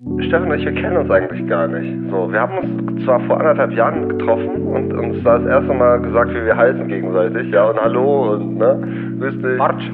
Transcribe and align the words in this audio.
Stefan 0.00 0.50
und 0.50 0.58
ich, 0.58 0.64
wir 0.66 0.74
kennen 0.74 0.98
uns 0.98 1.10
eigentlich 1.10 1.46
gar 1.48 1.66
nicht. 1.68 2.10
So, 2.10 2.30
wir 2.30 2.38
haben 2.38 2.58
uns 2.58 3.04
zwar 3.04 3.18
vor 3.20 3.38
anderthalb 3.40 3.72
Jahren 3.72 4.10
getroffen 4.10 4.66
und 4.66 4.92
uns 4.92 5.24
da 5.24 5.38
das 5.38 5.48
erste 5.48 5.72
Mal 5.72 6.00
gesagt, 6.00 6.30
wie 6.34 6.44
wir 6.44 6.54
heißen 6.54 6.86
gegenseitig, 6.86 7.50
ja, 7.50 7.70
und 7.70 7.80
hallo 7.80 8.34
und, 8.34 8.58
ne, 8.58 9.16
grüß 9.18 9.40
dich. 9.40 9.56
March. 9.56 9.90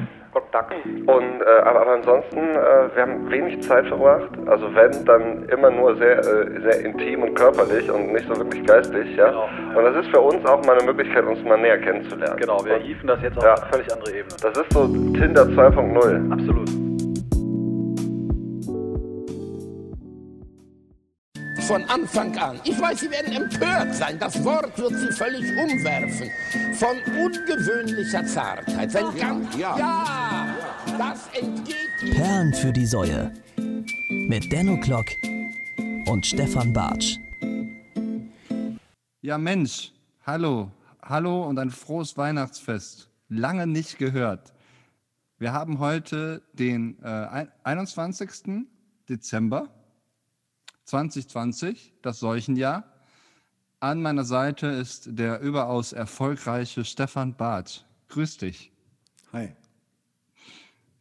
Und, 1.05 1.07
äh, 1.07 1.61
aber, 1.63 1.81
aber 1.81 1.93
ansonsten, 1.93 2.37
äh, 2.37 2.95
wir 2.95 3.01
haben 3.01 3.31
wenig 3.31 3.61
Zeit 3.61 3.87
verbracht. 3.87 4.29
Also 4.45 4.65
wenn, 4.75 5.05
dann 5.05 5.45
immer 5.49 5.71
nur 5.71 5.95
sehr, 5.95 6.19
äh, 6.19 6.61
sehr 6.61 6.85
intim 6.85 7.23
und 7.23 7.35
körperlich 7.35 7.89
und 7.89 8.11
nicht 8.11 8.27
so 8.27 8.35
wirklich 8.37 8.65
geistig, 8.65 9.15
ja. 9.15 9.29
Genau. 9.29 9.47
Und 9.77 9.83
das 9.85 10.03
ist 10.05 10.11
für 10.11 10.19
uns 10.19 10.45
auch 10.45 10.63
mal 10.65 10.77
eine 10.77 10.85
Möglichkeit, 10.85 11.25
uns 11.25 11.41
mal 11.43 11.57
näher 11.59 11.77
kennenzulernen. 11.79 12.37
Genau, 12.39 12.63
wir 12.65 12.75
hieven 12.77 13.07
das 13.07 13.21
jetzt 13.21 13.37
auf 13.37 13.43
Ja. 13.43 13.53
eine 13.55 13.65
völlig 13.71 13.91
andere 13.91 14.09
Ebene. 14.11 14.35
das 14.41 14.57
ist 14.57 14.73
so 14.73 14.87
Tinder 14.87 15.43
2.0. 15.43 16.31
Absolut. 16.33 16.92
Von 21.67 21.83
Anfang 21.85 22.37
an. 22.37 22.59
Ich 22.65 22.79
weiß, 22.79 22.99
Sie 22.99 23.09
werden 23.09 23.31
empört 23.33 23.95
sein. 23.95 24.17
Das 24.19 24.43
Wort 24.43 24.77
wird 24.77 24.93
Sie 24.99 25.11
völlig 25.13 25.41
umwerfen. 25.57 26.29
Von 26.73 26.97
ungewöhnlicher 27.21 28.25
Zartheit. 28.25 28.93
Wenn 28.93 29.15
ganz, 29.17 29.55
ja. 29.55 29.77
ja, 29.77 30.55
das 30.97 31.27
entgeht 31.39 31.75
Ihnen. 32.01 32.13
Perlen 32.15 32.53
für 32.53 32.73
die 32.73 32.85
Säue. 32.85 33.31
Mit 34.09 34.51
Denno 34.51 34.77
Klock 34.81 35.05
und 36.07 36.25
Stefan 36.25 36.73
Bartsch. 36.73 37.17
Ja, 39.21 39.37
Mensch, 39.37 39.93
hallo, 40.25 40.69
hallo 41.01 41.45
und 41.47 41.57
ein 41.59 41.71
frohes 41.71 42.17
Weihnachtsfest. 42.17 43.09
Lange 43.29 43.67
nicht 43.67 43.97
gehört. 43.97 44.51
Wir 45.39 45.53
haben 45.53 45.79
heute 45.79 46.41
den 46.53 46.97
äh, 47.01 47.07
ein- 47.07 47.51
21. 47.63 48.65
Dezember 49.07 49.69
2020, 50.85 51.93
das 52.01 52.19
Seuchenjahr. 52.19 52.83
An 53.79 54.01
meiner 54.01 54.23
Seite 54.23 54.67
ist 54.67 55.09
der 55.19 55.41
überaus 55.41 55.91
erfolgreiche 55.93 56.85
Stefan 56.85 57.35
Barth. 57.35 57.85
Grüß 58.09 58.37
dich. 58.37 58.71
Hi. 59.33 59.49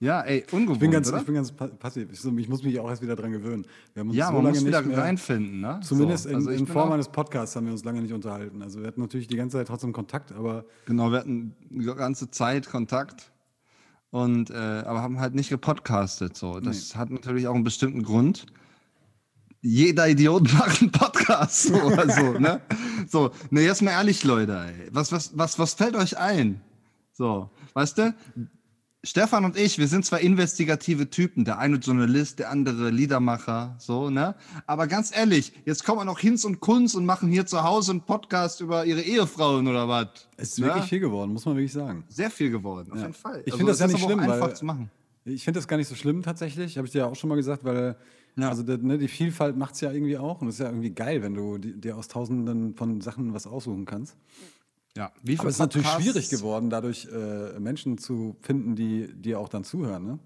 Ja, 0.01 0.23
ey, 0.23 0.45
ungewohnt, 0.51 0.75
Ich 0.77 0.81
bin 0.81 0.91
ganz, 0.91 1.09
oder? 1.11 1.19
ich 1.19 1.27
bin 1.27 1.37
ganz 1.37 1.53
pa- 1.53 1.69
passiv. 1.69 2.09
Ich, 2.11 2.48
muss 2.48 2.65
mich 2.65 2.81
auch 2.81 2.89
erst 2.89 3.03
wieder 3.03 3.15
dran 3.15 3.31
gewöhnen. 3.31 3.65
Wir 3.95 4.01
haben 4.01 4.09
uns 4.09 4.17
ja, 4.19 4.27
so 4.27 4.33
man 4.33 4.45
lange 4.47 4.56
muss 4.56 4.67
wieder 4.67 4.83
mehr, 4.83 4.98
reinfinden, 4.98 5.61
ne? 5.61 5.79
Zumindest 5.84 6.25
So, 6.25 6.31
in, 6.31 6.34
also 6.34 6.51
in 6.51 6.56
bin 6.56 6.67
Form 6.67 6.91
eines 6.91 7.09
Podcasts 7.09 7.55
haben 7.55 7.67
wir 7.67 7.73
uns 7.73 7.84
lange 7.84 8.03
nicht 8.03 8.12
unterhalten. 8.12 8.62
Also 8.62 8.81
wir 8.81 8.89
hatten 8.89 9.01
natürlich 9.01 9.28
die 9.28 9.37
ganze 9.37 9.59
Zeit 9.59 9.69
trotzdem 9.69 9.93
Kontakt, 9.93 10.33
aber 10.33 10.65
Genau, 10.87 11.12
wir 11.12 11.19
hatten 11.21 11.55
die 11.71 11.84
ganze 11.84 12.28
Zeit 12.33 12.69
Kontakt 12.69 13.31
und 14.11 14.51
äh, 14.51 14.55
aber 14.55 15.03
haben 15.03 15.21
halt 15.21 15.37
nicht 15.37 15.51
gepodcastet. 15.51 16.37
So, 16.37 16.59
das 16.59 16.97
hat 16.97 17.11
natürlich 17.11 17.47
auch 17.47 17.55
einen 17.55 17.62
bestimmten 17.62 18.03
Grund. 18.03 18.47
Jeder 19.63 20.09
Idiot 20.09 20.53
macht 20.55 20.81
einen 20.83 20.91
Podcast 20.91 21.63
so 21.63 21.75
oder 21.75 22.09
so, 22.11 22.33
ne? 22.39 22.61
So, 23.09 23.31
ne, 23.51 23.61
jetzt 23.63 23.81
mal 23.81 23.93
ehrlich, 23.93 24.25
Leute, 24.25 24.59
ey. 24.67 24.89
Was, 24.91 25.13
was, 25.13 25.37
was, 25.39 25.59
was 25.59 25.75
fällt 25.75 25.95
euch 25.95 26.19
ein? 26.19 26.61
So, 27.13 27.49
weißt 27.75 27.99
du? 27.99 28.15
Stefan 29.05 29.45
und 29.45 29.57
ich, 29.57 29.79
wir 29.79 29.89
sind 29.89 30.05
zwar 30.05 30.21
investigative 30.21 31.11
Typen, 31.11 31.45
der 31.45 31.59
eine 31.59 31.77
Journalist, 31.77 32.39
der 32.39 32.51
andere 32.51 32.91
Liedermacher, 32.91 33.75
so, 33.79 34.11
ne? 34.11 34.35
Aber 34.67 34.87
ganz 34.87 35.15
ehrlich, 35.17 35.53
jetzt 35.65 35.85
kommen 35.85 36.01
auch 36.01 36.05
noch 36.05 36.19
Hinz 36.21 36.45
und 36.45 36.61
Kunz 36.61 36.95
und 36.95 37.05
machen 37.07 37.29
hier 37.29 37.45
zu 37.47 37.63
Hause 37.65 37.93
einen 37.93 38.01
Podcast 38.03 38.61
über 38.61 38.85
ihre 38.85 39.01
Ehefrauen 39.01 39.67
oder 39.67 39.89
was. 39.89 40.09
es 40.37 40.51
ist 40.51 40.59
ne? 40.61 40.67
wirklich 40.67 40.85
viel 40.85 41.01
geworden, 41.01 41.33
muss 41.33 41.45
man 41.47 41.57
wirklich 41.57 41.73
sagen. 41.73 42.05
Sehr 42.09 42.31
viel 42.31 42.51
geworden, 42.51 42.91
auf 42.93 42.97
Ja. 42.99 43.03
jeden 43.03 43.15
Fall. 43.15 43.41
Ich 43.45 43.53
Also 43.53 43.57
finde 43.59 43.73
das 43.73 43.81
ja 43.81 43.87
ist 43.87 43.93
nicht 43.93 44.05
schlimm, 44.05 44.19
einfach 44.21 44.41
weil- 44.41 44.57
zu 44.57 44.65
machen. 44.65 44.91
Ich 45.25 45.45
finde 45.45 45.59
das 45.59 45.69
gar 45.69 45.77
nicht 45.77 45.87
so 45.89 45.95
schlimm 45.95 46.23
tatsächlich, 46.23 46.77
habe 46.77 46.87
ich 46.87 46.93
dir 46.93 46.99
ja 47.01 47.07
auch 47.07 47.15
schon 47.15 47.29
mal 47.29 47.37
gesagt, 47.37 47.63
weil 47.65 47.97
Ja. 48.36 48.48
also 48.48 48.62
das, 48.62 48.80
ne, 48.80 48.98
die 48.98 49.08
Vielfalt 49.08 49.56
macht 49.56 49.75
es 49.75 49.80
ja 49.83 49.92
irgendwie 49.92 50.16
auch 50.16 50.41
und 50.41 50.48
es 50.48 50.55
ist 50.55 50.61
ja 50.61 50.66
irgendwie 50.66 50.91
geil, 50.91 51.22
wenn 51.22 51.34
du 51.34 51.58
dir 51.58 51.97
aus 51.97 52.08
tausenden 52.08 52.75
von 52.75 53.00
Sachen 53.00 53.34
was 53.34 53.47
aussuchen 53.47 53.84
kannst. 53.84 54.16
Ja, 54.97 55.12
wie 55.22 55.38
Aber 55.38 55.48
es 55.48 55.55
ist 55.55 55.61
natürlich 55.61 55.88
schwierig 55.88 56.28
geworden, 56.28 56.69
dadurch 56.69 57.09
äh, 57.12 57.59
Menschen 57.59 57.98
zu 57.98 58.37
finden, 58.41 58.76
die 58.76 59.09
dir 59.15 59.38
auch 59.38 59.48
dann 59.48 59.65
zuhören. 59.65 60.04
Ne? 60.04 60.19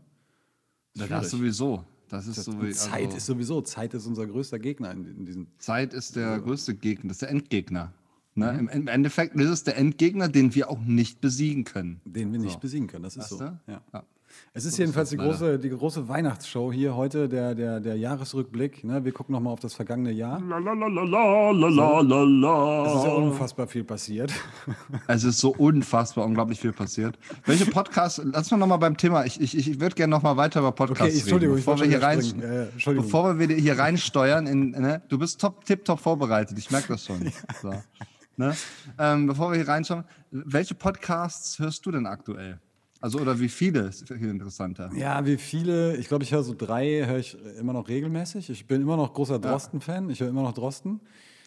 Ja, 0.94 1.06
das 1.06 1.30
sowieso. 1.30 1.84
Das 2.08 2.26
ist 2.26 2.38
Das, 2.38 2.44
so 2.44 2.62
wie, 2.62 2.70
Zeit 2.70 3.06
also, 3.06 3.16
ist 3.16 3.26
sowieso, 3.26 3.60
Zeit 3.62 3.92
ist 3.94 4.06
unser 4.06 4.26
größter 4.26 4.58
Gegner 4.58 4.92
in, 4.92 5.06
in 5.06 5.24
diesem. 5.24 5.46
Zeit 5.58 5.92
ist 5.92 6.14
der 6.16 6.38
größte 6.38 6.74
Gegner, 6.74 7.08
das 7.08 7.16
ist 7.16 7.22
der 7.22 7.30
Endgegner. 7.30 7.92
Ne? 8.34 8.52
Mhm. 8.52 8.68
Im, 8.68 8.88
Endeffekt 8.88 9.34
ist 9.34 9.48
es 9.48 9.64
der 9.64 9.76
Endgegner, 9.76 10.28
den 10.28 10.54
wir 10.54 10.70
auch 10.70 10.78
nicht 10.78 11.20
besiegen 11.20 11.64
können. 11.64 12.00
Den 12.04 12.32
wir 12.32 12.38
nicht 12.38 12.52
So. 12.52 12.58
besiegen 12.58 12.86
können, 12.86 13.02
das 13.02 13.16
ist 13.16 13.28
so. 13.30 13.40
Weißt? 13.40 13.52
Ja. 13.66 13.82
Ja. 13.92 14.04
Es 14.52 14.64
ist 14.64 14.78
jedenfalls 14.78 15.10
die 15.10 15.18
große, 15.18 15.58
die 15.58 15.68
große 15.68 16.08
Weihnachtsshow 16.08 16.72
hier 16.72 16.96
heute, 16.96 17.28
der, 17.28 17.54
der, 17.54 17.78
der 17.78 17.96
Jahresrückblick. 17.96 18.84
Ne? 18.84 19.04
Wir 19.04 19.12
gucken 19.12 19.34
nochmal 19.34 19.52
auf 19.52 19.60
das 19.60 19.74
vergangene 19.74 20.12
Jahr. 20.12 20.38
Es 20.38 20.44
ist 22.94 23.04
ja 23.04 23.12
unfassbar 23.12 23.66
viel 23.66 23.84
passiert. 23.84 24.32
Es 25.08 25.24
ist 25.24 25.38
so 25.38 25.54
unfassbar 25.54 26.24
unglaublich 26.24 26.60
viel 26.60 26.72
passiert. 26.72 27.18
Welche 27.44 27.66
Podcasts, 27.66 28.20
lass 28.24 28.50
mal 28.50 28.56
nochmal 28.56 28.78
beim 28.78 28.96
Thema, 28.96 29.24
ich, 29.24 29.40
ich, 29.40 29.56
ich 29.56 29.80
würde 29.80 29.94
gerne 29.94 30.10
nochmal 30.10 30.36
weiter 30.36 30.60
über 30.60 30.72
Podcasts 30.72 31.14
Okay, 31.14 31.20
Entschuldigung, 31.20 31.56
reden. 31.56 31.60
ich 31.60 31.66
Bevor 31.66 31.80
wir, 31.80 31.88
hier 31.88 32.02
rein, 32.02 32.20
ja, 32.20 32.62
Entschuldigung. 32.72 33.06
bevor 33.06 33.38
wir 33.38 33.56
hier 33.56 33.78
reinsteuern, 33.78 34.46
in, 34.46 34.70
ne? 34.70 35.02
du 35.08 35.18
bist 35.18 35.40
top, 35.40 35.64
tipptopp 35.64 36.00
vorbereitet, 36.00 36.58
ich 36.58 36.70
merke 36.70 36.88
das 36.88 37.04
schon. 37.04 37.30
So. 37.62 37.72
Ne? 38.36 38.54
Ähm, 38.98 39.26
bevor 39.26 39.50
wir 39.50 39.56
hier 39.56 39.68
reinschauen, 39.68 40.04
welche 40.30 40.74
Podcasts 40.74 41.58
hörst 41.58 41.86
du 41.86 41.90
denn 41.90 42.06
aktuell? 42.06 42.60
Also, 43.06 43.20
oder 43.20 43.38
wie 43.38 43.48
viele? 43.48 43.82
Ist 43.82 44.08
viel 44.08 44.28
interessanter. 44.28 44.90
Ja, 44.96 45.24
wie 45.24 45.36
viele? 45.36 45.96
Ich 45.96 46.08
glaube, 46.08 46.24
ich 46.24 46.32
höre 46.32 46.42
so 46.42 46.56
drei, 46.58 47.06
höre 47.06 47.18
ich 47.18 47.38
immer 47.56 47.72
noch 47.72 47.86
regelmäßig. 47.86 48.50
Ich 48.50 48.66
bin 48.66 48.82
immer 48.82 48.96
noch 48.96 49.14
großer 49.14 49.38
Drosten-Fan. 49.38 50.10
Ich 50.10 50.18
höre 50.18 50.28
immer 50.28 50.42
noch 50.42 50.52
Drosten. 50.52 50.98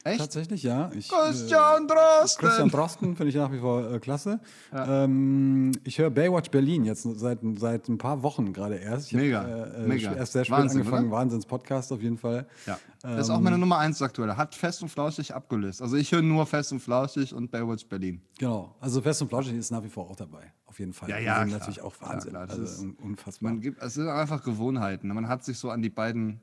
Echt? 0.06 0.20
Tatsächlich, 0.20 0.64
ja. 0.64 0.90
Ich, 0.98 1.10
Christian 1.10 1.88
Drosten! 1.88 2.46
Christian 2.48 2.70
Drosten 2.70 3.16
finde 3.18 3.30
ich 3.30 3.36
nach 3.36 3.52
wie 3.52 3.60
vor 3.60 3.92
äh, 3.92 4.00
klasse. 4.00 4.40
Ähm, 4.74 5.72
ich 5.84 5.98
höre 6.00 6.10
Baywatch 6.10 6.50
Berlin 6.52 6.86
jetzt 6.86 7.04
seit, 7.04 7.40
seit 7.58 7.88
ein 7.90 7.98
paar 7.98 8.24
Wochen 8.24 8.54
gerade 8.54 8.76
erst. 8.76 9.08
Ich 9.08 9.14
hab, 9.14 9.22
Mega, 9.22 9.44
äh, 9.48 9.84
äh, 9.84 9.88
mega. 9.88 10.14
Erst 10.14 10.34
sehr 10.34 10.46
spät 10.46 10.58
Wahnsinn, 10.58 10.80
angefangen, 10.82 11.08
oder? 11.10 11.18
Wahnsinns-Podcast 11.18 11.92
auf 11.92 12.02
jeden 12.02 12.18
Fall. 12.18 12.48
Ja. 12.66 12.80
Das 13.02 13.28
ist 13.28 13.30
auch 13.30 13.40
meine 13.40 13.58
Nummer 13.58 13.78
eins 13.78 14.02
aktuell. 14.02 14.36
Hat 14.36 14.56
Fest 14.56 14.82
und 14.82 14.90
Flauschig 14.90 15.34
abgelöst. 15.34 15.82
Also 15.82 15.96
ich 15.96 16.12
höre 16.12 16.22
nur 16.22 16.46
Fest 16.46 16.72
und 16.72 16.80
Flauschig 16.80 17.34
und 17.34 17.52
Baywatch 17.52 17.86
Berlin. 17.88 18.22
Genau. 18.38 18.76
Also 18.80 19.02
Fest 19.02 19.22
und 19.22 19.30
Flauschig 19.30 19.56
ist 19.56 19.72
nach 19.72 19.84
wie 19.84 19.90
vor 19.90 20.10
auch 20.10 20.16
dabei. 20.16 20.52
Auf 20.66 20.80
jeden 20.80 20.94
Fall. 20.94 21.10
Ja, 21.10 21.18
Die 21.18 21.24
ja, 21.26 21.40
sind 21.40 21.48
klar. 21.48 21.60
natürlich 21.60 21.81
auch 21.81 21.94
Wahnsinn. 22.02 22.31
klar, 22.31 22.48
das 22.48 22.60
also 22.60 22.72
ist- 22.74 22.80
un- 22.81 22.96
unfassbar. 23.02 23.52
Man 23.52 23.62
gibt, 23.62 23.81
es 23.81 23.94
sind 23.96 24.08
einfach 24.08 24.44
Gewohnheiten. 24.44 25.08
Man 25.10 25.28
hat 25.28 25.44
sich 25.44 25.58
so 25.58 25.70
an 25.72 25.81
die 25.81 25.90
beiden 25.90 26.42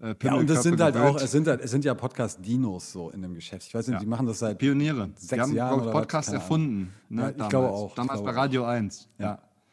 äh, 0.00 0.14
ja, 0.22 0.34
und 0.34 0.50
es 0.50 0.62
sind 0.62 0.80
halt 0.80 0.96
auch, 0.96 1.16
es 1.16 1.30
sind 1.30 1.46
halt, 1.46 1.60
es 1.60 1.70
sind 1.70 1.84
ja 1.84 1.94
Podcast-Dinos 1.94 2.92
so 2.92 3.10
in 3.10 3.22
dem 3.22 3.34
Geschäft. 3.34 3.66
Ich 3.68 3.74
weiß 3.74 3.86
nicht, 3.88 3.94
Ja. 3.94 4.00
die 4.00 4.06
machen 4.06 4.26
das 4.26 4.38
seit 4.40 4.58
Pioniere. 4.58 5.10
sechs 5.16 5.42
haben, 5.42 5.54
Jahren 5.54 5.74
glaub 5.74 5.80
ich, 5.80 5.86
was? 5.86 5.92
Podcast 5.92 6.28
Ahnung. 6.30 6.40
erfunden. 6.40 6.94
Ne, 7.08 7.22
Ja, 7.22 7.28
ich 7.30 7.34
damals. 7.36 7.50
glaube 7.50 7.68
auch, 7.70 7.94
Damals 7.94 8.20
glaube 8.20 8.32
bei 8.32 8.40
Radio 8.40 8.64
1. 8.64 9.08
Ja. 9.18 9.26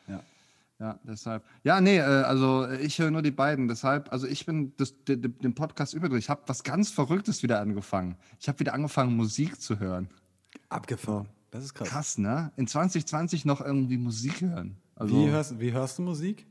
ja. 0.07 0.21
Ja, 0.79 0.99
deshalb. 1.03 1.43
Ja, 1.63 1.79
nee, 1.79 1.97
äh, 1.97 2.01
also 2.01 2.65
äh, 2.65 2.77
ich 2.81 2.97
höre 2.97 3.11
nur 3.11 3.21
die 3.21 3.29
beiden. 3.31 3.67
Deshalb, 3.67 4.11
also 4.11 4.25
ich 4.25 4.47
bin 4.47 4.73
das, 4.77 4.95
de, 5.05 5.15
de, 5.15 5.31
den 5.31 5.53
Podcast 5.53 5.93
überdrüber. 5.93 6.17
Ich 6.17 6.29
habe 6.29 6.41
was 6.47 6.63
ganz 6.63 6.89
Verrücktes 6.89 7.43
wieder 7.43 7.59
angefangen. 7.59 8.15
Ich 8.39 8.47
habe 8.47 8.59
wieder 8.59 8.73
angefangen, 8.73 9.15
Musik 9.15 9.61
zu 9.61 9.79
hören. 9.79 10.09
Abgefahren. 10.69 11.27
Das 11.51 11.63
ist 11.65 11.73
krass. 11.75 11.87
Krass, 11.89 12.17
ne? 12.17 12.51
In 12.55 12.65
2020 12.65 13.45
noch 13.45 13.61
irgendwie 13.61 13.97
Musik 13.97 14.41
hören. 14.41 14.77
Also, 14.95 15.15
Wie, 15.15 15.29
hörst, 15.29 15.59
wie 15.59 15.71
hörst 15.71 15.97
du 15.99 16.01
Musik? 16.03 16.47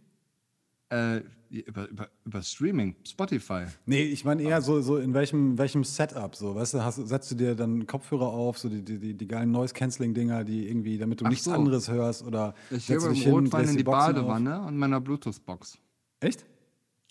Äh, 0.91 1.23
über, 1.51 1.89
über, 1.89 2.09
über 2.25 2.43
Streaming, 2.43 2.95
Spotify. 3.05 3.65
Nee, 3.85 4.03
ich 4.03 4.25
meine 4.25 4.43
eher 4.43 4.63
so, 4.63 4.81
so 4.83 4.99
in 4.99 5.15
welchem, 5.15 5.59
welchem 5.59 5.83
Setup 5.83 6.37
so, 6.37 6.55
weißt 6.55 6.75
du, 6.75 6.85
hast, 6.85 6.97
setzt 6.97 7.31
du 7.33 7.35
dir 7.35 7.57
dann 7.57 7.87
Kopfhörer 7.87 8.29
auf, 8.29 8.59
so 8.59 8.69
die, 8.69 8.83
die, 8.83 8.99
die, 8.99 9.15
die 9.15 9.27
geilen 9.27 9.51
Noise-Canceling-Dinger, 9.51 10.45
die 10.45 10.69
irgendwie, 10.69 10.99
damit 10.99 11.21
du 11.21 11.25
Ach 11.25 11.31
nichts 11.31 11.47
so. 11.47 11.53
anderes 11.53 11.89
hörst 11.89 12.25
oder 12.25 12.55
Ich 12.71 12.89
höre 12.89 13.01
du 13.01 13.09
dich 13.09 13.25
im 13.25 13.25
hin, 13.25 13.33
Rotwein 13.33 13.69
in 13.69 13.77
die 13.77 13.83
Boxen 13.83 14.15
Badewanne 14.15 14.63
und 14.63 14.77
meiner 14.77 15.01
Bluetooth-Box. 15.01 15.75
Auf. 15.75 15.81
Echt? 16.21 16.47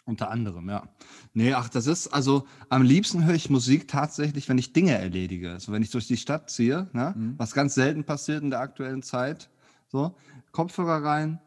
Unter 0.06 0.32
anderem, 0.32 0.70
ja. 0.70 0.88
Nee, 1.34 1.54
ach, 1.54 1.70
das 1.70 1.86
ist, 1.86 2.08
also 2.08 2.48
am 2.70 2.82
liebsten 2.82 3.26
höre 3.26 3.36
ich 3.36 3.50
Musik 3.50 3.88
tatsächlich, 3.88 4.48
wenn 4.48 4.58
ich 4.58 4.74
Dinge 4.74 4.98
erledige. 4.98 5.52
Also 5.52 5.72
wenn 5.72 5.84
ich 5.84 5.92
durch 5.92 6.08
die 6.08 6.18
Stadt 6.18 6.50
ziehe, 6.50 6.90
ne? 6.94 7.14
was 7.38 7.54
ganz 7.54 7.76
selten 7.76 8.06
passiert 8.06 8.42
in 8.42 8.50
der 8.50 8.62
aktuellen 8.62 9.04
Zeit. 9.04 9.50
So, 9.88 10.16
Kopfhörer 10.52 11.04
rein 11.04 11.40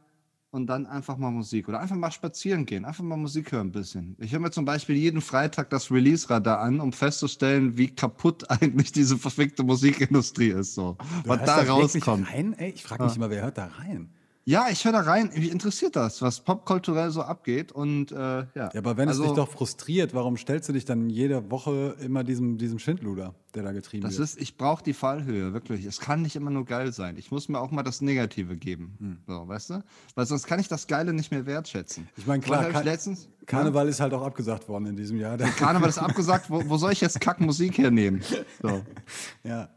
und 0.52 0.66
dann 0.66 0.86
einfach 0.86 1.16
mal 1.16 1.30
Musik. 1.30 1.68
Oder 1.68 1.80
einfach 1.80 1.96
mal 1.96 2.12
spazieren 2.12 2.66
gehen, 2.66 2.84
einfach 2.84 3.02
mal 3.02 3.16
Musik 3.16 3.50
hören 3.52 3.68
ein 3.68 3.72
bisschen. 3.72 4.16
Ich 4.20 4.32
höre 4.32 4.38
mir 4.38 4.50
zum 4.50 4.66
Beispiel 4.66 4.96
jeden 4.96 5.22
Freitag 5.22 5.70
das 5.70 5.90
Release-Radar 5.90 6.60
an, 6.60 6.78
um 6.78 6.92
festzustellen, 6.92 7.76
wie 7.78 7.88
kaputt 7.88 8.48
eigentlich 8.50 8.92
diese 8.92 9.18
verfickte 9.18 9.64
Musikindustrie 9.64 10.50
ist. 10.50 10.74
So. 10.74 10.96
Du 11.24 11.30
Was 11.30 11.44
da 11.44 11.62
rauskommt. 11.62 12.30
Rein? 12.30 12.52
Ey, 12.52 12.70
ich 12.70 12.82
frage 12.84 13.04
mich 13.04 13.16
immer, 13.16 13.30
wer 13.30 13.42
hört 13.42 13.58
da 13.58 13.66
rein? 13.66 14.10
Ja, 14.44 14.66
ich 14.70 14.84
höre 14.84 14.92
da 14.92 15.00
rein. 15.00 15.30
Mich 15.34 15.50
interessiert 15.50 15.96
das, 15.96 16.20
was 16.22 16.40
popkulturell 16.40 17.10
so 17.10 17.22
abgeht. 17.22 17.72
Und 17.72 18.12
äh, 18.12 18.16
ja. 18.16 18.46
Ja, 18.54 18.70
aber 18.76 18.96
wenn 18.96 19.08
also, 19.08 19.22
es 19.22 19.28
dich 19.28 19.36
doch 19.36 19.50
frustriert, 19.50 20.14
warum 20.14 20.36
stellst 20.36 20.68
du 20.68 20.72
dich 20.72 20.84
dann 20.84 21.10
jede 21.10 21.50
Woche 21.50 21.96
immer 22.00 22.24
diesem, 22.24 22.58
diesem 22.58 22.78
Schindluder? 22.78 23.34
der 23.54 23.62
da 23.62 23.72
getrieben 23.72 24.02
Das 24.02 24.18
wird. 24.18 24.28
ist, 24.28 24.40
ich 24.40 24.56
brauche 24.56 24.82
die 24.82 24.94
Fallhöhe, 24.94 25.52
wirklich. 25.52 25.84
Es 25.84 26.00
kann 26.00 26.22
nicht 26.22 26.36
immer 26.36 26.50
nur 26.50 26.64
geil 26.64 26.92
sein. 26.92 27.16
Ich 27.16 27.30
muss 27.30 27.48
mir 27.48 27.60
auch 27.60 27.70
mal 27.70 27.82
das 27.82 28.00
Negative 28.00 28.56
geben. 28.56 28.96
Hm. 28.98 29.18
So, 29.26 29.48
weißt 29.48 29.70
du? 29.70 29.84
Weil 30.14 30.26
sonst 30.26 30.46
kann 30.46 30.60
ich 30.60 30.68
das 30.68 30.86
Geile 30.86 31.12
nicht 31.12 31.30
mehr 31.30 31.46
wertschätzen. 31.46 32.08
Ich 32.16 32.26
meine, 32.26 32.42
klar, 32.42 32.70
ich 32.70 32.84
letztens. 32.84 33.28
Karneval 33.46 33.88
ist 33.88 34.00
halt 34.00 34.14
auch 34.14 34.22
abgesagt 34.22 34.68
worden 34.68 34.86
in 34.86 34.96
diesem 34.96 35.18
Jahr. 35.18 35.36
Karneval 35.36 35.88
ist 35.88 35.98
abgesagt, 35.98 36.48
wo, 36.48 36.68
wo 36.68 36.76
soll 36.76 36.92
ich 36.92 37.00
jetzt 37.00 37.20
Kackmusik 37.20 37.78
hernehmen? 37.78 38.22
So. 38.62 38.82
ja, 39.44 39.68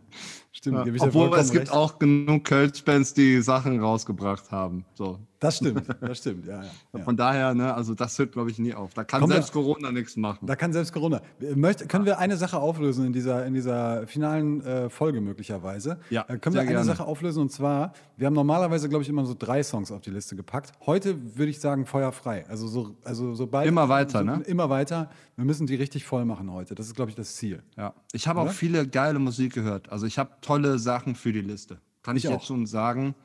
stimmt. 0.55 0.77
Ja. 0.77 0.83
gebe 0.83 0.97
ich 0.97 1.01
dir 1.03 1.07
Obwohl 1.09 1.37
es 1.37 1.51
gibt 1.51 1.63
recht. 1.63 1.73
auch 1.73 1.99
genug 1.99 2.45
Kölsch-Bands, 2.45 3.13
die 3.13 3.41
Sachen 3.41 3.79
rausgebracht 3.79 4.51
haben. 4.51 4.85
So. 4.93 5.19
Das 5.39 5.57
stimmt, 5.57 5.83
das 6.01 6.17
stimmt, 6.17 6.45
ja. 6.47 6.63
ja. 6.93 6.99
Von 7.03 7.17
daher, 7.17 7.53
ne, 7.53 7.73
also 7.73 7.93
das 7.93 8.17
hört, 8.17 8.31
glaube 8.31 8.51
ich, 8.51 8.59
nie 8.59 8.73
auf. 8.73 8.93
Da 8.93 9.03
kann 9.03 9.19
Kommt 9.21 9.33
selbst 9.33 9.51
Corona 9.51 9.91
nichts 9.91 10.15
machen. 10.15 10.45
Da 10.45 10.55
kann 10.55 10.71
selbst 10.73 10.93
Corona. 10.93 11.21
Möcht, 11.55 11.89
können 11.89 12.05
wir 12.05 12.19
eine 12.19 12.37
Sache 12.37 12.57
auflösen 12.57 13.05
in 13.05 13.13
dieser, 13.13 13.45
in 13.45 13.53
dieser 13.53 14.07
finalen 14.07 14.61
äh, 14.65 14.89
Folge 14.89 15.21
möglicherweise? 15.21 15.99
Ja, 16.09 16.25
Äh, 16.27 16.37
können 16.37 16.55
wir 16.55 16.61
eine 16.61 16.71
gerne. 16.71 16.85
Sache 16.85 17.05
auflösen 17.05 17.41
und 17.41 17.51
zwar, 17.51 17.93
wir 18.17 18.27
haben 18.27 18.33
normalerweise, 18.33 18.87
glaube 18.89 19.03
ich, 19.03 19.09
immer 19.09 19.25
so 19.25 19.35
drei 19.37 19.61
Songs 19.61 19.91
auf 19.91 20.01
die 20.01 20.11
Liste 20.11 20.35
gepackt. 20.35 20.71
Heute 20.85 21.37
würde 21.37 21.49
ich 21.49 21.59
sagen 21.59 21.85
feuerfrei. 21.85 22.45
Also, 22.47 22.67
so, 22.67 22.95
also 23.03 23.33
sobald. 23.33 23.67
Immer 23.67 23.89
weiter, 23.89 24.19
so, 24.19 24.25
ne? 24.25 24.41
Immer 24.45 24.69
weiter. 24.69 25.09
Wir 25.35 25.45
müssen 25.45 25.67
die 25.67 25.75
richtig 25.75 26.05
voll 26.05 26.25
machen 26.25 26.51
heute. 26.51 26.75
Das 26.75 26.87
ist, 26.87 26.95
glaube 26.95 27.09
ich, 27.09 27.15
das 27.15 27.35
Ziel. 27.35 27.61
Ja. 27.77 27.93
Ich 28.13 28.27
habe 28.27 28.39
auch 28.41 28.51
viele 28.51 28.87
geile 28.87 29.19
Musik 29.19 29.53
gehört. 29.53 29.91
Also 29.91 30.05
ich 30.05 30.17
habe 30.17 30.31
tolle 30.41 30.79
Sachen 30.79 31.15
für 31.15 31.33
die 31.33 31.41
Liste. 31.41 31.77
Kann 32.03 32.15
ich, 32.15 32.23
Ich 32.25 32.31
jetzt 32.31 32.45
schon 32.45 32.65
sagen. 32.65 33.15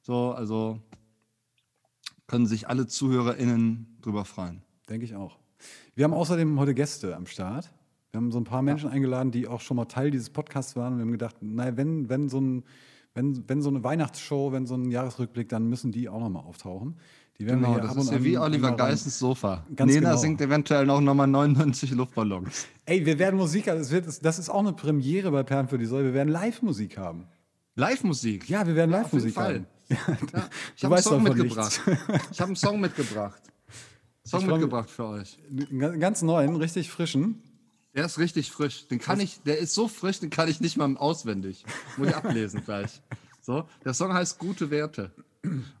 So, 0.00 0.32
also 0.32 0.78
können 2.28 2.46
sich 2.46 2.68
alle 2.68 2.86
ZuhörerInnen 2.86 3.98
drüber 4.02 4.24
freuen. 4.24 4.62
Denke 4.88 5.04
ich 5.04 5.16
auch. 5.16 5.38
Wir 5.96 6.04
haben 6.04 6.14
außerdem 6.14 6.60
heute 6.60 6.74
Gäste 6.74 7.16
am 7.16 7.26
Start. 7.26 7.72
Wir 8.12 8.18
haben 8.18 8.30
so 8.30 8.38
ein 8.38 8.44
paar 8.44 8.62
Menschen 8.62 8.88
eingeladen, 8.88 9.32
die 9.32 9.48
auch 9.48 9.60
schon 9.60 9.76
mal 9.76 9.86
Teil 9.86 10.10
dieses 10.10 10.30
Podcasts 10.30 10.76
waren. 10.76 10.96
Wir 10.96 11.02
haben 11.02 11.12
gedacht, 11.12 11.36
naja, 11.40 11.76
wenn, 11.76 12.08
wenn, 12.08 12.28
so 12.28 12.40
ein, 12.40 12.64
wenn, 13.14 13.48
wenn 13.48 13.60
so 13.60 13.70
eine 13.70 13.82
Weihnachtsshow, 13.82 14.52
wenn 14.52 14.66
so 14.66 14.76
ein 14.76 14.90
Jahresrückblick, 14.90 15.48
dann 15.48 15.68
müssen 15.68 15.90
die 15.90 16.08
auch 16.08 16.20
nochmal 16.20 16.44
auftauchen. 16.44 16.96
Die 17.38 17.46
werden 17.46 17.60
wir 17.60 17.66
Genau, 17.66 17.74
hier 17.74 17.82
das 17.82 17.90
ab 17.92 17.98
ist 17.98 18.08
und 18.08 18.14
ja 18.14 18.24
wie 18.24 18.38
Oliver 18.38 18.72
Geissens 18.72 19.18
Sofa. 19.18 19.64
Ganz 19.74 19.92
Nena 19.92 20.10
genau. 20.10 20.20
singt 20.20 20.40
eventuell 20.40 20.86
noch 20.86 21.00
nochmal 21.00 21.26
99 21.26 21.92
Luftballons. 21.92 22.66
Ey, 22.84 23.04
wir 23.04 23.18
werden 23.18 23.36
Musik, 23.36 23.66
das, 23.66 23.90
wird, 23.90 24.24
das 24.24 24.38
ist 24.38 24.48
auch 24.48 24.60
eine 24.60 24.72
Premiere 24.72 25.30
bei 25.30 25.42
Perlen 25.42 25.68
für 25.68 25.78
die 25.78 25.86
Säule. 25.86 26.06
Wir 26.06 26.14
werden 26.14 26.30
Live-Musik 26.30 26.98
haben. 26.98 27.26
Live-Musik. 27.78 28.48
Ja, 28.48 28.66
wir 28.66 28.74
werden 28.74 28.90
Live-Musik 28.90 29.34
Fall. 29.34 29.54
haben. 29.54 29.66
Ja, 29.90 30.50
ich 30.76 30.84
habe 30.84 30.96
einen 30.96 31.02
Song 31.02 31.22
mitgebracht. 31.22 31.80
Ich 32.30 32.40
habe 32.40 32.48
einen 32.48 32.56
Song 32.56 32.78
mitgebracht. 32.78 33.40
Song 34.22 34.40
Ich 34.40 34.46
mitgebracht 34.46 34.90
für 34.90 35.06
euch. 35.06 35.38
Einen 35.48 35.98
ganz 35.98 36.20
neuen, 36.20 36.56
richtig 36.56 36.90
frischen. 36.90 37.42
Der 37.94 38.04
ist 38.04 38.18
richtig 38.18 38.50
frisch. 38.50 38.86
Den 38.88 38.98
kann 38.98 39.18
ich, 39.18 39.42
der 39.44 39.58
ist 39.58 39.72
so 39.74 39.88
frisch, 39.88 40.20
den 40.20 40.28
kann 40.28 40.46
ich 40.48 40.60
nicht 40.60 40.76
mal 40.76 40.94
auswendig. 40.98 41.64
Muss 41.96 42.08
ich 42.08 42.14
ablesen 42.14 42.62
gleich. 42.64 43.00
So, 43.40 43.64
der 43.82 43.94
Song 43.94 44.12
heißt 44.12 44.38
Gute 44.38 44.70
Werte. 44.70 45.10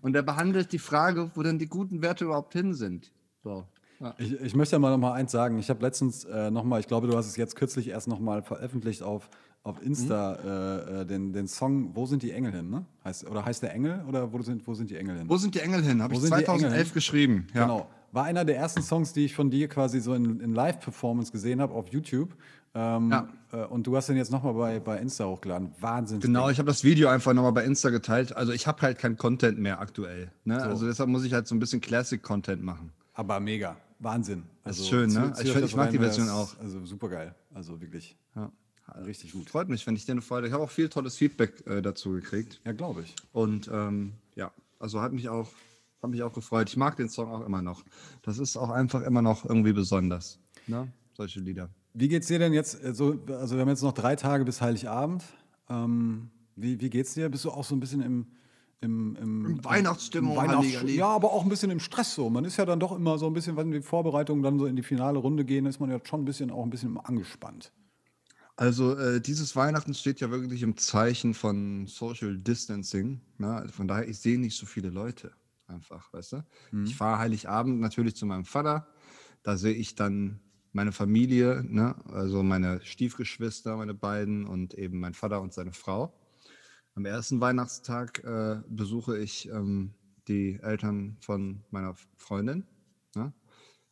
Und 0.00 0.14
der 0.14 0.22
behandelt 0.22 0.72
die 0.72 0.78
Frage, 0.78 1.30
wo 1.34 1.42
denn 1.42 1.58
die 1.58 1.68
guten 1.68 2.00
Werte 2.00 2.24
überhaupt 2.24 2.54
hin 2.54 2.72
sind. 2.72 3.12
So. 3.44 3.66
Ja. 4.00 4.14
Ich, 4.16 4.32
ich 4.40 4.54
möchte 4.54 4.76
ja 4.76 4.78
mal 4.78 4.90
noch 4.90 4.98
mal 4.98 5.12
eins 5.12 5.32
sagen. 5.32 5.58
Ich 5.58 5.68
habe 5.68 5.82
letztens 5.82 6.24
äh, 6.24 6.50
noch 6.50 6.64
mal, 6.64 6.80
ich 6.80 6.86
glaube, 6.86 7.08
du 7.08 7.16
hast 7.16 7.26
es 7.26 7.36
jetzt 7.36 7.56
kürzlich 7.56 7.88
erst 7.88 8.08
noch 8.08 8.20
mal 8.20 8.42
veröffentlicht 8.42 9.02
auf, 9.02 9.28
auf 9.68 9.82
Insta, 9.82 10.34
äh, 10.34 11.00
äh, 11.02 11.04
den, 11.06 11.32
den 11.32 11.46
Song 11.46 11.90
Wo 11.94 12.06
sind 12.06 12.22
die 12.22 12.30
Engel 12.32 12.52
hin? 12.52 12.70
Ne? 12.70 12.84
Heißt, 13.04 13.28
oder 13.28 13.44
heißt 13.44 13.62
der 13.62 13.72
Engel 13.74 14.02
oder 14.08 14.32
wo 14.32 14.40
sind, 14.42 14.66
wo 14.66 14.74
sind 14.74 14.90
die 14.90 14.96
Engel 14.96 15.18
hin? 15.18 15.28
Wo 15.28 15.36
sind 15.36 15.54
die 15.54 15.60
Engel 15.60 15.82
hin? 15.82 16.02
Habe 16.02 16.14
ich 16.14 16.20
sind 16.20 16.30
die 16.30 16.34
Engel 16.36 16.46
2011 16.46 16.86
hin? 16.86 16.94
geschrieben. 16.94 17.46
Ja. 17.54 17.62
Genau. 17.62 17.88
War 18.12 18.24
einer 18.24 18.44
der 18.46 18.56
ersten 18.56 18.80
Songs, 18.82 19.12
die 19.12 19.26
ich 19.26 19.34
von 19.34 19.50
dir 19.50 19.68
quasi 19.68 20.00
so 20.00 20.14
in, 20.14 20.40
in 20.40 20.54
Live-Performance 20.54 21.30
gesehen 21.30 21.60
habe 21.60 21.74
auf 21.74 21.88
YouTube. 21.88 22.34
Ähm, 22.74 23.10
Ja. 23.10 23.28
äh, 23.52 23.66
und 23.66 23.86
du 23.86 23.94
hast 23.96 24.08
den 24.08 24.16
jetzt 24.16 24.32
noch 24.32 24.42
mal 24.42 24.52
bei, 24.52 24.80
bei 24.80 24.98
Insta 24.98 25.26
hochgeladen. 25.26 25.72
Wahnsinn. 25.80 26.20
Genau, 26.20 26.48
ich 26.48 26.58
habe 26.58 26.68
das 26.68 26.84
Video 26.84 27.08
einfach 27.10 27.34
nochmal 27.34 27.52
bei 27.52 27.64
Insta 27.64 27.90
geteilt. 27.90 28.34
Also 28.34 28.52
ich 28.52 28.66
habe 28.66 28.80
halt 28.80 28.98
kein 28.98 29.16
Content 29.18 29.58
mehr 29.58 29.80
aktuell. 29.80 30.30
Ne? 30.44 30.62
Also 30.62 30.86
deshalb 30.86 31.10
muss 31.10 31.24
ich 31.24 31.34
halt 31.34 31.46
so 31.46 31.54
ein 31.54 31.58
bisschen 31.58 31.82
Classic-Content 31.82 32.62
machen. 32.62 32.92
Aber 33.12 33.38
mega. 33.40 33.76
Wahnsinn. 33.98 34.44
Also, 34.64 34.82
ist 34.82 34.88
schön, 34.88 35.10
ne? 35.10 35.32
zieh 35.34 35.48
Ich 35.48 35.52
das 35.52 35.62
ich 35.64 35.76
mag 35.76 35.90
die 35.90 35.98
Version 35.98 36.26
das- 36.28 36.34
auch. 36.56 36.60
Also 36.60 36.84
super 36.86 37.08
geil. 37.08 37.34
Also 37.52 37.80
wirklich. 37.80 38.16
Richtig 39.04 39.32
gut. 39.32 39.50
Freut 39.50 39.68
mich, 39.68 39.86
wenn 39.86 39.96
ich 39.96 40.04
dir 40.06 40.12
eine 40.12 40.22
Freude. 40.22 40.46
Ich 40.46 40.52
habe 40.52 40.62
auch 40.64 40.70
viel 40.70 40.88
tolles 40.88 41.16
Feedback 41.16 41.66
äh, 41.66 41.82
dazu 41.82 42.10
gekriegt. 42.12 42.60
Ja, 42.64 42.72
glaube 42.72 43.02
ich. 43.02 43.14
Und 43.32 43.68
ähm, 43.72 44.14
ja, 44.34 44.50
also 44.78 45.00
hat 45.00 45.12
mich 45.12 45.28
auch, 45.28 45.48
hat 46.02 46.10
mich 46.10 46.22
auch 46.22 46.32
gefreut. 46.32 46.68
Ich 46.68 46.76
mag 46.76 46.96
den 46.96 47.08
Song 47.08 47.30
auch 47.30 47.44
immer 47.44 47.62
noch. 47.62 47.84
Das 48.22 48.38
ist 48.38 48.56
auch 48.56 48.70
einfach 48.70 49.02
immer 49.02 49.22
noch 49.22 49.44
irgendwie 49.44 49.72
besonders. 49.72 50.38
Ne? 50.66 50.88
Solche 51.14 51.40
Lieder. 51.40 51.70
Wie 51.94 52.08
geht's 52.08 52.28
dir 52.28 52.38
denn 52.38 52.52
jetzt? 52.52 52.82
äh, 52.82 52.94
So, 52.94 53.18
also 53.28 53.56
wir 53.56 53.62
haben 53.62 53.68
jetzt 53.68 53.82
noch 53.82 53.92
drei 53.92 54.16
Tage 54.16 54.44
bis 54.44 54.60
Heiligabend. 54.60 55.24
Ähm, 55.68 56.30
wie, 56.56 56.80
wie 56.80 56.90
geht's 56.90 57.14
dir? 57.14 57.28
Bist 57.28 57.44
du 57.44 57.50
auch 57.50 57.64
so 57.64 57.74
ein 57.74 57.80
bisschen 57.80 58.02
im, 58.02 58.26
im, 58.80 59.16
im, 59.16 59.46
In 59.46 59.64
Weihnachtsstimmung, 59.64 60.36
im 60.36 60.42
Weihnachts-. 60.42 60.82
Ja, 60.94 61.08
aber 61.08 61.32
auch 61.32 61.42
ein 61.42 61.48
bisschen 61.48 61.70
im 61.70 61.80
Stress 61.80 62.14
so. 62.14 62.30
Man 62.30 62.44
ist 62.44 62.56
ja 62.56 62.64
dann 62.64 62.80
doch 62.80 62.92
immer 62.96 63.18
so 63.18 63.26
ein 63.26 63.32
bisschen, 63.32 63.56
wenn 63.56 63.70
die 63.70 63.82
Vorbereitungen 63.82 64.42
dann 64.42 64.58
so 64.58 64.66
in 64.66 64.76
die 64.76 64.82
finale 64.82 65.18
Runde 65.18 65.44
gehen, 65.44 65.66
ist 65.66 65.80
man 65.80 65.90
ja 65.90 65.98
schon 66.04 66.22
ein 66.22 66.24
bisschen 66.24 66.50
auch 66.50 66.62
ein 66.64 66.70
bisschen 66.70 66.96
angespannt. 66.98 67.72
Also 68.58 68.96
äh, 68.96 69.20
dieses 69.20 69.54
Weihnachten 69.54 69.94
steht 69.94 70.20
ja 70.20 70.32
wirklich 70.32 70.64
im 70.64 70.76
Zeichen 70.76 71.32
von 71.32 71.86
Social 71.86 72.36
Distancing. 72.36 73.20
Ne? 73.38 73.54
Also 73.54 73.72
Von 73.72 73.86
daher, 73.86 74.08
ich 74.08 74.18
sehe 74.18 74.36
nicht 74.36 74.56
so 74.56 74.66
viele 74.66 74.90
Leute 74.90 75.30
einfach, 75.68 76.12
weißt 76.12 76.32
du? 76.32 76.44
Ich 76.84 76.96
fahre 76.96 77.20
Heiligabend 77.20 77.78
natürlich 77.78 78.16
zu 78.16 78.26
meinem 78.26 78.44
Vater. 78.44 78.88
Da 79.44 79.56
sehe 79.56 79.74
ich 79.74 79.94
dann 79.94 80.40
meine 80.72 80.90
Familie, 80.90 81.64
ne? 81.68 81.94
also 82.06 82.42
meine 82.42 82.84
Stiefgeschwister, 82.84 83.76
meine 83.76 83.94
beiden 83.94 84.44
und 84.44 84.74
eben 84.74 84.98
mein 84.98 85.14
Vater 85.14 85.40
und 85.40 85.54
seine 85.54 85.72
Frau. 85.72 86.12
Am 86.96 87.04
ersten 87.04 87.40
Weihnachtstag 87.40 88.24
äh, 88.24 88.60
besuche 88.68 89.18
ich 89.18 89.48
ähm, 89.50 89.94
die 90.26 90.58
Eltern 90.60 91.16
von 91.20 91.62
meiner 91.70 91.94
Freundin. 92.16 92.66
Ne? 93.14 93.32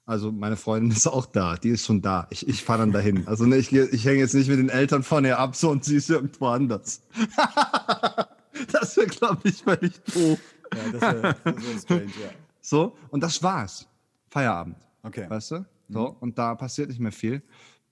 Also 0.07 0.31
meine 0.31 0.57
Freundin 0.57 0.93
ist 0.93 1.09
auch 1.09 1.27
da, 1.27 1.57
die 1.57 1.71
ist 1.71 1.85
schon 1.85 2.01
da. 2.01 2.29
Ich, 2.31 2.47
ich 2.47 2.63
fahre 2.63 2.79
dann 2.79 2.93
dahin. 2.93 3.27
Also 3.27 3.45
ne, 3.45 3.57
ich, 3.57 3.73
ich 3.73 4.05
hänge 4.05 4.21
jetzt 4.21 4.35
nicht 4.35 4.49
mit 4.49 4.61
den 4.61 4.69
Eltern 4.69 5.03
von 5.03 5.25
ihr 5.25 5.37
ab 5.37 5.57
so 5.57 5.69
und 5.69 5.85
sie 5.85 5.97
ist 5.97 6.09
irgendwo 6.09 6.47
anders. 6.47 7.03
das 8.73 8.97
wäre, 8.97 9.09
glaube 9.09 9.41
ich, 9.49 9.65
völlig 9.65 10.01
doof. 10.05 10.39
Ja, 10.73 10.93
das 10.93 11.01
wäre 11.03 11.23
wär 11.23 11.79
strange, 11.79 12.05
ja. 12.05 12.31
So, 12.61 12.97
und 13.11 13.21
das 13.21 13.43
war's. 13.43 13.87
Feierabend. 14.29 14.77
Okay. 15.03 15.29
Weißt 15.29 15.51
du? 15.53 15.67
So, 15.89 16.17
und 16.21 16.39
da 16.39 16.55
passiert 16.55 16.89
nicht 16.89 17.01
mehr 17.01 17.13
viel. 17.13 17.43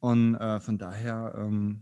Und 0.00 0.37
äh, 0.37 0.60
von 0.60 0.78
daher, 0.78 1.34
ähm, 1.37 1.81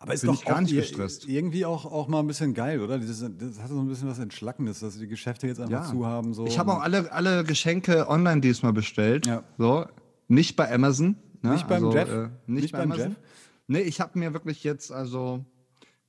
Aber 0.00 0.14
ist 0.14 0.20
Bin 0.20 0.32
doch 0.32 0.44
gar 0.44 0.60
nicht 0.60 0.74
gestresst. 0.74 1.28
irgendwie 1.28 1.64
auch, 1.64 1.84
auch 1.84 2.06
mal 2.06 2.20
ein 2.20 2.26
bisschen 2.28 2.54
geil, 2.54 2.80
oder? 2.80 2.98
Das, 2.98 3.18
das 3.18 3.60
hat 3.60 3.68
so 3.68 3.80
ein 3.80 3.88
bisschen 3.88 4.08
was 4.08 4.20
Entschlackendes, 4.20 4.78
dass 4.80 4.96
die 4.96 5.08
Geschäfte 5.08 5.48
jetzt 5.48 5.60
einfach 5.60 5.90
zu 5.90 6.06
haben. 6.06 6.34
So. 6.34 6.46
Ich 6.46 6.58
habe 6.58 6.72
auch 6.72 6.80
alle, 6.80 7.10
alle 7.12 7.42
Geschenke 7.42 8.08
online 8.08 8.40
diesmal 8.40 8.72
bestellt. 8.72 9.26
Ja. 9.26 9.42
So, 9.58 9.86
nicht 10.28 10.54
bei 10.54 10.72
Amazon. 10.72 11.16
Ne? 11.42 11.52
Nicht 11.52 11.66
beim 11.66 11.90
Jeff? 11.90 12.08
Äh, 12.08 12.28
nicht, 12.46 12.62
Nicht 12.62 12.72
bei 12.72 12.78
beim 12.78 12.92
Amazon. 12.92 13.10
Jeff? 13.10 13.18
Nee, 13.66 13.80
ich 13.80 14.00
habe 14.00 14.18
mir 14.18 14.32
wirklich 14.32 14.62
jetzt 14.62 14.92
also 14.92 15.44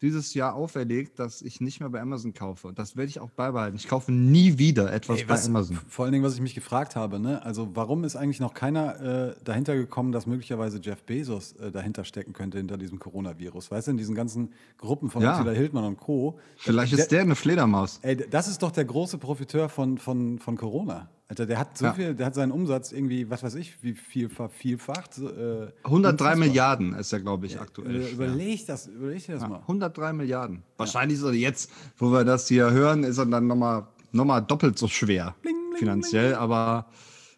dieses 0.01 0.33
Jahr 0.33 0.55
auferlegt, 0.55 1.19
dass 1.19 1.41
ich 1.41 1.59
nicht 1.61 1.79
mehr 1.79 1.89
bei 1.89 1.99
Amazon 1.99 2.33
kaufe. 2.33 2.67
Und 2.69 2.79
das 2.79 2.95
werde 2.95 3.09
ich 3.09 3.19
auch 3.19 3.31
beibehalten. 3.31 3.75
Ich 3.75 3.87
kaufe 3.87 4.11
nie 4.11 4.57
wieder 4.57 4.91
etwas 4.93 5.19
Ey, 5.19 5.25
bei 5.25 5.41
Amazon. 5.43 5.79
Vor 5.87 6.05
allen 6.05 6.13
Dingen, 6.13 6.23
was 6.23 6.35
ich 6.35 6.41
mich 6.41 6.55
gefragt 6.55 6.95
habe, 6.95 7.19
ne? 7.19 7.43
also 7.43 7.69
warum 7.73 8.03
ist 8.03 8.15
eigentlich 8.15 8.39
noch 8.39 8.53
keiner 8.53 9.29
äh, 9.29 9.35
dahinter 9.43 9.75
gekommen, 9.75 10.11
dass 10.11 10.25
möglicherweise 10.25 10.79
Jeff 10.81 11.03
Bezos 11.03 11.53
äh, 11.53 11.71
dahinter 11.71 12.03
stecken 12.03 12.33
könnte, 12.33 12.57
hinter 12.57 12.77
diesem 12.77 12.99
Coronavirus? 12.99 13.71
Weißt 13.71 13.87
du, 13.87 13.91
in 13.91 13.97
diesen 13.97 14.15
ganzen 14.15 14.53
Gruppen 14.77 15.09
von 15.09 15.21
Ja. 15.21 15.35
Attila 15.35 15.51
Hildmann 15.51 15.83
und 15.83 15.97
Co. 15.97 16.39
Vielleicht 16.57 16.93
ist 16.93 17.11
der 17.11 17.21
eine 17.21 17.35
Fledermaus. 17.35 17.99
Ey, 18.01 18.15
das 18.15 18.47
ist 18.47 18.63
doch 18.63 18.71
der 18.71 18.85
große 18.85 19.17
Profiteur 19.17 19.69
von, 19.69 19.97
von, 19.97 20.39
von 20.39 20.55
Corona. 20.55 21.09
Alter, 21.29 21.45
der 21.45 21.59
hat 21.59 21.77
so 21.77 21.85
Ja. 21.85 21.93
viel, 21.93 22.15
der 22.15 22.25
hat 22.25 22.33
seinen 22.33 22.51
Umsatz 22.51 22.91
irgendwie, 22.91 23.29
was 23.29 23.43
weiß 23.43 23.53
ich, 23.53 23.83
wie 23.83 23.93
viel 23.93 24.29
vervielfacht. 24.29 25.19
Äh, 25.19 25.67
103 25.83 25.85
unfassbar. 25.85 26.35
Milliarden 26.35 26.93
ist 26.95 27.13
er, 27.13 27.19
glaube 27.19 27.45
ich, 27.45 27.59
aktuell. 27.61 28.01
Äh, 28.01 28.09
Überleg 28.11 28.65
das, 28.65 28.87
überleg 28.87 29.23
dir 29.23 29.33
das 29.35 29.47
mal. 29.47 29.59
103 29.59 30.11
Milliarden. 30.13 30.63
Wahrscheinlich 30.77 31.19
ist 31.19 31.23
er 31.23 31.33
jetzt, 31.33 31.69
wo 31.97 32.11
wir 32.11 32.23
das 32.23 32.47
hier 32.47 32.71
hören, 32.71 33.03
ist 33.03 33.19
er 33.19 33.27
dann 33.27 33.45
nochmal 33.45 33.85
noch 34.11 34.25
mal 34.25 34.41
doppelt 34.41 34.79
so 34.79 34.87
schwer 34.87 35.35
finanziell. 35.77 36.33
Aber 36.33 36.87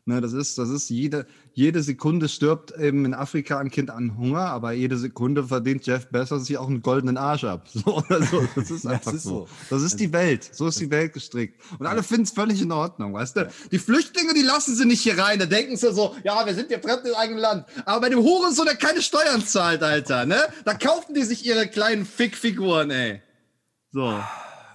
ne, 0.06 0.22
das 0.22 0.32
ist, 0.32 0.58
das 0.58 0.70
ist 0.70 0.90
jede, 0.90 1.28
jede 1.54 1.84
Sekunde 1.84 2.30
stirbt 2.30 2.72
eben 2.78 3.04
in 3.06 3.14
Afrika 3.14 3.60
ein 3.60 3.70
Kind 3.70 3.90
an 3.90 4.18
Hunger, 4.18 4.40
aber 4.48 4.72
jede 4.72 4.98
Sekunde 4.98 5.44
verdient 5.44 5.86
Jeff 5.86 6.08
Bezos 6.10 6.46
sich 6.46 6.58
auch 6.58 6.68
einen 6.68 6.82
goldenen 6.82 7.18
Arsch 7.18 7.44
ab. 7.44 7.68
So 7.74 7.98
oder 7.98 8.24
so. 8.24 8.48
Das 8.56 8.72
ist 8.72 8.86
Das 8.86 8.92
einfach 8.92 9.14
ist 9.14 9.24
so. 9.24 9.30
so. 9.30 9.48
Das 9.70 9.82
ist 9.84 10.00
die 10.00 10.14
Welt. 10.14 10.50
So 10.54 10.68
ist 10.68 10.80
die 10.80 10.90
Welt 10.90 11.14
gestrickt. 11.14 11.62
Und 11.78 11.88
alle 11.88 12.04
finden 12.04 12.24
es 12.24 12.32
völlig 12.32 12.62
in 12.62 12.72
Ordnung, 12.72 13.14
weißt 13.14 13.36
du? 13.38 13.50
Die 13.72 13.80
Flüchtlinge, 13.80 14.34
die 14.34 14.42
lassen 14.44 14.76
sie 14.76 14.86
nicht 14.86 15.02
hier 15.02 15.18
rein. 15.18 15.40
Da 15.40 15.46
denken 15.46 15.76
sie 15.76 15.92
so, 15.94 16.16
ja, 16.24 16.46
wir 16.46 16.54
sind 16.56 16.72
ja 16.72 16.80
fremd 16.80 17.06
im 17.06 17.16
eigenen 17.16 17.40
Land. 17.42 17.66
Aber 17.86 18.02
bei 18.02 18.10
dem 18.10 18.20
Hurensohn, 18.20 18.66
der 18.66 18.76
keine 18.76 19.02
Steuern 19.02 19.46
zahlt, 19.46 19.84
Alter, 19.84 20.26
ne? 20.26 20.40
Da 20.66 20.74
kaufen 20.74 21.14
die 21.14 21.24
sich 21.24 21.46
ihre 21.46 21.68
kleinen 21.68 22.06
Fickfiguren, 22.06 22.92
ey. 22.92 23.22
So. 23.92 24.14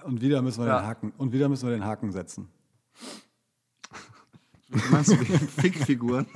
Und 0.05 0.21
wieder 0.21 0.41
müssen 0.41 0.61
wir 0.63 0.67
Ja. 0.67 0.79
den 0.81 0.87
Haken, 0.87 1.13
und 1.17 1.33
wieder 1.33 1.49
müssen 1.49 1.67
wir 1.67 1.75
den 1.75 1.83
Haken 1.85 2.11
setzen. 2.11 2.49
Du 4.69 4.79
meinst 4.91 5.11
du 5.11 5.15
Fickfiguren? 5.61 6.27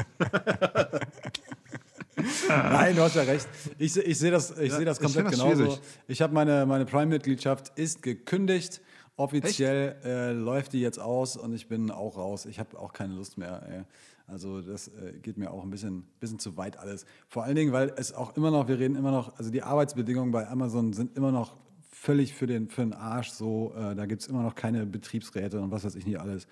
Nein, 2.48 2.96
du 2.96 3.02
hast 3.02 3.16
ja 3.16 3.24
recht. 3.24 3.48
Ich, 3.78 3.96
ich 3.98 4.18
sehe 4.18 4.32
das, 4.32 4.52
ich 4.58 4.72
sehe 4.74 4.86
das 4.86 4.98
ich 4.98 5.04
komplett 5.04 5.30
find 5.30 5.34
das 5.34 5.40
genauso. 5.40 5.64
schwierig. 5.66 5.82
Ich 6.08 6.22
habe 6.22 6.34
meine, 6.34 6.66
meine 6.66 6.86
Prime-Mitgliedschaft 6.86 7.78
ist 7.78 8.02
gekündigt. 8.02 8.82
Offiziell 9.18 9.98
äh, 10.04 10.32
läuft 10.32 10.74
die 10.74 10.82
jetzt 10.82 11.00
aus 11.00 11.38
und 11.38 11.54
ich 11.54 11.68
bin 11.68 11.92
auch 11.92 12.18
raus. 12.18 12.46
Ich 12.46 12.60
habe 12.60 12.80
auch 12.80 12.94
keine 12.94 13.14
Lust 13.14 13.38
mehr. 13.38 13.62
Ey. 13.70 13.84
Also 14.28 14.62
das 14.62 14.88
äh, 14.88 15.14
geht 15.22 15.38
mir 15.38 15.52
auch 15.52 15.64
ein 15.64 15.70
bisschen, 15.70 16.06
bisschen 16.20 16.40
zu 16.40 16.56
weit 16.58 16.78
alles. 16.78 17.06
Vor 17.28 17.44
allen 17.44 17.56
Dingen, 17.56 17.74
weil 17.74 17.94
es 17.98 18.14
auch 18.14 18.36
immer 18.38 18.50
noch, 18.50 18.68
wir 18.68 18.80
reden 18.80 18.96
immer 18.96 19.12
noch, 19.12 19.38
also 19.38 19.52
die 19.52 19.62
Arbeitsbedingungen 19.62 20.32
bei 20.32 20.48
Amazon 20.48 20.94
sind 20.94 21.18
immer 21.18 21.32
noch 21.32 21.58
völlig 21.90 22.34
für 22.34 22.48
den, 22.48 22.70
für 22.70 22.82
den 22.82 22.94
Arsch 22.94 23.30
so. 23.30 23.74
Äh, 23.76 23.96
da 23.96 24.06
gibt 24.06 24.22
es 24.22 24.28
immer 24.28 24.42
noch 24.42 24.56
keine 24.56 24.86
Betriebsräte 24.86 25.62
und 25.62 25.72
was 25.72 25.84
weiß 25.84 25.96
ich 25.96 26.06
nicht 26.06 26.20
alles. 26.20 26.48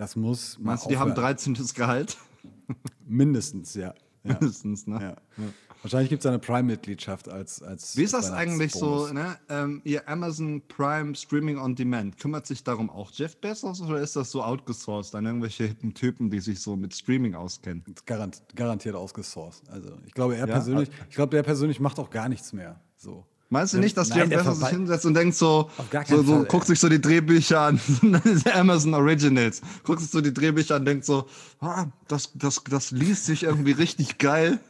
Das 0.00 0.16
muss 0.16 0.58
Meinst 0.58 0.86
du, 0.86 0.88
die 0.88 0.96
haben 0.96 1.10
aufhören. 1.12 1.36
13. 1.36 1.54
Gehalt? 1.74 2.16
Mindestens, 3.06 3.74
ja. 3.74 3.92
ja. 4.24 4.32
Mindestens, 4.32 4.86
ne? 4.86 4.98
Ja. 4.98 5.44
Wahrscheinlich 5.82 6.08
gibt 6.08 6.20
es 6.20 6.26
eine 6.26 6.38
Prime-Mitgliedschaft 6.38 7.28
als, 7.28 7.62
als. 7.62 7.98
Wie 7.98 8.04
ist 8.04 8.14
das 8.14 8.30
eigentlich 8.30 8.72
so, 8.72 9.08
ne? 9.12 9.36
Ähm, 9.50 9.82
ihr 9.84 10.08
Amazon 10.08 10.62
Prime 10.68 11.14
Streaming 11.14 11.58
on 11.58 11.74
Demand, 11.74 12.16
kümmert 12.16 12.46
sich 12.46 12.64
darum 12.64 12.88
auch 12.88 13.10
Jeff 13.12 13.36
Bezos 13.42 13.82
oder 13.82 14.00
ist 14.00 14.16
das 14.16 14.30
so 14.30 14.42
outgesourced 14.42 15.14
an 15.14 15.26
irgendwelche 15.26 15.64
hippen 15.64 15.92
Typen, 15.92 16.30
die 16.30 16.40
sich 16.40 16.60
so 16.60 16.76
mit 16.76 16.94
Streaming 16.94 17.34
auskennen? 17.34 17.84
Garant, 18.06 18.42
garantiert 18.54 18.94
ausgesourced. 18.94 19.68
Also 19.68 19.98
ich 20.06 20.14
glaube, 20.14 20.34
er 20.34 20.46
Ja? 20.46 20.54
persönlich, 20.54 20.88
ich 21.10 21.14
glaube, 21.14 21.36
der 21.36 21.42
persönlich 21.42 21.78
macht 21.78 21.98
auch 21.98 22.08
gar 22.08 22.30
nichts 22.30 22.54
mehr. 22.54 22.80
So. 22.96 23.26
Meinst 23.52 23.74
du 23.74 23.78
nicht, 23.78 23.96
dass 23.96 24.10
Nein, 24.10 24.30
der 24.30 24.38
Bezos 24.38 24.60
sich 24.60 24.68
hinsetzt 24.68 25.06
und 25.06 25.14
denkt 25.14 25.34
so, 25.34 25.68
so, 26.08 26.22
so 26.22 26.34
Fall, 26.36 26.44
guckt 26.44 26.68
sich 26.68 26.78
so 26.78 26.88
die 26.88 27.00
Drehbücher 27.00 27.60
an, 27.62 27.80
Amazon 28.54 28.94
Originals, 28.94 29.60
guckt 29.82 30.00
sich 30.00 30.08
so 30.10 30.20
die 30.20 30.32
Drehbücher 30.32 30.76
an, 30.76 30.84
denkt 30.84 31.04
so, 31.04 31.26
ah, 31.58 31.86
das, 32.06 32.30
das, 32.34 32.62
das 32.70 32.92
liest 32.92 33.26
sich 33.26 33.42
irgendwie 33.42 33.72
richtig 33.72 34.18
geil. 34.18 34.60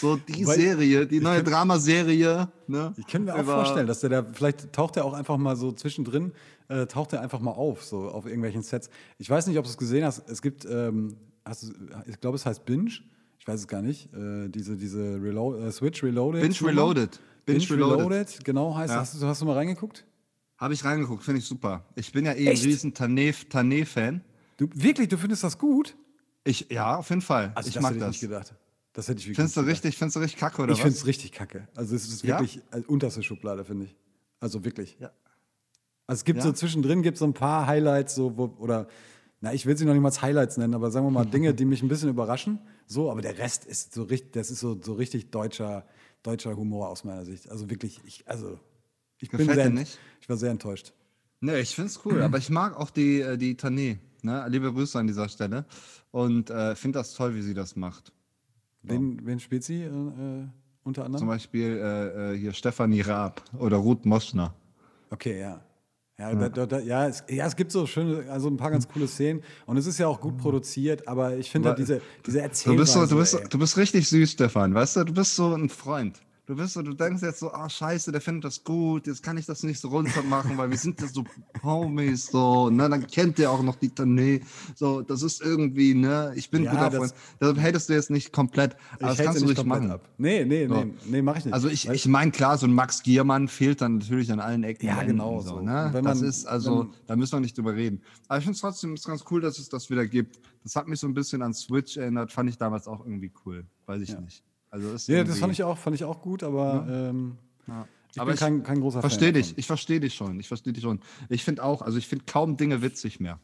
So 0.00 0.16
die 0.16 0.46
Weil- 0.46 0.56
Serie, 0.56 1.06
die 1.06 1.20
neue 1.20 1.42
Dramaserie. 1.42 2.48
Ne? 2.66 2.92
Ich 2.98 3.06
kann 3.06 3.24
mir 3.24 3.34
auch 3.34 3.42
vorstellen, 3.44 3.86
dass 3.86 4.00
der 4.00 4.10
da, 4.10 4.26
vielleicht 4.32 4.70
taucht 4.72 4.96
er 4.98 5.06
auch 5.06 5.14
einfach 5.14 5.38
mal 5.38 5.56
so 5.56 5.72
zwischendrin, 5.72 6.32
äh, 6.68 6.86
taucht 6.86 7.14
er 7.14 7.22
einfach 7.22 7.40
mal 7.40 7.52
auf, 7.52 7.84
so 7.84 8.08
auf 8.08 8.26
irgendwelchen 8.26 8.62
Sets. 8.62 8.90
Ich 9.18 9.30
weiß 9.30 9.46
nicht, 9.46 9.56
ob 9.58 9.64
du 9.64 9.70
es 9.70 9.78
gesehen 9.78 10.04
hast. 10.04 10.28
Es 10.28 10.42
gibt, 10.42 10.66
ähm, 10.66 11.16
hast 11.44 11.62
du, 11.62 11.72
ich 12.06 12.20
glaube, 12.20 12.36
es 12.36 12.44
heißt 12.44 12.66
Binge. 12.66 12.90
Ich 13.38 13.46
weiß 13.48 13.60
es 13.60 13.68
gar 13.68 13.80
nicht. 13.80 14.12
Äh, 14.12 14.48
diese, 14.48 14.76
diese 14.76 15.22
Relo 15.22 15.56
äh, 15.56 15.72
Switch 15.72 16.02
Reloaded. 16.02 16.42
Binge 16.42 16.70
Reloaded. 16.70 17.20
Binge, 17.46 17.60
Binge 17.60 17.70
Reloaded. 17.70 17.98
Reloaded. 18.10 18.44
genau 18.44 18.74
heißt. 18.76 18.92
Ja. 18.92 19.00
Hast, 19.00 19.20
du, 19.20 19.26
hast 19.26 19.40
du 19.40 19.46
mal 19.46 19.54
reingeguckt? 19.54 20.04
Habe 20.58 20.74
ich 20.74 20.84
reingeguckt, 20.84 21.22
finde 21.22 21.38
ich 21.40 21.46
super. 21.46 21.84
Ich 21.94 22.12
bin 22.12 22.24
ja 22.26 22.32
eh 22.32 22.46
Echt? 22.46 22.62
ein 22.62 22.68
riesen 22.68 22.92
Tané-Fan. 22.94 24.22
Du, 24.56 24.68
wirklich, 24.74 25.08
du 25.08 25.16
findest 25.18 25.44
das 25.44 25.58
gut? 25.58 25.96
Ich, 26.44 26.66
ja, 26.70 26.96
auf 26.96 27.08
jeden 27.10 27.20
Fall. 27.22 27.52
Also 27.54 27.68
ich 27.68 27.74
das 27.74 27.82
mag 27.82 27.90
hätte 27.92 27.98
ich 27.98 28.04
das. 28.04 28.10
nicht 28.12 28.20
gedacht. 28.20 28.54
Das 28.92 29.08
hätte 29.08 29.18
ich 29.20 29.26
wirklich 29.26 29.36
Findest 29.36 29.56
du 29.56 29.60
nicht 29.60 29.66
gedacht. 29.68 29.84
richtig, 29.84 29.98
findest 29.98 30.16
du 30.16 30.20
richtig 30.20 30.40
kacke 30.40 30.62
oder 30.62 30.72
Ich 30.72 30.78
was? 30.78 30.82
finde 30.84 30.96
es 30.98 31.06
richtig 31.06 31.32
kacke. 31.32 31.68
Also 31.74 31.94
es 31.94 32.08
ist 32.08 32.22
Ja? 32.24 32.38
wirklich 32.40 32.62
äh, 32.72 32.80
unterste 32.86 33.22
Schublade, 33.22 33.64
finde 33.64 33.84
ich. 33.86 33.96
Also 34.40 34.64
wirklich. 34.64 34.96
Ja. 34.98 35.10
Also 36.06 36.20
es 36.20 36.24
gibt 36.24 36.38
Ja? 36.38 36.44
so 36.44 36.52
zwischendrin 36.52 37.02
gibt 37.02 37.18
so 37.18 37.26
ein 37.26 37.34
paar 37.34 37.66
Highlights, 37.66 38.14
so 38.14 38.36
wo, 38.38 38.54
oder 38.58 38.86
na, 39.42 39.52
ich 39.52 39.66
will 39.66 39.76
sie 39.76 39.84
noch 39.84 39.92
nicht 39.92 40.00
mal 40.02 40.08
als 40.08 40.22
Highlights 40.22 40.56
nennen, 40.56 40.74
aber 40.74 40.90
sagen 40.90 41.04
wir 41.04 41.10
mal 41.10 41.26
Dinge, 41.30 41.52
die 41.52 41.66
mich 41.66 41.82
ein 41.82 41.88
bisschen 41.88 42.08
überraschen. 42.08 42.58
So, 42.86 43.10
aber 43.10 43.20
der 43.20 43.36
Rest 43.36 43.66
ist 43.66 43.92
so 43.92 44.04
richtig, 44.04 44.32
das 44.32 44.50
ist 44.50 44.60
so, 44.60 44.80
so 44.80 44.94
richtig 44.94 45.30
deutscher, 45.30 45.84
deutscher 46.26 46.56
Humor 46.56 46.88
aus 46.88 47.04
meiner 47.04 47.24
Sicht. 47.24 47.48
Also 47.50 47.70
wirklich, 47.70 48.00
ich, 48.04 48.28
also 48.28 48.58
ich 49.18 49.30
bin 49.30 49.38
Gefällt 49.38 49.56
sehr, 49.56 49.64
dir 49.64 49.70
ent- 49.70 49.78
nicht? 49.78 49.98
ich 50.20 50.28
war 50.28 50.36
sehr 50.36 50.50
enttäuscht. 50.50 50.92
Nee, 51.40 51.60
ich 51.60 51.74
find's 51.74 52.00
cool, 52.04 52.22
aber 52.22 52.38
ich 52.38 52.50
mag 52.50 52.76
auch 52.76 52.90
die, 52.90 53.20
äh, 53.20 53.36
die 53.36 53.54
Tané. 53.54 53.98
Ne? 54.22 54.44
Liebe 54.48 54.72
Grüße 54.72 54.98
an 54.98 55.06
dieser 55.06 55.28
Stelle. 55.28 55.64
Und 56.10 56.50
äh, 56.50 56.74
finde 56.74 56.98
das 56.98 57.14
toll, 57.14 57.34
wie 57.34 57.42
sie 57.42 57.54
das 57.54 57.76
macht. 57.76 58.12
Wen, 58.82 59.24
wen 59.26 59.38
spielt 59.40 59.64
sie 59.64 59.82
äh, 59.82 59.86
äh, 59.88 60.46
unter 60.84 61.02
Zum 61.02 61.06
anderem? 61.06 61.28
Beispiel 61.28 61.76
äh, 61.76 62.32
äh, 62.34 62.38
hier 62.38 62.52
Stefanie 62.52 63.00
Raab 63.02 63.42
oder 63.58 63.76
Ruth 63.76 64.06
Moschner. 64.06 64.54
Okay, 65.10 65.40
ja. 65.40 65.60
Ja, 66.18 66.34
Da, 66.34 66.48
da, 66.48 66.64
da, 66.66 66.78
ja, 66.78 67.06
es, 67.08 67.24
ja, 67.28 67.46
es 67.46 67.56
gibt 67.56 67.70
so 67.70 67.86
schöne, 67.86 68.30
also 68.30 68.48
ein 68.48 68.56
paar 68.56 68.70
ganz 68.70 68.88
coole 68.88 69.06
Szenen 69.06 69.42
und 69.66 69.76
es 69.76 69.86
ist 69.86 69.98
ja 69.98 70.06
auch 70.08 70.18
gut 70.20 70.38
produziert, 70.38 71.06
aber 71.06 71.36
ich 71.36 71.50
finde 71.50 71.68
halt 71.68 71.78
diese, 71.78 72.00
diese 72.26 72.38
Du 72.38 72.42
Erzählweise. 72.44 72.80
bist, 72.80 72.92
so, 72.94 73.06
du, 73.06 73.16
bist, 73.16 73.34
ey. 73.34 73.48
du 73.50 73.58
bist 73.58 73.76
richtig 73.76 74.08
süß, 74.08 74.30
Stefan. 74.32 74.72
Weißt 74.72 74.96
du, 74.96 75.04
du 75.04 75.12
bist 75.12 75.36
so 75.36 75.54
ein 75.54 75.68
Freund. 75.68 76.18
Du 76.46 76.54
bist 76.54 76.74
so, 76.74 76.82
du 76.82 76.94
denkst 76.94 77.22
jetzt 77.22 77.40
so, 77.40 77.52
ah 77.52 77.68
scheiße, 77.68 78.12
der 78.12 78.20
findet 78.20 78.44
das 78.44 78.62
gut, 78.62 79.08
jetzt 79.08 79.20
kann 79.20 79.36
ich 79.36 79.46
das 79.46 79.64
nicht 79.64 79.80
so 79.80 79.88
runter 79.88 80.22
machen, 80.22 80.56
weil 80.56 80.70
wir 80.70 80.78
sind 80.78 81.00
ja 81.00 81.08
so 81.08 81.24
Homies, 81.64 82.28
so, 82.28 82.70
ne, 82.70 82.88
dann 82.88 83.04
kennt 83.08 83.38
der 83.38 83.50
auch 83.50 83.64
noch 83.64 83.74
die 83.74 83.88
Tané, 83.88 84.42
so, 84.76 85.02
das 85.02 85.22
ist 85.22 85.42
irgendwie, 85.42 85.94
ne, 85.94 86.32
ich 86.36 86.48
bin 86.48 86.62
Ja, 86.62 86.70
guter 86.70 86.90
das- 86.90 86.96
Freund. 86.98 87.14
Deshalb 87.40 87.60
hatest 87.60 87.88
du 87.88 87.94
jetzt 87.94 88.10
nicht 88.10 88.32
komplett, 88.32 88.76
aber 88.92 88.92
ich 88.92 88.98
das 89.08 89.18
hält 89.18 89.26
kannst 89.26 89.42
du 89.42 89.46
nicht 89.46 89.64
machen. 89.66 89.90
ab. 89.90 90.08
Nee, 90.18 90.44
nee, 90.44 90.68
So. 90.68 90.74
nee, 90.84 90.94
nee, 91.06 91.22
mach 91.22 91.36
ich 91.36 91.46
nicht. 91.46 91.54
Also 91.54 91.66
ich, 91.68 91.88
ich 91.88 92.06
meine, 92.06 92.30
klar, 92.30 92.56
so 92.58 92.66
ein 92.68 92.72
Max 92.72 93.02
Giermann 93.02 93.48
fehlt 93.48 93.80
dann 93.80 93.98
natürlich 93.98 94.30
an 94.30 94.38
allen 94.38 94.62
Ecken. 94.62 94.86
Ja, 94.86 95.02
genau, 95.02 95.38
Enden, 95.38 95.48
so. 95.48 95.60
ne? 95.60 95.88
Wenn 95.90 96.04
das 96.04 96.20
man- 96.20 96.28
ist 96.28 96.46
also, 96.46 96.78
wenn- 96.82 96.90
da 97.08 97.16
müssen 97.16 97.32
wir 97.32 97.40
nicht 97.40 97.58
drüber 97.58 97.74
reden. 97.74 98.02
Aber 98.28 98.38
ich 98.38 98.44
finde 98.44 98.54
es 98.54 98.60
trotzdem 98.60 98.94
ist 98.94 99.04
ganz 99.04 99.24
cool, 99.32 99.40
dass 99.40 99.58
es 99.58 99.68
das 99.68 99.90
wieder 99.90 100.06
gibt. 100.06 100.38
Das 100.62 100.76
hat 100.76 100.86
mich 100.86 101.00
so 101.00 101.08
ein 101.08 101.14
bisschen 101.14 101.42
an 101.42 101.54
Switch 101.54 101.96
erinnert, 101.96 102.30
fand 102.30 102.48
ich 102.50 102.56
damals 102.56 102.86
auch 102.86 103.04
irgendwie 103.04 103.32
cool. 103.44 103.66
Weiß 103.86 104.00
ich 104.00 104.16
nicht. 104.16 104.44
Also 104.70 104.92
ist 104.92 105.08
ja, 105.08 105.24
das 105.24 105.38
fand 105.38 105.52
ich 105.52 105.62
auch, 105.62 105.78
fand 105.78 105.96
ich 105.96 106.04
auch 106.04 106.20
gut, 106.20 106.42
aber 106.42 106.86
ähm, 106.88 107.36
ich 108.12 108.20
Aber 108.20 108.30
bin 108.30 108.38
kein, 108.38 108.62
kein 108.62 108.80
großer 108.80 109.00
Fan. 109.00 109.10
Verstehe 109.10 109.32
dich, 109.32 109.56
ich 109.58 109.66
verstehe 109.66 110.00
dich 110.00 110.14
schon. 110.14 110.38
Ich 110.40 110.48
verstehe 110.48 110.72
dich 110.72 110.82
schon. 110.82 111.00
Ich 111.28 111.44
finde 111.44 111.62
auch, 111.64 111.82
also 111.82 111.98
ich 111.98 112.06
finde 112.08 112.24
kaum 112.26 112.56
Dinge 112.56 112.82
witzig 112.82 113.20
mehr. 113.20 113.38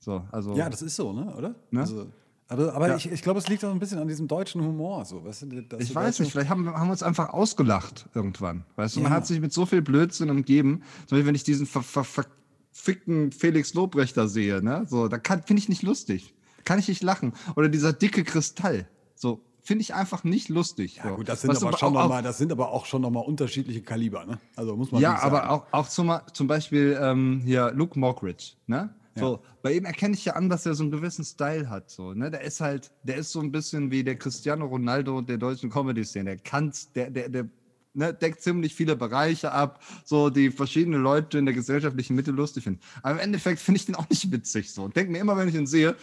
So, 0.00 0.24
also. 0.32 0.54
Ja, 0.54 0.68
das 0.68 0.82
ist 0.82 0.96
so, 0.96 1.12
ne? 1.12 1.34
oder? 1.34 1.54
Ne? 1.70 1.80
Also, 1.80 2.06
aber 2.48 2.74
aber 2.74 2.88
Ja. 2.88 2.96
ich, 2.96 3.10
ich 3.10 3.22
glaube, 3.22 3.38
es 3.38 3.48
liegt 3.48 3.64
auch 3.64 3.70
ein 3.70 3.78
bisschen 3.78 3.98
an 3.98 4.06
diesem 4.06 4.28
deutschen 4.28 4.62
Humor. 4.62 5.04
So, 5.06 5.24
weißt 5.24 5.42
du, 5.42 5.76
Ich 5.78 5.94
weiß 5.94 6.20
nicht, 6.20 6.32
vielleicht 6.32 6.50
haben, 6.50 6.68
haben 6.68 6.88
wir 6.88 6.92
uns 6.92 7.02
einfach 7.02 7.30
ausgelacht 7.30 8.06
irgendwann. 8.14 8.64
Weißt 8.76 8.96
du, 8.96 9.00
man 9.00 9.12
Ja. 9.12 9.16
hat 9.16 9.26
sich 9.26 9.40
mit 9.40 9.52
so 9.52 9.64
viel 9.64 9.80
Blödsinn 9.80 10.28
umgeben. 10.28 10.82
Zum 11.06 11.16
Beispiel, 11.16 11.26
wenn 11.26 11.34
ich 11.34 11.44
diesen 11.44 11.66
ver, 11.66 11.82
ver, 11.82 12.04
verfickten 12.04 13.32
Felix 13.32 13.72
Lobrechter 13.74 14.28
sehe, 14.28 14.62
ne? 14.62 14.84
So, 14.88 15.08
da 15.08 15.18
finde 15.22 15.60
ich 15.60 15.68
nicht 15.68 15.82
lustig. 15.82 16.34
Kann 16.64 16.78
ich 16.78 16.88
nicht 16.88 17.02
lachen. 17.02 17.32
Oder 17.56 17.68
dieser 17.68 17.92
dicke 17.92 18.24
Kristall. 18.24 18.88
So, 19.14 19.40
finde 19.64 19.82
ich 19.82 19.94
einfach 19.94 20.22
nicht 20.22 20.48
lustig. 20.50 20.96
Ja, 20.96 21.08
so. 21.08 21.16
gut, 21.16 21.28
das 21.28 21.40
sind, 21.40 21.50
Weißt 21.50 21.62
aber 21.64 21.76
schon 21.76 21.96
auch- 21.96 22.02
noch 22.02 22.08
mal, 22.08 22.22
das 22.22 22.38
sind 22.38 22.52
aber 22.52 22.70
auch 22.70 22.86
schon 22.86 23.02
nochmal 23.02 23.24
unterschiedliche 23.24 23.82
Kaliber, 23.82 24.24
ne? 24.24 24.38
Also 24.54 24.76
muss 24.76 24.92
man 24.92 25.00
Ja, 25.00 25.18
aber 25.20 25.50
auch, 25.50 25.66
auch 25.72 25.88
zum, 25.88 26.12
zum 26.32 26.46
Beispiel 26.46 26.96
ähm, 27.00 27.40
hier 27.44 27.72
Luke 27.74 27.98
Mockridge, 27.98 28.52
ne? 28.66 28.94
So, 29.16 29.44
bei 29.62 29.72
ihm 29.74 29.84
erkenne 29.84 30.14
ich 30.14 30.24
ja 30.24 30.32
an, 30.32 30.48
dass 30.48 30.66
er 30.66 30.74
so 30.74 30.82
einen 30.82 30.90
gewissen 30.90 31.24
Style 31.24 31.70
hat. 31.70 31.88
So, 31.88 32.14
ne? 32.14 32.32
Der 32.32 32.40
ist 32.40 32.60
halt, 32.60 32.90
der 33.04 33.14
ist 33.18 33.30
so 33.30 33.38
ein 33.38 33.52
bisschen 33.52 33.92
wie 33.92 34.02
der 34.02 34.16
Cristiano 34.16 34.66
Ronaldo 34.66 35.20
der 35.20 35.38
deutschen 35.38 35.70
Comedy-Szene. 35.70 36.30
Der 36.30 36.38
kann, 36.38 36.72
der, 36.96 37.10
der, 37.10 37.28
der 37.28 37.48
ne, 37.92 38.12
deckt 38.12 38.42
ziemlich 38.42 38.74
viele 38.74 38.96
Bereiche 38.96 39.52
ab, 39.52 39.80
so 40.04 40.30
die 40.30 40.50
verschiedene 40.50 40.96
Leute 40.96 41.38
in 41.38 41.44
der 41.44 41.54
gesellschaftlichen 41.54 42.16
Mitte 42.16 42.32
lustig 42.32 42.64
finden. 42.64 42.80
Aber 43.04 43.12
im 43.12 43.20
Endeffekt 43.20 43.60
finde 43.60 43.78
ich 43.78 43.86
den 43.86 43.94
auch 43.94 44.08
nicht 44.10 44.32
witzig 44.32 44.72
so. 44.72 44.88
Denke 44.88 45.12
mir 45.12 45.18
immer, 45.18 45.36
wenn 45.36 45.48
ich 45.48 45.54
ihn 45.54 45.68
sehe, 45.68 45.94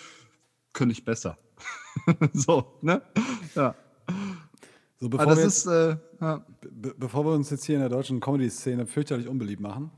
könnte 0.71 0.93
ich 0.93 1.03
besser. 1.03 1.37
so, 2.33 2.77
ne? 2.81 3.01
Ja. 3.55 3.75
So, 4.99 5.09
bevor, 5.09 5.35
wir 5.35 5.43
jetzt, 5.43 5.65
ist, 5.65 5.67
äh, 5.67 5.97
ja. 6.19 6.45
be 6.61 6.93
bevor 6.97 7.25
wir 7.25 7.31
uns 7.33 7.49
jetzt 7.49 7.65
hier 7.65 7.75
in 7.75 7.81
der 7.81 7.89
deutschen 7.89 8.19
Comedy-Szene 8.19 8.85
fürchterlich 8.85 9.27
unbeliebt 9.27 9.61
machen. 9.61 9.91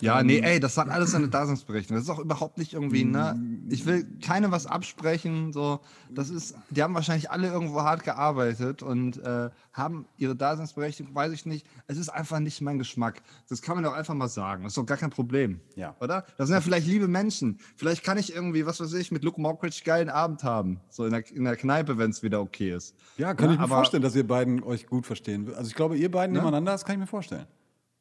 Ja, 0.00 0.22
nee, 0.22 0.38
ey, 0.40 0.60
das 0.60 0.76
hat 0.76 0.88
alles 0.88 1.10
seine 1.10 1.28
Daseinsberechtigung. 1.28 1.96
Das 1.96 2.04
ist 2.04 2.10
auch 2.10 2.18
überhaupt 2.20 2.58
nicht 2.58 2.72
irgendwie, 2.74 3.04
ne? 3.04 3.38
Ich 3.68 3.84
will 3.86 4.06
keine 4.22 4.50
was 4.50 4.66
absprechen, 4.66 5.52
so. 5.52 5.80
Das 6.10 6.30
ist, 6.30 6.54
die 6.70 6.82
haben 6.82 6.94
wahrscheinlich 6.94 7.30
alle 7.30 7.48
irgendwo 7.48 7.82
hart 7.82 8.04
gearbeitet 8.04 8.82
und 8.82 9.18
äh, 9.24 9.50
haben 9.72 10.06
ihre 10.16 10.36
Daseinsberechtigung, 10.36 11.14
weiß 11.14 11.32
ich 11.32 11.46
nicht. 11.46 11.66
Es 11.86 11.98
ist 11.98 12.08
einfach 12.08 12.38
nicht 12.40 12.60
mein 12.60 12.78
Geschmack. 12.78 13.22
Das 13.48 13.62
kann 13.62 13.74
man 13.76 13.84
doch 13.84 13.92
einfach 13.92 14.14
mal 14.14 14.28
sagen. 14.28 14.62
Das 14.64 14.72
ist 14.72 14.76
doch 14.78 14.86
gar 14.86 14.96
kein 14.98 15.10
Problem. 15.10 15.60
Ja. 15.76 15.96
Oder? 16.00 16.24
Das 16.36 16.48
sind 16.48 16.54
ja 16.54 16.60
vielleicht 16.60 16.86
liebe 16.86 17.08
Menschen. 17.08 17.58
Vielleicht 17.76 18.04
kann 18.04 18.18
ich 18.18 18.34
irgendwie, 18.34 18.66
was 18.66 18.80
weiß 18.80 18.92
ich, 18.94 19.10
mit 19.12 19.24
Luke 19.24 19.40
Mockridge 19.40 19.82
geilen 19.84 20.08
Abend 20.08 20.44
haben. 20.44 20.80
So 20.90 21.04
in 21.04 21.10
der, 21.12 21.30
in 21.32 21.44
der 21.44 21.56
Kneipe, 21.56 21.98
wenn 21.98 22.10
es 22.10 22.22
wieder 22.22 22.40
okay 22.40 22.72
ist. 22.74 22.94
Ja, 23.16 23.34
kann 23.34 23.52
ich 23.52 23.58
mir 23.58 23.68
vorstellen, 23.68 24.02
dass 24.02 24.14
ihr 24.16 24.26
beiden 24.26 24.62
euch 24.62 24.86
gut 24.86 25.06
verstehen. 25.06 25.52
Also 25.56 25.68
ich 25.68 25.74
glaube, 25.74 25.96
ihr 25.96 26.10
beiden 26.10 26.32
Ne? 26.32 26.38
nebeneinander, 26.40 26.72
das 26.72 26.84
kann 26.84 26.94
ich 26.94 27.00
mir 27.00 27.06
vorstellen. 27.06 27.46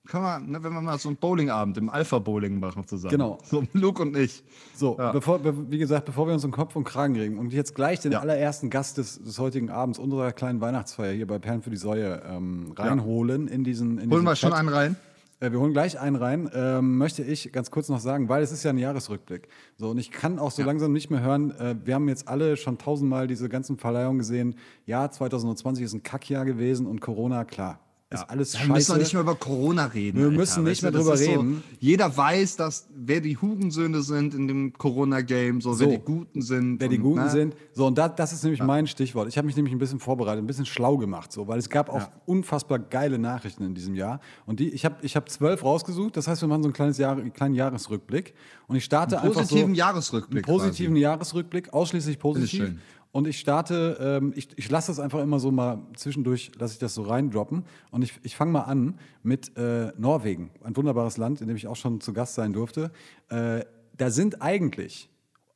Kann 0.08 0.22
man, 0.22 0.50
ne, 0.50 0.64
wenn 0.64 0.74
wir 0.74 0.82
mal 0.82 0.98
so 0.98 1.10
einen 1.10 1.18
Bowlingabend 1.18 1.78
im 1.78 1.90
Alpha-Bowling 1.90 2.60
machen 2.60 2.88
zusammen. 2.88 3.12
Genau. 3.12 3.38
So 3.46 3.64
Luke 3.74 4.02
und 4.02 4.16
ich. 4.16 4.44
So, 4.74 4.96
Ja. 4.98 5.12
bevor, 5.12 5.40
be 5.40 5.54
wie 5.70 5.78
gesagt, 5.78 6.06
bevor 6.06 6.28
wir 6.28 6.34
uns 6.34 6.46
um 6.46 6.52
Kopf 6.52 6.76
und 6.76 6.84
Kragen 6.86 7.16
reden 7.16 7.38
und 7.38 7.52
jetzt 7.54 7.76
gleich 7.76 8.00
den 8.00 8.14
Ja. 8.14 8.20
allerersten 8.20 8.70
Gast 8.70 8.98
des, 8.98 9.22
des 9.22 9.38
heutigen 9.40 9.70
Abends 9.70 10.00
unserer 10.00 10.32
kleinen 10.32 10.62
Weihnachtsfeier 10.62 11.14
hier 11.14 11.28
bei 11.28 11.40
Perlen 11.40 11.62
für 11.62 11.70
die 11.70 11.78
Säue 11.78 12.22
ähm, 12.26 12.74
reinholen 12.78 13.48
in 13.48 13.64
diesen 13.64 13.98
in 14.00 14.10
Holen 14.12 14.24
wir 14.24 14.36
schon 14.36 14.54
einen 14.54 14.70
rein? 14.70 14.96
Äh, 15.40 15.52
wir 15.52 15.60
holen 15.60 15.74
gleich 15.74 16.00
einen 16.00 16.16
rein. 16.16 16.50
Ähm, 16.54 16.98
möchte 16.98 17.22
ich 17.24 17.52
ganz 17.52 17.70
kurz 17.70 17.90
noch 17.90 18.00
sagen, 18.00 18.28
weil 18.30 18.42
es 18.42 18.52
ist 18.52 18.64
ja 18.64 18.72
ein 18.72 18.78
Jahresrückblick. 18.78 19.50
So, 19.78 19.90
und 19.92 19.98
ich 20.00 20.10
kann 20.12 20.40
auch 20.40 20.52
so 20.52 20.64
langsam 20.64 20.94
nicht 20.94 21.12
mehr 21.12 21.22
hören. 21.22 21.52
Äh, 21.52 21.76
wir 21.86 21.94
haben 21.96 22.08
jetzt 22.10 22.28
alle 22.28 22.58
schon 22.58 22.78
tausendmal 22.78 23.28
diese 23.28 23.48
ganzen 23.50 23.78
Verleihungen 23.78 24.18
gesehen. 24.20 24.56
Ja, 24.86 25.12
2020 25.12 25.84
ist 25.86 25.94
ein 25.94 26.02
Kackjahr 26.04 26.44
gewesen 26.46 26.88
und 26.88 27.02
Corona, 27.02 27.44
klar. 27.46 27.80
Ist 28.10 28.30
alles 28.30 28.54
Wir 28.54 28.60
scheiße. 28.60 28.72
müssen 28.72 28.92
doch 28.94 28.98
nicht 29.00 29.14
mehr 29.14 29.22
über 29.22 29.36
Corona 29.36 29.86
reden. 29.86 30.18
Wir 30.20 30.26
Alter. 30.28 30.38
müssen 30.38 30.64
nicht 30.64 30.82
mehr 30.82 30.92
das 30.92 31.02
drüber 31.02 31.14
ist 31.16 31.26
so, 31.26 31.32
reden. 31.32 31.64
Jeder 31.80 32.16
weiß, 32.16 32.56
dass 32.56 32.88
wer 32.96 33.20
die 33.20 33.36
Hugensöhne 33.38 34.02
sind 34.02 34.34
in 34.34 34.48
dem 34.48 34.72
Corona-Game, 34.74 35.60
so, 35.60 35.72
wer 35.72 35.88
So. 35.88 35.92
die 35.92 36.00
Guten 36.00 36.42
sind. 36.42 36.80
Wer 36.80 36.88
die 36.88 36.98
und, 36.98 37.04
Guten 37.04 37.24
ne? 37.24 37.30
sind. 37.30 37.56
So, 37.74 37.86
und 37.86 37.98
da, 37.98 38.08
das 38.08 38.32
ist 38.32 38.44
nämlich 38.44 38.64
mein 38.64 38.88
Stichwort. 38.88 39.28
Ich 39.28 39.38
habe 39.38 39.46
mich 39.46 39.58
nämlich 39.58 39.74
ein 39.74 39.80
bisschen 39.80 40.00
vorbereitet, 40.00 40.42
ein 40.44 40.48
bisschen 40.48 40.66
schlau 40.66 40.96
gemacht, 40.98 41.34
so, 41.34 41.48
weil 41.50 41.60
es 41.60 41.70
gab 41.70 41.90
auch 41.90 42.10
unfassbar 42.26 42.80
geile 42.80 43.20
Nachrichten 43.20 43.64
in 43.64 43.76
diesem 43.76 43.94
Jahr. 43.94 44.22
Und 44.46 44.62
die, 44.62 44.70
ich 44.70 44.86
habe 44.86 44.96
ich 45.02 45.18
hab 45.18 45.30
zwölf 45.30 45.64
rausgesucht. 45.64 46.16
Das 46.16 46.30
heißt, 46.30 46.42
wir 46.42 46.48
machen 46.48 46.64
so 46.64 46.68
einen 46.68 46.74
kleines 46.74 46.98
Jahr, 46.98 47.20
kleinen 47.32 47.56
Jahresrückblick. 47.56 48.34
Und 48.68 48.78
ich 48.78 48.86
starte 48.86 49.22
einfach 49.22 49.44
so. 49.44 49.58
Jahresrückblick. 49.58 50.48
Einen 50.48 50.58
positiven 50.58 50.96
Jahresrückblick, 50.96 51.74
ausschließlich 51.74 52.20
positiv. 52.20 52.76
Und 53.12 53.28
ich 53.28 53.40
starte, 53.40 53.98
ähm, 54.00 54.34
ich, 54.36 54.50
ich 54.58 54.70
lasse 54.70 54.92
das 54.92 55.00
einfach 55.00 55.22
immer 55.22 55.40
so 55.40 55.52
mal 55.52 55.82
zwischendurch, 55.96 56.52
lasse 56.58 56.74
ich 56.74 56.80
das 56.80 56.94
so 56.94 57.04
reindroppen. 57.04 57.64
Und 57.92 58.04
ich, 58.04 58.20
ich 58.24 58.36
fange 58.36 58.52
mal 58.52 58.62
an 58.62 59.00
mit 59.24 59.58
äh, 59.58 59.92
Norwegen, 59.98 60.52
ein 60.64 60.76
wunderbares 60.76 61.18
Land, 61.18 61.42
in 61.42 61.48
dem 61.48 61.58
ich 61.58 61.68
auch 61.68 61.76
schon 61.76 62.02
zu 62.02 62.14
Gast 62.14 62.36
sein 62.36 62.54
durfte. 62.54 62.92
Äh, 63.30 63.62
da 63.98 64.12
sind 64.12 64.42
eigentlich 64.42 65.10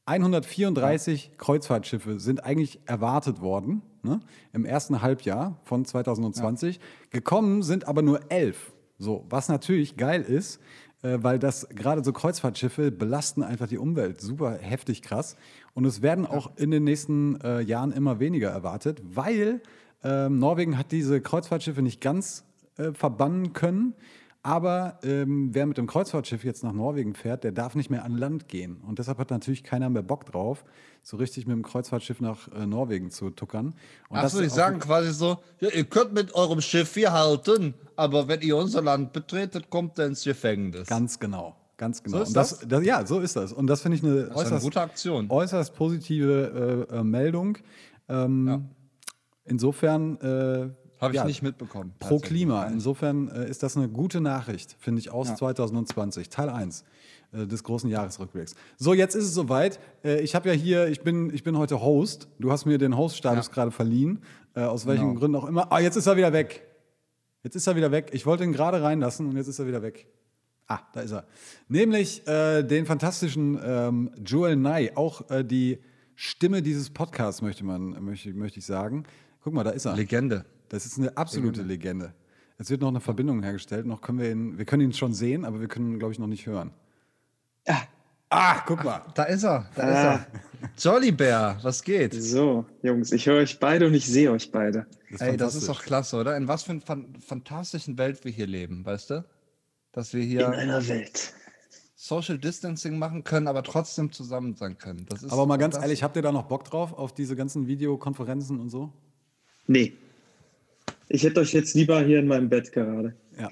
134 0.05 1.31
Kreuzfahrtschiffe 1.38 2.20
sind 2.20 2.43
eigentlich 2.43 2.79
erwartet 2.86 3.39
worden 3.41 3.81
ne, 4.03 4.20
im 4.51 4.65
ersten 4.65 5.01
Halbjahr 5.01 5.60
von 5.63 5.86
2020. 5.86 6.79
Gekommen 7.12 7.63
sind 7.63 7.88
aber 7.88 8.01
nur 8.01 8.31
elf. 8.31 8.74
So, 8.98 9.25
was 9.29 9.48
natürlich 9.48 9.98
geil 9.98 10.22
ist, 10.22 10.60
weil 11.22 11.39
das 11.39 11.67
gerade 11.70 12.03
so 12.03 12.13
Kreuzfahrtschiffe 12.13 12.91
belasten 12.91 13.43
einfach 13.43 13.67
die 13.67 13.77
Umwelt 13.77 14.22
super 14.22 14.58
heftig 14.60 15.01
krass. 15.01 15.36
Und 15.74 15.86
es 15.86 16.01
werden 16.01 16.25
auch 16.25 16.51
in 16.58 16.72
den 16.72 16.84
nächsten 16.84 17.39
äh, 17.41 17.62
Jahren 17.62 17.91
immer 17.91 18.20
weniger 18.20 18.50
erwartet, 18.50 19.01
weil 19.03 19.62
ähm, 20.03 20.39
Norwegen 20.39 20.77
hat 20.77 20.91
diese 20.91 21.22
Kreuzfahrtschiffe 21.22 21.81
nicht 21.81 22.01
ganz 22.01 22.43
äh, 22.77 22.93
verbannen 22.93 23.53
können. 23.53 23.93
Aber 24.43 24.98
ähm, 25.03 25.50
wer 25.53 25.67
mit 25.67 25.77
dem 25.77 25.86
Kreuzfahrtschiff 25.86 26.43
jetzt 26.43 26.63
nach 26.63 26.74
Norwegen 26.74 27.13
fährt, 27.13 27.43
der 27.43 27.51
darf 27.51 27.75
nicht 27.75 27.91
mehr 27.91 28.03
an 28.03 28.17
Land 28.17 28.48
gehen. 28.48 28.77
Und 28.88 28.98
deshalb 28.98 29.19
hat 29.19 29.29
natürlich 29.29 29.63
keiner 29.63 29.88
mehr 29.89 30.01
Bock 30.01 30.25
drauf, 30.25 30.65
so 31.03 31.17
richtig 31.17 31.45
mit 31.45 31.55
dem 31.55 31.62
Kreuzfahrtschiff 31.62 32.21
nach 32.21 32.48
äh, 32.53 32.65
Norwegen 32.65 33.12
zu 33.12 33.29
tuckern. 33.29 33.67
Und 34.10 34.17
Ach 34.17 34.24
das 34.24 34.31
so, 34.31 34.39
die 34.39 34.45
ist 34.45 34.53
auch- 34.53 34.57
sagen 34.57 34.79
quasi 34.79 35.13
so, 35.13 35.38
ja, 35.60 35.69
ihr 35.69 35.83
könnt 35.83 36.13
mit 36.13 36.33
eurem 36.33 36.60
Schiff 36.62 36.91
hier 36.95 37.13
halten, 37.13 37.75
aber 37.95 38.27
wenn 38.27 38.41
ihr 38.41 38.57
unser 38.57 38.81
Land 38.81 39.13
betretet, 39.13 39.69
kommt 39.69 40.00
ihr 40.00 40.05
ins 40.07 40.24
Gefängnis. 40.24 40.88
Ganz 40.88 41.19
genau. 41.19 41.55
Ganz 41.77 42.01
genau. 42.01 42.21
ist 42.21 42.29
und 42.29 42.36
das, 42.38 42.60
das? 42.60 42.67
das? 42.67 42.83
Ja, 42.86 43.05
so 43.05 43.19
ist 43.19 43.36
das. 43.36 43.53
Und 43.53 43.67
das 43.67 43.81
finde 43.81 43.98
ich 43.98 44.03
eine, 44.03 44.25
eine 44.25 44.36
äußerst, 44.36 44.63
gute 44.63 44.81
Aktion. 44.81 45.29
äußerst 45.29 45.75
positive 45.75 46.88
äh, 46.91 46.98
äh, 46.98 47.03
Meldung. 47.03 47.57
Ähm, 48.10 48.69
Insofern 49.45 50.17
äh, 50.21 50.69
Habe 51.01 51.13
ich 51.13 51.17
ja, 51.17 51.25
nicht 51.25 51.41
mitbekommen. 51.41 51.93
Pro. 52.00 52.20
Klima. 52.20 52.65
Insofern 52.67 53.27
äh, 53.29 53.50
ist 53.50 53.63
das 53.63 53.75
eine 53.75 53.89
gute 53.89 54.22
Nachricht, 54.22 54.75
finde 54.79 55.00
ich, 55.00 55.10
aus 55.12 55.34
2020. 55.36 56.29
Teil 56.29 56.50
1 56.50 56.84
äh, 57.31 57.48
des 57.48 57.63
großen 57.63 57.89
Jahresrückblicks. 57.89 58.53
So, 58.77 58.93
jetzt 58.93 59.15
ist 59.15 59.25
es 59.25 59.34
soweit. 59.34 59.79
Äh, 60.03 60.22
ich 60.22 60.36
habe 60.36 60.48
ja 60.50 60.53
hier, 60.53 60.88
ich 60.88 61.01
bin, 61.01 61.34
ich 61.34 61.43
bin 61.43 61.58
heute 61.58 61.81
Host. 61.81 62.27
Du 62.39 62.51
hast 62.51 62.65
mir 62.65 62.77
den 62.77 62.96
Host-Status 62.96 63.50
gerade 63.50 63.72
verliehen. 63.72 64.20
Äh, 64.53 64.62
aus 64.62 64.86
welchen 64.86 65.08
Genau. 65.08 65.20
Gründen 65.20 65.38
auch 65.38 65.46
immer. 65.48 65.72
Ah, 65.72 65.79
jetzt 65.79 65.96
ist 65.96 66.05
er 66.05 66.17
wieder 66.17 66.34
weg. 66.34 66.67
Jetzt 67.43 67.55
ist 67.55 67.65
er 67.65 67.75
wieder 67.75 67.91
weg. 67.91 68.12
Ich 68.13 68.27
wollte 68.27 68.43
ihn 68.43 68.53
gerade 68.53 68.84
reinlassen 68.84 69.27
und 69.27 69.36
jetzt 69.36 69.48
ist 69.48 69.58
er 69.58 69.65
wieder 69.65 69.81
weg. 69.81 70.05
Ah, 70.67 70.81
da 70.93 71.01
ist 71.01 71.12
er. 71.12 71.25
Nämlich 71.67 72.27
äh, 72.27 72.62
den 72.62 72.86
fantastischen 72.86 73.60
ähm, 73.63 74.12
Joel 74.24 74.55
Nye, 74.55 74.91
auch 74.96 75.29
äh, 75.31 75.43
die 75.43 75.79
Stimme 76.15 76.62
dieses 76.62 76.91
Podcasts, 76.91 77.41
möchte, 77.41 77.65
man, 77.65 78.03
möchte, 78.03 78.31
möchte 78.34 78.60
ich 78.60 78.65
sagen. 78.67 79.05
Guck 79.43 79.53
mal, 79.53 79.63
da 79.63 79.72
ist 79.72 79.86
er. 79.86 79.96
Legende. 79.96 80.46
Das 80.72 80.86
ist 80.86 80.98
eine 80.98 81.18
absolute 81.18 81.63
Legende. 81.63 82.13
Es 82.58 82.70
wird 82.70 82.80
noch 82.80 82.88
eine 82.88 83.01
Verbindung 83.01 83.44
hergestellt. 83.44 83.86
Noch 83.86 84.00
können 84.00 84.20
wir 84.20 84.32
ihn, 84.32 84.58
wir 84.58 84.63
können 84.63 84.84
ihn 84.84 84.94
schon 84.94 85.13
sehen, 85.13 85.44
aber 85.44 85.60
wir 85.60 85.68
können 85.68 85.92
ihn, 85.92 86.00
glaube 86.00 86.13
ich, 86.13 86.20
noch 86.20 86.28
nicht 86.28 86.46
hören. 86.46 86.72
Ah, 88.30 88.63
guck 88.66 88.82
mal. 88.86 89.01
Da 89.13 89.24
ist 89.24 89.44
er, 89.44 89.70
da 89.75 89.90
ist 89.90 89.98
er. 89.98 90.28
Jolly 90.78 91.12
Bear, 91.12 91.62
was 91.62 91.84
geht? 91.84 92.13
So, 92.13 92.66
Jungs, 92.84 93.12
ich 93.12 93.25
höre 93.25 93.42
euch 93.42 93.60
beide 93.60 93.88
und 93.88 93.94
ich 93.94 94.06
sehe 94.06 94.32
euch 94.32 94.50
beide. 94.50 94.88
Das 95.12 95.20
Ey, 95.20 95.36
das 95.36 95.56
ist 95.56 95.68
doch 95.68 95.84
klasse, 95.84 96.16
oder? 96.16 96.38
In 96.38 96.48
was 96.48 96.63
für 96.63 96.72
einer 96.72 96.82
fan 96.82 97.13
fantastischen 97.20 97.98
Welt 97.98 98.24
wir 98.24 98.32
hier 98.32 98.48
leben, 98.48 98.86
weißt 98.86 99.10
du? 99.10 99.25
Dass 99.92 100.13
wir 100.13 100.22
In 100.22 100.30
hier 100.30 100.50
einer 100.51 100.88
Welt. 100.88 101.34
Social 101.96 102.38
Distancing 102.38 102.98
machen 102.98 103.25
können, 103.25 103.50
aber 103.50 103.63
trotzdem 103.63 104.13
zusammen 104.13 104.56
sein 104.56 104.78
können. 104.78 105.06
Das 105.10 105.22
ist 105.22 105.34
Aber 105.34 105.46
mal 105.46 105.58
ganz 105.58 105.75
das, 105.75 105.84
ehrlich, 105.84 106.01
habt 106.01 106.16
ihr 106.16 106.22
da 106.22 106.32
noch 106.32 106.48
Bock 106.48 106.63
drauf, 106.63 106.94
auf 106.94 107.13
diese 107.13 107.36
ganzen 107.36 107.68
Videokonferenzen 107.68 108.58
und 108.62 108.70
so? 108.70 108.94
Nee. 109.68 109.98
Ich 111.13 111.24
hätte 111.24 111.41
euch 111.41 111.51
jetzt 111.53 111.74
lieber 111.75 112.01
hier 112.01 112.20
in 112.20 112.27
meinem 112.27 112.48
Bett 112.50 112.72
gerade. 112.72 113.15
Ja. 113.38 113.51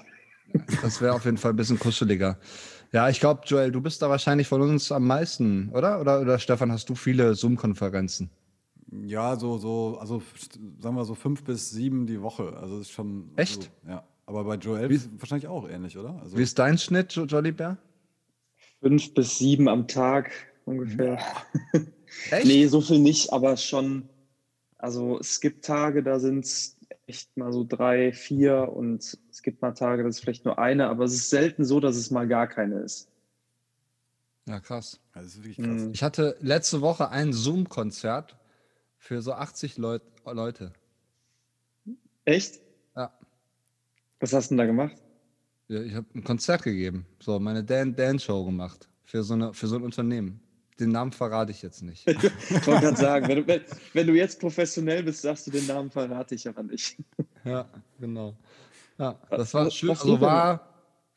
Das 0.82 1.00
wäre 1.00 1.12
auf 1.14 1.24
jeden 1.26 1.36
Fall 1.36 1.52
ein 1.52 1.56
bisschen 1.56 1.78
kuscheliger. 1.78 2.38
Ja, 2.92 3.08
ich 3.08 3.20
glaube, 3.20 3.42
Joel, 3.44 3.70
du 3.70 3.80
bist 3.80 4.00
da 4.02 4.08
wahrscheinlich 4.08 4.48
von 4.48 4.62
uns 4.62 4.90
am 4.90 5.06
meisten, 5.06 5.68
oder? 5.72 6.00
Oder, 6.00 6.20
oder 6.22 6.38
Stefan, 6.38 6.72
hast 6.72 6.88
du 6.88 6.94
viele 6.94 7.34
Zoom-Konferenzen? 7.34 8.30
Ja, 9.04 9.36
so, 9.36 9.58
so, 9.58 9.98
also 10.00 10.22
sagen 10.80 10.96
wir 10.96 11.04
so 11.04 11.14
fünf 11.14 11.44
bis 11.44 11.70
sieben 11.70 12.06
die 12.06 12.20
Woche. 12.22 12.56
Also 12.56 12.78
das 12.78 12.88
ist 12.88 12.92
schon. 12.92 13.30
Echt? 13.36 13.64
So, 13.84 13.90
ja. 13.90 14.04
Aber 14.26 14.44
bei 14.44 14.54
Joel 14.56 14.88
Wie- 14.90 15.00
wahrscheinlich 15.20 15.46
auch 15.46 15.68
ähnlich, 15.68 15.96
oder? 15.98 16.18
Also, 16.22 16.36
Wie 16.38 16.42
ist 16.42 16.58
dein 16.58 16.78
Schnitt, 16.78 17.12
Jo- 17.12 17.24
Jolly 17.26 17.52
Bear? 17.52 17.76
Fünf 18.80 19.12
bis 19.14 19.38
sieben 19.38 19.68
am 19.68 19.86
Tag 19.86 20.30
ungefähr. 20.64 21.18
Echt? 22.30 22.46
Nee, 22.46 22.66
so 22.66 22.80
viel 22.80 22.98
nicht, 23.00 23.32
aber 23.32 23.56
schon. 23.56 24.08
Also 24.78 25.18
es 25.20 25.40
gibt 25.40 25.64
Tage, 25.64 26.02
da 26.02 26.18
sind 26.18 26.44
es 26.46 26.76
echt 27.10 27.36
mal 27.36 27.52
so 27.52 27.64
drei, 27.68 28.12
vier 28.12 28.72
und 28.72 29.18
es 29.30 29.42
gibt 29.42 29.60
mal 29.62 29.72
Tage, 29.72 30.04
das 30.04 30.16
ist 30.16 30.20
vielleicht 30.20 30.44
nur 30.44 30.58
eine, 30.58 30.88
aber 30.88 31.04
es 31.04 31.12
ist 31.12 31.28
selten 31.28 31.64
so, 31.64 31.80
dass 31.80 31.96
es 31.96 32.12
mal 32.12 32.28
gar 32.28 32.46
keine 32.46 32.76
ist. 32.80 33.08
Ja, 34.46 34.60
krass. 34.60 35.00
das 35.12 35.24
ist 35.26 35.38
wirklich 35.38 35.56
krass. 35.56 35.82
Mhm. 35.82 35.90
Ich 35.92 36.02
hatte 36.04 36.36
letzte 36.40 36.80
Woche 36.80 37.10
ein 37.10 37.32
Zoom-Konzert 37.32 38.36
für 38.96 39.22
so 39.22 39.32
80 39.32 39.76
Leut 39.76 40.02
Leute. 40.24 40.72
Echt? 42.24 42.60
Ja. 42.94 43.12
Was 44.20 44.32
hast 44.32 44.50
du 44.50 44.52
denn 44.52 44.58
da 44.58 44.66
gemacht? 44.66 44.96
Ja, 45.66 45.82
Ich 45.82 45.94
habe 45.94 46.06
ein 46.14 46.22
Konzert 46.22 46.62
gegeben, 46.62 47.06
so 47.18 47.40
meine 47.40 47.64
Dan 47.64 47.96
Dan 47.96 48.20
Show 48.20 48.44
gemacht 48.44 48.88
für 49.02 49.24
so 49.24 49.34
eine 49.34 49.52
für 49.52 49.66
so 49.66 49.76
ein 49.76 49.82
Unternehmen. 49.82 50.40
Den 50.80 50.90
Namen 50.90 51.12
verrate 51.12 51.52
ich 51.52 51.62
jetzt 51.62 51.82
nicht. 51.82 52.06
Ich 52.50 52.66
wollte 52.66 52.80
gerade 52.86 52.96
sagen, 52.96 53.28
wenn 53.28 53.36
du, 53.36 53.46
wenn, 53.46 53.60
wenn 53.92 54.06
du 54.06 54.14
jetzt 54.14 54.40
professionell 54.40 55.02
bist, 55.02 55.22
sagst 55.22 55.46
du 55.46 55.50
den 55.50 55.66
Namen, 55.66 55.90
verrate 55.90 56.34
ich 56.34 56.48
aber 56.48 56.62
nicht. 56.62 56.96
ja, 57.44 57.66
genau. 57.98 58.34
Ja, 58.98 59.18
das 59.30 59.52
war 59.54 59.66
Was- 59.66 59.74
schön, 59.74 59.90
was 59.90 60.00
also 60.02 60.20
war 60.20 60.66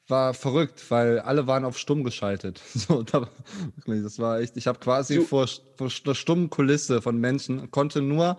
war 0.09 0.33
verrückt, 0.33 0.83
weil 0.91 1.19
alle 1.19 1.47
waren 1.47 1.63
auf 1.63 1.77
stumm 1.77 2.03
geschaltet. 2.03 2.59
So, 2.73 3.03
das 3.03 4.19
war 4.19 4.39
echt. 4.41 4.57
Ich 4.57 4.67
habe 4.67 4.77
quasi 4.79 5.15
Du- 5.15 5.23
vor, 5.23 5.47
vor 5.77 5.87
der 6.05 6.13
stummen 6.13 6.49
Kulisse 6.49 7.01
von 7.01 7.17
Menschen 7.17 7.71
konnte 7.71 8.01
nur 8.01 8.37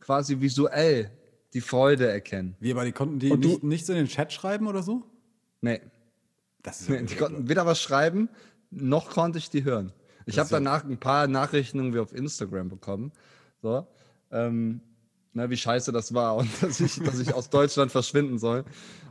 quasi 0.00 0.40
visuell 0.40 1.10
die 1.54 1.60
Freude 1.60 2.08
erkennen. 2.10 2.56
Wie, 2.58 2.72
aber 2.72 2.84
die 2.84 2.90
konnten 2.90 3.20
die 3.20 3.30
nicht, 3.36 3.62
nichts 3.62 3.88
in 3.88 3.94
den 3.94 4.08
Chat 4.08 4.32
schreiben 4.32 4.66
oder 4.66 4.82
so? 4.82 5.04
Nee, 5.60 5.80
Das 6.64 6.80
ist 6.80 6.90
Nee, 6.90 7.02
die 7.04 7.14
konnten 7.14 7.48
weder 7.48 7.64
was 7.64 7.80
schreiben, 7.80 8.28
noch 8.70 9.08
konnte 9.10 9.38
ich 9.38 9.50
die 9.50 9.62
hören. 9.62 9.92
Ich 10.26 10.38
habe 10.38 10.48
ja- 10.50 10.56
danach 10.58 10.84
ein 10.84 10.98
paar 10.98 11.26
Nachrichten 11.28 11.78
irgendwie 11.78 11.98
auf 11.98 12.12
Instagram 12.14 12.68
bekommen. 12.68 13.12
So, 13.62 13.86
ähm, 14.32 14.80
na, 15.32 15.50
wie 15.50 15.56
scheiße 15.56 15.90
das 15.92 16.14
war 16.14 16.36
und 16.36 16.48
dass 16.62 16.80
ich, 16.80 17.00
dass 17.02 17.18
ich 17.18 17.32
aus 17.34 17.50
Deutschland 17.50 17.90
verschwinden 17.92 18.38
soll. 18.38 18.64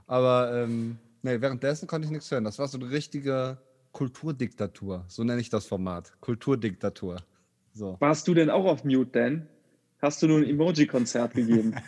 Aber 0.07 0.51
ähm, 0.53 0.97
nee, 1.21 1.39
währenddessen 1.41 1.87
konnte 1.87 2.05
ich 2.05 2.11
nichts 2.11 2.29
hören. 2.31 2.43
Das 2.43 2.59
war 2.59 2.67
so 2.67 2.77
eine 2.79 2.89
richtige 2.89 3.57
Kulturdiktatur. 3.91 5.05
So 5.07 5.23
nenne 5.23 5.41
ich 5.41 5.49
das 5.49 5.65
Format. 5.65 6.13
Kulturdiktatur. 6.21 7.17
So. 7.73 7.97
Warst 7.99 8.27
du 8.27 8.33
denn 8.33 8.49
auch 8.49 8.65
auf 8.65 8.83
Mute, 8.83 9.09
Dan? 9.11 9.47
Hast 10.01 10.21
du 10.21 10.27
nur 10.27 10.39
ein 10.39 10.43
Emoji-Konzert 10.49 11.33
gegeben? 11.33 11.75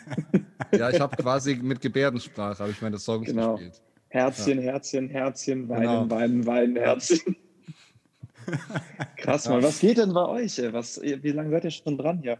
Ja, 0.72 0.90
ich 0.90 0.98
habe 1.00 1.16
quasi 1.16 1.54
mit 1.54 1.80
Gebärdensprache 1.80 2.58
habe 2.58 2.72
ich 2.72 2.82
meine 2.82 2.98
Songs 2.98 3.26
Genau. 3.28 3.52
gespielt. 3.54 3.80
Herzchen, 4.08 4.58
Herzchen, 4.58 5.08
Herzchen, 5.08 5.68
weinen, 5.68 5.82
Genau. 5.82 6.10
weinen, 6.10 6.44
weinen, 6.46 6.76
Herzchen. 6.76 7.36
Krass, 9.16 9.48
Mann. 9.48 9.62
Was 9.62 9.80
geht 9.80 9.98
denn 9.98 10.12
bei 10.12 10.26
euch? 10.26 10.60
Was, 10.72 11.00
wie 11.00 11.30
lange 11.32 11.50
seid 11.50 11.64
ihr 11.64 11.70
schon 11.70 11.96
dran 11.98 12.18
hier? 12.20 12.38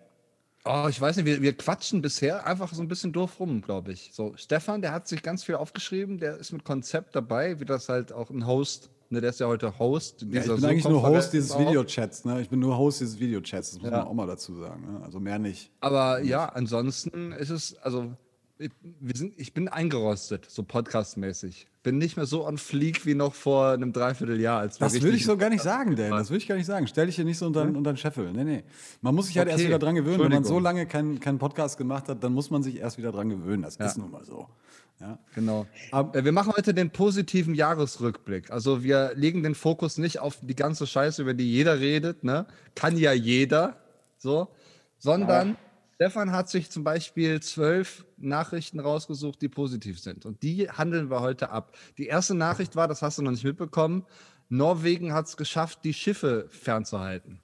Oh, 0.64 0.86
ich 0.88 1.00
weiß 1.00 1.16
nicht, 1.16 1.26
wir, 1.26 1.40
wir 1.42 1.56
quatschen 1.56 2.02
bisher 2.02 2.44
einfach 2.46 2.72
so 2.74 2.82
ein 2.82 2.88
bisschen 2.88 3.12
doof 3.12 3.38
rum, 3.38 3.62
glaube 3.62 3.92
ich. 3.92 4.10
So, 4.12 4.32
Stefan, 4.36 4.82
der 4.82 4.92
hat 4.92 5.06
sich 5.06 5.22
ganz 5.22 5.44
viel 5.44 5.54
aufgeschrieben, 5.54 6.18
der 6.18 6.38
ist 6.38 6.52
mit 6.52 6.64
Konzept 6.64 7.14
dabei, 7.14 7.60
wie 7.60 7.64
das 7.64 7.88
halt 7.88 8.12
auch 8.12 8.30
ein 8.30 8.46
Host, 8.48 8.90
ne, 9.10 9.20
der 9.20 9.30
ist 9.30 9.38
ja 9.38 9.46
heute 9.46 9.78
Host. 9.78 10.26
Ja, 10.28 10.40
ich 10.40 10.46
bin 10.46 10.64
eigentlich 10.64 10.88
nur 10.88 11.02
Host 11.06 11.32
dieses. 11.32 11.56
Videochats. 11.56 12.24
Ne? 12.24 12.40
Ich 12.40 12.48
bin 12.48 12.58
nur 12.58 12.76
Host 12.76 13.00
dieses 13.00 13.20
Videochats, 13.20 13.70
das 13.72 13.80
muss 13.80 13.90
Ja. 13.92 13.98
man 13.98 14.06
auch 14.08 14.14
mal 14.14 14.26
dazu 14.26 14.56
sagen. 14.56 14.92
Ne? 14.92 15.04
Also 15.04 15.20
mehr 15.20 15.38
nicht. 15.38 15.70
Aber 15.80 16.20
ja, 16.22 16.46
ansonsten 16.46 17.30
ist 17.30 17.50
es, 17.50 17.76
also 17.78 18.12
wir 18.58 19.16
sind, 19.16 19.34
ich 19.36 19.52
bin 19.52 19.68
eingerostet, 19.68 20.46
so 20.48 20.62
podcastmäßig. 20.62 21.66
Bin 21.82 21.98
nicht 21.98 22.16
mehr 22.16 22.26
so 22.26 22.46
on 22.46 22.58
fleek 22.58 23.04
wie 23.06 23.14
noch 23.14 23.34
vor 23.34 23.70
einem 23.72 23.92
Dreivierteljahr. 23.92 24.60
Als 24.60 24.78
Das 24.78 24.94
würde 25.00 25.16
ich 25.16 25.24
so 25.24 25.36
gar 25.36 25.50
nicht 25.50 25.62
sagen, 25.62 25.94
Dan. 25.94 26.10
Das 26.10 26.30
würde 26.30 26.38
ich 26.38 26.48
gar 26.48 26.56
nicht 26.56 26.66
sagen. 26.66 26.86
Stell 26.86 27.06
dich 27.06 27.16
hier 27.16 27.24
nicht 27.24 27.38
so 27.38 27.46
unter, 27.46 27.62
unter 27.62 27.92
den 27.92 27.96
Scheffel. 27.96 28.32
Nee, 28.32 28.44
nee. 28.44 28.64
Man 29.02 29.14
muss 29.14 29.26
sich 29.26 29.38
halt 29.38 29.48
erst 29.48 29.60
Okay, 29.60 29.68
wieder 29.68 29.78
dran 29.78 29.94
gewöhnen. 29.94 30.18
Wenn 30.20 30.32
man 30.32 30.44
so 30.44 30.58
lange 30.58 30.86
keinen 30.86 31.20
keinen 31.20 31.38
Podcast 31.38 31.76
gemacht 31.78 32.08
hat, 32.08 32.24
dann 32.24 32.32
muss 32.32 32.50
man 32.50 32.62
sich 32.62 32.78
erst 32.78 32.98
wieder 32.98 33.12
dran 33.12 33.28
gewöhnen. 33.28 33.62
Das 33.62 33.78
Ja. 33.78 33.86
ist 33.86 33.98
nun 33.98 34.10
mal 34.10 34.24
so. 34.24 34.48
Ja. 35.00 35.18
Genau. 35.34 35.66
Aber 35.92 36.24
wir 36.24 36.32
machen 36.32 36.54
heute 36.56 36.72
den 36.72 36.90
positiven 36.90 37.54
Jahresrückblick. 37.54 38.50
Also 38.50 38.82
wir 38.82 39.12
legen 39.14 39.42
den 39.42 39.54
Fokus 39.54 39.98
nicht 39.98 40.18
auf 40.20 40.38
die 40.40 40.56
ganze 40.56 40.86
Scheiße, 40.86 41.22
über 41.22 41.34
die 41.34 41.52
jeder 41.52 41.78
redet, 41.78 42.24
ne? 42.24 42.46
Kann 42.74 42.96
ja 42.96 43.12
jeder, 43.12 43.76
so, 44.16 44.48
sondern 44.98 45.56
Stefan 45.96 46.32
hat 46.32 46.50
sich 46.50 46.70
zum 46.70 46.84
Beispiel 46.84 47.40
zwölf 47.40 48.04
Nachrichten 48.18 48.80
rausgesucht, 48.80 49.40
die 49.40 49.48
positiv 49.48 49.98
sind. 49.98 50.26
Und 50.26 50.42
die 50.42 50.68
handeln 50.68 51.10
wir 51.10 51.20
heute 51.20 51.48
ab. 51.50 51.74
Die 51.96 52.06
erste 52.06 52.34
Nachricht 52.34 52.76
war, 52.76 52.86
das 52.86 53.00
hast 53.00 53.16
du 53.16 53.22
noch 53.22 53.30
nicht 53.30 53.44
mitbekommen, 53.44 54.04
Norwegen 54.48 55.12
hat 55.12 55.26
es 55.26 55.36
geschafft, 55.36 55.80
die 55.84 55.94
Schiffe 55.94 56.48
fernzuhalten. 56.50 57.40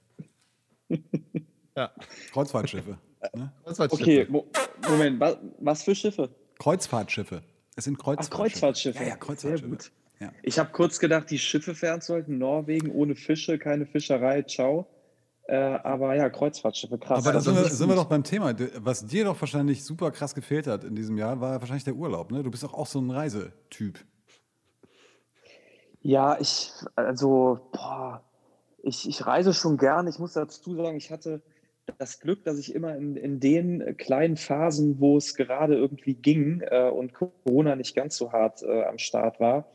ja. 1.75 1.91
Kreuzfahrtschiffe. 2.31 2.97
ne? 3.33 3.51
Kreuzfahrtschiffe. 3.65 4.03
Okay, 4.03 4.27
Mo 4.29 4.47
Moment, 4.87 5.19
was, 5.19 5.37
was 5.59 5.83
für 5.83 5.95
Schiffe? 5.95 6.29
Kreuzfahrtschiffe. 6.59 7.41
Es 7.75 7.85
sind 7.85 7.97
Ach, 7.99 8.03
Kreuzfahrtschiffe. 8.05 8.37
Kreuzfahrtschiffe. 8.37 9.03
Ja, 9.03 9.09
ja, 9.09 9.15
Kreuzfahrtschiffe. 9.15 9.67
Sehr 9.67 9.77
gut. 9.77 9.91
Ja. 10.19 10.31
Ich 10.43 10.59
habe 10.59 10.71
kurz 10.71 10.99
gedacht, 10.99 11.31
die 11.31 11.39
Schiffe 11.39 11.73
fernzuhalten, 11.73 12.37
Norwegen 12.37 12.91
ohne 12.91 13.15
Fische, 13.15 13.57
keine 13.57 13.87
Fischerei, 13.87 14.43
ciao. 14.43 14.87
Äh, 15.45 15.55
aber 15.55 16.15
ja, 16.15 16.29
Kreuzfahrtschiffe, 16.29 16.97
krass. 16.97 17.19
Aber 17.19 17.33
da 17.33 17.39
Also 17.39 17.51
sind, 17.51 17.63
wir, 17.63 17.69
sind 17.69 17.89
wir 17.89 17.95
doch 17.95 18.05
beim 18.05 18.23
Thema. 18.23 18.53
Was 18.77 19.05
dir 19.05 19.25
doch 19.25 19.39
wahrscheinlich 19.39 19.83
super 19.83 20.11
krass 20.11 20.33
gefehlt 20.33 20.67
hat 20.67 20.83
in 20.83 20.95
diesem 20.95 21.17
Jahr, 21.17 21.41
war 21.41 21.59
wahrscheinlich 21.59 21.83
der 21.83 21.95
Urlaub. 21.95 22.31
Ne? 22.31 22.43
Du 22.43 22.51
bist 22.51 22.63
doch 22.63 22.73
auch 22.73 22.87
so 22.87 22.99
ein 22.99 23.09
Reisetyp. 23.09 23.99
Ja, 26.01 26.37
ich, 26.39 26.71
also, 26.95 27.59
boah, 27.71 28.23
ich, 28.81 29.07
ich 29.07 29.25
reise 29.25 29.53
schon 29.53 29.77
gern. 29.77 30.07
Ich 30.07 30.19
muss 30.19 30.33
dazu 30.33 30.75
sagen, 30.75 30.97
ich 30.97 31.11
hatte 31.11 31.41
das 31.97 32.19
Glück, 32.19 32.43
dass 32.45 32.57
ich 32.57 32.73
immer 32.73 32.95
in, 32.95 33.15
in 33.15 33.39
den 33.39 33.97
kleinen 33.97 34.37
Phasen, 34.37 34.99
wo 34.99 35.17
es 35.17 35.35
gerade 35.35 35.75
irgendwie 35.75 36.13
ging 36.13 36.61
äh, 36.61 36.89
und 36.89 37.13
Corona 37.13 37.75
nicht 37.75 37.95
ganz 37.95 38.15
so 38.15 38.31
hart 38.31 38.63
äh, 38.63 38.83
am 38.83 38.97
Start 38.97 39.39
war, 39.39 39.65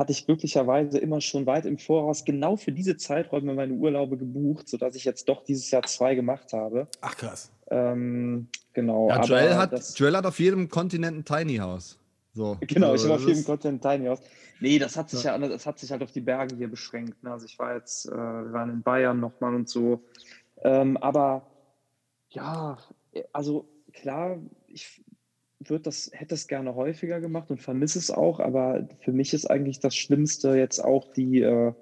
hatte 0.00 0.12
ich 0.12 0.24
glücklicherweise 0.24 0.98
immer 0.98 1.20
schon 1.20 1.44
weit 1.44 1.66
im 1.66 1.76
Voraus 1.76 2.24
genau 2.24 2.56
für 2.56 2.72
diese 2.72 2.96
Zeiträume 2.96 3.52
meine 3.52 3.74
Urlaube 3.74 4.16
gebucht, 4.16 4.66
sodass 4.66 4.94
ich 4.96 5.04
jetzt 5.04 5.28
doch 5.28 5.44
dieses 5.44 5.70
Jahr 5.70 5.82
zwei 5.82 6.14
gemacht 6.14 6.54
habe. 6.54 6.88
Ach 7.02 7.14
krass. 7.14 7.52
Ähm, 7.70 8.48
genau. 8.72 9.08
Ja, 9.10 9.16
aber 9.16 9.26
Joel, 9.26 9.54
hat, 9.56 9.72
das- 9.74 9.98
Joel 9.98 10.16
hat 10.16 10.24
auf 10.24 10.40
jedem 10.40 10.70
Kontinent 10.70 11.18
ein 11.18 11.24
Tiny 11.26 11.58
House. 11.58 11.98
So. 12.32 12.56
Genau, 12.60 12.94
ich 12.94 13.02
so, 13.02 13.08
habe 13.08 13.16
auf 13.16 13.26
jedem 13.28 13.40
ist- 13.40 13.44
Content 13.46 13.82
Tiny 13.82 14.06
House. 14.06 14.20
Nee, 14.60 14.78
das 14.78 14.96
hat 14.96 15.10
sich 15.10 15.22
ja, 15.24 15.36
das 15.36 15.66
hat 15.66 15.78
sich 15.78 15.90
halt 15.90 16.02
auf 16.02 16.12
die 16.12 16.20
Berge 16.22 16.56
hier 16.56 16.68
beschränkt. 16.70 17.22
Ne? 17.22 17.32
Also 17.32 17.44
ich 17.44 17.58
war 17.58 17.74
jetzt, 17.74 18.06
äh, 18.06 18.12
wir 18.12 18.52
waren 18.54 18.70
in 18.70 18.82
Bayern 18.82 19.20
nochmal 19.20 19.54
und 19.54 19.68
so. 19.68 20.02
Ähm, 20.62 20.96
aber 20.96 21.42
ja, 22.30 22.78
also 23.34 23.68
klar, 23.92 24.38
ich 24.68 25.02
würde 25.68 25.84
das, 25.84 26.10
hätte 26.12 26.34
es 26.34 26.48
gerne 26.48 26.74
häufiger 26.74 27.20
gemacht 27.20 27.50
und 27.50 27.60
vermisse 27.60 27.98
es 27.98 28.10
auch, 28.10 28.40
aber 28.40 28.88
für 29.00 29.12
mich 29.12 29.34
ist 29.34 29.46
eigentlich 29.46 29.78
das 29.80 29.94
Schlimmste 29.94 30.56
jetzt 30.56 30.78
auch 30.78 31.12
die 31.12 31.42
äh, 31.42 31.72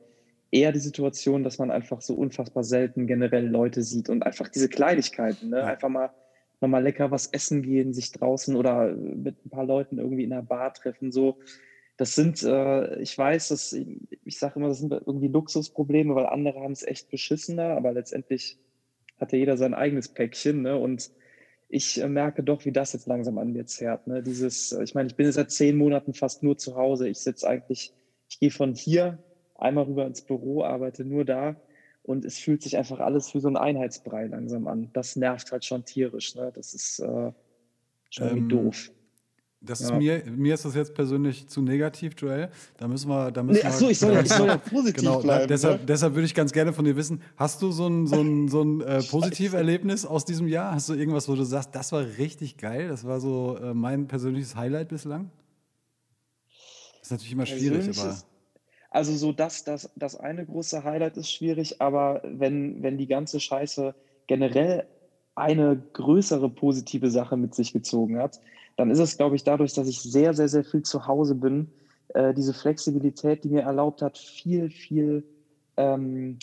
eher 0.51 0.73
die 0.73 0.81
Situation, 0.81 1.45
dass 1.45 1.59
man 1.59 1.71
einfach 1.71 2.01
so 2.01 2.15
unfassbar 2.15 2.65
selten 2.65 3.07
generell 3.07 3.47
Leute 3.47 3.83
sieht 3.83 4.09
und 4.09 4.23
einfach 4.25 4.49
diese 4.49 4.69
Kleinigkeiten, 4.69 5.51
ne? 5.51 5.63
Einfach 5.65 5.89
mal 5.89 6.11
nochmal 6.61 6.83
lecker 6.83 7.11
was 7.11 7.27
essen 7.29 7.63
gehen, 7.63 7.93
sich 7.93 8.11
draußen 8.13 8.57
oder 8.57 8.95
mit 8.97 9.45
ein 9.45 9.51
paar 9.51 9.65
Leuten 9.65 9.99
irgendwie 9.99 10.25
in 10.25 10.33
einer 10.33 10.43
Bar 10.43 10.75
treffen, 10.75 11.13
so. 11.13 11.39
Das 11.97 12.15
sind, 12.15 12.43
äh, 12.45 13.01
ich 13.01 13.17
weiß, 13.17 13.49
dass 13.49 13.73
ich, 13.73 13.87
ich 14.25 14.39
sage 14.39 14.55
immer, 14.57 14.69
das 14.69 14.79
sind 14.79 14.93
irgendwie 14.93 15.29
Luxusprobleme, 15.29 16.15
weil 16.15 16.27
andere 16.27 16.61
haben 16.61 16.73
es 16.73 16.85
echt 16.85 17.11
beschissener, 17.11 17.77
aber 17.77 17.93
letztendlich 17.93 18.59
hat 19.21 19.33
ja 19.33 19.39
jeder 19.39 19.57
sein 19.57 19.75
eigenes 19.75 20.09
Päckchen, 20.09 20.63
ne? 20.63 20.77
Und 20.77 21.11
ich 21.69 22.01
äh, 22.01 22.09
merke 22.09 22.43
doch, 22.43 22.65
wie 22.65 22.73
das 22.73 22.93
jetzt 22.93 23.07
langsam 23.07 23.39
an 23.39 23.53
mir 23.53 23.67
zerrt. 23.67 24.07
Ne? 24.07 24.23
Dieses, 24.23 24.73
äh, 24.73 24.83
ich 24.85 24.95
meine, 24.95 25.09
ich 25.09 25.17
bin 25.17 25.27
jetzt 25.27 25.37
seit 25.37 25.51
zehn 25.51 25.77
Monaten 25.77 26.15
fast 26.15 26.43
nur 26.43 26.57
zu 26.59 26.77
Hause. 26.77 27.09
Ich 27.09 27.21
sitze 27.21 27.49
eigentlich, 27.49 27.95
ich 28.29 28.39
gehe 28.41 28.51
von 28.51 28.75
hier 28.75 29.23
einmal 29.55 29.85
rüber 29.85 30.07
ins 30.07 30.23
Büro, 30.23 30.65
arbeite 30.65 31.05
nur 31.05 31.25
da 31.25 31.57
und 32.03 32.25
es 32.25 32.39
fühlt 32.39 32.63
sich 32.63 32.77
einfach 32.79 33.01
alles 33.01 33.35
wie 33.35 33.41
so 33.41 33.49
ein 33.49 33.57
Einheitsbrei 33.57 34.27
langsam 34.27 34.67
an. 34.67 34.91
Das 34.93 35.17
nervt 35.17 35.53
halt 35.53 35.65
schon 35.65 35.85
tierisch. 35.85 36.35
Ne? 36.35 36.53
Das 36.55 36.75
ist 36.75 37.01
äh, 37.01 37.33
schon 38.11 38.27
irgendwie 38.27 38.43
Ähm, 38.43 38.49
doof. 38.49 38.91
Das 39.61 39.81
ist 39.81 39.91
Ja. 39.91 39.97
mir, 39.97 40.23
mir 40.25 40.55
ist 40.55 40.65
das 40.65 40.77
jetzt 40.77 40.95
persönlich 40.95 41.49
zu 41.49 41.61
negativ, 41.63 42.13
Joel. 42.17 42.49
Da 42.77 42.87
müssen 42.87 43.09
wir, 43.09 43.33
da 43.33 43.43
müssen 43.43 43.59
Nee, 43.61 43.67
ach 43.67 43.73
so, 43.73 43.87
wir, 43.87 43.91
ich 43.91 43.99
soll 43.99 44.13
ja- 44.15 44.21
ich 44.23 44.29
soll 44.33 44.47
ja 44.47 44.57
positiv 44.57 45.03
genau, 45.03 45.21
bleiben, 45.21 45.49
Deshalb, 45.49 45.81
ne? 45.81 45.87
deshalb 45.87 46.15
würde 46.15 46.27
ich 46.27 46.35
ganz 46.35 46.53
gerne 46.53 46.73
von 46.73 46.85
dir 46.85 46.95
wissen, 46.95 47.21
hast 47.37 47.61
du 47.61 47.73
so 47.73 47.89
ein, 47.89 48.07
so 48.07 48.21
ein, 48.21 48.47
so 48.47 48.63
ein 48.63 48.81
äh, 48.83 49.03
Positiverlebnis 49.03 50.07
aus 50.07 50.25
diesem 50.25 50.47
Jahr? 50.47 50.75
Hast 50.75 50.89
du 50.89 50.95
irgendwas, 50.95 51.29
wo 51.29 51.35
du 51.35 51.43
sagst, 51.43 51.75
das 51.75 51.91
war 51.91 52.03
richtig 52.19 52.57
geil, 52.57 52.87
das 52.89 53.05
war 53.05 53.19
so 53.19 53.59
äh, 53.61 53.75
mein 53.75 54.07
persönliches 54.07 54.55
Highlight 54.55 54.89
bislang? 54.91 55.31
Das 57.01 57.09
ist 57.09 57.11
natürlich 57.11 57.33
immer 57.33 57.47
schwierig, 57.47 57.89
aber 57.99 58.17
Also 58.91 59.13
so 59.17 59.33
das, 59.33 59.65
das, 59.65 59.91
das 59.97 60.15
eine 60.15 60.47
große 60.47 60.85
Highlight 60.85 61.17
ist 61.17 61.33
schwierig, 61.33 61.81
aber 61.83 62.23
wenn, 62.25 62.81
wenn 62.85 62.97
die 62.97 63.09
ganze 63.09 63.41
Scheiße 63.41 63.93
generell 64.29 64.87
eine 65.35 65.83
größere 65.95 66.49
positive 66.49 67.11
Sache 67.11 67.37
mit 67.37 67.55
sich 67.57 67.73
gezogen 67.73 68.19
hat, 68.19 68.39
dann 68.79 68.91
ist 68.91 69.01
es, 69.01 69.19
glaube 69.19 69.37
ich, 69.37 69.45
dadurch, 69.45 69.75
dass 69.75 69.89
ich 69.89 70.01
sehr, 70.03 70.35
sehr, 70.35 70.49
sehr 70.49 70.65
viel 70.65 70.83
zu 70.83 71.07
Hause 71.07 71.37
bin, 71.37 71.75
äh, 72.11 72.35
diese 72.35 72.55
Flexibilität, 72.55 73.45
die 73.45 73.51
mir 73.51 73.63
erlaubt 73.63 74.03
hat, 74.03 74.19
viel, 74.19 74.71
viel 74.71 75.27
ähm, 75.77 76.39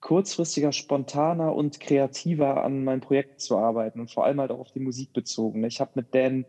kurzfristiger, 0.00 0.72
spontaner 0.72 1.54
und 1.54 1.80
kreativer 1.80 2.64
an 2.64 2.84
meinen 2.84 3.00
Projekten 3.02 3.38
zu 3.38 3.58
arbeiten 3.58 4.00
und 4.00 4.10
vor 4.12 4.24
allem 4.24 4.40
halt 4.40 4.50
auch 4.52 4.60
auf 4.60 4.72
die 4.72 4.80
Musik 4.80 5.12
bezogen. 5.12 5.64
Ich 5.64 5.80
habe 5.80 5.92
mit 5.94 6.14
Dan 6.14 6.46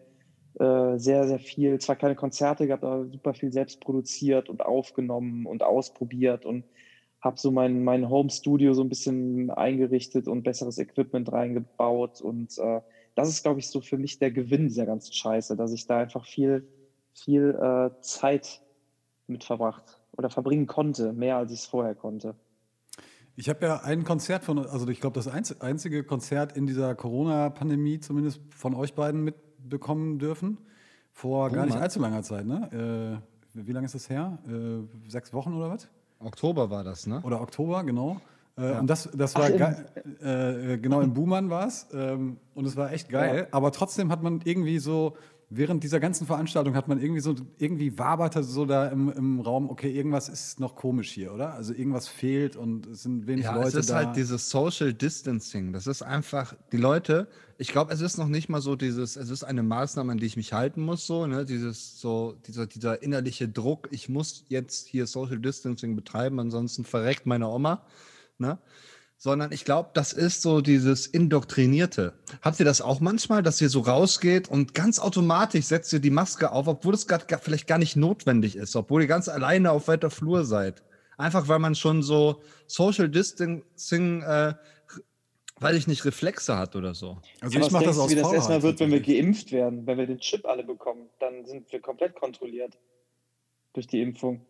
äh, 0.59 0.97
sehr, 0.99 1.27
sehr 1.27 1.39
viel, 1.39 1.79
zwar 1.79 1.97
keine 1.97 2.15
Konzerte 2.15 2.67
gehabt, 2.67 2.83
aber 2.83 3.07
super 3.07 3.33
viel 3.33 3.51
selbst 3.53 3.81
produziert 3.81 4.49
und 4.49 4.65
aufgenommen 4.65 5.45
und 5.45 5.63
ausprobiert 5.63 6.45
und 6.45 6.65
habe 7.21 7.39
so 7.39 7.51
mein, 7.51 7.83
mein 7.83 8.09
Home-Studio 8.09 8.73
so 8.73 8.83
ein 8.83 8.89
bisschen 8.89 9.49
eingerichtet 9.51 10.27
und 10.27 10.43
besseres 10.43 10.77
Equipment 10.77 11.31
reingebaut. 11.31 12.21
Und 12.21 12.57
äh, 12.59 12.81
das 13.17 13.29
ist, 13.29 13.41
glaube 13.41 13.59
ich, 13.59 13.67
so 13.67 13.81
für 13.81 13.97
mich 13.97 14.19
der 14.19 14.31
Gewinn 14.31 14.67
dieser 14.67 14.85
ganzen 14.85 15.11
Scheiße, 15.11 15.55
dass 15.55 15.73
ich 15.73 15.87
da 15.87 15.97
einfach 15.97 16.23
viel, 16.25 16.67
viel 17.13 17.57
äh, 17.59 17.89
Zeit 18.01 18.61
mit 19.25 19.43
verbracht 19.43 19.99
oder 20.15 20.29
verbringen 20.29 20.67
konnte, 20.67 21.13
mehr 21.13 21.37
als 21.37 21.51
ich 21.51 21.59
es 21.61 21.65
vorher 21.65 21.95
konnte. 21.95 22.35
Ich 23.35 23.49
habe 23.49 23.65
ja 23.65 23.81
ein 23.81 24.03
Konzert 24.03 24.43
von, 24.43 24.59
also 24.59 24.87
ich 24.87 25.01
glaube, 25.01 25.15
das 25.15 25.27
einz- 25.27 25.59
einzige 25.61 26.03
Konzert 26.03 26.55
in 26.55 26.67
dieser 26.67 26.93
Corona-Pandemie 26.93 27.99
zumindest 27.99 28.39
von 28.49 28.75
euch 28.75 28.93
beiden 28.93 29.23
mitbekommen 29.23 30.19
dürfen. 30.19 30.59
Vor 31.11 31.49
gar 31.49 31.65
nicht 31.65 31.73
Mann. 31.73 31.83
allzu 31.83 31.99
langer 31.99 32.21
Zeit, 32.21 32.45
ne? 32.45 33.21
Äh, 33.55 33.65
wie 33.65 33.71
lange 33.71 33.85
ist 33.85 33.95
das 33.95 34.09
her? 34.09 34.37
Äh, 34.47 35.09
sechs 35.09 35.33
Wochen 35.33 35.53
oder 35.53 35.71
was? 35.71 35.87
Oktober 36.19 36.69
war 36.69 36.83
das, 36.83 37.07
ne? 37.07 37.21
Oder 37.23 37.41
Oktober, 37.41 37.83
genau. 37.83 38.21
Äh, 38.57 38.79
Und 38.79 38.87
das, 38.87 39.09
das 39.13 39.35
war 39.35 39.51
geil. 39.51 39.85
Äh, 40.21 40.77
genau, 40.79 41.01
in 41.01 41.13
Buhmann 41.13 41.49
war 41.49 41.67
es. 41.67 41.87
Ähm, 41.93 42.37
und 42.55 42.65
es 42.65 42.75
war 42.75 42.91
echt 42.91 43.09
geil. 43.09 43.47
Aber 43.51 43.71
trotzdem 43.71 44.11
hat 44.11 44.23
man 44.23 44.41
irgendwie 44.43 44.79
so, 44.79 45.15
während 45.49 45.83
dieser 45.83 45.99
ganzen 45.99 46.25
Veranstaltung 46.27 46.75
hat 46.75 46.87
man 46.87 46.99
irgendwie 46.99 47.21
so, 47.21 47.35
irgendwie 47.57 47.97
waberte 47.97 48.43
so 48.43 48.65
da 48.65 48.87
im, 48.87 49.09
im 49.11 49.39
Raum, 49.39 49.69
okay, 49.69 49.91
irgendwas 49.91 50.27
ist 50.27 50.59
noch 50.59 50.75
komisch 50.75 51.11
hier, 51.11 51.33
oder? 51.33 51.53
Also 51.53 51.73
irgendwas 51.73 52.07
fehlt 52.07 52.55
und 52.55 52.87
es 52.87 53.03
sind 53.03 53.27
wenig 53.27 53.45
Ja, 53.45 53.55
Leute 53.55 53.67
es 53.69 53.75
ist 53.75 53.89
da. 53.91 53.95
halt 53.97 54.15
dieses 54.17 54.49
Social 54.49 54.93
Distancing. 54.93 55.71
Das 55.71 55.87
ist 55.87 56.01
einfach, 56.01 56.53
die 56.71 56.77
Leute, 56.77 57.27
ich 57.59 57.69
glaube, 57.69 57.93
es 57.93 58.01
ist 58.01 58.17
noch 58.17 58.27
nicht 58.27 58.49
mal 58.49 58.59
so 58.61 58.75
dieses, 58.75 59.15
es 59.15 59.29
ist 59.29 59.43
eine 59.43 59.63
Maßnahme, 59.63 60.11
an 60.11 60.17
die 60.17 60.25
ich 60.25 60.35
mich 60.35 60.51
halten 60.51 60.81
muss, 60.81 61.07
so, 61.07 61.27
ne, 61.27 61.45
dieses, 61.45 62.01
so, 62.01 62.35
dieser, 62.47 62.65
dieser 62.67 63.01
innerliche 63.01 63.47
Druck, 63.47 63.87
ich 63.91 64.09
muss 64.09 64.43
jetzt 64.49 64.87
hier 64.87 65.07
Social 65.07 65.39
Distancing 65.39 65.95
betreiben, 65.95 66.39
ansonsten 66.39 66.83
verreckt 66.83 67.25
meine 67.25 67.47
Oma, 67.47 67.83
ne? 68.37 68.57
Sondern 69.19 69.51
ich 69.51 69.65
glaube, 69.65 69.89
das 69.95 70.13
ist 70.13 70.43
so 70.43 70.61
dieses 70.61 71.07
Indoktrinierte. 71.07 72.13
Habt 72.43 72.59
ihr 72.59 72.65
das 72.65 72.81
auch 72.81 72.99
manchmal, 72.99 73.41
dass 73.41 73.59
ihr 73.59 73.69
so 73.69 73.79
rausgeht 73.79 74.47
und 74.47 74.75
ganz 74.75 74.99
automatisch 74.99 75.65
setzt 75.65 75.91
ihr 75.91 75.99
die 75.99 76.11
Maske 76.11 76.51
auf, 76.51 76.67
obwohl 76.67 76.93
es 76.93 77.07
grad 77.07 77.27
gar- 77.27 77.39
vielleicht 77.39 77.65
gar 77.65 77.79
nicht 77.79 77.95
notwendig 77.95 78.55
ist, 78.55 78.75
obwohl 78.75 79.01
ihr 79.01 79.07
ganz 79.07 79.27
alleine 79.27 79.71
auf 79.71 79.87
weiter 79.87 80.11
Flur 80.11 80.45
seid? 80.45 80.83
Einfach 81.17 81.47
weil 81.47 81.57
man 81.57 81.73
schon 81.73 82.03
so 82.03 82.41
Social 82.67 83.09
Distancing, 83.09 84.21
äh, 84.21 84.53
weil 85.59 85.75
ich 85.75 85.87
nicht 85.87 86.05
Reflexe 86.05 86.55
hat 86.55 86.75
oder 86.75 86.93
so. 86.93 87.17
also 87.41 87.57
Ja, 87.57 87.65
ich 87.65 87.71
mache 87.71 87.85
das 87.85 87.97
aus 87.97 88.11
wie 88.11 88.15
das 88.15 88.31
erstmal 88.31 88.61
wird, 88.61 88.79
wenn 88.79 88.91
wir 88.91 89.01
geimpft 89.01 89.51
werden, 89.51 89.87
wenn 89.87 89.97
wir 89.97 90.05
den 90.05 90.19
Chip 90.19 90.45
alle 90.45 90.63
bekommen, 90.63 91.09
dann 91.19 91.43
sind 91.47 91.71
wir 91.71 91.79
komplett 91.81 92.13
kontrolliert 92.13 92.77
durch 93.73 93.87
die 93.87 93.99
Impfung. 94.03 94.45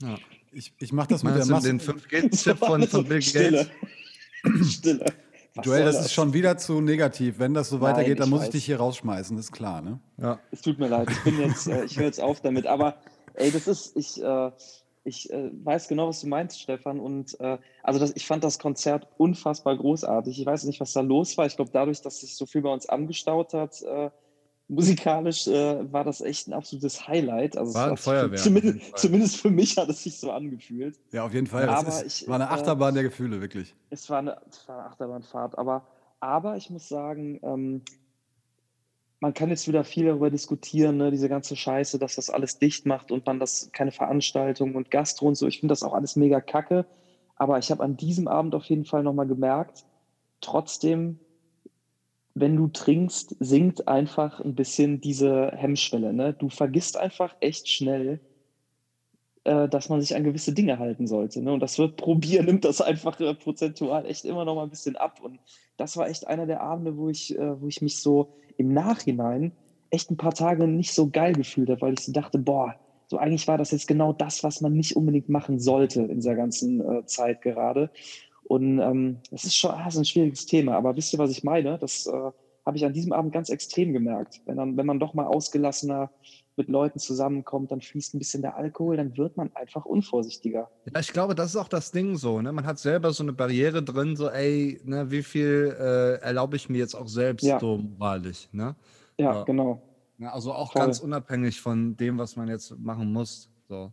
Ja. 0.00 0.16
Ich, 0.56 0.72
ich 0.78 0.90
mache 0.90 1.08
das 1.08 1.22
mit 1.22 1.34
Meinst 1.34 1.50
der 1.50 1.60
du 1.60 1.72
Maske. 1.74 1.98
den 2.12 2.30
5G-Chip 2.30 2.56
von, 2.66 2.82
von 2.88 3.04
Bill 3.04 3.20
Stille. 3.20 3.66
Gates? 4.42 4.72
Stille. 4.72 5.04
Was 5.54 5.66
Joel, 5.66 5.78
soll 5.78 5.92
das 5.92 6.06
ist 6.06 6.12
schon 6.14 6.32
wieder 6.32 6.56
zu 6.56 6.80
negativ. 6.80 7.38
Wenn 7.38 7.52
das 7.52 7.68
so 7.68 7.76
Nein, 7.76 7.92
weitergeht, 7.92 8.20
dann 8.20 8.28
ich 8.28 8.30
muss 8.30 8.40
ich 8.40 8.46
weiß. 8.46 8.52
dich 8.52 8.64
hier 8.64 8.78
rausschmeißen, 8.78 9.36
ist 9.36 9.52
klar, 9.52 9.82
ne? 9.82 10.00
Ja. 10.16 10.38
Es 10.50 10.62
tut 10.62 10.78
mir 10.78 10.88
leid, 10.88 11.08
ich 11.10 11.24
bin 11.24 11.38
jetzt, 11.40 11.66
äh, 11.66 11.84
ich 11.84 11.98
höre 11.98 12.06
jetzt 12.06 12.22
auf 12.22 12.40
damit. 12.40 12.66
Aber 12.66 12.96
ey, 13.34 13.50
das 13.50 13.66
ist, 13.66 13.96
ich, 13.96 14.22
äh, 14.22 14.50
ich 15.04 15.30
äh, 15.30 15.50
weiß 15.62 15.88
genau, 15.88 16.08
was 16.08 16.22
du 16.22 16.26
meinst, 16.26 16.58
Stefan. 16.58 17.00
Und 17.00 17.38
äh, 17.38 17.58
also 17.82 18.00
das, 18.00 18.16
ich 18.16 18.26
fand 18.26 18.42
das 18.42 18.58
Konzert 18.58 19.08
unfassbar 19.18 19.76
großartig. 19.76 20.40
Ich 20.40 20.46
weiß 20.46 20.64
nicht, 20.64 20.80
was 20.80 20.94
da 20.94 21.00
los 21.02 21.36
war. 21.36 21.44
Ich 21.44 21.56
glaube, 21.56 21.70
dadurch, 21.70 22.00
dass 22.00 22.20
sich 22.20 22.34
so 22.34 22.46
viel 22.46 22.62
bei 22.62 22.70
uns 22.72 22.88
angestaut 22.88 23.52
hat, 23.52 23.82
äh, 23.82 24.10
musikalisch 24.68 25.46
äh, 25.46 25.92
war 25.92 26.04
das 26.04 26.20
echt 26.20 26.48
ein 26.48 26.52
absolutes 26.52 27.06
Highlight. 27.06 27.56
Also 27.56 27.74
War 27.74 27.90
ein 27.90 27.96
Feuerwerk, 27.96 28.40
Zumindest, 28.40 28.98
zumindest 28.98 29.36
für 29.36 29.50
mich 29.50 29.76
hat 29.76 29.88
es 29.88 30.02
sich 30.02 30.18
so 30.18 30.32
angefühlt. 30.32 30.98
Ja, 31.12 31.24
auf 31.24 31.32
jeden 31.32 31.46
Fall. 31.46 31.68
Aber 31.68 31.88
es 31.88 32.02
ist, 32.02 32.22
ich, 32.22 32.28
war 32.28 32.36
eine 32.36 32.44
äh, 32.44 32.48
Achterbahn 32.48 32.94
der 32.94 33.04
Gefühle, 33.04 33.40
wirklich. 33.40 33.74
Es 33.90 34.10
war 34.10 34.18
eine, 34.18 34.40
es 34.50 34.66
war 34.68 34.78
eine 34.78 34.86
Achterbahnfahrt, 34.88 35.58
aber, 35.58 35.86
aber 36.20 36.56
ich 36.56 36.70
muss 36.70 36.88
sagen, 36.88 37.38
ähm, 37.42 37.82
man 39.20 39.34
kann 39.34 39.48
jetzt 39.48 39.66
wieder 39.66 39.84
viel 39.84 40.06
darüber 40.06 40.30
diskutieren, 40.30 40.98
ne, 40.98 41.10
diese 41.10 41.28
ganze 41.28 41.56
Scheiße, 41.56 41.98
dass 41.98 42.16
das 42.16 42.28
alles 42.28 42.58
dicht 42.58 42.86
macht 42.86 43.10
und 43.10 43.24
man 43.24 43.40
das 43.40 43.70
keine 43.72 43.92
Veranstaltungen 43.92 44.76
und 44.76 44.90
Gastro 44.90 45.26
und 45.26 45.36
so. 45.36 45.46
Ich 45.46 45.60
finde 45.60 45.72
das 45.72 45.82
auch 45.82 45.94
alles 45.94 46.16
mega 46.16 46.40
kacke. 46.40 46.86
Aber 47.36 47.58
ich 47.58 47.70
habe 47.70 47.82
an 47.82 47.96
diesem 47.96 48.28
Abend 48.28 48.54
auf 48.54 48.64
jeden 48.64 48.86
Fall 48.86 49.02
nochmal 49.02 49.26
gemerkt, 49.26 49.84
trotzdem, 50.40 51.20
wenn 52.38 52.54
du 52.54 52.68
trinkst, 52.68 53.34
sinkt 53.40 53.88
einfach 53.88 54.40
ein 54.40 54.54
bisschen 54.54 55.00
diese 55.00 55.52
Hemmschwelle. 55.54 56.12
Ne? 56.12 56.34
Du 56.34 56.50
vergisst 56.50 56.98
einfach 56.98 57.34
echt 57.40 57.66
schnell, 57.66 58.20
äh, 59.44 59.68
dass 59.70 59.88
man 59.88 60.02
sich 60.02 60.14
an 60.14 60.22
gewisse 60.22 60.52
Dinge 60.52 60.78
halten 60.78 61.06
sollte. 61.06 61.40
Ne? 61.40 61.50
Und 61.54 61.60
das 61.60 61.78
wird 61.78 61.96
probieren, 61.96 62.44
nimmt 62.44 62.66
das 62.66 62.82
einfach 62.82 63.18
äh, 63.20 63.34
prozentual 63.34 64.04
echt 64.04 64.26
immer 64.26 64.44
noch 64.44 64.54
mal 64.54 64.64
ein 64.64 64.70
bisschen 64.70 64.96
ab. 64.96 65.18
Und 65.22 65.40
das 65.78 65.96
war 65.96 66.10
echt 66.10 66.26
einer 66.26 66.44
der 66.44 66.60
Abende, 66.60 66.98
wo 66.98 67.08
ich, 67.08 67.34
äh, 67.38 67.58
wo 67.58 67.68
ich 67.68 67.80
mich 67.80 68.00
so 68.00 68.34
im 68.58 68.74
Nachhinein 68.74 69.52
echt 69.88 70.10
ein 70.10 70.18
paar 70.18 70.34
Tage 70.34 70.68
nicht 70.68 70.92
so 70.92 71.08
geil 71.08 71.32
gefühlt 71.32 71.70
habe, 71.70 71.80
weil 71.80 71.94
ich 71.94 72.00
so 72.00 72.12
dachte, 72.12 72.38
boah, 72.38 72.74
so 73.06 73.16
eigentlich 73.16 73.48
war 73.48 73.56
das 73.56 73.70
jetzt 73.70 73.88
genau 73.88 74.12
das, 74.12 74.44
was 74.44 74.60
man 74.60 74.74
nicht 74.74 74.94
unbedingt 74.94 75.30
machen 75.30 75.58
sollte 75.58 76.02
in 76.02 76.16
dieser 76.16 76.34
ganzen 76.34 76.80
äh, 76.80 77.06
Zeit 77.06 77.40
gerade. 77.40 77.90
Und 78.48 78.78
ähm, 78.78 79.18
das 79.30 79.44
ist 79.44 79.56
schon 79.56 79.72
das 79.72 79.94
ist 79.94 79.98
ein 79.98 80.04
schwieriges 80.04 80.46
Thema. 80.46 80.76
Aber 80.76 80.96
wisst 80.96 81.12
ihr, 81.12 81.18
was 81.18 81.30
ich 81.30 81.42
meine? 81.44 81.78
Das 81.78 82.06
äh, 82.06 82.30
habe 82.64 82.76
ich 82.76 82.84
an 82.84 82.92
diesem 82.92 83.12
Abend 83.12 83.32
ganz 83.32 83.48
extrem 83.48 83.92
gemerkt. 83.92 84.40
Wenn, 84.44 84.56
dann, 84.56 84.76
wenn 84.76 84.86
man 84.86 84.98
doch 84.98 85.14
mal 85.14 85.26
ausgelassener 85.26 86.10
mit 86.56 86.68
Leuten 86.68 86.98
zusammenkommt, 86.98 87.70
dann 87.70 87.80
fließt 87.80 88.14
ein 88.14 88.18
bisschen 88.18 88.42
der 88.42 88.56
Alkohol, 88.56 88.96
dann 88.96 89.16
wird 89.16 89.36
man 89.36 89.54
einfach 89.54 89.84
unvorsichtiger. 89.84 90.70
Ja, 90.92 91.00
ich 91.00 91.12
glaube, 91.12 91.34
das 91.34 91.50
ist 91.50 91.56
auch 91.56 91.68
das 91.68 91.90
Ding 91.92 92.16
so, 92.16 92.40
ne? 92.40 92.50
Man 92.52 92.66
hat 92.66 92.78
selber 92.78 93.12
so 93.12 93.22
eine 93.22 93.32
Barriere 93.34 93.82
drin, 93.82 94.16
so, 94.16 94.30
ey, 94.30 94.80
ne, 94.84 95.10
wie 95.10 95.22
viel 95.22 95.76
äh, 95.78 96.14
erlaube 96.24 96.56
ich 96.56 96.68
mir 96.68 96.78
jetzt 96.78 96.94
auch 96.94 97.08
selbst 97.08 97.44
Ja. 97.44 97.60
so 97.60 97.76
moralisch, 97.76 98.48
ne? 98.52 98.74
Ja, 99.18 99.34
Ja. 99.34 99.42
genau. 99.44 99.82
Also 100.20 100.52
auch 100.54 100.72
Voll. 100.72 100.80
ganz 100.82 101.00
unabhängig 101.00 101.60
von 101.60 101.94
dem, 101.96 102.16
was 102.16 102.36
man 102.36 102.48
jetzt 102.48 102.76
machen 102.78 103.12
muss. 103.12 103.50
So. 103.68 103.92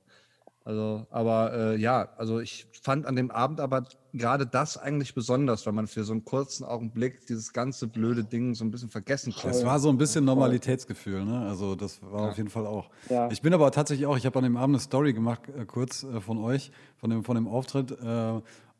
Also, 0.66 1.06
aber 1.10 1.54
äh, 1.54 1.76
ja, 1.76 2.10
also 2.18 2.40
ich 2.40 2.68
fand 2.82 3.06
an 3.06 3.18
dem 3.18 3.32
Abend 3.32 3.60
aber 3.60 3.84
gerade 4.14 4.48
das 4.48 4.78
eigentlich 4.78 5.14
besonders, 5.14 5.66
weil 5.66 5.74
man 5.74 5.88
für 5.88 6.06
so 6.06 6.14
einen 6.14 6.24
kurzen 6.24 6.64
Augenblick 6.64 7.26
dieses 7.28 7.52
ganze 7.52 7.88
blöde 7.88 8.24
Ding 8.24 8.56
so 8.56 8.64
ein 8.64 8.72
bisschen 8.72 8.90
vergessen 8.90 9.34
konnte. 9.34 9.58
Es 9.58 9.66
war 9.66 9.80
so 9.80 9.90
ein 9.90 9.98
bisschen 9.98 10.24
Normalitätsgefühl, 10.24 11.26
ne? 11.26 11.46
Also 11.48 11.76
das 11.76 12.02
war 12.02 12.30
auf 12.30 12.38
jeden 12.38 12.50
Fall 12.50 12.66
auch. 12.66 12.90
Ja. 13.10 13.30
Ich 13.30 13.42
bin 13.42 13.54
aber 13.54 13.72
tatsächlich 13.72 14.06
auch, 14.06 14.16
ich 14.16 14.26
habe 14.26 14.38
an 14.40 14.44
dem 14.44 14.56
Abend 14.56 14.76
eine 14.76 14.80
Story 14.82 15.12
gemacht, 15.12 15.42
äh, 15.50 15.66
kurz 15.66 16.04
äh, 16.04 16.22
von 16.22 16.38
euch, 16.38 16.72
von 16.98 17.10
dem, 17.10 17.24
von 17.26 17.36
dem 17.36 17.48
Auftritt. 17.48 17.98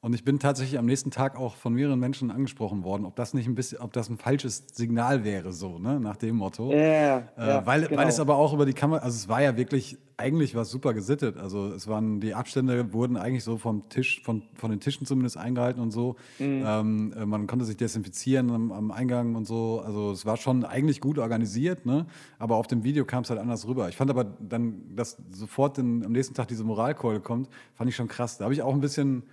Und 0.04 0.14
ich 0.14 0.26
bin 0.26 0.38
tatsächlich 0.38 0.78
am 0.78 0.86
nächsten 0.86 1.12
Tag 1.12 1.38
auch 1.40 1.56
von 1.56 1.74
mehreren 1.74 1.98
Menschen 1.98 2.30
angesprochen 2.30 2.84
worden, 2.84 3.06
ob 3.06 3.16
das 3.16 3.34
nicht 3.34 3.48
ein 3.48 3.56
bisschen, 3.56 3.78
ob 3.80 3.94
das 3.94 4.10
ein 4.10 4.18
falsches 4.18 4.66
Signal 4.74 5.24
wäre, 5.24 5.54
so, 5.54 5.80
ne? 5.80 5.98
Nach 5.98 6.18
dem 6.18 6.36
Motto. 6.36 6.74
Ja, 6.74 7.20
Äh, 7.20 7.24
ja, 7.38 7.66
weil, 7.66 7.88
genau. 7.88 8.02
weil 8.02 8.10
es 8.10 8.20
aber 8.20 8.36
auch 8.36 8.54
über 8.54 8.66
die 8.66 8.74
Kamera, 8.74 9.02
also 9.02 9.16
es 9.16 9.30
war 9.30 9.42
ja 9.42 9.56
wirklich, 9.56 9.98
eigentlich 10.18 10.56
war 10.56 10.64
es 10.64 10.72
super 10.72 10.94
gesittet. 10.94 11.38
Also 11.38 11.68
es 11.68 11.88
waren, 11.88 12.20
die 12.20 12.34
Abstände 12.34 12.92
wurden 12.92 13.16
eigentlich 13.16 13.46
so 13.46 13.58
vom 13.58 13.88
Tisch, 13.88 14.22
von, 14.26 14.42
von 14.56 14.72
den 14.72 14.82
Tischen 14.82 15.08
zumindest 15.08 15.38
eingehalten 15.38 15.82
und 15.82 15.92
so. 15.92 16.18
Mhm. 16.38 16.64
Ähm, 16.68 17.14
äh, 17.18 17.26
man 17.26 17.48
konnte 17.48 17.64
sich 17.64 17.78
desinfizieren 17.78 18.52
am, 18.52 18.74
am 18.74 18.92
Eingang 18.92 19.36
und 19.36 19.48
so. 19.48 19.82
Also 19.86 20.12
es 20.12 20.26
war 20.26 20.36
schon 20.36 20.66
eigentlich 20.66 21.00
gut 21.00 21.18
organisiert, 21.18 21.86
ne? 21.86 22.08
Aber 22.40 22.58
auf 22.58 22.68
dem 22.68 22.84
Video 22.84 23.06
kam 23.06 23.24
es 23.24 23.30
halt 23.30 23.40
anders 23.40 23.66
rüber. 23.70 23.88
Ich 23.88 23.96
fand 23.96 24.10
aber 24.12 24.26
dann, 24.26 24.82
dass 24.98 25.16
sofort 25.32 25.78
den, 25.78 26.06
am 26.06 26.12
nächsten 26.12 26.34
Tag 26.34 26.50
diese 26.50 26.66
Moralkeule 26.66 27.22
kommt, 27.22 27.48
fand 27.76 27.90
ich 27.90 27.96
schon 27.96 28.10
krass. 28.10 28.38
Da 28.38 28.44
habe 28.44 28.54
ich 28.54 28.62
auch 28.62 28.74
ein 28.74 28.82
bisschen 28.82 29.24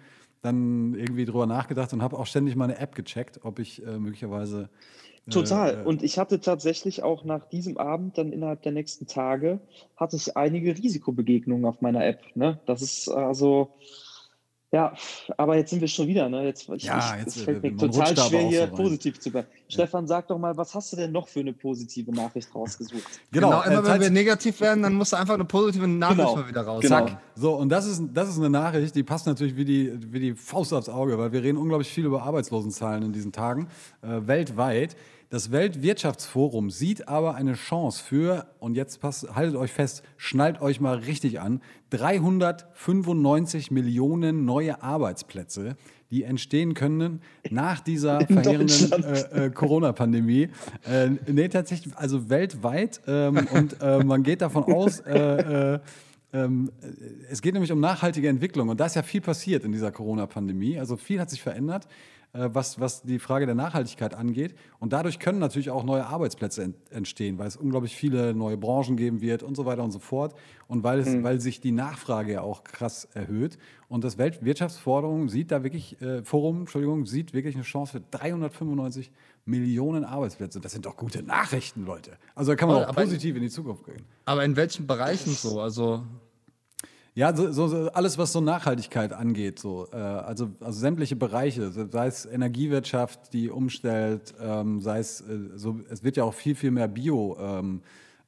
dann 0.42 0.94
irgendwie 0.94 1.24
drüber 1.24 1.46
nachgedacht 1.46 1.92
und 1.92 2.03
habe 2.03 2.18
auch 2.18 2.26
ständig 2.26 2.57
meine 2.57 2.79
App 2.79 2.94
gecheckt, 2.94 3.40
ob 3.42 3.59
ich 3.59 3.85
äh, 3.85 3.98
möglicherweise 3.98 4.70
äh, 5.26 5.31
Total. 5.31 5.81
äh, 5.81 5.85
Und 5.85 6.03
ich 6.03 6.18
hatte 6.18 6.40
tatsächlich 6.40 7.03
auch 7.03 7.24
nach 7.24 7.46
diesem 7.48 7.76
Abend, 7.76 8.18
dann 8.18 8.33
innerhalb 8.33 8.62
der 8.62 8.72
nächsten 8.72 9.07
Tage, 9.07 9.61
hatte 9.96 10.16
ich 10.16 10.37
einige 10.37 10.76
Risikobegegnungen 10.76 11.66
auf 11.66 11.81
meiner 11.81 12.05
App. 12.05 12.22
Ne? 12.35 12.59
Das 12.66 12.83
ist 12.83 13.09
also, 13.09 13.74
ja, 14.72 14.92
aber 15.37 15.56
jetzt 15.56 15.70
sind 15.70 15.80
wir 15.80 15.88
schon 15.88 16.06
wieder. 16.06 16.28
Ne? 16.28 16.44
Jetzt, 16.44 16.68
ich, 16.68 16.85
Ja, 16.85 17.16
jetzt, 17.16 17.37
es 17.37 17.42
fällt 17.42 17.64
äh, 17.64 17.70
mir 17.70 17.76
total 17.76 18.16
schwer, 18.16 18.40
hier 18.48 18.66
positiv 18.68 19.18
zu 19.18 19.30
bleiben. 19.30 19.48
Stefan, 19.68 20.06
sag 20.06 20.28
doch 20.28 20.38
mal, 20.38 20.56
was 20.56 20.74
hast 20.74 20.92
du 20.92 20.96
denn 20.96 21.11
noch 21.12 21.26
für 21.28 21.40
eine 21.40 21.52
positive 21.52 22.12
Nachricht 22.12 22.54
rausgesucht? 22.54 23.02
Genau, 23.33 23.62
äh, 23.62 23.66
immer 23.66 23.76
wenn 23.83 23.85
teils- 23.85 24.02
wir 24.02 24.11
negativ 24.11 24.61
werden, 24.61 24.83
dann 24.83 24.94
musst 24.94 25.12
du 25.12 25.16
einfach 25.16 25.35
eine 25.35 25.44
positive 25.44 25.87
Nachricht 25.88 26.18
Genau, 26.18 26.37
mal 26.37 26.48
wieder 26.48 26.62
raus. 26.62 26.83
genau. 26.83 27.06
Zack. 27.06 27.18
So, 27.35 27.54
und 27.54 27.68
das 27.68 27.87
ist, 27.87 28.02
das 28.14 28.28
ist 28.28 28.38
eine 28.38 28.50
Nachricht, 28.50 28.94
die 28.94 29.02
passt 29.02 29.26
natürlich 29.26 29.56
wie 29.56 29.64
die, 29.64 29.92
wie 30.12 30.20
die 30.20 30.35
Faust 30.35 30.72
aufs 30.72 30.88
Auge, 30.88 31.18
weil 31.18 31.33
wir 31.33 31.42
reden 31.42 31.59
unglaublich 31.59 31.88
viel 31.88 32.04
über 32.04 32.22
Arbeitslosenzahlen 32.22 33.02
in 33.02 33.12
diesen 33.12 33.33
Tagen, 33.33 33.68
äh, 34.02 34.26
weltweit. 34.26 34.96
Das 35.30 35.52
Weltwirtschaftsforum 35.52 36.70
sieht 36.70 37.06
aber 37.06 37.36
eine 37.36 37.54
Chance 37.54 38.02
für, 38.02 38.46
und 38.58 38.74
jetzt 38.74 39.00
passt, 39.00 39.32
haltet 39.32 39.54
euch 39.54 39.70
fest, 39.70 40.02
schnallt 40.16 40.60
euch 40.60 40.80
mal 40.80 40.96
richtig 40.96 41.38
an, 41.38 41.62
395 41.90 43.70
Millionen 43.70 44.44
neue 44.44 44.82
Arbeitsplätze, 44.82 45.76
die 46.10 46.24
entstehen 46.24 46.74
können 46.74 47.22
nach 47.48 47.78
dieser 47.78 48.28
In 48.28 48.42
verheerenden 48.42 49.04
äh, 49.04 49.46
äh, 49.46 49.50
Corona-Pandemie. 49.50 50.48
Äh, 50.84 51.10
nee, 51.28 51.46
tatsächlich, 51.46 51.96
also 51.96 52.28
weltweit. 52.28 53.00
Ähm, 53.06 53.46
und 53.52 53.80
äh, 53.80 54.02
man 54.02 54.24
geht 54.24 54.40
davon 54.40 54.64
aus, 54.64 54.98
äh, 54.98 55.74
äh, 55.74 55.80
ähm, 56.32 56.72
äh, 56.82 56.86
es 57.30 57.40
geht 57.40 57.54
nämlich 57.54 57.70
um 57.70 57.78
nachhaltige 57.78 58.28
Entwicklung. 58.28 58.68
Und 58.68 58.80
da 58.80 58.86
ist 58.86 58.96
ja 58.96 59.04
viel 59.04 59.20
passiert 59.20 59.62
in 59.62 59.70
dieser 59.70 59.92
Corona-Pandemie. 59.92 60.80
Also 60.80 60.96
viel 60.96 61.20
hat 61.20 61.30
sich 61.30 61.40
verändert, 61.40 61.86
was, 62.32 62.78
was 62.78 63.02
die 63.02 63.18
Frage 63.18 63.46
der 63.46 63.54
Nachhaltigkeit 63.54 64.14
angeht. 64.14 64.54
Und 64.78 64.92
dadurch 64.92 65.18
können 65.18 65.38
natürlich 65.40 65.70
auch 65.70 65.82
neue 65.84 66.06
Arbeitsplätze 66.06 66.62
ent 66.62 66.76
entstehen, 66.90 67.38
weil 67.38 67.48
es 67.48 67.56
unglaublich 67.56 67.96
viele 67.96 68.34
neue 68.34 68.56
Branchen 68.56 68.96
geben 68.96 69.20
wird 69.20 69.42
und 69.42 69.56
so 69.56 69.66
weiter 69.66 69.82
und 69.82 69.90
so 69.90 69.98
fort. 69.98 70.34
Und 70.68 70.84
weil, 70.84 71.00
es, 71.00 71.22
weil 71.24 71.40
sich 71.40 71.60
die 71.60 71.72
Nachfrage 71.72 72.32
ja 72.34 72.40
auch 72.42 72.62
krass 72.64 73.08
erhöht. 73.14 73.58
Und 73.88 74.04
das 74.04 74.18
Weltwirtschaftsforum 74.18 75.28
sieht 75.28 75.50
da 75.50 75.64
wirklich, 75.64 76.00
äh, 76.00 76.22
Forum, 76.24 76.60
Entschuldigung, 76.60 77.06
sieht 77.06 77.32
wirklich 77.34 77.54
eine 77.56 77.64
Chance 77.64 77.92
für 77.92 78.00
395 78.16 79.10
Millionen 79.44 80.04
Arbeitsplätze. 80.04 80.60
Das 80.60 80.72
sind 80.72 80.86
doch 80.86 80.96
gute 80.96 81.22
Nachrichten, 81.22 81.84
Leute. 81.84 82.12
Also 82.34 82.52
da 82.52 82.56
kann 82.56 82.68
man 82.68 82.76
Voll, 82.76 82.84
auch 82.84 82.88
aber- 82.90 83.02
positiv 83.02 83.34
in 83.36 83.42
die 83.42 83.48
Zukunft 83.50 83.84
gehen. 83.84 84.02
Aber 84.24 84.44
in 84.44 84.54
welchen 84.54 84.86
Bereichen 84.86 85.30
so? 85.32 85.60
Also, 85.60 86.04
Ja, 87.14 87.35
so, 87.35 87.51
so, 87.51 87.90
alles, 87.90 88.18
was 88.18 88.33
so 88.33 88.40
Nachhaltigkeit 88.40 89.12
angeht, 89.12 89.59
so, 89.59 89.88
äh, 89.92 89.96
also, 89.96 90.51
also 90.61 90.79
sämtliche 90.79 91.16
Bereiche, 91.16 91.70
sei 91.90 92.07
es 92.07 92.25
Energiewirtschaft, 92.25 93.33
die 93.33 93.51
umstellt, 93.51 94.33
ähm, 94.40 94.81
sei 94.81 95.01
es, 95.01 95.20
äh, 95.23 95.25
so, 95.57 95.81
es 95.90 96.05
wird 96.05 96.16
ja 96.16 96.25
auch 96.25 96.35
viel, 96.35 96.55
viel 96.55 96.70
mehr 96.70 96.87
Bio 96.88 97.37
ähm, 97.40 97.83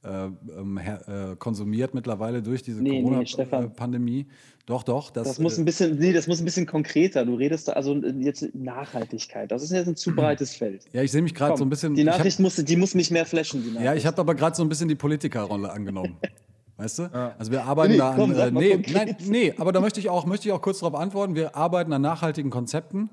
äh, 0.04 0.24
ähm, 0.26 0.78
äh, 0.78 1.36
konsumiert 1.38 1.94
mittlerweile 1.94 2.42
durch 2.42 2.62
diese 2.64 2.82
Nee, 2.82 3.02
nee, 3.02 3.24
Stefan. 3.24 3.50
Corona-Pandemie. 3.60 4.26
Doch, 4.66 4.82
doch. 4.82 5.10
Das, 5.10 5.28
Das 5.28 5.38
muss 5.38 5.58
äh, 5.58 5.62
ein 5.62 5.64
bisschen, 5.64 5.96
nee, 5.98 6.12
das 6.12 6.26
muss 6.26 6.40
ein 6.40 6.44
bisschen 6.44 6.66
konkreter. 6.66 7.24
Du 7.24 7.36
redest 7.36 7.68
da, 7.68 7.74
also 7.74 7.94
jetzt 7.94 8.52
Nachhaltigkeit. 8.52 9.52
Das 9.52 9.62
ist 9.62 9.70
jetzt 9.70 9.86
ein 9.86 9.94
zu 9.96 10.12
breites 10.12 10.56
Feld. 10.56 10.86
ja, 10.92 11.02
ich 11.02 11.12
sehe 11.12 11.22
mich 11.22 11.34
gerade 11.34 11.56
so 11.56 11.64
ein 11.64 11.70
bisschen. 11.70 11.94
die 11.94 12.02
ich 12.02 12.08
hab- 12.08 12.18
Nachricht 12.18 12.40
muss, 12.40 12.56
die 12.56 12.76
muss 12.76 12.94
mich 12.96 13.12
mehr 13.12 13.26
flashen. 13.26 13.62
Die 13.62 13.68
Nachricht. 13.68 13.84
Ja, 13.84 13.94
ich 13.94 14.06
habe 14.06 14.20
aber 14.20 14.34
gerade 14.34 14.56
so 14.56 14.62
ein 14.64 14.68
bisschen 14.68 14.88
die 14.88 14.96
Politikerrolle 14.96 15.70
angenommen. 15.70 16.16
Weißt 16.76 16.98
du? 17.00 17.02
Also 17.38 17.52
wir 17.52 17.64
arbeiten 17.64 17.92
Nee, 17.92 17.98
da 17.98 18.10
an. 18.10 18.16
komm, 18.16 18.34
sag 18.34 18.48
äh, 18.48 18.50
nee, 18.50 18.82
nein, 18.92 19.16
nee, 19.26 19.54
aber 19.58 19.72
da 19.72 19.80
möchte 19.80 20.00
ich 20.00 20.08
auch, 20.08 20.24
möchte 20.26 20.48
ich 20.48 20.52
auch 20.52 20.62
kurz 20.62 20.80
darauf 20.80 20.98
antworten. 20.98 21.34
Wir 21.34 21.54
arbeiten 21.54 21.92
an 21.92 22.02
nachhaltigen 22.02 22.50
Konzepten 22.50 23.10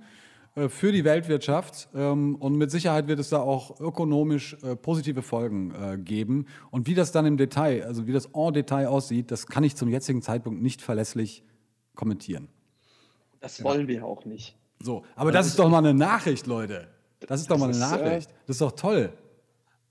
äh, 0.56 0.70
für 0.70 0.92
die 0.92 1.04
Weltwirtschaft 1.04 1.90
ähm, 1.94 2.36
und 2.36 2.56
mit 2.56 2.72
Sicherheit 2.72 3.08
wird 3.08 3.20
es 3.20 3.30
da 3.30 3.40
auch 3.40 3.80
ökonomisch 3.80 4.56
äh, 4.64 4.76
positive 4.76 5.22
Folgen 5.22 5.74
äh, 5.76 5.98
geben. 5.98 6.46
Und 6.72 6.88
wie 6.88 6.96
das 6.96 7.12
dann 7.12 7.26
im 7.26 7.38
Detail, 7.38 7.84
also 7.86 8.08
wie 8.08 8.14
das 8.14 8.30
en 8.34 8.54
Detail 8.54 8.88
aussieht, 8.88 9.30
das 9.30 9.46
kann 9.46 9.64
ich 9.64 9.76
zum 9.76 9.90
jetzigen 9.90 10.22
Zeitpunkt 10.22 10.62
nicht 10.62 10.82
verlässlich 10.82 11.44
kommentieren. 11.96 12.48
das 13.42 13.62
wollen 13.64 13.88
wir 13.88 14.06
auch 14.06 14.26
nicht. 14.26 14.58
So, 14.82 15.04
aber 15.18 15.32
das 15.34 15.48
ist 15.48 15.60
doch 15.60 15.70
mal 15.70 15.80
eine 15.80 15.94
Nachricht, 15.94 16.48
Leute. 16.48 16.88
Das 17.28 17.42
ist 17.42 17.52
doch 17.52 17.58
mal 17.58 17.66
eine 17.66 17.74
ist, 17.74 17.78
äh, 17.78 17.82
Nachricht. 17.82 18.30
Das 18.48 18.56
ist 18.56 18.62
doch 18.62 18.72
toll. 18.72 19.12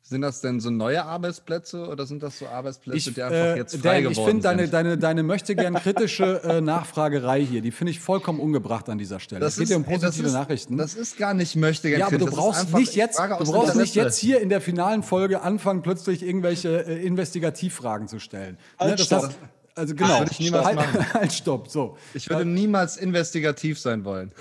Sind 0.08 0.22
das 0.22 0.40
denn 0.40 0.58
so 0.58 0.70
neue 0.70 1.04
Arbeitsplätze 1.04 1.86
oder 1.86 2.06
sind 2.06 2.22
das 2.22 2.38
so 2.38 2.46
Arbeitsplätze, 2.46 3.10
Ich, 3.10 3.14
die 3.14 3.22
einfach 3.22 3.36
äh, 3.36 3.56
jetzt 3.58 3.76
frei 3.76 4.00
Dan, 4.00 4.10
ich 4.10 4.16
geworden 4.16 4.30
finde 4.30 4.42
deine, 4.42 4.68
deine, 4.68 4.96
deine 4.96 5.22
möchte 5.22 5.54
gern 5.54 5.74
kritische 5.74 6.42
äh, 6.44 6.62
Nachfragerei 6.62 7.44
hier, 7.44 7.60
die 7.60 7.70
finde 7.70 7.90
ich 7.90 8.00
vollkommen 8.00 8.40
ungebracht 8.40 8.88
an 8.88 8.96
dieser 8.96 9.20
Stelle. 9.20 9.44
es 9.44 9.58
geht 9.58 9.68
ja 9.68 9.76
um 9.76 9.84
ey, 9.84 9.92
das 9.98 10.00
positive 10.00 10.28
ist, 10.28 10.32
Nachrichten. 10.32 10.78
Das 10.78 10.94
ist 10.94 11.18
gar 11.18 11.34
nicht 11.34 11.56
möchte 11.56 11.90
ja, 11.90 12.06
aber 12.06 12.16
du 12.16 12.24
das 12.24 12.32
ist 12.32 12.40
brauchst 12.40 12.60
einfach- 12.62 12.78
nicht 12.78 12.88
ich 12.88 12.96
jetzt, 12.96 13.18
du 13.18 13.52
brauchst 13.52 13.76
nicht 13.76 13.94
jetzt 13.96 14.16
hier 14.16 14.40
in 14.40 14.48
der 14.48 14.62
finalen 14.62 15.02
Folge 15.02 15.42
anfangen, 15.42 15.82
plötzlich 15.82 16.22
irgendwelche 16.22 16.86
äh, 16.86 17.04
Investigativfragen 17.04 18.08
zu 18.08 18.18
stellen. 18.18 18.56
Halt, 18.78 18.98
das 18.98 19.04
stopp. 19.04 19.24
heißt, 19.24 19.38
also 19.74 19.94
genau, 19.94 20.20
würde 20.20 20.32
ich 20.32 20.40
niemals 20.40 20.64
halt, 20.64 20.76
machen. 20.76 21.06
halt, 21.12 21.32
stopp, 21.34 21.68
so. 21.68 21.98
Ich 22.14 22.30
würde 22.30 22.46
niemals 22.46 22.96
investigativ 22.96 23.78
sein 23.78 24.06
wollen. 24.06 24.32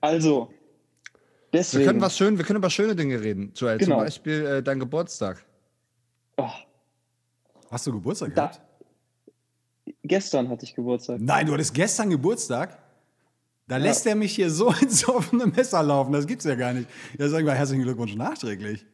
Also, 0.00 0.50
Wir 1.52 1.60
deswegen. 1.60 1.84
können, 1.84 2.00
was 2.00 2.16
schön, 2.16 2.38
wir 2.38 2.44
können 2.44 2.56
über 2.56 2.70
schöne 2.70 2.96
Dinge 2.96 3.20
reden, 3.20 3.52
Joel. 3.54 3.78
Genau. 3.78 3.96
Zum 3.96 4.04
Beispiel 4.04 4.46
äh, 4.46 4.62
dein 4.62 4.80
Geburtstag. 4.80 5.44
oh, 6.38 6.48
Hast 7.70 7.86
du 7.86 7.92
Geburtstag 7.92 8.34
da, 8.34 8.46
gehabt? 8.46 8.60
gestern 10.02 10.48
hatte 10.48 10.64
ich 10.64 10.74
Geburtstag. 10.74 11.20
Nein, 11.20 11.46
du 11.46 11.52
hattest 11.52 11.72
gestern 11.74 12.10
Geburtstag? 12.10 12.78
Da 13.68 13.76
lässt 13.76 14.06
er 14.06 14.14
mich 14.14 14.34
hier 14.34 14.50
so 14.50 14.70
ins 14.80 15.06
offene 15.08 15.46
Messer 15.46 15.82
laufen. 15.82 16.12
Das 16.12 16.26
gibt's 16.26 16.44
ja 16.44 16.54
gar 16.54 16.72
nicht. 16.72 16.88
Ja, 17.18 17.28
sag 17.28 17.40
ich 17.40 17.46
mal, 17.46 17.54
herzlichen 17.54 17.82
Glückwunsch 17.82 18.14
nachträglich. 18.16 18.84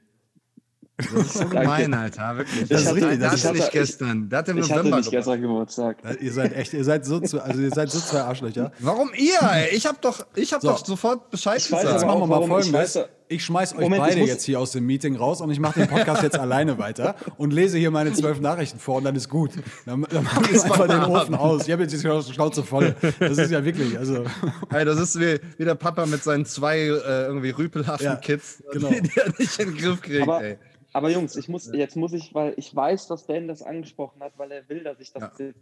Das 0.99 1.13
ist 1.13 1.35
so 1.35 1.45
gemein, 1.49 1.95
Alter, 1.95 2.37
wirklich. 2.39 2.69
Das 2.69 2.81
ist 2.81 2.87
Der- 2.87 2.95
richtig, 2.97 3.19
Der 3.21 3.31
das 3.31 3.45
hatte 3.45 3.55
ist- 3.57 3.61
nicht 3.63 3.73
gestern. 3.73 4.29
Der 4.29 4.39
hat 4.41 4.49
im 4.49 4.59
Ich 4.59 4.73
hatte 4.73 4.89
nicht 4.91 5.11
gestern 5.11 5.41
Geburtstag. 5.41 5.97
Ihr 6.21 6.33
seid 6.33 6.57
echt, 6.57 6.73
ihr 6.73 6.85
seid 6.85 7.07
so, 7.07 7.21
zu, 7.21 7.41
also 7.43 7.61
ihr 7.61 7.71
seid 7.71 7.91
so 7.91 8.01
zwei 8.01 8.21
Arschlöcher. 8.23 8.73
Warum 8.81 9.11
ihr? 9.17 9.39
Ey? 9.41 9.77
Ich 9.77 9.87
habe 9.87 9.99
doch, 10.01 10.27
ich 10.35 10.53
hab 10.53 10.61
So. 10.61 10.69
doch 10.69 10.85
sofort 10.85 11.31
Bescheid 11.31 11.59
Ich 11.59 11.71
Jetzt 11.71 11.81
gesagt. 11.83 12.03
aber 12.03 12.07
machen 12.07 12.21
wir 12.23 12.27
mal 12.27 12.41
ich 12.43 12.49
folgendes. 12.49 12.97
weiß- 12.97 13.05
Ich 13.29 13.45
schmeiß 13.45 13.75
euch 13.75 13.81
Moment, 13.81 14.03
ich 14.09 14.15
beide 14.15 14.21
jetzt 14.27 14.45
hier 14.45 14.59
aus 14.59 14.73
dem 14.73 14.87
Meeting 14.87 15.15
raus 15.15 15.41
und 15.41 15.51
ich 15.51 15.61
mache 15.61 15.81
den 15.81 15.89
Podcast 15.89 16.23
jetzt 16.23 16.39
alleine 16.41 16.79
weiter 16.79 17.15
und 17.37 17.53
lese 17.53 17.77
hier 17.79 17.91
meine 17.91 18.13
zwölf 18.15 18.41
Nachrichten 18.41 18.79
vor 18.81 18.97
und 18.97 19.05
dann 19.05 19.15
ist 19.15 19.29
gut. 19.29 19.51
Dann, 19.87 20.05
dann 20.11 20.25
machen 20.25 20.47
wir 20.51 20.65
einfach 20.65 20.89
den 20.89 21.05
Ofen 21.05 21.35
aus. 21.37 21.67
Ich 21.67 21.73
habe 21.73 21.83
jetzt 21.83 21.93
die 21.93 22.01
Schnauze 22.01 22.63
voll. 22.65 22.97
Das 23.21 23.39
ist 23.39 23.51
ja 23.53 23.65
wirklich, 23.65 23.97
also. 23.99 24.25
Ey, 24.73 24.85
das 24.85 24.99
ist 24.99 25.21
wie, 25.21 25.39
wie 25.59 25.65
der 25.65 25.75
Papa 25.77 26.07
mit 26.07 26.25
seinen 26.25 26.45
zwei 26.47 26.79
äh, 26.79 26.89
irgendwie 27.27 27.51
rüpelhaften 27.51 28.07
Ja, 28.07 28.17
Kids, 28.17 28.63
genau. 28.73 28.89
die, 28.89 29.03
die 29.03 29.13
er 29.21 29.29
nicht 29.39 29.59
in 29.61 29.75
den 29.75 29.77
Griff 29.77 30.01
kriegt, 30.01 30.23
Aber, 30.23 30.43
ey. 30.43 30.59
Aber 30.99 31.11
Jungs, 31.11 31.37
ich 31.37 31.49
muss, 31.49 31.71
jetzt 31.73 31.97
muss 31.97 32.13
ich, 32.13 32.35
weil 32.35 32.53
ich 32.57 32.75
weiß, 32.75 33.07
dass 33.09 33.27
Dan 33.27 33.49
das 33.49 33.63
angesprochen 33.63 34.21
hat, 34.23 34.33
weil 34.37 34.53
er 34.53 34.69
will, 34.69 34.83
dass 34.85 35.01
ich 35.01 35.13
das 35.13 35.23
Ja. 35.39 35.53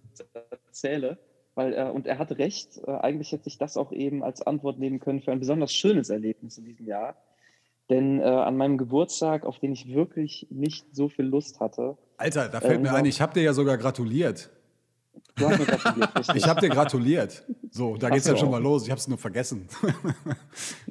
erzähle. 0.66 1.18
Weil 1.54 1.72
er, 1.72 1.94
und 1.94 2.06
er 2.06 2.18
hat 2.18 2.32
recht, 2.32 2.78
äh, 2.86 2.90
eigentlich 2.90 3.32
hätte 3.32 3.48
ich 3.48 3.56
das 3.56 3.76
auch 3.78 3.90
eben 3.92 4.22
als 4.22 4.42
Antwort 4.42 4.78
nehmen 4.78 5.00
können 5.00 5.22
für 5.22 5.32
ein 5.32 5.38
besonders 5.40 5.72
schönes 5.72 6.10
Erlebnis 6.10 6.58
in 6.58 6.64
diesem 6.64 6.86
Jahr. 6.86 7.16
Denn 7.88 8.20
äh, 8.20 8.24
an 8.24 8.56
meinem 8.56 8.76
Geburtstag, 8.78 9.44
auf 9.46 9.58
den 9.60 9.72
ich 9.72 9.94
wirklich 9.94 10.46
nicht 10.50 10.84
so 10.94 11.08
viel 11.08 11.24
Lust 11.24 11.60
hatte, 11.60 11.96
Alter, 12.18 12.48
da 12.48 12.60
fällt 12.60 12.76
Ähm, 12.76 12.82
mir 12.82 12.94
ein, 12.94 13.04
ich 13.06 13.20
habe 13.20 13.32
dir 13.34 13.42
ja 13.42 13.52
sogar 13.52 13.78
gratuliert. 13.78 14.50
du 15.36 15.48
hast 15.48 15.58
mir 15.58 15.66
gratuliert, 15.66 16.14
richtig? 16.18 16.36
Ich 16.36 16.48
habe 16.48 16.60
dir 16.60 16.68
gratuliert. 16.70 17.44
So, 17.70 17.96
da 17.96 18.10
geht's 18.10 18.24
so. 18.26 18.32
ja 18.32 18.36
schon 18.38 18.50
mal 18.50 18.62
los. 18.62 18.84
Ich 18.84 18.90
habe 18.90 18.98
es 18.98 19.06
nur 19.08 19.18
vergessen. 19.18 19.68
ja, 19.82 19.90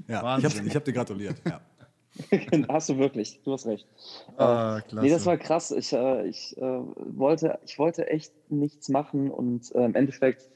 ich 0.07 0.13
habe 0.15 0.23
Wahnsinn. 0.25 0.67
ich 0.67 0.75
hab 0.75 0.85
dir 0.85 0.93
gratuliert. 0.93 1.35
Ja. 1.45 1.61
hast 2.69 2.89
du 2.89 2.97
wirklich, 2.97 3.41
du 3.43 3.53
hast 3.53 3.65
recht. 3.65 3.87
Ah, 4.37 4.77
Äh, 4.77 4.81
klasse. 4.81 5.05
Nee, 5.05 5.11
das 5.11 5.25
war 5.25 5.37
krass. 5.37 5.71
Ich, 5.71 5.93
äh, 5.93 6.27
ich, 6.27 6.57
äh, 6.57 6.61
wollte, 6.61 7.59
ich 7.65 7.77
wollte 7.77 8.07
echt 8.07 8.33
nichts 8.49 8.89
machen 8.89 9.29
und 9.31 9.73
äh, 9.75 9.85
im 9.85 9.95
Endeffekt 9.95 10.49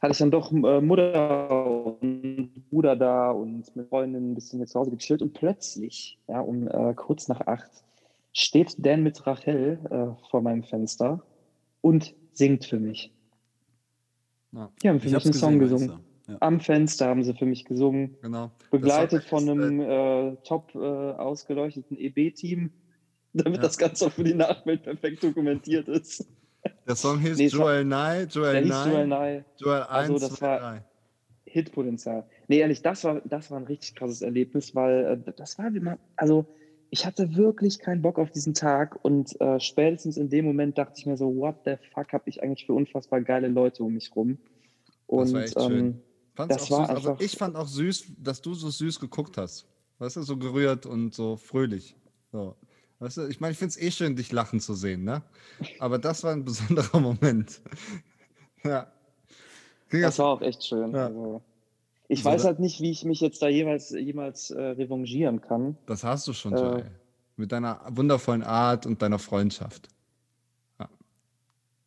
hatte 0.00 0.12
ich 0.12 0.18
dann 0.18 0.30
doch 0.30 0.50
äh, 0.52 0.80
Mutter 0.80 1.96
und 2.00 2.68
Bruder 2.70 2.96
da 2.96 3.30
und 3.30 3.74
mit 3.76 3.88
Freundinnen 3.88 4.32
ein 4.32 4.34
bisschen 4.34 4.58
hier 4.58 4.66
zu 4.66 4.80
Hause 4.80 4.90
gechillt 4.90 5.22
und 5.22 5.32
plötzlich, 5.32 6.18
ja, 6.28 6.40
um 6.40 6.66
äh, 6.66 6.94
kurz 6.94 7.28
nach 7.28 7.40
acht, 7.46 7.70
steht 8.32 8.74
Dan 8.78 9.02
mit 9.02 9.24
Rachel 9.26 9.78
äh, 9.90 10.28
vor 10.30 10.40
meinem 10.40 10.64
Fenster 10.64 11.22
und 11.82 12.14
singt 12.32 12.64
für 12.64 12.80
mich. 12.80 13.12
Ja, 14.52 14.70
Die 14.82 14.88
haben 14.88 15.00
für 15.00 15.06
Ich 15.08 15.14
mich 15.14 15.24
einen 15.24 15.34
Song 15.34 15.58
gesungen. 15.58 16.00
Ja. 16.32 16.38
Am 16.40 16.60
Fenster 16.60 17.06
haben 17.06 17.22
sie 17.22 17.34
für 17.34 17.46
mich 17.46 17.64
gesungen, 17.64 18.16
genau. 18.22 18.50
begleitet 18.70 19.24
von 19.24 19.48
einem 19.48 19.80
äh, 19.80 20.36
top 20.44 20.74
äh, 20.74 20.78
ausgeleuchteten 20.78 21.96
EB-Team, 21.98 22.70
damit 23.32 23.56
Ja. 23.56 23.62
das 23.62 23.78
Ganze 23.78 24.06
auch 24.06 24.12
für 24.12 24.24
die 24.24 24.34
Nachwelt 24.34 24.82
perfekt 24.82 25.22
dokumentiert 25.22 25.88
ist. 25.88 26.26
Der 26.86 26.94
Song 26.94 27.18
hieß 27.18 27.38
Nee, 27.38 27.46
Joel 27.46 27.84
Nye, 27.84 28.26
Joel 28.30 28.62
Nye, 28.64 28.68
Joel 28.68 29.06
Nye, 29.08 29.44
Joel 29.58 29.82
1, 29.82 29.88
Also, 29.90 30.12
das 30.18 30.34
2, 30.38 30.46
war- 30.46 30.58
3. 30.60 30.84
Hitpotenzial. 31.44 32.24
Nee, 32.48 32.58
ehrlich, 32.60 32.82
das 32.82 33.04
war, 33.04 33.20
das 33.26 33.50
war 33.50 33.58
ein 33.58 33.64
richtig 33.66 33.94
krasses 33.94 34.22
Erlebnis, 34.22 34.74
weil 34.74 35.22
äh, 35.26 35.32
das 35.36 35.58
war 35.58 35.74
wie 35.74 35.80
man, 35.80 35.98
also 36.16 36.46
ich 36.88 37.04
hatte 37.04 37.36
wirklich 37.36 37.78
keinen 37.78 38.00
Bock 38.00 38.18
auf 38.18 38.30
diesen 38.30 38.54
Tag 38.54 38.98
und 39.04 39.38
äh, 39.40 39.58
spätestens 39.60 40.16
in 40.16 40.28
dem 40.30 40.44
Moment 40.44 40.78
dachte 40.78 40.94
ich 40.96 41.04
mir 41.06 41.16
so, 41.16 41.34
what 41.36 41.56
the 41.64 41.74
fuck 41.92 42.12
habe 42.12 42.24
ich 42.26 42.42
eigentlich 42.42 42.64
für 42.66 42.74
unfassbar 42.74 43.20
geile 43.22 43.48
Leute 43.48 43.82
um 43.82 43.94
mich 43.94 44.14
rum. 44.14 44.38
Und 45.06 45.24
Das 45.24 45.32
war 45.34 45.42
echt 45.42 45.60
schön. 45.60 46.00
Fand's 46.34 46.56
das 46.56 46.70
war 46.70 46.86
süß. 46.86 46.88
Also 46.96 47.10
einfach- 47.10 47.20
ich 47.24 47.36
fand 47.36 47.56
auch 47.56 47.66
süß, 47.68 48.04
dass 48.18 48.40
du 48.40 48.54
so 48.54 48.70
süß 48.70 49.00
geguckt 49.00 49.36
hast. 49.36 49.66
Weißt 49.98 50.16
du, 50.16 50.22
so 50.22 50.36
gerührt 50.36 50.86
und 50.86 51.14
so 51.14 51.36
fröhlich. 51.36 51.94
So. 52.32 52.56
Weißt 52.98 53.16
du, 53.18 53.26
ich 53.28 53.40
meine, 53.40 53.52
ich 53.52 53.58
finde 53.58 53.70
es 53.70 53.80
eh 53.80 53.90
schön, 53.90 54.16
dich 54.16 54.32
lachen 54.32 54.60
zu 54.60 54.74
sehen, 54.74 55.04
ne? 55.04 55.22
Aber 55.78 55.98
das 55.98 56.22
war 56.24 56.32
ein 56.32 56.44
besonderer 56.44 57.00
Moment. 57.00 57.60
ja. 58.64 58.90
Ging 59.90 60.02
das 60.02 60.18
war 60.18 60.26
auch 60.28 60.40
echt 60.40 60.64
schön. 60.64 60.92
Ja. 60.92 61.06
Also, 61.06 61.42
ich 62.08 62.22
So, 62.22 62.30
weiß 62.30 62.42
da- 62.42 62.48
halt 62.48 62.60
nicht, 62.60 62.80
wie 62.80 62.90
ich 62.90 63.04
mich 63.04 63.20
jetzt 63.20 63.42
da 63.42 63.48
jeweils, 63.48 63.90
jemals 63.90 64.50
äh, 64.50 64.60
revanchieren 64.60 65.40
kann. 65.40 65.76
Das 65.86 66.02
hast 66.04 66.26
du 66.28 66.32
schon, 66.32 66.54
Äh. 66.54 66.60
Joel. 66.60 66.90
Mit 67.36 67.50
deiner 67.52 67.80
wundervollen 67.90 68.42
Art 68.42 68.84
und 68.86 69.00
deiner 69.02 69.18
Freundschaft. 69.18 69.88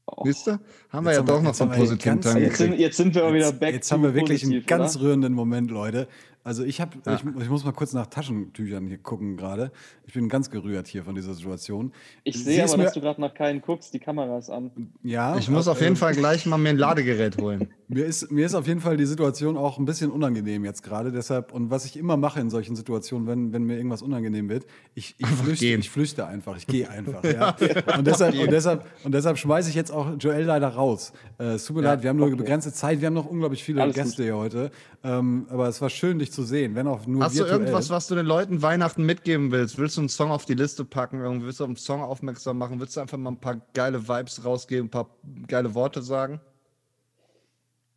Oh. 0.08 0.24
Siehst 0.26 0.46
du? 0.48 0.60
Haben 0.90 1.06
wir 1.06 1.12
Jetzt 1.12 1.18
ja 1.18 1.20
haben 1.20 1.28
wir- 1.28 1.34
doch 1.36 1.42
noch 1.42 1.54
so 1.56 1.64
einen 1.64 1.74
positiven 1.74 2.22
Turn 2.22 2.38
Jetzt 2.38 2.60
jetzt 2.60 2.98
sind 2.98 3.16
wir 3.16 3.24
aber 3.24 3.34
wieder 3.34 3.52
back 3.52 3.74
jetzt 3.74 3.92
haben 3.92 4.04
wir 4.04 4.14
wirklich 4.14 4.44
einen 4.44 4.66
ganz 4.66 4.96
oder? 4.96 5.06
rührenden 5.06 5.34
Moment, 5.34 5.72
Leute. 5.72 6.08
Also 6.46 6.64
ich 6.64 6.80
habe, 6.80 6.92
Ja. 7.08 7.16
ich, 7.16 7.22
ich 7.42 7.50
muss 7.50 7.66
mal 7.66 7.72
kurz 7.72 7.92
nach 7.94 8.06
Taschentüchern 8.06 8.86
hier 8.86 9.00
gucken 9.00 9.36
gerade. 9.36 9.72
Ich 10.06 10.14
bin 10.14 10.30
ganz 10.30 10.52
gerührt 10.52 10.86
hier 10.88 11.04
von 11.04 11.16
dieser 11.16 11.34
Situation. 11.34 11.92
Ich 12.24 12.42
sehe 12.44 12.64
aber, 12.64 12.78
mir- 12.78 12.84
dass 12.84 12.94
du 12.94 13.02
gerade 13.02 13.20
nach 13.20 13.34
keinen 13.34 13.62
guckst, 13.64 13.96
die 13.96 14.00
Kamera 14.00 14.38
ist 14.38 14.52
an. 14.52 14.70
Ja, 15.02 15.38
Ich 15.38 15.50
muss 15.50 15.68
auf 15.68 15.82
äh, 15.82 15.86
jeden 15.86 15.96
Fall 15.96 16.14
gleich 16.14 16.46
mal 16.46 16.58
mir 16.60 16.70
ein 16.70 16.78
Ladegerät 16.78 17.42
holen. 17.42 17.70
Mir 17.88 18.04
ist, 18.08 18.32
mir 18.32 18.48
ist 18.48 18.56
auf 18.56 18.66
jeden 18.66 18.80
Fall 18.82 18.98
die 18.98 19.06
Situation 19.06 19.56
auch 19.58 19.78
ein 19.78 19.86
bisschen 19.86 20.10
unangenehm 20.10 20.66
jetzt 20.66 20.82
gerade. 20.82 21.12
Deshalb, 21.12 21.54
und 21.54 21.70
was 21.70 21.86
ich 21.86 21.98
immer 21.98 22.18
mache 22.18 22.40
in 22.40 22.50
solchen 22.50 22.76
Situationen, 22.76 23.28
wenn, 23.28 23.54
wenn 23.54 23.64
mir 23.64 23.76
irgendwas 23.78 24.02
unangenehm 24.02 24.50
wird, 24.50 24.66
ich, 24.96 25.14
ich, 25.20 25.28
flüchte, 25.28 25.66
ich 25.68 25.90
flüchte 25.92 26.26
einfach. 26.26 26.58
Ich 26.58 26.66
gehe 26.66 26.90
einfach. 26.90 27.24
ja. 27.32 27.56
Und 27.96 28.08
deshalb, 28.08 28.40
und 28.40 28.50
deshalb, 28.50 28.88
und 29.04 29.12
deshalb 29.14 29.38
schmeiße 29.38 29.70
ich 29.70 29.76
jetzt 29.76 29.92
auch 29.92 30.16
Joel 30.18 30.46
leider 30.46 30.70
raus. 30.70 31.14
Äh, 31.38 31.44
es 31.54 31.66
tut 31.66 31.76
mir 31.76 31.84
leid, 31.84 32.02
wir 32.02 32.10
haben 32.10 32.18
nur 32.18 32.36
begrenzte 32.36 32.74
Zeit. 32.74 33.02
Wir 33.02 33.06
haben 33.06 33.14
noch 33.14 33.28
unglaublich 33.28 33.64
viele 33.64 33.84
Alles 33.84 33.94
Gäste 33.94 34.16
gut. 34.24 34.26
hier 34.26 34.36
heute. 34.38 34.72
Ähm, 35.04 35.46
aber 35.52 35.68
es 35.68 35.80
war 35.80 35.92
schön, 35.92 36.18
dich 36.18 36.32
zu 36.36 36.44
sehen, 36.44 36.76
wenn 36.76 36.88
auch 36.88 37.08
nur 37.08 37.24
Hast 37.24 37.36
du 37.36 37.40
virtuell. 37.40 37.62
irgendwas, 37.62 37.90
was 37.90 38.08
du 38.08 38.16
den 38.16 38.26
Leuten 38.26 38.62
Weihnachten 38.62 39.04
mitgeben 39.06 39.52
willst? 39.52 39.78
Willst 39.78 39.98
du 39.98 40.02
einen 40.02 40.10
Song 40.10 40.30
auf 40.32 40.46
die 40.46 40.54
Liste 40.54 40.86
packen? 40.86 41.22
Irgendwie 41.22 41.46
willst 41.46 41.60
du 41.60 41.64
auf 41.64 41.70
einen 41.70 41.78
Song 41.78 42.02
aufmerksam 42.02 42.58
machen? 42.58 42.80
Willst 42.80 42.98
du 42.98 43.02
einfach 43.02 43.18
mal 43.18 43.32
ein 43.32 43.40
paar 43.40 43.62
geile 43.74 44.08
Vibes 44.08 44.44
rausgeben, 44.46 44.88
ein 44.88 44.92
paar 44.92 45.10
geile 45.48 45.74
Worte 45.74 46.02
sagen? 46.02 46.40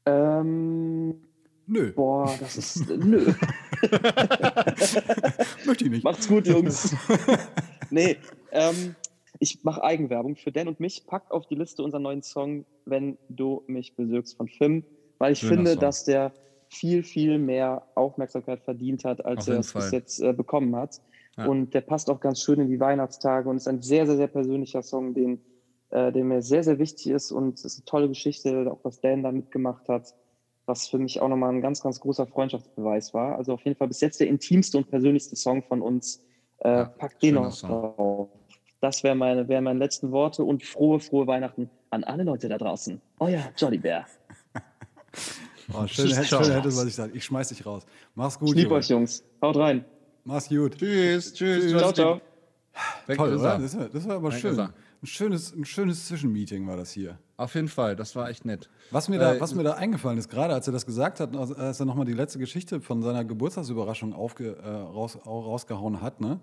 Ähm, 0.07 1.15
Nö, 1.67 1.93
boah, 1.93 2.35
das 2.41 2.57
ist. 2.57 2.89
Nö. 2.89 3.27
möchte 5.67 5.85
ich 5.85 5.91
nicht. 5.91 6.05
Macht's 6.05 6.27
gut, 6.27 6.47
Jungs. 6.47 6.97
nee, 7.91 8.17
ähm, 8.53 8.95
ich 9.39 9.63
mache 9.65 9.85
Eigenwerbung 9.85 10.37
für 10.37 10.51
Dan 10.51 10.69
und 10.69 10.81
mich. 10.81 11.07
Packt 11.07 11.31
auf 11.31 11.47
die 11.47 11.57
Liste 11.57 11.83
unseren 11.83 12.03
neuen 12.03 12.23
Song, 12.23 12.65
wenn 12.87 13.19
du 13.29 13.63
mich 13.67 13.95
besirkst 13.95 14.37
von 14.37 14.49
Fim, 14.49 14.83
weil 15.19 15.33
ich 15.35 15.41
Schöner 15.41 15.57
finde, 15.57 15.71
Song. 15.73 15.81
dass 15.81 16.05
der 16.05 16.33
viel, 16.71 17.03
viel 17.03 17.39
mehr 17.39 17.83
Aufmerksamkeit 17.95 18.61
verdient 18.63 19.05
hat, 19.05 19.25
als 19.25 19.49
Auf 19.49 19.55
er 19.55 19.59
es 19.61 19.73
bis 19.73 19.91
jetzt 19.91 20.21
äh, 20.21 20.33
bekommen 20.33 20.75
hat. 20.77 21.01
Ja. 21.37 21.47
Und 21.47 21.73
der 21.75 21.81
passt 21.83 22.11
auch 22.11 22.21
ganz 22.21 22.43
schön 22.43 22.61
in 22.61 22.69
die 22.69 22.81
Weihnachtstage 22.81 23.49
und 23.49 23.57
ist 23.57 23.69
ein 23.69 23.83
sehr, 23.83 24.07
sehr, 24.07 24.17
sehr 24.17 24.27
persönlicher 24.27 24.83
Song, 24.83 25.15
den, 25.15 25.41
äh, 25.91 26.11
der 26.13 26.25
mir 26.25 26.43
sehr, 26.43 26.65
sehr 26.65 26.79
wichtig 26.79 27.09
ist. 27.09 27.31
Und 27.33 27.59
es 27.59 27.65
ist 27.65 27.79
eine 27.79 27.85
tolle 27.85 28.09
Geschichte, 28.09 28.71
auch 28.71 28.81
was 28.83 29.01
Dan 29.01 29.23
da 29.23 29.31
mitgemacht 29.33 29.89
hat, 29.89 30.15
was 30.67 30.89
für 30.89 30.99
mich 30.99 31.21
auch 31.21 31.29
nochmal 31.29 31.53
ein 31.55 31.63
ganz, 31.63 31.83
ganz 31.83 32.01
großer 32.01 32.27
Freundschaftsbeweis 32.27 33.15
war. 33.15 33.37
Also 33.37 33.55
auf 33.55 33.63
jeden 33.63 33.77
Fall 33.77 33.89
bis 33.89 34.01
jetzt 34.01 34.21
der 34.21 34.27
intimste 34.27 34.79
und 34.79 34.91
persönlichste 34.91 35.37
Song 35.37 35.63
von 35.63 35.81
uns. 35.81 36.23
Äh, 36.59 36.69
Ja, 36.69 36.85
packt 36.87 37.23
den 37.23 37.35
noch 37.37 37.53
Song. 37.53 37.71
drauf. 37.71 38.29
Das 38.81 39.03
wären 39.03 39.19
meine, 39.19 39.49
wären 39.49 39.65
meine 39.65 39.79
letzten 39.79 40.13
Worte 40.13 40.45
und 40.45 40.63
frohe, 40.65 41.01
frohe 41.01 41.27
Weihnachten 41.27 41.71
an 41.91 42.05
alle 42.05 42.23
Leute 42.25 42.49
da 42.49 42.59
draußen. 42.59 43.01
Euer 43.19 43.43
Jolly 43.57 43.79
Bear. 43.79 44.07
Oh, 45.73 45.87
schön, 45.87 46.09
schön, 46.09 46.25
Ciao. 46.25 46.43
schön 46.43 46.53
hätte, 46.53 46.69
was 46.69 46.85
ich 46.85 46.95
sage. 46.95 47.13
Ich 47.15 47.25
schmeiß 47.25 47.49
dich 47.49 47.65
raus. 47.65 47.85
Mach's 48.15 48.39
gut, 48.39 48.51
Ich 48.51 48.55
liebe 48.63 48.75
euch, 48.75 48.89
Jungs. 48.89 49.23
Haut 49.43 49.57
rein. 49.57 49.85
Mach's 50.25 50.49
gut. 50.49 50.77
Tschüss, 50.79 51.33
tschüss. 51.35 51.71
Ciao, 51.77 51.93
ciao. 51.93 52.21
Weg 53.07 53.17
Toll, 53.17 53.37
oder? 53.37 53.53
er. 53.53 53.59
Das 53.59 53.77
war, 53.77 53.89
das 53.89 54.09
war 54.09 54.17
aber 54.17 54.33
schön. 54.33 54.69
Ein 55.03 55.07
schönes, 55.07 55.55
ein 55.55 55.65
schönes 55.65 56.07
Zwischenmeeting 56.07 56.67
war 56.67 56.77
das 56.77 56.91
hier. 56.91 57.19
Auf 57.37 57.55
jeden 57.55 57.69
Fall, 57.69 57.95
das 57.95 58.17
war 58.17 58.29
echt 58.29 58.45
nett. 58.45 58.69
Was 58.91 59.09
mir, 59.09 59.19
da, 59.21 59.35
Äh, 59.35 59.41
was 59.41 59.55
mir 59.55 59.63
da 59.63 59.75
eingefallen 59.75 60.19
ist, 60.19 60.29
gerade 60.29 60.53
als 60.55 60.67
er 60.67 60.73
das 60.73 60.87
gesagt 60.87 61.21
hat, 61.21 61.37
als- 61.37 61.79
er 61.79 61.87
nochmal 61.87 62.05
die 62.05 62.13
letzte 62.15 62.41
Geschichte 62.41 62.81
von 62.81 63.01
seiner 63.03 63.25
Geburtstagsüberraschung 63.25 64.13
aufge, 64.13 64.57
äh, 64.57 64.69
raus, 64.69 65.17
au- 65.25 65.41
rausgehauen 65.41 66.01
hat, 66.03 66.21
ne? 66.21 66.41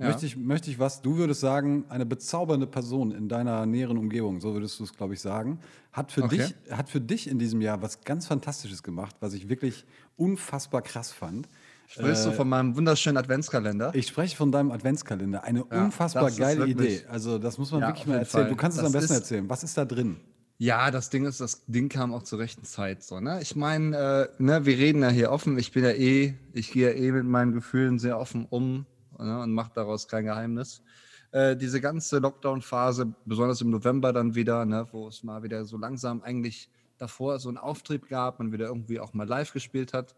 möchte, 0.00 0.24
ich, 0.26 0.36
möchte 0.36 0.70
ich 0.70 0.78
was, 0.78 1.02
du 1.02 1.16
würdest 1.16 1.40
sagen, 1.40 1.84
eine 1.88 2.06
bezaubernde 2.06 2.66
Person 2.68 3.10
in 3.10 3.28
deiner 3.28 3.66
näheren 3.66 3.98
Umgebung, 3.98 4.40
so 4.40 4.54
würdest 4.54 4.78
du 4.78 4.84
es, 4.84 4.94
glaube 4.94 5.14
ich, 5.14 5.20
sagen, 5.20 5.58
hat 5.92 6.12
für, 6.12 6.22
Okay. 6.22 6.36
dich, 6.36 6.54
hat 6.70 6.88
für 6.88 7.00
dich 7.00 7.28
in 7.28 7.38
diesem 7.40 7.60
Jahr 7.60 7.82
was 7.82 8.02
ganz 8.02 8.26
Fantastisches 8.28 8.82
gemacht, 8.84 9.16
was 9.20 9.34
ich 9.34 9.48
wirklich 9.48 9.84
unfassbar 10.16 10.82
krass 10.82 11.10
fand. 11.10 11.48
Sprichst 11.90 12.26
du 12.26 12.32
von 12.32 12.46
meinem 12.50 12.76
wunderschönen 12.76 13.16
Adventskalender? 13.16 13.94
Ich 13.94 14.08
spreche 14.08 14.36
von 14.36 14.52
deinem 14.52 14.70
Adventskalender. 14.72 15.42
Eine 15.44 15.64
unfassbar 15.64 16.24
das 16.24 16.32
ist 16.34 16.38
geile 16.38 16.66
wirklich- 16.66 16.98
Idee. 17.00 17.06
Also, 17.08 17.38
das 17.38 17.56
muss 17.56 17.72
man 17.72 17.80
Ja, 17.80 17.88
wirklich 17.88 18.06
mal 18.06 18.18
erzählen. 18.18 18.42
Fall. 18.44 18.50
Du 18.50 18.56
kannst 18.56 18.76
es 18.76 18.84
Das 18.84 18.94
am 18.94 19.00
besten 19.00 19.14
erzählen. 19.14 19.48
Was 19.48 19.62
ist 19.64 19.76
da 19.78 19.86
drin? 19.86 20.16
Ja, 20.58 20.90
das 20.90 21.08
Ding 21.08 21.24
ist, 21.24 21.40
das 21.40 21.64
Ding 21.66 21.88
kam 21.88 22.12
auch 22.12 22.24
zur 22.24 22.40
rechten 22.40 22.64
Zeit 22.64 23.02
so, 23.02 23.20
ne? 23.20 23.40
Ich 23.40 23.56
meine, 23.56 24.28
äh, 24.38 24.42
ne, 24.42 24.66
wir 24.66 24.76
reden 24.76 25.00
ja 25.02 25.08
hier 25.08 25.30
offen. 25.30 25.56
Ich 25.56 25.72
bin 25.72 25.82
ja 25.84 25.90
eh, 25.92 26.34
ich 26.52 26.72
gehe 26.72 26.90
ja 26.92 26.94
eh 26.94 27.10
mit 27.12 27.24
meinen 27.24 27.52
Gefühlen 27.54 27.98
sehr 27.98 28.18
offen 28.18 28.44
um 28.50 28.84
ne, 29.18 29.40
und 29.40 29.52
mache 29.54 29.70
daraus 29.74 30.08
kein 30.08 30.24
Geheimnis. 30.24 30.82
Äh, 31.30 31.56
diese 31.56 31.80
ganze 31.80 32.18
Lockdown-Phase, 32.18 33.14
besonders 33.24 33.60
im 33.62 33.70
November 33.70 34.12
dann 34.12 34.34
wieder, 34.34 34.66
ne, 34.66 34.86
wo 34.92 35.08
es 35.08 35.22
mal 35.22 35.42
wieder 35.42 35.64
so 35.64 35.78
langsam 35.78 36.22
eigentlich 36.22 36.68
davor 36.98 37.38
so 37.38 37.48
einen 37.48 37.56
Auftrieb 37.58 38.08
gab, 38.08 38.40
man 38.40 38.50
wieder 38.52 38.66
irgendwie 38.66 38.98
auch 39.00 39.14
mal 39.14 39.26
live 39.28 39.52
gespielt 39.54 39.94
hat. 39.94 40.14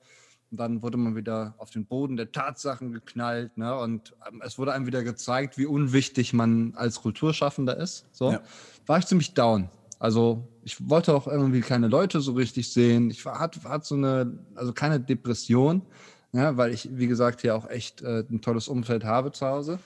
Und 0.50 0.58
dann 0.58 0.82
wurde 0.82 0.96
man 0.96 1.14
wieder 1.14 1.54
auf 1.58 1.70
den 1.70 1.86
Boden 1.86 2.16
der 2.16 2.32
Tatsachen 2.32 2.92
geknallt, 2.92 3.56
ne? 3.56 3.76
Und 3.78 4.14
ähm, 4.28 4.42
es 4.44 4.58
wurde 4.58 4.72
einem 4.72 4.86
wieder 4.86 5.04
gezeigt, 5.04 5.56
wie 5.58 5.66
unwichtig 5.66 6.32
man 6.32 6.74
als 6.74 7.00
Kulturschaffender 7.00 7.76
ist. 7.76 8.04
So 8.12 8.32
Ja. 8.32 8.40
war 8.86 8.98
ich 8.98 9.06
ziemlich 9.06 9.34
down. 9.34 9.68
Also 10.00 10.48
ich 10.64 10.88
wollte 10.88 11.14
auch 11.14 11.26
irgendwie 11.28 11.60
keine 11.60 11.86
Leute 11.86 12.20
so 12.20 12.32
richtig 12.32 12.72
sehen. 12.72 13.10
Ich 13.10 13.24
war, 13.24 13.38
hat, 13.38 13.62
hat 13.64 13.84
so 13.84 13.94
eine, 13.94 14.38
also 14.54 14.72
keine 14.72 14.98
Depression, 14.98 15.82
ja, 16.32 16.56
weil 16.56 16.72
ich, 16.72 16.88
wie 16.92 17.06
gesagt, 17.06 17.42
hier 17.42 17.54
auch 17.54 17.68
echt 17.68 18.02
äh, 18.02 18.24
ein 18.30 18.40
tolles 18.40 18.66
Umfeld 18.66 19.04
habe 19.04 19.30
zu 19.30 19.46
Hause. 19.46 19.78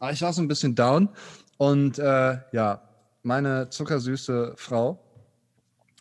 Aber 0.00 0.12
ich 0.12 0.22
war 0.22 0.32
so 0.32 0.42
ein 0.42 0.48
bisschen 0.48 0.74
down. 0.74 1.08
Und 1.56 1.98
äh, 1.98 2.38
ja, 2.52 2.82
meine 3.22 3.68
zuckersüße 3.70 4.54
Frau, 4.56 4.98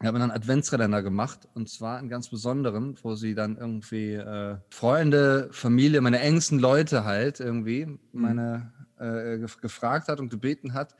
ich 0.02 0.08
habe 0.08 0.18
einen 0.18 0.32
Adventskalender 0.32 1.04
gemacht 1.04 1.48
und 1.56 1.70
zwar 1.70 1.98
einen 1.98 2.08
ganz 2.08 2.30
besonderen, 2.30 2.98
wo 3.04 3.16
sie 3.16 3.36
dann 3.36 3.58
irgendwie 3.58 4.14
äh, 4.14 4.58
Freunde, 4.70 5.50
Familie, 5.52 6.00
meine 6.00 6.20
engsten 6.20 6.58
Leute 6.60 7.04
halt 7.04 7.42
irgendwie 7.42 8.00
meine 8.14 8.72
äh, 8.98 9.36
gef- 9.44 9.60
gefragt 9.60 10.08
hat 10.08 10.20
und 10.22 10.30
gebeten 10.30 10.74
hat. 10.74 10.96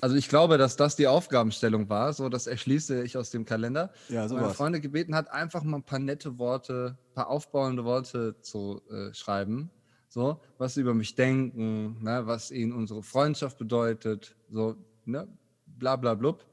Also 0.00 0.14
ich 0.14 0.28
glaube, 0.28 0.56
dass 0.56 0.76
das 0.76 0.94
die 0.94 1.08
Aufgabenstellung 1.08 1.88
war, 1.88 2.12
so 2.12 2.28
das 2.28 2.46
erschließe 2.46 3.02
ich 3.02 3.16
aus 3.16 3.30
dem 3.30 3.44
Kalender. 3.44 3.92
Ja, 4.08 4.28
so 4.28 4.36
meine. 4.36 4.50
Freunde 4.50 4.80
gebeten 4.80 5.14
hat, 5.16 5.30
einfach 5.30 5.64
mal 5.64 5.78
ein 5.78 5.82
paar 5.82 5.98
nette 5.98 6.38
Worte, 6.38 6.96
ein 7.10 7.14
paar 7.14 7.28
aufbauende 7.28 7.84
Worte 7.84 8.40
zu 8.40 8.82
äh, 8.88 9.12
schreiben, 9.12 9.70
so 10.08 10.40
was 10.58 10.74
sie 10.74 10.82
über 10.82 10.94
mich 10.94 11.16
denken, 11.16 12.02
ne, 12.04 12.22
was 12.24 12.52
ihnen 12.52 12.72
unsere 12.72 13.02
Freundschaft 13.02 13.58
bedeutet, 13.58 14.36
so 14.48 14.76
ne, 15.04 15.26
bla 15.66 15.96
bla 15.96 16.14
blub. 16.14 16.46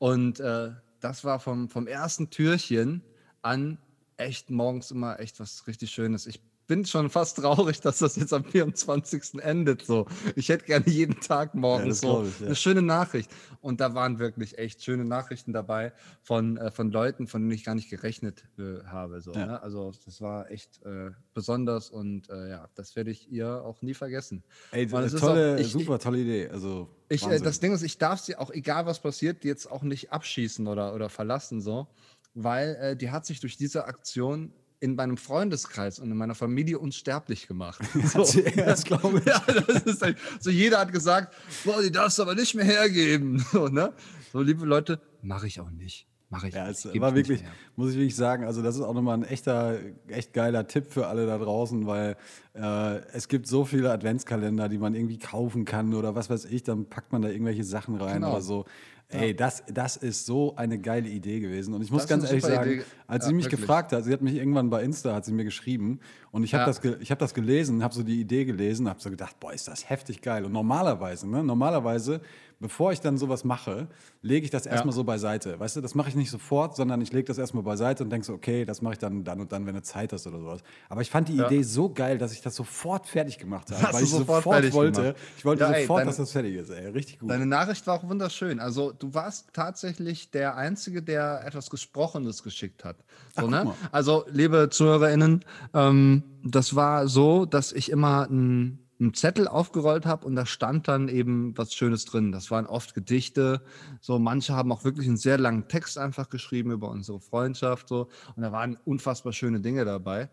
Und 0.00 0.40
äh, 0.40 0.70
das 1.00 1.24
war 1.24 1.38
vom, 1.40 1.68
vom 1.68 1.86
ersten 1.86 2.30
Türchen 2.30 3.02
an 3.42 3.76
echt 4.16 4.48
morgens 4.48 4.90
immer 4.90 5.20
echt 5.20 5.38
was 5.40 5.66
richtig 5.66 5.90
Schönes. 5.90 6.26
Ich 6.26 6.40
bin 6.70 6.84
schon 6.86 7.10
fast 7.10 7.36
traurig, 7.38 7.80
dass 7.80 7.98
das 7.98 8.14
jetzt 8.14 8.32
am 8.32 8.44
24. 8.44 9.42
endet. 9.42 9.84
So, 9.84 10.06
ich 10.36 10.48
hätte 10.50 10.64
gerne 10.66 10.86
jeden 10.88 11.18
Tag 11.20 11.56
morgens 11.56 12.00
das 12.00 12.08
so 12.08 12.24
ich, 12.24 12.38
ja. 12.38 12.46
eine 12.46 12.54
schöne 12.54 12.80
Nachricht. 12.82 13.28
Und 13.60 13.80
da 13.80 13.92
waren 13.94 14.20
wirklich 14.20 14.56
echt 14.56 14.84
schöne 14.84 15.04
Nachrichten 15.04 15.52
dabei 15.52 15.92
von, 16.22 16.56
äh, 16.58 16.70
von 16.70 16.92
Leuten, 16.92 17.26
von 17.26 17.42
denen 17.42 17.50
ich 17.50 17.64
gar 17.64 17.74
nicht 17.74 17.90
gerechnet 17.90 18.44
äh, 18.56 18.84
habe. 18.86 19.20
So, 19.20 19.32
Ja. 19.32 19.46
ne? 19.46 19.62
Also 19.62 19.92
das 20.04 20.20
war 20.20 20.48
echt 20.50 20.80
äh, 20.84 21.10
besonders 21.34 21.90
und 21.90 22.30
äh, 22.30 22.50
ja, 22.50 22.68
das 22.76 22.94
werde 22.94 23.10
ich 23.10 23.30
ihr 23.32 23.64
auch 23.64 23.82
nie 23.82 23.94
vergessen. 23.94 24.44
Ey, 24.70 24.84
es 24.84 25.12
ist 25.14 25.20
tolle, 25.20 25.56
auch- 25.56 25.58
ich- 25.58 25.72
super 25.72 25.98
tolle 25.98 26.18
Idee. 26.18 26.48
Also, 26.50 26.88
ich, 27.08 27.26
äh, 27.26 27.40
das 27.40 27.58
Ding 27.58 27.72
ist, 27.72 27.82
ich 27.82 27.98
darf 27.98 28.20
sie 28.20 28.36
auch, 28.36 28.52
egal 28.52 28.86
was 28.86 29.00
passiert, 29.00 29.44
jetzt 29.44 29.68
auch 29.68 29.82
nicht 29.82 30.12
abschießen 30.12 30.68
oder, 30.68 30.94
oder 30.94 31.08
verlassen, 31.08 31.60
so, 31.60 31.88
weil 32.34 32.76
äh, 32.80 32.96
die 32.96 33.10
hat 33.10 33.26
sich 33.26 33.40
durch 33.40 33.56
diese 33.56 33.86
Aktion 33.86 34.52
in 34.80 34.94
meinem 34.94 35.16
Freundeskreis 35.18 35.98
und 35.98 36.10
in 36.10 36.16
meiner 36.16 36.34
Familie 36.34 36.78
unsterblich 36.78 37.46
gemacht. 37.46 37.80
So, 38.12 38.24
sie 38.24 38.40
erst, 38.42 38.86
glaub 38.86 39.14
ich. 39.14 39.24
Ja, 39.26 39.40
das 39.46 39.82
ist 39.84 40.02
echt, 40.02 40.18
so 40.40 40.50
jeder 40.50 40.80
hat 40.80 40.92
gesagt, 40.92 41.34
boah, 41.64 41.82
die 41.82 41.92
darfst 41.92 42.18
du 42.18 42.22
aber 42.22 42.34
nicht 42.34 42.54
mehr 42.54 42.64
hergeben. 42.64 43.44
So, 43.52 43.68
ne? 43.68 43.92
so 44.32 44.40
liebe 44.40 44.64
Leute, 44.64 45.00
mache 45.22 45.46
ich 45.46 45.60
auch 45.60 45.70
nicht. 45.70 46.06
Mache 46.32 46.46
ich 46.46 46.54
Ja, 46.54 46.68
es 46.68 46.84
Geb 46.84 47.02
war 47.02 47.16
wirklich, 47.16 47.42
muss 47.74 47.90
ich 47.90 47.96
wirklich 47.96 48.14
sagen, 48.14 48.44
also 48.44 48.62
das 48.62 48.76
ist 48.76 48.82
auch 48.82 48.94
nochmal 48.94 49.18
ein 49.18 49.24
echter, 49.24 49.78
echt 50.06 50.32
geiler 50.32 50.68
Tipp 50.68 50.86
für 50.88 51.08
alle 51.08 51.26
da 51.26 51.36
draußen, 51.36 51.86
weil 51.88 52.16
äh, 52.54 52.98
es 53.12 53.26
gibt 53.26 53.48
so 53.48 53.64
viele 53.64 53.90
Adventskalender, 53.90 54.68
die 54.68 54.78
man 54.78 54.94
irgendwie 54.94 55.18
kaufen 55.18 55.64
kann 55.64 55.92
oder 55.92 56.14
was 56.14 56.30
weiß 56.30 56.44
ich, 56.44 56.62
dann 56.62 56.86
packt 56.88 57.10
man 57.12 57.22
da 57.22 57.28
irgendwelche 57.28 57.64
Sachen 57.64 57.96
rein 57.96 58.14
Genau. 58.20 58.30
oder 58.30 58.42
so. 58.42 58.64
Ey, 59.12 59.34
das, 59.34 59.62
das 59.72 59.96
ist 59.96 60.24
so 60.26 60.54
eine 60.56 60.78
geile 60.78 61.08
Idee 61.08 61.40
gewesen. 61.40 61.74
Und 61.74 61.82
ich 61.82 61.90
muss 61.90 62.02
Das 62.02 62.08
ganz 62.10 62.24
ehrlich 62.24 62.44
sagen, 62.44 62.70
Idee. 62.70 62.82
als 63.08 63.26
sie 63.26 63.32
mich 63.32 63.46
wirklich. 63.46 63.60
gefragt 63.62 63.92
hat, 63.92 64.04
sie 64.04 64.12
hat 64.12 64.22
mich 64.22 64.34
irgendwann 64.34 64.70
bei 64.70 64.82
Insta, 64.84 65.14
hat 65.14 65.24
sie 65.24 65.32
mir 65.32 65.44
geschrieben 65.44 65.98
und 66.30 66.44
ich 66.44 66.54
habe 66.54 66.64
das, 66.66 66.80
ge- 66.80 66.96
ich 67.00 67.10
hab 67.10 67.18
das 67.18 67.34
gelesen, 67.34 67.82
habe 67.82 67.92
so 67.94 68.02
die 68.04 68.20
Idee 68.20 68.44
gelesen, 68.44 68.88
habe 68.88 69.00
so 69.00 69.10
gedacht, 69.10 69.40
boah, 69.40 69.52
ist 69.52 69.66
das 69.66 69.88
heftig 69.90 70.20
geil. 70.22 70.44
Und 70.44 70.52
normalerweise, 70.52 71.28
ne, 71.28 71.42
normalerweise, 71.42 72.20
bevor 72.60 72.92
ich 72.92 73.00
dann 73.00 73.16
sowas 73.18 73.42
mache, 73.42 73.88
lege 74.22 74.44
ich 74.44 74.50
das 74.50 74.66
erstmal 74.66 74.92
so 74.94 75.02
beiseite. 75.02 75.58
Weißt 75.58 75.76
du, 75.76 75.80
das 75.80 75.94
mache 75.94 76.10
ich 76.10 76.14
nicht 76.14 76.30
sofort, 76.30 76.76
sondern 76.76 77.00
ich 77.00 77.10
lege 77.12 77.24
das 77.26 77.38
erstmal 77.38 77.62
beiseite 77.62 78.04
und 78.04 78.10
denke 78.10 78.26
so, 78.26 78.34
okay, 78.34 78.64
das 78.66 78.82
mache 78.82 78.92
ich 78.94 78.98
dann 78.98 79.24
dann 79.24 79.40
und 79.40 79.50
dann, 79.50 79.66
wenn 79.66 79.74
du 79.74 79.82
Zeit 79.82 80.12
hast 80.12 80.26
oder 80.26 80.38
sowas. 80.38 80.60
Aber 80.88 81.00
ich 81.00 81.10
fand 81.10 81.28
die 81.28 81.38
Idee 81.38 81.62
so 81.62 81.88
geil, 81.92 82.18
dass 82.18 82.32
ich 82.32 82.42
das 82.42 82.54
sofort 82.54 83.06
fertig 83.06 83.38
gemacht 83.38 83.70
habe, 83.70 83.82
Hast 83.82 83.94
weil 83.94 84.04
ich 84.04 84.10
sofort 84.10 84.44
sofort, 84.44 84.72
wollte, 84.74 85.00
gemacht. 85.02 85.16
ich 85.38 85.44
wollte 85.44 85.62
Ja, 85.62 85.70
ey, 85.72 85.82
sofort, 85.82 85.98
deine- 86.00 86.08
dass 86.10 86.16
das 86.18 86.32
fertig 86.32 86.54
ist, 86.54 86.70
ey, 86.70 86.86
richtig 86.88 87.18
gut. 87.18 87.30
Deine 87.30 87.46
Nachricht 87.46 87.86
war 87.86 87.98
auch 87.98 88.08
wunderschön. 88.08 88.60
Also 88.60 88.92
du 88.92 89.14
warst 89.14 89.48
tatsächlich 89.54 90.30
der 90.30 90.56
Einzige, 90.56 91.02
der 91.02 91.42
etwas 91.46 91.70
Gesprochenes 91.70 92.42
geschickt 92.42 92.84
hat. 92.84 92.96
So, 93.34 93.42
guck 93.42 93.50
ne? 93.50 93.72
Also, 93.90 94.24
liebe 94.30 94.68
ZuhörerInnen, 94.70 95.44
ähm, 95.72 96.22
das 96.44 96.76
war 96.76 97.08
so, 97.08 97.46
dass 97.46 97.72
ich 97.72 97.90
immer 97.90 98.24
einen, 98.28 98.79
einen 99.00 99.14
Zettel 99.14 99.48
aufgerollt 99.48 100.04
habe 100.04 100.26
und 100.26 100.36
da 100.36 100.44
stand 100.44 100.86
dann 100.86 101.08
eben 101.08 101.56
was 101.56 101.74
Schönes 101.74 102.04
drin. 102.04 102.32
Das 102.32 102.50
waren 102.50 102.66
oft 102.66 102.94
Gedichte. 102.94 103.62
So, 104.00 104.18
manche 104.18 104.54
haben 104.54 104.70
auch 104.72 104.84
wirklich 104.84 105.06
einen 105.06 105.16
sehr 105.16 105.38
langen 105.38 105.68
Text 105.68 105.96
einfach 105.98 106.28
geschrieben 106.28 106.70
über 106.70 106.90
unsere 106.90 107.20
Freundschaft. 107.20 107.88
So, 107.88 108.08
und 108.36 108.42
da 108.42 108.52
waren 108.52 108.76
unfassbar 108.84 109.32
schöne 109.32 109.60
Dinge 109.60 109.84
dabei. 109.84 110.28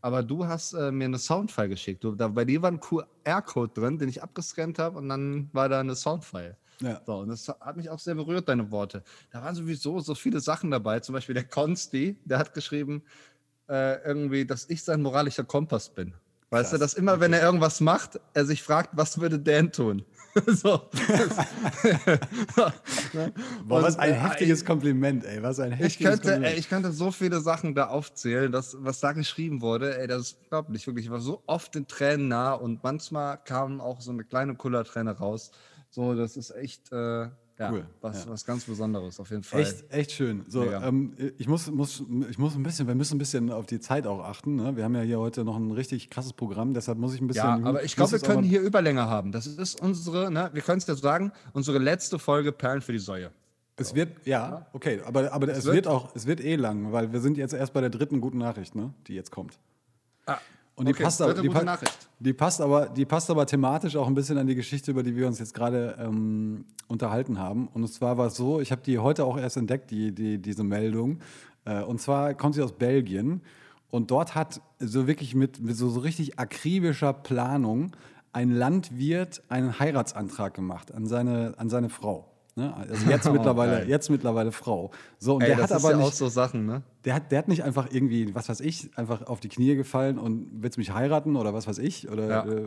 Aber 0.00 0.22
du 0.22 0.46
hast 0.46 0.74
äh, 0.74 0.92
mir 0.92 1.06
eine 1.06 1.18
Soundfile 1.18 1.68
geschickt. 1.68 2.04
Du, 2.04 2.14
da, 2.14 2.28
bei 2.28 2.44
dir 2.44 2.62
war 2.62 2.70
ein 2.70 2.80
QR-Code 2.80 3.72
drin, 3.80 3.98
den 3.98 4.08
ich 4.08 4.22
abgescannt 4.22 4.78
habe 4.78 4.98
und 4.98 5.08
dann 5.08 5.48
war 5.52 5.68
da 5.68 5.80
eine 5.80 5.96
Soundfile. 5.96 6.56
Ja. 6.80 7.00
So, 7.04 7.16
und 7.18 7.28
das 7.28 7.48
hat 7.48 7.76
mich 7.76 7.90
auch 7.90 7.98
sehr 7.98 8.14
berührt, 8.14 8.48
deine 8.48 8.70
Worte. 8.70 9.02
Da 9.32 9.42
waren 9.42 9.54
sowieso 9.54 9.98
so 10.00 10.14
viele 10.14 10.40
Sachen 10.40 10.70
dabei. 10.70 11.00
Zum 11.00 11.12
Beispiel 11.12 11.34
der 11.34 11.44
Konsti, 11.44 12.16
der 12.24 12.38
hat 12.38 12.54
geschrieben, 12.54 13.02
äh, 13.68 14.02
irgendwie, 14.04 14.46
dass 14.46 14.70
ich 14.70 14.82
sein 14.82 15.02
moralischer 15.02 15.44
Kompass 15.44 15.92
bin. 15.92 16.14
Weißt 16.50 16.72
du, 16.72 16.78
dass 16.78 16.94
immer, 16.94 17.20
wenn 17.20 17.34
er 17.34 17.42
irgendwas 17.42 17.80
macht, 17.80 18.18
er 18.32 18.46
sich 18.46 18.62
fragt, 18.62 18.90
was 18.94 19.20
würde 19.20 19.38
Dan 19.38 19.70
tun? 19.70 20.04
so. 20.46 20.82
Boah, 23.64 23.82
was 23.82 23.98
ein 23.98 24.12
äh, 24.12 24.14
heftiges 24.14 24.64
Kompliment, 24.64 25.24
ey, 25.24 25.42
was 25.42 25.60
ein 25.60 25.72
ich 25.72 25.78
heftiges 25.78 26.10
könnte, 26.10 26.28
Kompliment. 26.30 26.58
ich 26.58 26.68
könnte 26.68 26.92
so 26.92 27.10
viele 27.10 27.40
Sachen 27.40 27.74
da 27.74 27.88
aufzählen, 27.88 28.50
dass, 28.50 28.76
was 28.80 29.00
da 29.00 29.12
geschrieben 29.12 29.60
wurde. 29.60 29.98
Ey, 29.98 30.06
das 30.06 30.22
ist 30.22 30.38
unglaublich, 30.44 30.86
wirklich. 30.86 31.06
Ich 31.06 31.10
war 31.10 31.20
so 31.20 31.42
oft 31.46 31.74
den 31.74 31.86
Tränen 31.86 32.28
nah 32.28 32.52
und 32.54 32.82
manchmal 32.82 33.38
kam 33.44 33.80
auch 33.80 34.00
so 34.00 34.10
eine 34.10 34.24
kleine 34.24 34.54
Kullerträne 34.54 35.10
raus. 35.18 35.50
So, 35.90 36.14
das 36.14 36.36
ist 36.36 36.50
echt 36.50 36.92
äh, 36.92 37.28
ja, 37.58 37.72
Cool, 37.72 37.84
was, 38.00 38.24
ja. 38.24 38.30
was 38.30 38.44
ganz 38.44 38.64
Besonderes 38.64 39.18
auf 39.18 39.30
jeden 39.30 39.42
Fall. 39.42 39.62
Echt, 39.62 39.84
echt 39.90 40.12
schön. 40.12 40.44
So, 40.48 40.64
ähm, 40.64 41.14
ich 41.38 41.48
muss, 41.48 41.70
muss, 41.70 42.02
ich 42.30 42.38
muss 42.38 42.54
ein 42.54 42.62
bisschen, 42.62 42.86
wir 42.86 42.94
müssen 42.94 43.16
ein 43.16 43.18
bisschen 43.18 43.50
auf 43.50 43.66
die 43.66 43.80
Zeit 43.80 44.06
auch 44.06 44.22
achten. 44.24 44.56
Ne? 44.56 44.76
Wir 44.76 44.84
haben 44.84 44.94
ja 44.94 45.02
hier 45.02 45.18
heute 45.18 45.44
noch 45.44 45.56
ein 45.56 45.70
richtig 45.72 46.08
krasses 46.10 46.32
Programm, 46.32 46.72
deshalb 46.74 46.98
muss 46.98 47.14
ich 47.14 47.20
ein 47.20 47.26
bisschen. 47.26 47.44
Ja, 47.44 47.60
aber 47.68 47.82
ich 47.84 47.96
glaube, 47.96 48.12
wir 48.12 48.18
jetzt 48.18 48.26
können 48.26 48.42
hier 48.44 48.60
Überlänge 48.60 49.02
haben. 49.06 49.32
Das 49.32 49.46
ist 49.46 49.80
unsere, 49.80 50.30
ne, 50.30 50.50
wir 50.52 50.62
können 50.62 50.78
es 50.78 50.86
ja 50.86 50.94
sagen, 50.94 51.32
unsere 51.52 51.78
letzte 51.78 52.18
Folge 52.18 52.52
Perlen 52.52 52.80
für 52.80 52.92
die 52.92 52.98
Säue. 52.98 53.30
Es 53.80 53.94
wird, 53.94 54.26
ja, 54.26 54.66
okay, 54.72 55.00
aber, 55.04 55.32
aber 55.32 55.48
es, 55.48 55.64
wird- 55.64 55.74
wird, 55.76 55.86
auch, 55.86 56.14
es 56.16 56.26
wird 56.26 56.40
eh 56.40 56.56
lang, 56.56 56.90
weil 56.92 57.12
wir 57.12 57.20
sind 57.20 57.38
jetzt 57.38 57.54
erst 57.54 57.72
bei 57.72 57.80
der 57.80 57.90
dritten 57.90 58.20
guten 58.20 58.38
Nachricht, 58.38 58.74
ne, 58.74 58.92
die 59.06 59.14
jetzt 59.14 59.30
kommt. 59.30 59.56
Ah, 60.26 60.38
Und 60.78 60.86
die 60.86 60.92
okay, 60.94 61.02
passt 61.02 61.20
aber, 61.20 61.34
die, 61.34 61.48
gute 61.48 61.58
pa- 61.58 61.64
Nachricht. 61.64 62.08
die 62.20 62.32
passt 62.32 62.60
aber, 62.60 62.86
die 62.88 63.04
passt 63.04 63.30
aber 63.30 63.44
thematisch 63.46 63.96
auch 63.96 64.06
ein 64.06 64.14
bisschen 64.14 64.38
an 64.38 64.46
die 64.46 64.54
Geschichte, 64.54 64.90
über 64.92 65.02
die 65.02 65.16
wir 65.16 65.26
uns 65.26 65.38
jetzt 65.40 65.52
gerade 65.52 65.96
ähm, 66.00 66.64
unterhalten 66.86 67.38
haben. 67.38 67.68
Und 67.68 67.86
zwar 67.92 68.16
war 68.16 68.28
es 68.28 68.36
so, 68.36 68.60
ich 68.60 68.70
habe 68.70 68.82
die 68.82 68.98
heute 68.98 69.24
auch 69.24 69.36
erst 69.36 69.56
entdeckt, 69.56 69.90
die, 69.90 70.12
die, 70.14 70.38
diese 70.38 70.62
Meldung. 70.64 71.18
Äh, 71.64 71.82
und 71.82 72.00
zwar 72.00 72.34
kommt 72.34 72.54
sie 72.54 72.62
aus 72.62 72.72
Belgien. 72.72 73.42
Und 73.90 74.10
dort 74.10 74.34
hat 74.34 74.60
so 74.78 75.06
wirklich 75.06 75.34
mit, 75.34 75.60
mit 75.60 75.76
so, 75.76 75.88
so 75.90 76.00
richtig 76.00 76.38
akribischer 76.38 77.12
Planung 77.12 77.92
ein 78.32 78.50
Landwirt 78.50 79.42
einen 79.48 79.78
Heiratsantrag 79.80 80.54
gemacht 80.54 80.92
an 80.94 81.06
seine, 81.06 81.54
an 81.56 81.70
seine 81.70 81.88
Frau. 81.88 82.30
Ne? 82.58 82.74
Also 82.76 83.08
jetzt 83.08 83.24
mittlerweile, 83.32 83.72
geil. 83.78 83.88
jetzt 83.88 84.10
mittlerweile 84.10 84.52
Frau. 84.52 84.90
So, 85.18 85.36
und 85.36 85.42
Ey, 85.42 85.48
der 85.48 85.56
das 85.58 85.70
hat 85.70 85.78
aber 85.78 85.92
ja 85.92 85.96
nicht, 85.98 86.06
auch 86.06 86.12
so 86.12 86.28
Sachen, 86.28 86.66
ne? 86.66 86.82
der 87.04 87.14
hat, 87.14 87.30
der 87.30 87.38
hat 87.38 87.48
nicht 87.48 87.62
einfach 87.64 87.88
irgendwie, 87.90 88.34
was 88.34 88.48
weiß 88.48 88.60
ich, 88.60 88.90
einfach 88.98 89.26
auf 89.26 89.40
die 89.40 89.48
Knie 89.48 89.76
gefallen 89.76 90.18
und 90.18 90.48
willst 90.62 90.76
mich 90.76 90.92
heiraten 90.92 91.36
oder 91.36 91.54
was 91.54 91.66
weiß 91.68 91.78
ich 91.78 92.10
oder, 92.10 92.28
Ja. 92.28 92.44
äh, 92.46 92.66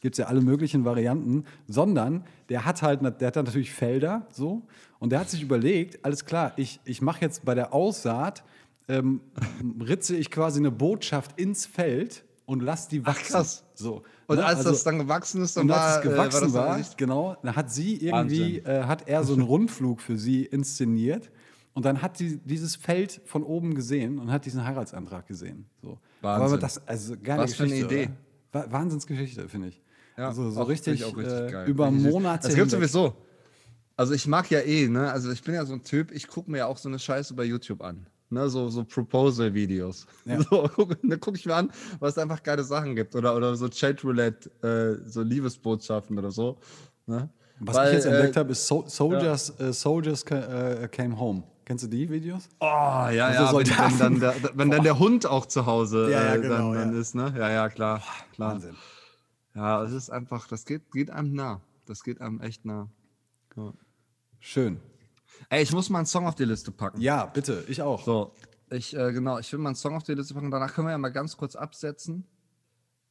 gibt 0.00 0.14
es 0.14 0.18
ja 0.18 0.26
alle 0.26 0.40
möglichen 0.40 0.84
Varianten, 0.84 1.44
sondern 1.66 2.24
der 2.48 2.64
hat 2.64 2.82
halt, 2.82 3.00
der 3.20 3.28
hat 3.28 3.36
dann 3.36 3.44
natürlich 3.44 3.72
Felder 3.72 4.26
so 4.30 4.62
und 4.98 5.10
der 5.12 5.20
hat 5.20 5.30
sich 5.30 5.42
überlegt, 5.42 6.04
alles 6.04 6.24
klar, 6.24 6.52
ich, 6.56 6.80
ich 6.84 7.00
mache 7.02 7.20
jetzt 7.20 7.44
bei 7.44 7.54
der 7.54 7.72
Aussaat, 7.72 8.42
ähm, 8.88 9.20
ritze 9.80 10.16
ich 10.16 10.30
quasi 10.30 10.58
eine 10.60 10.70
Botschaft 10.70 11.38
ins 11.38 11.66
Feld 11.66 12.24
und 12.46 12.62
lass 12.62 12.88
die 12.88 13.04
wachsen. 13.06 13.32
krass. 13.32 13.64
So, 13.74 14.02
Und 14.28 14.36
ne? 14.36 14.44
als 14.44 14.58
Also- 14.58 14.70
das 14.70 14.84
dann 14.84 14.98
gewachsen 14.98 15.42
ist, 15.42 15.56
dann 15.56 15.62
und 15.64 15.68
war, 15.70 15.80
als 15.80 15.96
es 15.96 16.04
äh, 16.04 16.08
gewachsen 16.14 16.40
das 16.42 16.52
war, 16.52 16.66
dann 16.68 16.78
nicht- 16.78 16.96
genau, 16.98 17.36
dann 17.42 17.56
hat 17.56 17.72
sie 17.72 17.96
irgendwie, 17.96 18.58
äh, 18.58 18.84
hat 18.84 19.08
er 19.08 19.24
so 19.24 19.32
einen 19.32 19.42
Rundflug 19.42 20.00
für 20.00 20.16
sie 20.18 20.44
inszeniert 20.44 21.30
und 21.74 21.84
dann 21.84 22.00
hat 22.02 22.16
sie 22.16 22.38
dieses 22.44 22.76
Feld 22.76 23.20
von 23.24 23.42
oben 23.42 23.74
gesehen 23.74 24.18
und 24.20 24.30
hat 24.30 24.44
diesen 24.44 24.64
Heiratsantrag 24.64 25.26
gesehen. 25.26 25.66
So. 25.82 25.98
Wahnsinn. 26.20 26.60
Das, 26.60 26.86
also 26.86 27.14
geile 27.20 27.42
Was 27.42 27.54
für 27.54 27.64
eine. 27.64 27.74
Idee. 27.76 28.10
Oder? 28.52 28.66
Wa- 28.66 28.72
Wahnsinnsgeschichte, 28.72 29.48
finde 29.48 29.68
ich. 29.68 29.82
Ja, 30.16 30.28
also 30.28 30.50
so 30.50 30.60
auch- 30.60 30.68
richtig, 30.68 31.04
auch 31.04 31.16
richtig 31.16 31.32
äh, 31.48 31.50
geil. 31.50 31.68
über 31.68 31.90
Monate 31.90 32.48
Es 32.48 32.54
gibt 32.54 32.70
sowieso. 32.70 33.14
Also 33.96 34.12
ich 34.14 34.26
mag 34.26 34.50
ja 34.50 34.60
eh, 34.60 34.88
ne? 34.88 35.10
Also 35.10 35.30
ich 35.32 35.42
bin 35.42 35.54
ja 35.54 35.64
so 35.64 35.72
ein 35.74 35.82
Typ, 35.82 36.12
ich 36.12 36.28
gucke 36.28 36.50
mir 36.50 36.58
ja 36.58 36.66
auch 36.66 36.76
so 36.76 36.88
eine 36.88 36.98
Scheiße 36.98 37.34
bei 37.34 37.44
YouTube 37.44 37.82
an. 37.82 38.06
Ne, 38.30 38.48
so, 38.50 38.68
so 38.68 38.84
Proposal-Videos. 38.84 40.06
Ja. 40.24 40.38
So, 40.50 40.68
guck, 40.74 40.96
da 41.02 41.16
gucke 41.16 41.38
ich 41.38 41.46
mir 41.46 41.54
an, 41.54 41.70
was 41.98 42.12
es 42.12 42.18
einfach 42.18 42.42
geile 42.42 42.62
Sachen 42.62 42.94
gibt. 42.94 43.14
Oder, 43.14 43.34
oder 43.34 43.54
so 43.54 43.68
Chat-Roulette, 43.68 44.50
äh, 44.62 45.08
so 45.08 45.22
Liebesbotschaften 45.22 46.18
oder 46.18 46.30
so. 46.30 46.58
Ne? 47.06 47.30
Was 47.60 47.76
Weil, 47.76 47.88
ich 47.88 47.94
jetzt 47.94 48.04
entdeckt 48.04 48.36
äh, 48.36 48.40
habe, 48.40 48.52
ist 48.52 48.66
so 48.66 48.84
Soldiers, 48.86 49.58
äh, 49.58 49.72
Soldiers 49.72 50.24
ca 50.24 50.36
äh, 50.36 50.88
Came 50.88 51.18
Home. 51.18 51.42
Kennst 51.64 51.84
du 51.84 51.88
die 51.88 52.08
Videos? 52.08 52.48
Oh, 52.60 52.64
ja, 52.66 53.08
Also 53.08 53.20
ja, 53.20 53.40
wenn, 53.40 53.50
Soldaten. 53.50 53.92
wenn, 53.92 53.98
dann 53.98 54.20
der, 54.20 54.34
wenn 54.54 54.70
dann 54.70 54.82
der 54.84 54.98
Hund 54.98 55.26
auch 55.26 55.46
zu 55.46 55.66
Hause 55.66 56.10
Ja, 56.10 56.24
ja, 56.24 56.34
äh, 56.34 56.40
genau, 56.40 56.72
dann, 56.72 56.74
dann 56.74 56.94
ja. 56.94 57.00
ist, 57.00 57.14
ne? 57.14 57.34
Ja, 57.36 57.50
ja, 57.50 57.68
klar. 57.68 58.02
klar. 58.34 58.52
Wahnsinn. 58.52 58.76
Ja, 59.54 59.82
es 59.82 59.92
ist 59.92 60.10
einfach, 60.10 60.46
das 60.48 60.64
geht, 60.64 60.90
geht 60.92 61.10
einem 61.10 61.34
nah. 61.34 61.60
Das 61.86 62.02
geht 62.04 62.20
einem 62.20 62.40
echt 62.40 62.64
nah. 62.64 62.88
Ja. 63.56 63.72
Schön. 64.38 64.80
Ey, 65.50 65.62
ich 65.62 65.72
muss 65.72 65.88
mal 65.90 65.98
einen 65.98 66.06
Song 66.06 66.26
auf 66.26 66.34
die 66.34 66.44
Liste 66.44 66.70
packen. 66.70 67.00
Ja, 67.00 67.26
bitte, 67.26 67.64
ich 67.68 67.80
auch. 67.82 68.04
So, 68.04 68.32
ich, 68.70 68.94
äh, 68.96 69.12
genau, 69.12 69.38
ich 69.38 69.50
will 69.52 69.58
mal 69.60 69.70
einen 69.70 69.76
Song 69.76 69.96
auf 69.96 70.02
die 70.02 70.12
Liste 70.14 70.34
packen. 70.34 70.50
Danach 70.50 70.74
können 70.74 70.86
wir 70.88 70.92
ja 70.92 70.98
mal 70.98 71.08
ganz 71.08 71.36
kurz 71.36 71.56
absetzen. 71.56 72.24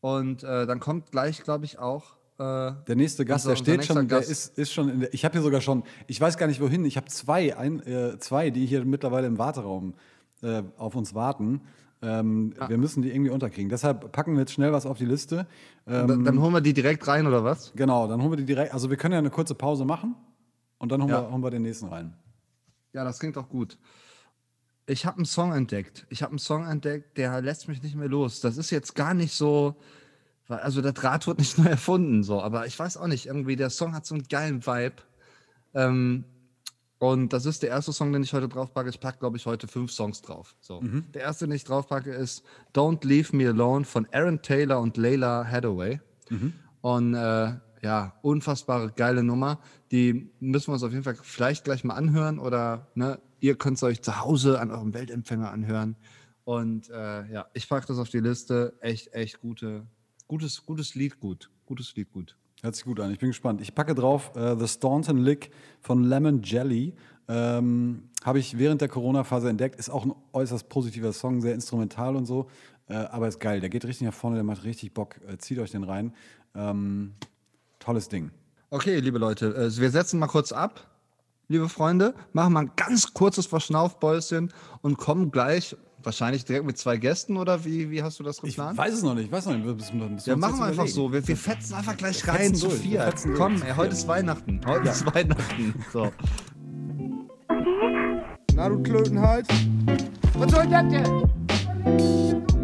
Und 0.02 0.44
äh, 0.44 0.68
dann 0.68 0.80
kommt 0.80 1.12
gleich, 1.12 1.44
glaube 1.44 1.66
ich, 1.66 1.80
auch. 1.80 2.18
Äh, 2.38 2.74
Der 2.88 2.96
nächste 2.96 3.26
Gast, 3.26 3.46
Unser- 3.48 3.56
der 3.56 3.56
steht 3.56 3.86
schon, 3.86 3.96
nächster 3.98 4.04
der 4.10 4.20
Gast. 4.20 4.30
ist, 4.30 4.58
ist 4.60 4.72
schon 4.72 4.90
in 4.90 5.00
der, 5.00 5.14
ich 5.16 5.26
habe 5.26 5.34
hier 5.34 5.42
sogar 5.42 5.62
schon, 5.62 5.84
ich 6.06 6.22
weiß 6.22 6.38
gar 6.38 6.46
nicht 6.46 6.62
wohin, 6.62 6.86
ich 6.86 6.96
habe 6.98 7.08
zwei, 7.08 7.58
ein, 7.58 7.80
äh, 7.88 8.20
zwei, 8.20 8.52
die 8.52 8.68
hier 8.68 8.86
mittlerweile 8.86 9.26
im 9.26 9.40
Warteraum 9.40 9.96
äh, 10.44 10.62
auf 10.78 10.96
uns 10.96 11.16
warten. 11.16 11.62
Ähm, 12.04 12.54
Wir 12.68 12.78
müssen 12.78 13.02
die 13.02 13.10
irgendwie 13.10 13.32
unterkriegen. 13.32 13.70
Deshalb 13.70 14.12
packen 14.12 14.34
wir 14.34 14.42
jetzt 14.42 14.52
schnell 14.54 14.72
was 14.72 14.86
auf 14.86 15.00
die 15.00 15.06
Liste. 15.06 15.48
Ähm, 15.88 16.08
dann, 16.08 16.24
dann 16.24 16.40
holen 16.40 16.54
wir 16.54 16.62
die 16.62 16.74
direkt 16.76 17.08
rein, 17.08 17.26
oder 17.26 17.44
was? 17.44 17.74
genau, 17.76 18.08
dann 18.08 18.22
holen 18.22 18.34
wir 18.34 18.38
die 18.38 18.46
direkt, 18.46 18.72
also 18.72 18.92
wir 18.92 18.98
können 18.98 19.14
ja 19.14 19.18
eine 19.18 19.32
kurze 19.32 19.56
Pause 19.56 19.84
machen 19.84 20.14
und 20.78 20.92
dann 20.92 21.02
holen, 21.02 21.10
Ja. 21.10 21.24
wir, 21.24 21.32
holen 21.32 21.42
wir 21.42 21.50
den 21.50 21.64
nächsten 21.64 21.88
rein. 21.88 22.14
Ja, 22.98 23.04
das 23.04 23.20
klingt 23.20 23.38
auch 23.38 23.48
gut. 23.48 23.78
Ich 24.88 25.06
habe 25.06 25.18
einen 25.18 25.26
Song 25.26 25.54
entdeckt. 25.54 26.08
Ich 26.10 26.24
habe 26.24 26.32
einen 26.32 26.40
Song 26.40 26.66
entdeckt, 26.66 27.16
der 27.16 27.44
lässt 27.44 27.68
mich 27.68 27.84
nicht 27.84 27.94
mehr 27.94 28.08
los. 28.10 28.42
Das 28.42 28.58
ist 28.58 28.72
jetzt 28.72 28.96
gar 28.96 29.14
nicht 29.14 29.36
so, 29.36 29.76
also 30.48 30.82
das 30.82 31.04
Rad 31.04 31.28
wird 31.28 31.38
nicht 31.38 31.58
neu 31.60 31.70
erfunden, 31.70 32.24
so, 32.24 32.42
aber 32.42 32.66
ich 32.66 32.80
weiß 32.80 32.98
auch 32.98 33.06
nicht, 33.06 33.28
irgendwie, 33.28 33.56
der 33.56 33.70
Song 33.70 33.94
hat 33.94 34.08
so 34.08 34.16
einen 34.16 34.28
geilen 34.28 34.66
Vibe. 34.66 34.96
Ähm, 35.76 36.24
und 36.98 37.34
das 37.34 37.46
ist 37.46 37.62
der 37.62 37.70
erste 37.70 37.94
Song, 37.94 38.12
den 38.12 38.24
ich 38.24 38.34
heute 38.34 38.50
draufpacke. 38.50 38.90
Ich 38.90 39.00
packe, 39.00 39.20
glaube 39.20 39.38
ich, 39.38 39.46
heute 39.46 39.68
fünf 39.68 39.92
Songs 39.92 40.24
drauf. 40.24 40.56
So. 40.60 40.80
Der 41.14 41.22
erste, 41.22 41.46
den 41.46 41.56
ich 41.56 41.66
draufpacke, 41.66 42.10
ist 42.10 42.44
Don't 42.74 43.06
Leave 43.06 43.36
Me 43.36 43.48
Alone 43.48 43.86
von 43.86 44.08
Aaron 44.12 44.42
Taylor 44.42 44.82
und 44.82 44.98
Layla 44.98 45.46
Hathaway. 45.46 46.02
Und 46.82 47.14
äh, 47.14 47.54
ja, 47.82 48.14
unfassbare 48.22 48.92
geile 48.96 49.24
Nummer. 49.24 49.60
Die 49.92 50.30
müssen 50.40 50.68
wir 50.68 50.74
uns 50.74 50.84
auf 50.84 50.92
jeden 50.92 51.04
Fall 51.04 51.18
vielleicht 51.22 51.64
gleich 51.64 51.84
mal 51.84 51.96
anhören 51.96 52.40
oder 52.40 52.88
ne, 52.96 53.20
ihr 53.40 53.56
könnt 53.56 53.78
es 53.78 53.84
euch 53.84 54.02
zu 54.02 54.20
Hause 54.22 54.60
an 54.60 54.72
eurem 54.72 54.94
Weltempfänger 54.94 55.52
anhören. 55.52 55.96
Und 56.44 56.90
äh, 56.90 57.26
ja, 57.32 57.48
ich 57.54 57.68
packe 57.68 57.88
das 57.88 57.98
auf 57.98 58.10
die 58.10 58.20
Liste. 58.20 58.74
Echt, 58.80 59.14
echt 59.14 59.42
gute, 59.42 59.86
gutes, 60.28 60.66
gutes 60.66 60.96
Lied, 60.96 61.20
gut. 61.20 61.50
Gutes 61.66 61.94
Lied, 61.96 62.12
gut. 62.12 62.38
Hört 62.62 62.76
sich 62.76 62.86
gut 62.86 63.00
an, 63.00 63.12
ich 63.12 63.20
bin 63.20 63.30
gespannt. 63.30 63.62
Ich 63.62 63.76
packe 63.76 63.94
drauf 63.94 64.32
äh, 64.36 64.56
The 64.58 64.68
Staunton 64.68 65.18
Lick 65.18 65.52
von 65.82 66.04
Lemon 66.04 66.42
Jelly. 66.42 66.96
Ähm, 67.28 68.10
Habe 68.24 68.40
ich 68.40 68.58
während 68.58 68.82
der 68.82 68.88
Corona-Phase 68.88 69.50
entdeckt. 69.50 69.76
Ist 69.76 69.90
auch 69.90 70.06
ein 70.06 70.14
äußerst 70.34 70.70
positiver 70.70 71.14
Song, 71.14 71.42
sehr 71.42 71.54
instrumental 71.54 72.16
und 72.16 72.26
so. 72.26 72.48
Äh, 72.88 72.96
aber 72.96 73.28
ist 73.28 73.40
geil. 73.40 73.60
Der 73.60 73.70
geht 73.70 73.86
richtig 73.86 74.08
nach 74.08 74.14
vorne, 74.14 74.38
der 74.38 74.44
macht 74.44 74.64
richtig 74.64 74.94
Bock. 74.94 75.20
Äh, 75.28 75.38
zieht 75.38 75.60
euch 75.60 75.72
den 75.72 75.84
rein. 75.84 76.14
Ähm, 76.56 77.14
tolles 77.88 78.10
Ding. 78.10 78.32
Okay, 78.70 79.00
liebe 79.00 79.18
Leute, 79.18 79.56
äh, 79.56 79.78
wir 79.80 79.90
setzen 79.92 80.20
mal 80.20 80.28
kurz 80.28 80.52
ab, 80.52 80.86
liebe 81.48 81.70
Freunde, 81.70 82.14
machen 82.34 82.52
mal 82.52 82.62
ein 82.66 82.72
ganz 82.76 83.14
kurzes 83.14 83.46
Verschnaufbäuschen 83.46 84.52
und 84.82 84.98
kommen 84.98 85.32
gleich, 85.32 85.74
wahrscheinlich 86.04 86.44
direkt 86.44 86.66
mit 86.66 86.78
zwei 86.78 86.98
Gästen 86.98 87.38
oder 87.38 87.64
wie, 87.64 87.90
wie 87.90 88.04
hast 88.04 88.20
du 88.20 88.24
das 88.24 88.38
Ich 88.44 88.56
geplant? 88.58 88.78
weiß 88.78 88.94
es 88.94 89.04
noch 89.04 89.14
nicht. 89.16 89.28
Ich 89.28 89.32
weiß 89.32 89.46
noch 89.46 89.54
nicht. 89.54 89.66
Wir 89.66 89.74
müssen- 89.74 89.98
müssen 90.16 90.30
Ja, 90.30 90.34
uns 90.36 90.42
machen 90.42 90.58
wir 90.60 90.66
einfach 90.66 90.74
überlegen. 90.84 90.96
so. 90.96 91.14
Wir, 91.14 91.26
wir 91.28 91.38
fetzen 91.38 91.74
einfach 91.76 91.96
gleich 91.96 92.26
Wir 92.26 92.34
rein 92.34 92.54
zu 92.56 92.70
vier. 92.70 93.14
Komm, 93.38 93.62
ey, 93.62 93.74
heute 93.76 93.94
ist 93.94 94.06
Weihnachten. 94.08 94.60
Heute 94.66 94.90
ist 94.90 95.06
Weihnachten. 95.16 95.74
So. 95.94 96.12
Na, 98.54 98.68
du 98.70 98.84
Klötenhals. 98.84 99.48
Was 100.34 100.52
soll 100.52 100.68
das 100.68 100.86
denn? 100.90 102.57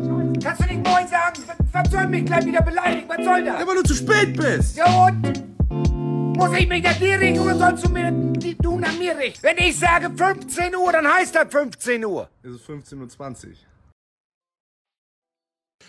Kannst 0.43 0.61
du 0.61 0.65
nicht 0.65 0.85
Moin 0.85 1.07
sagen? 1.07 1.41
Was, 1.71 1.89
soll 1.89 2.07
mich 2.07 2.25
gleich 2.25 2.45
wieder 2.45 2.61
beleidigen? 2.61 3.07
Was 3.07 3.23
soll 3.23 3.45
das? 3.45 3.61
Ja, 3.61 3.65
weil 3.65 3.75
du 3.77 3.83
zu 3.83 3.93
spät 3.93 4.35
bist. 4.35 4.75
Ja 4.75 5.05
und? 5.05 6.35
Muss 6.35 6.57
ich 6.57 6.67
mich 6.67 6.85
an 6.85 6.99
dir 6.99 7.17
richten 7.17 7.39
oder 7.39 7.57
sollst 7.57 7.85
du 7.85 7.89
mir 7.89 8.11
die, 8.11 8.57
du 8.57 8.75
an 8.75 8.99
mir 8.99 9.17
richten? 9.17 9.41
Wenn 9.41 9.57
ich 9.59 9.79
sage 9.79 10.11
15 10.13 10.75
Uhr, 10.75 10.91
dann 10.91 11.07
heißt 11.07 11.33
das 11.33 11.47
15 11.49 12.03
Uhr. 12.03 12.29
Es 12.41 12.51
ist 12.51 12.69
15.20 12.69 13.47
Uhr. 13.47 13.53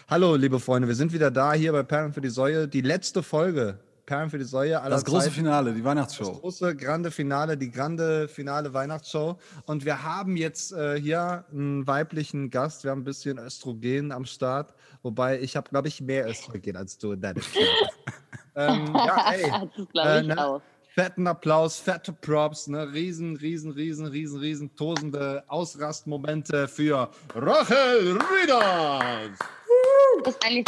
Hallo, 0.07 0.37
liebe 0.37 0.61
Freunde, 0.61 0.87
wir 0.87 0.95
sind 0.95 1.13
wieder 1.13 1.33
da 1.33 1.53
hier 1.55 1.73
bei 1.73 1.83
Perlen 1.83 2.13
für 2.13 2.21
die 2.21 2.29
Säue. 2.29 2.69
Die 2.69 2.83
letzte 2.83 3.25
Folge 3.25 3.81
Perlen 4.07 4.31
für 4.31 4.39
die 4.39 4.45
Säue 4.45 4.81
aller 4.81 4.91
Das 4.91 5.05
große 5.05 5.25
Zeiten. 5.25 5.35
Finale, 5.35 5.73
die 5.73 5.81
Das 5.81 5.87
Weihnachtsshow. 5.87 6.33
große, 6.41 6.77
grande 6.77 7.11
Finale, 7.11 7.57
die 7.57 7.71
grande 7.71 8.29
finale 8.29 8.73
Weihnachtsshow. 8.75 9.39
Und 9.67 9.85
wir 9.85 10.03
haben 10.03 10.37
jetzt 10.37 10.73
äh, 10.73 11.01
hier 11.01 11.45
einen 11.53 11.87
weiblichen 11.87 12.51
Gast. 12.51 12.85
Wir 12.85 12.91
haben 12.91 13.01
ein 13.01 13.05
bisschen 13.05 13.39
Östrogen 13.39 14.13
am 14.13 14.25
Start. 14.25 14.75
Wobei 15.03 15.41
ich 15.41 15.57
habe, 15.57 15.69
glaube 15.71 15.89
ich, 15.89 16.01
mehr 16.01 16.29
Östrogen 16.29 16.77
als 16.77 16.99
du 16.99 17.13
in 17.13 17.21
deinem 17.21 17.43
ähm, 18.57 18.93
Ja, 18.95 19.33
ey. 19.33 19.51
Das 19.77 19.89
glaube 19.93 20.21
ich 20.21 20.27
ne? 20.29 20.47
auch. 20.47 20.63
Fetten 20.95 21.27
Applaus, 21.27 21.79
fette 21.79 22.13
Props, 22.13 22.69
ne? 22.69 22.93
Riesen, 22.93 23.35
riesen, 23.37 23.73
riesen, 23.73 24.07
riesen, 24.07 24.39
riesen, 24.39 24.77
tosende 24.77 25.43
Ausrastmomente 25.49 26.69
für 26.69 27.11
Rachel 27.35 28.17
Rieders. 28.17 29.37
Das 30.23 30.35
ist 30.35 30.45
eigentlich 30.47 30.65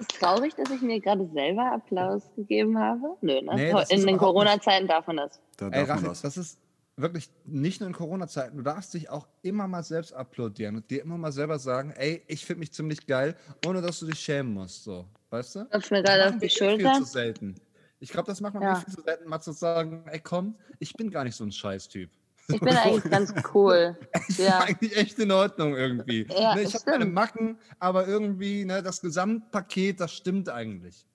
ist 0.00 0.12
es 0.12 0.18
traurig, 0.18 0.54
dass 0.54 0.70
ich 0.70 0.80
mir 0.82 1.00
gerade 1.00 1.26
selber 1.32 1.72
Applaus 1.72 2.22
gegeben 2.36 2.78
habe. 2.78 3.16
Nö, 3.20 3.40
ne? 3.42 3.54
Nee, 3.54 3.94
In 3.94 4.06
den 4.06 4.18
Corona-Zeiten 4.18 4.86
darf 4.86 5.06
man 5.06 5.16
das. 5.18 5.40
Da 5.56 5.66
Ey, 5.66 5.72
darf 5.72 5.88
man 5.88 5.96
Rachel, 5.98 6.08
das. 6.08 6.22
das 6.22 6.36
ist 6.36 6.58
wirklich 6.96 7.28
nicht 7.44 7.80
nur 7.80 7.88
in 7.88 7.94
Corona-Zeiten. 7.94 8.56
Du 8.56 8.62
darfst 8.62 8.94
dich 8.94 9.10
auch 9.10 9.26
immer 9.42 9.66
mal 9.66 9.82
selbst 9.82 10.12
applaudieren 10.12 10.76
und 10.76 10.90
dir 10.90 11.02
immer 11.02 11.18
mal 11.18 11.32
selber 11.32 11.58
sagen, 11.58 11.92
ey, 11.96 12.22
ich 12.28 12.44
finde 12.44 12.60
mich 12.60 12.72
ziemlich 12.72 13.06
geil, 13.06 13.36
ohne 13.66 13.82
dass 13.82 13.98
du 14.00 14.06
dich 14.06 14.18
schämen 14.20 14.52
musst. 14.54 14.84
So, 14.84 15.06
weißt 15.30 15.56
du? 15.56 15.64
Klopft 15.66 15.90
mir 15.90 16.02
Das 16.02 16.10
gerade 16.12 16.24
auf 16.28 16.30
machen 16.34 16.40
die 16.40 16.42
wir 16.42 16.48
eh 16.48 16.76
Viel 16.76 16.80
Schulter. 16.84 16.92
zu 16.94 17.04
selten. 17.04 17.54
Ich 18.00 18.10
glaube, 18.10 18.26
das 18.26 18.40
macht 18.40 18.54
man 18.54 18.62
Ja. 18.62 18.72
eh 18.72 18.84
viel 18.84 18.94
zu 18.94 19.02
selten, 19.02 19.28
mal 19.28 19.40
zu 19.40 19.52
sagen, 19.52 20.04
ey, 20.08 20.20
komm, 20.20 20.56
ich 20.78 20.92
bin 20.92 21.10
gar 21.10 21.24
nicht 21.24 21.36
so 21.36 21.44
ein 21.44 21.52
Scheißtyp. 21.52 22.10
Ich 22.48 22.60
bin 22.60 22.76
eigentlich 22.76 23.10
ganz 23.10 23.32
cool. 23.54 23.96
Ich 24.28 24.38
Ja. 24.38 24.60
eigentlich 24.60 24.96
echt 24.96 25.18
in 25.18 25.30
Ordnung 25.30 25.74
irgendwie. 25.76 26.26
Ja, 26.30 26.54
ne, 26.54 26.62
ich 26.62 26.74
habe 26.74 26.84
meine. 26.90 27.06
Macken, 27.06 27.58
aber 27.78 28.06
irgendwie, 28.06 28.64
ne, 28.64 28.82
das 28.82 29.00
Gesamtpaket, 29.00 30.00
das 30.00 30.12
stimmt 30.12 30.48
eigentlich. 30.48 31.06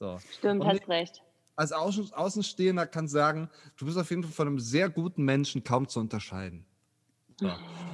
So. 0.00 0.18
Stimmt, 0.38 0.62
Und 0.62 0.68
hast 0.68 0.88
recht. 0.88 1.22
als 1.56 1.72
Außen 1.72 2.12
Außenstehender 2.12 2.86
kann 2.86 3.08
sagen, 3.08 3.50
du 3.76 3.86
bist 3.86 3.98
auf 3.98 4.08
jeden 4.10 4.22
Fall 4.22 4.32
von 4.32 4.46
einem 4.48 4.60
sehr 4.60 4.88
guten 4.88 5.24
Menschen 5.24 5.64
kaum 5.64 5.88
zu 5.88 6.00
unterscheiden. 6.00 6.64
So. 7.40 7.50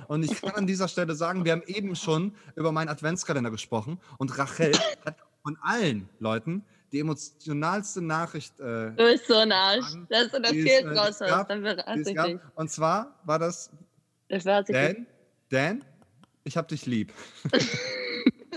Und 0.09 0.23
ich 0.25 0.41
kann 0.41 0.53
an 0.55 0.67
dieser 0.67 0.89
Stelle 0.89 1.15
sagen, 1.15 1.45
wir 1.45 1.53
haben 1.53 1.63
eben 1.67 1.97
schon 1.97 2.35
über 2.57 2.73
meinen 2.73 2.89
Adventskalender 2.89 3.51
gesprochen 3.51 3.99
und 4.19 4.39
Rachel 4.39 4.73
hat 5.05 5.17
von 5.43 5.59
allen 5.63 6.09
Leuten 6.19 6.65
die 6.95 7.01
emotionalste 7.01 8.01
Nachricht 8.01 8.59
äh, 8.61 8.93
Du 8.93 8.95
bist 8.97 9.27
so 9.27 9.35
ein 9.35 9.51
Arsch. 9.53 9.95
Dass 10.09 10.31
du 10.31 10.41
das 10.41 10.53
hier 10.53 10.81
äh, 10.81 10.97
raus 10.97 11.21
hast, 11.21 11.51
dann 11.51 11.63
verrate 11.63 12.01
ich 12.01 12.07
dich. 12.07 12.39
Und 12.55 12.71
zwar 12.71 13.19
war 13.25 13.39
das 13.39 13.71
Das 14.29 14.45
dich. 14.45 14.67
Dan, 14.77 15.07
Dan, 15.51 15.85
ich 16.45 16.57
hab 16.57 16.69
dich 16.69 16.87
lieb. 16.87 17.13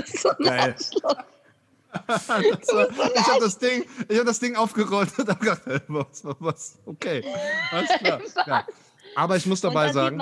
So 0.06 0.30
ein 0.30 0.36
Geil. 0.44 0.76
Arschloch. 0.78 1.18
War, 2.06 3.16
ich 3.16 3.28
habe 3.28 3.40
das, 3.40 3.58
Ding- 3.58 3.84
ich 4.08 4.22
das 4.24 4.40
Ding 4.40 4.56
aufgerollt 4.56 5.18
und 5.18 5.28
habe 5.28 5.40
gedacht, 5.40 5.62
was, 5.88 6.24
was, 6.40 6.78
okay, 6.86 7.24
alles 7.72 7.90
klar. 7.98 8.22
Ja. 8.46 8.68
Aber 9.16 9.36
ich 9.36 9.48
muss 9.48 9.60
dabei 9.62 9.92
sagen. 9.92 10.22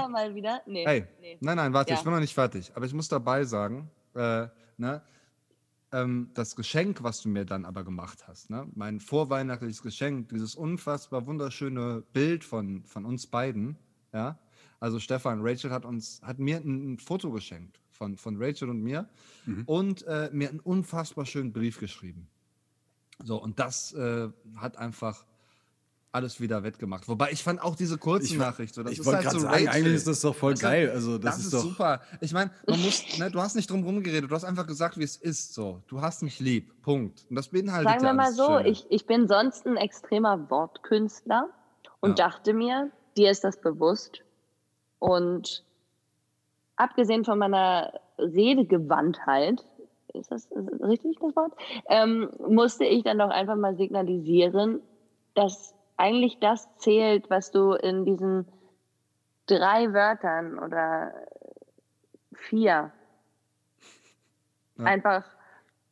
Nee. 0.66 0.86
hey, 0.86 1.06
nee. 1.20 1.38
nein, 1.42 1.58
nein, 1.58 1.74
warte, 1.74 1.92
Ja. 1.92 1.98
ich 1.98 2.04
bin 2.06 2.14
noch 2.14 2.22
nicht 2.22 2.34
fertig. 2.34 2.72
Aber 2.74 2.86
ich 2.86 2.94
muss 2.94 3.10
dabei 3.10 3.44
sagen, 3.44 3.90
äh, 4.16 4.48
ne, 4.78 5.02
ähm, 5.92 6.30
das 6.34 6.56
Geschenk, 6.56 7.04
was 7.04 7.22
du 7.22 7.30
mir 7.30 7.46
dann 7.46 7.66
aber 7.66 7.84
gemacht 7.84 8.28
hast, 8.28 8.50
ne, 8.50 8.68
mein 8.76 9.00
vorweihnachtliches 9.00 9.82
Geschenk, 9.82 10.30
dieses 10.30 10.56
unfassbar 10.56 11.26
wunderschöne 11.26 12.04
Bild 12.14 12.44
von, 12.44 12.84
von 12.86 13.06
uns 13.06 13.28
beiden, 13.28 13.78
ja, 14.14 14.40
also 14.80 15.00
Stefan, 15.00 15.40
Rachel 15.42 15.72
hat 15.72 15.86
uns, 15.86 16.22
hat 16.22 16.40
mir 16.40 16.58
ein, 16.58 16.94
ein 16.94 17.00
Foto 17.00 17.32
geschenkt 17.32 17.80
von, 17.90 18.18
von 18.18 18.36
Rachel 18.42 18.70
und 18.70 18.82
mir 18.82 19.10
und 19.66 20.04
äh, 20.04 20.30
mir 20.34 20.50
einen 20.50 20.60
unfassbar 20.60 21.26
schönen 21.26 21.54
Brief 21.54 21.80
geschrieben. 21.80 22.28
So, 23.24 23.42
und 23.42 23.60
das 23.60 23.94
äh, 23.94 24.30
hat 24.56 24.78
einfach 24.78 25.26
alles 26.16 26.42
wieder 26.42 26.64
wettgemacht. 26.64 27.08
Wobei 27.08 27.32
ich 27.32 27.44
fand 27.44 27.62
auch 27.62 27.76
diese 27.76 28.00
kurze 28.00 28.34
Ich- 28.34 28.40
Nachricht 28.40 28.74
so, 28.74 28.82
das 28.82 28.94
ich 28.94 29.00
ist 29.00 29.06
wollte 29.06 29.18
halt 29.18 29.26
gerade 29.28 29.40
so 29.40 29.46
sagen, 29.48 29.68
eigentlich 29.68 29.94
ist 29.94 30.08
das 30.08 30.22
doch 30.22 30.34
voll 30.36 30.56
du, 30.56 30.62
geil. 30.62 30.90
Also, 30.90 31.18
das, 31.20 31.36
Das, 31.36 31.38
ist, 31.40 31.46
ist, 31.46 31.54
doch. 31.54 31.60
super. 31.62 32.02
Ich 32.22 32.34
meine, 32.34 32.50
man 32.66 32.82
muss, 32.82 33.20
ne, 33.20 33.30
du 33.30 33.40
hast 33.40 33.56
nicht 33.56 33.70
drum 33.70 33.84
rumgeredet, 33.84 34.32
du 34.32 34.34
hast 34.36 34.44
einfach 34.46 34.66
gesagt, 34.66 34.98
wie 34.98 35.04
es 35.04 35.18
ist. 35.18 35.54
So, 35.54 35.82
du 35.88 36.02
hast 36.02 36.24
mich 36.24 36.40
lieb. 36.40 36.82
Punkt. 36.82 37.26
Und 37.30 37.36
das 37.36 37.50
beinhaltet 37.50 37.90
Sagen 37.92 38.04
wir 38.04 38.14
mal 38.14 38.32
so, 38.34 38.58
ich, 38.60 38.86
ich 38.90 39.06
bin 39.06 39.28
sonst 39.28 39.68
ein 39.68 39.78
extremer 39.78 40.50
Wortkünstler 40.50 41.50
und 42.00 42.18
Ja. 42.18 42.28
dachte 42.30 42.54
mir, 42.54 42.90
dir 43.18 43.30
ist 43.30 43.44
das 43.44 43.62
bewusst. 43.62 44.22
Und 45.00 45.64
abgesehen 46.78 47.26
von 47.26 47.38
meiner 47.38 47.94
Redegewandtheit, 48.18 49.64
ist 50.14 50.32
das 50.32 50.46
ist 50.46 50.70
das 50.72 50.88
richtig 50.88 51.18
das 51.20 51.36
Wort, 51.36 51.52
ähm, 51.90 52.30
musste 52.48 52.86
ich 52.86 53.04
dann 53.04 53.20
doch 53.20 53.30
einfach 53.30 53.58
mal 53.58 53.76
signalisieren, 53.76 54.80
dass 55.34 55.75
eigentlich 55.98 56.40
das 56.40 56.68
zählt, 56.78 57.30
was 57.30 57.52
du 57.52 57.74
in 57.74 58.06
diesen 58.06 58.46
drei 59.48 59.94
Wörtern 59.94 60.60
oder 60.60 61.14
vier 62.34 62.92
Ja. 64.78 64.86
einfach 64.86 65.24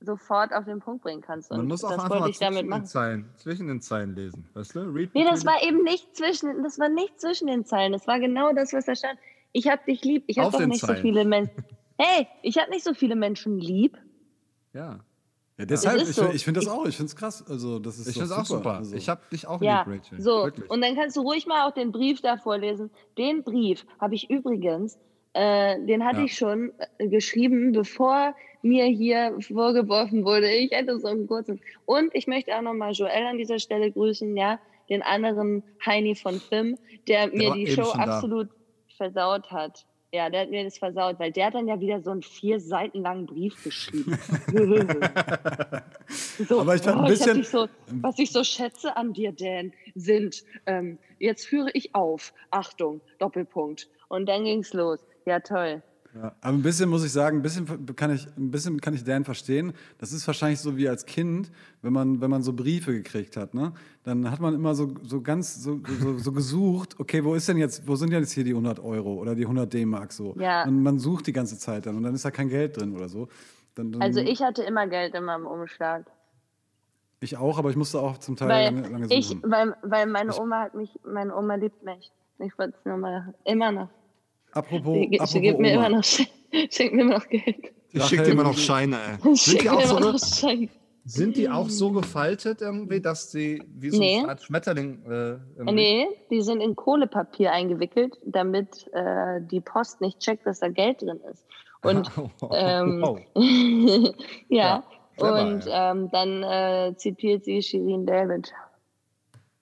sofort 0.02 0.54
auf 0.54 0.66
den 0.66 0.80
Punkt 0.82 1.04
bringen 1.04 1.22
kannst. 1.22 1.50
Und 1.52 1.58
Man 1.58 1.68
muss 1.68 1.84
auch 1.86 1.92
das 1.92 2.04
einfach 2.04 2.20
mal 2.20 2.34
zwischen 2.34 2.70
den. 2.70 2.86
Zeilen, 2.86 3.30
zwischen 3.38 3.68
den 3.68 3.82
Zeilen 3.82 4.16
lesen. 4.16 4.50
Weißt 4.54 4.76
du? 4.76 4.82
Read 4.82 5.16
Nee, 5.16 5.24
das 5.24 5.46
war 5.46 5.64
eben 5.64 5.84
nicht 5.84 6.16
zwischen, 6.18 6.62
das 6.64 6.78
war 6.80 6.90
nicht 6.90 7.22
zwischen 7.22 7.48
den 7.48 7.64
Zeilen. 7.66 7.94
Das 7.94 8.06
war 8.08 8.20
genau 8.20 8.52
das, 8.52 8.74
was 8.74 8.86
da 8.86 8.96
stand. 8.96 9.18
Ich 9.54 9.70
hab 9.70 9.86
dich 9.86 10.04
lieb. 10.04 10.26
Ich 10.28 10.40
habe 10.40 10.48
Auf 10.50 10.54
doch 10.58 10.66
nicht 10.66 10.82
so 10.82 10.88
Zeilen. 10.88 11.02
viele 11.02 11.24
Menschen. 11.24 11.64
Hey, 11.98 12.28
ich 12.42 12.58
habe 12.58 12.70
nicht 12.72 12.84
so 12.84 12.94
viele 12.94 13.16
Menschen 13.16 13.58
lieb. 13.60 13.98
Ja. 14.74 15.00
Ja, 15.58 15.66
deshalb, 15.66 16.02
ist 16.02 16.10
ich, 16.10 16.16
so. 16.16 16.30
ich 16.32 16.44
finde 16.44 16.60
das 16.62 16.70
auch, 16.70 16.86
ich 16.88 16.96
finde 16.98 17.08
es 17.10 17.16
krass. 17.16 17.44
Also, 17.48 17.78
das 17.80 18.00
ist 18.00 18.08
Ich 18.08 18.14
finde 18.14 18.26
es 18.26 18.32
auch 18.32 18.46
super. 18.46 18.78
Also, 18.78 18.96
Ich 18.96 19.08
habe 19.08 19.22
dich 19.32 19.46
auch 19.46 19.62
Ja, 19.62 19.84
lieb, 19.88 20.02
Rachel. 20.02 20.20
so. 20.22 20.46
Wirklich. 20.46 20.70
Und 20.70 20.82
dann 20.82 20.96
kannst 20.96 21.16
du 21.16 21.22
ruhig 21.22 21.46
mal 21.46 21.68
auch 21.68 21.74
den 21.74 21.92
Brief 21.92 22.22
da 22.22 22.38
vorlesen. 22.38 22.90
Den 23.18 23.44
Brief 23.44 23.86
habe 24.00 24.16
ich 24.16 24.30
übrigens, 24.32 24.98
äh, 25.34 25.80
den 25.86 26.04
hatte 26.04 26.20
Ja. 26.20 26.26
ich 26.26 26.36
schon 26.36 26.72
äh, 26.98 27.08
geschrieben, 27.08 27.72
bevor 27.72 28.34
mir 28.64 28.86
hier 28.86 29.36
vorgeworfen 29.42 30.24
wurde, 30.26 30.50
ich 30.52 30.72
hätte 30.72 31.00
so 31.00 31.08
einen 31.08 31.28
kurzen. 31.28 31.60
Und 31.86 32.10
ich 32.16 32.26
möchte 32.28 32.56
auch 32.58 32.62
nochmal 32.62 32.94
Joel 32.94 33.26
an 33.28 33.38
dieser 33.38 33.60
Stelle 33.60 33.92
grüßen, 33.92 34.36
ja, 34.36 34.58
den 34.90 35.02
anderen 35.04 35.62
Heini 35.86 36.16
von 36.16 36.40
Film, 36.40 36.78
der 37.08 37.28
mir 37.28 37.50
war 37.50 37.56
die 37.58 37.68
Show 37.68 37.84
schon 37.86 38.00
da. 38.00 38.16
absolut 38.18 38.50
versaut 38.98 39.52
hat. 39.52 39.86
Ja, 40.14 40.30
der 40.30 40.42
hat 40.42 40.52
mir 40.52 40.64
das 40.64 40.78
versaut, 40.78 41.20
weil 41.20 41.32
der 41.32 41.48
hat 41.48 41.56
dann 41.56 41.68
ja 41.68 41.80
wieder 41.80 42.00
so 42.00 42.12
einen 42.12 42.22
vier 42.22 42.60
Seiten 42.60 43.02
langen 43.02 43.26
Brief 43.26 43.64
geschrieben. 43.64 44.16
so, 46.48 46.62
Aber 46.62 46.76
ich 46.76 46.84
fand 46.84 47.00
ein 47.00 47.06
oh, 47.06 47.08
bisschen- 47.08 47.38
dich 47.38 47.50
so, 47.50 47.68
was 47.88 48.20
ich 48.20 48.32
so 48.32 48.44
schätze 48.44 48.96
an 48.96 49.14
dir, 49.14 49.32
Dan, 49.32 49.74
sind, 49.96 50.44
ähm, 50.68 51.00
jetzt 51.18 51.48
führe 51.48 51.72
ich 51.74 51.96
auf, 51.96 52.32
Achtung, 52.52 53.02
Doppelpunkt. 53.18 53.90
Und 54.08 54.28
dann 54.28 54.44
ging's 54.44 54.72
los. 54.74 55.00
Ja, 55.26 55.40
toll. 55.40 55.82
Ja, 56.16 56.36
aber 56.42 56.58
ein 56.58 56.62
bisschen 56.62 56.90
muss 56.90 57.04
ich 57.04 57.12
sagen, 57.12 57.38
ein 57.40 57.42
bisschen 57.42 57.96
kann 57.96 58.14
ich, 58.14 58.28
ein 58.38 58.52
bisschen 58.52 58.80
kann 58.80 58.94
ich 58.94 59.04
Dan 59.04 59.24
verstehen. 59.24 59.74
Das 59.98 60.14
ist 60.14 60.28
wahrscheinlich 60.28 60.60
so 60.60 60.78
wie 60.78 60.88
als 60.88 61.06
Kind, 61.06 61.52
wenn 61.82 61.92
man, 61.92 62.22
wenn 62.22 62.30
man 62.30 62.44
so 62.44 62.54
Briefe 62.54 62.94
gekriegt 62.94 63.36
hat, 63.36 63.56
ne? 63.56 63.74
Dann 64.04 64.30
hat 64.30 64.40
man 64.40 64.54
immer 64.54 64.76
so, 64.76 64.94
so 65.04 65.22
ganz 65.22 65.64
so, 65.64 65.80
so, 66.00 66.18
so 66.20 66.32
gesucht, 66.32 67.00
okay, 67.00 67.24
wo 67.24 67.34
ist 67.34 67.48
denn 67.48 67.58
jetzt, 67.58 67.88
wo 67.88 67.96
sind 67.96 68.12
denn 68.12 68.20
jetzt 68.20 68.34
hier 68.34 68.44
die 68.44 68.52
100 68.52 68.80
Euro 68.80 69.16
oder 69.16 69.34
die 69.34 69.44
100 69.44 69.74
D-Mark 69.74 70.12
so? 70.14 70.36
Ja. 70.38 70.66
Und 70.66 70.84
man 70.84 71.00
sucht 71.00 71.26
die 71.26 71.34
ganze 71.34 71.58
Zeit 71.58 71.88
dann 71.88 71.98
und 71.98 72.04
dann 72.04 72.14
ist 72.14 72.26
da 72.26 72.32
kein 72.32 72.50
Geld 72.50 72.78
drin 72.78 72.96
oder 72.96 73.10
so. 73.10 73.28
Dann, 73.74 73.92
dann, 73.92 74.02
Also 74.02 74.20
ich 74.20 74.42
hatte 74.44 74.62
immer 74.62 74.86
Geld 74.88 75.16
in 75.16 75.24
meinem 75.24 75.48
Umschlag. 75.48 76.06
Ich 77.22 77.38
auch, 77.38 77.58
aber 77.58 77.70
ich 77.72 77.76
musste 77.76 78.00
auch 78.00 78.18
zum 78.20 78.36
Teil 78.36 78.50
Weil, 78.50 78.66
lange, 78.66 78.90
lange 78.90 79.08
ich, 79.10 79.30
suchen. 79.30 79.42
weil, 79.50 79.76
weil 79.82 80.06
meine 80.06 80.40
Oma 80.40 80.64
hat 80.64 80.76
mich, 80.76 80.92
meine 81.06 81.36
Oma 81.36 81.56
liebt 81.56 81.82
mich. 81.84 82.12
Ich 82.40 82.58
wollte 82.60 82.76
es 82.78 82.86
nur 82.86 82.98
mal, 82.98 83.34
immer 83.46 83.72
noch. 83.72 83.90
Apropos, 84.54 84.94
Sie, 84.96 85.08
sie 85.12 85.20
apropos 85.20 85.42
gibt 85.42 85.60
mir 85.60 85.74
Oma. 85.78 85.88
immer 85.88 85.98
noch, 85.98 86.04
schenkt 86.04 86.94
mir 86.94 87.02
immer 87.02 87.14
noch 87.18 87.28
Geld. 87.30 87.74
ich 87.92 88.04
schicke 88.06 88.24
dir 88.24 88.32
immer 88.32 88.44
noch 88.44 88.58
Scheine, 88.58 88.98
ey. 89.24 89.36
Sind 89.36 89.62
die, 89.62 89.70
auch 89.70 89.80
immer 89.80 89.88
so, 89.88 90.00
noch 90.00 90.20
Schein. 90.20 90.70
sind 91.06 91.38
die 91.38 91.50
auch 91.50 91.70
so 91.70 91.92
gefaltet 91.92 92.62
irgendwie, 92.62 93.02
dass 93.02 93.32
sie 93.32 93.62
wie 93.76 93.90
so 93.90 94.00
Nee. 94.00 94.20
eine 94.20 94.30
Art 94.30 94.42
Schmetterling 94.44 95.04
äh, 95.06 95.10
irgendwie- 95.58 95.74
Nee, 95.74 96.08
die 96.30 96.42
sind 96.42 96.62
in 96.62 96.76
Kohlepapier 96.76 97.52
eingewickelt, 97.52 98.18
damit 98.26 98.88
äh, 98.94 99.42
die 99.42 99.60
Post 99.62 100.00
nicht 100.02 100.20
checkt, 100.20 100.46
dass 100.46 100.60
da 100.60 100.70
Geld 100.70 101.02
drin 101.02 101.20
ist. 101.32 101.46
Und 101.84 102.10
ähm, 102.54 103.02
Wow. 103.02 103.20
ja, 104.50 104.84
clever, 105.18 105.42
und 105.42 105.66
ähm, 105.70 106.10
dann 106.12 106.44
äh, 106.44 106.96
zitiert 106.96 107.44
sie 107.46 107.62
Shirin 107.62 108.06
David. 108.06 108.54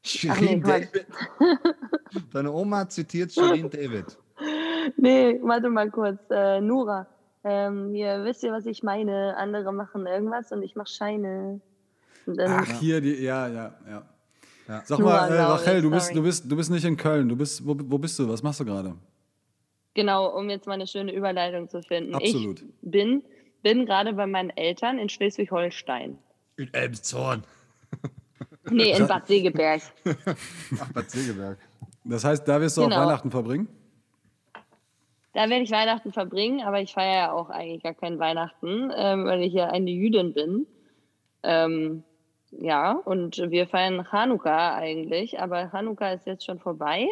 Shirin 0.04 0.62
Quatsch. 0.64 0.88
David. 0.94 1.06
Deine 2.34 2.52
Oma 2.52 2.88
zitiert 2.90 3.32
Shirin 3.34 3.70
David. 3.70 4.18
Nee, 4.98 5.40
warte 5.44 5.70
mal 5.70 5.90
kurz. 5.90 6.20
Äh, 6.30 6.60
Nura, 6.62 7.08
ähm, 7.44 7.94
ihr 7.96 8.24
wisst 8.24 8.44
ihr, 8.44 8.52
was 8.52 8.66
ich 8.66 8.84
meine? 8.84 9.36
Andere 9.38 9.72
machen 9.74 10.06
irgendwas 10.08 10.52
und 10.52 10.64
ich 10.64 10.76
mache 10.76 10.90
Scheine. 10.90 11.62
Und 12.26 12.38
dann, 12.38 12.52
Ach, 12.62 12.80
hier, 12.80 13.02
die, 13.02 13.22
ja, 13.24 13.48
ja, 13.48 13.74
ja. 13.90 14.04
Ja. 14.68 14.82
Sag 14.86 15.00
Nur 15.00 15.10
mal, 15.10 15.30
äh, 15.32 15.42
Rachel, 15.42 15.82
du 15.82 15.90
bist, 15.92 16.16
du, 16.16 16.24
bist, 16.24 16.50
du 16.50 16.56
bist 16.56 16.72
nicht 16.72 16.86
in 16.86 16.96
Köln. 16.96 17.28
Du 17.28 17.36
bist, 17.36 17.66
wo, 17.66 17.76
wo 17.78 17.98
bist 17.98 18.18
du? 18.20 18.30
Was 18.30 18.42
machst 18.42 18.60
du 18.60 18.66
gerade? 18.66 18.96
Genau, 19.94 20.28
um 20.38 20.50
jetzt 20.50 20.66
mal 20.68 20.74
eine 20.74 20.88
schöne 20.88 21.14
Überleitung 21.14 21.68
zu 21.68 21.82
finden. 21.82 22.16
Absolut. 22.16 22.62
Ich 22.62 22.68
bin, 22.82 23.24
bin 23.64 23.86
gerade 23.86 24.14
bei 24.14 24.26
meinen 24.28 24.50
Eltern 24.52 24.98
in 25.00 25.10
Schleswig-Holstein. 25.10 26.18
In 26.58 26.74
Elmshorn. 26.74 27.44
Nee, 28.70 28.96
in 28.96 29.08
Bad 29.08 29.28
Segeberg. 29.28 29.82
Ach, 30.80 30.92
Bad 30.94 31.10
Segeberg. 31.10 31.58
Das 32.06 32.24
heißt, 32.24 32.48
da 32.48 32.62
wirst 32.62 32.78
du 32.78 32.82
Genau. 32.84 32.96
auch 32.96 33.06
Weihnachten 33.08 33.32
verbringen? 33.32 33.68
Da 35.34 35.50
werde 35.50 35.64
ich 35.64 35.72
Weihnachten 35.72 36.12
verbringen, 36.12 36.62
aber 36.62 36.82
ich 36.82 36.94
feiere 36.94 37.16
ja 37.16 37.32
auch 37.32 37.50
eigentlich 37.50 37.84
gar 37.84 37.94
kein 37.94 38.20
Weihnachten, 38.20 38.92
ähm, 38.96 39.26
weil 39.26 39.42
ich 39.44 39.54
ja 39.54 39.68
eine 39.68 39.90
Jüdin 39.90 40.34
bin. 40.34 40.68
Ähm, 41.44 42.04
ja, 42.52 42.92
und 42.92 43.38
wir 43.38 43.66
feiern 43.68 44.06
Chanukka 44.10 44.76
eigentlich, 44.76 45.40
aber 45.40 45.70
Chanukka 45.72 46.12
ist 46.12 46.28
jetzt 46.28 46.46
schon 46.46 46.60
vorbei. 46.60 47.08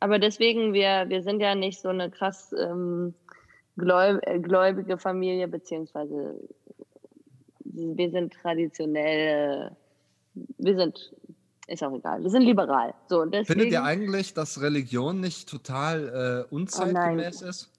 Aber 0.00 0.18
deswegen, 0.18 0.72
wir, 0.72 1.06
wir 1.08 1.22
sind 1.22 1.40
ja 1.40 1.54
nicht 1.54 1.80
so 1.80 1.88
eine 1.90 2.10
krass 2.10 2.54
ähm, 2.58 3.14
äh, 3.76 4.38
gläubige 4.38 4.98
Familie, 4.98 5.48
beziehungsweise 5.48 6.40
wir 7.64 8.10
sind 8.10 8.32
traditionell, 8.34 9.76
wir 10.34 10.76
sind, 10.76 11.14
ist 11.66 11.82
auch 11.82 11.94
egal, 11.94 12.22
wir 12.22 12.30
sind 12.30 12.42
liberal. 12.42 12.94
So, 13.08 13.20
und 13.22 13.32
deswegen, 13.32 13.60
Findet 13.60 13.72
ihr 13.72 13.82
eigentlich, 13.84 14.34
dass 14.34 14.60
Religion 14.60 15.20
nicht 15.20 15.48
total 15.48 16.46
äh, 16.50 16.54
unzeitgemäß 16.54 17.42
ist? 17.42 17.70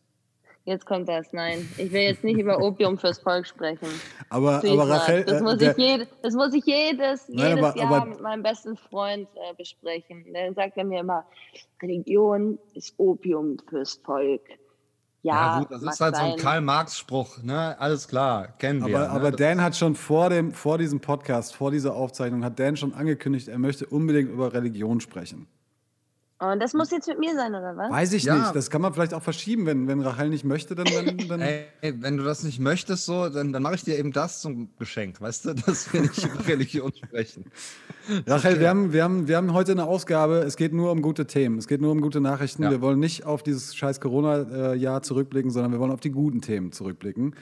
Jetzt 0.68 0.88
kommt 0.88 1.08
das, 1.08 1.32
nein. 1.32 1.70
Ich 1.78 1.92
will 1.92 2.02
jetzt 2.02 2.24
nicht 2.24 2.40
über 2.40 2.60
Opium 2.60 2.98
fürs 2.98 3.20
Volk 3.20 3.46
sprechen. 3.46 3.88
Aber, 4.32 4.62
Please 4.62 4.82
aber. 4.82 4.90
Rachel, 4.90 5.24
das, 5.24 5.40
äh, 5.40 5.44
muss 5.44 5.58
der- 5.60 5.72
ich 5.72 5.78
jed, 5.78 6.08
das 6.24 6.34
muss 6.34 6.54
ich 6.56 6.66
jedes, 6.66 7.30
Nein, 7.30 7.50
jedes 7.58 7.64
aber- 7.64 7.78
Jahr 7.80 7.92
aber- 7.94 8.06
mit 8.06 8.20
meinem 8.22 8.42
besten 8.42 8.76
Freund 8.76 9.28
äh, 9.36 9.54
besprechen. 9.56 10.26
Dann 10.34 10.56
sagt 10.56 10.76
er 10.78 10.86
mir 10.86 11.02
immer, 11.02 11.24
Religion 11.84 12.58
ist 12.74 12.96
Opium 12.98 13.58
fürs 13.70 13.94
Volk. 14.04 14.42
Ja, 15.26 15.60
gut, 15.60 15.72
das 15.72 15.82
ist 15.82 16.00
halt 16.00 16.16
so 16.16 16.22
ein 16.22 16.32
sein. 16.32 16.40
Karl-Marx-Spruch, 16.40 17.42
ne? 17.42 17.76
Alles 17.80 18.08
klar, 18.08 18.50
kennen 18.60 18.86
wir. 18.86 18.98
aber, 18.98 19.08
ne? 19.08 19.10
aber 19.10 19.32
Dan 19.32 19.62
hat 19.62 19.76
schon 19.76 19.96
vor, 19.96 20.30
dem, 20.30 20.54
vor 20.54 20.78
diesem 20.78 21.00
Podcast, 21.00 21.56
vor 21.56 21.72
dieser 21.72 21.96
Aufzeichnung, 21.96 22.44
hat 22.46 22.60
Dan 22.60 22.78
schon 22.78 22.94
angekündigt, 22.94 23.48
er 23.48 23.58
möchte 23.58 23.88
unbedingt 23.88 24.30
über 24.30 24.54
Religion 24.54 25.02
sprechen. 25.02 25.48
Und 26.38 26.60
das 26.60 26.74
muss 26.74 26.92
jetzt 26.92 27.08
mit 27.08 27.18
mir 27.18 27.34
sein, 27.34 27.56
oder 27.56 27.78
was? 27.78 27.90
Weiß 27.90 28.12
ich 28.12 28.24
Ja. 28.24 28.36
nicht. 28.36 28.56
Das 28.56 28.70
kann 28.70 28.82
man 28.82 28.94
vielleicht 28.94 29.14
auch 29.14 29.24
verschieben, 29.24 29.66
wenn, 29.66 29.88
wenn 29.88 30.02
Rachel 30.02 30.28
nicht 30.30 30.44
möchte, 30.44 30.76
dann. 30.76 30.86
dann, 30.86 31.18
dann 31.30 31.40
Ey, 31.42 31.66
wenn 31.82 32.18
du 32.18 32.24
das 32.24 32.44
nicht 32.44 32.60
möchtest, 32.60 33.06
so, 33.06 33.30
dann, 33.30 33.54
dann 33.54 33.64
mache 33.64 33.76
ich 33.76 33.84
dir 33.84 33.98
eben 33.98 34.12
das 34.12 34.42
zum 34.42 34.68
Geschenk, 34.78 35.22
weißt 35.22 35.46
du, 35.46 35.54
dass 35.54 35.94
wir 35.94 36.02
nicht 36.02 36.26
über 36.26 36.46
Religion 36.48 36.92
sprechen. 36.94 37.46
Rachel, 38.28 38.60
wir, 38.60 38.68
haben, 38.70 38.92
wir, 38.92 39.04
haben, 39.06 39.30
wir 39.30 39.38
haben 39.38 39.54
heute 39.54 39.72
eine 39.72 39.86
Ausgabe, 39.86 40.40
es 40.40 40.58
geht 40.58 40.74
nur 40.74 40.92
um 40.92 41.02
gute 41.02 41.26
Themen, 41.26 41.58
es 41.58 41.68
geht 41.68 41.80
nur 41.80 41.92
um 41.94 42.02
gute 42.02 42.20
Nachrichten. 42.20 42.64
Ja. 42.64 42.72
Wir 42.72 42.82
wollen 42.82 43.00
nicht 43.00 43.26
auf 43.26 43.42
dieses 43.42 43.74
scheiß 43.74 44.02
Corona-Jahr 44.02 45.04
zurückblicken, 45.04 45.52
sondern 45.52 45.72
wir 45.72 45.80
wollen 45.80 45.92
auf 45.92 46.02
die 46.02 46.12
guten 46.12 46.42
Themen 46.42 46.74
zurückblicken. 46.74 47.34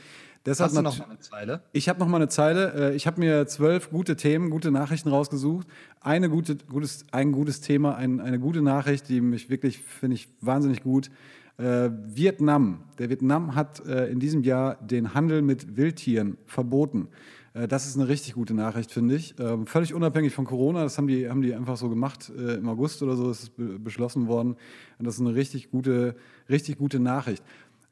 Deshalb 0.46 0.70
Hast 0.70 0.78
du 0.78 0.82
noch 0.82 0.98
mal 0.98 1.06
eine 1.06 1.20
Zeile? 1.20 1.62
Ich 1.72 1.88
habe 1.88 2.00
noch 2.00 2.08
mal 2.08 2.18
eine 2.18 2.28
Zeile. 2.28 2.92
Äh, 2.92 2.96
Ich 2.96 3.08
habe 3.08 3.20
mir 3.20 3.48
zwölf 3.48 3.90
gute 3.92 4.18
Themen, 4.18 4.50
gute 4.50 4.72
Nachrichten 4.72 5.10
rausgesucht. 5.10 5.68
Eine 6.02 6.30
gute, 6.30 6.58
gutes, 6.58 7.06
ein 7.12 7.32
gutes 7.32 7.62
Thema, 7.62 7.96
ein, 7.96 8.20
eine 8.20 8.40
gute 8.40 8.62
Nachricht, 8.62 9.08
die 9.08 9.22
mich 9.22 9.50
wirklich, 9.50 9.80
finde 9.80 10.16
ich, 10.16 10.28
wahnsinnig 10.42 10.84
gut. 10.84 11.10
Äh, 11.58 11.92
Vietnam. 12.08 12.84
Der 13.00 13.10
Vietnam 13.10 13.56
hat 13.56 13.86
äh, 13.86 14.08
in 14.08 14.20
diesem 14.20 14.44
Jahr 14.44 14.76
den 14.76 15.14
Handel 15.14 15.42
mit 15.42 15.78
Wildtieren 15.78 16.38
verboten. 16.46 17.08
Äh, 17.54 17.68
das 17.70 17.86
ist 17.86 17.96
eine 17.96 18.10
richtig 18.10 18.34
gute 18.34 18.54
Nachricht, 18.54 18.92
finde 18.92 19.16
ich. 19.16 19.36
Ähm, 19.40 19.66
völlig 19.66 19.94
unabhängig 19.94 20.34
von 20.34 20.46
Corona. 20.46 20.84
Das 20.84 20.98
haben 20.98 21.08
die, 21.08 21.30
haben 21.30 21.42
die 21.42 21.54
einfach 21.54 21.78
so 21.78 21.90
gemacht. 21.90 22.32
Äh, 22.36 22.56
Im 22.56 22.68
August 22.68 23.02
oder 23.02 23.16
so 23.16 23.32
ist 23.32 23.44
es 23.44 23.50
be 23.50 23.80
beschlossen 23.80 24.28
worden. 24.28 24.58
Und 24.98 25.06
das 25.06 25.16
ist 25.16 25.22
eine 25.22 25.36
richtig 25.36 25.72
gute, 25.72 26.16
richtig 26.50 26.78
gute 26.78 27.00
Nachricht. 27.00 27.44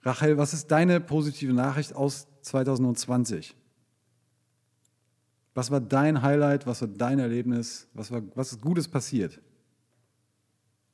Rachel, 0.03 0.37
was 0.37 0.53
ist 0.53 0.71
deine 0.71 0.99
positive 0.99 1.53
Nachricht 1.53 1.95
aus 1.95 2.27
2020? 2.41 3.55
Was 5.53 5.69
war 5.69 5.81
dein 5.81 6.21
Highlight? 6.21 6.65
Was 6.65 6.81
war 6.81 6.87
dein 6.87 7.19
Erlebnis? 7.19 7.89
Was, 7.93 8.11
war, 8.11 8.21
was 8.35 8.53
ist 8.53 8.61
Gutes 8.61 8.87
passiert? 8.87 9.39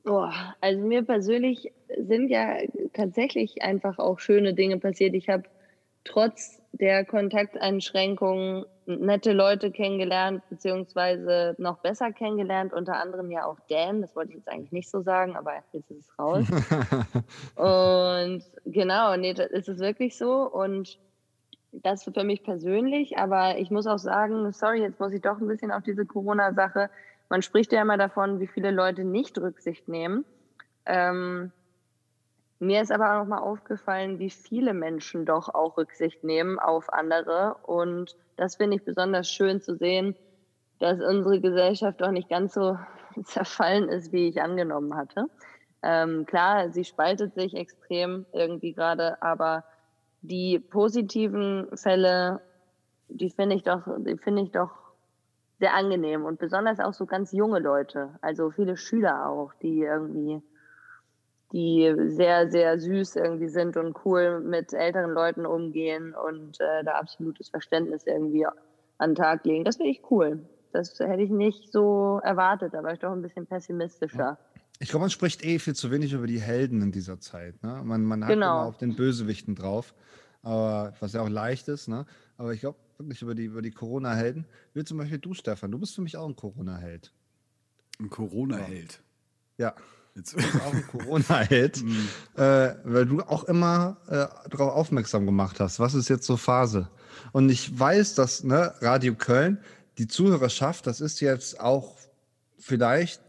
Boah, 0.03 0.33
also 0.61 0.81
mir 0.81 1.03
persönlich 1.03 1.73
sind 1.97 2.29
ja 2.29 2.57
tatsächlich 2.93 3.61
einfach 3.61 3.99
auch 3.99 4.19
schöne 4.19 4.53
Dinge 4.53 4.79
passiert. 4.79 5.13
Ich 5.13 5.29
habe 5.29 5.43
trotz 6.05 6.61
der 6.71 7.05
Kontakteinschränkungen 7.05 8.65
nette 8.85 9.33
Leute 9.33 9.69
kennengelernt, 9.71 10.43
beziehungsweise 10.49 11.55
noch 11.57 11.79
besser 11.79 12.13
kennengelernt, 12.13 12.71
unter 12.71 12.95
anderem 12.95 13.29
ja 13.31 13.45
auch 13.45 13.59
Dan, 13.69 14.01
das 14.01 14.15
wollte 14.15 14.31
ich 14.31 14.37
jetzt 14.37 14.47
eigentlich 14.47 14.71
nicht 14.71 14.89
so 14.89 15.01
sagen, 15.01 15.35
aber 15.35 15.55
jetzt 15.55 15.73
ist 15.73 15.91
es 15.91 16.17
raus. 16.17 16.45
und 17.55 18.43
genau, 18.65 19.17
nee, 19.17 19.33
das 19.33 19.51
ist 19.51 19.67
es 19.67 19.79
wirklich 19.79 20.17
so 20.17 20.43
und 20.43 20.97
das 21.71 22.03
für 22.03 22.23
mich 22.23 22.43
persönlich, 22.43 23.17
aber 23.17 23.57
ich 23.57 23.69
muss 23.71 23.87
auch 23.87 23.99
sagen, 23.99 24.51
sorry, 24.53 24.81
jetzt 24.81 24.99
muss 24.99 25.13
ich 25.13 25.21
doch 25.21 25.39
ein 25.39 25.47
bisschen 25.47 25.71
auf 25.71 25.83
diese 25.83 26.05
Corona-Sache. 26.05 26.89
Man 27.29 27.41
spricht 27.41 27.71
ja 27.71 27.81
immer 27.81 27.97
davon, 27.97 28.39
wie 28.39 28.47
viele 28.47 28.71
Leute 28.71 29.03
nicht 29.03 29.37
Rücksicht 29.37 29.87
nehmen. 29.87 30.25
Ähm, 30.85 31.51
mir 32.59 32.81
ist 32.81 32.91
aber 32.91 33.11
auch 33.11 33.19
noch 33.19 33.27
mal 33.27 33.39
aufgefallen, 33.39 34.17
wie 34.17 34.31
viele 34.31 34.73
Menschen 34.73 35.25
doch 35.25 35.53
auch 35.53 35.77
Rücksicht 35.77 36.23
nehmen 36.23 36.57
auf 36.57 36.91
andere. 36.91 37.55
Und 37.63 38.15
das 38.35 38.55
finde 38.55 38.77
ich 38.77 38.83
besonders 38.83 39.29
schön 39.29 39.61
zu 39.61 39.75
sehen, 39.75 40.15
dass 40.79 40.99
unsere 40.99 41.39
Gesellschaft 41.39 42.01
doch 42.01 42.11
nicht 42.11 42.29
ganz 42.29 42.53
so 42.53 42.77
zerfallen 43.25 43.89
ist, 43.89 44.11
wie 44.11 44.27
ich 44.27 44.41
angenommen 44.41 44.95
hatte. 44.95 45.27
Ähm, 45.83 46.25
klar, 46.25 46.71
sie 46.71 46.83
spaltet 46.83 47.35
sich 47.35 47.55
extrem 47.55 48.25
irgendwie 48.33 48.73
gerade, 48.73 49.21
aber 49.21 49.63
die 50.27 50.59
positiven 50.59 51.67
Fälle, 51.75 52.41
die 53.07 53.29
finde 53.29 53.55
ich 53.55 53.63
doch, 53.63 53.83
die 53.99 54.17
finde 54.17 54.43
ich 54.43 54.51
doch 54.51 54.71
sehr 55.59 55.73
angenehm 55.73 56.25
und 56.25 56.39
besonders 56.39 56.79
auch 56.79 56.93
so 56.93 57.05
ganz 57.05 57.31
junge 57.31 57.59
Leute, 57.59 58.17
also 58.21 58.51
viele 58.51 58.77
Schüler 58.77 59.27
auch, 59.29 59.53
die 59.55 59.81
irgendwie, 59.81 60.41
die 61.51 61.93
sehr, 62.09 62.51
sehr 62.51 62.79
süß 62.79 63.15
irgendwie 63.15 63.47
sind 63.47 63.77
und 63.77 63.97
cool 64.05 64.39
mit 64.41 64.73
älteren 64.73 65.11
Leuten 65.11 65.45
umgehen 65.45 66.13
und 66.13 66.59
äh, 66.59 66.83
da 66.83 66.93
absolutes 66.93 67.49
Verständnis 67.49 68.05
irgendwie 68.05 68.45
an 68.45 69.11
den 69.11 69.15
Tag 69.15 69.45
legen. 69.45 69.63
Das 69.63 69.77
finde 69.77 69.91
ich 69.91 70.11
cool. 70.11 70.45
Das 70.73 70.99
hätte 70.99 71.23
ich 71.23 71.31
nicht 71.31 71.71
so 71.71 72.19
erwartet, 72.23 72.73
da 72.73 72.83
war 72.83 72.93
ich 72.93 72.99
doch 72.99 73.11
ein 73.11 73.21
bisschen 73.21 73.47
pessimistischer. 73.47 74.37
Ich 74.79 74.89
glaube, 74.89 75.01
man 75.01 75.09
spricht 75.09 75.43
eh 75.43 75.57
viel 75.59 75.75
zu 75.75 75.89
wenig 75.91 76.13
über 76.13 76.27
die 76.27 76.39
Helden 76.39 76.81
in 76.81 76.91
dieser 76.91 77.19
Zeit. 77.19 77.61
Ne? 77.63 77.81
Man, 77.83 78.03
man 78.03 78.23
hat 78.23 78.29
Genau. 78.29 78.45
immer 78.59 78.67
auf 78.67 78.77
den 78.77 78.95
Bösewichten 78.95 79.55
drauf, 79.55 79.93
aber, 80.43 80.93
was 80.99 81.13
ja 81.13 81.21
auch 81.21 81.29
leicht 81.29 81.67
ist. 81.67 81.87
Ne? 81.87 82.05
Aber 82.37 82.53
ich 82.53 82.59
glaube 82.61 82.77
wirklich 82.99 83.21
über 83.21 83.35
die, 83.35 83.45
über 83.45 83.61
die 83.61 83.71
Corona-Helden. 83.71 84.45
Wie 84.73 84.83
zum 84.83 84.97
Beispiel 84.97 85.17
du, 85.19 85.33
Stefan, 85.33 85.71
du 85.71 85.79
bist 85.79 85.95
für 85.95 86.01
mich 86.01 86.15
auch 86.17 86.27
ein 86.27 86.35
Corona-Held. 86.35 87.11
Ein 87.99 88.09
Corona-Held. 88.09 88.99
Ja, 89.57 89.73
Jetzt. 90.15 90.33
du 90.33 90.37
bist 90.37 90.55
auch 90.61 90.73
ein 90.73 90.87
Corona-Held, 90.87 91.77
äh, 92.35 92.75
weil 92.83 93.05
du 93.07 93.21
auch 93.21 93.45
immer 93.45 93.97
äh, 94.07 94.27
darauf 94.49 94.73
aufmerksam 94.73 95.25
gemacht 95.25 95.59
hast, 95.59 95.79
was 95.79 95.95
ist 95.95 96.09
jetzt 96.09 96.25
so 96.27 96.37
Phase. 96.37 96.89
Und 97.31 97.49
ich 97.49 97.77
weiß, 97.79 98.13
dass 98.15 98.43
ne, 98.43 98.73
Radio 98.81 99.15
Köln, 99.15 99.59
die 99.97 100.07
Zuhörerschaft, 100.07 100.85
das 100.85 101.01
ist 101.01 101.19
jetzt 101.21 101.59
auch 101.59 101.95
vielleicht, 102.59 103.21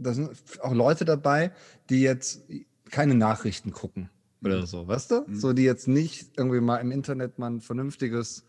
da 0.00 0.14
sind 0.14 0.30
auch 0.62 0.74
Leute 0.74 1.04
dabei, 1.04 1.52
die 1.88 2.00
jetzt 2.00 2.42
keine 2.90 3.14
Nachrichten 3.14 3.72
gucken 3.72 4.10
oder 4.42 4.66
so, 4.66 4.86
weißt 4.86 5.10
du? 5.10 5.26
So, 5.32 5.52
die 5.52 5.64
jetzt 5.64 5.86
nicht 5.86 6.30
irgendwie 6.36 6.60
mal 6.60 6.78
im 6.78 6.90
Internet 6.90 7.38
mal 7.38 7.50
ein 7.50 7.60
vernünftiges, 7.60 8.44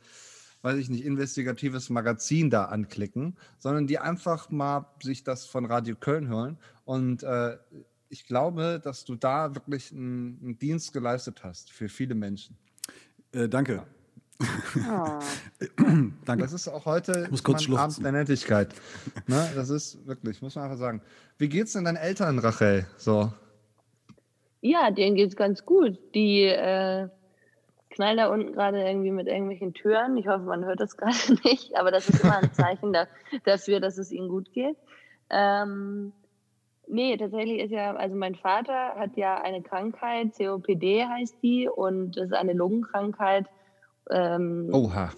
weiß 0.61 0.77
ich 0.77 0.89
nicht, 0.89 1.03
investigatives 1.03 1.89
Magazin 1.89 2.49
da 2.49 2.65
anklicken, 2.65 3.37
sondern 3.59 3.87
die 3.87 3.99
einfach 3.99 4.49
mal 4.49 4.85
sich 5.01 5.23
das 5.23 5.45
von 5.45 5.65
Radio 5.65 5.95
Köln 5.95 6.27
hören. 6.27 6.57
Und 6.85 7.23
äh, 7.23 7.57
ich 8.09 8.25
glaube, 8.25 8.79
dass 8.83 9.05
du 9.05 9.15
da 9.15 9.55
wirklich 9.55 9.91
einen, 9.91 10.39
einen 10.41 10.59
Dienst 10.59 10.93
geleistet 10.93 11.43
hast 11.43 11.71
für 11.71 11.89
viele 11.89 12.15
Menschen. 12.15 12.57
Äh, 13.31 13.49
danke. 13.49 13.85
Oh. 14.89 15.19
Danke. 16.25 16.43
Das 16.43 16.53
ist 16.53 16.67
auch 16.67 16.85
heute 16.85 17.27
muss 17.29 17.43
kurz 17.43 17.67
mein 17.67 17.79
Abend 17.79 18.03
der 18.03 18.11
Nettigkeit. 18.11 18.73
Ne? 19.27 19.49
Das 19.55 19.69
ist 19.69 20.05
wirklich, 20.07 20.41
muss 20.41 20.55
man 20.55 20.65
einfach 20.65 20.77
sagen. 20.77 21.01
Wie 21.37 21.49
geht's 21.49 21.73
denn 21.73 21.85
deinen 21.85 21.97
Eltern, 21.97 22.39
Rachel? 22.39 22.85
So. 22.97 23.31
Ja, 24.61 24.91
denen 24.91 25.15
geht's 25.15 25.35
ganz 25.35 25.65
gut. 25.65 25.97
Die 26.13 26.43
äh, 26.43 27.09
knallen 27.89 28.17
da 28.17 28.27
unten 28.27 28.53
gerade 28.53 28.81
irgendwie 28.81 29.11
mit 29.11 29.27
irgendwelchen 29.27 29.73
Türen. 29.73 30.17
Ich 30.17 30.27
hoffe, 30.27 30.43
man 30.45 30.65
hört 30.65 30.79
das 30.79 30.97
gerade 30.97 31.33
nicht, 31.43 31.75
aber 31.75 31.91
das 31.91 32.09
ist 32.09 32.23
immer 32.23 32.37
ein 32.37 32.53
Zeichen 32.53 32.93
da, 32.93 33.07
dafür, 33.43 33.79
dass 33.79 33.97
es 33.97 34.11
ihnen 34.11 34.29
gut 34.29 34.51
geht. 34.53 34.77
Ähm, 35.29 36.13
nee, 36.87 37.15
tatsächlich 37.17 37.59
ist 37.61 37.71
ja, 37.71 37.95
also 37.95 38.15
mein 38.15 38.35
Vater 38.35 38.95
hat 38.95 39.15
ja 39.17 39.41
eine 39.41 39.61
Krankheit, 39.61 40.35
COPD 40.37 41.05
heißt 41.05 41.37
die, 41.41 41.67
und 41.67 42.17
das 42.17 42.27
ist 42.27 42.33
eine 42.33 42.53
Lungenkrankheit, 42.53 43.45
ähm, 44.11 44.69
Oha. 44.73 45.09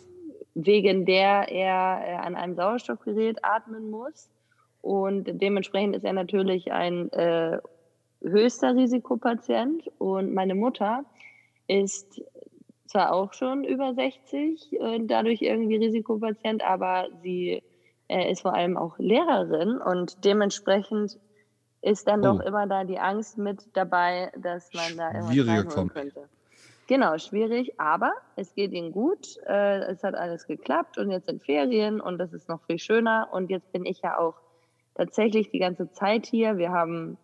wegen 0.56 1.06
der 1.06 1.50
er 1.50 2.02
äh, 2.08 2.16
an 2.16 2.36
einem 2.36 2.56
Sauerstoffgerät 2.56 3.44
atmen 3.44 3.90
muss. 3.90 4.30
Und 4.82 5.30
dementsprechend 5.42 5.96
ist 5.96 6.04
er 6.06 6.14
natürlich 6.14 6.72
ein 6.72 7.12
äh, 7.14 7.58
höchster 8.22 8.76
Risikopatient. 8.76 9.90
Und 9.98 10.34
meine 10.34 10.56
Mutter 10.56 11.06
ist 11.68 12.22
zwar 12.88 13.14
auch 13.14 13.34
schon 13.34 13.64
über 13.64 13.94
60 13.94 14.78
und 14.80 15.08
dadurch 15.08 15.42
irgendwie 15.42 15.78
Risikopatient, 15.78 16.64
aber 16.64 17.08
sie 17.24 17.64
äh, 18.10 18.32
ist 18.32 18.42
vor 18.42 18.54
allem 18.54 18.78
auch 18.78 19.00
Lehrerin 19.00 19.78
und 19.78 20.24
dementsprechend 20.26 21.18
ist 21.82 22.08
dann 22.08 22.20
Oh. 22.22 22.34
doch 22.34 22.40
immer 22.42 22.68
da 22.68 22.84
die 22.84 23.00
Angst 23.00 23.38
mit 23.38 23.60
dabei, 23.74 24.32
dass 24.38 24.70
man 24.74 24.98
da 24.98 25.08
reinholen 25.10 25.68
Kombi. 25.68 25.94
könnte. 25.94 26.30
Genau, 26.88 27.18
schwierig, 27.18 27.80
aber 27.80 28.14
es 28.36 28.54
geht 28.56 28.74
ihnen 28.74 28.92
gut. 28.92 29.38
Äh, 29.48 29.80
es 29.84 30.04
hat 30.04 30.16
alles 30.16 30.48
geklappt 30.48 30.98
und 30.98 31.12
jetzt 31.12 31.28
sind 31.28 31.42
Ferien 31.42 32.02
und 32.02 32.18
das 32.18 32.34
ist 32.34 32.50
noch 32.50 32.62
viel 32.64 32.78
schöner. 32.78 33.30
Und 33.32 33.50
jetzt 33.50 33.72
bin 33.72 33.86
ich 33.86 34.02
ja 34.02 34.18
auch 34.18 34.36
tatsächlich 34.96 35.50
die 35.50 35.60
ganze 35.60 35.92
Zeit 35.92 36.26
hier. 36.26 36.58
Wir 36.58 36.72
haben 36.72 37.18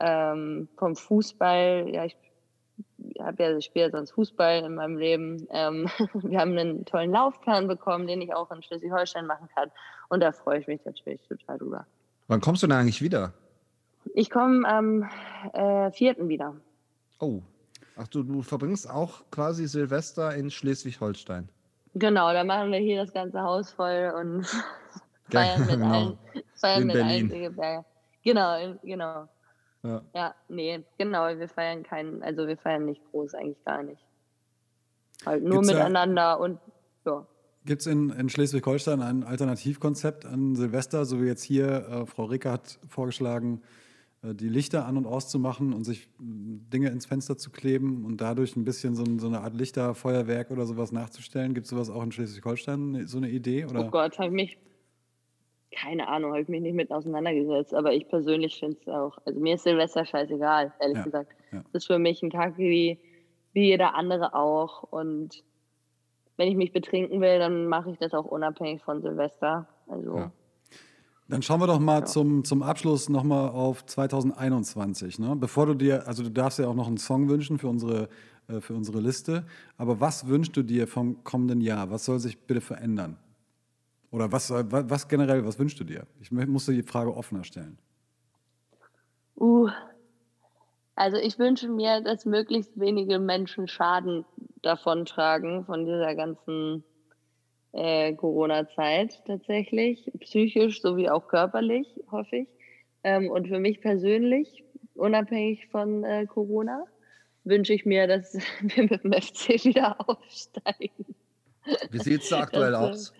ähm, 0.00 0.68
vom 0.76 0.94
Fußball, 0.94 1.88
ja, 1.92 2.04
ich 2.04 2.16
habe 3.20 3.42
ja, 3.42 3.56
ich 3.56 3.64
spiele 3.64 3.86
ja 3.86 3.90
sonst 3.90 4.12
Fußball 4.12 4.64
in 4.64 4.74
meinem 4.76 4.96
Leben. 4.96 5.48
Ähm, 5.50 5.88
wir 6.14 6.38
haben 6.38 6.56
einen 6.56 6.84
tollen 6.84 7.10
Laufplan 7.10 7.66
bekommen, 7.66 8.06
den 8.06 8.20
ich 8.20 8.34
auch 8.34 8.50
in 8.52 8.62
Schleswig-Holstein 8.62 9.26
machen 9.26 9.48
kann. 9.54 9.70
Und 10.08 10.20
da 10.20 10.30
freue 10.30 10.60
ich 10.60 10.66
mich 10.68 10.84
natürlich 10.84 11.20
total 11.26 11.58
drüber. 11.58 11.86
Wann 12.28 12.40
kommst 12.40 12.62
du 12.62 12.68
denn 12.68 12.76
eigentlich 12.76 13.02
wieder? 13.02 13.32
Ich 14.14 14.30
komme 14.30 14.66
am 14.68 15.08
äh, 15.52 15.90
vierten 15.90 16.28
wieder. 16.28 16.54
Oh. 17.18 17.42
Ach 17.96 18.08
du, 18.08 18.22
du 18.22 18.42
verbringst 18.42 18.88
auch 18.88 19.22
quasi 19.30 19.66
Silvester 19.66 20.34
in 20.34 20.50
Schleswig-Holstein. 20.50 21.48
Genau, 21.94 22.32
da 22.32 22.44
machen 22.44 22.70
wir 22.70 22.78
hier 22.78 23.02
das 23.02 23.12
ganze 23.12 23.40
Haus 23.40 23.72
voll 23.72 24.12
und 24.16 24.46
Ja, 25.32 25.40
feiern 25.40 25.60
mit 25.60 25.70
genau. 25.70 25.92
allen, 25.92 26.18
feiern 26.54 26.80
In 26.82 26.86
mit 26.86 26.96
allen 26.96 27.06
Berlin. 27.08 27.30
Segeberger. 27.30 27.84
Genau, 28.22 28.78
genau. 28.82 29.28
Ja. 29.82 30.02
Ja, 30.14 30.34
nee, 30.48 30.84
genau, 30.98 31.26
wir 31.36 31.48
feiern 31.48 31.82
keinen, 31.82 32.22
also 32.22 32.46
wir 32.46 32.56
feiern 32.56 32.84
nicht 32.84 33.02
groß, 33.10 33.34
eigentlich 33.34 33.64
gar 33.64 33.82
nicht. 33.82 34.04
Halt 35.24 35.42
nur 35.42 35.60
Gibt's 35.60 35.68
miteinander 35.68 36.38
und 36.38 36.60
ja. 37.04 37.26
Gibt 37.64 37.80
es 37.80 37.86
in, 37.86 38.10
in 38.10 38.28
Schleswig-Holstein 38.28 39.00
ein 39.02 39.24
Alternativkonzept 39.24 40.24
an 40.24 40.54
Silvester, 40.54 41.04
so 41.04 41.20
wie 41.20 41.26
jetzt 41.26 41.42
hier 41.42 41.88
äh, 41.88 42.06
Frau 42.06 42.24
Ricker 42.24 42.52
hat 42.52 42.78
vorgeschlagen, 42.88 43.62
äh, 43.62 43.85
die 44.34 44.48
Lichter 44.48 44.86
an- 44.86 44.96
und 44.96 45.06
auszumachen 45.06 45.72
und 45.72 45.84
sich 45.84 46.08
mh, 46.18 46.60
Dinge 46.72 46.88
ins 46.90 47.06
Fenster 47.06 47.36
zu 47.36 47.50
kleben 47.50 48.04
und 48.04 48.20
dadurch 48.20 48.56
ein 48.56 48.64
bisschen 48.64 48.94
so, 48.94 49.04
so 49.18 49.26
eine 49.26 49.40
Art 49.40 49.54
Lichterfeuerwerk 49.54 50.50
oder 50.50 50.66
sowas 50.66 50.92
nachzustellen? 50.92 51.54
Gibt 51.54 51.64
es 51.66 51.70
sowas 51.70 51.90
auch 51.90 52.02
in 52.02 52.12
Schleswig-Holstein, 52.12 53.06
so 53.06 53.18
eine 53.18 53.28
Idee? 53.28 53.64
Oder? 53.64 53.86
Oh 53.86 53.90
Gott, 53.90 54.18
habe 54.18 54.28
ich 54.28 54.34
mich, 54.34 54.58
keine 55.72 56.08
Ahnung, 56.08 56.30
habe 56.32 56.42
ich 56.42 56.48
mich 56.48 56.62
nicht 56.62 56.74
mit 56.74 56.90
auseinandergesetzt, 56.90 57.74
aber 57.74 57.92
ich 57.92 58.08
persönlich 58.08 58.58
finde 58.58 58.78
es 58.80 58.88
auch, 58.88 59.18
also 59.24 59.38
mir 59.40 59.54
ist 59.54 59.64
Silvester 59.64 60.04
scheißegal, 60.04 60.72
ehrlich 60.80 60.96
Ja, 60.98 61.04
gesagt. 61.04 61.32
ja. 61.52 61.62
Das 61.72 61.82
ist 61.82 61.86
für 61.86 61.98
mich 61.98 62.22
ein 62.22 62.30
Tag 62.30 62.56
wie, 62.58 62.98
wie 63.52 63.66
jeder 63.66 63.94
andere 63.94 64.34
auch 64.34 64.82
und 64.84 65.42
wenn 66.38 66.48
ich 66.48 66.56
mich 66.56 66.72
betrinken 66.72 67.20
will, 67.22 67.38
dann 67.38 67.66
mache 67.66 67.90
ich 67.90 67.98
das 67.98 68.12
auch 68.12 68.26
unabhängig 68.26 68.82
von 68.82 69.00
Silvester. 69.00 69.68
Also 69.88 70.16
Ja. 70.16 70.32
Dann 71.28 71.42
schauen 71.42 71.60
wir 71.60 71.66
doch 71.66 71.80
mal 71.80 72.06
zum, 72.06 72.44
zum 72.44 72.62
Abschluss 72.62 73.08
nochmal 73.08 73.48
auf 73.48 73.84
2021. 73.84 75.18
Ne? 75.18 75.34
Bevor 75.36 75.66
du 75.66 75.74
dir, 75.74 76.06
also 76.06 76.22
du 76.22 76.30
darfst 76.30 76.58
ja 76.58 76.68
auch 76.68 76.74
noch 76.74 76.86
einen 76.86 76.98
Song 76.98 77.28
wünschen 77.28 77.58
für 77.58 77.66
unsere, 77.66 78.08
äh, 78.46 78.60
für 78.60 78.74
unsere 78.74 79.00
Liste, 79.00 79.44
aber 79.76 80.00
was 80.00 80.28
wünschst 80.28 80.56
du 80.56 80.62
dir 80.62 80.86
vom 80.86 81.24
kommenden 81.24 81.60
Jahr? 81.60 81.90
Was 81.90 82.04
soll 82.04 82.20
sich 82.20 82.38
bitte 82.38 82.60
verändern? 82.60 83.16
Oder 84.12 84.30
was, 84.30 84.50
was 84.50 85.08
generell, 85.08 85.44
was 85.44 85.58
wünschst 85.58 85.80
du 85.80 85.84
dir? 85.84 86.06
Ich 86.20 86.30
musste 86.30 86.72
die 86.72 86.84
Frage 86.84 87.14
offener 87.14 87.42
stellen. 87.42 87.76
Uh, 89.36 89.68
also 90.94 91.18
ich 91.18 91.38
wünsche 91.38 91.68
mir, 91.68 92.00
dass 92.00 92.24
möglichst 92.24 92.78
wenige 92.78 93.18
Menschen 93.18 93.66
Schaden 93.66 94.24
davontragen 94.62 95.64
von 95.64 95.84
dieser 95.84 96.14
ganzen 96.14 96.84
äh, 97.76 98.14
Corona-Zeit 98.14 99.22
tatsächlich, 99.26 100.10
psychisch 100.20 100.80
sowie 100.80 101.08
auch 101.10 101.28
körperlich, 101.28 101.86
hoffe 102.10 102.36
ich. 102.36 102.48
Ähm, 103.04 103.30
und 103.30 103.48
für 103.48 103.58
mich 103.58 103.80
persönlich, 103.80 104.64
unabhängig 104.94 105.68
von 105.68 106.02
äh, 106.02 106.26
Corona, 106.26 106.86
wünsche 107.44 107.74
ich 107.74 107.84
mir, 107.84 108.06
dass 108.06 108.34
wir 108.60 108.84
mit 108.84 109.04
dem 109.04 109.12
FC 109.12 109.64
wieder 109.64 109.96
aufsteigen. 110.08 111.14
Wie 111.90 111.98
sieht 111.98 112.22
es 112.22 112.28
da 112.30 112.40
aktuell 112.40 112.72
Das, 112.72 112.80
äh, 112.80 112.90
aus? 112.90 113.14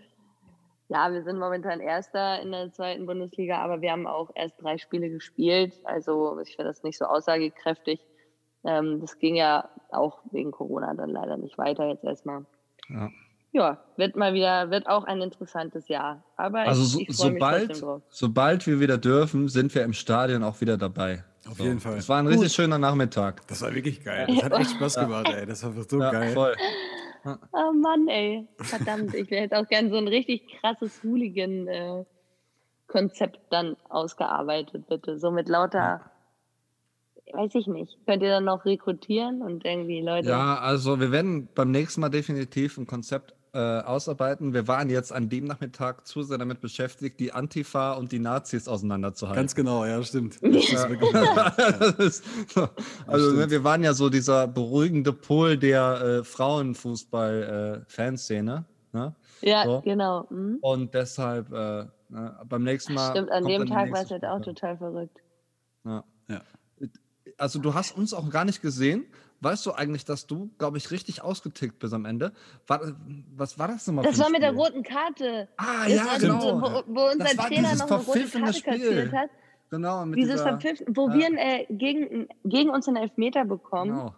Ja, 0.88 1.12
wir 1.12 1.22
sind 1.22 1.38
momentan 1.38 1.80
Erster 1.80 2.40
in 2.40 2.52
der 2.52 2.72
zweiten 2.72 3.06
Bundesliga, 3.06 3.58
aber 3.58 3.80
wir 3.82 3.90
haben 3.90 4.06
auch 4.06 4.30
erst 4.34 4.62
drei 4.62 4.78
Spiele 4.78 5.10
gespielt. 5.10 5.74
Also 5.84 6.38
ich 6.40 6.54
finde 6.56 6.70
das 6.70 6.82
nicht 6.82 6.96
so 6.96 7.06
aussagekräftig. 7.06 8.00
Ähm, 8.64 9.00
das 9.00 9.18
ging 9.18 9.34
ja 9.34 9.68
auch 9.90 10.20
wegen 10.30 10.52
Corona 10.52 10.94
dann 10.94 11.10
leider 11.10 11.36
nicht 11.36 11.58
weiter 11.58 11.88
jetzt 11.88 12.04
erstmal. 12.04 12.46
Ja. 12.88 13.10
Ja, 13.56 13.78
wird 13.96 14.14
mal 14.16 14.34
wieder, 14.34 14.70
wird 14.70 14.86
auch 14.86 15.04
ein 15.04 15.22
interessantes 15.22 15.88
Jahr. 15.88 16.22
Aber 16.36 16.58
Also 16.60 16.82
ich, 16.82 16.88
so, 16.90 17.00
ich 17.00 17.08
mich 17.08 17.16
sobald, 17.40 17.82
sobald 18.10 18.66
wir 18.66 18.80
wieder 18.80 18.98
dürfen, 18.98 19.48
sind 19.48 19.74
wir 19.74 19.82
im 19.82 19.94
Stadion 19.94 20.44
auch 20.44 20.60
wieder 20.60 20.76
dabei. 20.76 21.24
Auf 21.48 21.58
jeden 21.58 21.80
Fall. 21.80 21.96
Es 21.96 22.06
war 22.10 22.18
ein 22.18 22.26
richtig 22.26 22.52
schöner 22.52 22.76
Nachmittag. 22.78 23.46
Das 23.46 23.62
war 23.62 23.74
wirklich 23.74 24.04
geil. 24.04 24.26
Das 24.34 24.42
hat 24.44 24.52
echt 24.58 24.70
Spaß 24.72 24.96
gemacht, 24.96 25.32
ey. 25.34 25.46
Das 25.46 25.64
war 25.64 25.72
so 25.84 25.98
Ja, 26.00 26.10
geil. 26.10 26.34
voll. 26.34 26.54
Oh 27.24 27.72
Mann, 27.72 28.08
ey. 28.08 28.46
Verdammt, 28.58 29.14
ich 29.14 29.30
hätte 29.30 29.58
auch 29.58 29.66
gern 29.68 29.88
so 29.90 29.96
ein 29.96 30.06
richtig 30.08 30.42
krasses 30.60 31.02
Hooligan-Konzept 31.02 33.40
dann 33.50 33.76
ausgearbeitet, 33.88 34.86
bitte. 34.86 35.18
So 35.18 35.30
mit 35.30 35.48
lauter, 35.48 36.02
weiß 37.32 37.54
ich 37.54 37.68
nicht. 37.68 37.96
Könnt 38.06 38.22
ihr 38.22 38.28
dann 38.28 38.44
noch 38.44 38.66
rekrutieren 38.66 39.40
und 39.40 39.64
irgendwie 39.64 40.02
Leute. 40.02 40.28
Ja, 40.28 40.58
also 40.58 41.00
wir 41.00 41.10
werden 41.10 41.48
beim 41.54 41.70
nächsten 41.70 42.02
Mal 42.02 42.10
definitiv 42.10 42.76
ein 42.76 42.86
Konzept 42.86 43.32
äh, 43.56 43.80
ausarbeiten. 43.80 44.52
Wir 44.52 44.68
waren 44.68 44.90
jetzt 44.90 45.10
an 45.12 45.30
dem 45.30 45.46
Nachmittag 45.46 46.06
zu 46.06 46.22
sehr 46.22 46.36
damit 46.36 46.60
beschäftigt, 46.60 47.18
die 47.18 47.32
Antifa 47.32 47.94
und 47.94 48.12
die 48.12 48.18
Nazis 48.18 48.68
auseinanderzuhalten. 48.68 49.40
Ganz 49.40 49.54
genau, 49.54 49.86
ja, 49.86 50.02
stimmt. 50.02 50.36
Ist. 50.36 50.76
Also 53.06 53.30
stimmt. 53.32 53.50
wir 53.50 53.64
waren 53.64 53.82
ja 53.82 53.94
so 53.94 54.10
dieser 54.10 54.46
beruhigende 54.46 55.14
Pol 55.14 55.56
der 55.56 56.18
äh, 56.20 56.24
Frauenfußball-Fanszene. 56.24 58.64
ne? 58.92 59.14
Ja, 59.42 59.64
So. 59.64 59.80
genau. 59.82 60.26
Mhm. 60.30 60.58
Und 60.60 60.94
deshalb 60.94 61.52
äh, 61.52 61.84
ne, 62.08 62.38
beim 62.48 62.62
nächsten 62.62 62.94
Mal. 62.94 63.10
Stimmt, 63.12 63.30
an 63.30 63.44
dem 63.44 63.66
Tag 63.66 63.92
war 63.92 64.02
es 64.02 64.10
halt 64.10 64.24
auch 64.24 64.40
total 64.40 64.76
verrückt. 64.76 65.18
Ja. 65.84 66.04
Ja. 66.28 66.40
Also 67.38 67.58
du 67.58 67.74
hast 67.74 67.96
uns 67.96 68.14
auch 68.14 68.28
gar 68.30 68.44
nicht 68.44 68.62
gesehen. 68.62 69.04
Weißt 69.40 69.66
du 69.66 69.72
eigentlich, 69.72 70.04
dass 70.04 70.26
du, 70.26 70.50
glaube 70.58 70.78
ich, 70.78 70.90
richtig 70.90 71.22
ausgetickt 71.22 71.78
bist 71.78 71.92
am 71.92 72.04
Ende? 72.06 72.32
War, 72.66 72.80
was 73.36 73.58
war 73.58 73.68
das 73.68 73.86
nochmal? 73.86 74.04
Das 74.04 74.18
war 74.18 74.30
mit 74.30 74.42
der 74.42 74.52
roten 74.52 74.82
Karte. 74.82 75.48
Ah, 75.56 75.84
Das 75.84 75.92
ja, 75.92 76.18
genau. 76.18 76.40
so, 76.40 76.62
wo, 76.62 76.82
wo 76.86 77.10
unser 77.10 77.26
Trainer 77.36 77.74
noch 77.74 77.90
eine 77.90 78.02
rote 78.02 78.28
Karte 78.28 78.52
Spiel. 78.54 78.72
kassiert 78.72 79.12
hat. 79.12 79.30
Genau, 79.70 80.06
mit 80.06 80.18
Dieses 80.18 80.34
dieser, 80.34 80.44
Verpfiffen, 80.44 80.96
wo 80.96 81.08
ja. 81.08 81.14
wir 81.14 81.26
einen, 81.26 81.38
äh, 81.38 81.66
gegen, 81.70 82.28
gegen 82.44 82.70
uns 82.70 82.86
einen 82.88 82.96
Elfmeter 82.98 83.44
bekommen. 83.44 83.90
Genau. 83.92 84.14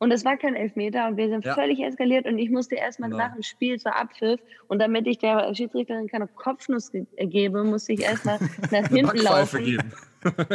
Und 0.00 0.12
es 0.12 0.24
war 0.24 0.36
kein 0.36 0.54
Elfmeter 0.54 1.08
und 1.08 1.16
wir 1.16 1.28
sind 1.28 1.44
Ja. 1.44 1.54
völlig 1.54 1.80
eskaliert 1.80 2.26
und 2.26 2.38
ich 2.38 2.50
musste 2.50 2.76
erstmal 2.76 3.10
Genau. 3.10 3.24
nach 3.24 3.32
dem 3.34 3.42
Spiel 3.42 3.80
zur 3.80 3.96
Abpfiff 3.96 4.40
und 4.68 4.78
damit 4.80 5.06
ich 5.08 5.18
der 5.18 5.52
Schiedsrichterin 5.54 6.06
keine 6.06 6.28
Kopfnuss 6.28 6.92
ge 6.92 7.04
äh, 7.16 7.26
gebe, 7.26 7.64
musste 7.64 7.94
ich 7.94 8.02
erstmal 8.02 8.38
nach 8.70 8.88
hinten 8.88 9.16
laufen. 9.18 9.64
geben. 9.64 9.92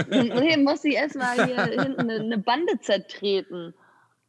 Nee, 0.10 0.58
musste 0.58 0.88
ich 0.90 0.96
erstmal 0.96 1.46
hier 1.46 1.64
hinten 1.66 2.10
eine, 2.10 2.38
Bande 2.38 2.80
zertreten. 2.80 3.74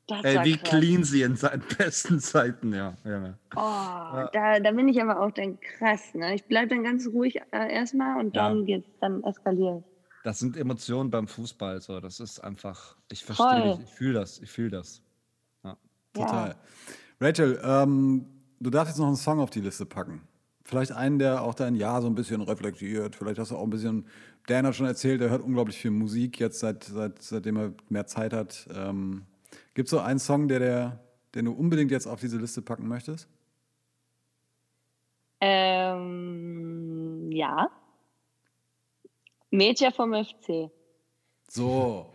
Das 0.06 0.22
Ey, 0.24 0.44
wie 0.44 0.56
krass. 0.58 0.68
clean 0.68 1.02
sie 1.04 1.22
in 1.22 1.36
seinen 1.36 1.62
besten 1.78 2.18
Zeiten, 2.20 2.74
ja. 2.74 2.94
ja. 3.04 3.34
Oh, 3.56 4.28
da, 4.32 4.60
da 4.60 4.70
bin 4.72 4.88
ich 4.88 5.00
aber 5.00 5.20
auch 5.20 5.30
dann 5.30 5.58
krass. 5.60 6.12
Ne? 6.14 6.34
Ich 6.34 6.44
bleibe 6.44 6.68
dann 6.68 6.82
ganz 6.84 7.06
ruhig 7.06 7.36
äh, 7.52 7.72
erstmal 7.72 8.18
und 8.20 8.34
Ja. 8.36 8.48
dann 8.48 8.64
geht's, 8.66 8.88
dann 9.00 9.22
eskaliere 9.24 9.78
ich. 9.78 9.93
Das 10.24 10.38
sind 10.38 10.56
Emotionen 10.56 11.10
beim 11.10 11.28
Fußball. 11.28 11.82
So. 11.82 12.00
Das 12.00 12.18
ist 12.18 12.40
einfach, 12.40 12.96
ich 13.12 13.22
verstehe 13.22 13.76
dich, 13.76 13.84
ich 13.84 13.94
fühle 13.94 14.14
das, 14.14 14.38
ich 14.40 14.50
fühle 14.50 14.70
das. 14.70 15.02
Ja. 15.62 15.76
Total. 16.14 16.56
Rachel, 17.20 17.60
ähm, 17.62 18.24
du 18.58 18.70
darfst 18.70 18.92
jetzt 18.92 18.98
noch 18.98 19.06
einen 19.06 19.16
Song 19.16 19.38
auf 19.38 19.50
die 19.50 19.60
Liste 19.60 19.84
packen. 19.84 20.22
Vielleicht 20.64 20.92
einen, 20.92 21.18
der 21.18 21.42
auch 21.42 21.52
dein 21.52 21.74
Jahr 21.74 22.00
so 22.00 22.08
ein 22.08 22.14
bisschen 22.14 22.40
reflektiert. 22.40 23.16
Vielleicht 23.16 23.38
hast 23.38 23.50
du 23.50 23.56
auch 23.56 23.64
ein 23.64 23.70
bisschen. 23.70 24.06
Dan 24.46 24.66
hat 24.66 24.74
schon 24.74 24.86
erzählt, 24.86 25.20
er 25.20 25.28
hört 25.28 25.42
unglaublich 25.42 25.76
viel 25.76 25.90
Musik 25.90 26.40
jetzt, 26.40 26.58
seit, 26.58 26.84
seit, 26.84 27.20
seitdem 27.20 27.58
er 27.58 27.74
mehr 27.90 28.06
Zeit 28.06 28.32
hat. 28.32 28.66
Ähm, 28.74 29.26
Gibt 29.74 29.88
es 29.88 29.90
so 29.90 30.00
einen 30.00 30.18
Song, 30.18 30.48
der, 30.48 30.58
der, 30.58 31.00
den 31.34 31.44
du 31.44 31.52
unbedingt 31.52 31.90
jetzt 31.90 32.06
auf 32.06 32.20
diese 32.20 32.38
Liste 32.38 32.62
packen 32.62 32.88
möchtest? 32.88 33.28
Ähm, 35.42 37.30
ja. 37.30 37.68
Mädchen 39.56 39.92
vom 39.92 40.12
FC. 40.14 40.70
So. 41.48 42.06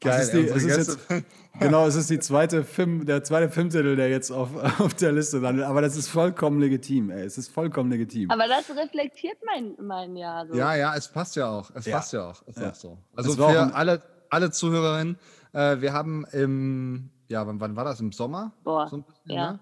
Geil, 0.00 0.20
es 0.20 0.26
ist, 0.26 0.32
die, 0.34 0.40
es 0.46 0.64
ist 0.64 0.76
jetzt, 1.08 1.24
genau, 1.60 1.86
es 1.86 1.94
ist 1.94 2.10
die 2.10 2.18
zweite 2.18 2.62
Film, 2.62 3.06
der 3.06 3.24
zweite 3.24 3.48
Filmtitel, 3.50 3.96
der 3.96 4.10
jetzt 4.10 4.30
auf, 4.30 4.50
auf 4.80 4.92
der 4.94 5.12
Liste 5.12 5.38
landet. 5.38 5.64
Aber 5.64 5.80
das 5.80 5.96
ist 5.96 6.08
vollkommen 6.08 6.60
legitim, 6.60 7.10
ey. 7.10 7.22
Es 7.24 7.38
ist 7.38 7.48
vollkommen 7.48 7.90
legitim. 7.90 8.30
Aber 8.30 8.46
das 8.46 8.68
reflektiert 8.76 9.38
mein, 9.46 9.74
mein 9.80 10.14
Jahr 10.16 10.46
so. 10.46 10.54
Ja, 10.54 10.74
ja, 10.76 10.94
es 10.94 11.08
passt 11.08 11.36
ja 11.36 11.48
auch. 11.48 11.70
Es 11.74 11.86
Ja. 11.86 11.96
passt 11.96 12.12
ja 12.12 12.28
auch. 12.30 12.42
Ist 12.46 12.58
Ja. 12.58 12.70
auch 12.70 12.74
so. 12.74 12.98
Also 13.16 13.30
Es 13.30 13.36
für 13.36 13.46
ein- 13.62 13.72
alle, 13.72 14.02
alle 14.30 14.50
Zuhörerinnen, 14.50 15.16
äh, 15.52 15.80
wir 15.80 15.92
haben 15.94 16.26
im, 16.32 17.08
ja, 17.28 17.46
wann, 17.46 17.58
wann 17.60 17.74
war 17.76 17.84
das? 17.84 18.00
Im 18.00 18.12
Sommer? 18.12 18.52
Boah, 18.62 18.88
So 18.88 18.96
ein 18.98 19.02
bisschen, 19.04 19.30
ja. 19.30 19.52
ne? 19.52 19.58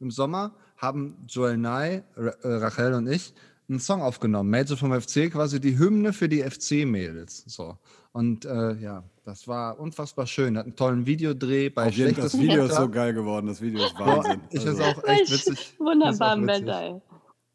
Im 0.00 0.10
Sommer 0.10 0.54
haben 0.76 1.24
Joel 1.26 1.56
Nye, 1.56 2.02
Ra 2.16 2.30
äh, 2.42 2.54
Rachel 2.56 2.92
und 2.92 3.06
ich 3.08 3.32
einen 3.68 3.80
Song 3.80 4.02
aufgenommen. 4.02 4.50
Mädchen 4.50 4.76
vom 4.76 4.92
FC, 4.98 5.30
quasi 5.30 5.60
die 5.60 5.78
Hymne 5.78 6.12
für 6.12 6.28
die 6.28 6.42
FC-Mädels. 6.42 7.44
So. 7.46 7.76
Und 8.12 8.44
äh, 8.44 8.74
ja, 8.76 9.02
das 9.24 9.46
war 9.48 9.78
unfassbar 9.78 10.26
schön. 10.26 10.56
Hat 10.56 10.64
einen 10.66 10.76
tollen 10.76 11.06
Videodreh 11.06 11.68
bei 11.68 11.86
Auf 11.88 11.94
Fall, 11.94 12.04
das 12.12 12.14
schlechtes 12.14 12.38
Video 12.40 12.64
ist 12.64 12.70
Wetter. 12.72 12.82
so 12.82 12.88
geil 12.90 13.12
geworden. 13.14 13.46
Das 13.46 13.60
Video 13.60 13.84
ist 13.84 13.96
Boah, 13.96 14.18
Wahnsinn. 14.18 14.40
Ich 14.50 14.66
Also- 14.66 14.82
es 14.82 14.96
auch 14.96 15.04
echt 15.04 15.30
witzig. 15.32 15.74
Wunderbar, 15.78 16.38
ist. 16.38 16.46
Wetter, 16.46 16.80
ey. 16.82 17.00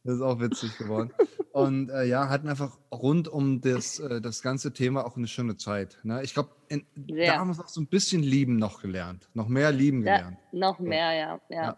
Das 0.03 0.16
ist 0.16 0.22
auch 0.22 0.39
witzig 0.39 0.76
geworden. 0.80 1.12
Und 1.51 1.89
äh, 1.91 2.05
ja, 2.05 2.28
hatten 2.28 2.47
einfach 2.49 2.78
rund 2.91 3.28
um 3.28 3.62
das, 3.62 3.99
äh, 3.99 4.20
das 4.20 4.41
ganze 4.41 4.74
Thema 4.74 5.05
auch 5.05 5.16
eine 5.16 5.28
schöne 5.28 5.57
Zeit. 5.57 5.99
Ne? 6.03 6.24
Ich 6.24 6.34
glaube, 6.34 6.49
da 6.70 7.38
haben 7.38 7.47
wir 7.49 7.51
es 7.51 7.59
auch 7.59 7.68
so 7.68 7.82
ein 7.82 7.88
bisschen 7.88 8.24
lieben 8.24 8.55
noch 8.55 8.82
gelernt. 8.82 9.30
Noch 9.36 9.47
mehr 9.47 9.72
lieben 9.72 10.03
Da, 10.03 10.18
gelernt. 10.18 10.38
noch 10.53 10.80
mehr, 10.80 11.14
ja. 11.14 11.39
ja. 11.49 11.64
Ja. 11.64 11.78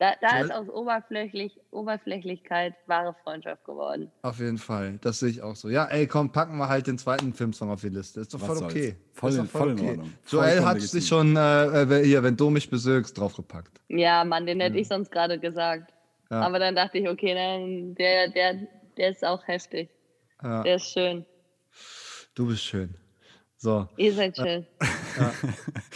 Da, 0.00 0.12
da 0.20 0.38
ist 0.40 0.52
aus 0.52 0.68
Oberflächlich, 0.68 1.58
Oberflächlichkeit 1.72 2.74
wahre 2.86 3.14
Freundschaft 3.24 3.64
geworden. 3.64 4.12
Auf 4.22 4.38
jeden 4.38 4.58
Fall. 4.58 4.98
Das 5.02 5.18
sehe 5.18 5.28
ich 5.30 5.42
auch 5.42 5.56
so. 5.56 5.68
Ja, 5.68 5.86
ey, 5.86 6.06
komm, 6.06 6.30
packen 6.30 6.56
wir 6.56 6.68
halt 6.68 6.86
den 6.86 6.98
zweiten 6.98 7.32
Filmsong 7.34 7.68
auf 7.70 7.80
die 7.80 7.88
Liste. 7.88 8.20
Ist 8.20 8.32
doch 8.32 8.38
voll 8.38 8.58
okay. 8.58 8.94
Voll 9.12 9.30
ist 9.30 9.36
in- 9.38 9.42
doch 9.44 9.50
voll 9.50 9.70
in 9.70 9.80
Ordnung. 9.88 10.12
Joel 10.28 10.64
hat 10.64 10.80
sich 10.80 11.06
schon 11.08 11.36
äh, 11.36 11.82
äh, 11.82 12.04
hier, 12.04 12.22
wenn 12.22 12.36
du 12.36 12.48
mich 12.50 12.70
besögst, 12.70 13.18
draufgepackt. 13.18 13.80
Ja, 13.88 14.22
Mann, 14.24 14.46
den 14.46 14.60
hätte 14.60 14.78
ich 14.78 14.86
sonst 14.86 15.10
gerade 15.10 15.36
gesagt. 15.40 15.92
Ja. 16.30 16.42
Aber 16.42 16.60
dann 16.60 16.76
dachte 16.76 16.98
ich, 16.98 17.08
okay, 17.08 17.34
dann, 17.34 17.94
der, 17.96 18.28
der, 18.28 18.54
der 18.96 19.10
ist 19.10 19.24
auch 19.24 19.44
heftig. 19.48 19.90
Ja, 20.42 20.62
Der 20.62 20.76
ist 20.76 20.92
schön. 20.92 21.24
du 22.36 22.46
bist 22.46 22.62
schön. 22.62 22.94
So. 23.60 23.88
Ihr 23.96 24.12
seid 24.14 24.36
schön. 24.36 24.64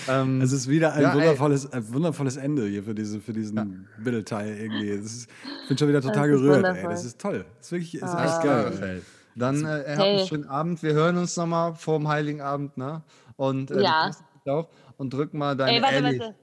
Ähm, 0.08 0.40
Es 0.40 0.50
ist 0.50 0.68
wieder 0.68 0.94
ein 0.94 1.02
Ja, 1.02 1.10
ey. 1.10 1.14
wundervolles, 1.14 1.72
ein 1.72 1.94
wundervolles 1.94 2.36
Ende 2.36 2.66
hier 2.66 2.82
für, 2.82 2.92
diese, 2.92 3.20
für 3.20 3.32
diesen 3.32 3.86
Mittelteil 3.98 4.56
irgendwie. 4.58 4.88
Ist, 4.88 5.28
ich 5.62 5.68
bin 5.68 5.78
schon 5.78 5.86
wieder 5.88 6.00
total 6.02 6.28
gerührt, 6.28 6.64
ey. 6.64 6.82
Das 6.82 7.04
ist 7.04 7.20
toll. 7.20 7.44
Das 7.58 7.66
ist 7.66 7.72
wirklich 7.72 7.94
ist 7.94 8.02
Ah. 8.02 8.24
echt 8.24 8.42
geil. 8.42 8.72
geil. 8.80 9.02
Dann 9.36 9.64
äh, 9.64 9.68
habt 9.68 9.86
Hey. 10.00 10.18
einen 10.18 10.26
schönen 10.26 10.48
Abend. 10.48 10.82
Wir 10.82 10.92
hören 10.94 11.16
uns 11.16 11.36
nochmal 11.36 11.76
vor 11.76 11.98
dem 12.00 12.08
Heiligen 12.08 12.40
Abend, 12.40 12.76
ne? 12.76 13.02
Und 13.36 13.70
äh, 13.70 13.80
Ja. 13.82 14.10
auf 14.46 14.66
und 14.96 15.14
drück 15.14 15.32
mal 15.32 15.56
deine 15.56 15.76
Ey, 15.76 15.82
warte, 15.82 15.94
Ellie. 15.96 16.18
warte. 16.18 16.34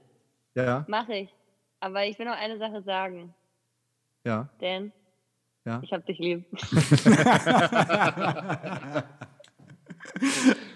Ja, 0.54 0.84
Mach 0.88 1.08
ich. 1.10 1.28
Aber 1.80 2.02
ich 2.06 2.18
will 2.18 2.24
noch 2.26 2.36
eine 2.38 2.56
Sache 2.58 2.82
sagen. 2.82 3.34
ja, 4.24 4.48
Dan, 4.58 4.90
ja. 5.66 5.80
ich 5.82 5.92
hab 5.92 6.06
dich 6.06 6.18
lieb. 6.18 6.46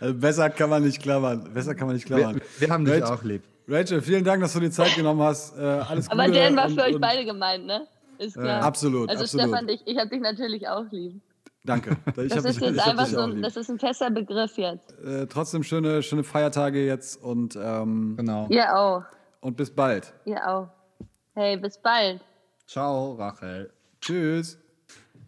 Also 0.01 0.15
besser 0.15 0.51
kann 0.51 0.71
man 0.71 0.83
nicht 0.83 1.01
klammern. 1.03 1.51
Besser 1.53 1.75
kann 1.75 1.87
man 1.87 1.97
nicht 1.97 2.07
klammern. 2.07 2.37
Wir, 2.37 2.43
wir 2.69 2.71
haben 2.75 2.85
dich 2.85 3.03
Rach- 3.03 3.11
auch 3.19 3.23
lieb. 3.23 3.43
Rachel, 3.67 4.03
vielen 4.03 4.25
Dank, 4.25 4.43
dass 4.43 4.53
du 4.53 4.61
dir 4.61 4.71
Zeit 4.71 4.95
genommen 4.95 5.23
hast. 5.23 5.57
Äh, 5.57 5.61
alles 5.63 6.11
Aber 6.11 6.27
Gute 6.27 6.39
Dan 6.39 6.57
war 6.57 6.67
und- 6.67 6.75
für 6.75 6.83
euch 6.83 6.95
und- 6.97 7.01
beide 7.01 7.25
gemeint, 7.25 7.65
ne? 7.67 7.87
Ist 8.19 8.35
klar. 8.37 8.63
absolut, 8.63 9.09
Also 9.11 9.23
absolut. 9.25 9.47
Stefan, 9.49 9.67
dich, 9.67 9.81
ich 9.87 9.99
habe 9.99 10.09
dich 10.11 10.21
natürlich 10.21 10.69
auch 10.69 10.85
lieb. 10.91 11.21
Danke. 11.65 11.97
Ich 12.19 12.29
Das 12.33 12.45
ist 12.45 12.57
dich- 12.61 12.69
jetzt 12.69 12.77
ich 12.77 12.83
einfach 12.85 13.07
so, 13.07 13.21
ein, 13.21 13.41
das 13.43 13.57
ist 13.57 13.71
ein 13.71 13.79
fester 13.79 14.11
Begriff 14.11 14.57
jetzt. 14.59 14.93
Äh, 15.03 15.27
trotzdem 15.27 15.63
schöne, 15.63 16.03
schöne 16.03 16.23
Feiertage 16.23 16.85
jetzt 16.85 17.17
und, 17.23 17.57
ähm, 17.61 18.15
Genau. 18.19 18.47
Ihr 18.51 18.77
auch. 18.77 19.03
und 19.41 19.57
bis 19.57 19.71
bald. 19.71 20.13
Ihr 20.27 20.47
auch. 20.47 20.69
Hey, 21.35 21.57
bis 21.57 21.79
bald. 21.79 22.21
Ciao, 22.67 23.15
Rachel. 23.15 23.73
Tschüss. 24.01 24.59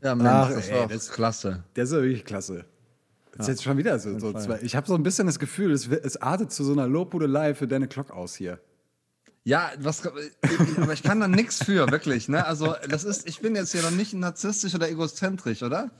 Ja, 0.03 0.14
Mensch, 0.14 0.29
Ach, 0.31 0.49
das 0.51 0.69
ey, 0.69 0.79
war 0.81 0.87
das- 0.89 1.11
klasse. 1.11 1.64
Der 1.75 1.85
ist 1.85 1.91
wirklich 1.93 2.25
klasse. 2.25 2.67
Das 3.37 3.47
ist 3.49 3.55
jetzt 3.55 3.64
schon 3.64 3.76
wieder 3.78 3.99
so. 3.99 4.18
so 4.18 4.32
zwei. 4.32 4.59
Ich 4.62 4.74
habe 4.76 4.87
so 4.87 4.95
ein 4.95 5.03
bisschen 5.03 5.26
das 5.26 5.39
Gefühl, 5.39 5.72
es, 5.72 5.87
es 5.89 6.16
artet 6.20 6.53
zu 6.53 6.64
so 6.64 6.72
einer 6.72 6.87
Lobhudelei 6.87 7.55
für 7.55 7.66
deine 7.68 7.89
Glock 7.89 8.11
aus 8.11 8.34
hier. 8.34 8.59
Ja, 9.45 9.70
was, 9.78 10.03
ich- 10.05 10.78
aber 10.78 10.93
ich 10.93 11.05
kann 11.05 11.20
da 11.20 11.28
nichts 11.28 11.62
für, 11.62 11.89
wirklich. 11.93 12.28
Ne? 12.28 12.45
Also, 12.45 12.74
das 12.89 13.05
ist, 13.05 13.28
ich 13.28 13.39
bin 13.41 13.55
jetzt 13.55 13.70
hier 13.70 13.82
noch 13.82 13.93
nicht 13.93 14.12
narzisstisch 14.12 14.74
oder 14.74 14.91
egozentrisch, 14.91 15.62
oder? 15.62 15.93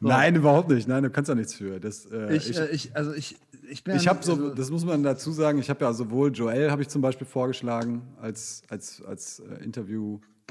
So. 0.00 0.06
Nein, 0.08 0.36
überhaupt 0.36 0.68
nicht. 0.68 0.86
Nein, 0.86 1.02
du 1.02 1.10
kannst 1.10 1.28
ja 1.28 1.34
nichts 1.34 1.54
für. 1.54 1.80
Das, 1.80 2.06
äh, 2.06 2.36
Ich, 2.36 2.50
ich, 2.50 2.56
äh, 2.58 2.66
ich, 2.68 2.94
also 2.96 3.12
ich, 3.12 3.36
ich 3.68 3.82
bin. 3.82 3.96
ich 3.96 4.04
ja 4.04 4.10
habe 4.10 4.22
so, 4.24 4.34
also, 4.34 4.54
das 4.54 4.70
muss 4.70 4.84
man 4.84 5.02
dazu 5.02 5.32
sagen, 5.32 5.58
ich 5.58 5.70
habe 5.70 5.84
ja 5.84 5.92
sowohl 5.92 6.32
Joel 6.32 6.70
habe 6.70 6.82
ich 6.82 6.88
zum 6.88 7.02
Beispiel 7.02 7.26
vorgeschlagen 7.26 8.02
als, 8.22 8.62
als, 8.68 9.02
als 9.04 9.40
äh, 9.40 9.64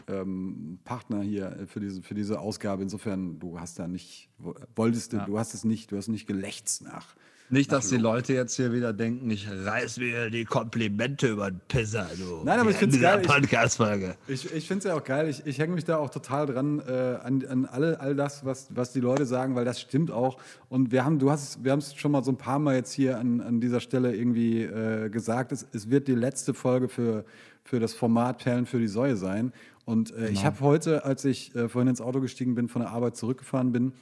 Interviewpartner 0.08 1.22
hier 1.22 1.46
äh, 1.62 1.66
für 1.68 1.80
diese, 1.80 2.02
für 2.02 2.14
diese 2.14 2.40
Ausgabe. 2.40 2.84
Insofern, 2.84 3.40
du 3.40 3.60
hast 3.60 3.80
da 3.80 3.88
nicht, 3.88 4.30
wo- 4.38 4.56
wolltest 4.76 5.14
du, 5.14 5.18
du 5.26 5.38
hast 5.40 5.54
es 5.54 5.64
nicht, 5.64 5.92
du 5.92 5.98
hast 5.98 6.08
nicht 6.08 6.28
gelächzt 6.28 6.84
nach. 6.84 7.16
nicht, 7.50 7.72
dass 7.72 7.90
die 7.90 7.98
Leute 7.98 8.34
jetzt 8.34 8.56
hier 8.56 8.74
wieder 8.74 8.94
denken, 8.94 9.30
ich 9.30 9.48
reiß 9.50 9.98
mir 9.98 10.30
die 10.32 10.44
Komplimente 10.46 11.28
über 11.30 11.52
den 11.52 11.62
Pisser, 11.68 12.08
du. 12.18 12.42
Nein, 12.44 12.60
aber 12.60 12.70
ich 12.72 12.76
In 12.78 12.80
find's 12.80 12.96
dieser 12.96 13.12
geil. 13.18 13.22
Ich- 13.22 13.28
Podcast-Folge. 13.28 14.16
Ich, 14.28 14.52
ich 14.54 14.68
finde 14.68 14.80
es 14.80 14.84
ja 14.86 14.96
auch 14.96 15.04
geil. 15.04 15.30
Ich, 15.30 15.46
ich 15.46 15.60
hänge 15.60 15.74
mich 15.76 15.86
da 15.86 15.98
auch 15.98 16.10
total 16.10 16.48
dran 16.48 16.80
äh, 16.80 16.92
an, 17.24 17.46
an 17.46 17.66
alle, 17.66 18.00
all 18.00 18.16
das, 18.16 18.44
was, 18.46 18.68
was 18.76 18.92
die 18.94 19.00
Leute 19.02 19.26
sagen, 19.26 19.56
weil 19.56 19.66
das 19.66 19.80
stimmt 19.80 20.10
auch. 20.12 20.38
Und 20.70 20.92
wir 20.92 21.06
haben, 21.06 21.20
du 21.20 21.30
hast, 21.30 21.64
wir 21.64 21.72
haben 21.72 21.80
es 21.80 21.94
schon 21.96 22.12
mal 22.12 22.24
so 22.24 22.32
ein 22.32 22.38
paar 22.38 22.60
Mal 22.60 22.76
jetzt 22.76 22.92
hier 22.94 23.20
an, 23.20 23.40
an 23.42 23.60
dieser 23.62 23.80
Stelle 23.80 24.16
irgendwie 24.16 24.64
äh, 24.64 25.10
gesagt. 25.10 25.52
Es, 25.52 25.66
es 25.74 25.90
wird 25.90 26.08
die 26.08 26.16
letzte 26.16 26.54
Folge 26.56 26.90
für, 26.90 27.24
für 27.64 27.80
das 27.80 27.94
Format 27.94 28.40
Perlen 28.40 28.66
für 28.66 28.80
die 28.80 28.88
Säue 28.88 29.16
sein. 29.16 29.54
Und 29.86 30.16
äh, 30.16 30.30
ich 30.30 30.46
habe 30.46 30.60
heute, 30.62 31.04
als 31.06 31.26
ich 31.26 31.54
äh, 31.56 31.68
vorhin 31.68 31.90
ins 31.90 32.02
Auto 32.02 32.22
gestiegen 32.22 32.56
bin, 32.56 32.70
von 32.70 32.82
der 32.82 32.92
Arbeit 32.92 33.18
zurückgefahren 33.18 33.72
bin, 33.72 33.94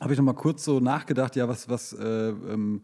habe 0.00 0.12
ich 0.12 0.18
noch 0.18 0.24
mal 0.24 0.34
kurz 0.34 0.64
so 0.64 0.80
nachgedacht, 0.80 1.36
ja, 1.36 1.48
was, 1.48 1.68
was, 1.68 1.92
äh, 1.92 2.30
ähm, 2.30 2.82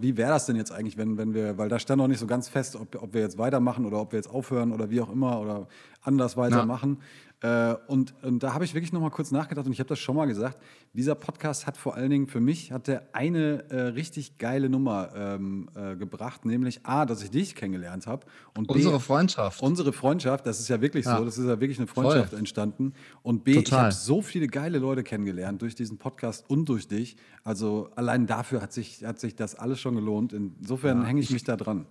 wie 0.00 0.16
wäre 0.16 0.30
das 0.30 0.46
denn 0.46 0.56
jetzt 0.56 0.72
eigentlich, 0.72 0.96
wenn, 0.96 1.18
wenn 1.18 1.34
wir, 1.34 1.56
weil 1.58 1.68
da 1.68 1.78
stand 1.78 1.98
noch 1.98 2.08
nicht 2.08 2.18
so 2.18 2.26
ganz 2.26 2.48
fest, 2.48 2.74
ob, 2.74 3.00
ob 3.00 3.14
wir 3.14 3.20
jetzt 3.20 3.38
weitermachen 3.38 3.84
oder 3.84 4.00
ob 4.00 4.12
wir 4.12 4.18
jetzt 4.18 4.30
aufhören 4.30 4.72
oder 4.72 4.90
wie 4.90 5.00
auch 5.00 5.10
immer 5.10 5.40
oder 5.40 5.68
anders 6.02 6.36
weitermachen. 6.36 6.98
Äh, 7.40 7.74
und, 7.86 8.14
und 8.24 8.42
da 8.42 8.52
habe 8.52 8.64
ich 8.64 8.74
wirklich 8.74 8.92
noch 8.92 9.00
mal 9.00 9.10
kurz 9.10 9.30
nachgedacht 9.30 9.64
und 9.66 9.72
ich 9.72 9.78
habe 9.78 9.88
das 9.88 10.00
schon 10.00 10.16
mal 10.16 10.26
gesagt. 10.26 10.58
Dieser 10.92 11.14
Podcast 11.14 11.68
hat 11.68 11.76
vor 11.76 11.94
allen 11.94 12.10
Dingen 12.10 12.26
für 12.26 12.40
mich 12.40 12.72
hat 12.72 12.88
der 12.88 13.10
eine 13.12 13.70
äh, 13.70 13.80
richtig 13.80 14.38
geile 14.38 14.68
Nummer 14.68 15.10
ähm, 15.14 15.68
äh, 15.76 15.94
gebracht, 15.94 16.44
nämlich 16.44 16.84
A, 16.84 17.06
dass 17.06 17.22
ich 17.22 17.30
dich 17.30 17.54
kennengelernt 17.54 18.08
habe 18.08 18.26
und 18.56 18.66
B, 18.66 18.74
Unsere 18.74 18.98
Freundschaft. 18.98 19.62
Unsere 19.62 19.92
Freundschaft, 19.92 20.46
das 20.46 20.58
ist 20.58 20.68
ja 20.68 20.80
wirklich 20.80 21.04
Ja. 21.06 21.18
so, 21.18 21.24
das 21.24 21.38
ist 21.38 21.44
ja 21.46 21.60
wirklich 21.60 21.78
eine 21.78 21.86
Freundschaft 21.86 22.30
Voll. 22.30 22.38
entstanden. 22.40 22.92
Und 23.22 23.44
B, 23.44 23.52
ich 23.52 23.64
Total. 23.64 23.82
habe 23.84 23.92
so 23.92 24.20
viele 24.20 24.48
geile 24.48 24.78
Leute 24.80 25.04
kennengelernt 25.04 25.62
durch 25.62 25.76
diesen 25.76 25.96
Podcast 25.98 26.44
und 26.50 26.68
durch 26.68 26.88
dich. 26.88 27.16
Also 27.44 27.90
allein 27.94 28.26
dafür 28.26 28.60
hat 28.62 28.72
sich, 28.72 29.04
hat 29.04 29.20
sich 29.20 29.36
das 29.36 29.54
alles 29.54 29.78
schon 29.80 29.94
gelohnt. 29.94 30.32
Insofern 30.32 31.04
hänge 31.04 31.20
ich 31.20 31.30
mich 31.30 31.44
da 31.44 31.56
dran. 31.56 31.86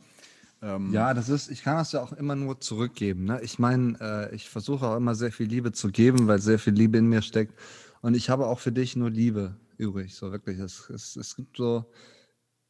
Ja, 0.91 1.14
das 1.14 1.30
ist, 1.30 1.49
ich 1.51 1.64
kann 1.64 1.78
das 1.78 1.91
ja 1.91 2.01
auch 2.01 2.14
immer 2.14 2.36
nur 2.36 2.60
zurückgeben. 2.60 3.26
Ne? 3.26 3.39
Ich 3.43 3.60
meine, 3.60 3.97
äh, 4.01 4.36
ich 4.36 4.49
versuche 4.49 4.88
auch 4.88 4.97
immer 4.97 5.16
sehr 5.16 5.32
viel 5.32 5.47
Liebe 5.47 5.72
zu 5.72 5.89
geben, 5.89 6.28
weil 6.28 6.39
sehr 6.39 6.60
viel 6.60 6.74
Liebe 6.74 6.97
in 6.97 7.08
mir 7.08 7.22
steckt. 7.22 7.53
Und 8.01 8.16
ich 8.16 8.30
habe 8.30 8.47
auch 8.47 8.60
für 8.60 8.72
dich 8.72 8.95
nur 8.95 9.10
Liebe 9.10 9.55
übrig. 9.78 10.16
So 10.16 10.32
wirklich. 10.32 10.60
Es, 10.60 10.89
es, 10.89 11.16
es 11.16 11.36
gibt 11.36 11.58
so, 11.58 11.86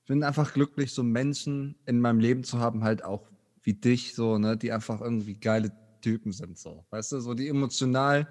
ich 0.01 0.07
bin 0.07 0.23
einfach 0.23 0.53
glücklich, 0.53 0.93
so 0.93 1.03
Menschen 1.03 1.75
in 1.85 1.99
meinem 1.99 2.19
Leben 2.19 2.43
zu 2.43 2.59
haben, 2.59 2.83
halt 2.83 3.03
auch 3.03 3.29
wie 3.63 3.73
dich, 3.73 4.15
so, 4.15 4.37
ne, 4.37 4.57
die 4.57 4.71
einfach 4.71 5.01
irgendwie 5.01 5.35
geile 5.35 5.71
Typen 6.01 6.31
sind. 6.31 6.57
So. 6.57 6.85
Weißt 6.89 7.11
du, 7.11 7.19
so 7.19 7.33
die 7.33 7.47
emotional 7.47 8.27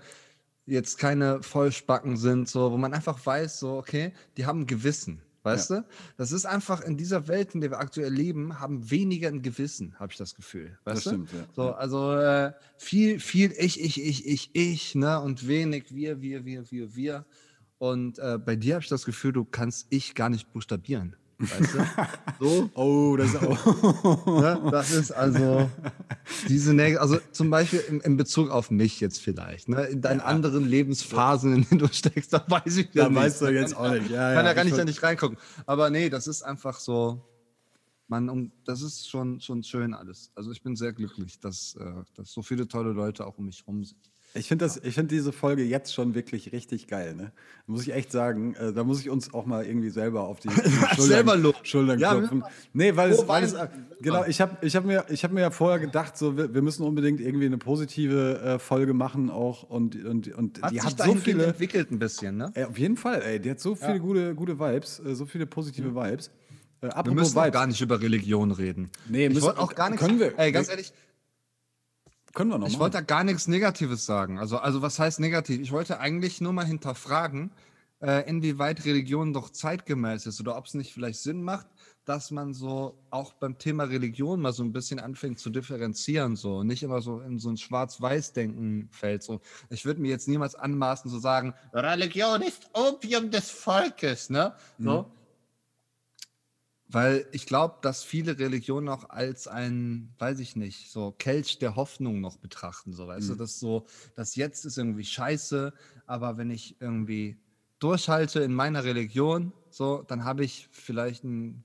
jetzt 0.66 0.98
keine 0.98 1.42
Vollspacken 1.42 2.16
sind, 2.16 2.48
so, 2.48 2.72
wo 2.72 2.76
man 2.76 2.92
einfach 2.92 3.24
weiß, 3.24 3.60
so, 3.60 3.76
okay, 3.76 4.12
die 4.36 4.46
haben 4.46 4.62
ein 4.62 4.66
Gewissen. 4.66 5.22
Weißt 5.46 5.70
du? 5.70 5.84
Das 6.16 6.32
ist 6.32 6.44
einfach 6.44 6.80
in 6.80 6.96
dieser 6.96 7.28
Welt, 7.28 7.54
in 7.54 7.60
der 7.60 7.70
wir 7.70 7.78
aktuell 7.78 8.12
leben, 8.12 8.60
haben 8.60 8.90
weniger 8.90 9.28
ein 9.28 9.42
Gewissen, 9.42 9.94
habe 9.98 10.12
ich 10.12 10.18
das 10.18 10.34
Gefühl. 10.34 10.78
Weißt 10.84 10.98
Das 10.98 11.04
du? 11.04 11.10
stimmt, 11.10 11.32
ja. 11.32 11.46
So, 11.54 11.72
also 11.72 12.12
äh, 12.14 12.52
viel, 12.76 13.20
viel 13.20 13.52
ich, 13.58 13.80
ich, 13.80 14.02
ich, 14.02 14.26
ich, 14.26 14.50
ich, 14.54 14.94
ne? 14.94 15.20
Und 15.20 15.46
wenig 15.46 15.94
wir, 15.94 16.20
wir, 16.20 16.44
wir, 16.44 16.70
wir, 16.70 16.96
wir. 16.96 17.24
Und 17.78 18.18
äh, 18.18 18.38
bei 18.38 18.56
dir 18.56 18.74
habe 18.74 18.82
ich 18.82 18.88
das 18.88 19.04
Gefühl, 19.04 19.32
du 19.32 19.44
kannst 19.44 19.86
ich 19.90 20.14
gar 20.14 20.30
nicht 20.30 20.52
buchstabieren. 20.52 21.16
Weißt 21.38 21.74
du? 21.74 21.78
So, 22.40 22.70
Oh, 22.74 23.16
das 23.16 23.28
ist 23.34 23.36
auch. 23.42 24.26
ne? 24.26 24.68
Das 24.70 24.90
ist 24.90 25.10
also 25.10 25.70
diese 26.48 26.74
Neg 26.74 26.98
also 27.00 27.18
zum 27.32 27.48
Beispiel 27.50 27.80
in, 27.88 28.00
in 28.00 28.16
Bezug 28.18 28.50
auf 28.50 28.70
mich 28.70 29.00
jetzt 29.00 29.20
vielleicht, 29.22 29.68
ne? 29.68 29.84
In 29.86 30.02
deinen 30.02 30.20
anderen 30.20 30.64
Lebensphasen, 30.66 31.54
in 31.54 31.62
denen 31.68 31.78
du 31.78 31.88
steckst, 31.88 32.32
da 32.32 32.44
weiß 32.46 32.76
ich 32.78 32.88
ja 32.94 33.04
Da 33.04 33.08
nicht. 33.08 33.18
weißt 33.18 33.40
du 33.40 33.44
Da 33.46 33.50
jetzt 33.52 33.76
auch 33.76 33.92
ich- 33.92 34.02
nicht. 34.02 34.10
Ja, 34.10 34.34
kann 34.34 34.44
ja, 34.44 34.50
ja 34.50 34.52
gar 34.52 34.64
ich 34.64 34.70
nicht 34.70 34.78
da 34.80 34.84
nicht 34.84 35.02
reingucken. 35.02 35.38
Aber 35.66 35.88
nee, 35.90 36.10
das 36.10 36.26
ist 36.26 36.42
einfach 36.42 36.78
so, 36.78 37.22
man, 38.08 38.28
um, 38.28 38.52
das 38.64 38.82
ist 38.82 39.08
schon, 39.08 39.40
schon 39.40 39.62
schön 39.62 39.94
alles. 39.94 40.30
Also 40.34 40.52
ich 40.52 40.62
bin 40.62 40.76
sehr 40.76 40.92
glücklich, 40.92 41.40
dass, 41.40 41.74
äh, 41.80 41.92
dass 42.14 42.32
so 42.32 42.42
viele 42.42 42.68
tolle 42.68 42.92
Leute 42.92 43.26
auch 43.26 43.38
um 43.38 43.46
mich 43.46 43.66
rum 43.66 43.82
sind. 43.84 43.98
Ich 44.36 44.48
finde 44.48 44.68
find 44.68 45.10
diese 45.10 45.32
Folge 45.32 45.62
jetzt 45.64 45.94
schon 45.94 46.14
wirklich 46.14 46.52
richtig 46.52 46.86
geil. 46.86 47.14
Ne? 47.14 47.32
Muss 47.66 47.82
ich 47.82 47.92
echt 47.94 48.12
sagen. 48.12 48.54
Äh, 48.54 48.72
da 48.72 48.84
muss 48.84 49.00
ich 49.00 49.10
uns 49.10 49.32
auch 49.34 49.46
mal 49.46 49.64
irgendwie 49.66 49.90
selber 49.90 50.24
auf 50.28 50.40
die, 50.40 50.48
die 50.96 50.96
Schultern. 50.96 51.54
Schultern 51.62 51.98
Ja, 51.98 52.14
klopfen. 52.14 52.44
Nee, 52.72 52.94
weil 52.96 53.10
es, 53.10 53.26
weil 53.26 53.44
es 53.44 53.54
genau, 54.00 54.24
ich 54.26 54.40
habe 54.40 54.56
ich 54.60 54.76
hab 54.76 54.84
mir, 54.84 55.04
ich 55.08 55.24
hab 55.24 55.32
mir 55.32 55.40
ja 55.40 55.50
vorher 55.50 55.78
gedacht, 55.78 56.16
so, 56.16 56.36
wir, 56.36 56.52
wir 56.54 56.62
müssen 56.62 56.82
unbedingt 56.84 57.20
irgendwie 57.20 57.46
eine 57.46 57.58
positive 57.58 58.40
äh, 58.40 58.58
Folge 58.58 58.94
machen 58.94 59.30
auch. 59.30 59.62
Und, 59.64 59.96
und, 60.04 60.28
und 60.34 60.62
Hat 60.62 60.70
die 60.70 60.76
sich 60.80 60.84
hat 60.86 60.98
so 61.02 61.14
viele. 61.14 61.46
entwickelt 61.46 61.90
ein 61.90 61.98
bisschen, 61.98 62.36
ne? 62.36 62.50
Ey, 62.54 62.64
auf 62.64 62.78
jeden 62.78 62.96
Fall, 62.96 63.22
ey. 63.22 63.40
Die 63.40 63.50
hat 63.50 63.60
so 63.60 63.74
viele 63.74 63.98
gute, 64.00 64.34
gute 64.34 64.58
Vibes, 64.58 65.00
äh, 65.04 65.14
so 65.14 65.26
viele 65.26 65.46
positive 65.46 65.94
Vibes. 65.94 66.30
Äh, 66.82 66.88
Wir 67.04 67.12
müssen 67.14 67.36
auch 67.38 67.44
Vibes. 67.44 67.52
gar 67.54 67.66
nicht 67.66 67.80
über 67.80 68.00
Religion 68.00 68.50
reden. 68.50 68.90
Nee, 69.08 69.26
ich 69.26 69.34
müssen- 69.34 69.46
wollte 69.46 69.60
auch 69.60 69.74
gar 69.74 69.88
nichts. 69.90 70.04
können 70.04 70.20
wir- 70.20 70.38
Ey, 70.38 70.52
ganz 70.52 70.68
ehrlich, 70.68 70.92
Können 72.36 72.50
wir 72.50 72.58
noch 72.58 72.66
ich 72.66 72.74
machen. 72.74 72.80
wollte 72.82 72.98
da 72.98 73.00
gar 73.00 73.24
nichts 73.24 73.48
Negatives 73.48 74.04
sagen. 74.04 74.38
Also, 74.38 74.58
also 74.58 74.82
was 74.82 74.98
heißt 74.98 75.20
negativ? 75.20 75.58
Ich 75.58 75.72
wollte 75.72 76.00
eigentlich 76.00 76.42
nur 76.42 76.52
mal 76.52 76.66
hinterfragen, 76.66 77.50
äh, 78.02 78.28
inwieweit 78.28 78.84
Religion 78.84 79.32
doch 79.32 79.48
zeitgemäß 79.48 80.26
ist 80.26 80.38
oder 80.38 80.58
ob 80.58 80.66
es 80.66 80.74
nicht 80.74 80.92
vielleicht 80.92 81.18
Sinn 81.20 81.42
macht, 81.42 81.66
dass 82.04 82.30
man 82.30 82.52
so 82.52 82.98
auch 83.08 83.32
beim 83.32 83.56
Thema 83.56 83.84
Religion 83.84 84.42
mal 84.42 84.52
so 84.52 84.62
ein 84.62 84.72
bisschen 84.74 85.00
anfängt 85.00 85.38
zu 85.38 85.48
differenzieren, 85.48 86.36
so 86.36 86.62
nicht 86.62 86.82
immer 86.82 87.00
so 87.00 87.20
in 87.20 87.38
so 87.38 87.48
ein 87.48 87.56
Schwarz-Weiß-Denken 87.56 88.90
fällt. 88.92 89.22
So, 89.22 89.40
ich 89.70 89.86
würde 89.86 90.02
mir 90.02 90.10
jetzt 90.10 90.28
niemals 90.28 90.54
anmaßen 90.54 91.10
zu 91.10 91.18
sagen, 91.18 91.54
Religion 91.72 92.42
ist 92.42 92.68
Opium 92.74 93.30
des 93.30 93.50
Volkes, 93.50 94.28
ne? 94.28 94.52
So. 94.78 95.10
Weil 96.88 97.26
ich 97.32 97.46
glaube, 97.46 97.78
dass 97.82 98.04
viele 98.04 98.38
Religionen 98.38 98.88
auch 98.88 99.10
als 99.10 99.48
ein, 99.48 100.14
weiß 100.18 100.38
ich 100.38 100.54
nicht, 100.54 100.90
so 100.90 101.10
Kelch 101.10 101.58
der 101.58 101.74
Hoffnung 101.74 102.20
noch 102.20 102.36
betrachten. 102.36 102.92
So, 102.92 103.08
weißt 103.08 103.30
du, 103.30 103.34
das 103.34 103.58
so, 103.58 103.86
das 104.14 104.36
jetzt 104.36 104.64
ist 104.64 104.78
irgendwie 104.78 105.04
scheiße, 105.04 105.72
aber 106.06 106.36
wenn 106.36 106.50
ich 106.50 106.80
irgendwie 106.80 107.38
durchhalte 107.80 108.40
in 108.40 108.54
meiner 108.54 108.84
Religion, 108.84 109.52
so, 109.70 110.02
dann 110.02 110.24
habe 110.24 110.44
ich 110.44 110.68
vielleicht 110.70 111.24
ein, 111.24 111.64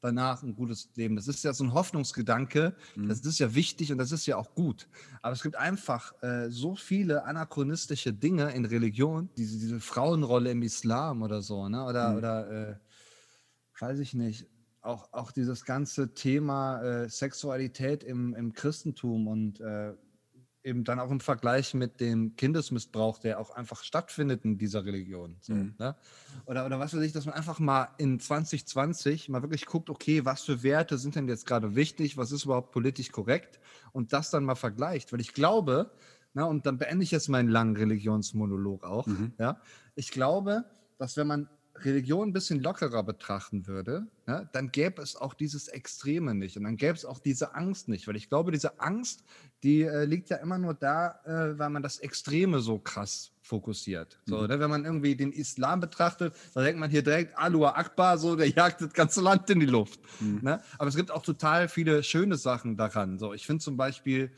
danach 0.00 0.42
ein 0.42 0.54
gutes 0.54 0.88
Leben. 0.96 1.16
Das 1.16 1.28
ist 1.28 1.44
ja 1.44 1.52
so 1.52 1.64
ein 1.64 1.74
Hoffnungsgedanke, 1.74 2.74
das 2.96 3.20
ist 3.20 3.38
ja 3.38 3.54
wichtig 3.54 3.92
und 3.92 3.98
das 3.98 4.10
ist 4.10 4.26
ja 4.26 4.36
auch 4.36 4.54
gut. 4.54 4.88
Aber 5.20 5.34
es 5.34 5.42
gibt 5.42 5.56
einfach 5.56 6.14
äh, 6.22 6.50
so 6.50 6.74
viele 6.74 7.24
anachronistische 7.24 8.12
Dinge 8.12 8.50
in 8.52 8.64
Religion, 8.64 9.28
diese, 9.36 9.58
diese 9.58 9.80
Frauenrolle 9.80 10.50
im 10.50 10.62
Islam 10.62 11.22
oder 11.22 11.42
so, 11.42 11.68
ne? 11.68 11.84
Oder, 11.84 12.16
oder 12.16 12.70
äh, 12.70 12.76
weiß 13.78 14.00
ich 14.00 14.14
nicht, 14.14 14.46
auch, 14.82 15.12
auch 15.12 15.32
dieses 15.32 15.64
ganze 15.64 16.12
Thema 16.14 16.82
äh, 16.82 17.08
Sexualität 17.08 18.04
im, 18.04 18.34
im 18.34 18.52
Christentum 18.52 19.28
und 19.28 19.60
äh, 19.60 19.94
eben 20.64 20.84
dann 20.84 21.00
auch 21.00 21.10
im 21.10 21.20
Vergleich 21.20 21.74
mit 21.74 22.00
dem 22.00 22.36
Kindesmissbrauch, 22.36 23.18
der 23.18 23.40
auch 23.40 23.50
einfach 23.50 23.82
stattfindet 23.82 24.44
in 24.44 24.58
dieser 24.58 24.84
Religion. 24.84 25.36
So, 25.40 25.54
ne? 25.54 25.96
oder, 26.46 26.66
oder 26.66 26.78
was 26.78 26.94
weiß 26.94 27.02
ich, 27.02 27.12
dass 27.12 27.26
man 27.26 27.34
einfach 27.34 27.58
mal 27.58 27.88
in 27.98 28.20
2020 28.20 29.28
mal 29.28 29.42
wirklich 29.42 29.66
guckt, 29.66 29.90
okay, 29.90 30.24
was 30.24 30.42
für 30.42 30.62
Werte 30.62 30.98
sind 30.98 31.16
denn 31.16 31.28
jetzt 31.28 31.46
gerade 31.46 31.74
wichtig, 31.74 32.16
was 32.16 32.32
ist 32.32 32.44
überhaupt 32.44 32.72
politisch 32.72 33.10
korrekt 33.10 33.60
und 33.92 34.12
das 34.12 34.30
dann 34.30 34.44
mal 34.44 34.54
vergleicht. 34.54 35.12
Weil 35.12 35.20
ich 35.20 35.32
glaube, 35.34 35.90
na, 36.34 36.44
und 36.44 36.64
dann 36.64 36.78
beende 36.78 37.02
ich 37.02 37.10
jetzt 37.10 37.28
meinen 37.28 37.48
langen 37.48 37.76
Religionsmonolog 37.76 38.84
auch, 38.84 39.06
ja, 39.38 39.60
ich 39.94 40.10
glaube, 40.10 40.64
dass 40.98 41.16
wenn 41.16 41.26
man 41.26 41.48
Religion 41.84 42.28
ein 42.28 42.32
bisschen 42.32 42.60
lockerer 42.62 43.02
betrachten 43.02 43.66
würde, 43.66 44.06
ne, 44.26 44.48
dann 44.52 44.70
gäbe 44.70 45.02
es 45.02 45.16
auch 45.16 45.34
dieses 45.34 45.68
Extreme 45.68 46.34
nicht 46.34 46.56
und 46.56 46.64
dann 46.64 46.76
gäbe 46.76 46.94
es 46.94 47.04
auch 47.04 47.18
diese 47.18 47.54
Angst 47.54 47.88
nicht, 47.88 48.06
weil 48.06 48.16
ich 48.16 48.28
glaube, 48.28 48.52
diese 48.52 48.80
Angst, 48.80 49.24
die 49.62 49.82
äh, 49.82 50.04
liegt 50.04 50.30
ja 50.30 50.36
immer 50.38 50.58
nur 50.58 50.74
da, 50.74 51.20
äh, 51.24 51.58
weil 51.58 51.70
man 51.70 51.82
das 51.82 51.98
Extreme 51.98 52.60
so 52.60 52.78
krass 52.78 53.32
fokussiert. 53.42 54.20
So, 54.24 54.42
Mhm. 54.42 54.46
ne, 54.48 54.60
wenn 54.60 54.70
man 54.70 54.84
irgendwie 54.84 55.16
den 55.16 55.32
Islam 55.32 55.80
betrachtet, 55.80 56.34
dann 56.54 56.64
denkt 56.64 56.80
man 56.80 56.90
hier 56.90 57.02
direkt 57.02 57.36
Alua 57.36 57.74
Akbar, 57.76 58.18
so 58.18 58.36
der 58.36 58.48
jagt 58.48 58.80
das 58.80 58.92
ganze 58.92 59.20
Land 59.20 59.50
in 59.50 59.60
die 59.60 59.66
Luft. 59.66 60.00
Mhm. 60.20 60.40
Ne? 60.42 60.60
Aber 60.78 60.88
es 60.88 60.96
gibt 60.96 61.10
auch 61.10 61.22
total 61.22 61.68
viele 61.68 62.02
schöne 62.02 62.36
Sachen 62.36 62.76
daran. 62.76 63.18
So, 63.18 63.32
ich 63.34 63.46
finde 63.46 63.62
zum 63.62 63.76
Beispiel 63.76 64.32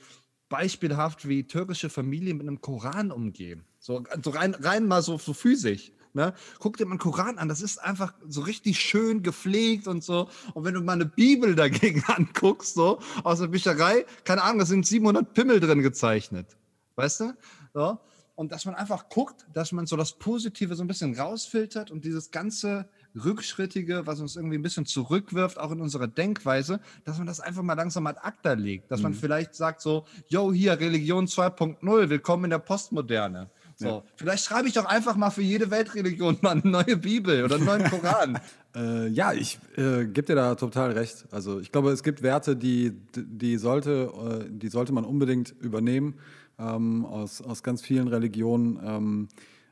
beispielhaft, 0.49 1.29
wie 1.29 1.47
türkische 1.47 1.91
Familien 1.91 2.37
mit 2.37 2.47
einem 2.47 2.61
Koran 2.61 3.11
umgehen. 3.11 3.65
So, 3.79 4.05
so 4.23 4.31
rein, 4.31 4.55
rein 4.55 4.87
mal 4.87 5.03
so, 5.03 5.19
so 5.19 5.33
physisch. 5.35 5.93
Ne? 6.15 6.33
Guck 6.61 6.77
dir 6.77 6.85
mal 6.87 6.93
einen 6.93 7.01
Koran 7.01 7.39
an, 7.39 7.49
das 7.49 7.61
ist 7.61 7.79
einfach 7.79 8.15
so 8.29 8.43
richtig 8.43 8.79
schön 8.81 9.23
gepflegt 9.25 9.89
und 9.89 10.05
so. 10.05 10.29
Und 10.55 10.65
wenn 10.65 10.75
du 10.75 10.81
mal 10.81 10.93
eine 10.93 11.07
Bibel 11.07 11.57
dagegen 11.57 12.05
anguckst, 12.07 12.75
so 12.75 13.01
aus 13.25 13.41
der 13.41 13.49
Bücherei, 13.49 14.07
keine 14.23 14.43
Ahnung, 14.43 14.61
da 14.61 14.65
sind 14.67 14.87
700 14.87 15.35
Pimmel 15.35 15.59
drin 15.59 15.83
gezeichnet. 15.83 16.57
Weißt 16.95 17.21
du? 17.21 17.35
So. 17.75 17.99
Und 18.37 18.53
dass 18.53 18.65
man 18.65 18.75
einfach 18.77 19.09
guckt, 19.09 19.45
dass 19.53 19.73
man 19.73 19.87
so 19.87 19.97
das 19.97 20.13
Positive 20.19 20.75
so 20.77 20.83
ein 20.85 20.87
bisschen 20.89 21.19
rausfiltert 21.19 21.91
und 21.91 22.05
dieses 22.05 22.31
ganze 22.31 22.89
Rückschrittige, 23.17 24.07
was 24.07 24.21
uns 24.21 24.35
irgendwie 24.37 24.59
ein 24.59 24.63
bisschen 24.63 24.87
zurückwirft, 24.87 25.59
auch 25.59 25.71
in 25.71 25.81
unserer 25.81 26.09
Denkweise, 26.09 26.81
dass 27.05 27.19
man 27.19 27.27
das 27.29 27.41
einfach 27.41 27.63
mal 27.63 27.75
langsam 27.75 28.07
ad 28.07 28.19
acta 28.23 28.53
legt. 28.55 28.91
Dass 28.91 29.03
man 29.03 29.13
Mhm. 29.13 29.17
vielleicht 29.17 29.55
sagt 29.55 29.81
so, 29.81 30.05
yo, 30.29 30.53
hier, 30.53 30.79
Religion 30.79 31.27
2.0, 31.27 32.09
willkommen 32.11 32.45
in 32.45 32.51
der 32.51 32.59
Postmoderne. 32.59 33.51
So, 33.77 33.87
Ja. 33.87 34.03
vielleicht 34.17 34.45
schreibe 34.45 34.69
ich 34.69 34.75
doch 34.75 34.85
einfach 34.85 35.17
mal 35.17 35.31
für 35.31 35.43
jede 35.43 35.71
Weltreligion 35.71 36.39
mal 36.43 36.53
eine 36.53 36.71
neue 36.71 36.97
Bibel 36.97 37.45
oder 37.45 37.57
einen 37.57 37.65
neuen 37.65 37.85
Koran. 37.85 38.39
Äh, 38.77 39.07
ja, 39.07 39.33
ich 39.33 39.61
äh, 39.77 40.05
gebe 40.05 40.23
dir 40.25 40.35
da 40.35 40.57
total 40.57 40.91
recht. 40.91 41.27
Also 41.31 41.61
ich 41.61 41.71
glaube, 41.71 41.93
es 41.93 42.03
gibt 42.03 42.25
Werte, 42.25 42.57
die, 42.57 42.91
die, 43.15 43.57
sollte, 43.57 44.11
äh, 44.49 44.51
die 44.51 44.67
sollte 44.67 44.93
man 44.93 45.05
unbedingt 45.05 45.55
übernehmen 45.61 46.15
ähm, 46.59 47.05
aus, 47.05 47.41
aus 47.41 47.63
ganz 47.63 47.83
vielen 47.83 48.09
Religionen. 48.09 48.81
Ähm, 48.85 49.29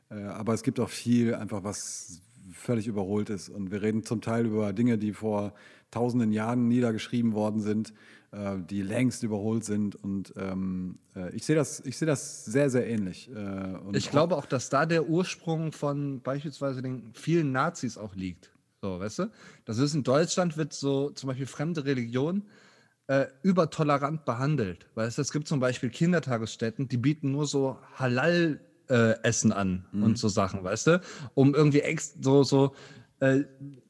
äh, 0.09 0.23
aber 0.23 0.53
es 0.53 0.63
gibt 0.63 0.79
auch 0.79 0.87
viel 0.89 1.35
einfach, 1.35 1.65
was 1.65 2.21
völlig 2.53 2.87
überholt 2.87 3.29
ist. 3.29 3.49
Und 3.49 3.71
wir 3.71 3.81
reden 3.81 4.03
zum 4.05 4.21
Teil 4.21 4.45
über 4.45 4.71
Dinge, 4.71 4.97
die 4.97 5.11
vor 5.11 5.53
tausenden 5.91 6.31
Jahren 6.31 6.69
niedergeschrieben 6.69 7.33
worden 7.33 7.59
sind, 7.59 7.93
äh, 8.33 8.57
die 8.69 8.81
längst 8.81 9.23
überholt 9.23 9.63
sind. 9.63 9.95
Und 9.95 10.33
ähm, 10.37 10.97
äh, 11.15 11.33
ich 11.35 11.45
sehe 11.45 11.55
das, 11.55 11.79
ich 11.85 11.97
sehe 11.97 12.07
das 12.07 12.45
sehr, 12.45 12.69
sehr 12.69 12.87
ähnlich. 12.87 13.29
Äh, 13.33 13.75
Ich 13.93 14.09
glaube 14.09 14.35
auch, 14.35 14.45
dass 14.45 14.69
da 14.69 14.85
der 14.85 15.07
Ursprung 15.07 15.71
von 15.71 16.21
beispielsweise 16.21 16.81
den 16.81 17.11
vielen 17.13 17.51
Nazis 17.51 17.97
auch 17.97 18.15
liegt. 18.15 18.51
So, 18.81 18.99
weißt 18.99 19.19
du? 19.19 19.31
Das 19.65 19.77
ist 19.77 19.93
in 19.93 20.03
Deutschland 20.03 20.57
wird 20.57 20.73
so 20.73 21.11
zum 21.11 21.27
Beispiel 21.27 21.45
fremde 21.45 21.85
Religion 21.85 22.43
äh, 23.07 23.27
übertolerant 23.43 24.25
behandelt. 24.25 24.87
Weißt 24.95 25.17
du, 25.17 25.21
es 25.21 25.31
gibt 25.31 25.47
zum 25.47 25.59
Beispiel 25.59 25.89
Kindertagesstätten, 25.89 26.87
die 26.87 26.97
bieten 26.97 27.31
nur 27.31 27.45
so 27.45 27.77
Halal 27.95 28.59
äh, 28.89 29.13
Essen 29.23 29.53
an 29.53 29.85
und 29.93 30.17
so 30.17 30.27
Sachen, 30.27 30.63
weißt 30.63 30.87
du? 30.87 31.01
Um 31.33 31.55
irgendwie 31.55 31.81
ex 31.81 32.15
so, 32.19 32.43
so 32.43 32.73
äh, 33.19 33.43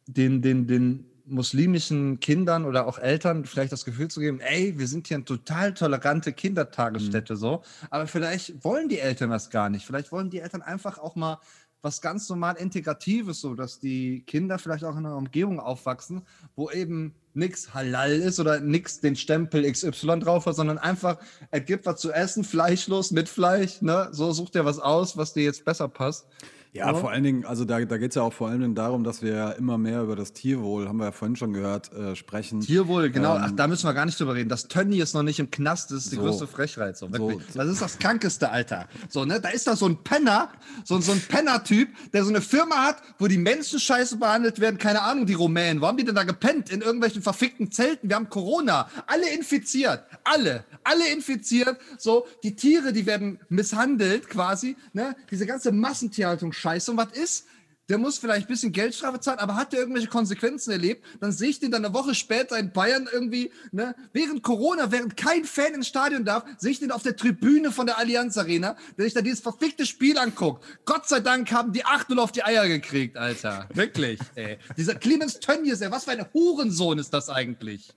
den, 0.08 0.42
den, 0.42 0.68
den 0.68 1.06
muslimischen 1.26 2.20
Kindern 2.20 2.66
oder 2.66 2.88
auch 2.88 3.00
Eltern 3.00 3.46
vielleicht 3.46 3.72
das 3.72 3.86
Gefühl 3.86 4.10
zu 4.10 4.20
geben, 4.20 4.40
ey, 4.40 4.78
wir 4.78 4.88
sind 4.88 5.08
hier 5.08 5.18
eine 5.18 5.26
total 5.26 5.74
tolerante 5.74 6.34
Kindertagesstätte 6.34 7.36
so, 7.36 7.64
aber 7.90 8.08
vielleicht 8.08 8.64
wollen 8.64 8.90
die 8.90 9.00
Eltern 9.00 9.30
das 9.30 9.50
gar 9.50 9.70
nicht. 9.70 9.86
Vielleicht 9.86 10.12
wollen 10.12 10.30
die 10.30 10.40
Eltern 10.40 10.62
einfach 10.62 10.98
auch 10.98 11.16
mal 11.16 11.40
was 11.84 12.02
ganz 12.02 12.30
normal 12.30 12.56
Integratives, 12.56 13.42
so 13.42 13.56
dass 13.56 13.80
die 13.80 14.24
Kinder 14.26 14.58
vielleicht 14.58 14.86
auch 14.86 14.96
in 14.96 15.06
einer 15.06 15.18
Umgebung 15.18 15.60
aufwachsen, 15.60 16.22
wo 16.56 16.72
eben 16.72 17.14
nichts 17.34 17.74
halal 17.74 18.12
ist 18.12 18.40
oder 18.40 18.62
nichts 18.62 19.02
den 19.02 19.16
Stempel 19.16 19.70
XY 19.70 20.20
drauf 20.20 20.46
hat, 20.46 20.56
sondern 20.56 20.78
einfach, 20.78 21.20
es 21.52 21.66
gibt 21.66 21.86
was 21.86 22.00
zu 22.00 22.12
essen, 22.12 22.46
fleischlos, 22.46 23.12
mit 23.12 23.28
Fleisch, 23.28 23.82
ne? 23.82 24.08
So 24.12 24.32
such 24.32 24.52
dir 24.52 24.64
was 24.64 24.80
aus, 24.80 25.18
was 25.18 25.34
dir 25.34 25.44
jetzt 25.44 25.66
besser 25.66 25.90
passt. 25.90 26.26
Ja, 26.74 26.92
vor 26.96 27.12
allen 27.12 27.24
Dingen, 27.24 27.46
also 27.46 27.66
da, 27.66 27.80
da 27.86 27.98
geht 28.00 28.10
es 28.10 28.16
ja 28.16 28.24
auch 28.24 28.34
vor 28.34 28.50
allen 28.50 28.60
Dingen 28.60 28.74
darum, 28.74 29.04
dass 29.04 29.22
wir 29.22 29.34
ja 29.36 29.52
immer 29.52 29.78
mehr 29.78 30.02
über 30.02 30.16
das 30.16 30.34
Tierwohl, 30.34 30.88
haben 30.88 30.98
wir 30.98 31.06
ja 31.06 31.12
vorhin 31.12 31.36
schon 31.36 31.54
gehört, 31.54 31.94
äh, 31.94 32.16
sprechen. 32.16 32.62
Tierwohl, 32.62 33.12
genau. 33.12 33.36
Ähm, 33.36 33.42
Ach, 33.46 33.52
da 33.52 33.68
müssen 33.68 33.86
wir 33.88 33.94
gar 33.94 34.06
nicht 34.06 34.20
drüber 34.20 34.34
reden. 34.34 34.50
Das 34.50 34.68
Tönny 34.68 34.98
ist 35.00 35.14
noch 35.14 35.22
nicht 35.22 35.40
im 35.40 35.52
Knast, 35.52 35.92
das 35.92 36.06
ist 36.06 36.12
die 36.12 36.16
So. 36.16 36.24
größte 36.24 36.48
Frechheit. 36.48 36.98
So. 36.98 37.08
So. 37.14 37.40
Das 37.54 37.68
ist 37.68 37.80
das 37.80 38.00
Krankeste, 38.00 38.50
Alter. 38.50 38.88
So, 39.08 39.24
ne? 39.24 39.40
Da 39.40 39.50
ist 39.50 39.68
da 39.68 39.76
so 39.76 39.86
ein 39.86 40.04
Penner, 40.04 40.50
so, 40.84 41.00
so 41.00 41.12
ein 41.12 41.22
Penner-Typ, 41.22 41.90
der 42.12 42.24
so 42.24 42.30
eine 42.30 42.42
Firma 42.42 42.78
hat, 42.78 42.98
wo 43.20 43.28
die 43.28 43.38
Menschen 43.38 43.80
scheiße 43.80 44.18
behandelt 44.18 44.60
werden. 44.60 44.80
Keine 44.80 45.04
Ahnung, 45.04 45.28
die 45.28 45.36
Rumänen. 45.36 45.80
Wo 45.80 45.86
haben 45.86 45.98
die 45.98 46.06
denn 46.06 46.16
da 46.16 46.24
gepennt? 46.24 46.72
In 46.72 46.82
irgendwelchen 46.82 47.22
verfickten 47.22 47.72
Zelten. 47.72 48.10
Wir 48.10 48.16
haben 48.16 48.30
Corona. 48.30 48.90
Alle 49.06 49.30
infiziert. 49.30 50.06
Alle. 50.24 50.64
Alle 50.84 51.08
infiziert. 51.14 51.78
So, 52.00 52.26
die 52.42 52.56
Tiere, 52.56 52.94
die 52.94 53.06
werden 53.06 53.40
misshandelt 53.50 54.28
quasi. 54.28 54.76
Ne? 54.94 55.16
Diese 55.30 55.46
ganze 55.46 55.72
Massentierhaltung 55.72 56.52
scheiße. 56.64 56.92
Und 56.92 56.98
was 56.98 57.12
ist? 57.12 57.46
Der 57.90 57.98
muss 57.98 58.18
vielleicht 58.18 58.48
ein 58.48 58.48
bisschen 58.48 58.72
Geldstrafe 58.72 59.20
zahlen, 59.20 59.40
aber 59.40 59.58
hat 59.58 59.74
der 59.74 59.80
irgendwelche 59.82 60.08
Konsequenzen 60.08 60.72
erlebt? 60.72 61.06
Dann 61.20 61.34
sehe 61.34 61.50
ich 61.50 61.60
den 61.60 61.70
dann 61.70 61.84
eine 61.84 61.94
Woche 61.94 62.16
später 62.16 62.58
in 62.58 62.72
Bayern 62.72 63.10
irgendwie, 63.12 63.52
ne, 63.74 63.94
während 64.14 64.42
Corona, 64.42 64.90
während 64.90 65.18
kein 65.18 65.44
Fan 65.44 65.74
ins 65.74 65.90
Stadion 65.90 66.24
darf, 66.24 66.46
sehe 66.58 66.72
ich 66.72 66.80
den 66.80 66.92
auf 66.92 67.04
der 67.04 67.18
Tribüne 67.18 67.74
von 67.74 67.86
der 67.86 67.98
Allianz 67.98 68.38
Arena, 68.38 68.78
der 68.98 69.04
sich 69.04 69.14
da 69.14 69.20
dieses 69.20 69.42
verfickte 69.42 69.86
Spiel 69.86 70.18
anguckt. 70.18 70.64
Gott 70.86 71.10
sei 71.10 71.20
Dank 71.20 71.52
haben 71.52 71.74
die 71.74 71.86
8-0 71.86 72.18
auf 72.20 72.32
die 72.32 72.46
Eier 72.46 72.70
gekriegt, 72.70 73.18
Alter. 73.18 73.68
Wirklich, 73.74 74.22
ey. 74.36 74.60
Dieser 74.78 74.96
Clemens 74.96 75.42
Tönnies, 75.42 75.82
ey, 75.82 75.92
was 75.92 76.06
für 76.06 76.12
ein 76.12 76.26
Hurensohn 76.34 77.00
ist 77.00 77.14
das 77.14 77.30
eigentlich? 77.30 77.94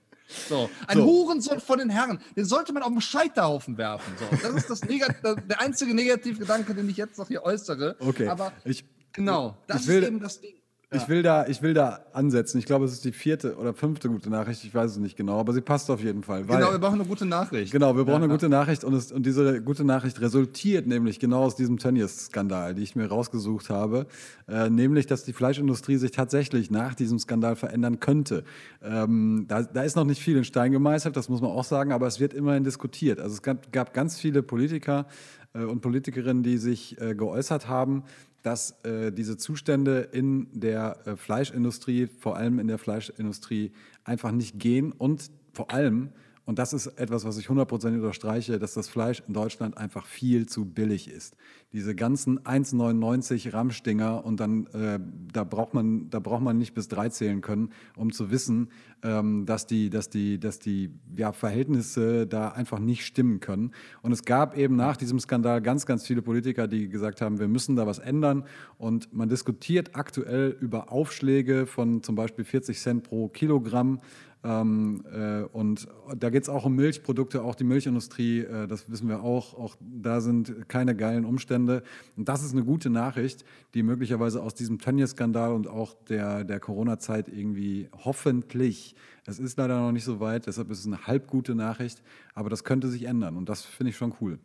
So, 0.49 0.69
ein 0.87 0.97
So. 0.97 1.05
Hurensohn 1.05 1.59
von 1.61 1.79
den 1.79 1.89
Herren, 1.89 2.19
den 2.35 2.45
sollte 2.45 2.73
man 2.73 2.83
auf 2.83 2.89
den 2.91 3.01
Scheiterhaufen 3.01 3.77
werfen. 3.77 4.13
So, 4.19 4.25
das 4.41 4.55
ist 4.55 4.69
das 4.69 4.83
Negat 4.83 5.15
der 5.49 5.61
einzige 5.61 5.93
Negativgedanke, 5.93 6.73
den 6.75 6.89
ich 6.89 6.97
jetzt 6.97 7.17
noch 7.17 7.27
hier 7.27 7.43
äußere. 7.43 7.95
Okay. 7.99 8.27
Aber 8.27 8.51
Ich, 8.65 8.83
Genau, 9.13 9.57
das 9.67 9.81
Ich 9.83 9.87
will- 9.87 10.01
ist 10.03 10.07
eben 10.09 10.19
das 10.19 10.41
Ding. 10.41 10.53
Ich, 10.89 11.09
will 11.09 11.21
da, 11.21 11.45
ich 11.47 11.61
will 11.61 11.73
da 11.73 12.05
ansetzen. 12.13 12.59
Ich 12.59 12.65
glaube, 12.65 12.85
es 12.85 12.93
ist 12.93 13.03
die 13.03 13.11
vierte 13.11 13.57
oder 13.57 13.73
fünfte 13.73 14.07
gute 14.07 14.29
Nachricht. 14.29 14.63
Ich 14.63 14.73
weiß 14.73 14.91
es 14.91 14.97
nicht 14.97 15.17
genau, 15.17 15.39
aber 15.39 15.51
sie 15.51 15.59
passt 15.61 15.89
auf 15.91 16.01
jeden 16.01 16.23
Fall. 16.23 16.43
Genau, 16.45 16.71
wir 16.71 16.79
brauchen 16.79 16.95
eine 17.01 17.05
gute 17.09 17.25
Nachricht. 17.25 17.73
Genau, 17.73 17.95
wir 17.97 18.05
brauchen 18.05 18.21
Ja. 18.21 18.23
eine 18.23 18.33
gute 18.33 18.47
Nachricht 18.47 18.85
und, 18.85 18.93
es, 18.93 19.11
und 19.11 19.25
diese 19.25 19.61
gute 19.61 19.83
Nachricht 19.83 20.21
resultiert 20.21 20.87
nämlich 20.87 21.19
genau 21.19 21.43
aus 21.43 21.55
diesem 21.55 21.77
Tönnies-Skandal, 21.77 22.73
die 22.73 22.83
ich 22.83 22.95
mir 22.95 23.07
rausgesucht 23.07 23.69
habe, 23.69 24.07
äh, 24.47 24.69
nämlich, 24.69 25.07
dass 25.07 25.25
die 25.25 25.33
Fleischindustrie 25.33 25.97
sich 25.97 26.11
tatsächlich 26.11 26.71
nach 26.71 26.95
diesem 26.95 27.19
Skandal 27.19 27.57
verändern 27.57 27.99
könnte. 27.99 28.45
Ähm, 28.81 29.45
da, 29.49 29.63
da 29.63 29.81
ist 29.83 29.97
noch 29.97 30.05
nicht 30.05 30.21
viel 30.21 30.37
in 30.37 30.45
Stein 30.45 30.71
gemeißelt, 30.71 31.17
das 31.17 31.27
muss 31.27 31.41
man 31.41 31.51
auch 31.51 31.65
sagen, 31.65 31.91
aber 31.91 32.07
es 32.07 32.19
wird 32.21 32.33
immerhin 32.33 32.63
diskutiert. 32.63 33.19
Also 33.19 33.33
es 33.33 33.41
gab, 33.41 33.73
gab 33.73 33.93
ganz 33.93 34.17
viele 34.19 34.41
Politiker 34.41 35.05
äh, 35.53 35.63
und 35.63 35.81
Politikerinnen, 35.81 36.43
die 36.43 36.57
sich 36.57 36.99
äh, 37.01 37.13
geäußert 37.13 37.67
haben, 37.67 38.03
dass 38.43 38.71
äh, 38.83 39.11
diese 39.11 39.37
Zustände 39.37 40.09
in 40.11 40.47
der 40.53 41.05
äh, 41.05 41.15
Fleischindustrie, 41.15 42.07
vor 42.07 42.37
allem 42.37 42.59
in 42.59 42.67
der 42.67 42.77
Fleischindustrie, 42.77 43.71
einfach 44.03 44.31
nicht 44.31 44.59
gehen 44.59 44.91
und 44.91 45.31
vor 45.53 45.71
allem, 45.71 46.09
und 46.47 46.59
das 46.59 46.71
ist 46.71 46.87
etwas, 46.87 47.25
was 47.25 47.37
ich 47.37 47.47
100% 47.47 47.87
unterstreiche, 47.95 48.57
dass 48.57 48.73
das 48.73 48.87
Fleisch 48.87 49.21
in 49.27 49.33
Deutschland 49.33 49.77
einfach 49.77 50.05
viel 50.05 50.45
zu 50.45 50.63
billig 50.63 51.09
ist. 51.09 51.35
Diese 51.73 51.93
ganzen 51.93 52.39
1,99 52.39 53.51
Ramschdinger 53.51 54.23
und 54.23 54.39
dann, 54.39 54.65
äh, 54.67 54.97
da, 55.33 55.43
braucht 55.43 55.73
man, 55.73 56.09
da 56.09 56.21
braucht 56.21 56.41
man 56.41 56.57
nicht 56.57 56.73
bis 56.73 56.87
drei 56.87 57.09
zählen 57.09 57.41
können, 57.41 57.71
um 57.97 58.13
zu 58.13 58.31
wissen, 58.31 58.69
ähm, 59.03 59.45
dass 59.45 59.67
die, 59.67 59.89
dass 59.89 60.09
die, 60.09 60.39
dass 60.39 60.59
die 60.59 60.89
ja, 61.17 61.33
Verhältnisse 61.33 62.25
da 62.25 62.47
einfach 62.47 62.79
nicht 62.79 63.05
stimmen 63.05 63.41
können. 63.41 63.71
Und 64.01 64.13
es 64.13 64.23
gab 64.23 64.57
eben 64.57 64.77
nach 64.77 64.95
diesem 64.95 65.19
Skandal 65.19 65.61
ganz, 65.61 65.85
ganz 65.85 66.07
viele 66.07 66.21
Politiker, 66.21 66.69
die 66.69 66.87
gesagt 66.87 67.19
haben, 67.19 67.39
wir 67.39 67.49
müssen 67.49 67.75
da 67.75 67.85
was 67.85 67.99
ändern. 67.99 68.45
Und 68.77 69.13
man 69.13 69.27
diskutiert 69.27 69.97
aktuell 69.97 70.55
über 70.61 70.93
Aufschläge 70.93 71.65
von 71.65 72.03
zum 72.03 72.15
Beispiel 72.15 72.45
40 72.45 72.79
Cent 72.79 73.03
pro 73.03 73.27
Kilogramm. 73.27 73.99
Ähm, 74.43 75.03
äh, 75.11 75.41
und 75.43 75.87
da 76.15 76.29
geht 76.29 76.43
es 76.43 76.49
auch 76.49 76.65
um 76.65 76.75
Milchprodukte, 76.75 77.43
auch 77.43 77.55
die 77.55 77.63
Milchindustrie, 77.63 78.41
äh, 78.41 78.67
das 78.67 78.89
wissen 78.89 79.09
wir 79.09 79.21
auch. 79.23 79.53
Auch 79.53 79.75
da 79.79 80.21
sind 80.21 80.69
keine 80.69 80.95
geilen 80.95 81.25
Umstände. 81.25 81.83
Und 82.15 82.29
das 82.29 82.43
ist 82.43 82.53
eine 82.53 82.63
gute 82.63 82.89
Nachricht, 82.89 83.43
die 83.73 83.83
möglicherweise 83.83 84.41
aus 84.41 84.53
diesem 84.53 84.79
Tönnies-Skandal 84.79 85.53
und 85.53 85.67
auch 85.67 85.95
der, 86.07 86.43
der 86.43 86.59
Corona-Zeit 86.59 87.27
irgendwie 87.27 87.89
hoffentlich, 88.05 88.95
es 89.25 89.39
ist 89.39 89.57
leider 89.57 89.79
noch 89.79 89.91
nicht 89.91 90.05
so 90.05 90.19
weit, 90.19 90.47
deshalb 90.47 90.69
ist 90.71 90.79
es 90.79 90.85
eine 90.85 91.07
halb 91.07 91.27
gute 91.27 91.55
Nachricht, 91.55 92.01
aber 92.33 92.49
das 92.49 92.63
könnte 92.63 92.87
sich 92.87 93.03
ändern 93.03 93.35
und 93.35 93.49
das 93.49 93.65
finde 93.65 93.89
ich 93.89 93.97
schon 93.97 94.13
cool. 94.21 94.39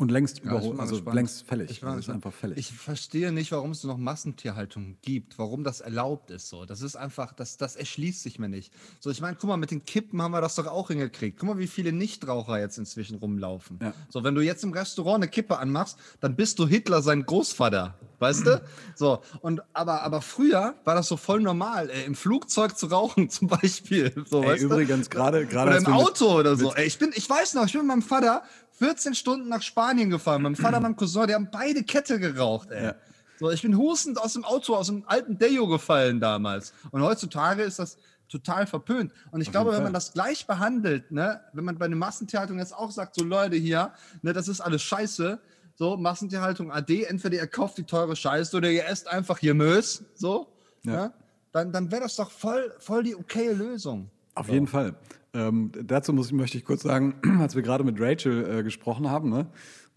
Und 0.00 0.12
längst 0.12 0.38
Ja, 0.38 0.44
überholt, 0.52 0.78
also 0.78 0.94
gespannt. 0.94 1.16
längst 1.16 1.42
fällig. 1.48 1.70
Ich, 1.72 1.82
also 1.84 1.98
ist 1.98 2.08
einfach 2.08 2.32
fällig. 2.32 2.56
ich 2.56 2.72
verstehe 2.72 3.32
nicht, 3.32 3.50
warum 3.50 3.72
es 3.72 3.82
noch 3.82 3.96
Massentierhaltung 3.98 4.96
gibt, 5.02 5.40
warum 5.40 5.64
das 5.64 5.80
erlaubt 5.80 6.30
ist. 6.30 6.48
So, 6.48 6.64
das 6.66 6.82
ist 6.82 6.94
einfach, 6.94 7.32
das, 7.32 7.56
das 7.56 7.74
erschließt 7.74 8.22
sich 8.22 8.38
mir 8.38 8.48
nicht. 8.48 8.72
So, 9.00 9.10
ich 9.10 9.20
meine, 9.20 9.36
guck 9.36 9.48
mal, 9.48 9.56
mit 9.56 9.72
den 9.72 9.84
Kippen 9.84 10.22
haben 10.22 10.30
wir 10.30 10.40
das 10.40 10.54
doch 10.54 10.68
auch 10.68 10.86
hingekriegt. 10.88 11.40
Guck 11.40 11.48
mal, 11.48 11.58
wie 11.58 11.66
viele 11.66 11.90
Nichtraucher 11.90 12.60
jetzt 12.60 12.78
inzwischen 12.78 13.16
rumlaufen. 13.16 13.80
Ja. 13.82 13.92
So, 14.08 14.22
wenn 14.22 14.36
du 14.36 14.40
jetzt 14.40 14.62
im 14.62 14.72
Restaurant 14.72 15.16
eine 15.24 15.28
Kippe 15.28 15.58
anmachst, 15.58 15.98
dann 16.20 16.36
bist 16.36 16.60
du 16.60 16.68
Hitler 16.68 17.02
sein 17.02 17.26
Großvater, 17.26 17.96
weißt 18.20 18.46
du? 18.46 18.62
So, 18.94 19.20
und 19.40 19.62
aber, 19.72 20.02
aber 20.02 20.20
früher 20.22 20.76
war 20.84 20.94
das 20.94 21.08
so 21.08 21.16
voll 21.16 21.40
normal, 21.40 21.90
äh, 21.90 22.04
im 22.04 22.14
Flugzeug 22.14 22.78
zu 22.78 22.86
rauchen 22.86 23.30
zum 23.30 23.48
Beispiel. 23.48 24.12
So, 24.30 24.44
Ey, 24.44 24.60
übrigens, 24.60 25.10
gerade 25.10 25.44
gerade 25.44 25.70
Oder 25.70 25.78
im 25.78 25.86
wir 25.88 25.94
mit- 25.94 26.02
Auto 26.06 26.38
oder 26.38 26.54
so. 26.54 26.72
Ey, 26.74 26.86
ich, 26.86 27.00
bin, 27.00 27.10
ich 27.16 27.28
weiß 27.28 27.54
noch, 27.54 27.66
ich 27.66 27.72
bin 27.72 27.80
mit 27.80 27.88
meinem 27.88 28.02
Vater 28.02 28.44
14 28.78 29.14
Stunden 29.14 29.48
nach 29.48 29.62
Spanien 29.62 30.10
gefahren. 30.10 30.42
Mein 30.42 30.56
Vater 30.56 30.76
und 30.78 30.82
mein 30.84 30.96
Cousin, 30.96 31.26
die 31.26 31.34
haben 31.34 31.48
beide 31.50 31.82
Kette 31.82 32.18
geraucht, 32.18 32.70
ey. 32.70 32.84
Ja. 32.84 32.94
So, 33.38 33.50
ich 33.50 33.62
bin 33.62 33.76
hustend 33.76 34.20
aus 34.20 34.32
dem 34.32 34.44
Auto, 34.44 34.74
aus 34.74 34.86
dem 34.88 35.04
alten 35.06 35.38
Dejo 35.38 35.66
gefallen 35.68 36.18
damals. 36.20 36.72
Und 36.90 37.02
heutzutage 37.02 37.62
ist 37.62 37.78
das 37.78 37.96
total 38.28 38.66
verpönt. 38.66 39.12
Und 39.30 39.40
ich 39.40 39.50
glaube, 39.50 39.72
wenn 39.72 39.82
man 39.84 39.92
das 39.92 40.12
gleich 40.12 40.46
behandelt, 40.46 41.10
ne, 41.12 41.40
wenn 41.52 41.64
man 41.64 41.78
bei 41.78 41.86
einer 41.86 41.96
Massentierhaltung 41.96 42.58
jetzt 42.58 42.74
auch 42.74 42.90
sagt, 42.90 43.14
so 43.14 43.24
Leute 43.24 43.56
hier, 43.56 43.92
ne, 44.22 44.32
das 44.32 44.48
ist 44.48 44.60
alles 44.60 44.82
scheiße, 44.82 45.38
so 45.76 45.96
Massentierhaltung 45.96 46.72
AD, 46.72 47.04
entweder 47.04 47.36
ihr 47.36 47.46
kauft 47.46 47.78
die 47.78 47.84
teure 47.84 48.16
Scheiße 48.16 48.56
oder 48.56 48.70
ihr 48.70 48.84
esst 48.86 49.06
einfach 49.08 49.38
hier 49.38 49.54
Mös, 49.54 50.02
so, 50.14 50.48
Ja. 50.82 50.92
ne, 50.92 51.12
dann, 51.52 51.72
dann 51.72 51.90
wäre 51.90 52.02
das 52.02 52.16
doch 52.16 52.30
voll, 52.30 52.74
voll 52.80 53.02
die 53.04 53.14
okaye 53.14 53.52
Lösung. 53.52 54.10
Auf 54.34 54.48
jeden 54.48 54.66
Fall. 54.66 54.94
Ähm, 55.34 55.72
dazu 55.82 56.12
muss, 56.12 56.32
möchte 56.32 56.56
ich 56.56 56.64
kurz 56.64 56.82
sagen, 56.82 57.14
als 57.40 57.54
wir 57.54 57.62
gerade 57.62 57.84
mit 57.84 58.00
Rachel 58.00 58.60
äh, 58.60 58.62
gesprochen 58.62 59.10
haben, 59.10 59.28
ne? 59.28 59.46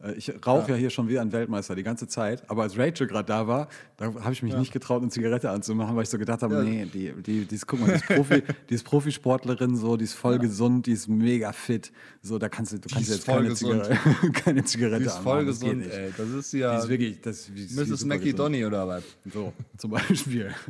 äh, 0.03 0.13
ich 0.13 0.31
rauche 0.45 0.71
ja. 0.71 0.77
hier 0.77 0.89
schon 0.89 1.07
wie 1.07 1.19
ein 1.19 1.31
Weltmeister 1.31 1.73
die 1.73 1.83
ganze 1.83 2.07
Zeit, 2.07 2.49
aber 2.49 2.63
als 2.63 2.77
Rachel 2.77 3.07
gerade 3.07 3.27
da 3.27 3.47
war, 3.47 3.69
da 3.95 4.13
habe 4.13 4.33
ich 4.33 4.43
mich 4.43 4.55
nicht 4.55 4.73
getraut, 4.73 5.01
eine 5.01 5.09
Zigarette 5.09 5.49
anzumachen, 5.49 5.95
weil 5.95 6.03
ich 6.03 6.09
so 6.09 6.17
gedacht 6.17 6.41
habe, 6.43 6.63
nee, 6.63 6.85
die, 6.85 7.13
die, 7.21 7.45
die 7.45 7.55
ist, 7.55 7.65
guck 7.65 7.79
mal, 7.79 7.87
die 7.87 7.93
ist, 7.93 8.07
Profi, 8.07 8.43
die 8.69 8.73
ist 8.73 8.83
Profisportlerin, 8.83 9.77
so, 9.77 9.95
die 9.95 10.03
ist 10.03 10.15
voll 10.15 10.37
gesund, 10.37 10.85
die 10.85 10.91
ist 10.91 11.07
mega 11.07 11.53
fit, 11.53 11.93
so, 12.21 12.37
da 12.37 12.49
kannst 12.49 12.73
du, 12.73 12.79
du 12.79 12.89
kannst 12.93 13.09
jetzt 13.09 13.25
keine. 13.25 13.53
Zigarette, 13.53 13.97
keine 14.33 14.63
Zigarette 14.65 14.99
Die 14.99 15.05
ist 15.05 15.15
anmachen, 15.15 15.23
voll 15.23 15.45
gesund, 15.45 15.85
ey. 15.89 16.13
Das 16.17 16.29
ist 16.29 16.51
ja 16.51 16.75
Die 16.75 16.83
ist 16.83 16.89
wirklich, 16.89 17.21
das, 17.21 17.45
die 17.45 17.73
Mrs. 17.73 18.03
Mackie. 18.03 18.33
Donny 18.33 18.65
oder 18.65 18.85
was? 18.85 19.03
So, 19.31 19.53
zum 19.77 19.91
Beispiel. 19.91 20.51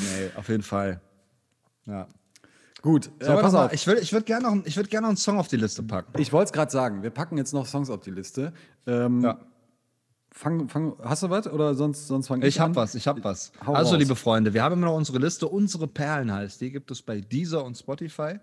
Nee, 0.00 0.30
auf 0.36 0.48
jeden 0.48 0.62
Fall. 0.62 1.00
Ja. 1.86 2.06
Gut, 2.82 3.10
äh, 3.18 3.24
Sollen 3.24 3.38
wir 3.38 3.42
pass 3.42 3.52
mal- 3.52 3.66
auf. 3.66 3.72
Ich 3.72 3.86
würde 3.86 4.00
ich 4.00 4.12
würd 4.12 4.24
gerne 4.26 4.48
noch, 4.54 4.64
ich 4.66 4.76
würd 4.76 4.88
gern 4.90 5.02
noch 5.02 5.08
einen 5.08 5.16
Song 5.16 5.38
auf 5.38 5.48
die 5.48 5.56
Liste 5.56 5.82
packen. 5.82 6.12
Ich 6.20 6.32
wollte 6.32 6.46
es 6.46 6.52
gerade 6.52 6.70
sagen, 6.70 7.02
wir 7.02 7.10
packen 7.10 7.36
jetzt 7.36 7.52
noch 7.52 7.66
Songs 7.66 7.90
auf 7.90 8.00
die 8.00 8.10
Liste. 8.12 8.52
Ähm, 8.86 9.22
Ja. 9.22 9.38
fang, 10.32 10.68
fang, 10.68 10.94
hast 11.02 11.22
du 11.24 11.30
was 11.30 11.48
oder 11.48 11.74
sonst, 11.74 12.06
sonst 12.06 12.28
fange 12.28 12.46
ich, 12.46 12.54
Ich 12.54 12.60
an? 12.60 12.70
hab 12.70 12.76
was, 12.76 12.94
ich 12.94 13.08
hab 13.08 13.22
was. 13.24 13.50
Hau 13.66 13.72
also, 13.74 13.92
raus. 13.92 13.98
liebe 14.00 14.14
Freunde, 14.14 14.54
wir 14.54 14.62
haben 14.62 14.74
immer 14.74 14.86
noch 14.86 14.96
unsere 14.96 15.18
Liste. 15.18 15.48
Unsere 15.48 15.88
Perlen 15.88 16.32
heißt 16.32 16.60
die. 16.60 16.70
Gibt 16.70 16.90
es 16.92 17.02
bei 17.02 17.20
Deezer 17.20 17.64
und 17.64 17.76
Spotify. 17.76 18.38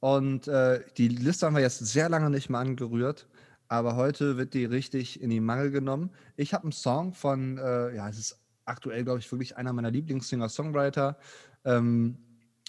Und 0.00 0.48
äh, 0.48 0.80
die 0.98 1.08
Liste 1.08 1.46
haben 1.46 1.54
wir 1.54 1.62
jetzt 1.62 1.78
sehr 1.78 2.08
lange 2.08 2.28
nicht 2.28 2.50
mehr 2.50 2.60
angerührt. 2.60 3.26
Aber 3.68 3.96
heute 3.96 4.36
wird 4.36 4.52
die 4.52 4.66
richtig 4.66 5.22
in 5.22 5.30
die 5.30 5.40
Mangel 5.40 5.70
genommen. 5.70 6.10
Ich 6.36 6.52
habe 6.52 6.64
einen 6.64 6.72
Song 6.72 7.14
von, 7.14 7.56
äh, 7.56 7.94
ja, 7.96 8.06
es 8.08 8.18
ist 8.18 8.38
aktuell, 8.66 9.02
glaube 9.04 9.20
ich, 9.20 9.32
wirklich 9.32 9.56
einer 9.56 9.72
meiner 9.72 9.90
Lieblingssinger-Songwriter. 9.90 11.16
Ähm, 11.64 12.18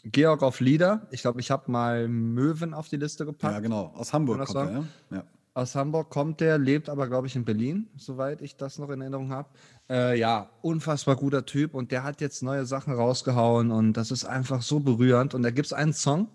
Georg 0.04 0.44
auf 0.44 0.60
Lieder. 0.60 1.08
Ich 1.12 1.22
glaube, 1.22 1.40
ich 1.40 1.50
habe 1.50 1.72
mal 1.72 2.08
Möwen 2.08 2.74
auf 2.74 2.90
die 2.90 2.98
Liste 2.98 3.26
gepackt. 3.26 3.54
Ja, 3.54 3.60
genau. 3.60 3.94
Aus 3.96 4.14
Hamburg 4.14 4.46
kommt 4.46 4.56
er, 4.56 4.72
ja? 4.72 4.84
ja. 5.12 5.24
Aus 5.56 5.76
Hamburg 5.76 6.10
kommt 6.10 6.42
der, 6.42 6.58
lebt 6.58 6.90
aber, 6.90 7.08
glaube 7.08 7.28
ich, 7.28 7.36
in 7.36 7.46
Berlin, 7.46 7.88
soweit 7.96 8.42
ich 8.42 8.58
das 8.58 8.80
noch 8.80 8.90
in 8.90 9.02
Erinnerung 9.02 9.30
habe. 9.30 9.50
Äh, 9.88 10.20
ja, 10.20 10.50
unfassbar 10.64 11.16
guter 11.16 11.46
Typ 11.46 11.76
und 11.76 11.92
der 11.92 12.04
hat 12.04 12.22
jetzt 12.22 12.42
neue 12.42 12.66
Sachen 12.66 12.94
rausgehauen 12.94 13.70
und 13.70 13.94
das 13.94 14.10
ist 14.10 14.26
einfach 14.26 14.64
so 14.64 14.80
berührend. 14.80 15.36
Und 15.36 15.44
da 15.44 15.52
gibt 15.52 15.68
es 15.68 15.74
einen 15.74 15.94
Song, 15.94 16.30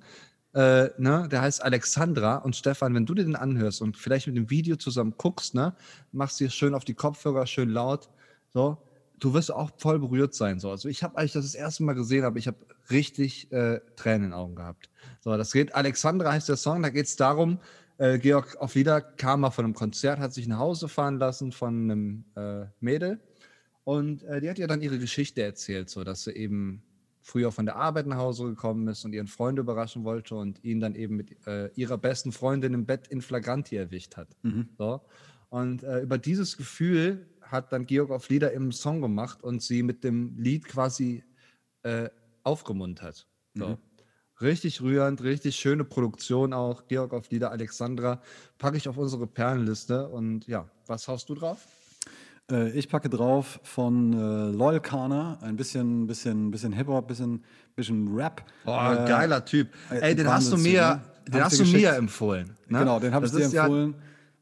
äh, 0.55 0.91
ne, 0.99 1.29
der 1.29 1.43
heißt 1.43 1.65
Alexandra. 1.65 2.37
Und 2.37 2.55
Stefan, 2.55 2.95
wenn 2.95 3.07
du 3.07 3.15
dir 3.15 3.25
den 3.25 3.35
anhörst 3.35 3.83
und 3.83 3.97
vielleicht 3.97 4.29
mit 4.29 4.37
dem 4.37 4.51
Video 4.51 4.77
zusammen 4.77 5.15
guckst, 5.19 5.53
ne, 5.53 5.75
machst 6.13 6.39
dir 6.39 6.49
schön 6.49 6.75
auf 6.75 6.85
die 6.85 6.95
Kopfhörer, 6.95 7.45
schön 7.47 7.71
laut, 7.71 8.09
so, 8.55 8.79
du 9.19 9.35
wirst 9.35 9.53
auch 9.53 9.71
voll 9.79 9.99
berührt 9.99 10.35
sein. 10.35 10.61
So. 10.61 10.71
Also 10.71 10.89
ich 10.89 11.03
habe, 11.03 11.17
als 11.17 11.27
ich 11.27 11.33
das 11.33 11.45
das 11.45 11.55
erste 11.55 11.83
Mal 11.83 11.95
gesehen 11.95 12.25
habe, 12.25 12.39
ich 12.39 12.47
habe 12.47 12.59
richtig 12.91 13.51
äh, 13.53 13.81
Tränen 13.97 14.25
in 14.25 14.31
den 14.31 14.33
Augen 14.33 14.55
gehabt. 14.55 14.91
So, 15.21 15.37
das 15.37 15.53
geht, 15.53 15.75
Alexandra 15.75 16.33
heißt 16.33 16.49
der 16.49 16.57
Song, 16.57 16.83
da 16.83 16.91
geht 16.91 17.07
es 17.07 17.17
darum, 17.17 17.59
äh, 17.99 18.19
Georg 18.19 18.57
auf 18.59 18.75
Lieder 18.75 19.01
kam 19.01 19.41
mal 19.41 19.51
von 19.51 19.65
einem 19.65 19.75
Konzert, 19.75 20.19
hat 20.19 20.33
sich 20.33 20.47
nach 20.47 20.59
Hause 20.59 20.89
fahren 20.89 21.19
lassen 21.19 21.53
von 21.53 21.91
einem 21.91 22.25
äh, 22.37 22.67
Mädel 22.81 23.21
und 23.85 24.23
äh, 24.25 24.41
die 24.41 24.49
hat 24.49 24.59
ihr 24.59 24.69
dann 24.69 24.83
ihre 24.83 24.99
Geschichte 24.99 25.43
erzählt, 25.43 25.91
so 25.91 26.05
dass 26.05 26.25
sie 26.25 26.33
eben 26.33 26.83
früher 27.21 27.53
von 27.53 27.67
der 27.67 27.77
Arbeit 27.77 28.07
nach 28.07 28.17
Hause 28.17 28.45
gekommen 28.45 28.89
ist 28.89 29.05
und 29.05 29.13
ihren 29.13 29.27
Freund 29.27 29.59
überraschen 29.59 30.05
wollte 30.05 30.35
und 30.35 30.65
ihn 30.65 30.81
dann 30.81 30.95
eben 30.95 31.17
mit 31.17 31.47
äh, 31.47 31.69
ihrer 31.75 31.99
besten 31.99 32.33
Freundin 32.33 32.73
im 32.73 32.87
Bett 32.87 33.09
in 33.09 33.21
Flagranti 33.21 33.77
erwischt 33.77 34.17
hat. 34.17 34.29
So. 34.79 35.03
Und 35.51 35.83
äh, 35.83 36.01
über 36.01 36.19
dieses 36.19 36.57
Gefühl 36.57 37.27
hat 37.51 37.73
dann 37.73 37.87
Georg 37.87 38.11
auf 38.11 38.29
Lieder 38.29 38.53
im 38.53 38.73
Song 38.73 39.01
gemacht 39.01 39.43
und 39.43 39.63
sie 39.63 39.83
mit 39.83 40.05
dem 40.05 40.37
Lied 40.39 40.65
quasi 40.67 41.25
äh, 41.83 42.09
aufgemuntert. 42.45 43.27
So. 43.55 43.79
Richtig 44.41 44.81
rührend, 44.83 45.23
richtig 45.23 45.57
schöne 45.57 45.85
Produktion 45.85 46.53
auch. 46.53 46.87
Georg 46.87 47.13
auf 47.13 47.29
Lieder, 47.31 47.51
Alexandra. 47.51 48.21
Packe 48.59 48.77
ich 48.77 48.89
auf 48.89 48.97
unsere 48.97 49.27
Perlenliste. 49.27 50.09
Und 50.09 50.47
ja, 50.47 50.69
was 50.87 51.09
haust 51.09 51.29
du 51.29 51.35
drauf? 51.35 51.67
Äh, 52.51 52.71
ich 52.71 52.89
packe 52.89 53.09
drauf 53.11 53.59
von 53.65 54.13
äh, 54.13 54.51
Loyal 54.57 54.81
Kana, 54.81 55.39
ein 55.43 55.57
bisschen, 55.57 56.07
bisschen, 56.07 56.51
bisschen 56.53 56.73
Hip-Hop, 56.73 57.09
bisschen, 57.09 57.43
bisschen 57.75 58.15
Rap. 58.15 58.45
Boah, 58.65 59.05
Äh, 59.05 59.09
geiler 59.09 59.45
Typ. 59.45 59.69
äh, 59.91 59.99
Ey, 59.99 60.15
den 60.15 60.29
hast 60.29 60.53
du 60.53 60.57
mir, 60.57 60.83
ne? 60.83 61.01
den 61.33 61.45
hast 61.45 61.59
du 61.59 61.65
mir 61.65 61.95
empfohlen. 61.95 62.57
Ne? 62.69 62.79
Genau, 62.79 63.01
den 63.01 63.13
habe 63.13 63.27
ich 63.27 63.33
dir 63.33 63.41
ist 63.41 63.53
ja- 63.53 63.65
empfohlen. 63.65 63.95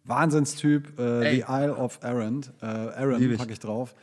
Wahnsinnstyp, 0.07 0.99
äh. 0.99 1.31
The 1.31 1.45
Isle 1.49 1.75
of 1.75 1.99
Aaron. 2.03 2.45
Äh, 2.63 3.25
ich. 3.25 3.39
packe 3.39 3.53
ich 3.53 3.61
drauf. 3.61 3.95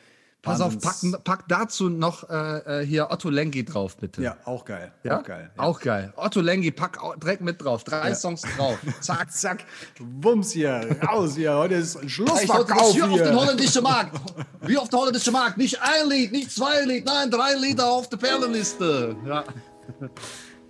Pass 0.44 0.60
auf, 0.60 0.78
pack, 0.78 1.24
pack 1.24 1.48
dazu 1.48 1.88
noch 1.88 2.30
äh, 2.30 2.82
äh, 2.82 2.86
hier 2.86 3.10
Otto 3.10 3.30
Lengi 3.30 3.64
drauf, 3.64 3.96
bitte. 3.96 4.22
Ja, 4.22 4.36
auch 4.44 4.66
geil. 4.66 4.92
Ja? 5.04 5.20
Auch 5.20 5.24
geil. 5.24 5.52
Ja. 5.56 5.64
Auch 5.64 5.80
geil. 5.80 6.14
Otto 6.18 6.42
Lengi, 6.42 6.70
pack 6.70 7.00
direkt 7.22 7.42
mit 7.42 7.64
drauf. 7.64 7.86
Drei 7.86 8.14
Songs 8.14 8.42
drauf. 8.58 8.78
Zack. 9.00 9.32
Zack, 9.32 9.64
Wumms 10.00 10.52
hier, 10.52 10.98
raus 11.08 11.38
hier. 11.38 11.56
Heute 11.56 11.76
ist 11.76 11.98
Schlussverkauf 12.10 12.92
hier 12.92 13.10
auf 13.10 13.22
den 13.22 13.34
holländischen 13.34 13.84
Markt. 13.84 14.20
Wie 14.64 14.78
auf 14.78 14.90
den 14.90 15.00
holländischen 15.00 15.32
Markt. 15.32 15.58
Nicht 15.58 15.82
ein 15.82 16.10
Lied, 16.10 16.34
nicht 16.34 16.52
zwei 16.52 16.82
Lied, 16.82 17.06
nein, 17.06 17.32
drei 17.32 17.56
Lieder 17.56 17.90
auf 17.90 18.10
der 18.10 18.18
Perlenliste. 18.18 19.16
Ja. 19.26 19.46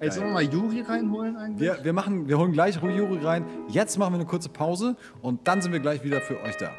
Ey, 0.04 0.12
sollen 0.12 0.28
wir 0.28 0.34
mal 0.34 0.44
Juri 0.44 0.82
reinholen 0.82 1.38
eigentlich? 1.38 1.62
Wir, 1.62 1.78
wir, 1.82 1.94
machen, 1.94 2.28
wir 2.28 2.38
holen 2.38 2.52
gleich 2.52 2.76
Juri 2.76 3.20
rein. 3.24 3.46
Jetzt 3.70 3.98
machen 3.98 4.12
wir 4.12 4.18
eine 4.18 4.26
kurze 4.26 4.50
Pause 4.50 4.98
und 5.22 5.48
dann 5.48 5.62
sind 5.62 5.72
wir 5.72 5.80
gleich 5.80 6.04
wieder 6.04 6.20
für 6.20 6.42
euch 6.42 6.58
da. 6.58 6.72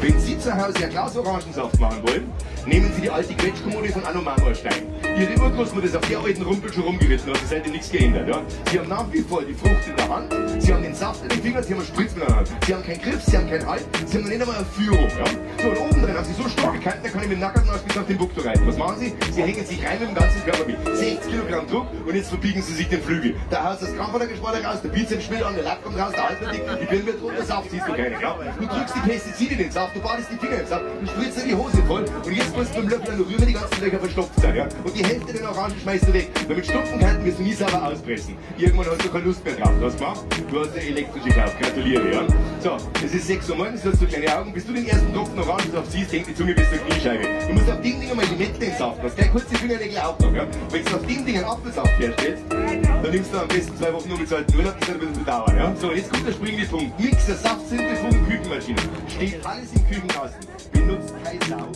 Wenn 0.00 0.18
Sie 0.18 0.36
zu 0.36 0.52
Hause 0.52 0.82
ein 0.82 0.90
Glas 0.90 1.16
Orangensaft 1.16 1.78
machen 1.78 2.02
wollen, 2.02 2.28
nehmen 2.66 2.92
Sie 2.94 3.02
die 3.02 3.10
alte 3.10 3.34
Quetschkommode 3.34 3.88
von 3.88 4.04
Anno 4.04 4.22
Marmorstein. 4.22 4.92
Ihre 5.18 5.38
Urgroßmutter 5.42 5.86
ist 5.86 5.96
auf 5.96 6.08
der 6.08 6.18
alten 6.18 6.42
Rumpel 6.42 6.72
schon 6.72 6.84
rumgeritten, 6.84 7.30
hat 7.30 7.38
sich 7.40 7.48
seitdem 7.48 7.72
nichts 7.72 7.90
geändert. 7.90 8.28
Ja? 8.28 8.40
Sie 8.70 8.78
haben 8.78 8.88
nach 8.88 9.12
wie 9.12 9.20
vor 9.20 9.42
die 9.42 9.52
Frucht 9.52 9.86
in 9.86 9.96
der 9.96 10.08
Hand, 10.08 10.34
Sie 10.58 10.72
haben 10.72 10.82
den 10.82 10.94
Saft 10.94 11.22
in 11.22 11.28
den 11.28 11.42
Fingern, 11.42 11.62
Sie 11.62 11.74
haben 11.74 11.80
einen 11.80 11.88
Spritz 11.88 12.12
in 12.14 12.20
der 12.20 12.34
Hand. 12.34 12.48
Sie 12.66 12.74
haben 12.74 12.82
keinen 12.82 13.02
Griff, 13.02 13.22
Sie 13.24 13.36
haben 13.36 13.48
keinen 13.48 13.66
Halt, 13.66 13.84
Sie 14.06 14.16
haben 14.16 14.22
noch 14.22 14.30
nicht 14.30 14.40
einmal 14.40 14.56
eine 14.56 14.64
Führung. 14.64 15.08
Ja? 15.18 15.26
So, 15.62 15.68
und 15.68 15.78
oben 15.78 16.02
drin 16.02 16.16
haben 16.16 16.24
Sie 16.24 16.42
so 16.42 16.48
starke 16.48 16.78
Kanten, 16.78 17.02
da 17.02 17.08
kann 17.10 17.22
ich 17.22 17.28
mit 17.28 17.36
dem 17.36 17.40
Nackten 17.40 17.68
ausgesetzt 17.68 17.98
auf 17.98 18.06
den 18.06 18.18
Bukto 18.18 18.40
reiten. 18.40 18.66
Was 18.66 18.78
machen 18.78 18.96
Sie? 19.00 19.14
Sie 19.32 19.42
hängen 19.42 19.66
sich 19.66 19.84
rein 19.84 19.98
mit 20.00 20.08
dem 20.08 20.14
ganzen 20.14 20.44
Körper 20.44 20.64
mit 20.66 20.96
60 20.96 21.30
Kilogramm 21.30 21.66
Druck 21.68 21.86
und 22.06 22.14
jetzt 22.14 22.28
verbiegen 22.28 22.62
Sie 22.62 22.74
sich 22.74 22.88
den 22.88 23.02
Flügel. 23.02 23.34
Da 23.50 23.64
haust 23.64 23.82
das 23.82 23.94
Krampfadergeschwader 23.94 24.64
raus, 24.64 24.80
der 24.82 24.88
Bizeps 24.90 25.24
schwillt 25.24 25.42
an, 25.42 25.54
der 25.54 25.64
Lack 25.64 25.82
kommt 25.82 25.98
raus, 25.98 26.12
der 26.12 26.28
Hals 26.28 26.40
wird 26.40 26.54
dick, 26.54 26.62
die 26.80 26.86
Birne 26.86 27.06
wird 27.06 27.22
rot, 27.22 27.32
der 27.36 27.44
Saft 27.44 27.70
siehst 27.70 27.86
du 27.86 27.92
keinen. 27.92 28.20
Ja? 28.20 28.36
Du 28.58 28.66
drückst 28.66 28.94
die 28.96 29.08
Pestizide 29.08 29.52
in 29.52 29.58
den 29.58 29.70
Saft, 29.70 29.94
du 29.94 30.00
badest 30.00 30.30
die 30.30 30.38
Finger 30.38 30.60
im 30.60 30.66
Saft, 30.66 30.84
du 31.00 31.06
spritzt 31.06 31.38
dir 31.38 31.48
die 31.48 31.54
Hose 31.54 31.82
voll 31.86 32.04
und 32.24 32.32
jetzt 32.32 32.51
musst 32.56 32.74
du 32.74 32.82
mit 32.82 32.92
dem 32.92 32.98
Löffel 32.98 33.14
rüber 33.22 33.46
die 33.46 33.52
ganzen 33.52 33.80
Löcher 33.80 33.98
verstopft 33.98 34.40
sein. 34.40 34.56
Ja? 34.56 34.68
Und 34.84 34.96
die 34.96 35.04
Hälfte 35.04 35.32
der 35.32 35.50
Orangen 35.50 35.76
schmeißt 35.82 36.08
du 36.08 36.12
weg. 36.12 36.30
Damit 36.48 36.66
Stopfenkanten 36.66 37.24
wirst 37.24 37.38
du 37.38 37.42
nie 37.42 37.52
sauber 37.52 37.82
auspressen. 37.84 38.36
Irgendwann 38.58 38.86
hast 38.86 39.04
du 39.04 39.08
keine 39.08 39.24
Lust 39.24 39.44
mehr 39.44 39.54
drauf. 39.54 39.72
Was 39.80 39.96
gemacht? 39.96 40.20
Du 40.50 40.60
hast 40.60 40.72
eine 40.72 40.82
elektrische 40.82 41.28
gekauft. 41.28 41.60
Gratuliere, 41.60 42.12
ja? 42.12 42.22
So, 42.60 42.76
es 43.04 43.14
ist 43.14 43.26
6 43.26 43.50
Uhr 43.50 43.56
morgens, 43.56 43.82
du 43.82 43.90
hast 43.90 44.00
so 44.00 44.06
kleine 44.06 44.38
Augen. 44.38 44.52
Bis 44.52 44.66
du 44.66 44.72
den 44.72 44.86
ersten 44.86 45.12
Tropfen 45.14 45.38
Orangensaft 45.38 45.92
siehst, 45.92 46.12
hängt 46.12 46.28
die 46.28 46.34
Zunge 46.34 46.54
bis 46.54 46.68
zur 46.68 46.78
Kniescheibe. 46.78 47.24
Du 47.46 47.54
musst 47.54 47.70
auf 47.70 47.80
dem 47.80 48.00
Ding 48.00 48.10
einmal 48.10 48.26
die 48.26 48.34
Limette 48.34 48.58
den 48.58 48.76
Saft. 48.76 49.02
Hast 49.02 49.16
gleich 49.16 49.30
kurz 49.32 49.46
die 49.46 49.56
Fingernägel 49.56 49.98
auch 49.98 50.18
noch, 50.18 50.32
ja? 50.32 50.46
Wenn 50.70 50.84
du 50.84 50.94
auf 50.94 51.06
dem 51.06 51.26
Ding 51.26 51.36
einen 51.36 51.44
Apfelsaft 51.44 51.98
herstellst, 51.98 52.42
dann 52.50 53.10
nimmst 53.10 53.32
du 53.32 53.38
am 53.38 53.48
besten 53.48 53.76
zwei 53.76 53.92
Wochen 53.92 54.12
unbezahlten 54.12 54.56
Urlaub, 54.56 54.78
das 54.78 54.88
wird 54.88 55.00
ein 55.00 55.08
bisschen 55.08 55.24
bedauern, 55.24 55.56
ja? 55.56 55.74
So, 55.76 55.92
jetzt 55.92 56.10
kommt 56.10 56.26
der 56.26 56.32
springende 56.32 56.66
Punkt. 56.66 57.00
Mixer, 57.00 57.34
Saft, 57.34 57.68
Zentrifugen, 57.68 58.28
Küchenmaschine. 58.28 58.78
Steht 59.08 59.46
alles 59.46 59.72
im 59.74 59.86
Küchenkasten. 59.88 60.46
Benutzt 60.72 61.14
kein 61.24 61.38
Sau, 61.48 61.68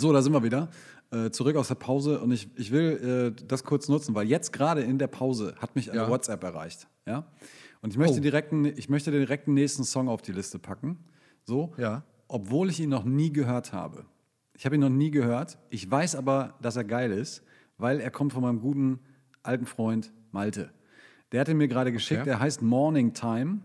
So, 0.00 0.14
da 0.14 0.22
sind 0.22 0.32
wir 0.32 0.42
wieder. 0.42 0.70
Äh, 1.10 1.30
zurück 1.30 1.56
aus 1.56 1.68
der 1.68 1.74
Pause 1.74 2.20
und 2.20 2.30
ich, 2.30 2.48
ich 2.56 2.70
will 2.70 3.34
äh, 3.36 3.44
das 3.46 3.64
kurz 3.64 3.86
nutzen, 3.88 4.14
weil 4.14 4.26
jetzt 4.26 4.50
gerade 4.50 4.80
in 4.80 4.96
der 4.98 5.08
Pause 5.08 5.54
hat 5.58 5.74
mich 5.76 5.90
eine 5.90 6.00
Ja. 6.02 6.08
WhatsApp 6.08 6.42
erreicht. 6.42 6.86
Ja? 7.04 7.26
Und 7.82 7.90
ich 7.90 7.98
möchte, 7.98 8.18
Oh. 8.18 8.22
direkt, 8.22 8.50
ich 8.78 8.88
möchte 8.88 9.10
direkt 9.10 9.46
den 9.46 9.54
nächsten 9.54 9.84
Song 9.84 10.08
auf 10.08 10.22
die 10.22 10.32
Liste 10.32 10.58
packen. 10.58 10.96
So, 11.44 11.74
Ja. 11.76 12.04
obwohl 12.28 12.70
ich 12.70 12.80
ihn 12.80 12.88
noch 12.88 13.04
nie 13.04 13.30
gehört 13.30 13.74
habe. 13.74 14.06
Ich 14.54 14.64
habe 14.64 14.76
ihn 14.76 14.80
noch 14.80 14.88
nie 14.88 15.10
gehört. 15.10 15.58
Ich 15.68 15.90
weiß 15.90 16.14
aber, 16.16 16.54
dass 16.62 16.76
er 16.76 16.84
geil 16.84 17.12
ist, 17.12 17.42
weil 17.76 18.00
er 18.00 18.10
kommt 18.10 18.32
von 18.32 18.40
meinem 18.42 18.60
guten 18.60 19.00
alten 19.42 19.66
Freund 19.66 20.12
Malte. 20.32 20.70
Der 21.32 21.40
hat 21.42 21.48
ihn 21.48 21.58
mir 21.58 21.68
gerade 21.68 21.92
geschickt. 21.92 22.20
Okay. 22.22 22.30
Der 22.30 22.40
heißt 22.40 22.62
Morning 22.62 23.12
Time 23.12 23.60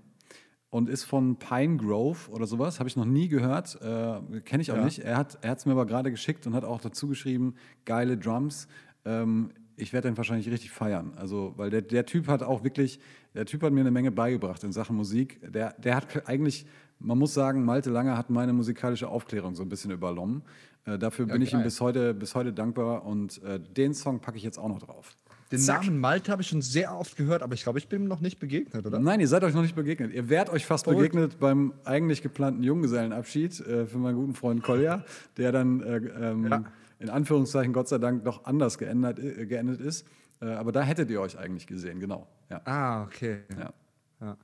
und 0.76 0.90
ist 0.90 1.06
von 1.06 1.38
Pine 1.38 1.78
Grove 1.78 2.30
oder 2.30 2.46
sowas. 2.48 2.80
Habe 2.80 2.90
ich 2.90 2.98
noch 2.98 3.06
nie 3.06 3.30
gehört. 3.30 3.80
Äh, 3.82 4.42
Kenne 4.42 4.62
ich 4.62 4.74
auch 4.74 4.76
Ja. 4.76 4.84
nicht. 4.84 5.00
Er 5.00 5.16
hat 5.18 5.38
es 5.42 5.66
mir 5.66 5.72
aber 5.72 5.86
gerade 5.86 6.12
geschickt 6.12 6.46
und 6.48 6.54
hat 6.54 6.66
auch 6.66 6.82
dazu 6.82 7.08
geschrieben, 7.08 7.56
geile 7.86 8.18
Drums. 8.18 8.68
Ähm, 9.06 9.52
ich 9.78 9.94
werde 9.94 10.10
den 10.10 10.18
wahrscheinlich 10.18 10.50
richtig 10.50 10.72
feiern. 10.72 11.14
Also, 11.16 11.54
weil 11.56 11.70
der, 11.70 11.82
der 11.82 12.06
Typ 12.06 12.28
hat 12.28 12.44
auch 12.44 12.66
wirklich, 12.66 13.00
der 13.36 13.46
Typ 13.46 13.64
hat 13.64 13.72
mir 13.72 13.80
eine 13.80 13.92
Menge 13.92 14.12
beigebracht 14.12 14.66
in 14.66 14.74
Sachen 14.74 14.98
Musik. 14.98 15.40
Der, 15.50 15.72
der 15.80 15.96
hat 15.96 16.28
eigentlich, 16.28 16.66
man 17.00 17.18
muss 17.18 17.34
sagen, 17.34 17.64
Malte 17.64 17.90
Lange 17.90 18.18
hat 18.18 18.30
meine 18.30 18.52
musikalische 18.52 19.08
Aufklärung 19.08 19.56
so 19.56 19.64
ein 19.64 19.70
bisschen 19.70 19.92
übernommen. 19.92 20.44
Äh, 20.84 21.00
dafür 21.00 21.26
bin 21.26 21.42
ich 21.42 21.54
ihm 21.54 21.60
geil. 21.60 21.64
bis 21.64 21.80
heute, 21.80 22.14
bis 22.14 22.36
heute 22.36 22.52
dankbar 22.52 23.06
und 23.06 23.42
äh, 23.44 23.62
den 23.62 23.94
Song 23.94 24.20
packe 24.20 24.36
ich 24.38 24.44
jetzt 24.44 24.58
auch 24.58 24.68
noch 24.70 24.80
drauf. 24.80 25.16
Den 25.52 25.64
Namen 25.66 26.00
Malte 26.00 26.32
habe 26.32 26.42
ich 26.42 26.48
schon 26.48 26.62
sehr 26.64 26.98
oft 26.98 27.16
gehört, 27.18 27.44
aber 27.44 27.54
ich 27.54 27.62
glaube, 27.64 27.78
ich 27.78 27.88
bin 27.88 28.04
ihm 28.04 28.08
noch 28.08 28.20
nicht 28.20 28.40
begegnet, 28.40 28.86
oder? 28.86 29.00
Nein, 29.00 29.20
ihr 29.20 29.28
seid 29.28 29.44
euch 29.44 29.54
noch 29.54 29.62
nicht 29.62 29.76
begegnet. 29.76 30.12
Ihr 30.12 30.28
werdet 30.30 30.52
euch 30.54 30.66
fast 30.66 30.86
Verrückt. 30.86 31.12
begegnet 31.14 31.40
beim 31.40 31.74
eigentlich 31.84 32.22
geplanten 32.24 32.64
Junggesellenabschied 32.64 33.60
äh, 33.62 33.86
für 33.86 33.98
meinen 34.00 34.16
guten 34.16 34.34
Freund 34.34 34.64
Kolja, 34.64 35.04
der 35.38 35.52
dann 35.52 35.82
äh, 35.84 35.98
ähm, 35.98 36.48
Ja. 36.48 36.64
in 37.00 37.10
Anführungszeichen 37.10 37.74
Gott 37.74 37.88
sei 37.88 38.00
Dank 38.00 38.24
doch 38.24 38.46
anders 38.46 38.78
geändert, 38.80 39.20
äh, 39.20 39.46
geendet 39.46 39.82
ist. 39.82 40.08
Äh, 40.42 40.48
aber 40.48 40.72
da 40.72 40.82
hättet 40.82 41.12
ihr 41.12 41.22
euch 41.22 41.38
eigentlich 41.38 41.68
gesehen, 41.68 42.00
genau. 42.00 42.28
Ja. 42.50 42.62
Ah, 42.66 43.04
okay. 43.04 43.42
Ja. 43.58 44.36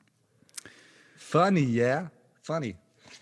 Funny, 1.17 1.63
yeah. 1.65 2.11
Funny. 2.41 2.75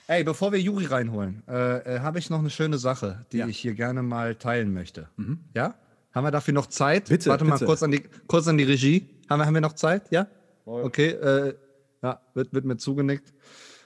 Ey, 0.08 0.24
bevor 0.24 0.52
wir 0.52 0.60
Juri 0.60 0.86
reinholen, 0.86 1.44
äh, 1.48 1.96
äh, 1.96 2.00
habe 2.00 2.20
ich 2.20 2.30
noch 2.30 2.40
eine 2.40 2.50
schöne 2.50 2.78
Sache, 2.78 3.26
die 3.32 3.38
Ja. 3.38 3.48
ich 3.48 3.58
hier 3.58 3.74
gerne 3.74 4.02
mal 4.02 4.36
teilen 4.36 4.74
möchte. 4.74 5.08
Ja? 5.56 5.76
Haben 6.20 6.26
wir 6.26 6.32
dafür 6.32 6.54
noch 6.54 6.68
Zeit? 6.68 7.08
Bitte, 7.08 7.30
Warte 7.30 7.46
mal 7.46 7.54
bitte. 7.54 7.66
kurz 7.66 7.82
an, 7.82 7.92
die, 7.92 8.04
kurz 8.28 8.46
an 8.50 8.58
die 8.58 8.66
Regie. 8.66 9.08
Haben 9.30 9.40
wir, 9.40 9.46
haben 9.46 9.54
wir 9.54 9.62
noch 9.62 9.72
Zeit? 9.72 10.12
Ja? 10.12 10.28
Okay, 10.66 11.12
äh, 11.12 11.56
ja, 12.04 12.20
wird, 12.34 12.52
wird 12.52 12.66
mir 12.66 12.76
zugenickt. 12.76 13.34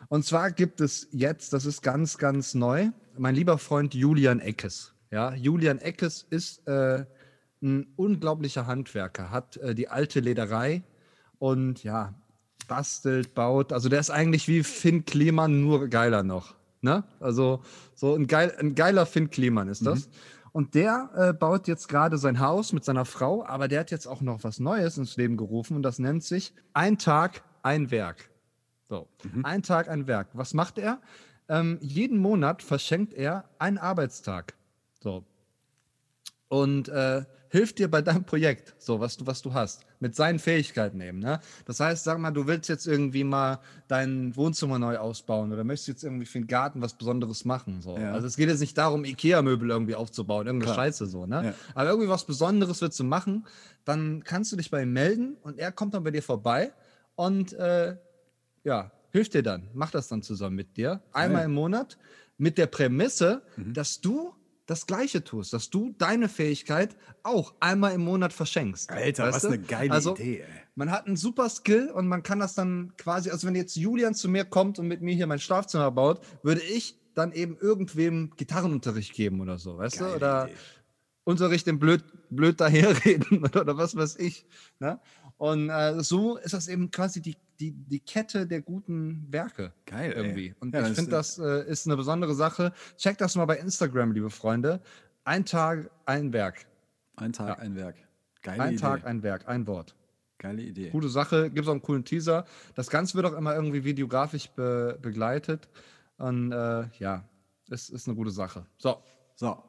Und 0.09 0.25
zwar 0.25 0.49
gibt 0.49 0.81
es 0.81 1.07
jetzt, 1.11 1.53
das 1.53 1.67
ist 1.67 1.83
ganz, 1.83 2.17
ganz 2.17 2.55
neu, 2.55 2.89
mein 3.19 3.35
lieber 3.35 3.59
Freund 3.59 3.93
Julian 3.93 4.39
Eckes. 4.39 4.95
Ja, 5.11 5.35
Julian 5.35 5.77
Eckes 5.77 6.25
ist 6.27 6.67
äh, 6.67 7.05
ein 7.61 7.93
unglaublicher 7.97 8.65
Handwerker, 8.65 9.29
hat 9.29 9.57
äh, 9.57 9.75
die 9.75 9.89
alte 9.89 10.19
Lederei 10.19 10.81
und 11.37 11.83
ja, 11.83 12.15
bastelt, 12.67 13.35
baut. 13.35 13.71
Also 13.71 13.89
der 13.89 13.99
ist 13.99 14.09
eigentlich 14.09 14.47
wie 14.47 14.63
Finn 14.63 15.05
Kliman, 15.05 15.61
nur 15.61 15.87
geiler 15.87 16.23
noch. 16.23 16.55
Ne? 16.81 17.03
Also 17.19 17.61
so 17.93 18.15
ein, 18.15 18.25
geil, 18.25 18.55
ein 18.57 18.73
geiler 18.73 19.05
Finn 19.05 19.29
Kliman 19.29 19.67
ist 19.67 19.85
das. 19.85 20.09
Und 20.53 20.75
der 20.75 21.09
äh, 21.15 21.33
baut 21.33 21.67
jetzt 21.67 21.89
gerade 21.89 22.17
sein 22.19 22.39
Haus 22.39 22.73
mit 22.73 22.85
seiner 22.85 23.05
Frau, 23.05 23.43
aber 23.43 23.67
der 23.67 23.81
hat 23.81 23.91
jetzt 23.91 24.05
auch 24.05 24.21
noch 24.21 24.43
was 24.43 24.59
Neues 24.59 24.97
ins 24.97 25.17
Leben 25.17 25.35
gerufen 25.35 25.75
und 25.75 25.81
das 25.81 25.97
nennt 25.97 26.23
sich 26.23 26.53
Ein 26.73 26.99
Tag, 26.99 27.43
ein 27.63 27.89
Werk. 27.89 28.29
So, 28.87 29.07
ein 29.41 29.63
Tag, 29.63 29.89
ein 29.89 30.05
Werk. 30.05 30.27
Was 30.33 30.53
macht 30.53 30.77
er? 30.77 31.01
Ähm, 31.49 31.79
jeden 31.81 32.19
Monat 32.19 32.61
verschenkt 32.61 33.13
er 33.13 33.49
einen 33.57 33.79
Arbeitstag. 33.79 34.53
So. 35.01 35.25
Und 36.49 36.87
äh, 36.89 37.25
hilft 37.49 37.79
dir 37.79 37.89
bei 37.89 38.03
deinem 38.03 38.23
Projekt, 38.23 38.75
so 38.77 38.99
was 38.99 39.17
du, 39.17 39.25
was 39.25 39.41
du 39.41 39.53
hast, 39.53 39.85
mit 40.03 40.15
seinen 40.15 40.37
Fähigkeiten 40.37 41.01
eben. 41.01 41.19
Ne? 41.19 41.39
Das 41.65 41.79
heißt, 41.79 42.03
sag 42.03 42.19
mal, 42.19 42.31
du 42.31 42.45
willst 42.45 42.69
jetzt 42.69 42.85
irgendwie 42.85 43.23
mal 43.23 43.59
dein 43.87 44.35
Wohnzimmer 44.35 44.77
neu 44.77 44.97
ausbauen 44.97 45.51
oder 45.51 45.63
möchtest 45.63 45.87
jetzt 45.87 46.03
irgendwie 46.03 46.25
für 46.25 46.39
den 46.39 46.47
Garten 46.47 46.81
was 46.81 46.93
Besonderes 46.97 47.45
machen. 47.45 47.81
So. 47.81 47.97
Ja. 47.97 48.11
Also 48.11 48.27
es 48.27 48.35
geht 48.35 48.49
jetzt 48.49 48.59
nicht 48.59 48.77
darum, 48.77 49.05
IKEA-Möbel 49.05 49.69
irgendwie 49.69 49.95
aufzubauen, 49.95 50.45
irgendeine 50.45 50.73
Klar. 50.73 50.85
Scheiße 50.85 51.07
so, 51.07 51.25
ne? 51.25 51.45
Ja. 51.45 51.53
Aber 51.73 51.89
irgendwie 51.89 52.09
was 52.09 52.25
Besonderes 52.25 52.81
willst 52.81 52.99
du 52.99 53.03
machen, 53.05 53.47
dann 53.85 54.23
kannst 54.23 54.51
du 54.51 54.57
dich 54.57 54.69
bei 54.69 54.83
ihm 54.83 54.93
melden 54.93 55.37
und 55.41 55.57
er 55.57 55.71
kommt 55.71 55.93
dann 55.93 56.03
bei 56.03 56.11
dir 56.11 56.21
vorbei 56.21 56.73
und 57.15 57.53
äh, 57.53 57.95
ja, 58.63 58.91
hilft 59.11 59.33
dir 59.33 59.43
dann, 59.43 59.69
macht 59.73 59.95
das 59.95 60.09
dann 60.09 60.21
zusammen 60.21 60.55
mit 60.57 60.75
dir, 60.77 61.01
einmal 61.13 61.45
im 61.45 61.53
Monat, 61.53 61.97
mit 62.37 62.57
der 62.57 62.67
Prämisse, 62.67 63.41
Mhm. 63.55 63.73
dass 63.73 64.01
du 64.01 64.33
das 64.65 64.87
Gleiche 64.87 65.23
tust, 65.23 65.51
dass 65.53 65.69
du 65.69 65.93
deine 65.97 66.29
Fähigkeit 66.29 66.95
auch 67.23 67.53
einmal 67.59 67.93
im 67.93 68.01
Monat 68.01 68.31
verschenkst. 68.31 68.89
Alter, 68.89 69.27
was 69.31 69.41
du? 69.41 69.49
eine 69.49 69.59
geile 69.59 69.91
also, 69.91 70.15
Idee, 70.15 70.41
ey. 70.41 70.47
Man 70.75 70.89
hat 70.89 71.05
einen 71.05 71.17
super 71.17 71.49
Skill 71.49 71.89
und 71.89 72.07
man 72.07 72.23
kann 72.23 72.39
das 72.39 72.55
dann 72.55 72.93
quasi, 72.97 73.29
also 73.29 73.45
wenn 73.45 73.55
jetzt 73.55 73.75
Julian 73.75 74.15
zu 74.15 74.29
mir 74.29 74.45
kommt 74.45 74.79
und 74.79 74.87
mit 74.87 75.01
mir 75.01 75.13
hier 75.13 75.27
mein 75.27 75.39
Schlafzimmer 75.39 75.91
baut, 75.91 76.21
würde 76.41 76.61
ich 76.61 76.97
dann 77.13 77.31
eben 77.31 77.57
irgendwem 77.57 78.31
Gitarrenunterricht 78.37 79.13
geben 79.13 79.41
oder 79.41 79.59
so, 79.59 79.77
weißt 79.77 79.99
du? 79.99 80.03
Geile 80.05 80.15
Oder 80.15 80.45
Idee. 80.45 80.55
Unterricht 81.25 81.67
im 81.67 81.79
blöd, 81.79 82.03
blöd 82.29 82.59
daherreden 82.59 83.43
oder, 83.43 83.61
oder 83.61 83.77
was 83.77 83.95
weiß 83.95 84.17
ich. 84.17 84.45
Ne? 84.79 84.99
Und 85.37 85.69
äh, 85.69 86.01
so 86.01 86.37
ist 86.37 86.53
das 86.53 86.67
eben 86.67 86.89
quasi 86.91 87.21
die, 87.21 87.37
die, 87.63 87.71
die 87.71 87.99
Kette 87.99 88.45
der 88.45 88.61
guten 88.61 89.25
Werke. 89.29 89.71
Geil, 89.85 90.11
ey. 90.11 90.17
Irgendwie. 90.17 90.55
Und 90.59 90.73
Ja, 90.73 90.87
ich 90.87 90.95
finde, 90.95 91.11
das 91.11 91.39
äh, 91.39 91.65
ist 91.69 91.85
eine 91.87 91.95
besondere 91.95 92.33
Sache. 92.33 92.73
Checkt 92.97 93.21
das 93.21 93.35
mal 93.35 93.45
bei 93.45 93.57
Instagram, 93.57 94.11
liebe 94.11 94.29
Freunde. 94.29 94.81
Ein 95.23 95.45
Tag, 95.45 95.89
ein 96.05 96.33
Werk. 96.33 96.65
Ein 97.15 97.31
Tag, 97.31 97.59
ein 97.59 97.75
Werk. 97.75 97.95
Geile 98.41 98.63
Ein 98.63 98.73
Idee. 98.73 98.81
Tag, 98.81 99.05
ein 99.05 99.23
Werk, 99.23 99.47
ein 99.47 99.65
Wort. 99.67 99.95
Geile 100.37 100.61
Idee. 100.61 100.89
Gute 100.89 101.07
Sache, 101.07 101.49
gibt 101.49 101.61
es 101.61 101.67
auch 101.67 101.71
einen 101.71 101.81
coolen 101.81 102.03
Teaser. 102.03 102.45
Das 102.75 102.89
Ganze 102.89 103.15
wird 103.15 103.25
auch 103.25 103.37
immer 103.37 103.55
irgendwie 103.55 103.85
videografisch 103.85 104.49
be 104.49 104.97
begleitet. 105.01 105.69
Und 106.17 106.51
äh, 106.51 106.87
ja, 106.99 107.23
es 107.69 107.89
ist 107.89 108.07
eine 108.07 108.17
gute 108.17 108.31
Sache. 108.31 108.65
So, 108.77 108.97
So, 109.35 109.63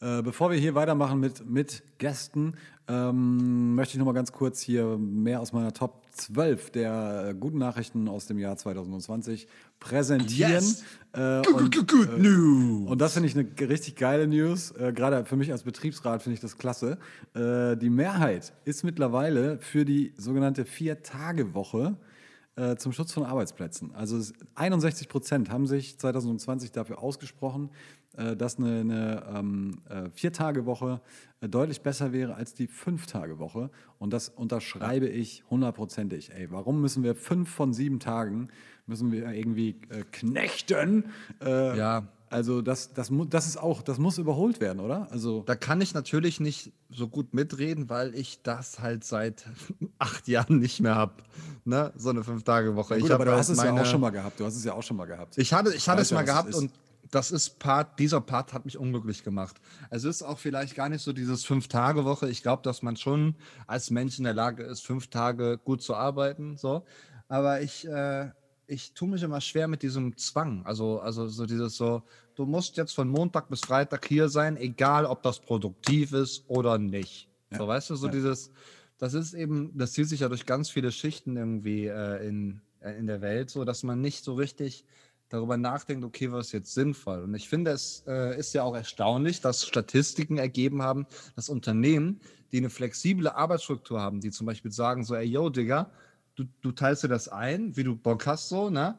äh, 0.00 0.22
bevor 0.22 0.50
wir 0.50 0.58
hier 0.58 0.74
weitermachen 0.74 1.20
mit, 1.20 1.44
mit 1.46 1.82
Gästen, 1.98 2.56
ähm, 2.88 3.74
möchte 3.74 3.94
ich 3.94 3.98
noch 3.98 4.06
mal 4.06 4.12
ganz 4.12 4.32
kurz 4.32 4.60
hier 4.60 4.96
mehr 4.96 5.40
aus 5.40 5.52
meiner 5.52 5.72
Top 5.74 6.05
12 6.16 6.70
der 6.70 7.28
äh, 7.28 7.34
guten 7.34 7.58
Nachrichten 7.58 8.08
aus 8.08 8.26
dem 8.26 8.38
Jahr 8.38 8.56
2020 8.56 9.46
präsentieren. 9.78 10.52
Yes. 10.52 10.82
Äh, 11.12 11.38
und, 11.48 11.74
good, 11.74 11.88
good 11.88 12.08
äh, 12.08 12.18
news. 12.18 12.90
Und 12.90 13.00
das 13.00 13.14
finde 13.14 13.28
ich 13.28 13.36
eine 13.36 13.68
richtig 13.68 13.96
geile 13.96 14.26
News. 14.26 14.70
Äh, 14.72 14.92
Gerade 14.92 15.24
für 15.24 15.36
mich 15.36 15.52
als 15.52 15.62
Betriebsrat 15.62 16.22
finde 16.22 16.34
ich 16.34 16.40
das 16.40 16.58
klasse. 16.58 16.98
Äh, 17.34 17.76
die 17.76 17.90
Mehrheit 17.90 18.52
ist 18.64 18.84
mittlerweile 18.84 19.58
für 19.58 19.84
die 19.84 20.14
sogenannte 20.16 20.64
Vier-Tage-Woche 20.64 21.96
äh, 22.56 22.76
zum 22.76 22.92
Schutz 22.92 23.12
von 23.12 23.24
Arbeitsplätzen. 23.24 23.94
Also 23.94 24.16
es- 24.16 24.32
61 24.54 25.08
Prozent 25.08 25.50
haben 25.50 25.66
sich 25.66 25.98
2020 25.98 26.72
dafür 26.72 26.98
ausgesprochen, 27.02 27.70
äh, 28.16 28.34
dass 28.34 28.56
eine, 28.58 28.80
eine 28.80 29.22
ähm, 29.34 29.78
äh, 29.88 30.08
Vier-Tage-Woche 30.10 31.00
äh, 31.40 31.48
deutlich 31.48 31.82
besser 31.82 32.12
wäre 32.12 32.34
als 32.34 32.54
die 32.54 32.66
Fünf-Tage-Woche. 32.66 33.70
Und 33.98 34.12
das 34.12 34.30
unterschreibe 34.30 35.06
ich 35.08 35.44
hundertprozentig. 35.50 36.32
Ey, 36.32 36.50
warum 36.50 36.80
müssen 36.80 37.02
wir 37.02 37.14
fünf 37.14 37.50
von 37.50 37.72
sieben 37.74 38.00
Tagen 38.00 38.48
müssen 38.86 39.10
wir 39.12 39.30
irgendwie 39.32 39.74
knechten? 40.12 41.06
Ja. 41.44 42.08
Also 42.28 42.60
das, 42.60 42.92
das, 42.92 43.10
das 43.28 43.46
ist 43.46 43.56
auch, 43.56 43.82
das 43.82 43.98
muss 43.98 44.18
überholt 44.18 44.60
werden, 44.60 44.80
oder? 44.80 45.08
Also 45.10 45.42
da 45.42 45.54
kann 45.54 45.80
ich 45.80 45.94
natürlich 45.94 46.40
nicht 46.40 46.72
so 46.90 47.08
gut 47.08 47.34
mitreden, 47.34 47.88
weil 47.88 48.14
ich 48.14 48.42
das 48.42 48.80
halt 48.80 49.04
seit 49.04 49.46
acht 49.98 50.26
Jahren 50.26 50.58
nicht 50.58 50.80
mehr 50.80 50.96
habe. 50.96 51.14
Ne? 51.64 51.92
So 51.96 52.10
eine 52.10 52.24
Fünf-Tage-Woche. 52.24 53.00
hab 53.00 53.10
aber 53.10 53.24
du 53.26 53.32
hast 53.32 53.48
es 53.48 53.62
ja 53.62 53.72
auch 53.72 53.86
schon 53.86 54.00
mal 54.00 54.10
gehabt. 54.10 54.40
Du 54.40 54.44
hast 54.44 54.56
es 54.56 54.64
ja 54.64 54.74
auch 54.74 54.82
schon 54.82 54.96
mal 54.96 55.06
gehabt. 55.06 55.38
Ich 55.38 55.52
hatte, 55.52 55.72
ich 55.72 55.88
hatte 55.88 56.02
es 56.02 56.10
ja, 56.10 56.16
mal 56.16 56.24
gehabt 56.24 56.54
und 56.54 56.72
das 57.10 57.30
ist 57.30 57.60
Part, 57.60 57.98
dieser 58.00 58.20
Part 58.20 58.52
hat 58.52 58.64
mich 58.64 58.78
unglücklich 58.78 59.22
gemacht. 59.22 59.60
Es 59.90 60.02
ist 60.02 60.22
auch 60.22 60.38
vielleicht 60.38 60.74
gar 60.74 60.88
nicht 60.88 61.02
so 61.02 61.12
dieses 61.12 61.44
Fünf-Tage-Woche. 61.44 62.28
Ich 62.28 62.42
glaube, 62.42 62.62
dass 62.62 62.82
man 62.82 62.96
schon 62.96 63.36
als 63.68 63.90
Mensch 63.90 64.18
in 64.18 64.24
der 64.24 64.34
Lage 64.34 64.64
ist, 64.64 64.84
fünf 64.84 65.08
Tage 65.08 65.58
gut 65.58 65.82
zu 65.82 65.94
arbeiten. 65.94 66.56
So. 66.56 66.84
Aber 67.28 67.60
ich, 67.60 67.86
äh, 67.86 68.30
ich 68.66 68.92
tue 68.92 69.08
mich 69.08 69.22
immer 69.22 69.40
schwer 69.40 69.68
mit 69.68 69.82
diesem 69.82 70.16
Zwang. 70.16 70.64
Also, 70.64 71.00
also 71.00 71.28
so 71.28 71.46
dieses 71.46 71.76
so, 71.76 72.02
du 72.34 72.46
musst 72.46 72.76
jetzt 72.76 72.94
von 72.94 73.08
Montag 73.08 73.48
bis 73.48 73.60
Freitag 73.60 74.06
hier 74.06 74.28
sein, 74.28 74.56
egal 74.56 75.06
ob 75.06 75.22
das 75.22 75.40
produktiv 75.40 76.12
ist 76.12 76.44
oder 76.48 76.78
nicht. 76.78 77.28
So, 77.56 77.66
weißt 77.66 77.90
du, 77.90 77.96
so 77.96 78.06
Ja. 78.06 78.12
dieses, 78.12 78.50
das 78.98 79.14
ist 79.14 79.34
eben, 79.34 79.70
das 79.76 79.92
zieht 79.92 80.08
sich 80.08 80.20
ja 80.20 80.28
durch 80.28 80.46
ganz 80.46 80.68
viele 80.68 80.90
Schichten 80.90 81.36
irgendwie 81.36 81.86
äh, 81.86 82.26
in, 82.26 82.60
äh, 82.80 82.92
in 82.98 83.06
der 83.06 83.20
Welt, 83.20 83.50
so 83.50 83.64
dass 83.64 83.82
man 83.82 84.00
nicht 84.00 84.24
so 84.24 84.34
richtig 84.34 84.84
darüber 85.28 85.56
nachdenkt, 85.56 86.04
okay, 86.04 86.30
was 86.30 86.46
ist 86.46 86.52
jetzt 86.52 86.74
sinnvoll? 86.74 87.22
Und 87.22 87.34
ich 87.34 87.48
finde, 87.48 87.72
es 87.72 88.04
äh, 88.06 88.38
ist 88.38 88.52
ja 88.52 88.62
auch 88.62 88.74
erstaunlich, 88.76 89.40
dass 89.40 89.66
Statistiken 89.66 90.38
ergeben 90.38 90.82
haben, 90.82 91.06
dass 91.34 91.48
Unternehmen, 91.48 92.20
die 92.52 92.58
eine 92.58 92.70
flexible 92.70 93.28
Arbeitsstruktur 93.28 94.00
haben, 94.00 94.20
die 94.20 94.30
zum 94.30 94.46
Beispiel 94.46 94.70
sagen 94.70 95.04
so, 95.04 95.14
ey, 95.16 95.26
yo, 95.26 95.50
Digga, 95.50 95.90
du, 96.36 96.44
du 96.62 96.72
teilst 96.72 97.02
dir 97.02 97.08
das 97.08 97.28
ein, 97.28 97.76
wie 97.76 97.84
du 97.84 97.96
Bock 97.96 98.26
hast, 98.26 98.48
so, 98.48 98.70
ne? 98.70 98.96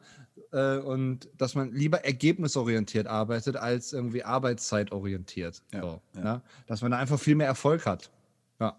äh, 0.52 0.78
und 0.78 1.28
dass 1.36 1.54
man 1.54 1.72
lieber 1.72 2.04
ergebnisorientiert 2.04 3.06
arbeitet 3.06 3.56
als 3.56 3.92
irgendwie 3.92 4.24
arbeitszeitorientiert. 4.24 5.62
Ja, 5.72 5.80
so, 5.80 6.00
ja. 6.14 6.24
ja. 6.24 6.42
Dass 6.66 6.82
man 6.82 6.90
da 6.90 6.98
einfach 6.98 7.18
viel 7.18 7.34
mehr 7.34 7.46
Erfolg 7.46 7.86
hat. 7.86 8.10
Ja. 8.60 8.76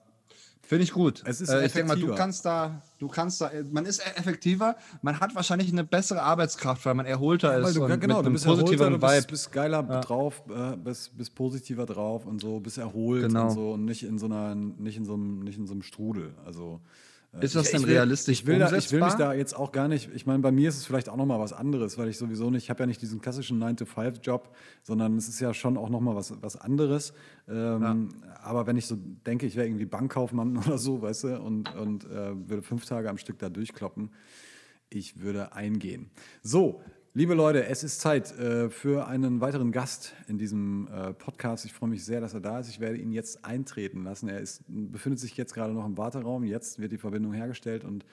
Finde 0.61 0.83
ich 0.83 0.91
gut. 0.91 1.23
Es 1.25 1.41
ist 1.41 1.49
äh, 1.49 1.65
ich 1.65 1.73
denke 1.73 1.87
mal, 1.87 1.99
du 1.99 2.13
kannst 2.13 2.45
da, 2.45 2.81
du 2.99 3.07
kannst 3.07 3.41
da, 3.41 3.51
man 3.71 3.85
ist 3.85 3.99
e- 3.99 4.19
effektiver, 4.19 4.75
man 5.01 5.19
hat 5.19 5.33
wahrscheinlich 5.33 5.71
eine 5.71 5.83
bessere 5.83 6.21
Arbeitskraft, 6.21 6.85
weil 6.85 6.93
man 6.93 7.05
erholter 7.05 7.49
Weil 7.49 7.63
ist 7.63 7.75
du, 7.75 7.83
und 7.83 7.89
ja, 7.89 7.95
genau, 7.95 8.21
du 8.21 8.31
bist 8.31 8.45
erholter, 8.45 8.63
positiveren 8.63 8.93
du 8.93 8.99
bist, 8.99 9.27
bist 9.27 9.51
geiler 9.51 9.81
drauf, 9.83 10.43
äh, 10.49 10.75
bist, 10.77 11.17
bist 11.17 11.33
positiver 11.33 11.85
drauf 11.85 12.25
und 12.25 12.39
so, 12.39 12.59
bist 12.59 12.77
erholt 12.77 13.23
Genau. 13.23 13.47
und 13.47 13.51
so 13.51 13.71
und 13.71 13.85
nicht 13.85 14.03
in 14.03 14.19
so 14.19 14.27
einer, 14.27 14.53
nicht 14.53 14.97
in 14.97 15.05
so 15.05 15.15
einem, 15.15 15.39
nicht 15.39 15.57
in 15.57 15.65
so 15.65 15.73
einem 15.73 15.81
Strudel. 15.81 16.35
Also 16.45 16.81
Ist 17.41 17.55
das 17.55 17.65
ich- 17.67 17.71
denn 17.73 17.81
ich 17.81 17.87
will, 17.87 17.93
realistisch 17.95 18.39
Ich 18.39 18.45
will, 18.47 18.57
da, 18.57 18.75
ich 18.75 18.91
will 18.91 19.01
mich 19.01 19.13
da 19.13 19.33
jetzt 19.33 19.55
auch 19.55 19.71
gar 19.71 19.87
nicht, 19.87 20.09
ich 20.15 20.25
meine, 20.25 20.39
bei 20.39 20.51
mir 20.51 20.67
ist 20.67 20.77
es 20.77 20.85
vielleicht 20.85 21.09
auch 21.09 21.15
nochmal 21.15 21.39
was 21.39 21.53
anderes, 21.53 21.97
weil 21.99 22.09
ich 22.09 22.17
sowieso 22.17 22.49
nicht, 22.49 22.63
ich 22.63 22.69
habe 22.71 22.81
ja 22.81 22.87
nicht 22.87 23.01
diesen 23.01 23.21
klassischen 23.21 23.61
9-to-5-Job, 23.61 24.55
sondern 24.81 25.15
es 25.15 25.29
ist 25.29 25.39
ja 25.39 25.53
schon 25.53 25.77
auch 25.77 25.89
nochmal 25.89 26.15
was, 26.15 26.33
was 26.41 26.55
anderes. 26.55 27.13
Ähm, 27.47 28.09
Aber 28.41 28.65
wenn 28.65 28.77
ich 28.77 28.87
so 28.87 28.95
denke, 29.27 29.45
ich 29.45 29.55
wäre 29.55 29.67
irgendwie 29.67 29.85
Bankkaufmann 29.85 30.57
oder 30.65 30.79
so, 30.79 31.03
weißt 31.03 31.25
du, 31.25 31.39
und, 31.39 31.75
und 31.75 32.05
äh, 32.05 32.49
würde 32.49 32.63
fünf 32.63 32.85
Tage 32.85 33.09
am 33.09 33.19
Stück 33.19 33.37
da 33.37 33.49
durchkloppen, 33.49 34.09
ich 34.89 35.21
würde 35.21 35.53
eingehen. 35.53 36.09
So, 36.41 36.81
liebe 37.13 37.33
Leute, 37.33 37.65
es 37.65 37.83
ist 37.83 38.01
Zeit 38.01 38.37
äh, 38.37 38.69
für 38.69 39.07
einen 39.07 39.41
weiteren 39.41 39.71
Gast 39.71 40.13
in 40.27 40.37
diesem 40.37 40.87
äh, 40.87 41.13
Podcast. 41.13 41.65
Ich 41.65 41.73
freue 41.73 41.89
mich 41.89 42.05
sehr, 42.05 42.21
dass 42.21 42.33
er 42.33 42.41
da 42.41 42.59
ist. 42.59 42.69
Ich 42.69 42.79
werde 42.79 42.97
ihn 42.97 43.11
jetzt 43.11 43.43
eintreten 43.45 44.03
lassen. 44.03 44.29
Er 44.29 44.39
ist, 44.39 44.63
befindet 44.67 45.19
sich 45.19 45.35
jetzt 45.37 45.53
gerade 45.53 45.73
noch 45.73 45.85
im 45.85 45.97
Warteraum. 45.97 46.43
Jetzt 46.43 46.79
wird 46.79 46.91
die 46.91 46.97
Verbindung 46.97 47.33
hergestellt 47.33 47.83
und 47.83 48.05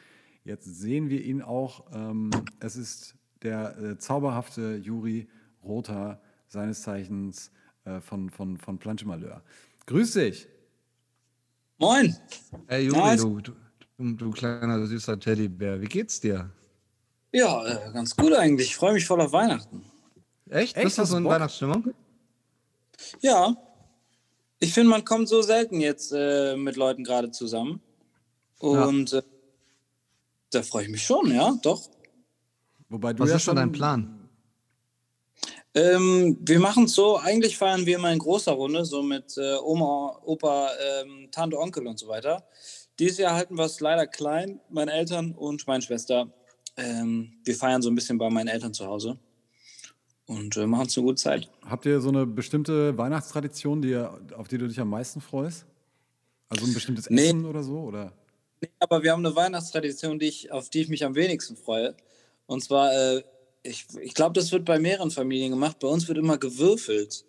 jetzt 0.44 0.64
sehen 0.64 1.08
wir 1.08 1.22
ihn 1.22 1.42
auch. 1.42 1.84
Ähm, 1.92 2.30
es 2.60 2.76
ist 2.76 3.14
der 3.42 3.78
äh, 3.78 3.98
zauberhafte 3.98 4.76
Juri 4.76 5.28
Rother, 5.62 6.20
seines 6.48 6.82
Zeichens 6.82 7.50
äh, 7.84 8.00
von, 8.00 8.30
von, 8.30 8.56
von 8.56 8.78
Planschemalheur. 8.78 9.42
Grüß 9.86 10.12
dich. 10.12 10.48
Moin. 11.78 12.16
Ey, 12.68 12.86
Juri, 12.86 13.16
du, 13.16 13.40
du, 13.40 14.12
du 14.14 14.30
kleiner 14.30 14.86
süßer 14.86 15.18
Teddybär, 15.18 15.80
wie 15.80 15.86
geht's 15.86 16.20
dir? 16.20 16.50
Ja, 17.36 17.66
äh, 17.66 17.92
ganz 17.92 18.16
gut 18.16 18.32
eigentlich. 18.32 18.68
Ich 18.68 18.76
freue 18.76 18.94
mich 18.94 19.04
voll 19.04 19.20
auf 19.20 19.32
Weihnachten. 19.32 19.84
Echt? 20.48 20.74
Echt? 20.74 20.84
Bist 20.84 20.96
du 20.96 21.04
so 21.04 21.18
in 21.18 21.24
Bock? 21.24 21.34
Weihnachtsstimmung? 21.34 21.92
Ja. 23.20 23.54
Ich 24.58 24.72
finde, 24.72 24.88
man 24.88 25.04
kommt 25.04 25.28
so 25.28 25.42
selten 25.42 25.82
jetzt 25.82 26.12
äh, 26.16 26.56
mit 26.56 26.76
Leuten 26.76 27.04
gerade 27.04 27.30
zusammen. 27.30 27.82
Und 28.58 29.12
äh, 29.12 29.22
da 30.50 30.62
freue 30.62 30.84
ich 30.84 30.88
mich 30.88 31.04
schon, 31.04 31.30
ja, 31.30 31.54
doch. 31.60 31.90
Wobei 32.88 33.12
du 33.12 33.22
Was 33.22 33.28
ja 33.28 33.36
ist 33.36 33.42
schon 33.42 33.50
schon 33.50 33.56
dein 33.56 33.72
Plan? 33.72 34.30
Ähm, 35.74 36.38
wir 36.40 36.58
machen 36.58 36.84
es 36.84 36.94
so, 36.94 37.18
eigentlich 37.18 37.58
feiern 37.58 37.84
wir 37.84 37.96
immer 37.96 38.10
in 38.12 38.18
großer 38.18 38.52
Runde, 38.52 38.86
so 38.86 39.02
mit 39.02 39.36
äh, 39.36 39.56
Oma, 39.56 40.22
Opa, 40.24 40.70
ähm, 41.02 41.28
Tante, 41.30 41.58
Onkel 41.58 41.86
und 41.86 41.98
so 41.98 42.08
weiter. 42.08 42.48
Dieses 42.98 43.18
Jahr 43.18 43.34
halten 43.34 43.58
wir 43.58 43.66
es 43.66 43.80
leider 43.80 44.06
klein, 44.06 44.58
meine 44.70 44.92
Eltern 44.92 45.32
und 45.32 45.66
meine 45.66 45.82
Schwester. 45.82 46.32
Ähm, 46.76 47.32
wir 47.44 47.54
feiern 47.54 47.82
so 47.82 47.88
ein 47.88 47.94
bisschen 47.94 48.18
bei 48.18 48.28
meinen 48.28 48.48
Eltern 48.48 48.74
zu 48.74 48.86
Hause 48.86 49.18
und 50.26 50.56
äh, 50.56 50.66
machen 50.66 50.86
es 50.86 50.96
eine 50.96 51.06
gute 51.06 51.16
Zeit. 51.16 51.48
Habt 51.64 51.86
ihr 51.86 52.00
so 52.00 52.08
eine 52.08 52.26
bestimmte 52.26 52.96
Weihnachtstradition, 52.98 53.80
die 53.82 53.90
ihr, 53.90 54.18
auf 54.36 54.48
die 54.48 54.58
du 54.58 54.68
dich 54.68 54.80
am 54.80 54.90
meisten 54.90 55.20
freust? 55.20 55.64
Also 56.48 56.66
ein 56.66 56.74
bestimmtes 56.74 57.08
Nee. 57.10 57.26
Essen 57.26 57.46
oder 57.46 57.62
so? 57.62 57.78
Oder? 57.80 58.12
Nee, 58.60 58.70
aber 58.78 59.02
wir 59.02 59.12
haben 59.12 59.24
eine 59.24 59.34
Weihnachtstradition, 59.34 60.18
die 60.18 60.26
ich, 60.26 60.52
auf 60.52 60.68
die 60.70 60.82
ich 60.82 60.88
mich 60.88 61.04
am 61.04 61.14
wenigsten 61.14 61.56
freue. 61.56 61.94
Und 62.46 62.62
zwar, 62.62 62.92
äh, 62.92 63.22
ich, 63.62 63.86
ich 64.00 64.14
glaube, 64.14 64.34
das 64.34 64.52
wird 64.52 64.64
bei 64.64 64.78
mehreren 64.78 65.10
Familien 65.10 65.50
gemacht. 65.50 65.78
Bei 65.78 65.88
uns 65.88 66.06
wird 66.08 66.18
immer 66.18 66.38
gewürfelt 66.38 67.24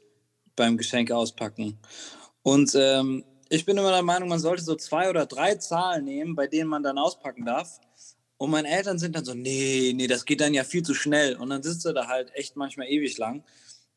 beim 0.56 0.78
Geschenke 0.78 1.15
auspacken. 1.15 1.78
Und 2.44 2.76
ähm, 2.76 3.24
ich 3.49 3.65
bin 3.65 3.78
immer 3.78 3.91
der 3.91 4.03
Meinung, 4.03 4.30
man 4.30 4.40
sollte 4.40 4.64
so 4.64 4.76
zwei 4.76 5.10
oder 5.10 5.26
drei 5.26 5.56
Zahlen 5.56 6.06
nehmen, 6.06 6.36
bei 6.36 6.48
denen 6.48 6.69
man 6.69 6.84
dann 6.84 6.98
auspacken 6.98 7.45
darf. 7.45 7.80
Und 8.38 8.51
meine 8.51 8.69
Eltern 8.69 8.99
sind 8.99 9.15
dann 9.15 9.26
so, 9.26 9.34
nee, 9.34 9.93
nee, 9.95 10.07
das 10.07 10.26
geht 10.26 10.41
dann 10.41 10.53
ja 10.53 10.64
viel 10.64 10.84
zu 10.84 10.93
schnell. 10.93 11.35
Und 11.35 11.49
dann 11.49 11.64
sitzt 11.64 11.85
du 11.85 11.93
da 11.93 12.07
halt 12.07 12.31
echt 12.35 12.55
manchmal 12.55 12.88
ewig 12.88 13.18
lang. 13.18 13.43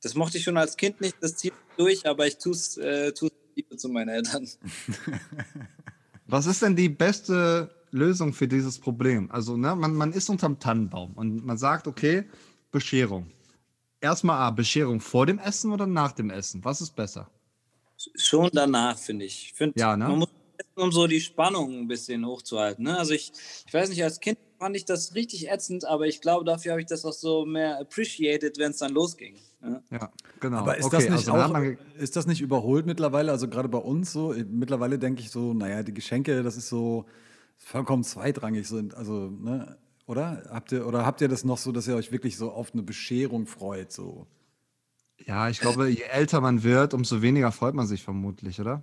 Das 0.03 0.15
mochte 0.15 0.39
ich 0.39 0.45
schon 0.45 0.57
als 0.57 0.77
Kind 0.77 1.01
nicht, 1.01 1.17
das 1.21 1.37
zieht 1.37 1.53
durch, 1.77 2.07
aber 2.07 2.27
ich 2.27 2.39
tue 2.39 2.53
es 2.53 2.79
äh, 2.79 3.13
tu's 3.13 3.31
zu 3.77 3.89
meinen 3.91 4.09
Eltern. 4.09 4.49
Was 6.27 6.47
ist 6.47 6.63
denn 6.63 6.77
die 6.77 6.89
beste 6.89 7.71
Lösung 7.91 8.33
für 8.33 8.49
dieses 8.49 8.79
Problem? 8.79 9.31
Also, 9.31 9.57
ne, 9.57 9.77
man, 9.77 9.95
man 9.95 10.13
ist 10.13 10.31
unterm 10.31 10.59
Tannenbaum 10.59 11.13
und 11.15 11.45
man 11.45 11.59
sagt, 11.59 11.87
okay, 11.87 12.25
Bescherung. 12.71 13.31
Erstmal 14.01 14.39
A, 14.39 14.51
Bescherung 14.51 15.01
vor 15.01 15.27
dem 15.27 15.39
Essen 15.39 15.73
oder 15.73 15.87
nach 15.87 16.13
dem 16.13 16.31
Essen? 16.31 16.65
Was 16.65 16.81
ist 16.81 16.97
besser? 16.97 17.29
Schon 18.15 18.49
danach, 18.53 18.97
finde 18.97 19.27
ich. 19.27 19.53
Find, 19.55 19.79
Ja, 19.79 19.95
ne? 19.97 20.09
Man 20.09 20.21
muss 20.21 20.31
um 20.81 20.93
so 20.93 21.07
die 21.07 21.21
Spannung 21.21 21.81
ein 21.81 21.89
bisschen 21.89 22.27
hochzuhalten. 22.27 22.85
Ne? 22.85 22.99
Also 22.99 23.13
ich, 23.13 23.33
ich 23.67 23.73
weiß 23.73 23.89
nicht, 23.89 24.03
als 24.03 24.21
Kind 24.21 24.39
fand 24.59 24.77
ich 24.77 24.85
das 24.85 25.15
richtig 25.15 25.51
ätzend, 25.51 25.85
aber 25.85 26.07
ich 26.07 26.21
glaube, 26.21 26.45
dafür 26.45 26.73
habe 26.73 26.81
ich 26.81 26.87
das 26.87 27.05
auch 27.05 27.13
so 27.13 27.45
mehr 27.47 27.81
appreciated, 27.81 28.59
wenn 28.59 28.71
es 28.73 28.79
dann 28.79 28.93
losging. 28.93 29.37
Ne? 29.63 29.83
Ja, 29.91 30.11
genau. 30.41 30.59
Aber 30.59 30.77
ist, 30.77 30.85
okay, 30.85 30.97
das 30.97 31.05
nicht 31.05 31.29
also 31.29 31.57
auch, 31.57 31.63
ist 31.99 32.17
das 32.17 32.27
nicht 32.27 32.41
überholt 32.41 32.87
mittlerweile? 32.87 33.31
Also 33.33 33.49
gerade 33.49 33.69
bei 33.69 33.79
uns 33.79 34.13
so, 34.13 34.35
ich- 34.35 34.47
mittlerweile 34.47 34.99
denke 34.99 35.23
ich 35.23 35.31
so, 35.31 35.55
naja, 35.55 35.83
die 35.83 35.95
Geschenke, 35.95 36.43
das 36.43 36.57
ist 36.57 36.69
so 36.69 37.07
vollkommen 37.57 38.05
zweitrangig 38.05 38.67
sind. 38.69 38.95
Also, 38.95 39.31
ne, 39.31 39.77
oder? 40.07 40.43
Habt 40.51 40.73
ihr, 40.73 40.87
oder 40.87 41.07
habt 41.07 41.21
ihr 41.21 41.29
das 41.29 41.45
noch 41.45 41.59
so, 41.59 41.73
dass 41.73 41.87
ihr 41.87 41.95
euch 41.95 42.11
wirklich 42.11 42.37
so 42.37 42.51
auf 42.51 42.73
eine 42.73 42.83
Bescherung 42.83 43.47
freut? 43.47 43.93
So? 43.93 44.27
ja, 45.27 45.49
ich 45.49 45.61
glaube, 45.61 45.89
je 45.89 46.03
älter 46.03 46.41
man 46.41 46.63
wird, 46.63 46.95
umso 46.95 47.23
weniger 47.23 47.53
freut 47.53 47.75
man 47.75 47.87
sich 47.87 48.03
vermutlich, 48.03 48.61
oder? 48.61 48.83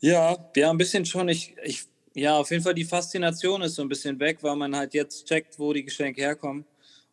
Ja, 0.00 0.50
ja, 0.56 0.70
ein 0.70 0.78
bisschen 0.78 1.04
schon. 1.04 1.28
Ich, 1.28 1.54
ich, 1.62 1.84
ja, 2.14 2.36
auf 2.38 2.50
jeden 2.50 2.62
Fall 2.62 2.74
die 2.74 2.84
Faszination 2.84 3.62
ist 3.62 3.74
so 3.74 3.82
ein 3.82 3.88
bisschen 3.88 4.18
weg, 4.18 4.38
weil 4.42 4.56
man 4.56 4.74
halt 4.76 4.94
jetzt 4.94 5.26
checkt, 5.26 5.58
wo 5.58 5.72
die 5.72 5.84
Geschenke 5.84 6.20
herkommen 6.22 6.64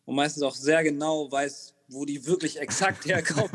und 0.04 0.16
meistens 0.16 0.42
auch 0.42 0.54
sehr 0.54 0.82
genau 0.82 1.30
weiß, 1.30 1.74
wo 1.88 2.04
die 2.04 2.24
wirklich 2.26 2.58
exakt 2.60 3.04
herkommen. 3.06 3.50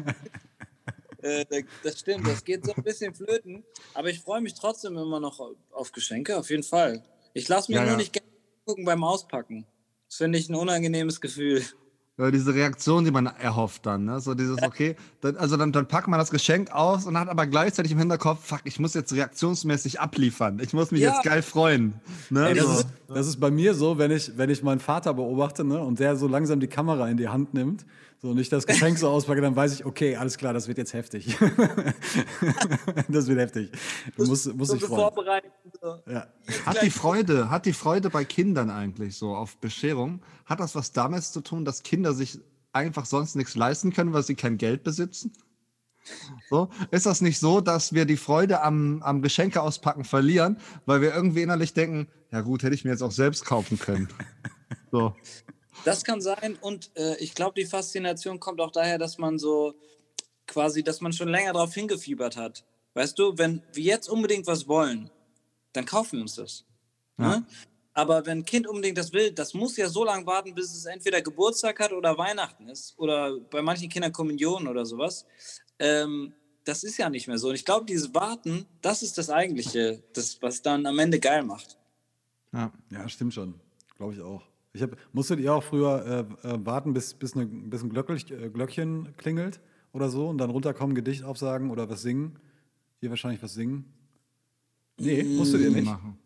äh, 1.21 1.45
da- 1.49 1.67
das 1.83 1.99
stimmt, 1.99 2.27
das 2.27 2.43
geht 2.43 2.65
so 2.65 2.73
ein 2.73 2.83
bisschen 2.83 3.13
flöten, 3.13 3.63
aber 3.93 4.09
ich 4.09 4.19
freue 4.21 4.41
mich 4.41 4.53
trotzdem 4.53 4.97
immer 4.97 5.19
noch 5.19 5.39
auf 5.71 5.91
Geschenke, 5.91 6.37
auf 6.37 6.49
jeden 6.49 6.63
Fall. 6.63 7.03
Ich 7.33 7.47
lasse 7.47 7.71
mir 7.71 7.77
Ja, 7.79 7.83
nur 7.83 7.91
ja. 7.91 7.97
nicht 7.97 8.13
gerne 8.13 8.27
gucken 8.65 8.85
beim 8.85 9.03
Auspacken. 9.03 9.65
Das 10.07 10.17
finde 10.17 10.37
ich 10.37 10.49
ein 10.49 10.55
unangenehmes 10.55 11.19
Gefühl. 11.21 11.63
Ja, 12.19 12.29
diese 12.29 12.53
Reaktion, 12.53 13.05
die 13.05 13.09
man 13.11 13.25
erhofft 13.25 13.87
dann, 13.87 14.05
ne? 14.05 14.19
So 14.19 14.35
dieses, 14.35 14.61
okay, 14.61 14.95
dann, 15.21 15.35
also 15.35 15.57
dann, 15.57 15.71
dann 15.71 15.87
packt 15.87 16.07
man 16.07 16.19
das 16.19 16.29
Geschenk 16.29 16.71
aus 16.71 17.07
und 17.07 17.17
hat 17.17 17.27
aber 17.27 17.47
gleichzeitig 17.47 17.91
im 17.91 17.97
Hinterkopf, 17.97 18.45
fuck, 18.45 18.59
ich 18.65 18.79
muss 18.79 18.93
jetzt 18.93 19.13
reaktionsmäßig 19.13 19.99
abliefern. 19.99 20.59
Ich 20.61 20.73
muss 20.73 20.91
mich 20.91 21.01
Ja. 21.01 21.13
jetzt 21.13 21.23
geil 21.23 21.41
freuen. 21.41 21.95
Ne? 22.29 22.49
Ey, 22.49 22.59
so. 22.59 22.67
das, 22.67 22.79
ist, 22.81 22.87
das 23.07 23.27
ist 23.27 23.39
bei 23.39 23.49
mir 23.49 23.73
so, 23.73 23.97
wenn 23.97 24.11
ich, 24.11 24.37
wenn 24.37 24.51
ich 24.51 24.61
meinen 24.61 24.79
Vater 24.79 25.15
beobachte 25.15 25.63
ne, 25.63 25.79
und 25.79 25.99
der 25.99 26.15
so 26.15 26.27
langsam 26.27 26.59
die 26.59 26.67
Kamera 26.67 27.09
in 27.09 27.17
die 27.17 27.29
Hand 27.29 27.55
nimmt 27.55 27.83
so, 28.23 28.29
und 28.29 28.37
ich 28.37 28.47
das 28.47 28.65
Geschenk 28.65 28.97
so 28.97 29.09
auspacke, 29.09 29.41
dann 29.41 29.53
weiß 29.53 29.73
ich, 29.73 29.85
okay, 29.85 30.15
alles 30.15 30.37
klar, 30.37 30.53
das 30.53 30.69
wird 30.69 30.77
jetzt 30.77 30.93
heftig. 30.93 31.37
das 33.09 33.27
wird 33.27 33.37
heftig. 33.37 33.69
Du 34.15 34.25
musst, 34.25 34.55
musst 34.55 34.71
So 34.71 34.77
dich 34.77 34.85
freuen. 34.85 35.01
vorbereiten. 35.01 35.49
So. 35.81 35.99
Ja. 36.09 36.27
Hat 36.65 36.81
die 36.81 36.89
Freude, 36.89 37.49
hat 37.49 37.65
die 37.65 37.73
Freude 37.73 38.09
bei 38.09 38.23
Kindern 38.23 38.69
eigentlich 38.69 39.17
so 39.17 39.35
auf 39.35 39.57
Bescherung, 39.57 40.21
hat 40.45 40.61
das 40.61 40.73
was 40.73 40.93
damit 40.93 41.25
zu 41.25 41.41
tun, 41.41 41.65
dass 41.65 41.83
Kinder 41.83 42.13
sich 42.13 42.39
einfach 42.71 43.05
sonst 43.05 43.35
nichts 43.35 43.55
leisten 43.55 43.91
können, 43.91 44.13
weil 44.13 44.23
sie 44.23 44.35
kein 44.35 44.57
Geld 44.57 44.83
besitzen? 44.83 45.33
So, 46.49 46.69
ist 46.91 47.05
das 47.05 47.19
nicht 47.19 47.39
so, 47.39 47.59
dass 47.59 47.91
wir 47.91 48.05
die 48.05 48.15
Freude 48.15 48.61
am, 48.61 49.03
am 49.03 49.21
Geschenke 49.21 49.61
auspacken 49.61 50.05
verlieren, 50.05 50.59
weil 50.85 51.01
wir 51.01 51.13
irgendwie 51.13 51.41
innerlich 51.41 51.73
denken, 51.73 52.07
ja 52.31 52.39
gut, 52.39 52.63
hätte 52.63 52.73
ich 52.73 52.85
mir 52.85 52.91
jetzt 52.91 53.03
auch 53.03 53.11
selbst 53.11 53.43
kaufen 53.43 53.77
können. 53.77 54.07
So. 54.93 55.13
Das 55.85 56.03
kann 56.03 56.21
sein 56.21 56.57
und 56.61 56.91
äh, 56.95 57.15
ich 57.17 57.35
glaube, 57.35 57.59
die 57.59 57.65
Faszination 57.65 58.39
kommt 58.39 58.61
auch 58.61 58.71
daher, 58.71 58.97
dass 58.97 59.17
man 59.17 59.39
so 59.39 59.73
quasi, 60.47 60.83
dass 60.83 61.01
man 61.01 61.13
schon 61.13 61.29
länger 61.29 61.53
darauf 61.53 61.73
hingefiebert 61.73 62.37
hat. 62.37 62.63
Weißt 62.93 63.17
du, 63.17 63.37
wenn 63.37 63.61
wir 63.73 63.83
jetzt 63.83 64.07
unbedingt 64.07 64.47
was 64.47 64.67
wollen, 64.67 65.09
dann 65.73 65.85
kaufen 65.85 66.17
wir 66.17 66.21
uns 66.21 66.35
das. 66.35 66.65
Ja. 67.17 67.37
Ne? 67.37 67.45
Aber 67.95 68.25
wenn 68.25 68.39
ein 68.39 68.45
Kind 68.45 68.67
unbedingt 68.67 68.97
das 68.97 69.13
will, 69.13 69.31
das 69.31 69.53
muss 69.53 69.77
ja 69.77 69.87
so 69.87 70.03
lange 70.03 70.25
warten, 70.25 70.55
bis 70.55 70.73
es 70.73 70.85
entweder 70.85 71.21
Geburtstag 71.21 71.79
hat 71.79 71.93
oder 71.93 72.17
Weihnachten 72.17 72.67
ist 72.67 72.97
oder 72.97 73.39
bei 73.39 73.61
manchen 73.61 73.87
Kindern 73.89 74.11
Kommunion 74.11 74.67
oder 74.67 74.85
sowas. 74.85 75.25
Ähm, 75.77 76.33
das 76.63 76.83
ist 76.83 76.97
ja 76.97 77.09
nicht 77.09 77.27
mehr 77.27 77.37
so. 77.37 77.49
Und 77.49 77.55
ich 77.55 77.65
glaube, 77.65 77.85
dieses 77.85 78.13
Warten, 78.15 78.65
das 78.81 79.03
ist 79.03 79.17
das 79.17 79.29
Eigentliche, 79.29 80.01
das, 80.13 80.41
was 80.41 80.61
dann 80.61 80.85
am 80.85 80.97
Ende 80.97 81.19
geil 81.19 81.43
macht. 81.43 81.77
Ja. 82.51 82.71
Ja, 82.89 83.07
stimmt 83.09 83.33
schon. 83.33 83.59
Glaube 83.97 84.13
ich 84.13 84.21
auch. 84.21 84.43
Ich 84.73 84.81
hab, 84.81 84.97
musstet 85.13 85.39
ihr 85.39 85.53
auch 85.53 85.63
früher 85.63 86.27
äh, 86.43 86.47
äh, 86.47 86.65
warten, 86.65 86.93
bis, 86.93 87.13
bis, 87.13 87.35
eine, 87.35 87.45
bis 87.45 87.83
ein 87.83 87.89
Glöckchen, 87.89 88.43
äh, 88.43 88.49
Glöckchen 88.49 89.15
klingelt 89.17 89.59
oder 89.91 90.09
so 90.09 90.27
und 90.27 90.39
dann 90.39 90.49
runterkommen, 90.49 90.95
Gedicht 90.95 91.23
aufsagen 91.23 91.69
oder 91.69 91.87
was 91.89 92.01
singen? 92.01 92.39
Ihr 92.99 93.11
wahrscheinlich 93.11 93.43
was 93.43 93.53
singen? 93.53 93.85
Nee, 94.97 95.23
musstet 95.23 95.61
ihr 95.61 95.69
nicht? 95.71 95.85
Machen. 95.85 96.17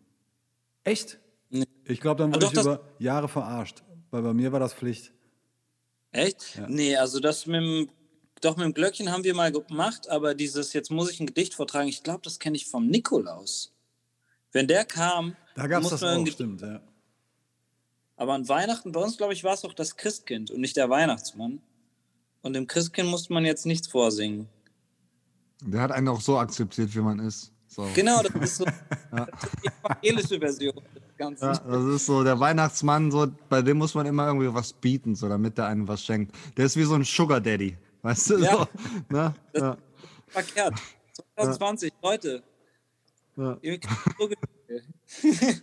Echt? 0.84 1.18
Nee. 1.50 1.64
Ich 1.84 2.00
glaube, 2.00 2.22
dann 2.22 2.30
Ah, 2.30 2.34
wurde 2.36 2.46
doch, 2.46 2.52
ich 2.54 2.60
über 2.60 2.80
Jahre 2.98 3.28
verarscht, 3.28 3.82
weil 4.10 4.22
bei 4.22 4.32
mir 4.32 4.50
war 4.52 4.60
das 4.60 4.72
Pflicht. 4.72 5.12
Echt? 6.10 6.60
Nee, 6.68 6.96
also 6.96 7.20
das 7.20 7.46
mit 7.46 7.56
dem, 7.60 7.88
doch 8.40 8.56
mit 8.56 8.64
dem 8.64 8.72
Glöckchen 8.72 9.12
haben 9.12 9.24
wir 9.24 9.34
mal 9.34 9.52
gemacht, 9.52 10.08
aber 10.08 10.34
dieses, 10.34 10.72
jetzt 10.72 10.90
muss 10.90 11.10
ich 11.10 11.20
ein 11.20 11.26
Gedicht 11.26 11.54
vortragen, 11.54 11.88
ich 11.88 12.02
glaube, 12.02 12.20
das 12.24 12.38
kenne 12.38 12.56
ich 12.56 12.66
vom 12.66 12.86
Nikolaus. 12.86 13.74
Wenn 14.52 14.66
der 14.66 14.86
kam, 14.86 15.36
Da 15.54 15.66
gab 15.66 15.82
es 15.82 15.90
das 15.90 16.02
auch, 16.02 16.26
stimmt, 16.26 16.62
ja. 16.62 16.80
Aber 18.18 18.34
an 18.34 18.48
Weihnachten, 18.48 18.90
bei 18.90 19.00
uns, 19.00 19.16
glaube 19.16 19.32
ich, 19.32 19.44
war 19.44 19.54
es 19.54 19.64
auch 19.64 19.72
das 19.72 19.96
Christkind 19.96 20.50
und 20.50 20.60
nicht 20.60 20.76
der 20.76 20.90
Weihnachtsmann. 20.90 21.62
Und 22.42 22.52
dem 22.52 22.66
Christkind 22.66 23.08
musste 23.08 23.32
man 23.32 23.44
jetzt 23.44 23.64
nichts 23.64 23.86
vorsingen. 23.86 24.48
Der 25.62 25.80
hat 25.80 25.92
einen 25.92 26.08
auch 26.08 26.20
so 26.20 26.36
akzeptiert, 26.36 26.94
wie 26.94 27.00
man 27.00 27.20
ist. 27.20 27.52
So. 27.68 27.86
Genau, 27.94 28.20
das 28.22 28.34
ist 28.42 28.56
so 28.56 28.64
das 29.12 29.28
ist 29.44 29.62
die 29.62 29.68
evangelische 29.68 30.38
Version 30.40 30.74
des 30.74 31.16
Ganzen. 31.16 31.44
Ja, 31.44 31.52
das 31.52 31.84
ist 31.84 32.06
so 32.06 32.24
der 32.24 32.40
Weihnachtsmann, 32.40 33.10
so, 33.12 33.28
bei 33.48 33.62
dem 33.62 33.78
muss 33.78 33.94
man 33.94 34.06
immer 34.06 34.26
irgendwie 34.26 34.52
was 34.52 34.72
bieten, 34.72 35.14
so, 35.14 35.28
damit 35.28 35.56
der 35.56 35.66
einem 35.66 35.86
was 35.86 36.02
schenkt. 36.02 36.34
Der 36.56 36.66
ist 36.66 36.76
wie 36.76 36.84
so 36.84 36.94
ein 36.94 37.04
Sugar 37.04 37.40
Daddy, 37.40 37.76
weißt 38.02 38.30
du? 38.30 38.38
Ja. 38.38 38.52
So, 38.52 38.66
ne? 39.10 39.34
ja. 39.54 39.76
Verkehrt. 40.26 40.74
2020, 41.36 41.92
Leute. 42.02 42.42
Ja. 43.36 43.58
Ihr 43.62 43.78
kriegt 43.78 43.88
so 44.18 44.28
Gefühle. 44.28 45.62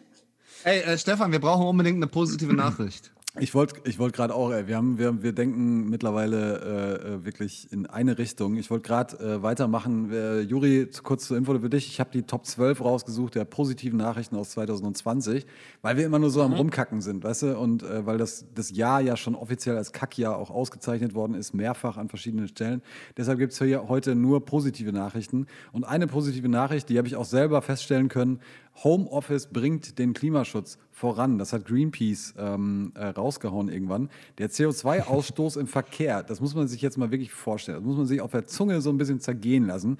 Ey, 0.66 0.80
äh, 0.82 0.98
Stefan, 0.98 1.32
wir 1.32 1.40
brauchen 1.40 1.68
unbedingt 1.68 1.98
eine 1.98 2.08
positive 2.08 2.54
Nachricht. 2.56 3.12
Ich 3.38 3.54
wollte 3.54 3.82
ich 3.84 4.00
wollt 4.00 4.14
gerade 4.14 4.34
auch, 4.34 4.52
ey, 4.52 4.68
wir, 4.68 4.78
haben, 4.78 4.98
wir, 4.98 5.22
wir 5.22 5.34
denken 5.34 5.90
mittlerweile 5.90 7.02
äh, 7.04 7.16
äh, 7.16 7.26
wirklich 7.26 7.70
in 7.70 7.86
eine 7.86 8.18
Richtung. 8.18 8.56
Ich 8.56 8.70
wollte 8.72 8.88
gerade 8.88 9.18
äh, 9.20 9.44
weitermachen. 9.44 10.10
Äh, 10.10 10.40
Juri, 10.40 10.88
kurz 11.04 11.28
zur 11.28 11.36
Info 11.36 11.60
für 11.60 11.70
dich. 11.70 11.88
Ich 11.88 12.00
habe 12.00 12.12
die 12.14 12.24
Top 12.24 12.46
12 12.46 12.80
rausgesucht 12.80 13.36
der 13.36 13.44
positiven 13.44 13.98
Nachrichten 13.98 14.38
aus 14.38 14.52
2020, 14.52 15.46
weil 15.82 15.98
wir 15.98 16.06
immer 16.06 16.18
nur 16.18 16.30
so 16.30 16.44
am 16.44 16.54
Rumkacken 16.54 17.02
sind, 17.02 17.26
weißt 17.26 17.42
du? 17.44 17.60
Und 17.60 17.84
äh, 17.84 18.06
weil 18.06 18.18
das, 18.18 18.46
das 18.56 18.72
Jahr 18.72 19.02
ja 19.02 19.18
schon 19.18 19.36
offiziell 19.36 19.76
als 19.76 19.92
Kackjahr 19.92 20.38
auch 20.38 20.50
ausgezeichnet 20.50 21.14
worden 21.14 21.34
ist, 21.34 21.54
mehrfach 21.54 21.98
an 21.98 22.08
verschiedenen 22.08 22.48
Stellen. 22.48 22.82
Deshalb 23.18 23.40
gibt 23.40 23.52
es 23.52 23.60
hier 23.60 23.90
heute 23.90 24.16
nur 24.16 24.46
positive 24.46 24.94
Nachrichten. 24.94 25.48
Und 25.74 25.84
eine 25.84 26.08
positive 26.08 26.48
Nachricht, 26.48 26.88
die 26.88 26.98
habe 26.98 27.10
ich 27.10 27.18
auch 27.18 27.26
selber 27.26 27.62
feststellen 27.62 28.08
können, 28.08 28.40
Homeoffice 28.84 29.48
bringt 29.48 30.00
den 30.00 30.14
Klimaschutz 30.14 30.78
voran. 30.96 31.38
Das 31.38 31.52
hat 31.52 31.66
Greenpeace 31.66 32.36
ähm, 32.38 32.94
äh, 32.96 33.08
rausgehauen 33.08 33.68
irgendwann. 33.68 34.10
Der 34.38 34.50
CO2-Ausstoß 34.50 35.60
im 35.60 35.68
Verkehr, 35.68 36.24
das 36.24 36.40
muss 36.40 36.56
man 36.56 36.70
sich 36.70 36.82
jetzt 36.82 36.98
mal 36.98 37.12
wirklich 37.12 37.34
vorstellen. 37.34 37.80
Das 37.80 37.86
muss 37.86 37.98
man 37.98 38.06
sich 38.06 38.22
auf 38.22 38.32
der 38.32 38.46
Zunge 38.46 38.80
so 38.80 38.92
ein 38.92 38.98
bisschen 38.98 39.20
zergehen 39.20 39.68
lassen. 39.68 39.98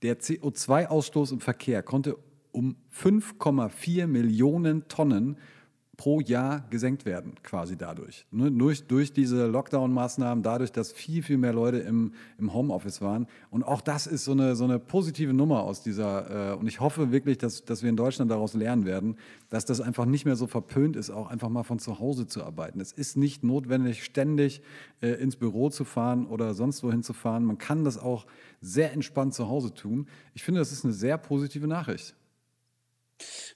Der 0.00 0.18
CO2-Ausstoß 0.18 1.32
im 1.32 1.40
Verkehr 1.40 1.82
konnte 1.82 2.16
um 2.52 2.76
5,4 2.90 4.06
Millionen 4.06 4.88
Tonnen 4.88 5.36
pro 6.00 6.18
Jahr 6.18 6.64
gesenkt 6.70 7.04
werden, 7.04 7.34
quasi 7.42 7.76
dadurch. 7.76 8.24
Ne, 8.30 8.50
Durch, 8.50 8.86
durch 8.86 9.12
diese 9.12 9.46
Lockdown-Maßnahmen, 9.48 10.42
dadurch, 10.42 10.72
dass 10.72 10.92
viel, 10.92 11.22
viel 11.22 11.36
mehr 11.36 11.52
Leute 11.52 11.76
im, 11.76 12.14
im 12.38 12.54
Homeoffice 12.54 13.02
waren. 13.02 13.26
Und 13.50 13.64
auch 13.64 13.82
das 13.82 14.06
ist 14.06 14.24
so 14.24 14.32
eine, 14.32 14.56
so 14.56 14.64
eine 14.64 14.78
positive 14.78 15.34
Nummer 15.34 15.62
aus 15.62 15.82
dieser, 15.82 16.52
äh, 16.52 16.56
und 16.56 16.66
ich 16.68 16.80
hoffe 16.80 17.12
wirklich, 17.12 17.36
dass, 17.36 17.66
dass 17.66 17.82
wir 17.82 17.90
in 17.90 17.98
Deutschland 17.98 18.30
daraus 18.30 18.54
lernen 18.54 18.86
werden, 18.86 19.18
dass 19.50 19.66
das 19.66 19.82
einfach 19.82 20.06
nicht 20.06 20.24
mehr 20.24 20.36
so 20.36 20.46
verpönt 20.46 20.96
ist, 20.96 21.10
auch 21.10 21.28
einfach 21.28 21.50
mal 21.50 21.64
von 21.64 21.78
zu 21.78 22.00
Hause 22.00 22.26
zu 22.26 22.42
arbeiten. 22.44 22.80
Es 22.80 22.92
ist 22.92 23.18
nicht 23.18 23.44
notwendig, 23.44 24.02
ständig 24.02 24.62
äh, 25.02 25.08
ins 25.08 25.36
Büro 25.36 25.68
zu 25.68 25.84
fahren 25.84 26.24
oder 26.24 26.54
sonst 26.54 26.82
wohin 26.82 27.02
zu 27.02 27.12
fahren. 27.12 27.44
Man 27.44 27.58
kann 27.58 27.84
das 27.84 27.98
auch 27.98 28.24
sehr 28.62 28.94
entspannt 28.94 29.34
zu 29.34 29.50
Hause 29.50 29.74
tun. 29.74 30.06
Ich 30.32 30.44
finde, 30.44 30.62
das 30.62 30.72
ist 30.72 30.82
eine 30.82 30.94
sehr 30.94 31.18
positive 31.18 31.66
Nachricht. 31.66 32.14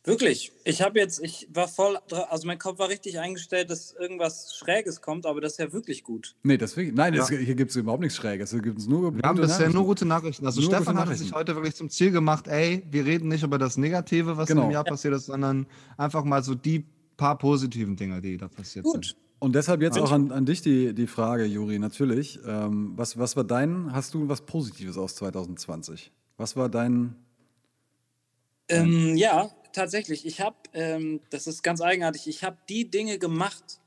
Wirklich. 0.05 0.53
Ich 0.65 0.83
habe 0.83 0.99
jetzt, 0.99 1.23
ich 1.23 1.49
war 1.53 1.69
voll, 1.69 1.99
also 2.31 2.47
mein 2.47 2.59
Kopf 2.59 2.79
war 2.79 2.89
richtig 2.89 3.19
eingestellt, 3.19 3.71
dass 3.71 3.93
irgendwas 3.99 4.55
Schräges 4.57 5.01
kommt, 5.01 5.27
aber 5.27 5.41
das 5.41 5.53
ist 5.53 5.59
ja 5.59 5.73
wirklich 5.73 6.05
gut. 6.05 6.37
Nee, 6.43 6.59
deswegen, 6.59 6.95
nein, 6.95 7.15
das, 7.15 7.31
Ja. 7.31 7.39
hier 7.39 7.55
gibt 7.55 7.71
es 7.71 7.77
überhaupt 7.77 8.03
nichts 8.03 8.17
Schräges. 8.17 8.51
Hier 8.51 8.61
gibt 8.63 8.79
es 8.79 8.87
nur 8.87 9.15
Wir 9.15 9.23
haben 9.23 9.37
gute 9.37 9.43
bisher 9.47 9.59
Nachrichten. 9.61 9.73
nur 9.77 9.85
gute 9.87 10.05
Nachrichten. 10.07 10.47
Also 10.47 10.61
Nur 10.61 10.71
Stefan 10.71 10.99
hat 10.99 11.17
sich 11.17 11.33
heute 11.33 11.55
wirklich 11.55 11.75
zum 11.75 11.89
Ziel 11.91 12.11
gemacht, 12.11 12.49
ey, 12.49 12.83
wir 12.91 13.05
reden 13.07 13.29
nicht 13.29 13.43
über 13.43 13.59
das 13.59 13.77
Negative, 13.77 14.37
was 14.37 14.51
in 14.51 14.57
Genau. 14.57 14.69
dem 14.69 14.73
Jahr 14.73 14.85
passiert 14.85 15.15
ist, 15.15 15.27
sondern 15.27 15.67
einfach 15.97 16.25
mal 16.25 16.43
so 16.43 16.55
die 16.55 16.85
paar 17.17 17.39
positiven 17.39 17.97
Dinge, 17.97 18.21
die 18.21 18.37
da 18.37 18.49
passiert 18.49 18.85
Gut. 18.85 18.93
sind. 19.07 19.17
Und 19.39 19.55
deshalb 19.55 19.83
jetzt 19.83 19.99
auch 19.99 20.11
an, 20.11 20.33
an 20.33 20.47
dich 20.47 20.63
die, 20.63 20.95
die 20.95 21.07
Frage, 21.07 21.45
Juri, 21.45 21.79
natürlich. 21.79 22.39
Ähm, 22.47 22.93
was, 22.97 23.19
was 23.19 23.37
war 23.37 23.45
dein, 23.45 23.93
hast 23.93 24.15
du 24.15 24.27
was 24.29 24.41
Positives 24.41 24.97
aus 24.97 25.15
2020? 25.17 26.13
Was 26.39 26.57
war 26.57 26.69
dein, 26.71 27.15
Ähm, 28.69 29.17
ja, 29.17 29.51
tatsächlich. 29.73 30.27
Ich 30.27 30.41
habe, 30.41 30.57
ähm, 30.73 31.21
das 31.31 31.47
ist 31.47 31.63
ganz 31.63 31.81
eigenartig, 31.81 32.27
ich 32.27 32.45
habe 32.45 32.57
die 32.69 32.91
Dinge 32.91 33.19
gemacht, 33.19 33.81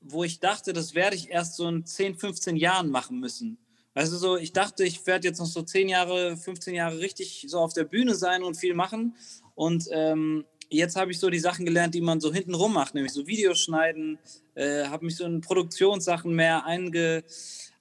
wo 0.00 0.24
ich 0.24 0.40
dachte, 0.40 0.72
das 0.72 0.94
werde 0.94 1.16
ich 1.16 1.30
erst 1.30 1.56
so 1.56 1.68
in 1.68 1.84
10, 1.84 2.16
15 2.16 2.56
Jahren 2.56 2.90
machen 2.90 3.20
müssen. 3.20 3.58
Du, 3.94 4.06
so, 4.06 4.36
ich 4.36 4.52
dachte, 4.52 4.84
ich 4.84 5.04
werde 5.06 5.26
jetzt 5.26 5.40
noch 5.40 5.46
so 5.46 5.62
10 5.62 5.88
Jahre, 5.88 6.36
15 6.36 6.74
Jahre 6.74 7.00
richtig 7.00 7.46
so 7.48 7.58
auf 7.58 7.72
der 7.72 7.82
Bühne 7.82 8.14
sein 8.14 8.44
und 8.44 8.54
viel 8.54 8.74
machen. 8.74 9.16
Und 9.56 9.88
ähm, 9.90 10.44
jetzt 10.70 10.94
habe 10.94 11.10
ich 11.10 11.18
so 11.18 11.30
die 11.30 11.40
Sachen 11.40 11.64
gelernt, 11.66 11.94
die 11.94 12.00
man 12.00 12.20
so 12.20 12.32
hintenrum 12.32 12.74
macht, 12.74 12.94
nämlich 12.94 13.12
so 13.12 13.26
Videos 13.26 13.60
schneiden, 13.60 14.18
äh, 14.54 14.84
habe 14.84 15.04
mich 15.04 15.16
so 15.16 15.24
in 15.24 15.40
Produktionssachen 15.40 16.32
mehr 16.32 16.64
einge, 16.64 17.24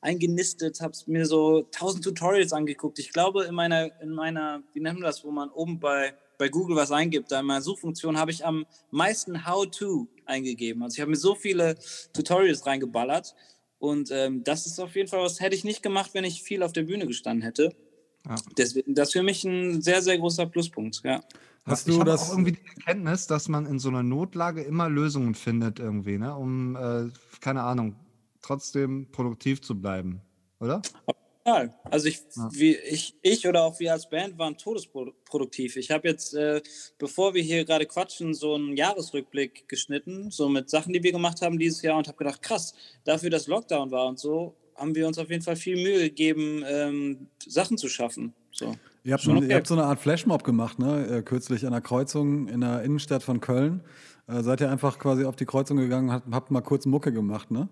eingenistet, 0.07 0.79
habe 0.79 0.93
mir 1.07 1.25
so 1.25 1.63
tausend 1.71 2.03
Tutorials 2.03 2.53
angeguckt. 2.53 2.97
Ich 2.97 3.11
glaube, 3.11 3.43
in 3.43 3.53
meiner, 3.53 3.89
in 4.01 4.11
meiner, 4.11 4.63
wie 4.73 4.79
nennt 4.79 4.99
man 4.99 5.05
das, 5.05 5.23
wo 5.25 5.31
man 5.31 5.49
oben 5.49 5.79
bei, 5.79 6.13
bei 6.37 6.47
Google 6.47 6.77
was 6.77 6.91
eingibt, 6.91 7.31
da 7.31 7.41
in 7.41 7.45
meiner 7.45 7.61
Suchfunktion 7.61 8.17
habe 8.17 8.31
ich 8.31 8.45
am 8.45 8.65
meisten 8.89 9.45
How-To 9.45 10.07
eingegeben. 10.25 10.81
Also 10.81 10.95
ich 10.95 11.01
habe 11.01 11.11
mir 11.11 11.17
so 11.17 11.35
viele 11.35 11.75
Tutorials 12.13 12.65
reingeballert 12.65 13.35
und 13.79 14.09
ähm, 14.11 14.43
das 14.45 14.65
ist 14.65 14.79
auf 14.79 14.95
jeden 14.95 15.09
Fall 15.09 15.21
was, 15.21 15.41
hätte 15.41 15.55
ich 15.55 15.65
nicht 15.65 15.83
gemacht, 15.83 16.11
wenn 16.13 16.23
ich 16.23 16.41
viel 16.41 16.63
auf 16.63 16.71
der 16.71 16.83
Bühne 16.83 17.05
gestanden 17.05 17.43
hätte. 17.43 17.75
Ja. 18.27 18.35
Deswegen, 18.57 18.95
das 18.95 19.09
ist 19.09 19.13
für 19.13 19.23
mich 19.23 19.43
ein 19.43 19.81
sehr, 19.81 20.01
sehr 20.01 20.17
großer 20.17 20.45
Pluspunkt, 20.45 21.01
ja. 21.03 21.21
hast 21.65 21.87
du 21.87 22.03
das? 22.03 22.23
auch 22.23 22.31
irgendwie 22.31 22.53
die 22.53 22.65
Erkenntnis, 22.77 23.27
dass 23.27 23.49
man 23.49 23.65
in 23.65 23.79
so 23.79 23.89
einer 23.89 24.03
Notlage 24.03 24.61
immer 24.61 24.89
Lösungen 24.89 25.35
findet 25.35 25.79
irgendwie, 25.79 26.17
ne? 26.17 26.33
um, 26.35 26.75
äh, 26.75 27.09
keine 27.41 27.63
Ahnung, 27.63 27.95
trotzdem 28.47 29.07
produktiv 29.11 29.61
zu 29.61 29.79
bleiben, 29.79 30.21
oder? 30.59 30.81
Also 31.85 32.07
ich, 32.07 32.19
Ja. 32.35 32.49
wie, 32.51 32.75
ich, 32.75 33.15
ich 33.21 33.47
oder 33.47 33.63
auch 33.63 33.79
wir 33.79 33.93
als 33.93 34.09
Band 34.09 34.37
waren 34.37 34.57
todesproduktiv. 34.57 35.77
Ich 35.77 35.91
habe 35.91 36.07
jetzt, 36.07 36.33
äh, 36.33 36.61
bevor 36.97 37.33
wir 37.33 37.41
hier 37.41 37.63
gerade 37.63 37.85
quatschen, 37.85 38.33
so 38.33 38.55
einen 38.55 38.75
Jahresrückblick 38.75 39.69
geschnitten, 39.69 40.29
so 40.29 40.49
mit 40.49 40.69
Sachen, 40.69 40.91
die 40.91 41.01
wir 41.03 41.13
gemacht 41.13 41.41
haben 41.41 41.57
dieses 41.57 41.81
Jahr 41.81 41.97
und 41.97 42.07
habe 42.07 42.17
gedacht, 42.17 42.41
krass, 42.41 42.73
dafür, 43.05 43.29
dass 43.29 43.47
Lockdown 43.47 43.91
war 43.91 44.07
und 44.07 44.19
so, 44.19 44.57
haben 44.75 44.93
wir 44.93 45.07
uns 45.07 45.17
auf 45.17 45.29
jeden 45.29 45.41
Fall 45.41 45.55
viel 45.55 45.77
Mühe 45.77 45.99
gegeben, 45.99 46.63
ähm, 46.67 47.27
Sachen 47.45 47.77
zu 47.77 47.87
schaffen. 47.87 48.33
So. 48.51 48.75
Ihr 49.05 49.13
habt, 49.13 49.23
Schon 49.23 49.35
so, 49.35 49.41
ihr 49.41 49.45
okay. 49.45 49.55
habt 49.55 49.67
so 49.67 49.75
eine 49.75 49.85
Art 49.85 49.99
Flashmob 50.01 50.43
gemacht, 50.43 50.79
ne? 50.79 51.07
Äh, 51.07 51.21
kürzlich 51.21 51.65
an 51.65 51.71
der 51.71 51.81
Kreuzung 51.81 52.49
in 52.49 52.59
der 52.59 52.83
Innenstadt 52.83 53.23
von 53.23 53.39
Köln. 53.39 53.81
Äh, 54.27 54.43
seid 54.43 54.59
ihr 54.59 54.69
einfach 54.69 54.99
quasi 54.99 55.23
auf 55.23 55.37
die 55.37 55.45
Kreuzung 55.45 55.77
gegangen 55.77 56.09
und 56.09 56.13
habt, 56.13 56.27
habt 56.33 56.51
mal 56.51 56.59
kurz 56.59 56.85
Mucke 56.85 57.13
gemacht, 57.13 57.51
ne? 57.51 57.69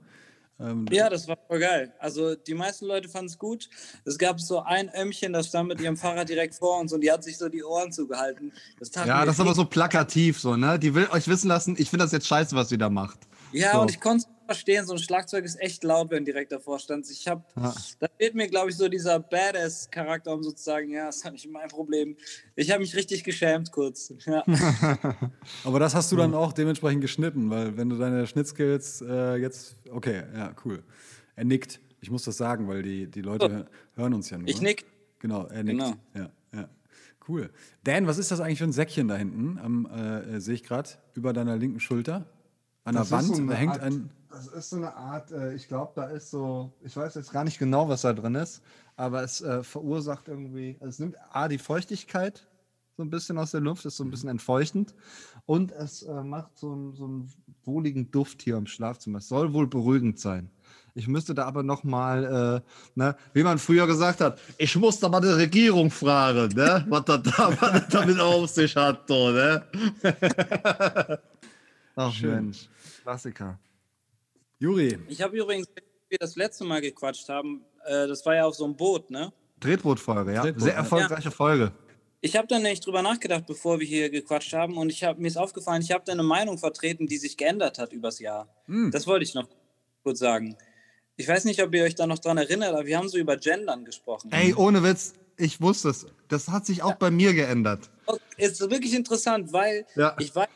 Ähm, 0.59 0.85
Ja, 0.89 1.09
das 1.09 1.27
war 1.27 1.37
voll 1.47 1.59
geil. 1.59 1.93
Also 1.99 2.35
die 2.35 2.53
meisten 2.53 2.85
Leute 2.85 3.09
fanden 3.09 3.27
es 3.27 3.37
gut. 3.37 3.69
Es 4.05 4.17
gab 4.17 4.39
so 4.39 4.61
ein 4.61 4.89
Ömmchen, 4.95 5.33
das 5.33 5.47
stand 5.47 5.67
mit 5.67 5.81
ihrem 5.81 5.97
Fahrrad 5.97 6.29
direkt 6.29 6.55
vor 6.55 6.79
uns 6.79 6.93
und 6.93 7.01
die 7.01 7.11
hat 7.11 7.23
sich 7.23 7.37
so 7.37 7.49
die 7.49 7.63
Ohren 7.63 7.91
zugehalten. 7.91 8.53
Das 8.79 8.91
Ja, 8.93 9.25
das 9.25 9.35
ist 9.35 9.41
aber 9.41 9.53
so 9.53 9.65
plakativ, 9.65 10.39
so, 10.39 10.55
ne? 10.55 10.79
Die 10.79 10.95
will 10.95 11.07
euch 11.11 11.27
wissen 11.27 11.47
lassen, 11.49 11.75
ich 11.77 11.89
finde 11.89 12.05
das 12.05 12.11
jetzt 12.11 12.27
scheiße, 12.27 12.55
was 12.55 12.69
sie 12.69 12.77
da 12.77 12.89
macht. 12.89 13.19
Ja, 13.51 13.73
So. 13.73 13.81
und 13.81 13.91
ich 13.91 13.99
konnte 13.99 14.25
verstehen, 14.45 14.85
so 14.85 14.93
ein 14.93 14.99
Schlagzeug 14.99 15.43
ist 15.45 15.59
echt 15.59 15.83
laut, 15.83 16.09
wenn 16.11 16.25
direkt 16.25 16.51
davor 16.51 16.79
stand. 16.79 17.09
Ich 17.09 17.27
habe, 17.27 17.43
Ja. 17.55 17.73
da 17.99 18.07
fehlt 18.17 18.35
mir, 18.35 18.47
glaube 18.47 18.69
ich, 18.69 18.77
so 18.77 18.87
dieser 18.87 19.19
Badass-Charakter, 19.19 20.33
um 20.33 20.43
sozusagen, 20.43 20.89
ja, 20.89 21.09
ist 21.09 21.23
ja 21.23 21.31
nicht 21.31 21.49
mein 21.51 21.67
Problem. 21.69 22.15
Ich 22.55 22.71
habe 22.71 22.81
mich 22.81 22.95
richtig 22.95 23.23
geschämt 23.23 23.71
kurz. 23.71 24.13
Ja. 24.25 24.43
Aber 25.63 25.79
das 25.79 25.95
hast 25.95 26.11
du 26.11 26.15
dann 26.15 26.33
auch 26.33 26.53
dementsprechend 26.53 27.01
geschnitten, 27.01 27.49
weil 27.49 27.77
wenn 27.77 27.89
du 27.89 27.97
deine 27.97 28.27
Schnittskills 28.27 29.01
äh, 29.01 29.35
jetzt, 29.35 29.75
okay, 29.91 30.23
ja, 30.35 30.53
cool. 30.65 30.83
Er 31.35 31.45
nickt. 31.45 31.79
Ich 32.01 32.11
muss 32.11 32.23
das 32.23 32.37
sagen, 32.37 32.67
weil 32.67 32.81
die, 32.83 33.07
die 33.07 33.21
Leute 33.21 33.45
Oh. 33.45 33.49
hö- 33.49 33.65
hören 34.01 34.13
uns 34.13 34.29
ja 34.29 34.37
nur. 34.37 34.47
Ich 34.47 34.61
nick. 34.61 34.85
Genau, 35.19 35.45
er 35.47 35.63
nickt. 35.63 35.79
Genau. 35.79 35.93
Ja, 36.13 36.29
ja. 36.53 36.69
Cool. 37.27 37.49
Dan, 37.83 38.05
was 38.05 38.19
ist 38.19 38.29
das 38.31 38.39
eigentlich 38.39 38.59
für 38.59 38.65
ein 38.65 38.71
Säckchen 38.71 39.07
da 39.07 39.15
hinten? 39.15 39.57
Am, 39.57 39.87
äh, 39.91 40.35
äh, 40.35 40.39
Sehe 40.39 40.53
ich 40.53 40.63
gerade 40.63 40.89
über 41.15 41.33
deiner 41.33 41.57
linken 41.57 41.79
Schulter. 41.79 42.27
An 42.83 42.93
der 42.93 43.01
Das 43.01 43.07
ist 43.07 43.11
Wand, 43.11 43.35
so 43.49 43.51
hängt 43.53 43.71
Art- 43.73 43.81
ein. 43.81 44.11
Das 44.35 44.47
ist 44.47 44.69
so 44.71 44.75
eine 44.75 44.93
Art, 44.93 45.31
äh, 45.31 45.53
ich 45.53 45.69
glaube, 45.69 45.93
da 45.95 46.07
ist 46.07 46.29
so, 46.29 46.73
ich 46.83 46.95
weiß 46.97 47.15
jetzt 47.15 47.31
gar 47.31 47.45
nicht 47.45 47.57
genau, 47.57 47.87
was 47.87 48.01
da 48.01 48.11
drin 48.11 48.35
ist, 48.35 48.61
aber 48.97 49.23
es 49.23 49.39
äh, 49.39 49.63
verursacht 49.63 50.27
irgendwie, 50.27 50.75
also 50.81 50.89
es 50.89 50.99
nimmt 50.99 51.15
A, 51.31 51.47
die 51.47 51.57
Feuchtigkeit 51.57 52.45
so 52.97 53.03
ein 53.03 53.09
bisschen 53.09 53.37
aus 53.37 53.51
der 53.51 53.61
Luft, 53.61 53.85
ist 53.85 53.95
so 53.95 54.03
ein 54.03 54.09
bisschen 54.11 54.27
entfeuchtend 54.27 54.93
und 55.45 55.71
es 55.71 56.03
äh, 56.03 56.21
macht 56.21 56.57
so, 56.57 56.69
einen- 56.73 56.93
so 56.95 57.05
einen 57.05 57.31
wohligen 57.63 58.11
Duft 58.11 58.41
hier 58.41 58.57
im 58.57 58.67
Schlafzimmer. 58.67 59.19
Es 59.19 59.29
soll 59.29 59.53
wohl 59.53 59.67
beruhigend 59.67 60.19
sein. 60.19 60.49
Ich 60.95 61.07
müsste 61.07 61.33
da 61.33 61.45
aber 61.45 61.63
noch 61.63 61.85
mal, 61.85 62.61
äh, 62.65 62.69
ne, 62.99 63.15
wie 63.31 63.43
man 63.43 63.57
früher 63.57 63.87
gesagt 63.87 64.19
hat, 64.19 64.37
ich 64.57 64.75
muss 64.75 64.99
da 64.99 65.07
mal 65.07 65.21
die 65.21 65.27
Regierung 65.29 65.89
fragen, 65.91 66.53
ne, 66.55 66.85
was 66.89 67.05
das 67.05 67.21
da, 67.23 67.79
damit 67.89 68.19
auf 68.19 68.49
sich 68.49 68.75
hat, 68.75 69.07
so, 69.07 69.29
ne? 69.31 69.63
Ach 71.95 72.11
Schön. 72.13 72.45
Mensch, 72.45 72.69
Klassiker. 73.01 73.57
Juri, 74.59 74.97
Ich 75.07 75.21
habe 75.21 75.37
übrigens 75.37 75.67
wir 76.09 76.17
das 76.19 76.35
letzte 76.35 76.63
Mal 76.63 76.81
gequatscht 76.81 77.27
haben, 77.29 77.65
äh, 77.85 78.07
das 78.07 78.25
war 78.25 78.35
ja 78.35 78.45
auf 78.45 78.55
so 78.55 78.63
einem 78.65 78.75
Boot, 78.75 79.09
ne? 79.09 79.33
Tretbootfolge, 79.59 80.33
ja. 80.33 80.41
Tretboot, 80.43 80.61
Sehr 80.63 80.73
ja. 80.73 80.79
erfolgreiche 80.79 81.31
Folge. 81.31 81.71
Ich 82.21 82.35
habe 82.35 82.47
da 82.47 82.55
nämlich 82.57 82.79
drüber 82.79 83.01
nachgedacht, 83.01 83.45
bevor 83.47 83.79
wir 83.79 83.87
hier 83.87 84.09
gequatscht 84.09 84.53
haben, 84.53 84.77
und 84.77 84.89
ich 84.91 85.03
hab, 85.03 85.17
mir 85.19 85.27
ist 85.27 85.37
aufgefallen, 85.37 85.81
ich 85.81 85.91
habe 85.91 86.03
da 86.05 86.11
eine 86.13 86.23
Meinung 86.23 86.57
vertreten, 86.57 87.07
die 87.07 87.17
sich 87.17 87.37
geändert 87.37 87.79
hat 87.79 87.91
übers 87.91 88.19
Jahr. 88.19 88.47
Hm. 88.65 88.91
Das 88.91 89.05
wollte 89.07 89.23
ich 89.23 89.33
noch 89.33 89.47
kurz 90.03 90.19
sagen. 90.19 90.55
Ich 91.17 91.27
weiß 91.27 91.45
nicht, 91.45 91.61
ob 91.63 91.73
ihr 91.73 91.83
euch 91.83 91.95
da 91.95 92.07
noch 92.07 92.19
dran 92.19 92.37
erinnert, 92.37 92.73
aber 92.73 92.85
wir 92.85 92.97
haben 92.97 93.09
so 93.09 93.17
über 93.17 93.37
Gendern 93.37 93.85
gesprochen. 93.85 94.31
Ey, 94.31 94.53
ohne 94.53 94.83
Witz, 94.83 95.13
ich 95.37 95.61
wusste 95.61 95.89
es. 95.89 96.05
Das 96.27 96.49
hat 96.49 96.65
sich 96.65 96.83
auch 96.83 96.95
bei 96.95 97.09
mir 97.11 97.33
geändert. 97.33 97.89
Ist 98.37 98.59
wirklich 98.61 98.93
interessant, 98.93 99.53
weil 99.53 99.85
Ja. 99.95 100.15
ich 100.19 100.35
war 100.35 100.47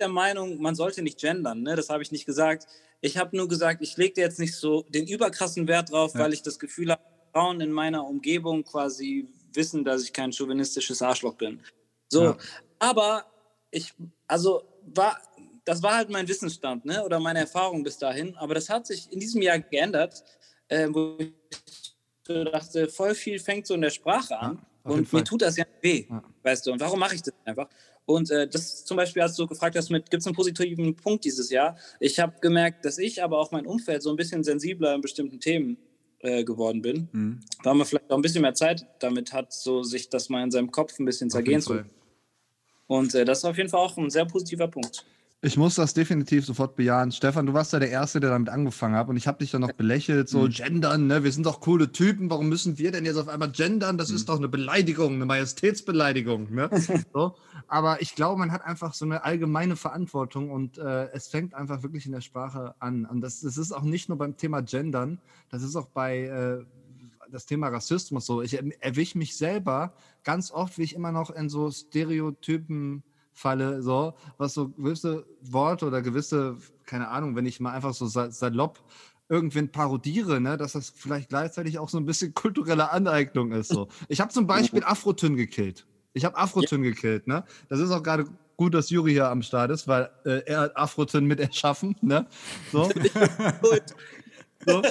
der 0.00 0.08
Meinung, 0.08 0.60
man 0.60 0.74
sollte 0.74 1.02
nicht 1.02 1.18
gendern, 1.20 1.62
ne? 1.62 1.76
das 1.76 1.88
habe 1.88 2.02
ich 2.02 2.10
nicht 2.12 2.26
gesagt. 2.26 2.66
Ich 3.00 3.16
habe 3.16 3.36
nur 3.36 3.48
gesagt, 3.48 3.82
ich 3.82 3.96
lege 3.96 4.20
jetzt 4.20 4.38
nicht 4.38 4.54
so 4.56 4.82
den 4.88 5.06
überkrassen 5.06 5.68
Wert 5.68 5.90
drauf, 5.90 6.14
Ja. 6.14 6.20
weil 6.20 6.32
ich 6.32 6.42
das 6.42 6.58
Gefühl 6.58 6.90
habe, 6.90 7.02
Frauen 7.32 7.60
in 7.60 7.72
meiner 7.72 8.06
Umgebung 8.06 8.62
quasi 8.64 9.28
wissen, 9.52 9.84
dass 9.84 10.02
ich 10.04 10.12
kein 10.12 10.32
chauvinistisches 10.32 11.02
Arschloch 11.02 11.34
bin. 11.34 11.60
So, 12.08 12.22
Ja. 12.24 12.36
aber 12.78 13.26
ich, 13.70 13.92
also 14.28 14.62
war, 14.94 15.20
das 15.64 15.82
war 15.82 15.96
halt 15.96 16.10
mein 16.10 16.28
Wissensstand, 16.28 16.84
ne? 16.84 17.04
Oder 17.04 17.18
meine 17.18 17.40
Erfahrung 17.40 17.82
bis 17.82 17.98
dahin. 17.98 18.36
Aber 18.36 18.54
das 18.54 18.68
hat 18.68 18.86
sich 18.86 19.10
in 19.10 19.18
diesem 19.18 19.42
Jahr 19.42 19.58
geändert, 19.58 20.22
äh, 20.68 20.88
wo 20.90 21.16
ich 21.18 21.32
so 22.26 22.44
dachte, 22.44 22.88
voll 22.88 23.14
viel 23.14 23.38
fängt 23.38 23.66
so 23.66 23.74
in 23.74 23.80
der 23.80 23.90
Sprache 23.90 24.38
an. 24.38 24.58
jeden 24.86 24.98
und 25.00 25.12
mir 25.12 25.24
tut 25.24 25.42
das 25.42 25.56
ja 25.56 25.64
weh, 25.80 26.06
Ja. 26.08 26.22
weißt 26.42 26.66
du. 26.66 26.72
Und 26.72 26.80
warum 26.80 26.98
mache 27.00 27.14
ich 27.16 27.22
das 27.22 27.34
einfach? 27.44 27.68
Und 28.06 28.30
äh, 28.30 28.46
das 28.46 28.84
zum 28.84 28.96
Beispiel, 28.96 29.22
als 29.22 29.34
du 29.34 29.46
gefragt 29.46 29.76
hast, 29.76 29.88
gibt 29.88 30.14
es 30.14 30.26
einen 30.26 30.34
positiven 30.34 30.94
Punkt 30.94 31.24
dieses 31.24 31.50
Jahr? 31.50 31.76
Ich 32.00 32.18
habe 32.20 32.34
gemerkt, 32.40 32.84
dass 32.84 32.98
ich, 32.98 33.22
aber 33.22 33.38
auch 33.38 33.50
mein 33.50 33.66
Umfeld 33.66 34.02
so 34.02 34.10
ein 34.10 34.16
bisschen 34.16 34.44
sensibler 34.44 34.94
in 34.94 35.00
bestimmten 35.00 35.40
Themen 35.40 35.78
äh, 36.20 36.44
geworden 36.44 36.82
bin, 36.82 37.08
Mhm. 37.12 37.40
weil 37.62 37.74
man 37.74 37.86
vielleicht 37.86 38.10
auch 38.10 38.16
ein 38.16 38.22
bisschen 38.22 38.42
mehr 38.42 38.54
Zeit 38.54 38.86
damit 38.98 39.32
hat, 39.32 39.52
so 39.52 39.82
sich 39.82 40.08
das 40.10 40.28
mal 40.28 40.42
in 40.42 40.50
seinem 40.50 40.70
Kopf 40.70 40.98
ein 40.98 41.04
bisschen 41.04 41.30
zergehen 41.30 41.60
zu. 41.60 41.84
Und 42.86 43.14
äh, 43.14 43.24
das 43.24 43.38
ist 43.38 43.44
auf 43.44 43.56
jeden 43.56 43.70
Fall 43.70 43.80
auch 43.80 43.96
ein 43.96 44.10
sehr 44.10 44.26
positiver 44.26 44.68
Punkt. 44.68 45.06
Ich 45.44 45.58
muss 45.58 45.74
das 45.74 45.92
definitiv 45.92 46.46
sofort 46.46 46.74
bejahen. 46.74 47.12
Stefan, 47.12 47.44
du 47.44 47.52
warst 47.52 47.74
ja 47.74 47.78
der 47.78 47.90
Erste, 47.90 48.18
der 48.18 48.30
damit 48.30 48.48
angefangen 48.48 48.94
hat. 48.94 49.08
Und 49.08 49.18
ich 49.18 49.26
habe 49.26 49.40
dich 49.40 49.50
dann 49.50 49.60
noch 49.60 49.72
belächelt, 49.72 50.26
so 50.26 50.48
gendern, 50.48 51.06
ne? 51.06 51.22
Wir 51.22 51.32
sind 51.32 51.44
doch 51.44 51.60
coole 51.60 51.92
Typen. 51.92 52.30
Warum 52.30 52.48
müssen 52.48 52.78
wir 52.78 52.92
denn 52.92 53.04
jetzt 53.04 53.18
auf 53.18 53.28
einmal 53.28 53.50
gendern? 53.50 53.98
Das 53.98 54.08
ist 54.08 54.30
doch 54.30 54.38
eine 54.38 54.48
Beleidigung, 54.48 55.12
eine 55.12 55.26
Majestätsbeleidigung, 55.26 56.50
ne? 56.50 56.70
so. 57.12 57.34
Aber 57.68 58.00
ich 58.00 58.14
glaube, 58.14 58.38
man 58.38 58.52
hat 58.52 58.64
einfach 58.64 58.94
so 58.94 59.04
eine 59.04 59.22
allgemeine 59.24 59.76
Verantwortung 59.76 60.50
und 60.50 60.78
äh, 60.78 61.10
es 61.12 61.28
fängt 61.28 61.52
einfach 61.52 61.82
wirklich 61.82 62.06
in 62.06 62.12
der 62.12 62.22
Sprache 62.22 62.74
an. 62.78 63.04
Und 63.04 63.20
das, 63.20 63.42
das 63.42 63.58
ist 63.58 63.72
auch 63.72 63.82
nicht 63.82 64.08
nur 64.08 64.16
beim 64.16 64.38
Thema 64.38 64.62
Gendern, 64.62 65.18
das 65.50 65.62
ist 65.62 65.76
auch 65.76 65.88
bei 65.88 66.20
äh, 66.20 66.64
das 67.30 67.44
Thema 67.44 67.68
Rassismus 67.68 68.24
so. 68.24 68.40
Ich 68.40 68.58
erwische 68.80 69.18
mich 69.18 69.36
selber 69.36 69.92
ganz 70.22 70.50
oft, 70.50 70.78
wie 70.78 70.84
ich 70.84 70.94
immer 70.94 71.12
noch 71.12 71.30
in 71.30 71.50
so 71.50 71.70
Stereotypen 71.70 73.02
falle, 73.34 73.82
so, 73.82 74.14
was 74.38 74.54
so 74.54 74.68
gewisse 74.70 75.26
Worte 75.42 75.86
oder 75.86 76.00
gewisse, 76.00 76.56
keine 76.86 77.08
Ahnung, 77.08 77.36
wenn 77.36 77.44
ich 77.44 77.60
mal 77.60 77.72
einfach 77.72 77.92
so 77.92 78.06
sa- 78.06 78.30
salopp 78.30 78.82
irgendwen 79.28 79.70
parodiere, 79.70 80.40
ne, 80.40 80.56
dass 80.56 80.72
das 80.72 80.90
vielleicht 80.90 81.30
gleichzeitig 81.30 81.78
auch 81.78 81.88
so 81.88 81.98
ein 81.98 82.06
bisschen 82.06 82.32
kulturelle 82.34 82.90
Aneignung 82.90 83.52
ist. 83.52 83.68
So. 83.68 83.88
Ich 84.08 84.20
habe 84.20 84.32
zum 84.32 84.46
Beispiel 84.46 84.84
Afrotyn 84.84 85.36
gekillt. 85.36 85.86
Ich 86.12 86.24
habe 86.24 86.36
Afrotyn 86.36 86.82
gekillt, 86.82 87.26
ne? 87.26 87.44
Das 87.68 87.80
ist 87.80 87.90
auch 87.90 88.02
gerade 88.02 88.26
gut, 88.56 88.72
dass 88.74 88.90
Juri 88.90 89.12
hier 89.12 89.28
am 89.28 89.42
Start 89.42 89.70
ist, 89.72 89.88
weil 89.88 90.10
äh, 90.24 90.42
er 90.46 90.60
hat 90.60 90.76
Afrotyn 90.76 91.24
mit 91.24 91.40
erschaffen, 91.40 91.96
ne? 92.02 92.26
So. 92.70 92.88
So. 94.66 94.82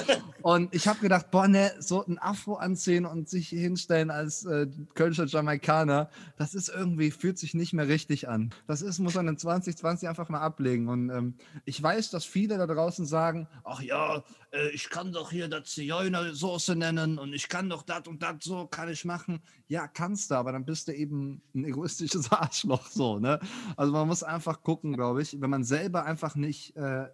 Und 0.42 0.74
ich 0.74 0.86
habe 0.88 1.00
gedacht, 1.00 1.30
boah, 1.30 1.48
ne, 1.48 1.72
so 1.78 2.04
ein 2.04 2.18
Afro 2.18 2.56
anziehen 2.56 3.06
und 3.06 3.28
sich 3.28 3.48
hinstellen 3.48 4.10
als 4.10 4.44
äh, 4.44 4.66
kölscher 4.94 5.26
Jamaikaner, 5.26 6.10
das 6.36 6.54
ist 6.54 6.68
irgendwie, 6.68 7.10
fühlt 7.10 7.38
sich 7.38 7.54
nicht 7.54 7.72
mehr 7.72 7.88
richtig 7.88 8.28
an. 8.28 8.52
Das 8.66 8.82
ist, 8.82 8.98
muss 8.98 9.14
man 9.14 9.28
in 9.28 9.38
2020 9.38 10.08
einfach 10.08 10.28
mal 10.28 10.40
ablegen. 10.40 10.88
Und 10.88 11.10
ähm, 11.10 11.34
ich 11.64 11.82
weiß, 11.82 12.10
dass 12.10 12.24
viele 12.24 12.58
da 12.58 12.66
draußen 12.66 13.06
sagen, 13.06 13.48
ach 13.64 13.80
ja, 13.80 14.22
äh, 14.54 14.68
ich 14.70 14.90
kann 14.90 15.12
doch 15.12 15.30
hier 15.30 15.48
das 15.48 15.70
Zigeunersoße 15.70 16.76
nennen 16.76 17.18
und 17.18 17.32
ich 17.32 17.48
kann 17.48 17.68
doch 17.68 17.82
das 17.82 18.06
und 18.06 18.22
das 18.22 18.36
so, 18.40 18.66
kann 18.66 18.88
ich 18.88 19.04
machen. 19.04 19.40
Ja, 19.68 19.88
kannst 19.88 20.30
du, 20.30 20.34
aber 20.36 20.52
dann 20.52 20.64
bist 20.64 20.88
du 20.88 20.94
eben 20.94 21.42
ein 21.54 21.64
egoistisches 21.64 22.30
Arschloch 22.32 22.86
so, 22.86 23.18
ne? 23.18 23.40
Also 23.76 23.92
man 23.92 24.06
muss 24.06 24.22
einfach 24.22 24.62
gucken, 24.62 24.94
glaube 24.94 25.22
ich, 25.22 25.40
wenn 25.40 25.50
man 25.50 25.64
selber 25.64 26.04
einfach 26.04 26.34
nicht 26.34 26.76
äh, 26.76 27.06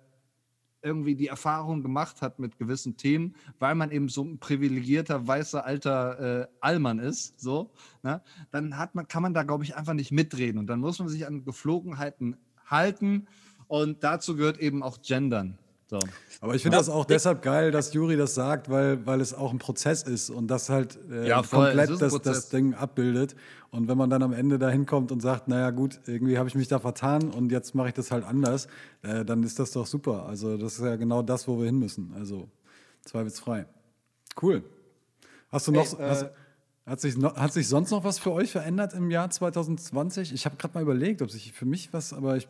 irgendwie 0.82 1.14
die 1.14 1.28
Erfahrung 1.28 1.82
gemacht 1.82 2.22
hat 2.22 2.38
mit 2.38 2.58
gewissen 2.58 2.96
Themen, 2.96 3.34
weil 3.58 3.74
man 3.74 3.90
eben 3.90 4.08
so 4.08 4.24
ein 4.24 4.38
privilegierter, 4.38 5.26
weißer, 5.26 5.64
alter 5.64 6.42
äh, 6.42 6.46
Allmann 6.60 6.98
ist, 6.98 7.40
so, 7.40 7.70
ne, 8.02 8.22
dann 8.50 8.76
hat 8.78 8.94
man, 8.94 9.06
kann 9.08 9.22
man 9.22 9.34
da, 9.34 9.42
glaube 9.42 9.64
ich, 9.64 9.76
einfach 9.76 9.94
nicht 9.94 10.12
mitreden. 10.12 10.58
Und 10.58 10.66
dann 10.66 10.80
muss 10.80 10.98
man 10.98 11.08
sich 11.08 11.26
an 11.26 11.44
Geflogenheiten 11.44 12.36
halten. 12.66 13.26
Und 13.68 14.02
dazu 14.02 14.36
gehört 14.36 14.58
eben 14.58 14.82
auch 14.82 15.00
Gendern. 15.02 15.58
So. 15.90 15.98
Aber 16.40 16.54
ich 16.54 16.62
finde 16.62 16.78
das 16.78 16.88
auch 16.88 17.04
deshalb 17.04 17.42
geil, 17.42 17.72
dass 17.72 17.92
Juri 17.92 18.16
das 18.16 18.36
sagt, 18.36 18.70
weil, 18.70 19.04
weil 19.06 19.20
es 19.20 19.34
auch 19.34 19.50
ein 19.50 19.58
Prozess 19.58 20.04
ist 20.04 20.30
und 20.30 20.46
das 20.46 20.68
halt 20.68 20.96
äh, 21.10 21.26
Ja, 21.26 21.42
voll, 21.42 21.66
komplett 21.66 22.00
das, 22.00 22.22
das 22.22 22.48
Ding 22.48 22.74
abbildet. 22.74 23.34
Und 23.72 23.88
wenn 23.88 23.98
man 23.98 24.08
dann 24.08 24.22
am 24.22 24.32
Ende 24.32 24.60
dahin 24.60 24.86
kommt 24.86 25.10
und 25.10 25.20
sagt, 25.20 25.48
naja 25.48 25.70
gut, 25.70 25.98
irgendwie 26.06 26.38
habe 26.38 26.48
ich 26.48 26.54
mich 26.54 26.68
da 26.68 26.78
vertan 26.78 27.32
und 27.32 27.50
jetzt 27.50 27.74
mache 27.74 27.88
ich 27.88 27.94
das 27.94 28.12
halt 28.12 28.24
anders, 28.24 28.68
äh, 29.02 29.24
dann 29.24 29.42
ist 29.42 29.58
das 29.58 29.72
doch 29.72 29.84
super. 29.84 30.26
Also 30.26 30.56
das 30.56 30.74
ist 30.74 30.84
ja 30.84 30.94
genau 30.94 31.22
das, 31.22 31.48
wo 31.48 31.58
wir 31.58 31.66
hin 31.66 31.80
müssen. 31.80 32.14
Also 32.16 32.48
zweifelsfrei. 33.04 33.66
Cool. 34.40 34.62
Hast 35.50 35.66
du 35.66 35.72
noch, 35.72 35.98
Ey, 35.98 36.06
äh, 36.06 36.08
hast, 36.08 36.26
hat, 36.86 37.00
sich 37.00 37.16
noch 37.16 37.34
hat 37.34 37.52
sich 37.52 37.66
sonst 37.66 37.90
noch 37.90 38.04
was 38.04 38.20
für 38.20 38.30
euch 38.30 38.52
verändert 38.52 38.94
im 38.94 39.10
Jahr 39.10 39.28
2020? 39.28 40.32
Ich 40.32 40.44
habe 40.44 40.54
gerade 40.54 40.74
mal 40.74 40.82
überlegt, 40.82 41.20
ob 41.20 41.32
sich 41.32 41.52
für 41.52 41.66
mich 41.66 41.92
was, 41.92 42.12
aber 42.12 42.36
ich, 42.36 42.46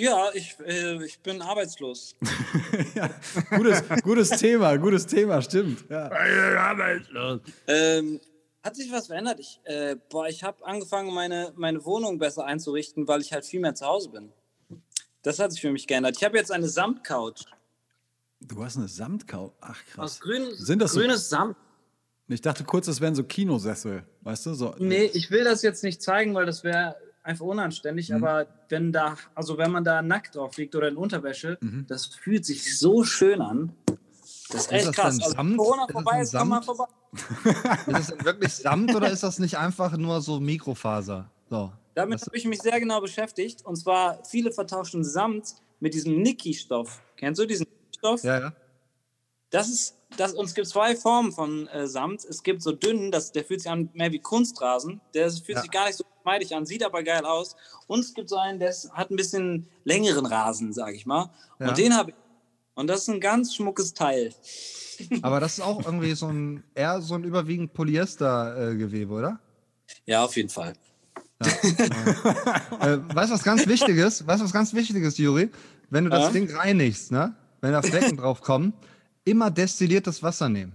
Ja, 0.00 0.30
ich, 0.32 0.56
äh, 0.66 1.04
ich 1.04 1.20
bin 1.20 1.42
arbeitslos. 1.42 2.16
gutes, 3.50 3.82
gutes 4.02 4.30
Thema, 4.30 4.76
gutes 4.78 5.06
Thema, 5.06 5.42
stimmt. 5.42 5.84
Ja. 5.90 6.10
Ähm, 7.66 8.18
hat 8.62 8.76
sich 8.76 8.90
was 8.90 9.08
verändert? 9.08 9.40
Ich, 9.40 9.60
äh, 9.64 9.96
boah, 10.08 10.26
ich 10.26 10.42
habe 10.42 10.64
angefangen, 10.64 11.12
meine, 11.12 11.52
meine 11.56 11.84
Wohnung 11.84 12.18
besser 12.18 12.46
einzurichten, 12.46 13.06
weil 13.08 13.20
ich 13.20 13.32
halt 13.34 13.44
viel 13.44 13.60
mehr 13.60 13.74
zu 13.74 13.84
Hause 13.86 14.08
bin. 14.08 14.32
Das 15.22 15.38
hat 15.38 15.52
sich 15.52 15.60
für 15.60 15.70
mich 15.70 15.86
geändert. 15.86 16.16
Ich 16.16 16.24
habe 16.24 16.38
jetzt 16.38 16.50
eine 16.50 16.68
Samtcouch. 16.68 17.44
Du 18.40 18.64
hast 18.64 18.78
eine 18.78 18.88
Samtkau. 18.88 19.52
Ach 19.60 19.84
krass. 19.92 19.98
Aus 20.14 20.20
grün, 20.20 20.48
Sind 20.54 20.80
das 20.80 20.92
so- 20.92 21.00
grünes 21.00 21.28
Samt. 21.28 21.56
Ich 22.28 22.40
dachte 22.40 22.64
kurz, 22.64 22.86
das 22.86 23.02
wären 23.02 23.14
so 23.14 23.24
Kinosessel, 23.24 24.04
weißt 24.22 24.46
du? 24.46 24.54
So, 24.54 24.74
Nee, 24.78 25.10
ich 25.12 25.30
will 25.30 25.44
das 25.44 25.60
jetzt 25.62 25.84
nicht 25.84 26.00
zeigen, 26.00 26.32
weil 26.34 26.46
das 26.46 26.64
wäre 26.64 26.96
einfach 27.22 27.44
unanständig. 27.44 28.08
Mhm. 28.10 28.16
Aber 28.24 28.46
wenn 28.68 28.92
da, 28.92 29.16
also 29.34 29.58
wenn 29.58 29.70
man 29.70 29.84
da 29.84 30.02
nackt 30.02 30.36
drauf 30.36 30.56
liegt 30.56 30.74
oder 30.74 30.88
in 30.88 30.96
Unterwäsche, 30.96 31.58
Mhm. 31.60 31.86
das 31.88 32.06
fühlt 32.06 32.44
sich 32.44 32.78
so 32.78 33.04
schön 33.04 33.40
an. 33.40 33.72
Das 33.86 34.62
ist 34.62 34.66
Ist 34.66 34.72
echt 34.72 34.86
das 34.88 34.96
krass. 34.96 35.18
Also, 35.22 35.30
Samt? 35.36 35.56
Corona 35.58 35.82
Ist 35.82 35.88
das 35.88 35.92
vorbei 36.02 36.20
ist, 36.22 36.34
komm 36.36 36.48
mal 36.48 36.62
Samt? 36.62 36.64
vorbei. 36.76 36.92
Ist 37.86 37.86
das 37.98 38.06
denn 38.08 38.24
wirklich 38.24 38.54
Samt 38.54 38.94
oder 38.94 39.10
ist 39.10 39.22
das 39.22 39.38
nicht 39.40 39.56
einfach 39.58 39.96
nur 39.96 40.20
so 40.20 40.38
Mikrofaser? 40.40 41.30
So. 41.48 41.72
Damit 41.94 42.20
habe 42.22 42.36
ich 42.36 42.44
mich 42.44 42.60
sehr 42.62 42.78
genau 42.80 43.00
beschäftigt. 43.00 43.64
Und 43.64 43.76
zwar, 43.76 44.24
viele 44.24 44.52
vertauschen 44.52 45.02
Samt 45.04 45.54
mit 45.80 45.94
diesem 45.94 46.22
Niki-Stoff. 46.22 47.00
Kennst 47.16 47.40
du 47.40 47.46
diesen 47.46 47.66
Stoff? 47.96 48.22
Ja, 48.22 48.38
ja. 48.40 48.52
Das 49.50 49.68
ist, 49.68 49.96
das, 50.16 50.32
und 50.34 50.44
es 50.44 50.54
gibt 50.54 50.68
zwei 50.68 50.94
Formen 50.94 51.32
von 51.32 51.66
äh, 51.68 51.86
Samt. 51.88 52.24
Es 52.24 52.42
gibt 52.44 52.62
so 52.62 52.70
dünnen, 52.72 53.10
das, 53.10 53.32
der 53.32 53.44
fühlt 53.44 53.60
sich 53.62 53.70
an 53.70 53.90
mehr 53.94 54.12
wie 54.12 54.20
Kunstrasen. 54.20 55.00
Der 55.14 55.26
ist- 55.26 55.44
fühlt 55.44 55.56
Ja. 55.56 55.62
sich 55.62 55.70
gar 55.72 55.86
nicht 55.86 55.96
so 55.96 56.04
geschmeidig 56.20 56.54
an, 56.54 56.66
sieht 56.66 56.84
aber 56.84 57.02
geil 57.02 57.24
aus. 57.24 57.56
Und 57.86 58.00
es 58.00 58.14
gibt 58.14 58.28
so 58.28 58.36
einen, 58.36 58.58
der 58.58 58.74
hat 58.92 59.10
ein 59.10 59.16
bisschen 59.16 59.66
längeren 59.84 60.26
Rasen, 60.26 60.72
sage 60.72 60.96
ich 60.96 61.06
mal. 61.06 61.30
Ja. 61.58 61.68
Und 61.68 61.78
den 61.78 61.96
habe 61.96 62.10
ich. 62.10 62.16
Und 62.74 62.86
das 62.86 63.02
ist 63.02 63.08
ein 63.08 63.20
ganz 63.20 63.54
schmuckes 63.54 63.94
Teil. 63.94 64.32
Aber 65.22 65.40
das 65.40 65.58
ist 65.58 65.60
auch 65.60 65.84
irgendwie 65.84 66.14
so 66.14 66.28
ein, 66.28 66.62
eher 66.74 67.00
so 67.00 67.14
ein 67.14 67.24
überwiegend 67.24 67.72
Polyester-Gewebe, 67.72 69.12
oder? 69.12 69.40
Ja, 70.06 70.24
auf 70.24 70.36
jeden 70.36 70.48
Fall. 70.48 70.74
äh, 71.40 71.46
weißt 73.14 73.30
du, 73.30 73.34
was 73.34 73.42
ganz 73.42 73.66
wichtig 73.66 73.96
ist? 73.96 74.26
Weißt 74.26 74.40
du, 74.40 74.44
was 74.44 74.52
ganz 74.52 74.74
wichtig 74.74 75.02
ist, 75.02 75.18
Juri? 75.18 75.50
Wenn 75.88 76.04
du 76.04 76.10
das 76.10 76.24
Ja? 76.24 76.30
Ding 76.30 76.54
reinigst, 76.54 77.10
ne? 77.10 77.34
Wenn 77.60 77.72
da 77.72 77.82
Flecken 77.82 78.18
drauf 78.18 78.40
kommen, 78.40 78.72
immer 79.24 79.50
destilliertes 79.50 80.22
Wasser 80.22 80.48
nehmen. 80.48 80.74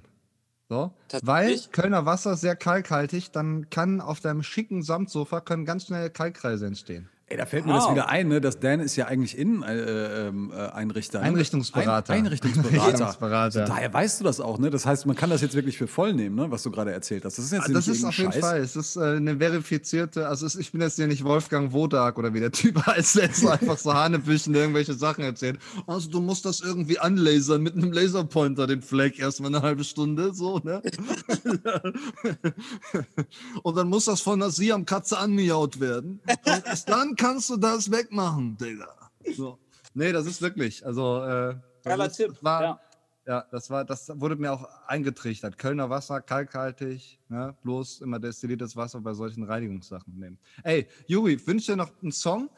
So, 0.67 0.93
weil? 1.21 1.59
Kölner 1.71 2.05
Wasser 2.05 2.33
ist 2.33 2.41
sehr 2.41 2.55
kalkhaltig, 2.55 3.31
dann 3.31 3.69
kann 3.69 4.01
auf 4.01 4.19
deinem 4.19 4.41
schicken 4.41 4.81
Samtsofa 4.81 5.41
können 5.41 5.65
ganz 5.65 5.85
schnell 5.85 6.09
Kalkkreise 6.09 6.65
entstehen. 6.65 7.09
Ey, 7.27 7.37
da 7.37 7.47
fällt 7.47 7.65
mir 7.65 7.73
das 7.73 7.85
Wow. 7.85 7.93
wieder 7.93 8.07
ein, 8.09 8.27
ne? 8.27 8.39
dass 8.39 8.59
Dan 8.59 8.79
ist 8.81 8.95
ja 8.97 9.07
eigentlich 9.07 9.35
Inneneinrichter. 9.35 11.21
Ne? 11.21 11.25
Einrichtungsberater. 11.25 12.13
Ein, 12.13 12.25
Einrichtungsberater. 12.25 12.83
Einrichtungsberater. 12.83 13.61
Also 13.61 13.73
daher 13.73 13.91
weißt 13.91 14.19
du 14.19 14.25
das 14.25 14.39
auch, 14.39 14.59
ne? 14.59 14.69
Das 14.69 14.85
heißt, 14.85 15.07
man 15.07 15.15
kann 15.15 15.31
das 15.31 15.41
jetzt 15.41 15.55
wirklich 15.55 15.75
für 15.75 15.87
voll 15.87 16.13
nehmen, 16.13 16.35
ne? 16.35 16.51
was 16.51 16.61
du 16.61 16.69
gerade 16.69 16.91
erzählt 16.91 17.25
hast. 17.25 17.39
Das 17.39 17.45
ist 17.45 17.51
jetzt 17.51 17.67
Ah, 17.67 17.73
Das 17.73 17.87
ist 17.87 18.05
auf 18.05 18.15
irgendein 18.19 18.21
jeden 18.21 18.33
Scheiß. 18.33 18.41
Fall. 18.51 18.59
Es 18.59 18.75
ist 18.75 18.95
äh, 18.97 19.15
eine 19.15 19.37
verifizierte, 19.37 20.27
also 20.27 20.45
ich 20.59 20.71
bin 20.71 20.81
jetzt 20.81 20.97
hier 20.97 21.07
nicht 21.07 21.23
Wolfgang 21.23 21.73
Wodak 21.73 22.19
oder 22.19 22.31
wie 22.35 22.41
der 22.41 22.51
Typ 22.51 22.79
jetzt 22.95 23.13
so 23.37 23.49
einfach 23.49 23.79
so 23.79 23.91
Hanebüchen 23.91 24.53
irgendwelche 24.53 24.93
Sachen 24.93 25.23
erzählt. 25.23 25.57
Also 25.87 26.11
du 26.11 26.21
musst 26.21 26.45
das 26.45 26.59
irgendwie 26.61 26.99
anlasern 26.99 27.63
mit 27.63 27.73
einem 27.75 27.91
Laserpointer, 27.91 28.67
den 28.67 28.83
Fleck, 28.83 29.17
erstmal 29.17 29.49
eine 29.49 29.63
halbe 29.63 29.83
Stunde, 29.83 30.31
so, 30.31 30.59
ne? 30.59 30.79
Und 33.63 33.75
dann 33.77 33.89
muss 33.89 34.05
das 34.05 34.21
von 34.21 34.39
der 34.39 34.51
Siam-Katze 34.51 35.17
anmiaut 35.17 35.79
werden. 35.79 36.19
Und 36.45 36.63
erst 36.67 36.87
dann 36.87 37.14
kannst 37.15 37.49
du 37.49 37.57
das 37.57 37.91
wegmachen, 37.91 38.57
Digga. 38.57 38.87
So. 39.35 39.57
Nee, 39.93 40.11
das 40.11 40.25
ist 40.25 40.41
wirklich, 40.41 40.85
also 40.85 41.23
äh, 41.23 41.55
Geiler 41.83 42.11
Tipp, 42.11 42.29
Das 42.33 42.43
war, 42.43 42.61
ja. 42.61 42.79
ja, 43.27 43.45
das 43.51 43.69
war, 43.69 43.85
das 43.85 44.11
wurde 44.15 44.35
mir 44.35 44.51
auch 44.51 44.67
eingetrichtert. 44.87 45.57
Kölner 45.57 45.89
Wasser, 45.89 46.21
kalkhaltig, 46.21 47.19
ne? 47.29 47.55
bloß 47.63 48.01
immer 48.01 48.19
destilliertes 48.19 48.75
Wasser 48.75 48.99
bei 48.99 49.13
solchen 49.13 49.43
Reinigungssachen 49.43 50.17
nehmen. 50.17 50.37
Ey, 50.63 50.87
Juri, 51.07 51.39
wünsch 51.47 51.65
dir 51.65 51.75
noch 51.75 51.91
einen 52.01 52.11
Song? 52.11 52.49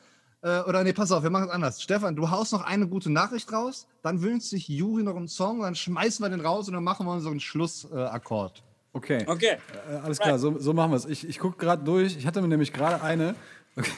Äh, 0.42 0.62
oder 0.62 0.84
nee, 0.84 0.94
pass 0.94 1.12
auf, 1.12 1.24
wir 1.24 1.30
machen 1.30 1.46
es 1.46 1.52
anders. 1.52 1.82
Stefan, 1.82 2.16
du 2.16 2.30
haust 2.30 2.54
noch 2.54 2.64
eine 2.64 2.88
gute 2.88 3.12
Nachricht 3.12 3.52
raus, 3.52 3.88
dann 4.02 4.22
wünscht 4.22 4.48
sich 4.48 4.68
Juri 4.68 5.04
noch 5.04 5.16
einen 5.16 5.28
Song, 5.28 5.62
dann 5.62 5.76
schmeißen 5.76 6.24
wir 6.24 6.30
den 6.30 6.42
raus 6.42 6.68
und 6.68 6.74
dann 6.74 6.84
machen 6.84 7.06
wir 7.06 7.14
unseren 7.14 7.40
Schlussakkord. 7.40 8.60
Äh. 8.60 8.68
Okay. 8.94 9.26
Okay. 9.28 9.58
Äh, 9.92 9.96
alles 9.98 10.20
klar, 10.20 10.40
so, 10.40 10.58
so 10.58 10.74
machen 10.74 10.92
wir 10.92 10.96
es. 10.96 11.06
Ich, 11.06 11.28
ich 11.28 11.38
gucke 11.38 11.58
gerade 11.58 11.84
durch. 11.84 12.18
Ich 12.18 12.26
hatte 12.26 12.42
mir 12.42 12.48
nämlich 12.48 12.74
gerade 12.74 13.04
eine. 13.04 13.36
Okay. 13.78 13.92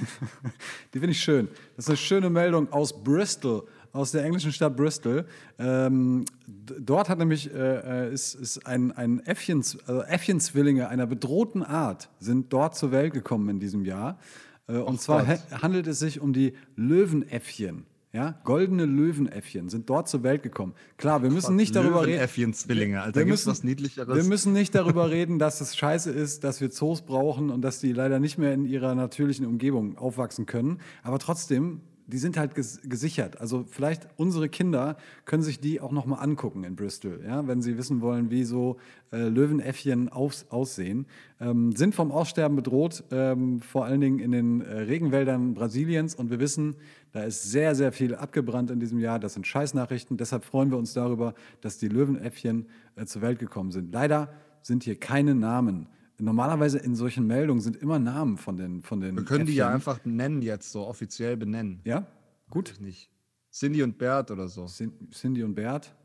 Die 0.94 1.00
finde 1.00 1.12
ich 1.12 1.22
schön. 1.22 1.48
Das 1.76 1.86
ist 1.86 1.90
eine 1.90 1.98
schöne 1.98 2.30
Meldung 2.30 2.72
aus 2.72 3.04
Bristol, 3.04 3.66
aus 3.94 4.12
der 4.12 4.24
englischen 4.24 4.52
Stadt 4.52 4.76
Bristol. 4.76 5.26
Ähm, 5.58 6.26
dort 6.48 7.10
hat 7.10 7.18
nämlich 7.18 7.52
äh, 7.54 8.08
äh, 8.10 8.14
ist, 8.14 8.36
ist 8.36 8.66
ein, 8.68 8.92
ein 8.92 9.20
Äffchens, 9.26 9.78
also 9.88 10.02
Äffchenzwillinge 10.04 10.90
einer 10.90 11.08
bedrohten 11.08 11.64
Art 11.64 12.10
sind 12.20 12.52
dort 12.54 12.76
zur 12.76 12.92
Welt 12.92 13.14
gekommen 13.14 13.50
in 13.50 13.60
diesem 13.60 13.86
Jahr. 13.86 14.20
Äh, 14.68 14.74
und 14.78 15.02
zwar 15.02 15.26
Gott. 15.26 15.40
ha- 15.52 15.62
handelt 15.62 15.88
es 15.88 16.00
sich 16.00 16.20
um 16.20 16.34
die 16.34 16.54
Löwenäffchen. 16.76 17.86
Ja, 18.12 18.40
goldene 18.44 18.86
Löwenäffchen 18.86 19.70
sind 19.70 19.88
dort 19.88 20.10
zur 20.10 20.24
Welt 20.24 20.42
gekommen. 20.42 20.74
Klar, 20.98 21.22
wir 21.22 21.30
müssen 21.30 21.56
nicht 21.56 21.76
darüber 21.76 22.02
reden. 22.02 22.14
Löwenäffchen-Zwillinge, 22.14 23.02
Alter, 23.04 23.20
Wir 23.20 23.26
gibt's 23.26 23.42
müssen- 23.46 23.52
was 23.52 23.64
Niedlicheres? 23.64 24.16
Wir 24.16 24.24
müssen 24.24 24.52
nicht 24.52 24.74
darüber 24.74 25.12
reden, 25.12 25.38
dass 25.38 25.62
es 25.62 25.78
scheiße 25.78 26.10
ist, 26.10 26.44
dass 26.44 26.60
wir 26.60 26.72
Zoos 26.72 27.04
brauchen 27.04 27.52
und 27.52 27.62
dass 27.62 27.80
die 27.80 27.92
leider 27.94 28.20
nicht 28.20 28.40
mehr 28.40 28.52
in 28.54 28.66
ihrer 28.66 28.96
natürlichen 28.96 29.46
Umgebung 29.46 29.96
aufwachsen 29.96 30.48
können. 30.48 30.80
Aber 31.04 31.20
trotzdem, 31.20 31.82
die 32.08 32.18
sind 32.18 32.36
halt 32.38 32.56
ges 32.56 32.80
gesichert. 32.84 33.40
Also 33.40 33.66
vielleicht 33.70 34.08
unsere 34.18 34.50
Kinder 34.50 34.98
können 35.26 35.44
sich 35.44 35.60
die 35.60 35.80
auch 35.80 35.92
noch 35.92 36.08
mal 36.08 36.16
angucken 36.16 36.64
in 36.64 36.76
Bristol, 36.76 37.22
ja, 37.24 37.46
wenn 37.48 37.62
sie 37.62 37.78
wissen 37.78 38.02
wollen, 38.02 38.32
wie 38.32 38.44
so 38.44 38.78
äh, 39.12 39.28
Löwenäffchen 39.28 40.10
aus 40.10 40.48
aussehen. 40.50 41.06
Ähm, 41.40 41.76
sind 41.76 41.94
vom 41.94 42.12
Aussterben 42.12 42.56
bedroht, 42.56 43.04
ähm, 43.12 43.60
vor 43.62 43.86
allen 43.86 44.02
Dingen 44.02 44.18
in 44.18 44.32
den 44.32 44.62
äh, 44.62 44.74
Regenwäldern 44.82 45.54
Brasiliens. 45.54 46.16
Und 46.16 46.32
wir 46.32 46.40
wissen, 46.40 46.76
da 47.12 47.24
ist 47.24 47.44
sehr, 47.52 47.74
sehr 47.76 47.92
viel 47.92 48.14
abgebrannt 48.16 48.70
in 48.72 48.80
diesem 48.80 49.00
Jahr. 49.00 49.20
Das 49.20 49.34
sind 49.34 49.48
Scheißnachrichten. 49.48 50.18
Deshalb 50.18 50.46
freuen 50.46 50.70
wir 50.72 50.78
uns 50.78 50.94
darüber, 50.94 51.34
dass 51.62 51.78
die 51.78 51.88
Löwenäffchen 51.88 52.68
äh, 52.96 53.06
zur 53.06 53.22
Welt 53.22 53.40
gekommen 53.40 53.72
sind. 53.72 53.92
Leider 53.92 54.32
sind 54.62 54.84
hier 54.84 55.00
keine 55.00 55.34
Namen. 55.36 55.88
Normalerweise 56.22 56.78
in 56.80 56.96
solchen 56.96 57.26
Meldungen 57.28 57.62
sind 57.62 57.78
immer 57.78 57.98
Namen 57.98 58.38
von 58.38 58.58
den 58.58 58.82
von 58.84 59.00
den 59.00 59.16
wir 59.16 59.24
können 59.24 59.46
die 59.46 59.56
ja 59.56 59.68
Äffchen. 59.68 59.76
einfach 59.76 60.06
nennen 60.06 60.42
jetzt, 60.42 60.72
so 60.72 60.86
offiziell 60.86 61.38
benennen. 61.38 61.80
Ja, 61.86 62.06
gut. 62.50 62.70
Weiß 62.72 62.76
ich 62.78 62.82
nicht. 62.82 63.10
Cindy 63.52 63.82
und 63.84 63.98
Bert 63.98 64.30
oder 64.30 64.48
so. 64.50 64.66
Cin- 64.66 64.92
Cindy 65.12 65.44
und 65.44 65.56
Bert. 65.56 65.96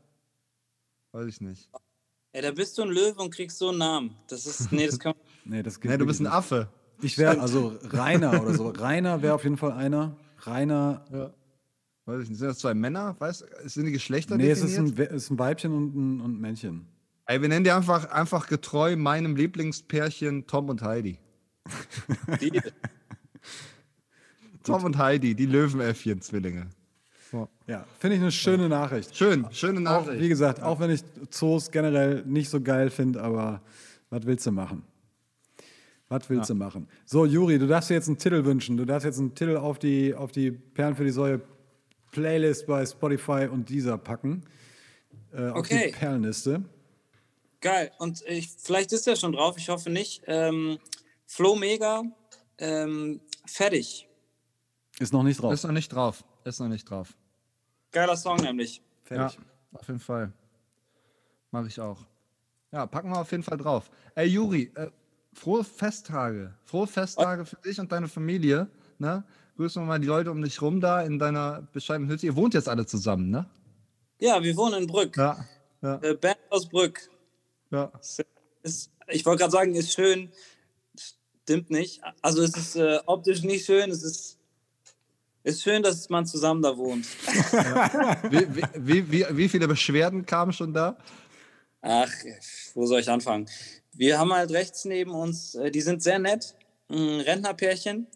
Weiß 1.11 1.27
ich 1.27 1.41
nicht. 1.41 1.69
Ey, 2.31 2.41
da 2.41 2.51
bist 2.51 2.77
du 2.77 2.81
ein 2.83 2.89
Löwe 2.89 3.21
und 3.21 3.29
kriegst 3.33 3.57
so 3.57 3.69
einen 3.69 3.77
Namen. 3.77 4.15
Das 4.27 4.45
ist, 4.45 4.71
nee, 4.71 4.85
das 4.87 4.99
kann 4.99 5.13
Nee, 5.45 5.61
das 5.63 5.79
geht 5.79 5.91
Nee, 5.91 5.97
du 5.97 6.05
bist 6.05 6.19
ein 6.21 6.27
Affe. 6.27 6.69
Ich 7.01 7.17
wäre, 7.17 7.39
also 7.39 7.77
Rainer 7.83 8.41
oder 8.41 8.53
so. 8.53 8.69
Rainer 8.69 9.21
wäre 9.21 9.35
auf 9.35 9.43
jeden 9.43 9.57
Fall 9.57 9.73
einer. 9.73 10.15
Rainer. 10.47 11.05
Ja. 11.11 11.33
Weiß 12.05 12.23
ich 12.23 12.29
nicht. 12.29 12.37
Sind 12.39 12.47
das 12.49 12.59
zwei 12.59 12.73
Männer? 12.73 13.15
Weißt 13.19 13.45
sind 13.65 13.85
die 13.85 13.91
Geschlechter 13.91 14.37
Nee, 14.37 14.49
es 14.49 14.59
ist 14.61 14.71
definiert? 14.77 14.93
ein, 14.93 14.97
We- 14.97 15.09
es 15.15 15.23
ist 15.23 15.29
ein 15.31 15.39
Weibchen 15.39 15.73
und 15.73 15.95
ein, 15.95 16.21
und 16.21 16.35
ein 16.37 16.39
Männchen. 16.41 16.85
Ey, 17.25 17.41
wir 17.41 17.49
nennen 17.49 17.63
die 17.63 17.71
einfach, 17.71 18.09
einfach 18.11 18.47
getreu 18.47 18.95
meinem 18.95 19.35
Lieblingspärchen 19.35 20.45
Tom 20.45 20.69
und 20.69 20.81
Heidi. 20.83 21.17
die, 22.41 22.61
Tom 24.63 24.83
und 24.83 24.97
Heidi, 24.97 25.33
die 25.35 25.45
Löwenäffchen-Zwillinge. 25.47 26.67
Ja, 27.67 27.83
finde 27.99 28.15
ich 28.15 28.21
eine 28.21 28.31
schöne 28.31 28.69
Nachricht. 28.69 29.15
Schön, 29.15 29.45
schöne 29.51 29.79
Auch, 29.79 30.05
Nachricht. 30.05 30.21
wie 30.21 30.29
gesagt, 30.29 30.61
auch 30.61 30.79
wenn 30.79 30.91
ich 30.91 31.03
Zoos 31.31 31.69
generell 31.71 32.23
nicht 32.25 32.49
so 32.49 32.61
geil 32.61 32.89
finde, 32.89 33.21
aber 33.21 33.61
was 34.09 34.25
willst 34.25 34.45
du 34.45 34.51
machen? 34.51 34.83
Was 36.09 36.29
willst 36.29 36.49
du 36.49 36.55
machen? 36.55 36.87
So, 37.05 37.25
Juri, 37.25 37.57
du 37.57 37.67
darfst 37.67 37.89
dir 37.89 37.95
jetzt 37.95 38.07
einen 38.07 38.17
Titel 38.17 38.45
wünschen. 38.45 38.77
Du 38.77 38.85
darfst 38.85 39.05
jetzt 39.05 39.19
einen 39.19 39.33
Titel 39.33 39.57
auf 39.57 39.79
die, 39.79 40.13
auf 40.13 40.31
die 40.31 40.51
Perlen 40.51 40.95
für 40.95 41.03
die 41.03 41.09
Säue 41.11 41.41
Playlist 42.11 42.67
bei 42.67 42.85
Spotify 42.85 43.47
und 43.51 43.69
dieser 43.69 43.97
packen. 43.97 44.43
Äh, 45.33 45.49
auf 45.49 45.57
Okay. 45.59 45.87
die 45.87 45.91
Perlenliste. 45.97 46.63
geil. 47.61 47.91
Und 47.97 48.21
ich, 48.27 48.49
vielleicht 48.51 48.93
ist 48.93 49.07
er 49.07 49.15
schon 49.15 49.31
drauf, 49.31 49.57
ich 49.57 49.69
hoffe 49.69 49.89
nicht. 49.89 50.21
Ähm, 50.27 50.77
Flo 51.25 51.55
Mega, 51.55 52.03
ähm, 52.59 53.19
fertig. 53.47 54.07
Ist 54.99 55.11
noch 55.11 55.23
nicht 55.23 55.41
drauf. 55.41 55.51
Ist 55.53 55.63
noch 55.63 55.71
nicht 55.71 55.89
drauf. 55.89 56.23
Ist 56.43 56.59
noch 56.59 56.67
nicht 56.69 56.87
drauf. 56.89 57.17
Geiler 57.91 58.15
Song 58.15 58.37
nämlich. 58.37 58.81
Fertig. 59.03 59.37
Ja, 59.39 59.79
auf 59.79 59.87
jeden 59.87 59.99
Fall. 59.99 60.31
Mache 61.51 61.67
ich 61.67 61.79
auch. 61.81 62.05
Ja, 62.71 62.85
packen 62.85 63.09
wir 63.09 63.19
auf 63.19 63.31
jeden 63.31 63.43
Fall 63.43 63.57
drauf. 63.57 63.89
Ey, 64.13 64.27
Juri, 64.27 64.71
äh, 64.75 64.89
frohe 65.35 65.63
Festtage. 65.63 66.53
Frohe 66.63 66.87
Festtage 66.87 67.45
für 67.45 67.57
dich 67.57 67.79
und 67.79 67.91
deine 67.91 68.07
Familie. 68.07 68.67
Ne? 68.97 69.23
Grüßen 69.57 69.81
wir 69.81 69.85
mal 69.85 69.99
die 69.99 70.07
Leute 70.07 70.31
um 70.31 70.41
dich 70.41 70.61
rum 70.61 70.81
da 70.81 71.01
in 71.01 71.19
deiner 71.19 71.67
bescheidenen 71.73 72.09
Hütte. 72.09 72.25
Ihr 72.25 72.35
wohnt 72.35 72.53
jetzt 72.53 72.67
alle 72.67 72.85
zusammen, 72.85 73.29
ne? 73.29 73.45
Ja, 74.19 74.41
wir 74.41 74.55
wohnen 74.55 74.83
in 74.83 74.87
Brück. 74.87 75.15
Ja. 75.17 75.45
Ja. 75.81 75.99
Äh, 76.01 76.15
Band 76.15 76.39
aus 76.49 76.67
Brück. 76.67 77.01
ja. 77.71 77.91
Ist, 78.63 78.89
ich 79.07 79.23
wollte 79.25 79.41
gerade 79.41 79.51
sagen, 79.51 79.75
ist 79.75 79.93
schön. 79.93 80.31
Stimmt 81.43 81.69
nicht. 81.69 82.01
Also 82.21 82.41
es 82.41 82.57
ist 82.57 82.75
äh, 82.75 82.99
optisch 83.05 83.43
nicht 83.43 83.65
schön. 83.65 83.91
Es 83.91 84.01
ist, 84.01 84.39
ist 85.43 85.61
schön, 85.61 85.83
dass 85.83 86.09
man 86.09 86.25
zusammen 86.25 86.63
da 86.63 86.75
wohnt. 86.75 87.05
Wie, 88.31 88.47
wie, 88.55 88.63
wie, 88.75 89.11
wie, 89.11 89.25
wie 89.37 89.49
viele 89.49 89.67
Beschwerden 89.67 90.25
kamen 90.25 90.53
schon 90.53 90.73
da? 90.73 90.97
Ach, 91.81 92.11
wo 92.73 92.87
soll 92.87 93.01
ich 93.01 93.09
anfangen? 93.09 93.47
Wir 93.97 94.19
haben 94.19 94.33
halt 94.33 94.51
rechts 94.51 94.85
neben 94.85 95.11
uns, 95.11 95.55
äh, 95.55 95.71
die 95.71 95.81
sind 95.81 96.03
sehr 96.03 96.19
nett, 96.19 96.55
ein 96.89 97.21
Rentnerpärchen. 97.21 98.07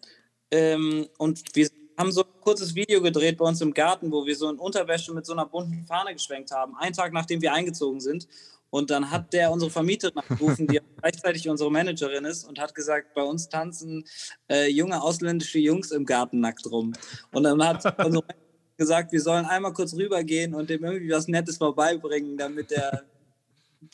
Ähm, 0.50 1.08
und 1.18 1.42
wir 1.54 1.68
haben 1.98 2.12
so 2.12 2.22
ein 2.22 2.40
kurzes 2.40 2.74
Video 2.74 3.00
gedreht 3.00 3.38
bei 3.38 3.44
uns 3.44 3.60
im 3.60 3.72
Garten, 3.74 4.10
wo 4.10 4.26
wir 4.26 4.36
so 4.36 4.50
in 4.50 4.58
Unterwäsche 4.58 5.12
mit 5.12 5.26
so 5.26 5.32
einer 5.32 5.46
bunten 5.46 5.84
Fahne 5.86 6.12
geschwenkt 6.12 6.50
haben, 6.50 6.74
einen 6.76 6.94
Tag 6.94 7.12
nachdem 7.12 7.40
wir 7.40 7.52
eingezogen 7.52 8.00
sind. 8.00 8.26
Und 8.70 8.90
dann 8.90 9.10
hat 9.10 9.32
der 9.32 9.50
unsere 9.50 9.70
Vermieterin 9.70 10.16
angerufen, 10.18 10.66
die 10.68 10.80
gleichzeitig 11.00 11.48
unsere 11.48 11.70
Managerin 11.70 12.24
ist, 12.24 12.44
und 12.44 12.60
hat 12.60 12.74
gesagt, 12.74 13.14
bei 13.14 13.22
uns 13.22 13.48
tanzen 13.48 14.04
äh, 14.48 14.68
junge 14.68 15.02
ausländische 15.02 15.58
Jungs 15.58 15.90
im 15.90 16.06
Garten 16.06 16.40
nackt 16.40 16.70
rum. 16.70 16.92
Und 17.32 17.42
dann 17.42 17.66
hat 17.66 17.84
unsere 17.98 18.24
Managerin 18.24 18.76
gesagt, 18.76 19.12
wir 19.12 19.20
sollen 19.20 19.44
einmal 19.44 19.72
kurz 19.72 19.94
rübergehen 19.94 20.54
und 20.54 20.70
dem 20.70 20.84
irgendwie 20.84 21.10
was 21.10 21.28
Nettes 21.28 21.58
vorbeibringen, 21.58 22.38
damit 22.38 22.70
der 22.70 23.04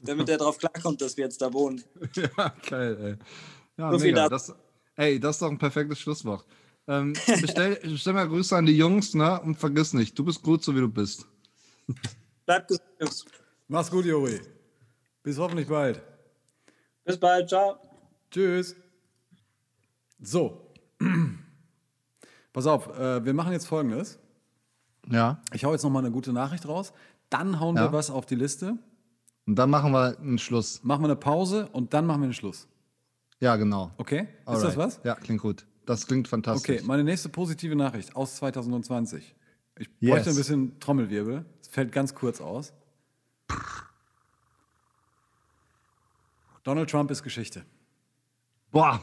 damit 0.02 0.28
er 0.28 0.38
darauf 0.38 0.58
klarkommt, 0.58 1.00
dass 1.00 1.16
wir 1.16 1.24
jetzt 1.24 1.40
da 1.42 1.52
wohnen. 1.52 1.82
Ja, 2.16 2.54
geil, 2.68 2.96
ey. 3.00 3.16
Ja, 3.78 3.92
So 3.92 3.98
viel 3.98 4.12
mega. 4.12 4.28
dazu. 4.28 4.52
Das, 4.52 4.58
ey, 4.96 5.20
das 5.20 5.36
ist 5.36 5.42
doch 5.42 5.50
ein 5.50 5.58
perfektes 5.58 5.98
Schlusswort. 6.00 6.44
Ähm, 6.88 7.14
bestell, 7.40 7.76
bestell 7.82 8.12
mal 8.12 8.28
Grüße 8.28 8.56
an 8.56 8.66
die 8.66 8.76
Jungs, 8.76 9.14
ne? 9.14 9.40
Und 9.40 9.56
vergiss 9.56 9.92
nicht, 9.92 10.18
du 10.18 10.24
bist 10.24 10.42
gut, 10.42 10.62
so 10.64 10.74
wie 10.74 10.80
du 10.80 10.88
bist. 10.88 11.26
Bleibt 12.46 12.68
gesund, 12.68 12.86
Jungs. 13.00 13.24
Mach's 13.68 13.90
gut, 13.90 14.04
Juri. 14.04 14.40
Bis 15.22 15.36
hoffentlich 15.38 15.66
bald. 15.68 16.00
Bis 17.04 17.18
bald, 17.18 17.48
ciao. 17.48 17.76
Tschüss. 18.30 18.74
So. 20.20 20.72
Pass 22.52 22.66
auf, 22.66 22.86
äh, 22.98 23.24
wir 23.24 23.34
machen 23.34 23.52
jetzt 23.52 23.66
folgendes. 23.66 24.18
Ja. 25.10 25.42
Ich 25.52 25.64
hau 25.64 25.72
jetzt 25.72 25.82
nochmal 25.82 26.02
eine 26.04 26.12
gute 26.12 26.32
Nachricht 26.32 26.66
raus. 26.66 26.92
Dann 27.28 27.60
hauen 27.60 27.76
Ja. 27.76 27.82
wir 27.84 27.92
was 27.92 28.10
auf 28.10 28.26
die 28.26 28.34
Liste. 28.36 28.78
Und 29.46 29.54
dann 29.56 29.70
machen 29.70 29.92
wir 29.92 30.18
einen 30.18 30.38
Schluss. 30.38 30.82
Machen 30.82 31.02
wir 31.02 31.06
eine 31.08 31.16
Pause 31.16 31.68
und 31.72 31.94
dann 31.94 32.06
machen 32.06 32.20
wir 32.22 32.28
den 32.28 32.34
Schluss. 32.34 32.66
Ja, 33.38 33.56
genau. 33.56 33.92
Okay? 33.96 34.20
Ist 34.40 34.46
Alright. 34.48 34.64
das 34.64 34.76
was? 34.76 35.00
Ja, 35.04 35.14
klingt 35.14 35.40
gut. 35.40 35.66
Das 35.84 36.06
klingt 36.06 36.26
fantastisch. 36.26 36.78
Okay, 36.78 36.86
meine 36.86 37.04
nächste 37.04 37.28
positive 37.28 37.76
Nachricht 37.76 38.16
aus 38.16 38.36
2020. 38.36 39.34
Ich 39.78 39.88
Yes. 40.00 40.10
bräuchte 40.10 40.30
ein 40.30 40.36
bisschen 40.36 40.80
Trommelwirbel. 40.80 41.44
Es 41.60 41.68
fällt 41.68 41.92
ganz 41.92 42.14
kurz 42.14 42.40
aus. 42.40 42.72
Donald 46.64 46.90
Trump 46.90 47.10
ist 47.12 47.22
Geschichte. 47.22 47.64
Boah. 48.72 49.00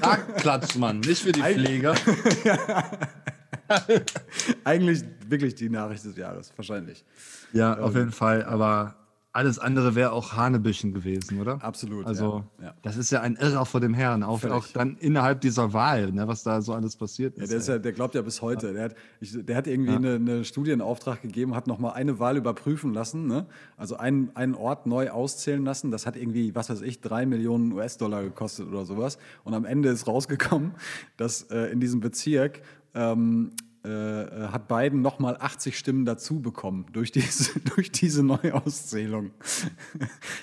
Da 0.00 0.16
klatscht 0.16 0.76
man, 0.76 1.00
nicht 1.00 1.22
für 1.22 1.30
die 1.32 1.42
Pfleger. 1.42 1.94
Eigentlich 4.64 5.02
wirklich 5.28 5.54
die 5.54 5.68
Nachricht 5.68 6.04
des 6.04 6.16
Jahres, 6.16 6.52
wahrscheinlich. 6.56 7.04
Ja, 7.52 7.78
auf 7.78 7.94
jeden 7.94 8.12
Fall. 8.12 8.44
Aber 8.44 8.94
alles 9.30 9.58
andere 9.58 9.94
wäre 9.94 10.10
auch 10.12 10.32
Hanebüchen 10.32 10.92
gewesen, 10.92 11.38
oder? 11.40 11.62
Absolut. 11.62 12.06
Also, 12.06 12.44
ja. 12.58 12.64
Ja. 12.68 12.74
das 12.82 12.96
ist 12.96 13.12
ja 13.12 13.20
ein 13.20 13.36
Irrer 13.36 13.66
vor 13.66 13.78
dem 13.78 13.94
Herrn, 13.94 14.22
auch, 14.24 14.42
auch 14.44 14.66
dann 14.72 14.96
innerhalb 14.96 15.42
dieser 15.42 15.72
Wahl, 15.72 16.10
ne, 16.10 16.26
was 16.26 16.42
da 16.42 16.60
so 16.60 16.72
alles 16.72 16.96
passiert 16.96 17.36
Ja, 17.36 17.44
ist. 17.44 17.50
der, 17.50 17.58
ist 17.58 17.68
ja, 17.68 17.78
der 17.78 17.92
glaubt 17.92 18.14
ja 18.16 18.22
bis 18.22 18.42
heute. 18.42 18.72
Der 18.72 18.84
hat, 18.84 18.94
ich, 19.20 19.36
der 19.44 19.54
hat 19.54 19.66
irgendwie 19.68 19.92
Ja. 19.92 19.96
eine, 19.98 20.14
eine 20.14 20.44
Studie 20.44 20.72
in 20.72 20.80
Auftrag 20.80 21.22
gegeben, 21.22 21.54
hat 21.54 21.66
nochmal 21.68 21.92
eine 21.92 22.18
Wahl 22.18 22.36
überprüfen 22.36 22.92
lassen. 22.94 23.26
Ne? 23.28 23.46
Also 23.76 23.96
einen, 23.98 24.34
einen 24.34 24.54
Ort 24.54 24.86
neu 24.86 25.10
auszählen 25.10 25.64
lassen. 25.64 25.90
Das 25.92 26.06
hat 26.06 26.16
irgendwie, 26.16 26.54
was 26.56 26.70
weiß 26.70 26.80
ich, 26.80 27.00
drei 27.00 27.24
Millionen 27.26 27.70
US-Dollar 27.72 28.22
gekostet 28.24 28.66
oder 28.66 28.86
sowas. 28.86 29.18
Und 29.44 29.54
am 29.54 29.66
Ende 29.66 29.90
ist 29.90 30.08
rausgekommen, 30.08 30.72
dass 31.16 31.42
äh, 31.50 31.66
in 31.70 31.78
diesem 31.80 32.00
Bezirk 32.00 32.62
ähm, 32.94 33.52
äh, 33.84 33.88
äh, 33.88 34.48
hat 34.48 34.66
Biden 34.66 35.02
nochmal 35.02 35.36
80 35.38 35.78
Stimmen 35.78 36.04
dazu 36.04 36.40
bekommen 36.40 36.86
durch 36.92 37.12
diese, 37.12 37.58
durch 37.76 37.92
diese 37.92 38.24
Neuauszählung. 38.24 39.30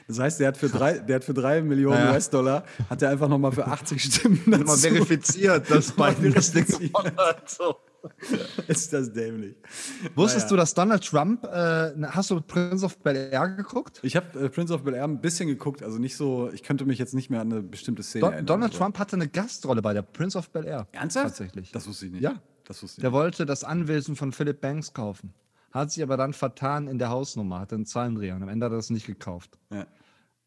Das 0.07 0.19
heißt, 0.19 0.39
der 0.39 0.47
hat 0.47 0.57
für 0.57 0.69
drei, 0.69 0.99
der 0.99 1.17
hat 1.17 1.26
für 1.26 1.34
drei 1.34 1.61
Millionen 1.61 1.97
Ja. 1.97 2.13
US-Dollar 2.13 2.63
hat 2.89 3.01
er 3.01 3.09
einfach 3.09 3.27
nochmal 3.27 3.51
für 3.51 3.67
80 3.67 4.01
Stimmen 4.01 4.41
dazu. 4.47 4.63
Mal 4.63 4.77
verifiziert, 4.77 5.69
dass 5.69 5.91
Biden 5.95 6.34
das 6.34 6.53
Ding 6.53 6.65
gewonnen 6.65 7.17
hat. 7.17 7.49
So. 7.49 7.76
Ist 8.68 8.94
das 8.94 9.11
dämlich. 9.14 9.56
Wusstest 10.15 10.45
Naja. 10.45 10.49
du, 10.49 10.56
dass 10.57 10.73
Donald 10.73 11.03
Trump, 11.06 11.44
äh, 11.45 11.94
hast 12.07 12.32
du 12.32 12.41
Prince 12.41 12.86
of 12.86 12.98
Bel 12.99 13.15
Air 13.32 13.49
geguckt? 13.49 13.99
Ich 14.03 14.15
habe 14.15 14.40
äh, 14.40 14.49
Prince 14.49 14.73
of 14.73 14.84
Bel 14.84 14.94
Air 14.94 15.03
ein 15.06 15.22
bisschen 15.22 15.48
geguckt, 15.48 15.84
also 15.84 15.98
nicht 15.99 16.15
so, 16.15 16.49
ich 16.52 16.64
könnte 16.64 16.86
mich 16.86 16.99
jetzt 16.99 17.14
nicht 17.14 17.30
mehr 17.30 17.41
an 17.41 17.52
eine 17.52 17.61
bestimmte 17.61 18.03
Szene 18.03 18.22
Don 18.22 18.32
erinnern. 18.34 18.45
Donald 18.48 18.73
Trump 18.73 18.99
hatte 18.99 19.15
eine 19.15 19.27
Gastrolle 19.27 19.82
bei 19.82 19.94
der 19.94 20.02
Prince 20.02 20.38
of 20.38 20.49
Bel 20.49 20.65
Air. 20.65 20.88
Ernsthaft? 20.91 21.27
Tatsächlich. 21.38 21.72
Das 21.72 21.88
wusste 21.88 22.06
ich 22.07 22.11
nicht. 22.14 22.22
Ja. 22.22 22.41
Das 22.65 22.82
wusste 22.82 22.99
ich 22.99 23.02
Der 23.02 23.11
nicht. 23.11 23.18
wollte 23.19 23.45
das 23.45 23.64
Anwesen 23.64 24.15
von 24.15 24.32
Philip 24.32 24.60
Banks 24.60 24.94
kaufen. 24.94 25.34
Hat 25.72 25.91
sich 25.91 26.02
aber 26.02 26.18
dann 26.18 26.34
vertan 26.34 26.88
in 26.88 26.98
der 26.98 27.10
Hausnummer, 27.10 27.60
hatte 27.60 27.76
einen 27.76 27.86
Zahlendreher 27.86 28.36
und 28.36 28.44
am 28.44 28.49
Ende 28.49 28.65
hat 28.65 28.72
er 28.73 28.77
das 28.77 28.90
nicht 28.90 29.06
gekauft. 29.07 29.60
Ja. 29.72 29.86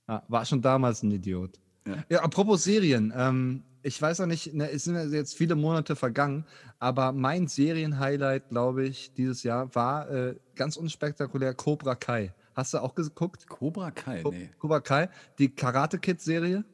Ja, 0.08 0.22
war 0.28 0.44
schon 0.46 0.62
damals 0.62 1.02
ein 1.02 1.10
Idiot. 1.10 1.60
Ja. 2.08 2.20
apropos 2.22 2.64
Serien, 2.64 3.12
ähm, 3.16 3.62
ich 3.82 4.00
weiß 4.02 4.20
auch 4.20 4.26
nicht, 4.26 4.52
ne, 4.54 4.70
es 4.70 4.84
sind 4.84 4.96
ja 4.96 5.04
jetzt 5.04 5.34
viele 5.36 5.54
Monate 5.54 5.96
vergangen, 5.96 6.44
aber 6.78 7.12
mein 7.12 7.46
Serienhighlight, 7.46 8.48
glaube 8.48 8.84
ich, 8.84 9.12
dieses 9.14 9.42
Jahr 9.42 9.74
war 9.74 10.10
äh, 10.10 10.34
ganz 10.56 10.76
unspektakulär 10.76 11.54
Cobra 11.54 11.94
Kai. 11.94 12.34
Hast 12.54 12.74
du 12.74 12.78
auch 12.78 12.94
geguckt? 12.94 13.46
Cobra 13.48 13.90
Kai? 13.92 14.22
Co- 14.22 14.30
Nee. 14.32 14.50
Cobra 14.58 14.80
Kai, 14.80 15.08
die 15.38 15.48
Karate 15.54 15.98
Kid 15.98 16.20
Serie? 16.20 16.64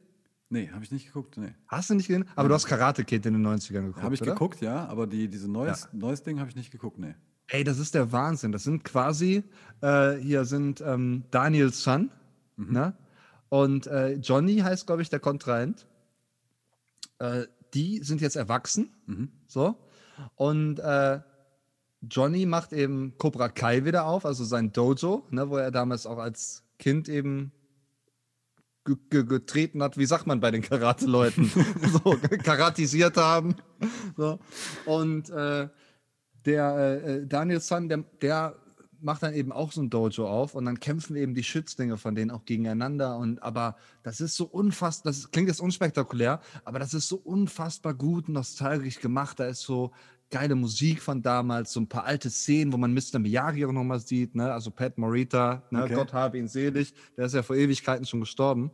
Nee, 0.49 0.69
habe 0.71 0.83
ich 0.83 0.91
nicht 0.91 1.07
geguckt. 1.07 1.37
Nee. 1.37 1.53
Hast 1.67 1.89
du 1.89 1.95
nicht 1.95 2.07
gesehen? 2.07 2.25
Aber 2.35 2.47
du 2.49 2.55
hast 2.55 2.65
Karate 2.65 3.03
Kid 3.03 3.25
in 3.25 3.33
den 3.33 3.45
90ern 3.45 3.81
geguckt. 3.85 4.01
Habe 4.03 4.15
ich 4.15 4.21
oder? 4.21 4.31
geguckt, 4.33 4.61
ja, 4.61 4.85
aber 4.87 5.05
die, 5.07 5.27
diese 5.27 5.49
neues, 5.49 5.87
neues 5.91 6.23
Ding 6.23 6.39
habe 6.39 6.49
ich 6.49 6.55
nicht 6.55 6.71
geguckt, 6.71 6.97
nee. 6.99 7.15
Ey, 7.47 7.63
das 7.63 7.77
ist 7.77 7.93
der 7.93 8.11
Wahnsinn. 8.11 8.51
Das 8.51 8.63
sind 8.63 8.83
quasi, 8.83 9.43
äh, 9.81 10.13
hier 10.15 10.45
sind 10.45 10.81
ähm, 10.81 11.23
Daniels 11.29 11.83
Son, 11.83 12.09
ne? 12.57 12.95
Und 13.49 13.87
äh, 13.87 14.13
Johnny 14.13 14.57
heißt, 14.57 14.87
glaube 14.87 15.01
ich, 15.01 15.09
der 15.09 15.19
Kontrahent. 15.19 15.85
Äh, 17.19 17.45
die 17.73 17.99
sind 17.99 18.21
jetzt 18.21 18.35
erwachsen, 18.37 18.89
so. 19.47 19.75
Und 20.35 20.79
äh, 20.79 21.19
Johnny 22.01 22.45
macht 22.45 22.73
eben 22.73 23.17
Cobra 23.17 23.49
Kai 23.49 23.85
wieder 23.85 24.05
auf, 24.05 24.25
also 24.25 24.43
sein 24.43 24.71
Dojo, 24.71 25.25
ne, 25.29 25.49
wo 25.49 25.57
er 25.57 25.71
damals 25.71 26.05
auch 26.05 26.17
als 26.17 26.63
Kind 26.79 27.09
eben 27.09 27.51
ge 28.85 28.95
ge 29.09 29.23
getreten 29.23 29.81
hat, 29.81 29.97
wie 29.97 30.05
sagt 30.05 30.27
man 30.27 30.39
bei 30.39 30.51
den 30.51 30.61
Karate-Leuten, 30.61 31.45
so 32.03 32.17
karatisiert 32.43 33.17
haben. 33.17 33.55
So. 34.15 34.39
Und 34.85 35.29
äh, 35.29 35.69
der 36.45 36.77
äh, 36.77 37.15
äh, 37.15 37.27
Daniel 37.27 37.59
Sun, 37.59 37.89
der, 37.89 38.03
der 38.21 38.55
macht 39.05 39.21
dann 39.21 39.33
eben 39.33 39.51
auch 39.51 39.71
so 39.71 39.81
ein 39.81 39.89
Dojo 39.89 40.27
auf 40.27 40.55
und 40.55 40.65
dann 40.65 40.79
kämpfen 40.79 41.15
eben 41.15 41.35
die 41.35 41.43
Schützlinge 41.43 41.97
von 41.97 42.15
denen 42.15 42.31
auch 42.31 42.43
gegeneinander 42.43 43.17
und 43.17 43.41
aber 43.43 43.77
das 44.01 44.19
ist 44.19 44.35
so 44.35 44.45
unfassbar, 44.45 45.11
das 45.11 45.29
klingt 45.29 45.47
jetzt 45.47 45.61
unspektakulär, 45.61 46.41
aber 46.63 46.79
das 46.79 46.93
ist 46.95 47.07
so 47.07 47.17
unfassbar 47.17 47.93
gut 47.93 48.27
und 48.27 48.33
nostalgisch 48.33 48.99
gemacht, 48.99 49.39
da 49.39 49.45
ist 49.45 49.61
so 49.61 49.91
geile 50.31 50.55
Musik 50.55 51.03
von 51.03 51.21
damals, 51.21 51.71
so 51.71 51.79
ein 51.79 51.87
paar 51.87 52.05
alte 52.05 52.31
Szenen, 52.31 52.73
wo 52.73 52.77
man 52.77 52.95
Mr. 52.95 53.19
Miyagi 53.19 53.63
auch 53.65 53.71
nochmal 53.71 53.99
sieht, 53.99 54.33
ne? 54.33 54.51
also 54.51 54.71
Pat 54.71 54.97
Morita, 54.97 55.61
ne? 55.69 55.83
Okay. 55.83 55.93
Gott 55.93 56.11
habe 56.11 56.39
ihn 56.39 56.47
selig, 56.47 56.93
der 57.15 57.27
ist 57.27 57.35
ja 57.35 57.43
vor 57.43 57.55
Ewigkeiten 57.55 58.05
schon 58.05 58.21
gestorben 58.21 58.71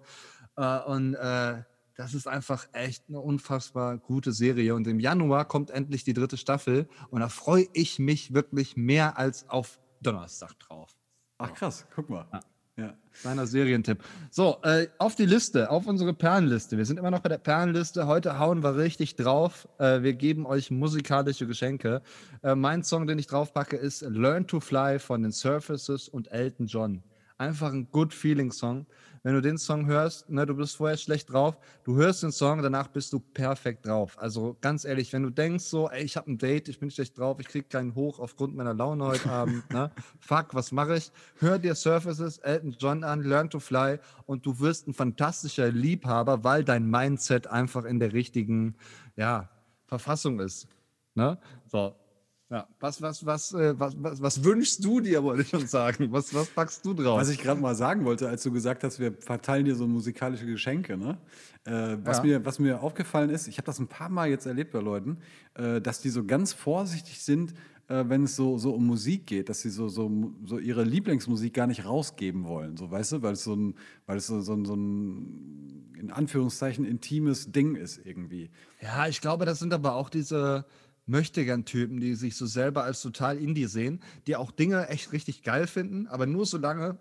äh, 0.55 0.79
und 0.79 1.13
äh, 1.15 1.61
das 1.97 2.13
ist 2.13 2.27
einfach 2.27 2.67
echt 2.71 3.03
eine 3.09 3.19
unfassbar 3.19 3.97
gute 3.97 4.31
Serie. 4.31 4.73
Und 4.73 4.87
im 4.87 4.99
Januar 4.99 5.45
kommt 5.45 5.69
endlich 5.69 6.03
die 6.03 6.13
dritte 6.13 6.37
Staffel. 6.37 6.87
Und 7.11 7.19
da 7.19 7.29
freue 7.29 7.67
ich 7.73 7.99
mich 7.99 8.33
wirklich 8.33 8.75
mehr 8.75 9.19
als 9.19 9.47
auf 9.49 9.77
Donnerstag 10.01 10.57
drauf. 10.59 10.95
Ach 11.37 11.53
krass, 11.53 11.85
guck 11.95 12.09
mal. 12.09 12.25
Ja. 12.77 12.95
Kleiner 13.21 13.45
Serientipp. 13.45 14.03
So, 14.31 14.57
äh, 14.63 14.87
auf 14.97 15.15
die 15.15 15.25
Liste, 15.25 15.69
auf 15.69 15.85
unsere 15.85 16.13
Perlenliste. 16.13 16.77
Wir 16.77 16.85
sind 16.85 16.97
immer 16.97 17.11
noch 17.11 17.19
bei 17.19 17.29
der 17.29 17.37
Perlenliste. 17.37 18.07
Heute 18.07 18.39
hauen 18.39 18.63
wir 18.63 18.77
richtig 18.77 19.15
drauf. 19.15 19.67
Äh, 19.77 20.01
wir 20.01 20.13
geben 20.13 20.45
euch 20.45 20.71
musikalische 20.71 21.45
Geschenke. 21.45 22.01
Äh, 22.41 22.55
mein 22.55 22.83
Song, 22.83 23.07
den 23.07 23.19
ich 23.19 23.27
draufpacke, 23.27 23.75
ist 23.75 24.01
Learn 24.01 24.47
to 24.47 24.59
Fly 24.59 24.97
von 24.99 25.21
den 25.21 25.31
Surfaces 25.31 26.07
und 26.07 26.31
Elton 26.31 26.67
John. 26.67 27.03
Einfach 27.37 27.73
ein 27.73 27.91
Good 27.91 28.13
Feeling 28.13 28.51
Song. 28.51 28.85
Wenn 29.23 29.35
du 29.35 29.41
den 29.41 29.59
Song 29.59 29.85
hörst, 29.85 30.29
ne, 30.29 30.45
du 30.47 30.55
bist 30.55 30.75
vorher 30.75 30.97
schlecht 30.97 31.31
drauf, 31.31 31.55
du 31.83 31.95
hörst 31.95 32.23
den 32.23 32.31
Song, 32.31 32.63
danach 32.63 32.87
bist 32.87 33.13
du 33.13 33.19
perfekt 33.19 33.85
drauf. 33.85 34.17
Also 34.17 34.57
ganz 34.61 34.83
ehrlich, 34.83 35.13
wenn 35.13 35.21
du 35.21 35.29
denkst 35.29 35.63
so, 35.63 35.89
ey, 35.89 36.03
ich 36.03 36.17
habe 36.17 36.31
ein 36.31 36.39
Date, 36.39 36.69
ich 36.69 36.79
bin 36.79 36.89
schlecht 36.89 37.17
drauf, 37.19 37.39
ich 37.39 37.47
krieg 37.47 37.69
keinen 37.69 37.93
Hoch 37.93 38.17
aufgrund 38.19 38.55
meiner 38.55 38.73
Laune 38.73 39.05
heute 39.05 39.29
Abend, 39.29 39.69
ne? 39.71 39.91
Fuck, 40.19 40.55
was 40.55 40.71
mache 40.71 40.97
ich? 40.97 41.11
Hör 41.37 41.59
dir 41.59 41.75
Surfaces, 41.75 42.39
Elton 42.39 42.75
John 42.79 43.03
an, 43.03 43.21
Learn 43.21 43.49
to 43.49 43.59
Fly 43.59 43.99
und 44.25 44.45
du 44.45 44.59
wirst 44.59 44.87
ein 44.87 44.93
fantastischer 44.93 45.71
Liebhaber, 45.71 46.43
weil 46.43 46.63
dein 46.63 46.89
Mindset 46.89 47.45
einfach 47.45 47.85
in 47.85 47.99
der 47.99 48.13
richtigen, 48.13 48.75
ja, 49.15 49.49
Verfassung 49.85 50.39
ist. 50.39 50.67
Ne? 51.13 51.37
So. 51.67 51.95
Ja, 52.51 52.67
was, 52.81 53.01
was, 53.01 53.25
was, 53.25 53.53
äh, 53.53 53.79
was, 53.79 53.95
was, 53.97 54.21
was 54.21 54.43
wünschst 54.43 54.83
du 54.83 54.99
dir, 54.99 55.23
wollte 55.23 55.43
ich 55.43 55.47
schon 55.49 55.67
sagen? 55.67 56.11
Was, 56.11 56.33
was 56.33 56.49
packst 56.49 56.85
du 56.85 56.93
drauf? 56.93 57.17
Was 57.17 57.29
ich 57.29 57.37
gerade 57.39 57.61
mal 57.61 57.75
sagen 57.75 58.03
wollte, 58.03 58.27
als 58.27 58.43
du 58.43 58.51
gesagt 58.51 58.83
hast, 58.83 58.99
wir 58.99 59.13
verteilen 59.13 59.63
dir 59.63 59.73
so 59.75 59.87
musikalische 59.87 60.45
Geschenke, 60.45 60.97
ne? 60.97 61.17
Äh, 61.63 61.97
was, 62.03 62.17
Ja. 62.17 62.23
mir, 62.23 62.45
was 62.45 62.59
mir 62.59 62.83
aufgefallen 62.83 63.29
ist, 63.29 63.47
ich 63.47 63.57
habe 63.57 63.65
das 63.67 63.79
ein 63.79 63.87
paar 63.87 64.09
Mal 64.09 64.29
jetzt 64.29 64.45
erlebt 64.47 64.73
bei 64.73 64.79
Leuten, 64.81 65.17
äh, 65.53 65.79
dass 65.79 66.01
die 66.01 66.09
so 66.09 66.25
ganz 66.25 66.51
vorsichtig 66.51 67.21
sind, 67.21 67.53
äh, 67.87 68.03
wenn 68.09 68.23
es 68.23 68.35
so, 68.35 68.57
so 68.57 68.73
um 68.73 68.85
Musik 68.85 69.27
geht, 69.27 69.47
dass 69.47 69.61
sie 69.61 69.69
so, 69.69 69.87
so, 69.87 70.33
so 70.43 70.59
ihre 70.59 70.83
Lieblingsmusik 70.83 71.53
gar 71.53 71.67
nicht 71.67 71.85
rausgeben 71.85 72.43
wollen, 72.49 72.75
so 72.75 72.91
weißt 72.91 73.13
du, 73.13 73.21
weil 73.21 73.33
es 73.33 73.45
so 73.45 73.55
ein, 73.55 73.75
weil 74.07 74.17
es 74.17 74.27
so, 74.27 74.41
so, 74.41 74.53
ein- 74.55 74.65
so 74.65 74.75
ein 74.75 75.87
in 76.01 76.09
Anführungszeichen 76.11 76.83
intimes 76.83 77.51
Ding 77.51 77.75
ist 77.75 78.01
irgendwie. 78.03 78.49
Ja, 78.81 79.05
ich 79.07 79.21
glaube, 79.21 79.45
das 79.45 79.59
sind 79.59 79.71
aber 79.71 79.93
auch 79.93 80.09
diese 80.09 80.65
Möchtegern-Typen, 81.05 81.99
die 81.99 82.15
sich 82.15 82.35
so 82.35 82.45
selber 82.45 82.83
als 82.83 83.01
total 83.01 83.37
Indie 83.37 83.65
sehen, 83.65 84.01
die 84.27 84.35
auch 84.35 84.51
Dinge 84.51 84.87
echt 84.89 85.11
richtig 85.11 85.43
geil 85.43 85.67
finden, 85.67 86.07
aber 86.07 86.25
nur 86.25 86.45
so 86.45 86.57
lange, 86.57 86.97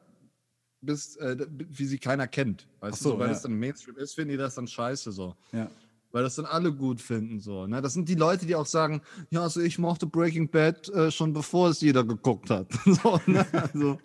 bis 0.80 1.16
äh, 1.16 1.46
wie 1.48 1.86
sie 1.86 1.98
keiner 1.98 2.26
kennt. 2.26 2.66
Weißt 2.80 2.94
Ach 2.94 3.02
so, 3.02 3.12
du, 3.12 3.18
weil 3.18 3.28
ja. 3.28 3.34
es 3.34 3.42
dann 3.42 3.54
Mainstream 3.54 3.96
ist, 3.96 4.14
finden 4.14 4.30
die 4.30 4.36
das 4.36 4.54
dann 4.54 4.66
scheiße 4.66 5.12
so. 5.12 5.36
Ja. 5.52 5.70
Weil 6.12 6.24
das 6.24 6.34
dann 6.34 6.46
alle 6.46 6.72
gut 6.72 7.00
finden 7.00 7.38
so. 7.38 7.68
Ne? 7.68 7.80
Das 7.80 7.92
sind 7.92 8.08
die 8.08 8.16
Leute, 8.16 8.44
die 8.44 8.56
auch 8.56 8.66
sagen, 8.66 9.00
ja, 9.30 9.42
also 9.42 9.60
ich 9.60 9.78
mochte 9.78 10.06
Breaking 10.06 10.50
Bad 10.50 10.88
äh, 10.88 11.10
schon 11.10 11.32
bevor 11.32 11.68
es 11.68 11.80
jeder 11.80 12.02
geguckt 12.02 12.50
hat. 12.50 12.66
so, 12.84 13.20
ne? 13.26 13.46
also, 13.52 13.98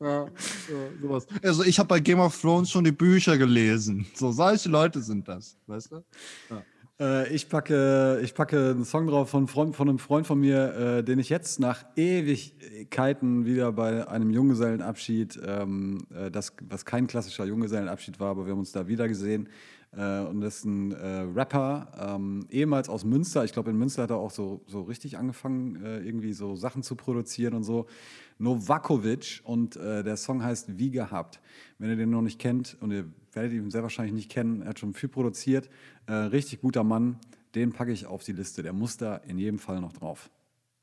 ja, 0.00 0.26
so, 0.68 0.90
sowas. 1.02 1.26
also 1.42 1.62
ich 1.64 1.78
habe 1.78 1.88
bei 1.88 2.00
Game 2.00 2.20
of 2.20 2.40
Thrones 2.40 2.70
schon 2.70 2.84
die 2.84 2.92
Bücher 2.92 3.36
gelesen. 3.36 4.06
So, 4.14 4.32
solche 4.32 4.70
Leute 4.70 5.02
sind 5.02 5.28
das, 5.28 5.58
weißt 5.66 5.92
du? 5.92 6.04
Ja. 6.48 6.62
Äh, 7.00 7.32
ich, 7.34 7.48
packe, 7.48 8.20
ich 8.22 8.34
packe 8.34 8.70
einen 8.70 8.84
Song 8.84 9.06
drauf 9.06 9.30
von, 9.30 9.48
Freund, 9.48 9.74
von 9.74 9.88
einem 9.88 9.98
Freund 9.98 10.26
von 10.26 10.38
mir, 10.38 10.74
äh, 10.74 11.02
den 11.02 11.18
ich 11.18 11.30
jetzt 11.30 11.58
nach 11.58 11.84
Ewigkeiten 11.96 13.46
wieder 13.46 13.72
bei 13.72 14.06
einem 14.06 14.30
Junggesellenabschied, 14.30 15.40
ähm, 15.46 16.06
äh, 16.14 16.30
das, 16.30 16.52
was 16.68 16.84
kein 16.84 17.06
klassischer 17.06 17.46
Junggesellenabschied 17.46 18.20
war, 18.20 18.32
aber 18.32 18.44
wir 18.44 18.52
haben 18.52 18.58
uns 18.58 18.72
da 18.72 18.86
wieder 18.86 19.08
gesehen. 19.08 19.48
Äh, 19.92 20.20
und 20.20 20.42
das 20.42 20.58
ist 20.58 20.64
ein 20.66 20.92
äh, 20.92 21.20
Rapper, 21.34 21.88
ähm, 21.98 22.46
ehemals 22.50 22.90
aus 22.90 23.04
Münster. 23.04 23.44
Ich 23.44 23.52
glaube, 23.52 23.70
in 23.70 23.78
Münster 23.78 24.02
hat 24.02 24.10
er 24.10 24.18
auch 24.18 24.30
so, 24.30 24.60
so 24.66 24.82
richtig 24.82 25.16
angefangen, 25.16 25.82
äh, 25.82 26.00
irgendwie 26.00 26.34
so 26.34 26.54
Sachen 26.54 26.82
zu 26.82 26.96
produzieren 26.96 27.54
und 27.54 27.64
so. 27.64 27.86
Novakovic 28.38 29.40
und 29.44 29.76
äh, 29.76 30.02
der 30.04 30.16
Song 30.16 30.42
heißt 30.42 30.78
Wie 30.78 30.90
gehabt. 30.90 31.40
Wenn 31.78 31.90
ihr 31.90 31.96
den 31.96 32.10
noch 32.10 32.22
nicht 32.22 32.38
kennt 32.38 32.76
und 32.80 32.92
ihr 32.92 33.06
werdet 33.32 33.52
ihn 33.52 33.70
sehr 33.70 33.82
wahrscheinlich 33.82 34.14
nicht 34.14 34.30
kennen, 34.30 34.62
er 34.62 34.70
hat 34.70 34.78
schon 34.78 34.94
viel 34.94 35.08
produziert, 35.08 35.68
äh, 36.06 36.12
richtig 36.12 36.60
guter 36.60 36.84
Mann, 36.84 37.18
den 37.54 37.72
packe 37.72 37.92
ich 37.92 38.06
auf 38.06 38.22
die 38.24 38.32
Liste. 38.32 38.62
Der 38.62 38.72
muss 38.72 38.96
da 38.96 39.16
in 39.16 39.38
jedem 39.38 39.58
Fall 39.58 39.80
noch 39.80 39.92
drauf. 39.92 40.30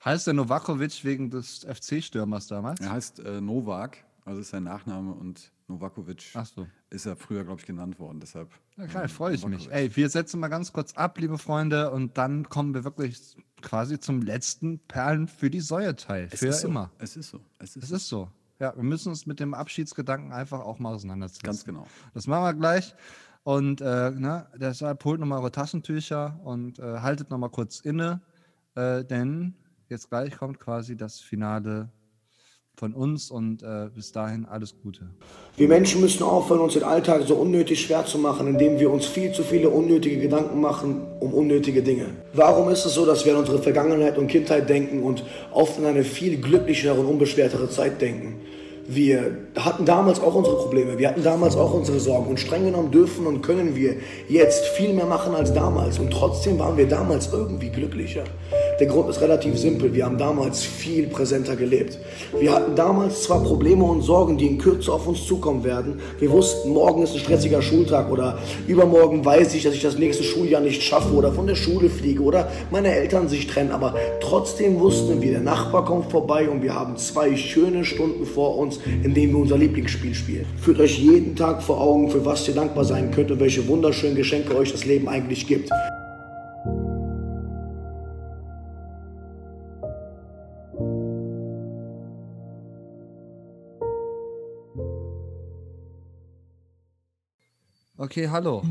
Heißt 0.04 0.28
der 0.28 0.34
Novakovic 0.34 1.04
wegen 1.04 1.30
des 1.30 1.66
FC-Stürmers 1.66 2.48
damals? 2.48 2.80
Er 2.82 2.92
heißt 2.92 3.20
äh, 3.20 3.42
Novak, 3.42 4.04
also 4.26 4.42
ist 4.42 4.50
sein 4.50 4.64
Nachname 4.64 5.14
und 5.14 5.52
Novakovic 5.68 6.22
so. 6.46 6.68
ist 6.90 7.06
ja 7.06 7.16
früher, 7.16 7.44
glaube 7.44 7.60
ich, 7.60 7.66
genannt 7.66 8.00
worden. 8.00 8.20
Deshalb. 8.20 8.50
Ja, 8.78 8.86
geil, 8.86 9.08
freue 9.10 9.34
ich 9.36 9.46
mich. 9.46 9.66
Novakovic. 9.66 9.76
Ey, 9.76 9.96
wir 9.96 10.10
setzen 10.10 10.40
mal 10.40 10.48
ganz 10.50 10.72
kurz 10.72 10.94
ab, 10.94 11.18
liebe 11.20 11.38
Freunde, 11.38 11.92
und 11.92 12.18
dann 12.18 12.48
kommen 12.48 12.74
wir 12.74 12.84
wirklich 12.84 13.36
quasi 13.62 14.00
zum 14.00 14.22
letzten 14.22 14.80
Perlen 14.80 15.28
für 15.28 15.50
die 15.50 15.60
Säue-Teil. 15.62 16.30
Für 16.30 16.54
so. 16.54 16.68
immer. 16.68 16.92
Es 17.00 17.18
ist 17.18 17.30
so. 17.32 17.42
Es 17.60 17.76
ist 17.76 17.84
Es 17.84 17.90
so. 17.90 17.96
ist 17.96 18.08
so. 18.08 18.30
Ja, 18.60 18.76
wir 18.76 18.84
müssen 18.84 19.10
uns 19.10 19.26
mit 19.26 19.40
dem 19.40 19.54
Abschiedsgedanken 19.54 20.34
einfach 20.34 20.62
auch 20.62 20.80
mal 20.80 20.94
auseinandersetzen. 20.94 21.46
Ganz 21.46 21.64
genau. 21.64 21.86
Das 22.14 22.28
machen 22.28 22.44
wir 22.44 22.54
gleich. 22.54 22.96
Und 23.44 23.82
äh, 23.82 24.12
ne, 24.12 24.48
deshalb 24.56 25.06
holt 25.06 25.20
nochmal 25.20 25.40
eure 25.40 25.52
Taschentücher 25.52 26.40
und 26.44 26.80
äh, 26.80 27.00
haltet 27.00 27.30
nochmal 27.30 27.50
kurz 27.50 27.80
inne, 27.80 28.22
äh, 28.76 29.06
denn 29.06 29.56
jetzt 29.90 30.10
gleich 30.10 30.36
kommt 30.38 30.60
quasi 30.60 30.98
das 30.98 31.20
Finale 31.20 31.90
von 32.78 32.94
uns 32.94 33.32
und 33.32 33.64
äh, 33.64 33.90
bis 33.94 34.12
dahin 34.12 34.46
alles 34.46 34.76
Gute. 34.84 35.02
Wir 35.58 35.68
Menschen 35.68 36.00
müssen 36.00 36.22
aufhören, 36.22 36.60
uns 36.60 36.74
den 36.74 36.84
Alltag 36.84 37.24
so 37.26 37.34
unnötig 37.34 37.82
schwer 37.82 38.06
zu 38.06 38.20
machen, 38.20 38.48
indem 38.48 38.80
wir 38.80 38.92
uns 38.92 39.08
viel 39.08 39.32
zu 39.32 39.44
viele 39.44 39.72
unnötige 39.72 40.20
Gedanken 40.20 40.62
machen 40.62 41.02
um 41.20 41.34
unnötige 41.34 41.82
Dinge. 41.82 42.06
Warum 42.34 42.70
ist 42.70 42.86
es 42.86 42.94
so, 42.94 43.06
dass 43.06 43.26
wir 43.26 43.34
an 43.34 43.40
unsere 43.40 43.60
Vergangenheit 43.60 44.20
und 44.20 44.28
Kindheit 44.28 44.70
denken 44.70 45.02
und 45.02 45.24
oft 45.52 45.80
an 45.80 45.86
eine 45.86 46.04
viel 46.04 46.40
glücklichere 46.40 46.94
und 46.94 47.08
unbeschwertere 47.08 47.68
Zeit 47.70 48.00
denken? 48.00 48.42
Wir 48.90 49.38
hatten 49.58 49.84
damals 49.84 50.22
auch 50.22 50.36
unsere 50.36 50.56
Probleme, 50.56 50.98
wir 50.98 51.10
hatten 51.10 51.24
damals 51.24 51.58
auch 51.58 51.74
unsere 51.74 52.00
Sorgen 52.00 52.30
und 52.30 52.40
streng 52.40 52.64
genommen 52.64 52.92
dürfen 52.92 53.26
und 53.26 53.42
können 53.42 53.76
wir 53.76 53.96
jetzt 54.30 54.66
viel 54.68 54.94
mehr 54.94 55.08
machen 55.08 55.36
als 55.36 55.52
damals 55.52 56.00
und 56.00 56.12
trotzdem 56.12 56.58
waren 56.60 56.78
wir 56.78 56.88
damals 56.88 57.34
irgendwie 57.34 57.70
glücklicher. 57.70 58.24
Der 58.80 58.86
Grund 58.86 59.10
ist 59.10 59.22
relativ 59.22 59.58
simpel, 59.58 59.92
wir 59.96 60.06
haben 60.06 60.20
damals 60.20 60.64
viel 60.64 61.08
präsenter 61.08 61.56
gelebt. 61.56 61.98
Wir 62.40 62.54
hatten 62.54 62.76
damals 62.76 63.24
zwar 63.24 63.44
Probleme 63.44 63.84
und 63.84 64.04
Sorgen, 64.04 64.38
die 64.38 64.46
in 64.46 64.60
Kürze 64.60 64.94
auf 64.94 65.08
uns 65.08 65.26
zukommen 65.26 65.64
werden. 65.64 66.00
Wir 66.20 66.30
wussten, 66.30 66.70
morgen 66.70 67.02
ist 67.02 67.14
ein 67.14 67.20
stressiger 67.20 67.64
Schultag 67.64 68.12
oder 68.12 68.38
übermorgen 68.68 69.26
weiß 69.26 69.56
ich, 69.56 69.64
dass 69.64 69.74
ich 69.74 69.82
das 69.82 69.98
nächste 69.98 70.24
Schuljahr 70.24 70.62
nicht 70.62 70.84
schaffe 70.84 71.12
oder 71.16 71.32
von 71.32 71.48
der 71.48 71.56
Schule 71.56 71.90
fliege 71.90 72.22
oder 72.22 72.50
meine 72.70 72.94
Eltern 72.94 73.28
sich 73.28 73.48
trennen, 73.48 73.72
aber 73.72 73.96
trotzdem 74.20 74.80
wussten 74.80 75.24
wir, 75.24 75.32
der 75.32 75.42
Nachbar 75.42 75.84
kommt 75.84 76.12
vorbei 76.12 76.48
und 76.48 76.62
wir 76.62 76.76
haben 76.76 76.98
zwei 76.98 77.36
schöne 77.36 77.84
Stunden 77.84 78.28
vor 78.28 78.60
uns, 78.60 78.80
in 79.04 79.16
denen 79.16 79.34
wir 79.34 79.40
unser 79.40 79.58
Lieblingsspiel 79.58 80.14
spielen. 80.14 80.46
Führt 80.62 80.80
euch 80.80 81.00
jeden 81.00 81.36
Tag 81.36 81.64
vor 81.64 81.82
Augen, 81.82 82.12
für 82.12 82.24
was 82.26 82.48
ihr 82.48 82.54
dankbar 82.54 82.86
sein 82.86 83.10
könnt 83.10 83.32
und 83.32 83.40
welche 83.40 83.68
wunderschönen 83.68 84.16
Geschenke 84.16 84.56
euch 84.56 84.72
das 84.72 84.86
Leben 84.86 85.08
eigentlich 85.10 85.48
gibt. 85.48 85.72
Okay, 98.10 98.30
hallo. 98.30 98.64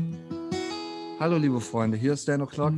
Hallo, 1.19 1.37
liebe 1.37 1.61
Freunde, 1.61 1.95
hier 1.95 2.13
ist 2.13 2.27
Dan 2.27 2.41
O'Clock. 2.41 2.73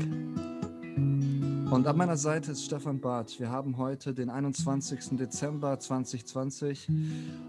Und 1.72 1.88
an 1.88 1.96
meiner 1.96 2.18
Seite 2.18 2.52
ist 2.52 2.66
Stefan 2.66 3.00
Barth. 3.00 3.40
Wir 3.40 3.50
haben 3.50 3.78
heute 3.78 4.14
den 4.14 4.30
21. 4.30 5.18
Dezember 5.18 5.80
2020 5.80 6.90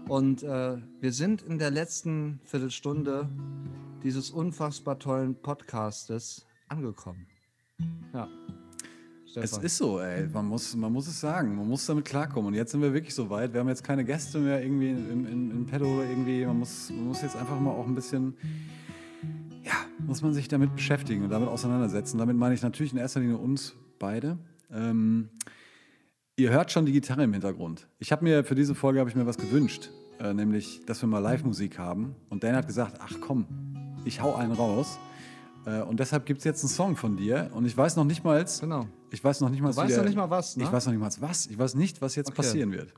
und 0.07 0.43
äh, 0.43 0.77
wir 1.01 1.11
sind 1.11 1.41
in 1.41 1.59
der 1.59 1.71
letzten 1.71 2.39
Viertelstunde 2.45 3.27
dieses 4.01 4.31
unfassbar 4.31 4.97
tollen 4.97 5.35
Podcastes 5.35 6.45
angekommen. 6.69 7.27
Ja. 8.13 8.29
Es 9.35 9.49
Stefan. 9.49 9.65
ist 9.65 9.77
so, 9.77 9.99
ey. 9.99 10.27
Man 10.29 10.45
muss, 10.45 10.73
man 10.73 10.93
muss 10.93 11.07
es 11.09 11.19
sagen. 11.19 11.57
Man 11.57 11.67
muss 11.67 11.85
damit 11.85 12.05
klarkommen. 12.05 12.47
Und 12.47 12.53
jetzt 12.53 12.71
sind 12.71 12.81
wir 12.81 12.93
wirklich 12.93 13.13
so 13.13 13.29
weit. 13.29 13.51
Wir 13.51 13.59
haben 13.59 13.67
jetzt 13.67 13.83
keine 13.83 14.05
Gäste 14.05 14.39
mehr 14.39 14.61
irgendwie 14.61 14.91
im, 14.91 15.25
in, 15.25 15.51
in 15.51 15.65
Pedo 15.65 15.85
oder 15.95 16.09
irgendwie. 16.09 16.45
Man 16.45 16.59
muss, 16.59 16.89
man 16.89 17.07
muss 17.07 17.21
jetzt 17.21 17.35
einfach 17.35 17.59
mal 17.59 17.71
auch 17.71 17.87
ein 17.87 17.95
bisschen, 17.95 18.37
ja, 19.71 20.05
muss 20.05 20.21
man 20.21 20.33
sich 20.33 20.47
damit 20.47 20.75
beschäftigen 20.75 21.23
und 21.23 21.29
damit 21.29 21.47
auseinandersetzen. 21.49 22.17
Damit 22.17 22.35
meine 22.35 22.53
ich 22.53 22.61
natürlich 22.61 22.91
in 22.91 22.97
erster 22.99 23.19
Linie 23.19 23.37
uns 23.37 23.73
beide. 23.99 24.37
Ähm, 24.71 25.29
ihr 26.35 26.49
hört 26.51 26.71
schon 26.71 26.85
die 26.85 26.91
Gitarre 26.91 27.23
im 27.23 27.33
Hintergrund. 27.33 27.87
Ich 27.99 28.11
habe 28.11 28.23
mir 28.23 28.43
für 28.43 28.55
diese 28.55 28.75
Folge 28.75 28.99
habe 28.99 29.09
ich 29.09 29.15
mir 29.15 29.25
was 29.25 29.37
gewünscht, 29.37 29.89
äh, 30.19 30.33
nämlich, 30.33 30.81
dass 30.85 31.01
wir 31.01 31.07
mal 31.07 31.19
Live-Musik 31.19 31.77
haben. 31.79 32.15
Und 32.29 32.43
Dan 32.43 32.55
hat 32.55 32.67
gesagt, 32.67 32.97
ach 32.99 33.13
komm, 33.21 33.45
ich 34.05 34.21
hau 34.21 34.35
einen 34.35 34.51
raus. 34.53 34.99
Äh, 35.65 35.81
und 35.81 35.99
deshalb 35.99 36.25
gibt 36.25 36.39
es 36.39 36.43
jetzt 36.43 36.63
einen 36.63 36.69
Song 36.69 36.95
von 36.97 37.15
dir. 37.17 37.49
Und 37.53 37.65
ich 37.65 37.77
weiß 37.77 37.95
noch 37.95 38.03
nicht 38.05 38.23
mal, 38.23 38.43
Genau. 38.59 38.87
ich 39.11 39.23
weiß 39.23 39.41
noch 39.41 39.49
nicht 39.49 39.61
mal, 39.61 39.71
Du 39.71 39.77
weißt 39.77 39.97
noch 39.97 40.05
nicht 40.05 40.15
mal 40.17 40.29
was, 40.29 40.57
ne? 40.57 40.63
Ich 40.63 40.71
weiß 40.71 40.85
noch 40.87 40.93
nicht 40.93 41.01
mal 41.01 41.11
was. 41.19 41.45
Ich 41.47 41.57
weiß 41.57 41.75
nicht, 41.75 42.01
was 42.01 42.15
jetzt 42.15 42.27
Okay. 42.29 42.37
passieren 42.37 42.71
wird. 42.71 42.93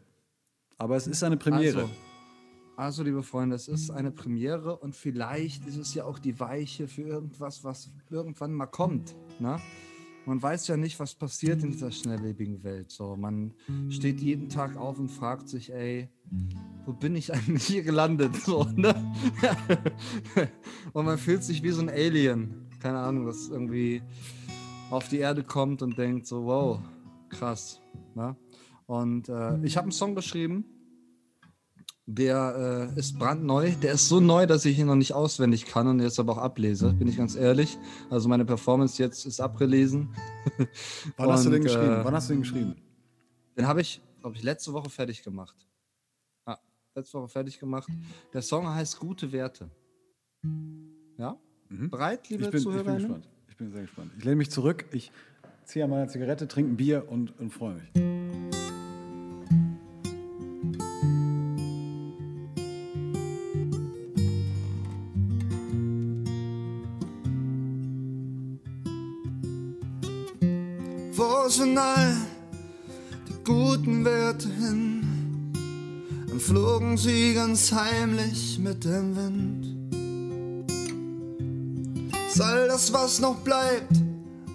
Aber 0.78 0.95
es 0.95 1.08
ist 1.08 1.24
eine 1.24 1.38
Premiere. 1.38 1.82
Also, 1.82 1.90
also, 2.76 3.04
liebe 3.04 3.22
Freunde, 3.22 3.56
es 3.56 3.68
ist 3.68 3.91
eine 3.91 4.12
Premiere 4.12 4.78
und 4.78 4.95
vielleicht 4.95 5.68
ist 5.68 5.78
es 5.78 5.94
ja 5.94 6.06
auch 6.06 6.18
die 6.18 6.40
Weiche 6.40 6.88
für 6.88 7.04
irgendwas, 7.04 7.64
was 7.64 7.91
irgendwann 8.10 8.54
mal 8.54 8.66
kommt. 8.66 9.16
Ne? 9.40 9.60
Man 10.26 10.41
weiß 10.41 10.68
ja 10.70 10.78
nicht, 10.78 11.00
was 11.00 11.14
passiert 11.14 11.64
in 11.64 11.72
dieser 11.72 11.91
schnelllebigen 11.91 12.64
Welt. 12.64 12.90
So, 12.90 13.16
man 13.16 13.54
steht 13.90 14.22
jeden 14.22 14.50
Tag 14.50 14.76
auf 14.76 14.98
und 14.98 15.10
fragt 15.10 15.50
sich, 15.50 15.72
ey, 15.72 16.10
wo 16.86 16.94
bin 16.94 17.16
ich 17.16 17.32
eigentlich 17.34 17.64
hier 17.64 17.84
gelandet? 17.84 18.36
So, 18.38 18.64
ne? 18.76 18.95
und 20.94 21.06
man 21.06 21.20
fühlt 21.20 21.44
sich 21.44 21.62
wie 21.62 21.72
so 21.72 21.82
ein 21.82 21.90
Alien. 21.90 22.70
Keine 22.80 23.00
Ahnung, 23.00 23.28
das 23.28 23.50
irgendwie 23.50 24.02
auf 24.90 25.10
die 25.10 25.20
Erde 25.20 25.44
kommt 25.44 25.84
und 25.84 25.98
denkt 25.98 26.26
so, 26.26 26.45
wow, 26.45 26.80
krass. 27.30 27.82
Ne? 28.16 28.36
Und 28.88 29.30
äh, 29.30 29.64
ich 29.64 29.78
habe 29.78 29.86
einen 29.86 29.91
Song 29.91 30.16
geschrieben, 30.16 30.66
der 32.06 32.90
äh, 32.96 33.00
ist 33.00 33.18
brandneu. 33.18 33.72
Der 33.82 33.94
ist 33.94 34.10
so 34.10 34.20
neu, 34.20 34.46
dass 34.46 34.66
ich 34.66 34.78
ihn 34.78 34.88
noch 34.88 34.96
nicht 34.96 35.14
auswendig 35.14 35.66
kann 35.66 35.88
und 35.88 36.00
jetzt 36.02 36.20
aber 36.20 36.34
auch 36.34 36.38
ablese, 36.38 36.92
bin 36.94 37.08
ich 37.08 37.18
ganz 37.18 37.36
ehrlich. 37.36 37.78
Also 38.10 38.28
meine 38.28 38.46
Performance 38.46 39.02
jetzt 39.02 39.26
ist 39.26 39.40
abgelesen. 39.40 40.10
Wann 41.18 41.30
hast 41.32 41.46
du 41.46 41.50
den 41.50 41.60
Und, 41.62 41.64
geschrieben? 41.68 41.94
äh, 42.02 42.04
Wann 42.06 42.14
hast 42.14 42.30
du 42.30 42.34
den 42.34 42.42
geschrieben? 42.42 42.76
Den 43.58 43.68
habe 43.68 43.82
ich, 43.82 44.02
glaube 44.20 44.36
ich, 44.36 44.44
letzte 44.44 44.74
Woche 44.74 44.90
fertig 44.90 45.24
gemacht. 45.24 45.56
Ah, 46.46 46.58
letzte 46.96 47.20
Woche 47.20 47.30
fertig 47.30 47.60
gemacht. 47.60 47.88
Der 48.34 48.42
Song 48.42 48.68
heißt 48.68 49.00
Gute 49.00 49.32
Werte. 49.32 49.70
Ja? 51.18 51.38
Bereit, 51.70 52.28
liebe 52.30 52.44
Mhm. 52.44 52.56
Ich 52.58 52.64
bin, 52.66 52.76
ich 52.78 52.84
bin 52.84 52.96
gespannt. 52.98 53.30
Ich 53.48 53.58
bin 53.58 53.72
sehr 53.72 53.82
gespannt. 53.84 54.12
Ich 54.18 54.24
lehne 54.24 54.36
mich 54.36 54.52
zurück, 54.52 54.86
ich 54.92 55.12
ziehe 55.64 55.86
an 55.86 55.92
meiner 55.92 56.08
Zigarette, 56.08 56.48
trinke 56.48 56.74
ein 56.74 56.78
Bier 56.78 57.08
und, 57.10 57.40
und 57.40 57.52
freue 57.52 57.76
mich. 57.76 58.73
All 71.62 72.16
die 73.30 73.44
guten 73.44 74.04
Werte 74.04 74.50
hin? 74.50 75.54
Dann 76.28 76.40
flogen 76.40 76.98
sie 76.98 77.36
ganz 77.36 77.72
heimlich 77.72 78.58
mit 78.58 78.84
dem 78.84 79.16
Wind. 79.16 79.68
Ist 82.28 82.42
all 82.42 82.68
das, 82.68 82.92
was 82.92 83.20
noch 83.20 83.36
bleibt, 83.42 84.02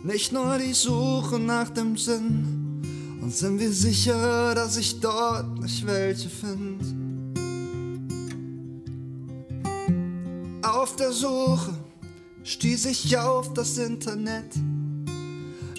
nicht 0.03 0.33
nur 0.33 0.59
die 0.59 0.73
Suche 0.73 1.39
nach 1.39 1.71
dem 1.71 1.97
Sinn? 1.97 2.83
Und 3.23 3.33
sind 3.33 3.61
wir 3.61 3.71
sicher, 3.71 4.57
dass 4.57 4.77
ich 4.77 4.99
dort 4.99 5.61
nicht 5.61 5.87
welche 5.87 6.29
finde? 6.29 6.85
Auf 10.63 10.97
der 10.97 11.13
Suche 11.13 11.75
stieß 12.43 12.87
ich 12.87 13.17
auf 13.17 13.55
das 13.55 13.79
Internet. 13.79 14.53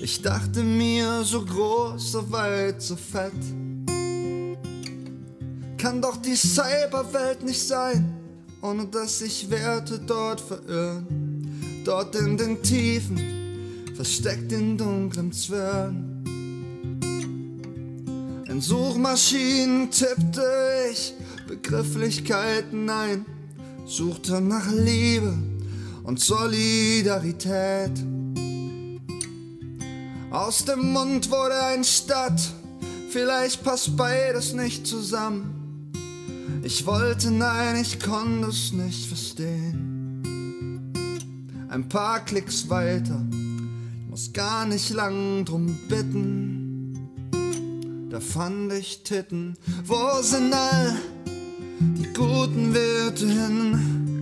Ich 0.01 0.21
dachte 0.21 0.63
mir, 0.63 1.23
so 1.25 1.43
groß, 1.43 2.13
so 2.13 2.31
weit, 2.31 2.81
so 2.81 2.95
fett. 2.95 3.33
Kann 5.77 6.01
doch 6.01 6.15
die 6.17 6.35
Cyberwelt 6.35 7.43
nicht 7.43 7.61
sein, 7.61 8.13
ohne 8.61 8.85
dass 8.85 9.19
sich 9.19 9.49
Werte 9.49 9.99
dort 9.99 10.39
verirren. 10.39 11.81
Dort 11.83 12.15
in 12.15 12.37
den 12.37 12.63
Tiefen, 12.63 13.19
versteckt 13.93 14.53
in 14.53 14.77
dunklen 14.77 15.33
Zwirn. 15.33 16.23
In 18.47 18.61
Suchmaschinen 18.61 19.91
tippte 19.91 20.43
ich 20.91 21.13
Begrifflichkeiten 21.45 22.89
ein, 22.89 23.25
suchte 23.85 24.39
nach 24.39 24.71
Liebe 24.71 25.37
und 26.03 26.21
Solidarität. 26.21 27.91
Aus 30.31 30.63
dem 30.63 30.93
Mund 30.93 31.31
wurde 31.31 31.59
ein 31.65 31.83
Stadt, 31.83 32.39
vielleicht 33.09 33.63
passt 33.63 33.97
beides 33.97 34.53
nicht 34.53 34.85
zusammen. 34.85 35.91
Ich 36.61 36.85
wollte, 36.85 37.31
nein, 37.31 37.77
ich 37.81 37.99
konnte 37.99 38.49
es 38.49 38.71
nicht 38.71 39.07
verstehen. 39.07 40.21
Ein 41.69 41.89
paar 41.89 42.19
Klicks 42.19 42.69
weiter, 42.69 43.25
ich 43.31 44.09
muss 44.09 44.31
gar 44.31 44.67
nicht 44.67 44.91
lang 44.91 45.45
drum 45.45 45.75
bitten. 45.87 47.09
Da 48.11 48.19
fand 48.19 48.71
ich 48.73 49.01
Titten, 49.01 49.55
wo 49.85 50.21
sind 50.21 50.53
all 50.53 50.95
die 51.79 52.13
guten 52.13 52.75
Werte 52.75 53.27
hin, 53.27 54.21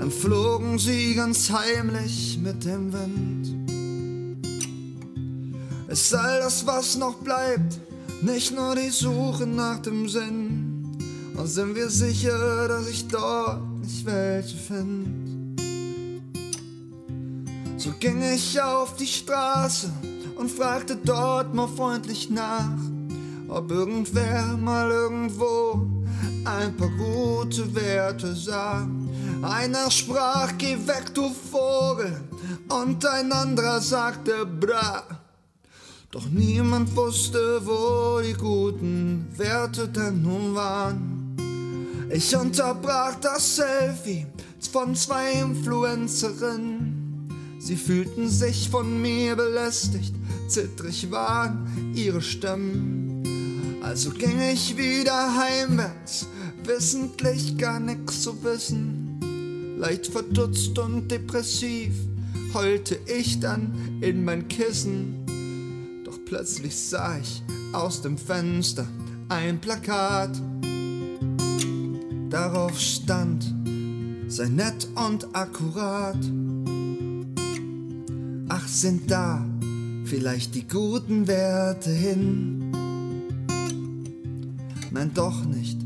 entflogen 0.00 0.76
sie 0.78 1.14
ganz 1.14 1.50
heimlich 1.50 2.36
mit 2.42 2.64
dem 2.64 2.92
Wind. 2.92 3.39
Ist 5.90 6.14
all 6.14 6.38
das, 6.38 6.64
was 6.68 6.96
noch 6.96 7.16
bleibt, 7.16 7.80
nicht 8.22 8.54
nur 8.54 8.76
die 8.76 8.90
Suche 8.90 9.44
nach 9.44 9.80
dem 9.80 10.08
Sinn? 10.08 10.96
Und 11.36 11.48
sind 11.48 11.74
wir 11.74 11.90
sicher, 11.90 12.68
dass 12.68 12.88
ich 12.88 13.08
dort 13.08 13.60
nicht 13.80 14.06
welche 14.06 14.56
finde? 14.56 15.56
So 17.76 17.90
ging 17.98 18.22
ich 18.22 18.60
auf 18.60 18.94
die 18.94 19.06
Straße 19.08 19.90
und 20.36 20.48
fragte 20.48 20.94
dort 20.94 21.52
mal 21.54 21.66
freundlich 21.66 22.30
nach, 22.30 22.78
ob 23.48 23.72
irgendwer 23.72 24.56
mal 24.58 24.88
irgendwo 24.92 25.88
ein 26.44 26.76
paar 26.76 26.90
gute 26.90 27.74
Werte 27.74 28.36
sah. 28.36 28.86
Einer 29.42 29.90
sprach, 29.90 30.52
geh 30.56 30.76
weg, 30.86 31.12
du 31.14 31.30
Vogel, 31.50 32.20
und 32.68 33.04
ein 33.04 33.32
anderer 33.32 33.80
sagte, 33.80 34.46
bra. 34.46 35.19
Doch 36.12 36.28
niemand 36.28 36.96
wusste, 36.96 37.60
wo 37.64 38.20
die 38.20 38.32
guten 38.32 39.28
Werte 39.36 39.86
denn 39.86 40.22
nun 40.22 40.56
waren. 40.56 41.36
Ich 42.12 42.34
unterbrach 42.34 43.14
das 43.20 43.54
Selfie 43.56 44.26
von 44.72 44.96
zwei 44.96 45.30
Influencerinnen. 45.34 47.28
Sie 47.60 47.76
fühlten 47.76 48.28
sich 48.28 48.68
von 48.68 49.00
mir 49.00 49.36
belästigt, 49.36 50.12
zittrig 50.48 51.12
waren 51.12 51.92
ihre 51.94 52.22
Stimmen. 52.22 53.78
Also 53.80 54.10
ging 54.10 54.40
ich 54.52 54.76
wieder 54.76 55.36
heimwärts, 55.36 56.26
wissentlich 56.64 57.56
gar 57.56 57.78
nix 57.78 58.22
zu 58.22 58.42
wissen. 58.42 59.76
Leicht 59.78 60.08
verdutzt 60.08 60.76
und 60.76 61.08
depressiv 61.08 61.94
heulte 62.52 62.98
ich 63.06 63.38
dann 63.38 63.98
in 64.00 64.24
mein 64.24 64.48
Kissen. 64.48 65.20
Plötzlich 66.30 66.76
sah 66.76 67.18
ich 67.18 67.42
aus 67.72 68.02
dem 68.02 68.16
Fenster 68.16 68.86
ein 69.28 69.60
Plakat. 69.60 70.40
Darauf 72.30 72.78
stand, 72.78 73.52
sei 74.28 74.46
nett 74.46 74.86
und 74.94 75.34
akkurat. 75.34 76.16
Ach, 78.48 78.68
sind 78.68 79.10
da 79.10 79.44
vielleicht 80.04 80.54
die 80.54 80.68
guten 80.68 81.26
Werte 81.26 81.90
hin? 81.90 82.70
Nein, 84.92 85.10
doch 85.12 85.44
nicht, 85.44 85.80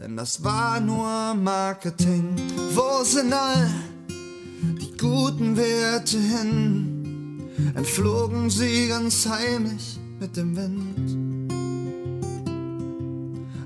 denn 0.00 0.16
das 0.16 0.44
war 0.44 0.78
nur 0.78 1.34
Marketing. 1.34 2.36
Wo 2.72 3.02
sind 3.02 3.32
all 3.32 3.68
die 4.80 4.96
guten 4.96 5.56
Werte 5.56 6.18
hin? 6.18 6.97
Entflogen 7.74 8.50
sie 8.50 8.88
ganz 8.88 9.26
heimlich 9.26 9.98
mit 10.20 10.36
dem 10.36 10.56
Wind. 10.56 11.58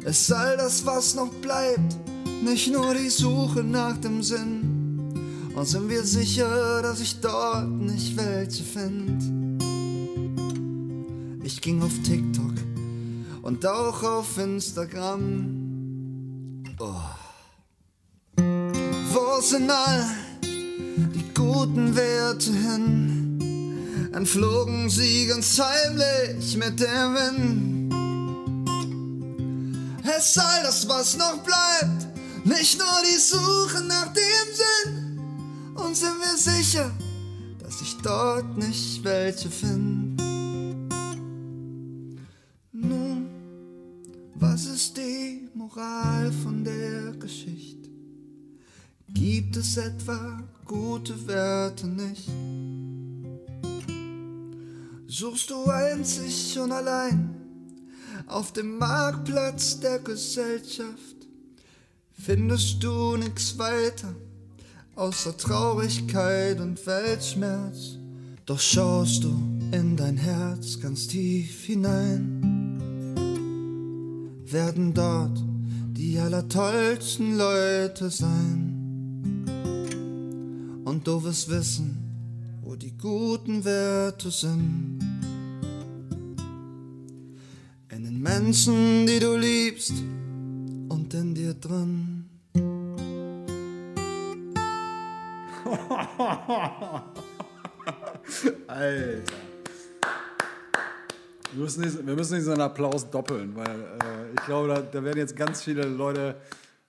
Es 0.05 0.33
all 0.33 0.57
das, 0.57 0.85
was 0.85 1.15
noch 1.15 1.33
bleibt, 1.41 1.97
nicht 2.43 2.73
nur 2.73 2.95
die 2.95 3.11
Suche 3.11 3.63
nach 3.63 3.97
dem 3.99 4.23
Sinn. 4.23 5.53
Und 5.55 5.67
sind 5.67 5.89
wir 5.89 6.03
sicher, 6.03 6.83
dass 6.83 7.01
ich 7.01 7.21
dort 7.21 7.69
nicht 7.69 8.17
welche 8.17 8.65
find? 8.65 9.23
Ich 11.45 11.61
ging 11.61 11.83
auf 11.83 11.93
TikTok 12.03 12.55
und 13.43 13.67
auch 13.67 14.03
auf 14.03 14.39
Instagram. 14.39 15.63
Oh. 16.79 16.95
Wo 18.37 19.41
sind 19.41 19.71
all 19.71 20.05
die 21.15 21.35
guten 21.35 21.95
Werte 21.95 22.53
hin? 22.53 23.22
Entflogen 24.13 24.91
sie 24.91 25.27
ganz 25.27 25.59
heimlich 25.59 26.57
mit 26.57 26.79
dem 26.79 27.15
Wind. 27.15 27.95
Es 30.05 30.35
sei 30.35 30.63
das, 30.63 30.87
was 30.87 31.17
noch 31.17 31.43
bleibt, 31.43 32.07
nicht 32.45 32.79
nur 32.79 32.87
die 33.11 33.19
Suche 33.19 33.83
nach 33.85 34.13
dem 34.13 34.55
Sinn. 34.55 35.19
Und 35.75 35.97
sind 35.97 36.19
wir 36.21 36.37
sicher, 36.37 36.91
dass 37.59 37.81
ich 37.81 37.97
dort 38.03 38.59
nicht 38.59 39.03
welche 39.03 39.49
find? 39.51 40.21
Nun, 42.73 43.31
was 44.35 44.67
ist 44.67 44.95
die 44.97 45.49
Moral 45.55 46.31
von 46.43 46.63
der 46.63 47.13
Geschichte? 47.13 47.89
Gibt 49.09 49.57
es 49.57 49.79
etwa 49.79 50.43
gute 50.67 51.27
Werte 51.27 51.87
nicht? 51.87 52.29
Suchst 55.15 55.51
du 55.51 55.65
einzig 55.67 56.59
und 56.59 56.73
allein 56.73 57.37
auf 58.29 58.55
dem 58.55 58.79
Marktplatz 58.79 59.79
der 59.79 59.99
Gesellschaft? 59.99 61.17
Findest 62.15 62.83
du 62.83 63.19
nix 63.19 63.59
weiter 63.59 64.15
außer 64.97 65.37
Traurigkeit 65.37 66.59
und 66.61 66.87
Weltschmerz? 66.87 67.99
Doch 68.47 68.59
schaust 68.59 69.25
du 69.25 69.39
in 69.71 69.99
dein 69.99 70.17
Herz 70.17 70.81
ganz 70.81 71.09
tief 71.09 71.67
hinein, 71.67 72.81
werden 74.47 74.95
dort 74.95 75.39
die 75.93 76.19
allertollsten 76.19 77.37
Leute 77.37 78.09
sein. 78.09 79.45
Und 80.87 81.07
du 81.07 81.23
wirst 81.23 81.51
wissen, 81.51 82.12
die 82.77 82.97
guten 82.97 83.65
Werte 83.65 84.31
sind. 84.31 85.01
In 87.91 88.05
den 88.05 88.21
Menschen, 88.21 89.07
die 89.07 89.19
du 89.19 89.37
liebst 89.37 89.93
und 90.89 91.13
in 91.15 91.35
dir 91.35 91.55
drin. 91.55 92.29
Alter. 98.67 99.23
Wir 101.53 101.63
müssen, 101.63 101.83
diesen, 101.83 102.07
wir 102.07 102.15
müssen 102.15 102.35
diesen 102.37 102.61
Applaus 102.61 103.11
doppeln, 103.11 103.55
weil 103.55 103.69
äh, 103.69 104.33
ich 104.35 104.47
glaube, 104.47 104.69
da, 104.69 104.81
da 104.81 105.05
werden 105.05 105.19
jetzt 105.19 105.37
ganz 105.37 105.63
viele 105.63 105.85
Leute 105.85 106.37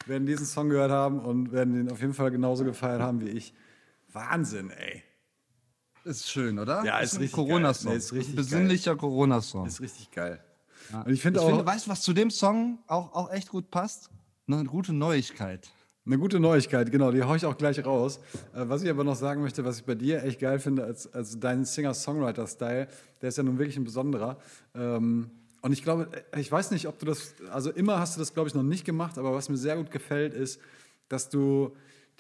werden 0.06 0.26
diesen 0.26 0.46
Song 0.46 0.70
gehört 0.70 0.92
haben 0.92 1.20
und 1.20 1.52
werden 1.52 1.74
den 1.74 1.92
auf 1.92 2.02
jeden 2.02 2.14
Fall 2.14 2.32
genauso 2.32 2.64
gefeiert 2.64 3.02
haben 3.02 3.22
wie 3.22 3.30
ich. 3.30 3.54
Wahnsinn, 4.12 4.70
ey. 4.72 5.04
Ist 6.04 6.30
schön, 6.30 6.60
oder? 6.60 6.84
Ja, 6.84 7.00
ist, 7.00 7.14
ist 7.14 7.20
ein 7.22 7.32
Corona-Song. 7.32 7.92
Nee, 7.92 7.98
ist 7.98 8.14
richtig 8.14 8.36
Besinnlicher 8.36 8.96
Corona-Song. 8.96 9.66
Ist 9.66 9.82
richtig 9.82 10.12
geil. 10.12 10.44
Ja. 10.92 11.02
Und 11.02 11.14
ich 11.14 11.22
finde 11.22 11.40
ich 11.40 11.46
auch. 11.46 11.50
Finde, 11.50 11.66
weißt 11.66 11.88
du, 11.88 11.92
was 11.92 12.02
zu 12.02 12.14
dem 12.14 12.30
Song 12.30 12.80
auch, 12.88 13.14
auch 13.14 13.32
echt 13.32 13.50
gut 13.50 13.72
passt? 13.72 14.10
Eine 14.48 14.66
gute 14.66 14.92
Neuigkeit. 14.92 15.70
Eine 16.06 16.18
gute 16.18 16.42
Neuigkeit, 16.42 16.92
genau, 16.92 17.12
die 17.12 17.24
haue 17.24 17.38
ich 17.38 17.46
auch 17.46 17.58
gleich 17.58 17.84
raus. 17.86 18.20
Äh, 18.54 18.68
was 18.68 18.84
ich 18.84 18.90
aber 18.90 19.06
noch 19.06 19.16
sagen 19.16 19.42
möchte, 19.42 19.64
was 19.64 19.78
ich 19.78 19.86
bei 19.86 19.96
dir 19.96 20.22
echt 20.24 20.42
geil 20.42 20.60
finde, 20.60 20.84
als, 20.84 21.12
als 21.14 21.40
dein 21.40 21.64
Singer-Songwriter-Style, 21.64 22.88
der 23.22 23.30
ist 23.30 23.38
ja 23.38 23.44
nun 23.44 23.58
wirklich 23.58 23.78
ein 23.78 23.86
besonderer. 23.86 24.38
Ähm, 24.76 25.32
und 25.62 25.72
ich 25.72 25.82
glaube, 25.82 26.10
äh, 26.34 26.42
ich 26.42 26.52
weiß 26.52 26.72
nicht, 26.72 26.90
ob 26.90 27.00
du 27.00 27.06
das, 27.06 27.36
also 27.50 27.72
immer 27.72 28.00
hast 28.00 28.18
du 28.18 28.20
das, 28.20 28.34
glaube 28.34 28.50
ich, 28.50 28.54
noch 28.54 28.64
nicht 28.64 28.84
gemacht, 28.84 29.18
aber 29.18 29.34
was 29.34 29.48
mir 29.48 29.56
sehr 29.56 29.78
gut 29.78 29.92
gefällt, 29.92 30.34
ist, 30.34 30.60
dass 31.08 31.30
du 31.30 31.74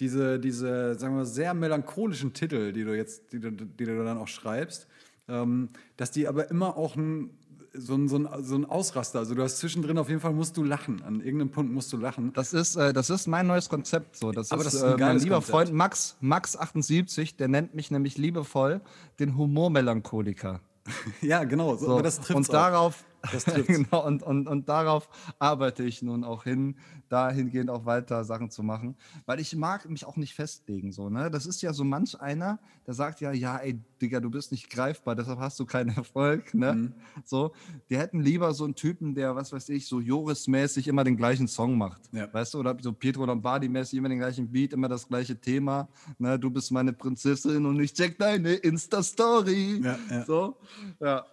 diese, 0.03 0.37
diese 0.37 0.95
sagen 0.95 1.15
wir, 1.15 1.25
sehr 1.25 1.53
melancholischen 1.53 2.33
Titel, 2.33 2.73
die 2.73 2.83
du 2.83 2.93
jetzt, 2.93 3.31
die 3.31 3.39
du, 3.39 3.51
die 3.51 3.85
du 3.85 4.03
dann 4.03 4.17
auch 4.17 4.27
schreibst, 4.27 4.85
ähm, 5.29 5.69
dass 5.95 6.11
die 6.11 6.27
aber 6.27 6.51
immer 6.51 6.75
auch 6.75 6.97
ein 6.97 7.29
so 7.75 7.95
ein, 7.95 8.07
so, 8.07 8.17
ein, 8.17 8.27
so 8.43 8.55
ein 8.55 8.65
Ausraster. 8.65 9.17
Also 9.17 9.33
du 9.33 9.41
hast 9.41 9.57
zwischendrin 9.57 9.97
auf 9.97 10.07
jeden 10.07 10.21
Fall 10.21 10.33
musst 10.33 10.57
du 10.57 10.63
lachen. 10.63 11.01
An 11.03 11.21
irgendeinem 11.21 11.49
Punkt 11.49 11.71
musst 11.73 11.91
du 11.91 11.97
lachen. 11.97 12.31
Das 12.33 12.53
ist, 12.53 12.75
äh, 12.75 12.93
das 12.93 13.09
ist 13.09 13.25
mein 13.25 13.47
neues 13.47 13.67
Konzept. 13.67 14.17
So. 14.17 14.31
Das 14.31 14.51
Aber 14.51 14.61
ist, 14.61 14.67
das 14.67 14.73
ist 14.75 14.83
ein 14.83 14.99
äh, 14.99 15.01
mein 15.01 15.17
lieber 15.17 15.35
Konzept. 15.37 15.51
Freund 15.51 15.73
Max, 15.73 16.17
Max78, 16.21 17.37
der 17.37 17.47
nennt 17.47 17.73
mich 17.73 17.89
nämlich 17.89 18.17
liebevoll 18.17 18.81
den 19.19 19.37
Humormelancholiker. 19.37 20.59
ja, 21.21 21.45
genau. 21.45 21.75
So, 21.75 21.93
aber 21.93 22.03
das 22.03 22.17
trifft's 22.17 22.49
und 22.49 22.53
darauf, 22.53 23.03
Das 23.31 23.45
genau, 23.67 24.05
und, 24.05 24.21
und, 24.23 24.47
und 24.47 24.67
darauf 24.67 25.07
arbeite 25.39 25.83
ich 25.83 26.01
nun 26.01 26.23
auch 26.23 26.43
hin, 26.43 26.75
dahingehend 27.09 27.69
auch 27.69 27.85
weiter 27.85 28.23
Sachen 28.25 28.49
zu 28.49 28.63
machen. 28.63 28.95
Weil 29.25 29.39
ich 29.39 29.55
mag 29.55 29.89
mich 29.89 30.05
auch 30.05 30.17
nicht 30.17 30.33
festlegen. 30.33 30.91
So, 30.91 31.09
ne? 31.09 31.31
Das 31.31 31.45
ist 31.45 31.61
ja 31.61 31.73
so 31.73 31.83
manch 31.83 32.19
einer, 32.19 32.59
der 32.85 32.93
sagt 32.93 33.21
ja, 33.21 33.31
ja, 33.31 33.57
ey, 33.57 33.79
Digga, 34.01 34.19
du 34.19 34.29
bist 34.29 34.51
nicht 34.51 34.69
greifbar, 34.69 35.15
deshalb 35.15 35.39
hast 35.39 35.59
du 35.59 35.65
keinen 35.65 35.89
Erfolg. 35.95 36.53
Ne? 36.53 36.73
Mhm. 36.73 36.93
So, 37.23 37.53
die 37.89 37.97
hätten 37.97 38.21
lieber 38.21 38.53
so 38.53 38.65
einen 38.65 38.75
Typen, 38.75 39.15
der, 39.15 39.35
was 39.35 39.53
weiß 39.53 39.69
ich, 39.69 39.87
so 39.87 40.01
Joris-mäßig 40.01 40.87
immer 40.87 41.03
den 41.03 41.15
gleichen 41.15 41.47
Song 41.47 41.77
macht. 41.77 42.01
Ja. 42.11 42.31
Weißt 42.33 42.53
du, 42.53 42.59
oder 42.59 42.75
so 42.81 42.91
Pietro 42.91 43.25
Lombardi-mäßig 43.25 43.97
immer 43.97 44.09
den 44.09 44.19
gleichen 44.19 44.51
Beat, 44.51 44.73
immer 44.73 44.89
das 44.89 45.07
gleiche 45.07 45.39
Thema. 45.39 45.87
Ne? 46.17 46.37
Du 46.37 46.49
bist 46.49 46.71
meine 46.71 46.91
Prinzessin 46.91 47.65
und 47.65 47.79
ich 47.79 47.93
check 47.93 48.17
deine 48.17 48.53
Insta-Story. 48.53 49.81
Ja, 49.83 49.97
ja. 50.09 50.25
So, 50.25 50.57
ja. 50.99 51.25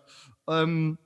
Ähm, 0.46 0.98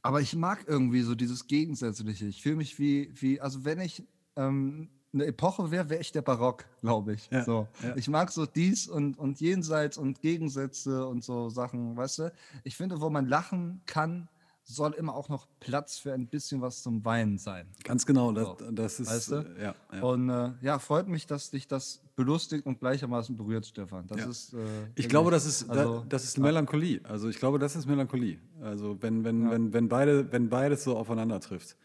aber 0.00 0.20
ich 0.20 0.34
mag 0.34 0.64
irgendwie 0.66 1.02
so 1.02 1.14
dieses 1.14 1.46
Gegensätzliche. 1.46 2.26
Ich 2.26 2.42
fühle 2.42 2.56
mich 2.56 2.78
wie, 2.78 3.12
wie, 3.14 3.40
also 3.40 3.64
wenn 3.64 3.80
ich 3.80 4.02
ähm, 4.36 4.88
eine 5.12 5.26
Epoche 5.26 5.70
wäre, 5.70 5.90
wäre 5.90 6.00
ich 6.00 6.12
der 6.12 6.22
Barock, 6.22 6.64
glaube 6.80 7.14
ich. 7.14 7.28
Ja, 7.30 7.44
So. 7.44 7.68
ja. 7.82 7.94
Ich 7.96 8.08
mag 8.08 8.30
so 8.32 8.46
dies 8.46 8.88
und, 8.88 9.18
und 9.18 9.40
jenseits 9.40 9.98
und 9.98 10.22
Gegensätze 10.22 11.06
und 11.06 11.22
so 11.22 11.50
Sachen, 11.50 11.96
weißt 11.96 12.18
du? 12.20 12.32
Ich 12.64 12.76
finde, 12.76 13.00
wo 13.00 13.10
man 13.10 13.26
lachen 13.26 13.82
kann, 13.84 14.28
soll 14.64 14.92
immer 14.92 15.14
auch 15.14 15.28
noch 15.28 15.46
Platz 15.60 15.98
für 15.98 16.12
ein 16.12 16.28
bisschen 16.28 16.60
was 16.60 16.82
zum 16.82 17.04
Weinen 17.04 17.36
sein. 17.38 17.66
Ganz 17.84 18.06
genau, 18.06 18.32
das, 18.32 18.44
So. 18.46 18.70
das 18.70 19.00
ist. 19.00 19.10
Weißt 19.10 19.30
du? 19.32 19.34
äh, 19.36 19.62
ja, 19.62 19.74
ja. 19.92 20.02
Und 20.02 20.28
äh, 20.30 20.52
ja, 20.60 20.78
freut 20.78 21.08
mich, 21.08 21.26
dass 21.26 21.50
dich 21.50 21.66
das 21.66 22.00
belustigt 22.14 22.64
und 22.66 22.78
gleichermaßen 22.78 23.36
berührt, 23.36 23.66
Stefan. 23.66 24.06
Das 24.06 24.18
Ja. 24.18 24.26
ist. 24.28 24.54
Äh, 24.54 24.58
Ich 24.94 25.08
glaube, 25.08 25.30
das 25.30 25.46
ist, 25.46 25.68
also, 25.68 26.00
da, 26.00 26.06
das 26.08 26.24
ist 26.24 26.38
Melancholie. 26.38 27.00
Also 27.04 27.28
ich 27.28 27.38
glaube, 27.38 27.58
das 27.58 27.74
ist 27.76 27.86
Melancholie. 27.86 28.38
Also 28.60 28.96
wenn, 29.00 29.24
wenn, 29.24 29.50
wenn, 29.50 29.72
wenn, 29.72 29.88
beide, 29.88 30.30
wenn 30.32 30.48
beides 30.48 30.84
so 30.84 30.96
aufeinander 30.96 31.40
trifft. 31.40 31.76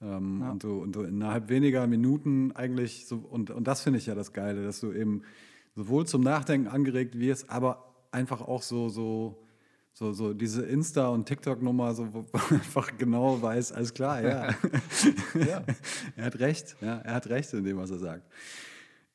Ähm, 0.00 0.42
und, 0.42 0.62
du, 0.62 0.80
und 0.82 0.92
du 0.92 1.02
innerhalb 1.02 1.48
weniger 1.48 1.86
Minuten 1.86 2.52
eigentlich 2.52 3.06
so, 3.06 3.16
und, 3.16 3.50
und 3.50 3.66
das 3.66 3.80
finde 3.80 3.98
ich 3.98 4.06
ja 4.06 4.14
das 4.14 4.32
Geile, 4.32 4.64
dass 4.64 4.80
du 4.80 4.92
eben 4.92 5.22
sowohl 5.74 6.06
zum 6.06 6.22
Nachdenken 6.22 6.68
angeregt 6.68 7.18
wirst, 7.18 7.50
aber 7.50 7.84
einfach 8.12 8.40
auch 8.42 8.62
so, 8.62 8.88
so, 8.88 9.42
so, 9.98 10.12
so 10.12 10.32
diese 10.32 10.62
Insta- 10.62 11.08
und 11.08 11.26
TikTok-Nummer, 11.26 11.92
so, 11.92 12.14
wo 12.14 12.24
man 12.32 12.42
einfach 12.60 12.96
genau 12.96 13.42
weiß, 13.42 13.72
alles 13.72 13.92
klar, 13.92 14.22
ja. 14.22 14.54
Ja. 15.34 15.64
er 16.14 16.24
hat 16.24 16.38
recht, 16.38 16.76
ja, 16.80 16.98
er 16.98 17.14
hat 17.14 17.28
recht 17.28 17.52
in 17.52 17.64
dem, 17.64 17.78
was 17.78 17.90
er 17.90 17.98
sagt. 17.98 18.22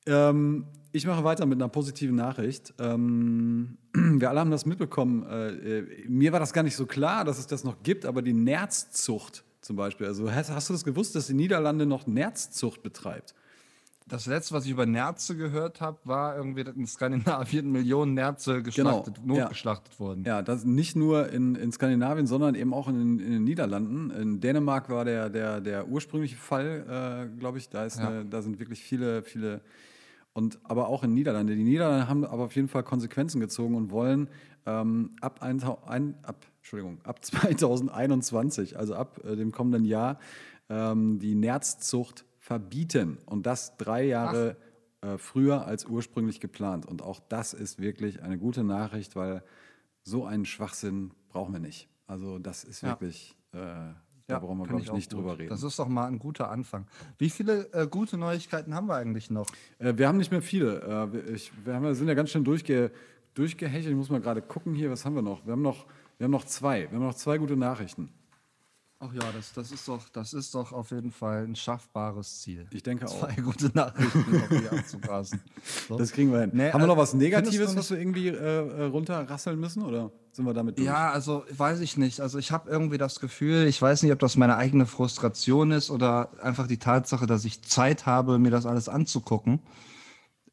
Ähm, 0.05 0.65
ich 0.91 1.07
mache 1.07 1.23
weiter 1.23 1.45
mit 1.45 1.57
einer 1.57 1.69
positiven 1.69 2.17
Nachricht. 2.17 2.73
Ähm, 2.79 3.77
wir 3.93 4.29
alle 4.29 4.41
haben 4.41 4.51
das 4.51 4.65
mitbekommen. 4.65 5.25
Äh, 5.25 5.79
äh, 5.79 6.07
mir 6.09 6.33
war 6.33 6.41
das 6.41 6.51
gar 6.51 6.63
nicht 6.63 6.75
so 6.75 6.85
klar, 6.85 7.23
dass 7.23 7.39
es 7.39 7.47
das 7.47 7.63
noch 7.63 7.81
gibt, 7.81 8.05
aber 8.05 8.21
die 8.21 8.33
Nerzzucht 8.33 9.45
zum 9.61 9.77
Beispiel. 9.77 10.07
Also 10.07 10.29
hast, 10.33 10.51
hast 10.51 10.67
du 10.67 10.73
das 10.73 10.83
gewusst, 10.83 11.15
dass 11.15 11.27
die 11.27 11.33
Niederlande 11.33 11.85
noch 11.85 12.07
Nerzzucht 12.07 12.83
betreibt? 12.83 13.33
Das 14.07 14.25
letzte, 14.25 14.53
was 14.53 14.65
ich 14.65 14.71
über 14.71 14.85
Nerze 14.85 15.35
gehört 15.37 15.79
habe, 15.79 15.97
war 16.03 16.35
irgendwie, 16.35 16.63
dass 16.63 16.75
in 16.75 16.85
Skandinavien 16.85 17.71
Millionen 17.71 18.13
Nerze 18.13 18.61
geschlachtet, 18.61 19.15
Genau, 19.21 19.35
ja. 19.35 19.41
notgeschlachtet 19.43 19.99
wurden. 19.99 20.23
Ja, 20.25 20.41
das 20.41 20.65
nicht 20.65 20.95
nur 20.95 21.29
in, 21.29 21.55
in 21.55 21.71
Skandinavien, 21.71 22.27
sondern 22.27 22.55
eben 22.55 22.73
auch 22.73 22.87
in, 22.89 23.19
in 23.19 23.31
den 23.31 23.43
Niederlanden. 23.45 24.11
In 24.11 24.39
Dänemark 24.41 24.89
war 24.89 25.05
der, 25.05 25.29
der, 25.29 25.61
der 25.61 25.87
ursprüngliche 25.87 26.35
Fall, 26.35 27.29
äh, 27.33 27.39
glaube 27.39 27.57
ich. 27.59 27.69
Da, 27.69 27.85
ist 27.85 27.99
Ja. 27.99 28.09
eine, 28.09 28.25
da 28.25 28.41
sind 28.41 28.59
wirklich 28.59 28.83
viele, 28.83 29.23
viele. 29.23 29.61
Und 30.33 30.59
aber 30.63 30.87
auch 30.87 31.03
in 31.03 31.11
den 31.11 31.15
Niederlanden. 31.15 31.55
Die 31.55 31.63
Niederlande 31.63 32.07
haben 32.09 32.25
aber 32.25 32.43
auf 32.45 32.55
jeden 32.55 32.67
Fall 32.67 32.83
Konsequenzen 32.83 33.39
gezogen 33.39 33.75
und 33.75 33.91
wollen 33.91 34.27
ähm, 34.65 35.11
ab, 35.21 35.41
ein, 35.41 35.61
ein, 35.85 36.15
ab, 36.23 36.45
Entschuldigung, 36.57 36.99
ab 37.03 37.23
2021, 37.25 38.77
also 38.77 38.95
ab 38.95 39.19
äh, 39.23 39.35
dem 39.35 39.51
kommenden 39.51 39.85
Jahr, 39.85 40.19
ähm, 40.69 41.19
die 41.19 41.35
Nerzzucht 41.35 42.25
verbieten. 42.43 43.19
Und 43.25 43.45
das 43.45 43.77
drei 43.77 44.03
Jahre 44.03 44.57
äh, 44.99 45.17
früher 45.17 45.65
als 45.65 45.85
ursprünglich 45.85 46.41
geplant. 46.41 46.85
Und 46.85 47.01
auch 47.01 47.21
das 47.29 47.53
ist 47.53 47.79
wirklich 47.79 48.21
eine 48.21 48.37
gute 48.37 48.65
Nachricht, 48.65 49.15
weil 49.15 49.43
so 50.03 50.25
einen 50.25 50.43
Schwachsinn 50.45 51.11
brauchen 51.29 51.53
wir 51.53 51.61
nicht. 51.61 51.87
Also 52.05 52.39
das 52.39 52.65
ist 52.65 52.81
Ja. 52.81 52.89
wirklich, 52.89 53.37
äh, 53.53 53.59
da 54.27 54.39
brauchen 54.39 54.57
wir, 54.57 54.67
glaube 54.67 54.81
ich, 54.83 54.91
nicht 54.91 55.09
gut. 55.09 55.19
drüber 55.19 55.39
reden. 55.39 55.51
Das 55.51 55.63
ist 55.63 55.79
doch 55.79 55.87
mal 55.87 56.05
ein 56.07 56.19
guter 56.19 56.49
Anfang. 56.51 56.85
Wie 57.17 57.29
viele 57.29 57.71
äh, 57.71 57.87
gute 57.87 58.17
Neuigkeiten 58.17 58.75
haben 58.75 58.87
wir 58.87 58.95
eigentlich 58.95 59.29
noch? 59.29 59.47
Äh, 59.79 59.93
wir 59.95 60.09
haben 60.09 60.17
nicht 60.17 60.31
mehr 60.31 60.41
viele. 60.41 60.81
Äh, 60.81 61.13
wir, 61.13 61.27
ich, 61.29 61.49
wir 61.63 61.75
haben, 61.75 61.95
sind 61.95 62.09
ja 62.09 62.13
ganz 62.13 62.29
schön 62.31 62.43
durchge, 62.43 62.91
durchgehechelt. 63.35 63.91
Ich 63.91 63.95
muss 63.95 64.09
mal 64.09 64.19
gerade 64.19 64.41
gucken 64.41 64.75
hier, 64.75 64.91
was 64.91 65.05
haben 65.05 65.15
wir 65.15 65.21
noch? 65.21 65.45
Wir 65.45 65.53
haben 65.53 65.61
noch, 65.61 65.85
wir 66.17 66.25
haben 66.25 66.31
noch 66.31 66.43
zwei. 66.43 66.91
Wir 66.91 66.97
haben 66.99 67.05
noch 67.05 67.15
zwei 67.15 67.37
gute 67.37 67.55
Nachrichten. 67.55 68.09
Ach 69.05 69.13
ja, 69.13 69.31
das, 69.33 69.51
das, 69.51 69.71
ist 69.71 69.85
doch, 69.87 70.07
das 70.13 70.33
ist 70.33 70.55
doch 70.55 70.71
auf 70.71 70.91
jeden 70.91 71.11
Fall 71.11 71.43
ein 71.43 71.55
schaffbares 71.55 72.41
Ziel. 72.41 72.67
Ich 72.71 72.83
denke 72.83 73.05
auch. 73.05 73.19
Zwei 73.19 73.41
gute 73.41 73.69
Nachrichten 73.73 74.31
noch 74.31 74.47
hier 74.47 74.71
abzugrasen. 74.71 75.41
So. 75.87 75.97
Das 75.97 76.11
kriegen 76.11 76.31
wir 76.31 76.41
hin. 76.41 76.51
Nee, 76.53 76.71
haben 76.71 76.81
wir 76.81 76.87
noch 76.87 76.95
äh, 76.95 76.99
was 76.99 77.13
Negatives, 77.13 77.75
was 77.75 77.89
wir 77.89 77.97
irgendwie 77.97 78.27
äh, 78.27 78.33
äh, 78.33 78.83
runterrasseln 78.85 79.59
müssen? 79.59 79.83
Oder 79.83 80.11
sind 80.31 80.45
wir 80.45 80.53
damit 80.53 80.77
durch? 80.77 80.85
Ja, 80.85 81.11
also 81.11 81.43
weiß 81.49 81.79
ich 81.81 81.97
nicht. 81.97 82.21
Also 82.21 82.37
ich 82.37 82.51
habe 82.51 82.69
irgendwie 82.69 82.97
das 82.97 83.19
Gefühl, 83.19 83.65
ich 83.65 83.81
weiß 83.81 84.03
nicht, 84.03 84.11
ob 84.11 84.19
das 84.19 84.37
meine 84.37 84.55
eigene 84.55 84.85
Frustration 84.85 85.71
ist 85.71 85.89
oder 85.89 86.29
einfach 86.41 86.67
die 86.67 86.77
Tatsache, 86.77 87.27
dass 87.27 87.43
ich 87.43 87.61
Zeit 87.63 88.05
habe, 88.05 88.39
mir 88.39 88.51
das 88.51 88.65
alles 88.65 88.87
anzugucken. 88.87 89.59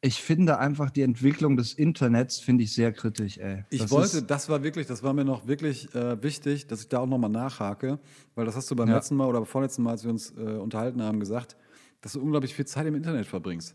Ich 0.02 0.22
finde 0.22 0.59
einfach 0.59 0.89
die 0.90 1.02
Entwicklung 1.02 1.59
des 1.59 1.74
Internets 1.74 2.39
finde 2.39 2.64
ich 2.64 2.72
sehr 2.72 2.90
kritisch, 2.93 3.36
ey. 3.36 3.64
Ich 3.68 3.82
Das 3.82 3.90
wollte, 3.90 4.22
das 4.22 4.48
war 4.48 4.62
wirklich, 4.62 4.86
das 4.86 5.02
war 5.02 5.12
mir 5.12 5.27
noch 5.27 5.47
wirklich 5.47 5.94
äh, 5.94 6.22
wichtig, 6.22 6.66
dass 6.66 6.81
ich 6.81 6.89
da 6.89 7.01
auch 7.01 7.06
nochmal 7.06 7.28
nachhake, 7.28 7.98
weil 8.35 8.47
das 8.47 8.56
hast 8.56 8.70
du 8.70 8.77
beim 8.77 8.89
Ja. 8.89 8.94
letzten 8.94 9.16
Mal 9.16 9.27
oder 9.27 9.44
vorletzten 9.44 9.82
Mal, 9.82 9.90
als 9.90 10.05
wir 10.05 10.10
uns 10.10 10.31
äh, 10.39 10.40
unterhalten 10.40 11.02
haben, 11.02 11.20
gesagt, 11.20 11.56
dass 12.01 12.14
du 12.14 12.20
unglaublich 12.22 12.55
viel 12.55 12.64
Zeit 12.66 12.86
im 12.86 12.94
Internet 12.94 13.27
verbringst. 13.27 13.74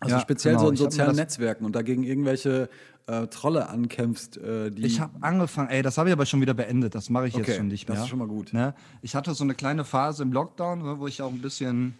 Also 0.00 0.16
Ja, 0.16 0.20
speziell 0.20 0.54
genau. 0.54 0.64
so 0.64 0.70
in 0.70 0.76
sozialen 0.76 1.10
das- 1.10 1.16
Netzwerken 1.18 1.64
und 1.64 1.74
dagegen 1.76 2.02
irgendwelche 2.02 2.68
äh, 3.06 3.26
Trolle 3.28 3.68
ankämpfst, 3.68 4.36
äh, 4.38 4.70
die. 4.70 4.84
Ich 4.86 5.00
habe 5.00 5.22
angefangen, 5.22 5.70
ey, 5.70 5.82
das 5.82 5.98
habe 5.98 6.08
ich 6.08 6.12
aber 6.12 6.26
schon 6.26 6.40
wieder 6.40 6.52
beendet. 6.54 6.94
Das 6.96 7.10
mache 7.10 7.28
ich 7.28 7.34
Okay, 7.34 7.44
jetzt 7.46 7.56
schon 7.56 7.68
nicht 7.68 7.88
das 7.88 7.94
mehr. 7.94 8.02
ist 8.04 8.08
schon 8.10 8.18
mal 8.18 8.28
gut. 8.28 8.52
Ne? 8.52 8.74
Ich 9.02 9.14
hatte 9.14 9.32
so 9.34 9.44
eine 9.44 9.54
kleine 9.54 9.84
Phase 9.84 10.24
im 10.24 10.32
Lockdown, 10.32 10.82
ne, 10.82 10.98
wo 10.98 11.06
ich 11.06 11.22
auch 11.22 11.32
ein 11.32 11.40
bisschen 11.40 11.94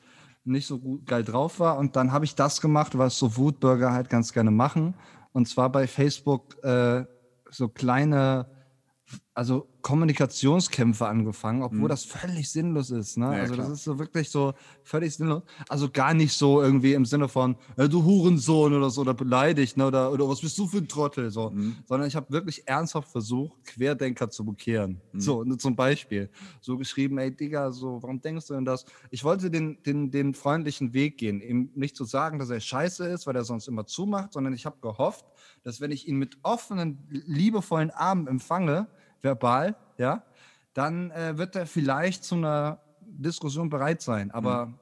nicht 0.49 0.67
so 0.67 0.79
gut 0.79 1.07
geil 1.07 1.25
drauf 1.25 1.61
war. 1.61 1.79
Und 1.79 1.97
dann 1.97 2.13
habe 2.13 2.25
ich 2.25 2.35
das 2.35 2.61
gemacht, 2.61 2.97
was 2.99 3.19
so 3.19 3.37
Wutbürger 3.37 3.93
halt 3.93 4.11
ganz 4.11 4.33
gerne 4.33 4.51
machen. 4.51 4.95
Und 5.33 5.49
zwar 5.49 5.71
bei 5.71 5.87
Facebook 5.87 6.63
äh, 6.65 7.05
so 7.51 7.69
kleine, 7.69 8.51
also 9.35 9.69
Kommunikationskämpfe 9.89 11.07
angefangen, 11.07 11.63
obwohl 11.63 11.81
Mhm. 11.85 11.89
das 11.89 12.05
völlig 12.05 12.51
sinnlos 12.51 12.91
ist. 12.91 13.17
Ne? 13.17 13.25
Ja, 13.25 13.31
also 13.43 13.55
das 13.57 13.65
klar. 13.65 13.73
ist 13.75 13.85
so 13.85 13.99
wirklich 13.99 14.29
so 14.29 14.53
völlig 14.83 15.15
sinnlos. 15.17 15.43
Also 15.67 15.89
gar 15.89 16.13
nicht 16.13 16.35
so 16.35 16.61
irgendwie 16.61 16.93
im 16.93 17.07
Sinne 17.07 17.27
von, 17.27 17.57
äh, 17.79 17.89
du 17.89 18.05
Hurensohn 18.05 18.75
oder 18.75 18.91
so, 18.91 19.01
oder 19.01 19.15
beleidigt, 19.15 19.79
ne? 19.79 19.87
oder, 19.87 20.13
oder 20.13 20.29
was 20.29 20.43
bist 20.43 20.59
du 20.59 20.67
für 20.67 20.77
ein 20.79 20.89
Trottel, 20.89 21.31
so. 21.31 21.51
Mhm. 21.51 21.77
Sondern 21.87 22.07
ich 22.07 22.17
habe 22.17 22.31
wirklich 22.31 22.69
ernsthaft 22.69 23.09
versucht, 23.11 23.65
Querdenker 23.65 24.29
zu 24.29 24.45
bekehren. 24.45 25.01
Mhm. 25.13 25.21
So, 25.21 25.43
ne, 25.43 25.57
zum 25.57 25.75
Beispiel. 25.75 26.29
So 26.61 26.77
geschrieben, 26.77 27.17
ey 27.17 27.35
Digga, 27.35 27.73
so, 27.73 28.03
warum 28.03 28.21
denkst 28.21 28.47
du 28.49 28.55
denn 28.55 28.67
das? 28.67 28.85
Ich 29.11 29.25
wollte 29.25 29.51
den, 29.51 29.83
den, 29.85 30.11
den 30.11 30.35
freundlichen 30.35 30.93
Weg 30.93 31.17
gehen, 31.17 31.41
ihm 31.41 31.71
nicht 31.75 31.97
zu 31.97 32.05
sagen, 32.05 32.39
dass 32.39 32.51
er 32.51 32.61
scheiße 32.61 33.07
ist, 33.09 33.27
weil 33.27 33.37
er 33.37 33.45
sonst 33.45 33.69
immer 33.69 33.87
zumacht, 33.87 34.35
sondern 34.35 34.53
ich 34.53 34.67
habe 34.67 34.77
gehofft, 34.83 35.25
dass 35.65 35.81
wenn 35.81 35.93
ich 35.93 36.07
ihn 36.07 36.17
mit 36.17 36.37
offenen, 36.43 36.99
liebevollen 37.09 37.91
Armen 37.91 38.27
empfange, 38.27 38.89
verbal, 39.23 39.77
ja, 39.97 40.23
dann 40.75 41.11
äh, 41.11 41.37
wird 41.37 41.57
er 41.57 41.67
vielleicht 41.67 42.25
zu 42.25 42.37
einer 42.37 42.81
Diskussion 43.01 43.69
bereit 43.69 44.01
sein. 44.03 44.31
Aber 44.31 44.79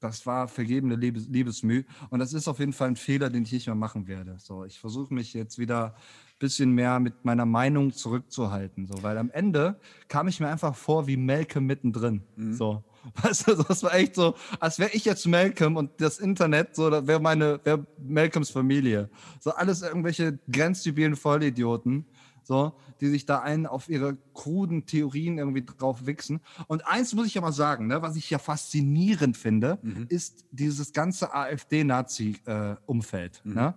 das 0.00 0.26
war 0.26 0.48
vergebene 0.48 0.94
Liebes 0.94 1.28
Liebesmüh. 1.28 1.84
Und 2.10 2.18
das 2.18 2.32
ist 2.32 2.48
auf 2.48 2.58
jeden 2.58 2.72
Fall 2.72 2.88
ein 2.88 2.96
Fehler, 2.96 3.30
den 3.30 3.42
ich 3.42 3.52
nicht 3.52 3.66
mehr 3.66 3.74
machen 3.74 4.06
werde. 4.06 4.36
So, 4.38 4.64
ich 4.64 4.78
versuche 4.78 5.12
mich 5.12 5.34
jetzt 5.34 5.58
wieder 5.58 5.94
ein 5.94 6.38
bisschen 6.38 6.70
mehr 6.72 7.00
mit 7.00 7.24
meiner 7.24 7.46
Meinung 7.46 7.92
zurückzuhalten. 7.92 8.86
So, 8.86 9.02
weil 9.02 9.18
am 9.18 9.30
Ende 9.30 9.80
kam 10.08 10.28
ich 10.28 10.40
mir 10.40 10.48
einfach 10.48 10.74
vor 10.74 11.06
wie 11.06 11.16
Malcolm 11.16 11.66
mittendrin. 11.66 12.22
So. 12.54 12.84
Weißt 13.22 13.46
du, 13.46 13.54
das 13.54 13.82
war 13.82 13.94
echt 13.94 14.16
so, 14.16 14.34
als 14.58 14.78
wäre 14.78 14.90
ich 14.92 15.04
jetzt 15.04 15.26
Malcolm 15.26 15.76
und 15.76 15.92
das 16.00 16.18
Internet, 16.18 16.74
so, 16.74 16.90
da 16.90 17.06
wäre 17.06 17.20
meine, 17.20 17.60
wäre 17.64 17.86
Malcolms 17.98 18.50
Familie. 18.50 19.08
So 19.40 19.52
alles 19.52 19.82
irgendwelche 19.82 20.38
grenzdebilen 20.50 21.14
Vollidioten, 21.14 22.06
so, 22.46 22.74
die 23.00 23.08
sich 23.08 23.24
da 23.26 23.40
einen 23.40 23.66
auf 23.66 23.88
ihre 23.88 24.16
kruden 24.34 24.86
Theorien 24.86 25.38
irgendwie 25.38 25.64
drauf 25.64 26.06
wichsen. 26.06 26.38
Und 26.68 26.86
eins 26.86 27.12
muss 27.14 27.26
ich 27.26 27.34
ja 27.34 27.40
mal 27.40 27.50
sagen, 27.52 27.88
ne, 27.88 28.02
was 28.02 28.14
ich 28.16 28.30
ja 28.30 28.38
faszinierend 28.38 29.36
finde, 29.36 29.80
ist 30.08 30.44
dieses 30.52 30.92
ganze 30.92 31.34
AfD-Nazi-Umfeld. 31.34 33.40
Ne? 33.44 33.74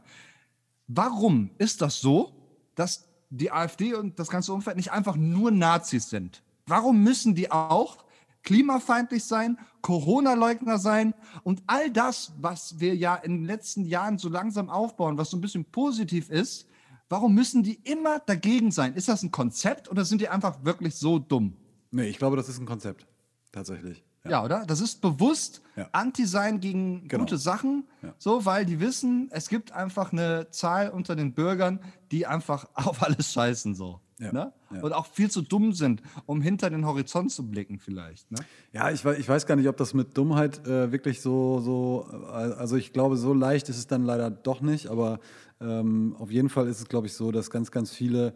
Warum 0.88 1.50
ist 1.58 1.82
das 1.82 2.00
so, 2.00 2.32
dass 2.76 3.10
die 3.30 3.52
AfD 3.52 3.96
und 3.96 4.20
das 4.20 4.30
ganze 4.30 4.54
Umfeld 4.54 4.78
nicht 4.78 4.92
einfach 4.92 5.16
nur 5.16 5.50
Nazis 5.52 6.10
sind? 6.10 6.44
Warum 6.68 7.02
müssen 7.04 7.34
die 7.34 7.52
auch 7.52 8.06
klimafeindlich 8.44 9.24
sein, 9.26 9.58
Corona-Leugner 9.82 10.78
sein 10.78 11.16
und 11.44 11.64
all 11.68 11.92
das, 11.92 12.32
was 12.40 12.80
wir 12.80 12.96
ja 12.96 13.16
in 13.16 13.38
den 13.38 13.46
letzten 13.46 13.86
Jahren 13.86 14.18
so 14.18 14.30
langsam 14.30 14.70
aufbauen, 14.70 15.18
was 15.18 15.32
so 15.32 15.38
ein 15.38 15.42
bisschen 15.42 15.66
positiv 15.66 16.30
ist, 16.30 16.69
warum 17.10 17.34
müssen 17.34 17.64
die 17.64 17.76
immer 17.84 18.20
dagegen 18.20 18.72
sein? 18.72 18.94
Ist 18.94 19.08
das 19.10 19.24
ein 19.24 19.32
Konzept 19.32 19.90
oder 19.90 20.06
sind 20.06 20.22
die 20.22 20.30
einfach 20.30 20.64
wirklich 20.64 20.96
so 20.96 21.20
dumm? 21.20 21.56
Nee, 21.92 22.08
ich 22.10 22.18
glaube, 22.18 22.36
das 22.38 22.48
ist 22.50 22.60
ein 22.60 22.66
Konzept. 22.66 23.08
Tatsächlich. 23.52 24.04
Ja, 24.28 24.44
oder? 24.44 24.66
Das 24.68 24.80
ist 24.82 25.02
bewusst 25.02 25.62
Ja. 25.76 25.88
Anti-Sein 25.94 26.60
gegen 26.60 27.08
Genau. 27.08 27.24
gute 27.24 27.38
Sachen, 27.38 27.88
Ja. 28.04 28.14
so, 28.18 28.46
weil 28.46 28.66
die 28.66 28.80
wissen, 28.80 29.30
es 29.32 29.48
gibt 29.50 29.72
einfach 29.72 30.12
eine 30.12 30.50
Zahl 30.52 30.90
unter 30.90 31.16
den 31.16 31.34
Bürgern, 31.34 31.80
die 32.12 32.28
einfach 32.28 32.68
auf 32.76 33.02
alles 33.02 33.32
scheißen, 33.34 33.74
so. 33.76 34.02
Ja. 34.20 34.34
Ne? 34.34 34.54
Ja. 34.74 34.82
Und 34.82 34.92
auch 34.92 35.06
viel 35.06 35.32
zu 35.32 35.42
dumm 35.42 35.72
sind, 35.72 36.02
um 36.26 36.42
hinter 36.42 36.70
den 36.70 36.86
Horizont 36.86 37.32
zu 37.32 37.50
blicken, 37.50 37.80
vielleicht. 37.80 38.30
Ne? 38.30 38.40
Ja, 38.74 38.92
ich, 38.92 39.06
ich 39.06 39.30
weiß 39.30 39.46
gar 39.46 39.56
nicht, 39.56 39.70
ob 39.70 39.78
das 39.78 39.94
mit 39.94 40.18
Dummheit 40.18 40.68
äh, 40.68 40.92
wirklich 40.92 41.22
so, 41.22 41.62
so, 41.62 42.06
äh, 42.28 42.34
also 42.34 42.76
ich 42.76 42.92
glaube, 42.92 43.16
so 43.16 43.34
leicht 43.34 43.70
ist 43.70 43.78
es 43.78 43.88
dann 43.88 44.04
leider 44.04 44.30
doch 44.30 44.60
nicht, 44.60 44.88
aber 44.88 45.20
ähm, 45.62 46.16
auf 46.18 46.32
jeden 46.32 46.50
Fall 46.50 46.68
ist 46.68 46.80
es, 46.80 46.88
glaube 46.88 47.08
ich, 47.08 47.14
so, 47.14 47.32
dass 47.32 47.50
ganz, 47.50 47.72
ganz 47.72 47.92
viele 47.92 48.34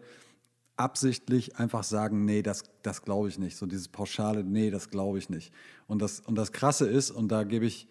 absichtlich 0.76 1.56
einfach 1.56 1.84
sagen, 1.84 2.24
nee, 2.24 2.42
das, 2.42 2.64
das 2.82 3.02
glaube 3.02 3.28
ich 3.28 3.38
nicht. 3.38 3.56
So 3.56 3.66
dieses 3.66 3.88
pauschale, 3.88 4.42
nee, 4.42 4.70
das 4.70 4.90
glaube 4.90 5.18
ich 5.18 5.30
nicht. 5.30 5.52
Und 5.86 6.02
das, 6.02 6.20
und 6.20 6.34
das 6.36 6.52
Krasse 6.52 6.86
ist, 6.86 7.10
und 7.10 7.28
da 7.30 7.44
gebe 7.44 7.64
ich 7.66 7.86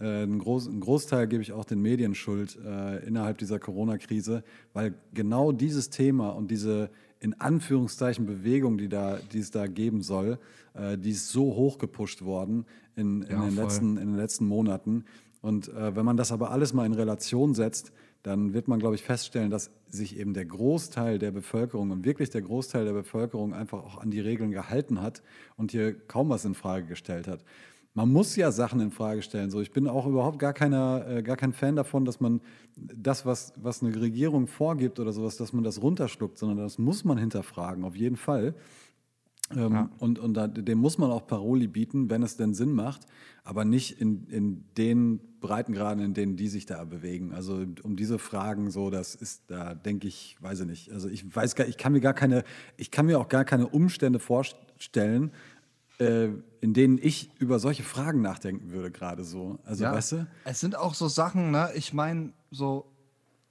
äh, 0.00 0.22
einen, 0.22 0.38
Groß, 0.38 0.68
einen 0.68 0.80
Großteil 0.80 1.26
gebe 1.28 1.42
ich 1.42 1.52
auch 1.52 1.64
den 1.64 1.82
Medien 1.82 2.14
schuld 2.14 2.58
äh, 2.64 3.06
innerhalb 3.06 3.38
dieser 3.38 3.58
Corona-Krise, 3.58 4.42
weil 4.72 4.94
genau 5.12 5.52
dieses 5.52 5.90
Thema 5.90 6.30
und 6.30 6.50
diese 6.50 6.90
in 7.20 7.38
Anführungszeichen 7.40 8.26
Bewegung, 8.26 8.78
die, 8.78 8.88
da, 8.88 9.18
die 9.32 9.38
es 9.38 9.50
da 9.50 9.66
geben 9.66 10.02
soll, 10.02 10.38
äh, 10.74 10.96
die 10.98 11.10
ist 11.10 11.28
so 11.28 11.54
hoch 11.54 11.78
gepusht 11.78 12.22
worden 12.22 12.64
in, 12.96 13.22
in, 13.22 13.30
Ja, 13.30 13.42
den, 13.44 13.52
voll. 13.52 13.64
letzten, 13.64 13.96
in 13.96 14.08
den 14.08 14.16
letzten 14.16 14.46
Monaten. 14.46 15.04
Und 15.40 15.68
äh, 15.68 15.94
wenn 15.94 16.04
man 16.04 16.16
das 16.16 16.32
aber 16.32 16.50
alles 16.50 16.72
mal 16.72 16.86
in 16.86 16.94
Relation 16.94 17.54
setzt, 17.54 17.92
dann 18.22 18.54
wird 18.54 18.68
man, 18.68 18.78
glaube 18.78 18.94
ich, 18.94 19.02
feststellen, 19.02 19.50
dass 19.50 19.70
sich 19.88 20.18
eben 20.18 20.32
der 20.32 20.44
Großteil 20.44 21.18
der 21.18 21.32
Bevölkerung 21.32 21.90
und 21.90 22.04
wirklich 22.04 22.30
der 22.30 22.42
Großteil 22.42 22.84
der 22.84 22.92
Bevölkerung 22.92 23.52
einfach 23.52 23.82
auch 23.82 23.98
an 23.98 24.10
die 24.10 24.20
Regeln 24.20 24.52
gehalten 24.52 25.02
hat 25.02 25.22
und 25.56 25.72
hier 25.72 25.94
kaum 26.06 26.28
was 26.28 26.44
in 26.44 26.54
Frage 26.54 26.86
gestellt 26.86 27.26
hat. 27.26 27.44
Man 27.94 28.10
muss 28.10 28.36
ja 28.36 28.50
Sachen 28.52 28.80
in 28.80 28.90
Frage 28.90 29.20
stellen. 29.20 29.50
So, 29.50 29.60
ich 29.60 29.70
bin 29.70 29.86
auch 29.86 30.06
überhaupt 30.06 30.38
gar 30.38 30.54
keiner, 30.54 31.06
äh, 31.06 31.22
gar 31.22 31.36
kein 31.36 31.52
Fan 31.52 31.76
davon, 31.76 32.06
dass 32.06 32.20
man 32.20 32.40
das, 32.74 33.26
was, 33.26 33.52
was 33.56 33.82
eine 33.82 33.94
Regierung 34.00 34.46
vorgibt 34.46 34.98
oder 34.98 35.12
sowas, 35.12 35.36
dass 35.36 35.52
man 35.52 35.62
das 35.62 35.82
runterschluckt, 35.82 36.38
sondern 36.38 36.58
das 36.58 36.78
muss 36.78 37.04
man 37.04 37.18
hinterfragen, 37.18 37.84
auf 37.84 37.94
jeden 37.94 38.16
Fall. 38.16 38.54
Ähm, 39.56 39.90
Und, 39.98 40.18
und 40.18 40.34
da, 40.34 40.46
dem 40.48 40.78
muss 40.78 40.98
man 40.98 41.10
auch 41.10 41.26
Paroli 41.26 41.66
bieten, 41.66 42.10
wenn 42.10 42.22
es 42.22 42.36
denn 42.36 42.54
Sinn 42.54 42.72
macht, 42.72 43.06
aber 43.44 43.64
nicht 43.64 44.00
in, 44.00 44.26
in 44.28 44.64
den 44.76 45.20
Breitengraden, 45.40 46.02
in 46.02 46.14
denen 46.14 46.36
die 46.36 46.48
sich 46.48 46.66
da 46.66 46.84
bewegen. 46.84 47.32
Also 47.32 47.64
um 47.82 47.96
diese 47.96 48.18
Fragen 48.18 48.70
so, 48.70 48.90
das 48.90 49.14
ist 49.14 49.44
da, 49.48 49.74
denke 49.74 50.08
ich, 50.08 50.36
weiß 50.40 50.60
ich 50.60 50.66
nicht. 50.66 50.92
Also 50.92 51.08
ich 51.08 51.34
weiß 51.34 51.54
gar, 51.54 51.66
ich 51.66 51.76
kann 51.76 51.92
mir 51.92 52.00
gar 52.00 52.14
keine, 52.14 52.44
ich 52.76 52.90
kann 52.90 53.06
mir 53.06 53.18
auch 53.18 53.28
gar 53.28 53.44
keine 53.44 53.66
Umstände 53.66 54.18
vorstellen, 54.18 55.32
äh, 55.98 56.28
in 56.60 56.74
denen 56.74 56.98
ich 57.02 57.30
über 57.38 57.58
solche 57.58 57.82
Fragen 57.82 58.22
nachdenken 58.22 58.70
würde, 58.70 58.90
gerade 58.90 59.24
so. 59.24 59.58
Also 59.64 59.84
Ja, 59.84 59.92
weißt 59.92 60.12
du? 60.12 60.26
Es 60.44 60.60
sind 60.60 60.76
auch 60.76 60.94
so 60.94 61.08
Sachen, 61.08 61.50
ne? 61.50 61.70
Ich 61.74 61.92
meine, 61.92 62.32
so 62.50 62.86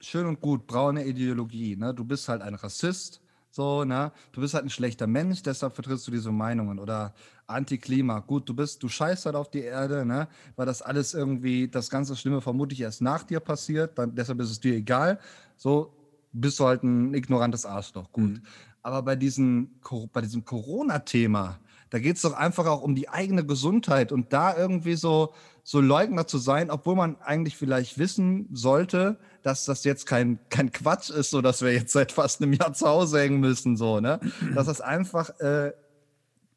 schön 0.00 0.26
und 0.26 0.40
gut, 0.40 0.66
braune 0.66 1.06
Ideologie, 1.06 1.76
ne? 1.76 1.94
Du 1.94 2.04
bist 2.04 2.28
halt 2.28 2.42
ein 2.42 2.54
Rassist, 2.54 3.20
so, 3.52 3.84
ne? 3.84 4.12
Du 4.32 4.40
bist 4.40 4.54
halt 4.54 4.64
ein 4.64 4.70
schlechter 4.70 5.06
Mensch, 5.06 5.42
deshalb 5.42 5.74
vertrittst 5.74 6.06
du 6.06 6.10
diese 6.10 6.32
Meinungen 6.32 6.78
oder 6.78 7.12
Anti-Klima. 7.46 8.20
Gut, 8.20 8.48
du 8.48 8.54
bist, 8.54 8.82
du 8.82 8.88
scheißt 8.88 9.26
halt 9.26 9.36
auf 9.36 9.50
die 9.50 9.60
Erde, 9.60 10.06
ne? 10.06 10.26
Weil 10.56 10.64
das 10.64 10.80
alles 10.80 11.12
irgendwie, 11.12 11.68
das 11.68 11.90
ganze 11.90 12.16
Schlimme 12.16 12.40
vermutlich 12.40 12.80
erst 12.80 13.02
nach 13.02 13.22
dir 13.24 13.40
passiert, 13.40 13.98
dann, 13.98 14.14
deshalb 14.14 14.40
ist 14.40 14.50
es 14.50 14.58
dir 14.58 14.74
egal. 14.74 15.20
So 15.58 15.92
bist 16.32 16.58
du 16.60 16.64
halt 16.64 16.82
ein 16.82 17.12
ignorantes 17.12 17.66
Arschloch. 17.66 18.10
Gut. 18.10 18.40
Aber 18.82 19.02
bei, 19.02 19.16
diesen, 19.16 19.78
bei 20.14 20.22
diesem 20.22 20.46
Corona-Thema, 20.46 21.60
da 21.90 21.98
geht 21.98 22.16
es 22.16 22.22
doch 22.22 22.32
einfach 22.32 22.66
auch 22.66 22.80
um 22.80 22.94
die 22.94 23.10
eigene 23.10 23.44
Gesundheit 23.44 24.12
und 24.12 24.32
da 24.32 24.56
irgendwie 24.56 24.94
so, 24.94 25.34
so 25.64 25.80
Leugner 25.80 26.26
zu 26.26 26.38
sein, 26.38 26.70
obwohl 26.70 26.96
man 26.96 27.20
eigentlich 27.20 27.56
vielleicht 27.56 27.98
wissen 27.98 28.48
sollte, 28.52 29.16
dass 29.42 29.64
das 29.64 29.84
jetzt 29.84 30.06
kein, 30.06 30.38
kein 30.50 30.72
Quatsch 30.72 31.10
ist, 31.10 31.30
so 31.30 31.40
dass 31.40 31.62
wir 31.62 31.72
jetzt 31.72 31.92
seit 31.92 32.12
fast 32.12 32.42
einem 32.42 32.52
Jahr 32.52 32.72
zu 32.72 32.88
Hause 32.88 33.20
hängen 33.20 33.40
müssen, 33.40 33.76
so, 33.76 34.00
ne? 34.00 34.20
Dass 34.54 34.66
das 34.66 34.80
einfach 34.80 35.30
äh, 35.40 35.72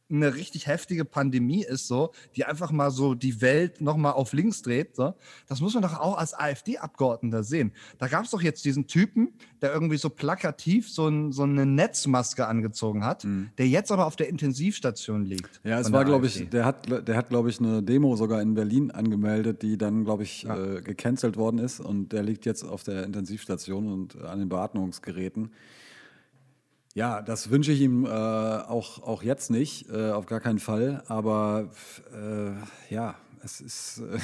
eine 0.09 0.35
richtig 0.35 0.67
heftige 0.67 1.03
Pandemie 1.03 1.63
ist, 1.63 1.87
so, 1.87 2.11
die 2.35 2.45
einfach 2.45 2.71
mal 2.71 2.91
so 2.91 3.15
die 3.15 3.41
Welt 3.41 3.81
nochmal 3.81 4.13
auf 4.13 4.33
links 4.33 4.61
dreht. 4.61 4.95
So. 4.95 5.15
Das 5.47 5.61
muss 5.61 5.73
man 5.73 5.83
doch 5.83 5.99
auch 5.99 6.17
als 6.17 6.33
AfD-Abgeordneter 6.33 7.43
sehen. 7.43 7.71
Da 7.97 8.07
gab 8.07 8.25
es 8.25 8.31
doch 8.31 8.41
jetzt 8.41 8.65
diesen 8.65 8.87
Typen, 8.87 9.33
der 9.61 9.73
irgendwie 9.73 9.97
so 9.97 10.09
plakativ 10.09 10.89
so, 10.91 11.07
ein, 11.07 11.31
so 11.31 11.43
eine 11.43 11.65
Netzmaske 11.65 12.45
angezogen 12.45 13.03
hat, 13.03 13.25
der 13.57 13.67
jetzt 13.67 13.91
aber 13.91 14.05
auf 14.05 14.15
der 14.15 14.29
Intensivstation 14.29 15.25
liegt. 15.25 15.59
Ja, 15.63 15.79
es 15.79 15.91
war, 15.91 16.01
der 16.01 16.05
glaube 16.05 16.27
ich, 16.27 16.49
der 16.49 16.65
hat, 16.65 17.07
der 17.07 17.15
hat, 17.17 17.29
glaube 17.29 17.49
ich, 17.49 17.59
eine 17.59 17.81
Demo 17.81 18.15
sogar 18.15 18.41
in 18.41 18.53
Berlin 18.53 18.91
angemeldet, 18.91 19.63
die 19.63 19.77
dann, 19.77 20.05
glaube 20.05 20.23
ich, 20.23 20.45
äh, 20.45 20.81
gecancelt 20.81 21.35
worden 21.37 21.57
ist 21.57 21.79
und 21.79 22.11
der 22.11 22.21
liegt 22.21 22.45
jetzt 22.45 22.63
auf 22.63 22.83
der 22.83 23.03
Intensivstation 23.03 23.91
und 23.91 24.15
äh, 24.15 24.25
an 24.25 24.39
den 24.39 24.49
Beatmungsgeräten. 24.49 25.51
Ja, 26.95 27.21
das 27.21 27.49
wünsche 27.49 27.73
ich 27.73 27.81
ihm 27.81 28.05
äh, 28.05 28.09
auch, 28.09 29.03
auch 29.03 29.21
jetzt 29.21 29.51
nicht, 29.51 29.89
äh, 29.89 30.11
auf 30.11 30.25
gar 30.27 30.39
keinen 30.39 30.59
Fall. 30.59 31.03
Aber 31.07 31.69
äh, 32.13 32.93
ja, 32.93 33.15
es 33.43 33.59
ist. 33.59 33.99
Äh, 33.99 34.17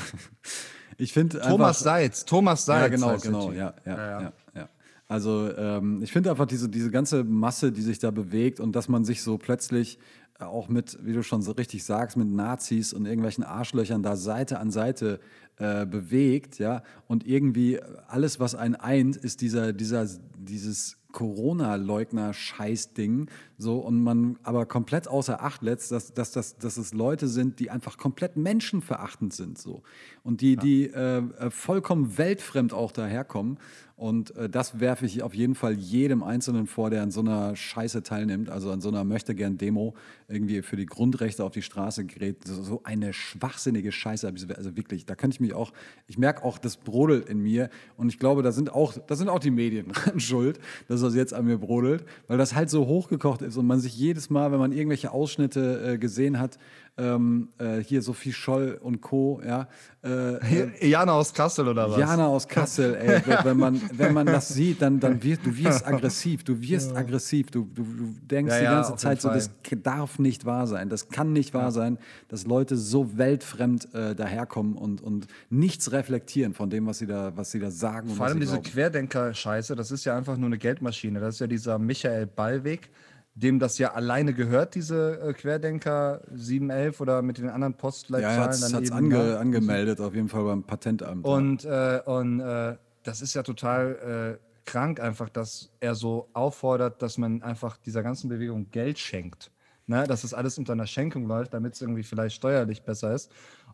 ich 0.97 1.11
finde 1.11 1.41
Thomas 1.41 1.81
Seitz, 1.81 2.23
Thomas 2.23 2.65
Seitz 2.65 2.81
Ja, 2.83 2.87
genau, 2.87 3.09
heißt 3.09 3.25
der 3.25 3.31
genau, 3.31 3.47
Typ. 3.47 3.57
ja, 3.57 3.73
ja, 3.85 3.97
Ja, 3.97 4.05
ja. 4.07 4.21
ja. 4.21 4.33
ja, 4.55 4.69
Also 5.09 5.53
ähm, 5.57 6.01
ich 6.01 6.13
finde 6.13 6.31
einfach 6.31 6.47
diese, 6.47 6.69
diese 6.69 6.91
ganze 6.91 7.25
Masse, 7.25 7.73
die 7.73 7.81
sich 7.81 7.99
da 7.99 8.09
bewegt 8.09 8.61
und 8.61 8.73
dass 8.73 8.87
man 8.87 9.03
sich 9.03 9.21
so 9.21 9.37
plötzlich 9.37 9.99
auch 10.39 10.69
mit, 10.69 10.97
wie 11.05 11.11
du 11.11 11.23
schon 11.23 11.41
so 11.41 11.51
richtig 11.51 11.83
sagst, 11.83 12.15
mit 12.15 12.29
Nazis 12.29 12.93
und 12.93 13.05
irgendwelchen 13.05 13.43
Arschlöchern 13.43 14.01
da 14.01 14.15
Seite 14.15 14.59
an 14.59 14.71
Seite 14.71 15.19
äh, 15.57 15.85
bewegt, 15.85 16.57
ja, 16.57 16.83
und 17.07 17.27
irgendwie 17.27 17.81
alles, 18.07 18.39
was 18.39 18.55
einen 18.55 18.75
eint, 18.75 19.17
ist 19.17 19.41
dieser, 19.41 19.73
dieser, 19.73 20.07
dieses 20.37 20.97
Corona-Leugner-Scheiß-Ding, 21.11 23.29
so, 23.61 23.77
und 23.77 24.01
man 24.01 24.39
aber 24.41 24.65
komplett 24.65 25.07
außer 25.07 25.43
Acht 25.43 25.61
lässt, 25.61 25.91
dass, 25.91 26.13
dass, 26.13 26.31
dass, 26.31 26.57
dass 26.57 26.77
es 26.77 26.93
Leute 26.93 27.27
sind, 27.27 27.59
die 27.59 27.69
einfach 27.69 27.97
komplett 27.97 28.35
menschenverachtend 28.35 29.33
sind, 29.33 29.59
so. 29.59 29.83
Und 30.23 30.41
die, 30.41 30.55
die 30.55 30.89
äh, 30.89 31.21
vollkommen 31.51 32.17
weltfremd 32.17 32.73
auch 32.73 32.91
daherkommen. 32.91 33.59
Und 34.01 34.35
äh, 34.35 34.49
das 34.49 34.79
werfe 34.79 35.05
ich 35.05 35.21
auf 35.21 35.35
jeden 35.35 35.53
Fall 35.53 35.73
jedem 35.73 36.23
Einzelnen 36.23 36.65
vor, 36.65 36.89
der 36.89 37.03
an 37.03 37.11
so 37.11 37.19
einer 37.19 37.55
Scheiße 37.55 38.01
teilnimmt, 38.01 38.49
also 38.49 38.71
an 38.71 38.81
so 38.81 38.89
einer 38.89 39.03
Möchtegern-Demo, 39.03 39.93
irgendwie 40.27 40.63
für 40.63 40.75
die 40.75 40.87
Grundrechte 40.87 41.43
auf 41.43 41.51
die 41.51 41.61
Straße 41.61 42.05
gerät. 42.05 42.47
So, 42.47 42.63
so 42.63 42.81
eine 42.83 43.13
schwachsinnige 43.13 43.91
Scheiße. 43.91 44.27
Also 44.57 44.75
wirklich, 44.75 45.05
da 45.05 45.13
könnte 45.13 45.35
ich 45.35 45.39
mich 45.39 45.53
auch, 45.53 45.71
ich 46.07 46.17
merke 46.17 46.43
auch 46.43 46.57
das 46.57 46.77
brodelt 46.77 47.29
in 47.29 47.43
mir. 47.43 47.69
Und 47.95 48.09
ich 48.09 48.17
glaube, 48.17 48.41
da 48.41 48.51
sind 48.51 48.73
auch, 48.73 48.97
da 49.05 49.15
sind 49.15 49.29
auch 49.29 49.37
die 49.37 49.51
Medien 49.51 49.93
schuld, 50.17 50.59
dass 50.87 51.01
das 51.01 51.13
jetzt 51.13 51.35
an 51.35 51.45
mir 51.45 51.59
brodelt, 51.59 52.03
weil 52.25 52.39
das 52.39 52.55
halt 52.55 52.71
so 52.71 52.87
hochgekocht 52.87 53.43
ist 53.43 53.50
und 53.57 53.67
man 53.67 53.79
sich 53.79 53.95
jedes 53.97 54.29
Mal, 54.29 54.51
wenn 54.51 54.59
man 54.59 54.71
irgendwelche 54.71 55.11
Ausschnitte 55.11 55.93
äh, 55.93 55.97
gesehen 55.97 56.39
hat, 56.39 56.57
ähm, 56.97 57.49
äh, 57.57 57.77
hier 57.79 58.01
Sophie 58.01 58.33
Scholl 58.33 58.77
und 58.81 59.01
Co., 59.01 59.41
ja. 59.45 59.67
Äh, 60.03 60.87
Jana 60.89 61.13
aus 61.13 61.33
Kassel 61.33 61.67
oder 61.67 61.89
was? 61.89 61.97
Jana 61.97 62.27
aus 62.27 62.47
Kassel, 62.47 62.95
ey, 62.95 63.21
wenn- 63.43 63.57
man, 63.57 63.81
wenn 63.93 64.13
man 64.13 64.25
das 64.25 64.49
sieht, 64.49 64.81
dann, 64.81 64.99
dann 64.99 65.23
wirst 65.23 65.45
du 65.45 65.55
wirst 65.55 65.85
aggressiv, 65.87 66.43
du 66.43 66.59
wirst 66.59 66.95
aggressiv, 66.95 67.49
du, 67.51 67.67
du, 67.73 67.83
du 67.83 68.13
denkst 68.23 68.51
Ja, 68.53 68.59
die 68.59 68.65
ja, 68.65 68.73
ganze 68.73 68.93
auf 68.93 68.99
Zeit 68.99 69.21
so, 69.21 69.29
das 69.29 69.51
darf 69.83 70.19
nicht 70.19 70.45
wahr 70.45 70.67
sein, 70.67 70.89
das 70.89 71.07
kann 71.09 71.31
nicht 71.33 71.53
wahr 71.53 71.71
sein, 71.71 71.97
dass 72.27 72.45
Leute 72.45 72.75
so 72.77 73.17
weltfremd 73.17 73.93
äh, 73.93 74.15
daherkommen 74.15 74.75
und, 74.75 75.01
und 75.01 75.27
nichts 75.49 75.91
reflektieren 75.91 76.53
von 76.53 76.69
dem, 76.69 76.87
was 76.87 76.97
sie 76.97 77.07
da, 77.07 77.31
was 77.35 77.51
sie 77.51 77.59
da 77.59 77.71
sagen. 77.71 78.09
Vor 78.09 78.25
allem 78.25 78.39
diese. 78.39 78.59
Querdenker-Scheiße, 78.59 79.75
das 79.75 79.91
ist 79.91 80.03
ja 80.05 80.17
einfach 80.17 80.35
nur 80.37 80.47
eine 80.47 80.57
Geldmaschine. 80.57 81.19
Das 81.19 81.35
ist 81.35 81.39
ja 81.39 81.47
dieser 81.47 81.79
Michael 81.79 82.25
Ballweg, 82.27 82.89
dem 83.33 83.59
das 83.59 83.77
ja 83.77 83.93
alleine 83.93 84.33
gehört, 84.33 84.75
diese 84.75 85.19
äh, 85.21 85.33
Querdenker 85.33 86.21
711 86.33 86.99
oder 87.01 87.21
mit 87.21 87.37
den 87.37 87.49
anderen 87.49 87.73
Ja, 87.73 87.79
Postleitzahlen. 87.79 88.37
er 88.39 88.77
hat 88.77 88.83
es 88.83 88.91
ange, 88.91 89.17
ne? 89.17 89.37
angemeldet, 89.39 90.01
auf 90.01 90.13
jeden 90.13 90.29
Fall 90.29 90.43
beim 90.43 90.63
Patentamt. 90.63 91.25
ja. 91.25 91.31
Und, 91.31 91.65
äh, 91.65 92.01
und 92.05 92.39
äh, 92.41 92.75
das 93.03 93.21
ist 93.21 93.33
ja 93.33 93.43
total 93.43 94.37
äh, 94.39 94.69
krank 94.69 94.99
einfach, 94.99 95.29
dass 95.29 95.71
er 95.79 95.95
so 95.95 96.29
auffordert, 96.33 97.01
dass 97.01 97.17
man 97.17 97.41
einfach 97.41 97.77
dieser 97.77 98.03
ganzen 98.03 98.29
Bewegung 98.29 98.69
Geld 98.71 98.99
schenkt. 98.99 99.51
Ne? 99.87 100.05
Dass 100.07 100.21
das 100.21 100.33
alles 100.33 100.57
unter 100.57 100.73
einer 100.73 100.85
Schenkung 100.87 101.25
läuft, 101.25 101.53
damit 101.53 101.73
es 101.73 101.81
irgendwie 101.81 102.03
vielleicht 102.03 102.35
steuerlich 102.35 102.83
besser 102.83 103.13
ist. 103.13 103.31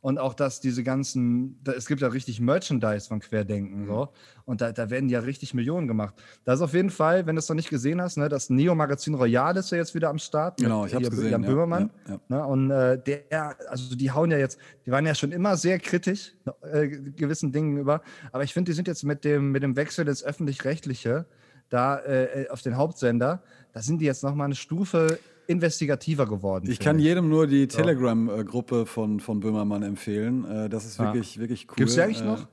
Und 0.07 0.19
auch, 0.19 0.33
dass 0.33 0.61
diese 0.61 0.85
ganzen, 0.85 1.61
da, 1.65 1.73
es 1.73 1.85
gibt 1.85 1.99
ja 1.99 2.07
richtig 2.07 2.39
Merchandise 2.39 3.09
von 3.09 3.19
Querdenken. 3.19 3.81
Mhm. 3.81 3.87
So. 3.87 4.09
Und 4.45 4.61
da, 4.61 4.71
da 4.71 4.89
werden 4.89 5.09
ja 5.09 5.19
richtig 5.19 5.53
Millionen 5.53 5.85
gemacht. 5.85 6.15
Da 6.45 6.53
ist 6.53 6.61
auf 6.61 6.73
jeden 6.73 6.91
Fall, 6.91 7.25
wenn 7.25 7.35
du 7.35 7.39
es 7.39 7.49
noch 7.49 7.57
nicht 7.57 7.69
gesehen 7.69 8.01
hast, 8.01 8.15
ne, 8.15 8.29
das 8.29 8.49
Neo-Magazin 8.49 9.15
Royal 9.15 9.57
ist 9.57 9.69
ja 9.69 9.79
jetzt 9.79 9.95
wieder 9.95 10.07
am 10.07 10.17
Start. 10.17 10.61
Genau, 10.61 10.85
ich 10.85 10.93
hab's 10.93 11.01
hier 11.01 11.09
gesehen, 11.09 11.31
Jan 11.31 11.43
ja, 11.43 11.49
Böhmermann. 11.49 11.89
ja, 12.07 12.13
ja. 12.13 12.19
Ne? 12.29 12.45
Und 12.47 12.71
äh, 12.71 13.03
der, 13.03 13.57
also 13.69 13.97
die 13.97 14.09
hauen 14.09 14.31
ja 14.31 14.37
jetzt, 14.37 14.57
die 14.85 14.91
waren 14.91 15.05
ja 15.05 15.13
schon 15.13 15.33
immer 15.33 15.57
sehr 15.57 15.77
kritisch 15.77 16.31
äh, 16.61 16.87
gewissen 16.87 17.51
Dingen 17.51 17.75
über, 17.75 18.01
aber 18.31 18.45
ich 18.45 18.53
finde, 18.53 18.71
die 18.71 18.75
sind 18.77 18.87
jetzt 18.87 19.03
mit 19.03 19.25
dem, 19.25 19.51
mit 19.51 19.61
dem 19.61 19.75
Wechsel 19.75 20.07
ins 20.07 20.23
Öffentlich-Rechtliche 20.23 21.25
da 21.67 21.99
äh, 21.99 22.47
auf 22.49 22.61
den 22.61 22.77
Hauptsender, 22.77 23.43
da 23.73 23.81
sind 23.81 23.99
die 23.99 24.05
jetzt 24.05 24.23
nochmal 24.23 24.45
eine 24.45 24.55
Stufe 24.55 25.19
investigativer 25.47 26.25
geworden. 26.27 26.69
Ich 26.69 26.79
kann 26.79 26.99
jedem 26.99 27.29
nur 27.29 27.47
die. 27.47 27.67
Telegram-Gruppe 27.67 28.85
von, 28.85 29.19
von 29.19 29.39
Böhmermann 29.39 29.83
empfehlen. 29.83 30.45
Äh, 30.45 30.69
Das 30.69 30.85
ist 30.85 30.97
Ja. 30.99 31.05
wirklich, 31.05 31.39
wirklich 31.39 31.67
cool. 31.69 31.75
Gibt's 31.77 31.95
die 31.95 32.01
eigentlich 32.01 32.21
Äh, 32.21 32.25
noch? 32.25 32.47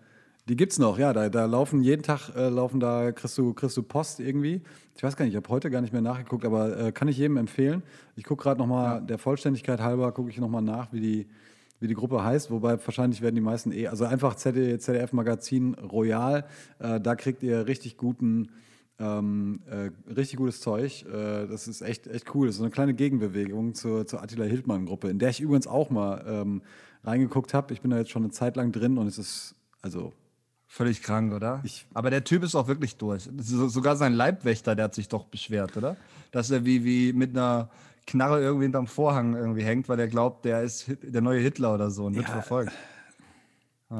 Die 0.47 0.57
gibt's 0.57 0.79
noch, 0.79 0.99
ja. 0.99 1.12
Da, 1.12 1.29
da 1.31 1.47
laufen 1.47 1.83
jeden 1.83 2.03
Tag 2.03 2.31
äh, 2.37 2.49
laufen 2.51 2.79
da 2.79 3.12
kriegst 3.12 3.39
du, 3.39 3.55
kriegst 3.55 3.77
du 3.77 3.83
Post 3.83 4.21
irgendwie. 4.21 4.61
Ich 4.97 5.03
weiß 5.03 5.16
gar 5.16 5.25
nicht, 5.25 5.33
ich 5.33 5.37
habe 5.37 5.49
heute 5.49 5.71
gar 5.71 5.81
nicht 5.81 5.93
mehr 5.93 6.03
nachgeguckt, 6.03 6.45
aber 6.45 6.79
äh, 6.79 6.93
kann 6.93 7.09
ich 7.09 7.16
jedem 7.16 7.37
empfehlen. 7.39 7.83
Ich 8.16 8.25
gucke 8.25 8.43
gerade 8.43 8.59
nochmal, 8.61 9.01
der 9.03 9.16
Vollständigkeit 9.19 9.81
halber, 9.81 10.12
gucke 10.12 10.29
ich 10.31 10.39
nochmal 10.39 10.61
nach, 10.62 10.93
wie 10.93 11.01
die, 11.01 11.27
wie 11.81 11.89
die 11.89 11.95
Gruppe 11.95 12.23
heißt, 12.23 12.51
wobei 12.51 12.79
wahrscheinlich 12.85 13.23
werden 13.23 13.35
die 13.35 13.41
meisten 13.41 13.73
eh, 13.73 13.87
also 13.89 14.05
einfach 14.05 14.35
ZDF, 14.37 14.81
ZDF 14.81 15.12
Magazin 15.15 15.75
Royal, 15.75 16.45
äh, 16.79 17.01
da 17.01 17.15
kriegt 17.16 17.43
ihr 17.43 17.66
richtig 17.66 17.97
guten 17.97 18.51
Ähm, 19.01 19.61
äh, 19.66 19.91
richtig 20.12 20.37
gutes 20.37 20.61
Zeug. 20.61 21.05
Äh, 21.07 21.47
das 21.47 21.66
ist 21.69 21.83
echt, 21.83 22.07
echt 22.07 22.35
cool. 22.35 22.47
Das 22.47 22.55
ist 22.55 22.59
so 22.59 22.65
eine 22.65 22.71
kleine 22.71 22.95
Gegenbewegung 22.95 23.75
zur, 23.75 24.07
zur 24.07 24.23
Attila 24.23 24.45
Hildmann-Gruppe, 24.45 25.09
in 25.09 25.19
der 25.19 25.31
ich 25.31 25.41
übrigens 25.41 25.66
auch 25.66 25.91
mal 25.91 26.25
ähm, 26.27 26.62
reingeguckt 27.03 27.55
habe. 27.55 27.73
Ich 27.75 27.81
bin 27.81 27.91
da 27.91 27.99
jetzt 27.99 28.11
schon 28.11 28.23
eine 28.23 28.31
Zeit 28.33 28.55
lang 28.57 28.71
drin 28.73 28.97
und 28.99 29.07
es 29.07 29.19
ist, 29.19 29.55
also 29.83 30.12
Völlig 30.66 31.03
krank, 31.03 31.33
oder? 31.33 31.62
Aber 31.93 32.11
der 32.11 32.25
Typ 32.25 32.43
ist 32.43 32.57
auch 32.57 32.66
wirklich 32.66 32.97
durch. 32.97 33.29
So, 33.39 33.69
sogar 33.69 33.95
sein 33.95 34.12
Leibwächter, 34.12 34.75
der 34.75 34.87
hat 34.87 34.95
sich 34.97 35.09
doch 35.09 35.27
beschwert, 35.27 35.77
oder? 35.77 35.97
Dass 36.33 36.51
er 36.51 36.65
wie, 36.65 36.83
wie 36.85 37.12
mit 37.12 37.31
einer 37.31 37.71
Knarre 38.09 38.41
irgendwie 38.41 38.65
hinterm 38.65 38.89
Vorhang 38.89 39.37
irgendwie 39.37 39.62
hängt, 39.62 39.89
weil 39.89 40.01
er 40.01 40.09
glaubt, 40.09 40.45
der 40.45 40.62
ist 40.62 40.81
Hit- 40.83 41.15
der 41.15 41.21
neue 41.21 41.39
Hitler 41.39 41.75
oder 41.75 41.93
so 41.93 42.07
und 42.07 42.16
wird 42.16 42.27
Ja. 42.27 42.33
verfolgt. 42.33 42.73
Ja. 43.89 43.99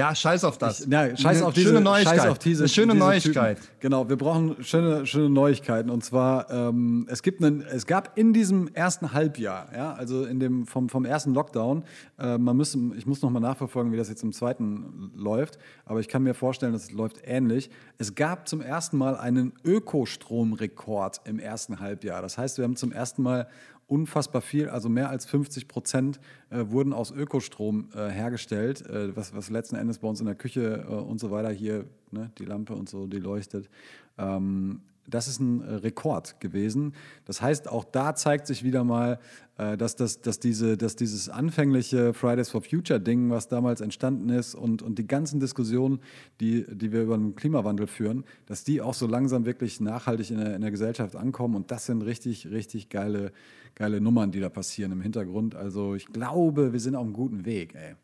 Ja, 0.00 0.14
scheiß 0.14 0.44
auf 0.44 0.56
das. 0.56 0.80
Ich, 0.80 0.86
ja, 0.88 1.16
scheiß 1.16 1.38
Eine 1.38 1.46
auf 1.46 1.54
diese, 1.54 1.68
schöne 1.68 1.80
Neuigkeit. 1.80 2.16
Scheiß 2.16 2.26
auf 2.26 2.38
diese, 2.38 2.62
Eine 2.62 2.68
schöne 2.68 2.92
diese 2.94 3.04
Neuigkeit. 3.04 3.56
Typen. 3.58 3.70
Genau, 3.80 4.08
wir 4.08 4.16
brauchen 4.16 4.56
schöne, 4.64 5.06
schöne 5.06 5.28
Neuigkeiten. 5.28 5.90
Und 5.90 6.02
zwar, 6.02 6.50
ähm, 6.50 7.06
es, 7.10 7.22
gibt 7.22 7.44
einen, 7.44 7.60
es 7.60 7.86
gab 7.86 8.16
in 8.16 8.32
diesem 8.32 8.68
ersten 8.72 9.12
Halbjahr, 9.12 9.68
ja, 9.74 9.92
also 9.92 10.24
in 10.24 10.40
dem, 10.40 10.66
vom, 10.66 10.88
vom 10.88 11.04
ersten 11.04 11.34
Lockdown, 11.34 11.84
äh, 12.18 12.38
man 12.38 12.56
müsste, 12.56 12.78
ich 12.96 13.06
muss 13.06 13.20
nochmal 13.20 13.42
nachverfolgen, 13.42 13.92
wie 13.92 13.96
das 13.98 14.08
jetzt 14.08 14.22
im 14.22 14.32
zweiten 14.32 15.12
läuft, 15.14 15.58
aber 15.84 16.00
ich 16.00 16.08
kann 16.08 16.22
mir 16.22 16.34
vorstellen, 16.34 16.72
dass 16.72 16.84
es 16.84 16.92
läuft 16.92 17.18
ähnlich. 17.24 17.70
Es 17.98 18.14
gab 18.14 18.48
zum 18.48 18.62
ersten 18.62 18.96
Mal 18.96 19.16
einen 19.16 19.52
Ökostromrekord 19.64 21.20
im 21.24 21.38
ersten 21.38 21.80
Halbjahr. 21.80 22.22
Das 22.22 22.38
heißt, 22.38 22.56
wir 22.56 22.64
haben 22.64 22.76
zum 22.76 22.92
ersten 22.92 23.22
Mal 23.22 23.48
unfassbar 23.90 24.40
viel, 24.40 24.68
also 24.68 24.88
mehr 24.88 25.10
als 25.10 25.26
50 25.26 25.66
Prozent 25.66 26.20
äh, 26.50 26.64
wurden 26.68 26.92
aus 26.92 27.10
Ökostrom 27.10 27.88
äh, 27.94 28.08
hergestellt, 28.08 28.86
äh, 28.86 29.14
was, 29.16 29.34
was 29.34 29.50
letzten 29.50 29.76
Endes 29.76 29.98
bei 29.98 30.08
uns 30.08 30.20
in 30.20 30.26
der 30.26 30.36
Küche 30.36 30.86
äh, 30.88 30.92
und 30.92 31.18
so 31.18 31.30
weiter 31.30 31.50
hier, 31.50 31.86
ne, 32.10 32.30
die 32.38 32.44
Lampe 32.44 32.74
und 32.74 32.88
so, 32.88 33.06
die 33.06 33.18
leuchtet. 33.18 33.68
Ähm, 34.16 34.82
das 35.10 35.28
ist 35.28 35.40
ein 35.40 35.60
äh, 35.60 35.74
Rekord 35.74 36.40
gewesen. 36.40 36.94
Das 37.24 37.42
heißt, 37.42 37.68
auch 37.68 37.84
da 37.84 38.14
zeigt 38.14 38.46
sich 38.46 38.64
wieder 38.64 38.84
mal, 38.84 39.18
äh, 39.58 39.76
dass, 39.76 39.96
das, 39.96 40.20
dass, 40.20 40.40
diese, 40.40 40.76
dass 40.76 40.96
dieses 40.96 41.28
anfängliche 41.28 42.14
Fridays 42.14 42.48
for 42.50 42.62
Future-Ding, 42.62 43.30
was 43.30 43.48
damals 43.48 43.80
entstanden 43.80 44.30
ist 44.30 44.54
und, 44.54 44.82
und 44.82 44.98
die 44.98 45.06
ganzen 45.06 45.40
Diskussionen, 45.40 46.00
die, 46.40 46.64
die 46.68 46.92
wir 46.92 47.02
über 47.02 47.18
den 47.18 47.34
Klimawandel 47.34 47.86
führen, 47.86 48.24
dass 48.46 48.64
die 48.64 48.80
auch 48.80 48.94
so 48.94 49.06
langsam 49.06 49.44
wirklich 49.44 49.80
nachhaltig 49.80 50.30
in 50.30 50.38
der, 50.38 50.54
in 50.54 50.62
der 50.62 50.70
Gesellschaft 50.70 51.16
ankommen. 51.16 51.56
Und 51.56 51.70
das 51.70 51.86
sind 51.86 52.02
richtig, 52.02 52.50
richtig 52.50 52.88
geile, 52.88 53.32
geile 53.74 54.00
Nummern, 54.00 54.30
die 54.30 54.40
da 54.40 54.48
passieren 54.48 54.92
im 54.92 55.02
Hintergrund. 55.02 55.54
Also 55.54 55.94
ich 55.94 56.06
glaube, 56.06 56.72
wir 56.72 56.80
sind 56.80 56.96
auf 56.96 57.04
einem 57.04 57.12
guten 57.12 57.44
Weg, 57.44 57.74
ey. 57.74 57.96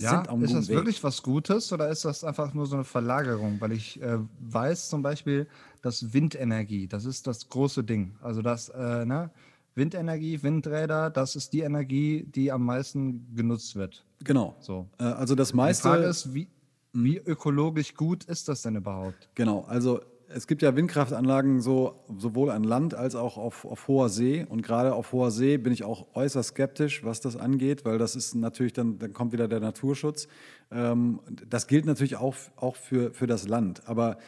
Wir 0.00 0.08
Ja, 0.08 0.10
sind 0.10 0.28
einem 0.28 0.44
ist 0.44 0.54
das 0.54 0.68
Weg. 0.68 0.76
wirklich 0.76 1.02
was 1.04 1.22
Gutes 1.22 1.72
oder 1.72 1.88
ist 1.88 2.04
das 2.04 2.24
einfach 2.24 2.52
nur 2.54 2.66
so 2.66 2.74
eine 2.76 2.84
Verlagerung? 2.84 3.60
Weil 3.60 3.72
ich 3.72 4.00
äh, 4.02 4.18
weiß 4.40 4.88
zum 4.88 5.02
Beispiel, 5.02 5.46
dass 5.82 6.12
Windenergie, 6.12 6.86
das 6.88 7.04
ist 7.04 7.26
das 7.26 7.48
große 7.48 7.84
Ding. 7.84 8.16
Also 8.22 8.42
das, 8.42 8.68
äh, 8.70 9.04
ne? 9.04 9.30
Windenergie, 9.76 10.40
Windräder, 10.42 11.10
das 11.10 11.34
ist 11.36 11.52
die 11.52 11.60
Energie, 11.60 12.24
die 12.32 12.52
am 12.52 12.64
meisten 12.64 13.34
genutzt 13.34 13.74
wird. 13.74 14.04
Genau. 14.22 14.54
So. 14.60 14.86
Äh, 14.98 15.04
also 15.04 15.34
das 15.34 15.50
Die 15.50 15.56
meiste. 15.56 15.88
Frage 15.88 16.04
ist, 16.04 16.32
wie, 16.34 16.48
wie 16.92 17.16
ökologisch 17.18 17.94
gut 17.94 18.24
ist 18.24 18.48
das 18.48 18.62
denn 18.62 18.76
überhaupt? 18.76 19.28
Genau, 19.34 19.62
also 19.68 20.00
es 20.28 20.46
gibt 20.46 20.62
ja 20.62 20.74
Windkraftanlagen 20.76 21.60
so, 21.60 22.04
sowohl 22.16 22.50
an 22.50 22.64
Land 22.64 22.94
als 22.94 23.14
auch 23.14 23.36
auf, 23.36 23.64
auf 23.64 23.88
hoher 23.88 24.08
See. 24.08 24.46
Und 24.48 24.62
gerade 24.62 24.94
auf 24.94 25.12
hoher 25.12 25.30
See 25.30 25.56
bin 25.58 25.72
ich 25.72 25.84
auch 25.84 26.14
äußerst 26.14 26.50
skeptisch, 26.50 27.04
was 27.04 27.20
das 27.20 27.36
angeht, 27.36 27.84
weil 27.84 27.98
das 27.98 28.16
ist 28.16 28.34
natürlich 28.34 28.72
dann, 28.72 28.98
dann 28.98 29.12
kommt 29.12 29.32
wieder 29.32 29.48
der 29.48 29.60
Naturschutz. 29.60 30.28
Ähm, 30.70 31.20
das 31.48 31.66
gilt 31.66 31.86
natürlich 31.86 32.16
auch, 32.16 32.34
auch 32.56 32.76
für, 32.76 33.12
für 33.12 33.26
das 33.26 33.48
Land. 33.48 33.86
Aber 33.86 34.18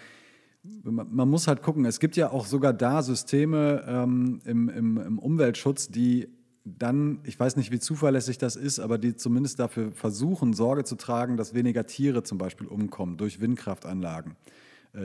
man 0.84 1.28
muss 1.28 1.46
halt 1.46 1.62
gucken, 1.62 1.84
es 1.84 2.00
gibt 2.00 2.16
ja 2.16 2.30
auch 2.30 2.46
sogar 2.46 2.72
da 2.72 3.02
Systeme 3.02 3.84
ähm, 3.86 4.40
im, 4.44 4.68
im, 4.68 4.98
im 4.98 5.18
Umweltschutz, 5.18 5.88
die 5.88 6.28
dann, 6.66 7.20
ich 7.22 7.38
weiß 7.38 7.56
nicht, 7.56 7.70
wie 7.70 7.78
zuverlässig 7.78 8.38
das 8.38 8.56
ist, 8.56 8.80
aber 8.80 8.98
die 8.98 9.14
zumindest 9.14 9.60
dafür 9.60 9.92
versuchen, 9.92 10.52
Sorge 10.52 10.82
zu 10.82 10.96
tragen, 10.96 11.36
dass 11.36 11.54
weniger 11.54 11.86
Tiere 11.86 12.24
zum 12.24 12.38
Beispiel 12.38 12.66
umkommen 12.66 13.16
durch 13.16 13.40
Windkraftanlagen, 13.40 14.34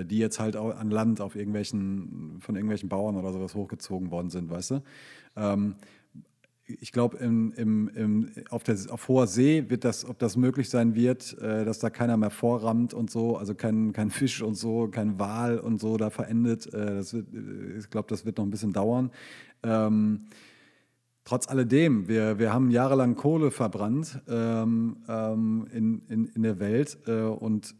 die 0.05 0.17
jetzt 0.17 0.39
halt 0.39 0.55
auch 0.55 0.75
an 0.75 0.89
Land 0.89 1.21
auf 1.21 1.35
irgendwelchen, 1.35 2.37
von 2.39 2.55
irgendwelchen 2.55 2.89
Bauern 2.89 3.15
oder 3.15 3.31
sowas 3.33 3.55
hochgezogen 3.55 4.11
worden 4.11 4.29
sind, 4.29 4.49
weißt 4.49 4.71
du? 4.71 4.83
Ähm, 5.35 5.75
ich 6.79 6.91
glaube, 6.91 7.17
auf, 8.49 8.63
auf 8.89 9.07
hoher 9.07 9.27
See 9.27 9.69
wird 9.69 9.83
das, 9.83 10.05
ob 10.05 10.19
das 10.19 10.37
möglich 10.37 10.69
sein 10.69 10.95
wird, 10.95 11.37
äh, 11.39 11.65
dass 11.65 11.79
da 11.79 11.89
keiner 11.89 12.17
mehr 12.17 12.29
vorrammt 12.29 12.93
und 12.93 13.09
so, 13.09 13.37
also 13.37 13.55
kein, 13.55 13.93
kein 13.93 14.09
Fisch 14.09 14.41
und 14.41 14.55
so, 14.55 14.87
kein 14.87 15.19
Wal 15.19 15.59
und 15.59 15.79
so 15.79 15.97
da 15.97 16.09
verendet. 16.09 16.67
Äh, 16.73 17.01
wird, 17.11 17.33
äh, 17.33 17.77
ich 17.79 17.89
glaube, 17.89 18.07
das 18.09 18.25
wird 18.25 18.37
noch 18.37 18.45
ein 18.45 18.51
bisschen 18.51 18.73
dauern. 18.73 19.11
Ähm, 19.63 20.27
trotz 21.25 21.47
alledem, 21.47 22.07
wir, 22.07 22.39
wir 22.39 22.53
haben 22.53 22.71
jahrelang 22.71 23.15
Kohle 23.15 23.51
verbrannt 23.51 24.21
ähm, 24.27 24.97
ähm, 25.07 25.67
in, 25.73 26.01
in, 26.07 26.25
in 26.27 26.43
der 26.43 26.59
Welt 26.59 26.97
äh, 27.07 27.23
und 27.23 27.75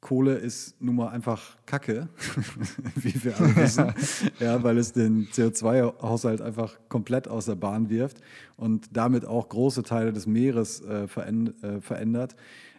Kohle 0.00 0.34
ist 0.34 0.80
nun 0.80 0.96
mal 0.96 1.08
einfach 1.08 1.58
Kacke, 1.66 2.08
wie 2.94 3.22
wir 3.22 3.38
alle 3.38 3.54
wissen, 3.56 3.92
ja, 4.40 4.62
weil 4.62 4.78
es 4.78 4.92
den 4.92 5.26
CO2-Haushalt 5.28 6.40
einfach 6.40 6.78
komplett 6.88 7.28
aus 7.28 7.44
der 7.44 7.54
Bahn 7.56 7.90
wirft 7.90 8.18
und 8.56 8.88
damit 8.96 9.26
auch 9.26 9.48
große 9.48 9.82
Teile 9.82 10.12
des 10.12 10.26
Meeres 10.26 10.80
äh, 10.80 11.04
äh, 11.04 11.80
verändert. 11.80 12.34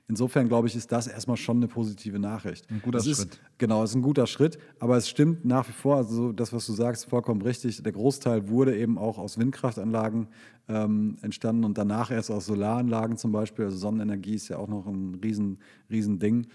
Insofern 0.08 0.50
glaube 0.50 0.68
ich, 0.68 0.76
ist 0.76 0.92
das 0.92 1.08
erstmal 1.08 1.38
schon 1.38 1.58
eine 1.58 1.70
positive 1.70 2.20
Nachricht. 2.20 2.70
Ein 2.70 2.82
guter 2.82 2.98
Das 2.98 3.08
ist, 3.08 3.22
Schritt. 3.22 3.40
Genau, 3.60 3.84
es 3.84 3.92
ist 3.92 3.96
ein 3.96 4.02
guter 4.02 4.28
Schritt, 4.28 4.58
aber 4.80 4.98
es 4.98 5.08
stimmt 5.08 5.46
nach 5.46 5.70
wie 5.70 5.72
vor, 5.72 5.96
also 5.98 6.14
so 6.14 6.32
das, 6.34 6.52
was 6.52 6.66
du 6.66 6.74
sagst, 6.74 7.06
vollkommen 7.06 7.42
richtig. 7.42 7.82
Der 7.82 7.94
Großteil 7.94 8.50
wurde 8.50 8.76
eben 8.76 8.98
auch 8.98 9.18
aus 9.18 9.38
Windkraftanlagen 9.38 10.28
ähm, 10.68 11.18
entstanden 11.22 11.64
und 11.64 11.78
danach 11.78 12.12
erst 12.12 12.30
aus 12.30 12.48
Solaranlagen 12.48 13.16
zum 13.16 13.32
Beispiel. 13.32 13.66
Also 13.66 13.78
Sonnenenergie 13.78 14.34
ist 14.34 14.50
ja 14.50 14.58
auch 14.58 14.68
noch 14.68 14.86
ein 14.86 15.20
riesen, 15.24 15.60
riesen 15.90 16.20
Ding. 16.20 16.48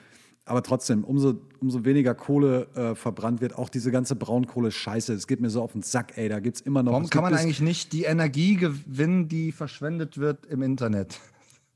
Aber 0.48 0.62
trotzdem, 0.62 1.02
umso, 1.05 1.35
umso 1.60 1.85
weniger 1.85 2.14
Kohle 2.14 2.68
äh, 2.77 2.94
verbrannt 2.94 3.40
wird, 3.40 3.59
auch 3.59 3.68
diese 3.68 3.90
ganze 3.90 4.14
Braunkohle 4.14 4.70
scheiße. 4.70 5.12
Es 5.12 5.27
geht 5.27 5.40
mir 5.40 5.51
so 5.51 5.60
auf 5.60 5.73
den 5.73 5.82
Sack, 5.82 6.16
ey. 6.16 6.28
Da 6.28 6.39
gibt 6.39 6.56
es 6.56 6.60
immer 6.62 6.82
noch. 6.85 6.93
Warum 6.93 7.10
kann 7.10 7.23
man 7.24 7.35
eigentlich 7.35 7.60
nicht 7.60 7.93
die 7.93 8.05
Energie 8.05 8.55
gewinnen, 8.55 9.27
die 9.28 9.51
verschwendet 9.52 10.18
wird 10.18 10.47
im 10.47 10.62
Internet? 10.62 11.18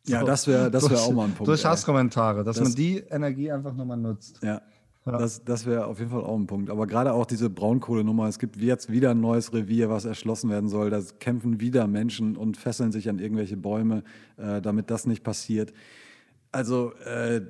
Ja, 0.06 0.24
das 0.24 0.46
wär- 0.46 0.70
das 0.70 0.84
wär 0.84 0.88
Durch- 0.96 1.00
auch 1.02 1.12
mal 1.12 1.24
ein 1.26 1.32
Punkt, 1.34 1.46
Durch. 1.46 1.62
Hasskommentare, 1.64 2.42
dass 2.42 2.56
Das- 2.56 2.68
man 2.68 2.74
die 2.74 2.98
Energie 3.10 3.52
einfach 3.52 3.74
nochmal 3.74 3.98
nutzt. 3.98 4.40
Ja. 4.42 4.62
Das, 5.04 5.44
das 5.44 5.66
wäre 5.66 5.86
auf 5.86 5.98
jeden 5.98 6.10
Fall 6.10 6.22
auch 6.22 6.36
ein 6.36 6.46
Punkt. 6.46 6.70
Aber 6.70 6.86
gerade 6.86 7.12
auch 7.12 7.26
diese 7.26 7.50
Braunkohlenummer, 7.50 8.26
es 8.26 8.38
gibt 8.38 8.56
jetzt 8.56 8.90
wieder 8.90 9.10
ein 9.10 9.20
neues 9.20 9.52
Revier, 9.52 9.90
was 9.90 10.06
erschlossen 10.06 10.48
werden 10.48 10.68
soll. 10.70 10.88
Da 10.88 11.00
kämpfen 11.20 11.60
wieder 11.60 11.86
Menschen 11.86 12.36
und 12.36 12.56
fesseln 12.56 12.92
sich 12.92 13.08
an 13.10 13.18
irgendwelche 13.18 13.56
Bäume, 13.58 14.02
äh, 14.38 14.62
damit 14.62 14.90
das 14.90 15.06
nicht 15.06 15.22
passiert. 15.22 15.72
Also 16.52 16.92
äh, 17.04 17.42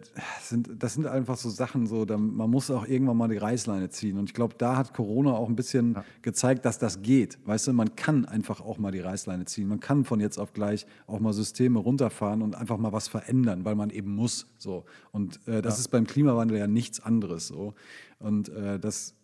sind, 0.43 0.69
das 0.79 0.93
sind 0.93 1.07
einfach 1.07 1.39
so 1.39 1.49
Sachen, 1.49 1.87
so, 1.87 2.05
da, 2.05 2.19
man 2.19 2.51
muss 2.51 2.71
auch 2.71 2.87
irgendwann 2.87 3.17
mal 3.17 3.29
die 3.29 3.39
Reißleine 3.39 3.89
ziehen. 3.89 4.19
Und 4.19 4.29
ich 4.29 4.35
glaube, 4.35 4.57
da 4.59 4.77
hat 4.77 4.93
Corona 4.93 5.33
auch 5.33 5.49
ein 5.49 5.57
bisschen 5.57 5.97
gezeigt, 6.21 6.67
dass 6.67 6.79
das 6.79 7.01
geht. 7.01 7.39
Weißt 7.47 7.67
du, 7.67 7.73
man 7.73 7.97
kann 7.97 8.27
einfach 8.27 8.61
auch 8.61 8.77
mal 8.77 8.93
die 8.93 9.01
Reißleine 9.01 9.47
ziehen. 9.47 9.69
Man 9.69 9.81
kann 9.81 10.05
von 10.05 10.21
jetzt 10.21 10.37
auf 10.37 10.53
gleich 10.53 10.87
auch 11.07 11.19
mal 11.19 11.33
Systeme 11.33 11.79
runterfahren 11.79 12.43
und 12.43 12.55
einfach 12.57 12.77
mal 12.77 12.93
was 12.93 13.09
verändern, 13.09 13.65
weil 13.65 13.75
man 13.75 13.89
eben 13.89 14.15
muss. 14.15 14.47
So. 14.59 14.85
Und 15.13 15.41
äh, 15.49 15.63
das 15.63 15.77
Ja. 15.77 15.81
ist 15.81 15.89
beim 15.89 16.07
Klimawandel 16.07 16.59
ja 16.59 16.67
nichts 16.67 17.01
anderes. 17.01 17.49
So. 17.49 17.73
Und 18.19 18.51
äh, 18.51 18.79
das, 18.79 19.15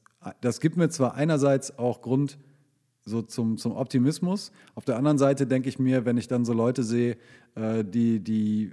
das 0.40 0.60
gibt 0.60 0.78
mir 0.78 0.88
zwar 0.88 1.16
einerseits 1.16 1.78
auch 1.78 2.00
Grund, 2.00 2.38
so 3.04 3.20
zum, 3.20 3.58
zum 3.58 3.72
Optimismus. 3.72 4.52
Auf 4.74 4.86
der 4.86 4.96
anderen 4.96 5.18
Seite 5.18 5.46
denke 5.46 5.68
ich 5.68 5.78
mir, 5.78 6.06
wenn 6.06 6.16
ich 6.16 6.28
dann 6.28 6.46
so 6.46 6.54
Leute 6.54 6.82
sehe, 6.82 7.18
äh, 7.56 7.84
die, 7.84 8.20
die, 8.20 8.72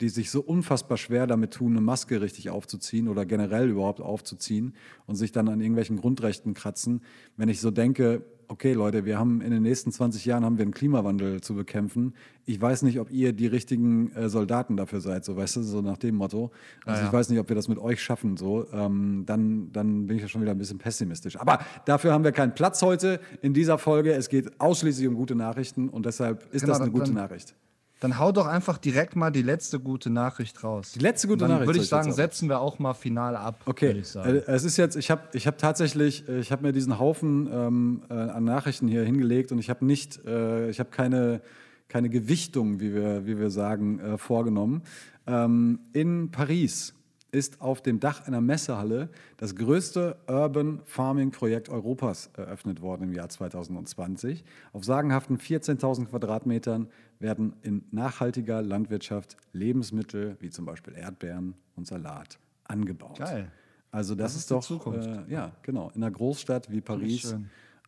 die 0.00 0.08
sich 0.08 0.30
so 0.30 0.40
unfassbar 0.40 0.96
schwer 0.96 1.26
damit 1.26 1.52
tun, 1.54 1.72
eine 1.72 1.80
Maske 1.80 2.20
richtig 2.20 2.50
aufzuziehen 2.50 3.08
oder 3.08 3.26
generell 3.26 3.68
überhaupt 3.68 4.00
aufzuziehen 4.00 4.74
und 5.06 5.16
sich 5.16 5.32
dann 5.32 5.48
an 5.48 5.60
irgendwelchen 5.60 5.96
Grundrechten 5.96 6.54
kratzen, 6.54 7.02
wenn 7.36 7.48
ich 7.48 7.60
so 7.60 7.70
denke, 7.70 8.24
okay 8.50 8.72
Leute, 8.72 9.04
wir 9.04 9.18
haben 9.18 9.42
in 9.42 9.50
den 9.50 9.62
nächsten 9.62 9.92
20 9.92 10.24
Jahren 10.24 10.42
haben 10.44 10.56
wir 10.56 10.62
einen 10.62 10.72
Klimawandel 10.72 11.42
zu 11.42 11.54
bekämpfen. 11.54 12.14
Ich 12.46 12.58
weiß 12.58 12.80
nicht, 12.82 12.98
ob 12.98 13.10
ihr 13.10 13.34
die 13.34 13.46
richtigen 13.46 14.10
äh, 14.12 14.30
Soldaten 14.30 14.76
dafür 14.76 15.00
seid, 15.02 15.24
so 15.26 15.36
weißt 15.36 15.56
du, 15.56 15.62
so 15.62 15.82
nach 15.82 15.98
dem 15.98 16.14
Motto. 16.14 16.50
Also 16.86 16.96
Ja, 16.98 17.02
ja. 17.02 17.06
ich 17.08 17.12
weiß 17.12 17.28
nicht, 17.28 17.38
ob 17.40 17.48
wir 17.50 17.56
das 17.56 17.68
mit 17.68 17.76
euch 17.78 18.00
schaffen, 18.02 18.38
so. 18.38 18.66
Ähm, 18.72 19.24
dann, 19.26 19.70
dann 19.72 20.06
bin 20.06 20.16
ich 20.16 20.22
ja 20.22 20.28
schon 20.28 20.40
wieder 20.40 20.52
ein 20.52 20.58
bisschen 20.58 20.78
pessimistisch. 20.78 21.38
Aber 21.38 21.58
dafür 21.84 22.12
haben 22.12 22.24
wir 22.24 22.32
keinen 22.32 22.54
Platz 22.54 22.80
heute 22.80 23.20
in 23.42 23.52
dieser 23.52 23.76
Folge. 23.76 24.12
Es 24.12 24.30
geht 24.30 24.58
ausschließlich 24.60 25.06
um 25.08 25.14
gute 25.14 25.34
Nachrichten 25.34 25.90
und 25.90 26.06
deshalb 26.06 26.44
ist 26.54 26.62
Genau, 26.62 26.72
das 26.72 26.80
eine 26.80 26.90
dann- 26.90 26.98
gute 27.00 27.12
Nachricht. 27.12 27.54
Dann 28.00 28.18
hau 28.18 28.30
doch 28.30 28.46
einfach 28.46 28.78
direkt 28.78 29.16
mal 29.16 29.30
die 29.30 29.42
letzte 29.42 29.80
gute 29.80 30.08
Nachricht 30.08 30.62
raus. 30.62 30.92
Die 30.92 31.00
letzte 31.00 31.26
gute 31.26 31.40
dann 31.40 31.50
Nachricht 31.50 31.66
würde 31.66 31.80
ich 31.80 31.88
sagen, 31.88 32.12
setzen 32.12 32.48
wir 32.48 32.60
auch 32.60 32.78
mal 32.78 32.94
final 32.94 33.36
ab. 33.36 33.62
Okay, 33.66 34.02
äh, 34.14 34.42
es 34.46 34.62
ist 34.64 34.76
jetzt, 34.76 34.96
ich 34.96 35.10
habe 35.10 35.22
ich 35.32 35.46
hab 35.48 35.58
tatsächlich, 35.58 36.28
äh, 36.28 36.38
ich 36.38 36.52
habe 36.52 36.62
mir 36.62 36.72
diesen 36.72 36.98
Haufen 36.98 37.48
ähm, 37.52 38.02
äh, 38.08 38.14
an 38.14 38.44
Nachrichten 38.44 38.86
hier 38.86 39.04
hingelegt 39.04 39.50
und 39.50 39.58
ich 39.58 39.68
habe 39.68 39.84
nicht, 39.84 40.24
äh, 40.26 40.70
ich 40.70 40.78
habe 40.78 40.90
keine, 40.90 41.40
keine 41.88 42.08
Gewichtung, 42.08 42.78
wie 42.78 42.94
wir, 42.94 43.26
wie 43.26 43.38
wir 43.38 43.50
sagen, 43.50 43.98
äh, 43.98 44.18
vorgenommen. 44.18 44.82
Ähm, 45.26 45.80
in 45.92 46.30
Paris 46.30 46.94
ist 47.30 47.60
auf 47.60 47.82
dem 47.82 48.00
Dach 48.00 48.26
einer 48.26 48.40
Messehalle 48.40 49.10
das 49.36 49.54
größte 49.54 50.16
Urban 50.26 50.80
Farming 50.84 51.30
Projekt 51.30 51.68
Europas 51.68 52.30
eröffnet 52.34 52.80
worden 52.80 53.04
im 53.04 53.12
Jahr 53.12 53.28
2020. 53.28 54.44
Auf 54.72 54.84
sagenhaften 54.84 55.36
14.000 55.36 56.06
Quadratmetern 56.06 56.88
werden 57.20 57.54
in 57.62 57.84
nachhaltiger 57.90 58.62
Landwirtschaft 58.62 59.36
Lebensmittel 59.52 60.36
wie 60.40 60.50
zum 60.50 60.64
Beispiel 60.64 60.94
Erdbeeren 60.94 61.54
und 61.76 61.86
Salat 61.86 62.38
angebaut. 62.64 63.18
Geil. 63.18 63.50
Also 63.90 64.14
das, 64.14 64.32
Das 64.34 64.42
ist 64.42 64.50
ist 64.50 64.70
doch. 64.70 64.94
Äh, 64.94 65.24
ja, 65.32 65.52
genau, 65.62 65.90
in 65.94 66.02
einer 66.02 66.10
Großstadt 66.12 66.70
wie 66.70 66.80
Paris 66.80 67.34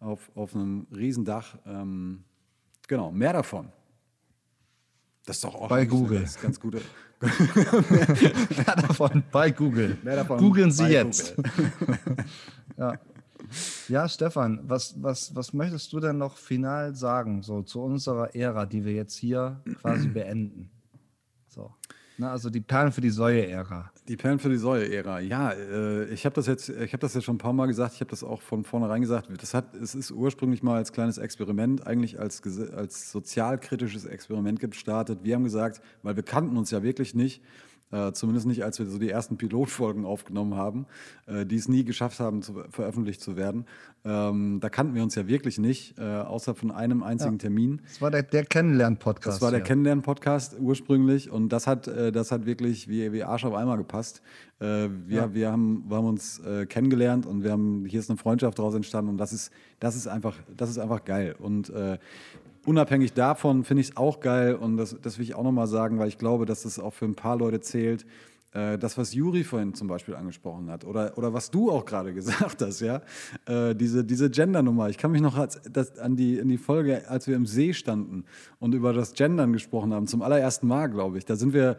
auf, 0.01 0.31
auf 0.35 0.55
einem 0.55 0.86
Riesendach. 0.94 1.59
Ähm, 1.66 2.24
genau, 2.89 3.12
mehr 3.12 3.35
davon. 3.35 3.69
Das 5.27 5.36
ist 5.36 5.44
doch 5.44 5.55
auch 5.55 5.69
Bei 5.69 5.85
Google. 5.85 6.23
das 6.23 6.40
ganz 6.40 6.59
gute. 6.59 6.81
Mehr 7.20 8.77
davon 8.77 9.23
bei 9.31 9.51
Google. 9.51 9.98
Mehr 10.02 10.16
davon 10.16 10.39
Googeln 10.39 10.70
Sie 10.70 10.86
jetzt. 10.86 11.35
Ja. 12.78 12.98
Ja, 13.89 14.09
Stefan, 14.09 14.60
was, 14.64 14.94
was, 15.02 15.35
was 15.35 15.52
möchtest 15.52 15.93
du 15.93 16.01
denn 16.01 16.18
noch 16.18 16.36
final 16.36 16.94
sagen, 16.94 17.43
so 17.43 17.62
zu 17.62 17.81
unserer 17.82 18.35
Ära, 18.35 18.66
die 18.66 18.85
wir 18.85 18.93
jetzt 18.93 19.16
hier 19.16 19.62
quasi 19.81 20.09
beenden? 20.09 20.70
So. 21.48 21.74
Na, 22.20 22.32
also 22.32 22.51
die 22.51 22.60
Perlen 22.60 22.93
für 22.93 23.01
die 23.01 23.09
Säue-Ära. 23.09 23.90
Die 24.06 24.16
Perlen 24.16 24.39
für 24.39 24.51
die 24.51 24.59
Säue-Ära. 24.59 25.20
Ja, 25.20 25.52
äh, 25.52 26.05
ich 26.12 26.27
habe 26.27 26.35
das 26.35 26.47
jetzt, 26.47 26.68
ich 26.68 26.93
habe 26.93 26.98
das 26.98 27.14
jetzt 27.14 27.24
schon 27.24 27.36
ein 27.36 27.39
paar 27.39 27.55
Mal 27.55 27.64
gesagt. 27.64 27.94
Ich 27.94 28.01
habe 28.01 28.10
das 28.10 28.22
auch 28.22 28.43
von 28.43 28.62
vornherein 28.62 29.01
gesagt. 29.01 29.31
Das 29.40 29.55
hat, 29.55 29.74
es 29.74 29.94
ist 29.94 30.10
ursprünglich 30.10 30.62
mal 30.62 30.77
als 30.77 30.93
kleines 30.93 31.16
Experiment, 31.16 31.86
eigentlich 31.86 32.20
als, 32.20 32.43
als 32.74 33.10
sozialkritisches 33.10 34.05
Experiment 34.05 34.60
gestartet. 34.60 35.20
Wir 35.22 35.35
haben 35.35 35.44
gesagt, 35.44 35.81
weil 36.02 36.14
wir 36.14 36.22
kannten 36.22 36.59
uns 36.59 36.70
ja 36.70 36.82
wirklich 36.82 37.14
nicht, 37.14 37.43
äh, 37.92 38.12
zumindest 38.12 38.46
nicht, 38.46 38.62
als 38.64 38.78
wir 38.78 38.86
so 38.86 38.98
die 38.98 39.10
ersten 39.10 39.36
Pilotfolgen 39.36 40.04
aufgenommen 40.04 40.54
haben, 40.54 40.86
äh, 41.26 41.44
die 41.44 41.56
es 41.56 41.68
nie 41.68 41.84
geschafft 41.84 42.20
haben, 42.20 42.42
zu, 42.42 42.54
veröffentlicht 42.70 43.20
zu 43.20 43.36
werden. 43.36 43.66
Ähm, 44.04 44.58
da 44.60 44.68
kannten 44.70 44.94
wir 44.94 45.02
uns 45.02 45.14
ja 45.14 45.26
wirklich 45.26 45.58
nicht, 45.58 45.98
äh, 45.98 46.02
außer 46.02 46.54
von 46.54 46.70
einem 46.70 47.02
einzigen 47.02 47.34
Ja. 47.34 47.38
Termin. 47.38 47.82
Das 47.86 48.00
war 48.00 48.10
der, 48.10 48.22
der 48.22 48.44
Kennenlern-Podcast. 48.44 49.36
Das 49.36 49.42
war 49.42 49.50
der 49.50 49.60
hier. 49.60 49.66
Kennenlernen-Podcast 49.66 50.56
ursprünglich 50.58 51.30
und 51.30 51.50
das 51.50 51.66
hat, 51.66 51.86
äh, 51.88 52.10
das 52.12 52.32
hat 52.32 52.46
wirklich 52.46 52.88
wie, 52.88 53.12
wie 53.12 53.24
Arsch 53.24 53.44
auf 53.44 53.54
einmal 53.54 53.76
gepasst. 53.76 54.22
Äh, 54.60 54.64
wir, 55.06 55.16
Ja. 55.16 55.34
wir, 55.34 55.52
haben, 55.52 55.84
wir 55.88 55.96
haben 55.96 56.06
uns 56.06 56.38
äh, 56.40 56.66
kennengelernt 56.66 57.26
und 57.26 57.42
wir 57.44 57.50
haben, 57.52 57.84
hier 57.86 58.00
ist 58.00 58.08
eine 58.08 58.16
Freundschaft 58.18 58.58
daraus 58.58 58.74
entstanden 58.74 59.10
und 59.10 59.18
das 59.18 59.32
ist, 59.32 59.52
das 59.80 59.96
ist, 59.96 60.06
einfach, 60.06 60.36
das 60.56 60.70
ist 60.70 60.78
einfach 60.78 61.04
geil. 61.04 61.34
Und 61.38 61.70
unabhängig 62.66 63.12
davon 63.12 63.64
finde 63.64 63.82
ich 63.82 63.90
es 63.90 63.96
auch 63.96 64.20
geil 64.20 64.54
und 64.54 64.76
das, 64.76 64.96
das 65.00 65.18
will 65.18 65.24
ich 65.24 65.34
auch 65.34 65.44
nochmal 65.44 65.66
sagen, 65.66 65.98
weil 65.98 66.08
ich 66.08 66.18
glaube, 66.18 66.46
dass 66.46 66.62
das 66.62 66.78
auch 66.78 66.92
für 66.92 67.06
ein 67.06 67.14
paar 67.14 67.36
Leute 67.36 67.60
zählt. 67.60 68.06
Äh, 68.52 68.78
Das, 68.78 68.98
was 68.98 69.14
Juri 69.14 69.44
vorhin 69.44 69.74
zum 69.74 69.88
Beispiel 69.88 70.14
angesprochen 70.14 70.70
hat 70.70 70.84
oder, 70.84 71.16
oder 71.16 71.32
was 71.32 71.50
du 71.50 71.70
auch 71.70 71.84
gerade 71.84 72.12
gesagt 72.20 72.60
hast, 72.62 72.80
ja, 72.80 73.02
äh, 73.46 73.74
diese, 73.74 74.04
diese 74.04 74.30
Gender-Nummer. 74.30 74.88
Ich 74.88 74.98
kann 74.98 75.12
mich 75.12 75.22
noch 75.22 75.36
als, 75.36 75.60
das, 75.70 75.98
an, 75.98 76.16
die, 76.16 76.40
an 76.40 76.48
die 76.48 76.58
Folge, 76.58 77.08
als 77.08 77.26
wir 77.26 77.36
im 77.36 77.46
See 77.46 77.72
standen 77.72 78.24
und 78.58 78.74
über 78.74 78.92
das 78.92 79.14
Gendern 79.14 79.52
gesprochen 79.52 79.94
haben, 79.94 80.06
zum 80.06 80.22
allerersten 80.22 80.66
Mal, 80.66 80.88
glaube 80.88 81.18
ich. 81.18 81.24
Da 81.24 81.36
sind 81.36 81.52
wir, 81.52 81.76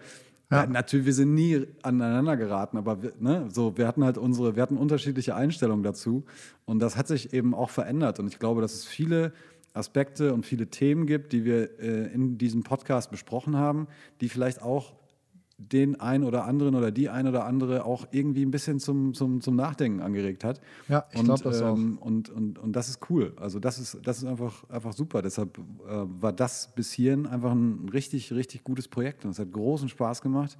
ja. 0.49 0.65
natürlich, 0.65 1.05
wir 1.05 1.13
sind 1.13 1.33
nie 1.33 1.65
aneinander 1.81 2.37
geraten, 2.37 2.77
aber 2.77 3.01
wir, 3.03 3.13
ne, 3.19 3.47
so, 3.49 3.77
wir 3.77 3.87
hatten 3.87 4.03
halt 4.03 4.17
unsere, 4.17 4.55
wir 4.55 4.63
hatten 4.63 4.77
unterschiedliche 4.77 5.35
Einstellungen 5.35 5.83
dazu 5.83 6.23
und 6.65 6.79
das 6.79 6.97
hat 6.97 7.07
sich 7.07 7.33
eben 7.33 7.53
auch 7.53 7.69
verändert 7.69 8.19
und 8.19 8.27
ich 8.27 8.39
glaube, 8.39 8.61
dass 8.61 8.73
es 8.73 8.85
viele 8.85 9.33
Aspekte 9.73 10.33
und 10.33 10.45
viele 10.45 10.67
Themen 10.67 11.05
gibt, 11.05 11.33
die 11.33 11.45
wir 11.45 11.79
äh, 11.79 12.13
in 12.13 12.37
diesem 12.37 12.63
Podcast 12.63 13.11
besprochen 13.11 13.55
haben, 13.55 13.87
die 14.19 14.29
vielleicht 14.29 14.61
auch 14.61 14.93
den 15.57 15.99
einen 15.99 16.23
oder 16.23 16.45
anderen 16.45 16.75
oder 16.75 16.91
die 16.91 17.09
ein 17.09 17.27
oder 17.27 17.45
andere 17.45 17.85
auch 17.85 18.07
irgendwie 18.11 18.43
ein 18.43 18.51
bisschen 18.51 18.79
zum, 18.79 19.13
zum, 19.13 19.41
zum 19.41 19.55
Nachdenken 19.55 20.01
angeregt 20.01 20.43
hat. 20.43 20.59
Ja, 20.87 21.05
ich 21.11 21.19
Und, 21.19 21.25
glaub 21.25 21.43
das 21.43 21.61
auch. 21.61 21.75
ähm, 21.75 21.99
Und, 21.99 22.29
und, 22.29 22.57
und 22.57 22.75
das 22.75 22.89
ist 22.89 23.09
cool. 23.09 23.33
Also 23.39 23.59
das 23.59 23.77
ist, 23.77 23.99
das 24.03 24.17
ist 24.17 24.23
einfach, 24.23 24.67
einfach 24.69 24.93
super. 24.93 25.21
Deshalb 25.21 25.57
äh, 25.57 25.61
war 25.87 26.33
das 26.33 26.73
bis 26.73 26.91
hierhin 26.91 27.27
einfach 27.27 27.51
ein 27.51 27.89
richtig, 27.89 28.33
richtig 28.33 28.63
gutes 28.63 28.87
Projekt. 28.87 29.23
Und 29.23 29.31
es 29.31 29.39
hat 29.39 29.51
großen 29.51 29.87
Spaß 29.89 30.21
gemacht. 30.21 30.57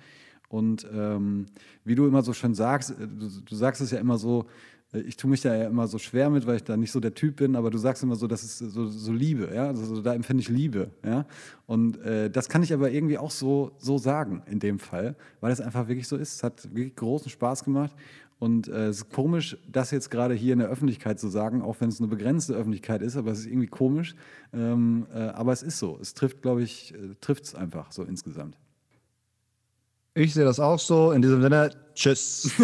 Und 0.50 0.86
ähm, 0.94 1.46
wie 1.86 1.96
du 1.96 2.06
immer 2.06 2.22
so 2.22 2.34
schön 2.34 2.54
sagst, 2.54 2.92
äh, 2.92 3.08
du, 3.08 3.28
du 3.44 3.56
sagst 3.56 3.82
es 3.82 3.92
ja 3.92 4.00
immer 4.00 4.18
so, 4.18 4.46
ich 4.94 5.16
tue 5.16 5.30
mich 5.30 5.42
da 5.42 5.56
ja 5.56 5.68
immer 5.68 5.88
so 5.88 5.98
schwer 5.98 6.30
mit, 6.30 6.46
weil 6.46 6.58
ich 6.58 6.64
da 6.64 6.76
nicht 6.76 6.92
so 6.92 7.00
der 7.00 7.14
Typ 7.14 7.38
bin, 7.38 7.56
aber 7.56 7.70
du 7.70 7.78
sagst 7.78 8.04
immer 8.04 8.16
so, 8.16 8.28
das 8.28 8.44
ist 8.44 8.58
so, 8.58 8.88
so 8.88 9.14
Liebe, 9.14 9.50
ja, 9.54 9.68
also 9.68 9.86
so, 9.86 10.02
da 10.02 10.14
empfinde 10.14 10.42
ich 10.42 10.50
Liebe, 10.50 10.92
ja. 11.06 11.26
Und 11.66 12.02
äh, 12.02 12.30
das 12.30 12.50
kann 12.50 12.62
ich 12.62 12.74
aber 12.74 12.92
irgendwie 12.92 13.18
auch 13.18 13.32
so, 13.32 13.72
so 13.78 13.98
sagen 13.98 14.44
in 14.48 14.60
dem 14.60 14.80
Fall, 14.80 15.16
weil 15.40 15.54
es 15.54 15.62
einfach 15.62 15.88
wirklich 15.88 16.08
so 16.08 16.18
ist. 16.18 16.36
Es 16.36 16.44
hat 16.44 16.66
wirklich 16.76 16.96
großen 16.96 17.30
Spaß 17.30 17.64
gemacht. 17.64 17.96
Und 18.38 18.68
äh, 18.68 18.88
es 18.88 18.98
ist 18.98 19.12
komisch, 19.12 19.56
das 19.72 19.92
jetzt 19.92 20.10
gerade 20.10 20.34
hier 20.34 20.54
in 20.54 20.60
der 20.60 20.68
Öffentlichkeit 20.68 21.20
zu 21.20 21.28
sagen, 21.30 21.62
auch 21.62 21.76
wenn 21.80 21.90
es 21.90 22.00
eine 22.00 22.08
begrenzte 22.08 22.54
Öffentlichkeit 22.54 23.04
ist, 23.04 23.16
aber 23.16 23.32
es 23.32 23.42
ist 23.42 23.46
irgendwie 23.46 23.68
komisch. 23.68 24.16
Ähm, 24.52 25.06
äh, 25.14 25.20
aber 25.20 25.54
es 25.54 25.62
ist 25.62 25.78
so. 25.78 26.00
Es 26.02 26.16
trifft, 26.16 26.42
glaube 26.42 26.64
ich, 26.64 26.94
äh, 26.96 27.16
trifft 27.22 27.44
es 27.46 27.56
einfach 27.56 27.92
so 27.92 28.04
insgesamt. 28.04 28.58
Ich 30.16 30.34
sehe 30.34 30.44
das 30.44 30.60
auch 30.60 30.80
so. 30.80 31.12
In 31.12 31.22
diesem 31.22 31.42
Sinne, 31.42 31.70
tschüss. 31.94 32.52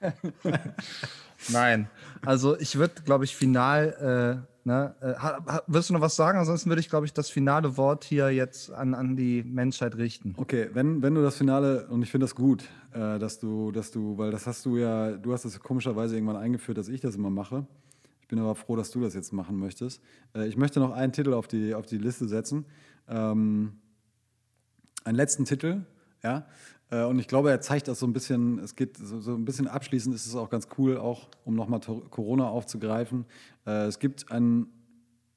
Nein. 1.48 1.88
Also 2.24 2.58
ich 2.58 2.76
würde, 2.76 3.02
glaube 3.04 3.24
ich, 3.24 3.36
final, 3.36 4.44
äh, 4.44 4.68
ne, 4.68 4.94
äh, 5.00 5.60
wirst 5.66 5.90
du 5.90 5.94
noch 5.94 6.00
was 6.00 6.16
sagen? 6.16 6.38
Ansonsten 6.38 6.70
würde 6.70 6.80
ich, 6.80 6.88
glaube 6.88 7.06
ich, 7.06 7.12
das 7.12 7.30
finale 7.30 7.76
Wort 7.76 8.04
hier 8.04 8.30
jetzt 8.30 8.70
an, 8.70 8.94
an 8.94 9.16
die 9.16 9.42
Menschheit 9.42 9.96
richten. 9.96 10.34
Okay, 10.36 10.68
wenn, 10.72 11.02
wenn 11.02 11.14
du 11.14 11.22
das 11.22 11.36
Finale, 11.36 11.86
und 11.88 12.02
ich 12.02 12.10
finde 12.10 12.24
das 12.24 12.34
gut, 12.34 12.64
äh, 12.92 13.18
dass 13.18 13.38
du, 13.38 13.72
dass 13.72 13.90
du, 13.90 14.18
weil 14.18 14.30
das 14.30 14.46
hast 14.46 14.64
du 14.66 14.76
ja, 14.76 15.12
du 15.12 15.32
hast 15.32 15.44
das 15.44 15.58
komischerweise 15.60 16.14
irgendwann 16.14 16.36
eingeführt, 16.36 16.78
dass 16.78 16.88
ich 16.88 17.00
das 17.00 17.16
immer 17.16 17.30
mache. 17.30 17.66
Ich 18.20 18.28
bin 18.28 18.38
aber 18.38 18.54
froh, 18.54 18.76
dass 18.76 18.90
du 18.90 19.00
das 19.00 19.14
jetzt 19.14 19.32
machen 19.32 19.56
möchtest. 19.56 20.02
Äh, 20.34 20.46
ich 20.46 20.56
möchte 20.56 20.80
noch 20.80 20.92
einen 20.92 21.12
Titel 21.12 21.32
auf 21.32 21.48
die, 21.48 21.74
auf 21.74 21.86
die 21.86 21.98
Liste 21.98 22.28
setzen. 22.28 22.66
Ähm, 23.08 23.72
einen 25.04 25.16
letzten 25.16 25.44
Titel, 25.44 25.82
ja. 26.22 26.46
Äh, 26.90 27.04
Und 27.04 27.18
ich 27.18 27.28
glaube, 27.28 27.50
er 27.50 27.60
zeigt 27.60 27.88
das 27.88 27.98
so 28.00 28.06
ein 28.06 28.12
bisschen, 28.12 28.58
es 28.58 28.74
geht 28.76 28.96
so, 28.96 29.20
so 29.20 29.34
ein 29.34 29.44
bisschen 29.44 29.68
abschließend, 29.68 30.14
ist 30.14 30.26
es 30.26 30.34
auch 30.34 30.50
ganz 30.50 30.68
cool, 30.78 30.96
auch 30.98 31.28
um 31.44 31.54
nochmal 31.54 31.80
Corona 31.80 32.48
aufzugreifen. 32.48 33.24
Äh, 33.66 33.86
Es 33.86 33.98
gibt 33.98 34.30
einen, 34.30 34.66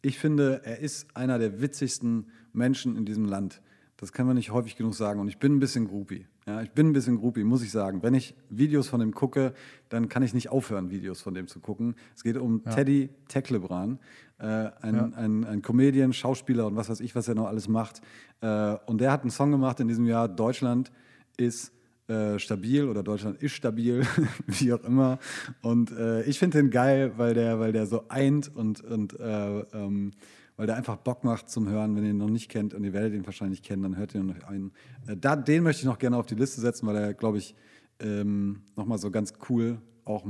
ich 0.02 0.20
finde, 0.20 0.62
er 0.64 0.80
ist 0.80 1.16
einer 1.16 1.40
der 1.40 1.62
witzigsten 1.62 2.28
Menschen 2.52 2.96
in 2.98 3.06
diesem 3.06 3.26
Land. 3.26 3.62
Das 3.98 4.12
kann 4.12 4.26
man 4.28 4.36
nicht 4.36 4.52
häufig 4.52 4.76
genug 4.76 4.96
sagen. 4.96 5.20
Und 5.22 5.28
ich 5.30 5.38
bin 5.38 5.56
ein 5.56 5.60
bisschen 5.60 5.88
Groupie. 5.88 6.26
Ja, 6.46 6.62
ich 6.62 6.72
bin 6.72 6.88
ein 6.88 6.94
bisschen 6.94 7.16
Groupie, 7.18 7.46
muss 7.46 7.64
ich 7.64 7.72
sagen. 7.72 8.04
Wenn 8.04 8.14
ich 8.16 8.36
Videos 8.50 8.90
von 8.90 9.00
dem 9.00 9.14
gucke, 9.14 9.54
dann 9.88 10.10
kann 10.10 10.24
ich 10.24 10.34
nicht 10.34 10.50
aufhören, 10.50 10.90
Videos 10.90 11.22
von 11.22 11.34
dem 11.34 11.48
zu 11.48 11.62
gucken. 11.62 11.96
Es 12.14 12.22
geht 12.24 12.36
um 12.36 12.64
Ja. 12.66 12.72
Teddy 12.72 13.12
Tecklebran, 13.30 14.00
äh, 14.40 14.46
ein, 14.82 14.96
Ja. 14.96 15.10
ein, 15.16 15.46
ein 15.46 15.62
Comedian, 15.62 16.12
Schauspieler 16.12 16.68
und 16.68 16.76
was 16.76 16.90
weiß 16.90 17.00
ich, 17.00 17.16
was 17.16 17.30
er 17.30 17.36
noch 17.36 17.48
alles 17.48 17.70
macht. 17.70 18.02
Äh, 18.42 18.76
und 18.88 19.00
der 19.00 19.12
hat 19.14 19.22
einen 19.22 19.30
Song 19.32 19.52
gemacht 19.52 19.80
in 19.80 19.88
diesem 19.88 20.06
Jahr, 20.06 20.28
Deutschland 20.28 20.92
ist 21.38 21.72
äh, 22.08 22.38
stabil 22.38 22.88
oder 22.88 23.02
Deutschland 23.02 23.42
ist 23.42 23.54
stabil, 23.54 24.06
wie 24.48 24.74
auch 24.74 24.84
immer. 24.84 25.20
Und 25.62 25.92
äh, 25.92 26.24
ich 26.24 26.40
finde 26.40 26.58
den 26.58 26.70
geil, 26.70 27.14
weil 27.18 27.34
der, 27.34 27.60
weil 27.60 27.72
der 27.72 27.86
so 27.86 28.06
eint 28.10 28.54
und, 28.54 28.82
und 28.82 29.20
äh, 29.20 29.60
ähm, 29.74 30.12
weil 30.56 30.68
der 30.68 30.76
einfach 30.76 30.98
Bock 30.98 31.24
macht 31.24 31.50
zum 31.50 31.68
Hören, 31.68 31.96
wenn 31.96 32.04
ihr 32.04 32.12
ihn 32.12 32.18
noch 32.18 32.30
nicht 32.30 32.50
kennt 32.50 32.74
und 32.74 32.84
ihr 32.84 32.94
werdet 32.94 33.14
ihn 33.14 33.26
wahrscheinlich 33.26 33.64
kennen, 33.64 33.84
dann 33.84 33.98
hört 33.98 34.14
ihr 34.14 34.22
noch 34.22 34.44
ein. 34.44 34.72
Äh, 35.08 35.18
da, 35.18 35.36
den 35.36 35.64
möchte 35.64 35.82
ich 35.82 35.86
noch 35.86 35.98
gerne 35.98 36.18
auf 36.18 36.26
die 36.26 36.36
Liste 36.36 36.62
setzen, 36.62 36.86
weil 36.88 36.96
er, 36.96 37.14
glaube 37.14 37.38
ich, 37.38 37.56
ähm, 38.00 38.62
nochmal 38.76 38.98
so 38.98 39.10
ganz 39.10 39.34
cool 39.50 39.82
auch, 40.06 40.26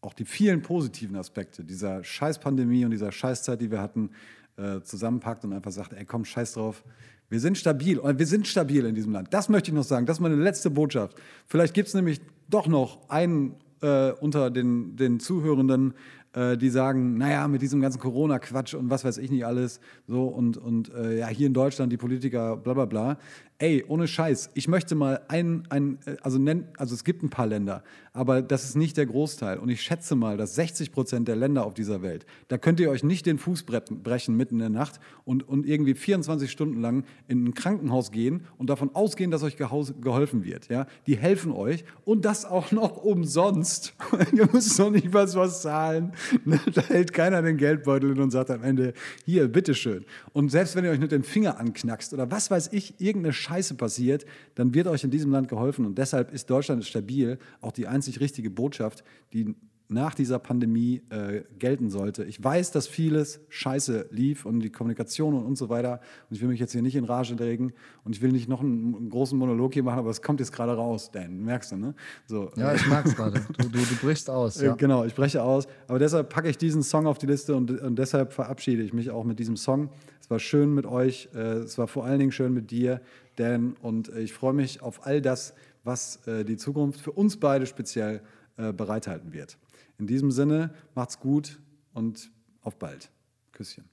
auch 0.00 0.12
die 0.12 0.24
vielen 0.24 0.62
positiven 0.62 1.16
Aspekte 1.16 1.64
dieser 1.64 2.02
scheiß 2.04 2.40
Pandemie 2.40 2.84
und 2.84 2.90
dieser 2.90 3.12
Scheißzeit, 3.12 3.60
die 3.60 3.70
wir 3.70 3.80
hatten, 3.80 4.10
äh, 4.56 4.80
zusammenpackt 4.80 5.44
und 5.44 5.52
einfach 5.52 5.70
sagt, 5.70 5.92
ey 5.92 6.04
komm, 6.04 6.24
scheiß 6.24 6.54
drauf, 6.54 6.82
wir 7.28 7.40
sind 7.40 7.58
stabil 7.58 7.98
und 7.98 8.18
wir 8.18 8.26
sind 8.26 8.46
stabil 8.46 8.84
in 8.84 8.94
diesem 8.94 9.12
Land. 9.12 9.28
Das 9.32 9.48
möchte 9.48 9.70
ich 9.70 9.74
noch 9.74 9.84
sagen, 9.84 10.06
das 10.06 10.18
ist 10.18 10.20
meine 10.20 10.36
letzte 10.36 10.70
Botschaft. 10.70 11.16
Vielleicht 11.46 11.74
gibt 11.74 11.88
es 11.88 11.94
nämlich 11.94 12.20
doch 12.48 12.66
noch 12.66 13.08
einen 13.08 13.56
äh, 13.82 14.12
unter 14.12 14.50
den, 14.50 14.96
den 14.96 15.20
Zuhörenden, 15.20 15.94
äh, 16.32 16.56
die 16.56 16.70
sagen, 16.70 17.16
naja, 17.16 17.48
mit 17.48 17.62
diesem 17.62 17.80
ganzen 17.80 17.98
Corona-Quatsch 17.98 18.74
und 18.74 18.90
was 18.90 19.04
weiß 19.04 19.18
ich 19.18 19.30
nicht 19.30 19.44
alles, 19.44 19.80
so 20.06 20.26
und, 20.26 20.56
und 20.56 20.92
äh, 20.94 21.18
ja, 21.18 21.28
hier 21.28 21.46
in 21.46 21.54
Deutschland 21.54 21.92
die 21.92 21.96
Politiker, 21.96 22.56
bla 22.56 22.74
bla 22.74 22.84
bla. 22.84 23.18
Ey, 23.58 23.82
ohne 23.88 24.06
Scheiß, 24.06 24.50
ich 24.52 24.68
möchte 24.68 24.94
mal 24.94 25.22
ein, 25.28 25.62
ein 25.70 25.98
äh, 26.04 26.16
also 26.20 26.38
nennen, 26.38 26.68
also 26.76 26.94
es 26.94 27.04
gibt 27.04 27.22
ein 27.22 27.30
paar 27.30 27.46
Länder, 27.46 27.82
aber 28.12 28.42
das 28.42 28.64
ist 28.64 28.76
nicht 28.76 28.98
der 28.98 29.06
Großteil. 29.06 29.58
Und 29.58 29.70
ich 29.70 29.80
schätze 29.80 30.14
mal, 30.14 30.36
dass 30.36 30.54
60 30.56 30.92
Prozent 30.92 31.26
der 31.26 31.36
Länder 31.36 31.64
auf 31.64 31.72
dieser 31.72 32.02
Welt, 32.02 32.26
da 32.48 32.58
könnt 32.58 32.80
ihr 32.80 32.90
euch 32.90 33.02
nicht 33.02 33.24
den 33.24 33.38
Fuß 33.38 33.64
bre- 33.66 33.94
brechen 33.94 34.36
mitten 34.36 34.56
in 34.56 34.60
der 34.60 34.68
Nacht 34.68 35.00
und, 35.24 35.48
und 35.48 35.66
irgendwie 35.66 35.94
24 35.94 36.50
Stunden 36.50 36.82
lang 36.82 37.04
in 37.28 37.46
ein 37.46 37.54
Krankenhaus 37.54 38.10
gehen 38.10 38.44
und 38.58 38.68
davon 38.68 38.94
ausgehen, 38.94 39.30
dass 39.30 39.42
euch 39.42 39.56
geholfen 39.56 40.44
wird. 40.44 40.68
Ja? 40.68 40.86
Die 41.06 41.16
helfen 41.16 41.52
euch 41.52 41.86
und 42.04 42.26
das 42.26 42.44
auch 42.44 42.72
noch 42.72 42.98
umsonst. 42.98 43.94
ihr 44.34 44.48
müsst 44.52 44.78
noch 44.78 44.90
nicht 44.90 45.14
was, 45.14 45.34
was 45.34 45.62
zahlen. 45.62 46.12
Ne, 46.44 46.60
da 46.74 46.82
hält 46.82 47.14
keiner 47.14 47.40
den 47.40 47.56
Geldbeutel 47.56 48.12
hin 48.12 48.22
und 48.22 48.30
sagt 48.32 48.50
am 48.50 48.62
Ende, 48.62 48.92
hier, 49.24 49.48
bitteschön. 49.48 50.04
Und 50.34 50.50
selbst 50.50 50.76
wenn 50.76 50.84
ihr 50.84 50.90
euch 50.90 51.00
nicht 51.00 51.12
den 51.12 51.22
Finger 51.24 51.58
anknackst 51.58 52.12
oder 52.12 52.30
was 52.30 52.50
weiß 52.50 52.68
ich, 52.72 53.00
irgendeine 53.00 53.32
Scheiße 53.46 53.74
passiert, 53.74 54.26
dann 54.54 54.74
wird 54.74 54.86
euch 54.88 55.04
in 55.04 55.10
diesem 55.10 55.30
Land 55.30 55.48
geholfen. 55.48 55.86
Und 55.86 55.96
deshalb 55.98 56.32
ist 56.32 56.50
Deutschland 56.50 56.84
stabil 56.84 57.38
auch 57.60 57.72
die 57.72 57.86
einzig 57.86 58.20
richtige 58.20 58.50
Botschaft, 58.50 59.04
die 59.32 59.54
nach 59.88 60.14
dieser 60.14 60.40
Pandemie 60.40 61.02
äh, 61.10 61.42
gelten 61.60 61.90
sollte. 61.90 62.24
Ich 62.24 62.42
weiß, 62.42 62.72
dass 62.72 62.88
vieles 62.88 63.40
scheiße 63.50 64.08
lief 64.10 64.44
und 64.44 64.58
die 64.58 64.70
Kommunikation 64.70 65.34
und, 65.34 65.44
und 65.44 65.56
so 65.56 65.68
weiter. 65.68 66.00
Und 66.28 66.34
ich 66.34 66.42
will 66.42 66.48
mich 66.48 66.58
jetzt 66.58 66.72
hier 66.72 66.82
nicht 66.82 66.96
in 66.96 67.04
Rage 67.04 67.38
regen 67.38 67.72
und 68.02 68.16
ich 68.16 68.20
will 68.20 68.32
nicht 68.32 68.48
noch 68.48 68.62
einen, 68.62 68.96
einen 68.96 69.10
großen 69.10 69.38
Monolog 69.38 69.74
hier 69.74 69.84
machen, 69.84 70.00
aber 70.00 70.10
es 70.10 70.22
kommt 70.22 70.40
jetzt 70.40 70.52
gerade 70.52 70.72
raus, 70.72 71.10
Dan. 71.12 71.44
Merkst 71.44 71.70
du, 71.70 71.76
ne? 71.76 71.94
So. 72.26 72.50
Ja, 72.56 72.74
ich 72.74 72.84
merk's 72.88 73.14
gerade. 73.14 73.40
Du, 73.58 73.68
du, 73.68 73.78
du 73.78 73.96
brichst 74.02 74.28
aus. 74.28 74.60
Äh, 74.60 74.66
Ja. 74.66 74.74
Genau, 74.74 75.04
ich 75.04 75.14
breche 75.14 75.40
aus. 75.42 75.68
Aber 75.86 76.00
deshalb 76.00 76.30
packe 76.30 76.48
ich 76.48 76.58
diesen 76.58 76.82
Song 76.82 77.06
auf 77.06 77.18
die 77.18 77.26
Liste 77.26 77.54
und, 77.54 77.70
und 77.70 77.96
deshalb 77.96 78.32
verabschiede 78.32 78.82
ich 78.82 78.92
mich 78.92 79.10
auch 79.10 79.22
mit 79.22 79.38
diesem 79.38 79.56
Song. 79.56 79.90
Es 80.26 80.30
war 80.30 80.40
schön 80.40 80.74
mit 80.74 80.86
euch. 80.86 81.28
Äh, 81.36 81.58
es 81.58 81.78
war 81.78 81.86
vor 81.86 82.04
allen 82.04 82.18
Dingen 82.18 82.32
schön 82.32 82.52
mit 82.52 82.72
dir, 82.72 83.00
Dan. 83.36 83.76
Und 83.80 84.08
äh, 84.08 84.18
ich 84.22 84.32
freue 84.32 84.54
mich 84.54 84.82
auf 84.82 85.06
all 85.06 85.22
das, 85.22 85.54
was 85.84 86.26
äh, 86.26 86.44
die 86.44 86.56
Zukunft 86.56 87.00
für 87.00 87.12
uns 87.12 87.38
beide 87.38 87.66
speziell 87.66 88.22
bereithalten 88.56 89.34
wird. 89.34 89.58
In 89.98 90.06
diesem 90.06 90.30
Sinne, 90.30 90.70
macht's 90.94 91.20
gut 91.20 91.60
und 91.92 92.30
auf 92.62 92.78
bald. 92.78 93.10
Küsschen. 93.52 93.84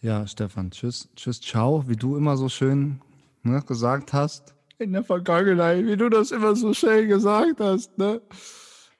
Ja, 0.00 0.24
Stefan, 0.28 0.70
tschüss, 0.70 1.08
tschüss, 1.16 1.40
ciao, 1.40 1.88
wie 1.88 1.96
du 1.96 2.16
immer 2.16 2.36
so 2.36 2.48
schön 2.48 3.00
ne, 3.42 3.60
gesagt 3.66 4.12
hast. 4.12 4.54
In 4.78 4.92
der 4.92 5.02
Vergangenheit, 5.02 5.84
wie 5.84 5.96
du 5.96 6.08
das 6.08 6.30
immer 6.30 6.54
so 6.54 6.72
schön 6.72 7.08
gesagt 7.08 7.58
hast, 7.58 7.98
ne? 7.98 8.22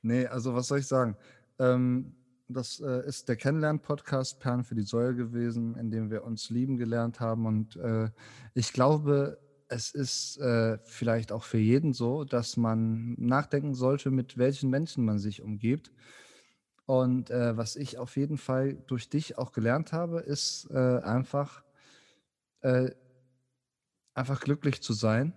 Nee, 0.03 0.27
also 0.27 0.57
was 0.57 0.66
soll 0.66 0.81
ich 0.81 0.89
sagen? 0.89 1.16
Ähm, 1.61 2.16
das 2.49 2.81
äh, 2.81 3.07
ist 3.07 3.29
der 3.29 3.37
Kennenlern-Podcast 3.37 4.41
Perlen 4.41 4.65
für 4.65 4.75
die 4.75 4.83
Säule 4.83 5.15
gewesen, 5.15 5.77
in 5.77 5.91
dem 5.91 6.11
wir 6.11 6.25
uns 6.25 6.51
lieben 6.51 6.77
gelernt 6.77 7.21
haben. 7.21 7.47
Und 7.47 7.77
äh, 7.77 8.11
ich 8.55 8.73
glaube, 8.73 9.39
es 9.69 9.91
ist 9.93 10.39
äh, 10.39 10.79
vielleicht 10.85 11.33
auch 11.33 11.43
für 11.43 11.59
jeden 11.59 11.93
so, 11.93 12.25
dass 12.25 12.57
man 12.57 13.15
nachdenken 13.19 13.75
sollte, 13.75 14.11
mit 14.11 14.37
welchen 14.37 14.71
Menschen 14.71 15.05
man 15.05 15.19
sich 15.19 15.43
umgibt. 15.43 15.91
Und 16.87 17.31
äh, 17.31 17.57
was 17.57 17.77
ich 17.77 17.99
auf 17.99 18.16
jeden 18.16 18.37
Fall 18.37 18.75
durch 18.87 19.09
dich 19.09 19.39
auch 19.39 19.53
gelernt 19.53 19.93
habe, 19.93 20.21
ist 20.21 20.69
äh, 20.71 21.01
einfach, 21.03 21.65
äh, 22.61 22.91
einfach 24.12 24.41
glücklich 24.41 24.83
zu 24.83 24.93
sein. 24.93 25.33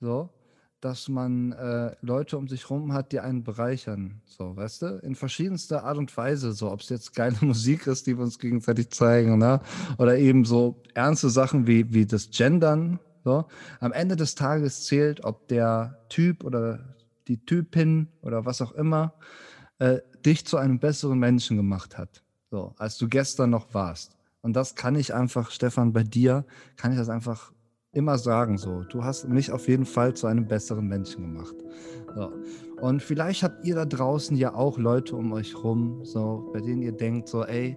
So, 0.00 0.30
dass 0.80 1.08
man 1.08 1.52
äh, 1.52 1.96
Leute 2.02 2.38
um 2.38 2.48
sich 2.48 2.70
rum 2.70 2.92
hat, 2.92 3.12
die 3.12 3.20
einen 3.20 3.42
bereichern. 3.42 4.20
So, 4.26 4.56
weißt 4.56 4.82
du? 4.82 4.86
In 5.02 5.14
verschiedenster 5.14 5.84
Art 5.84 5.98
und 5.98 6.16
Weise. 6.16 6.52
So, 6.52 6.70
ob 6.70 6.80
es 6.80 6.88
jetzt 6.88 7.14
geile 7.14 7.36
Musik 7.40 7.86
ist, 7.86 8.06
die 8.06 8.16
wir 8.16 8.24
uns 8.24 8.38
gegenseitig 8.38 8.90
zeigen, 8.90 9.38
ne? 9.38 9.60
Oder 9.98 10.18
eben 10.18 10.44
so 10.44 10.82
ernste 10.94 11.30
Sachen 11.30 11.66
wie, 11.66 11.92
wie 11.92 12.06
das 12.06 12.30
Gendern. 12.30 13.00
So. 13.24 13.46
Am 13.80 13.92
Ende 13.92 14.16
des 14.16 14.34
Tages 14.34 14.84
zählt, 14.84 15.24
ob 15.24 15.48
der 15.48 15.98
Typ 16.08 16.44
oder 16.44 16.94
die 17.26 17.44
Typin 17.44 18.08
oder 18.22 18.46
was 18.46 18.62
auch 18.62 18.72
immer 18.72 19.14
äh, 19.78 19.98
dich 20.24 20.46
zu 20.46 20.56
einem 20.56 20.78
besseren 20.78 21.18
Menschen 21.18 21.56
gemacht 21.56 21.98
hat, 21.98 22.22
so, 22.50 22.74
als 22.78 22.98
du 22.98 23.08
gestern 23.08 23.50
noch 23.50 23.74
warst. 23.74 24.16
Und 24.40 24.54
das 24.54 24.74
kann 24.74 24.96
ich 24.96 25.14
einfach, 25.14 25.50
Stefan, 25.50 25.92
bei 25.92 26.04
dir 26.04 26.44
kann 26.76 26.92
ich 26.92 26.98
das 26.98 27.08
einfach 27.08 27.52
immer 27.92 28.18
sagen 28.18 28.58
so. 28.58 28.82
Du 28.88 29.02
hast 29.02 29.28
mich 29.28 29.50
auf 29.50 29.68
jeden 29.68 29.86
Fall 29.86 30.14
zu 30.14 30.26
einem 30.26 30.46
besseren 30.46 30.86
Menschen 30.86 31.22
gemacht. 31.22 31.54
So. 32.14 32.32
Und 32.80 33.02
vielleicht 33.02 33.42
habt 33.42 33.64
ihr 33.64 33.74
da 33.74 33.84
draußen 33.84 34.36
ja 34.36 34.54
auch 34.54 34.78
Leute 34.78 35.16
um 35.16 35.32
euch 35.32 35.54
rum, 35.62 36.00
so, 36.04 36.50
bei 36.52 36.60
denen 36.60 36.82
ihr 36.82 36.92
denkt, 36.92 37.28
so, 37.28 37.44
ey, 37.44 37.76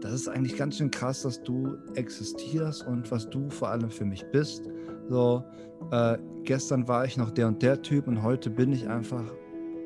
das 0.00 0.12
ist 0.12 0.28
eigentlich 0.28 0.56
ganz 0.56 0.76
schön 0.76 0.90
krass, 0.90 1.22
dass 1.22 1.42
du 1.42 1.78
existierst 1.94 2.86
und 2.86 3.10
was 3.10 3.28
du 3.30 3.48
vor 3.48 3.68
allem 3.70 3.90
für 3.90 4.04
mich 4.04 4.24
bist. 4.32 4.68
So, 5.08 5.42
äh, 5.90 6.18
gestern 6.42 6.86
war 6.86 7.06
ich 7.06 7.16
noch 7.16 7.30
der 7.30 7.48
und 7.48 7.62
der 7.62 7.80
Typ 7.80 8.06
und 8.06 8.22
heute 8.22 8.50
bin 8.50 8.72
ich 8.72 8.86
einfach 8.88 9.24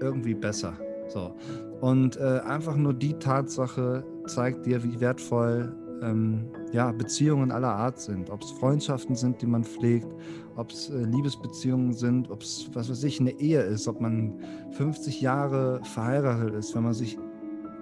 irgendwie 0.00 0.34
besser. 0.34 0.72
So. 1.08 1.34
Und 1.80 2.16
äh, 2.16 2.40
einfach 2.40 2.76
nur 2.76 2.94
die 2.94 3.14
Tatsache 3.14 4.04
zeigt 4.26 4.66
dir, 4.66 4.82
wie 4.82 5.00
wertvoll 5.00 5.72
ähm, 6.02 6.46
ja, 6.72 6.92
Beziehungen 6.92 7.50
aller 7.50 7.74
Art 7.74 8.00
sind. 8.00 8.30
Ob 8.30 8.42
es 8.42 8.50
Freundschaften 8.52 9.16
sind, 9.16 9.40
die 9.42 9.46
man 9.46 9.64
pflegt, 9.64 10.08
ob 10.56 10.70
es 10.70 10.90
äh, 10.90 11.04
Liebesbeziehungen 11.04 11.92
sind, 11.92 12.30
ob 12.30 12.42
es, 12.42 12.68
was 12.72 12.90
weiß 12.90 13.04
ich, 13.04 13.20
eine 13.20 13.32
Ehe 13.40 13.62
ist, 13.62 13.88
ob 13.88 14.00
man 14.00 14.34
50 14.72 15.20
Jahre 15.20 15.80
verheiratet 15.84 16.54
ist, 16.54 16.74
wenn 16.74 16.84
man 16.84 16.94
sich 16.94 17.18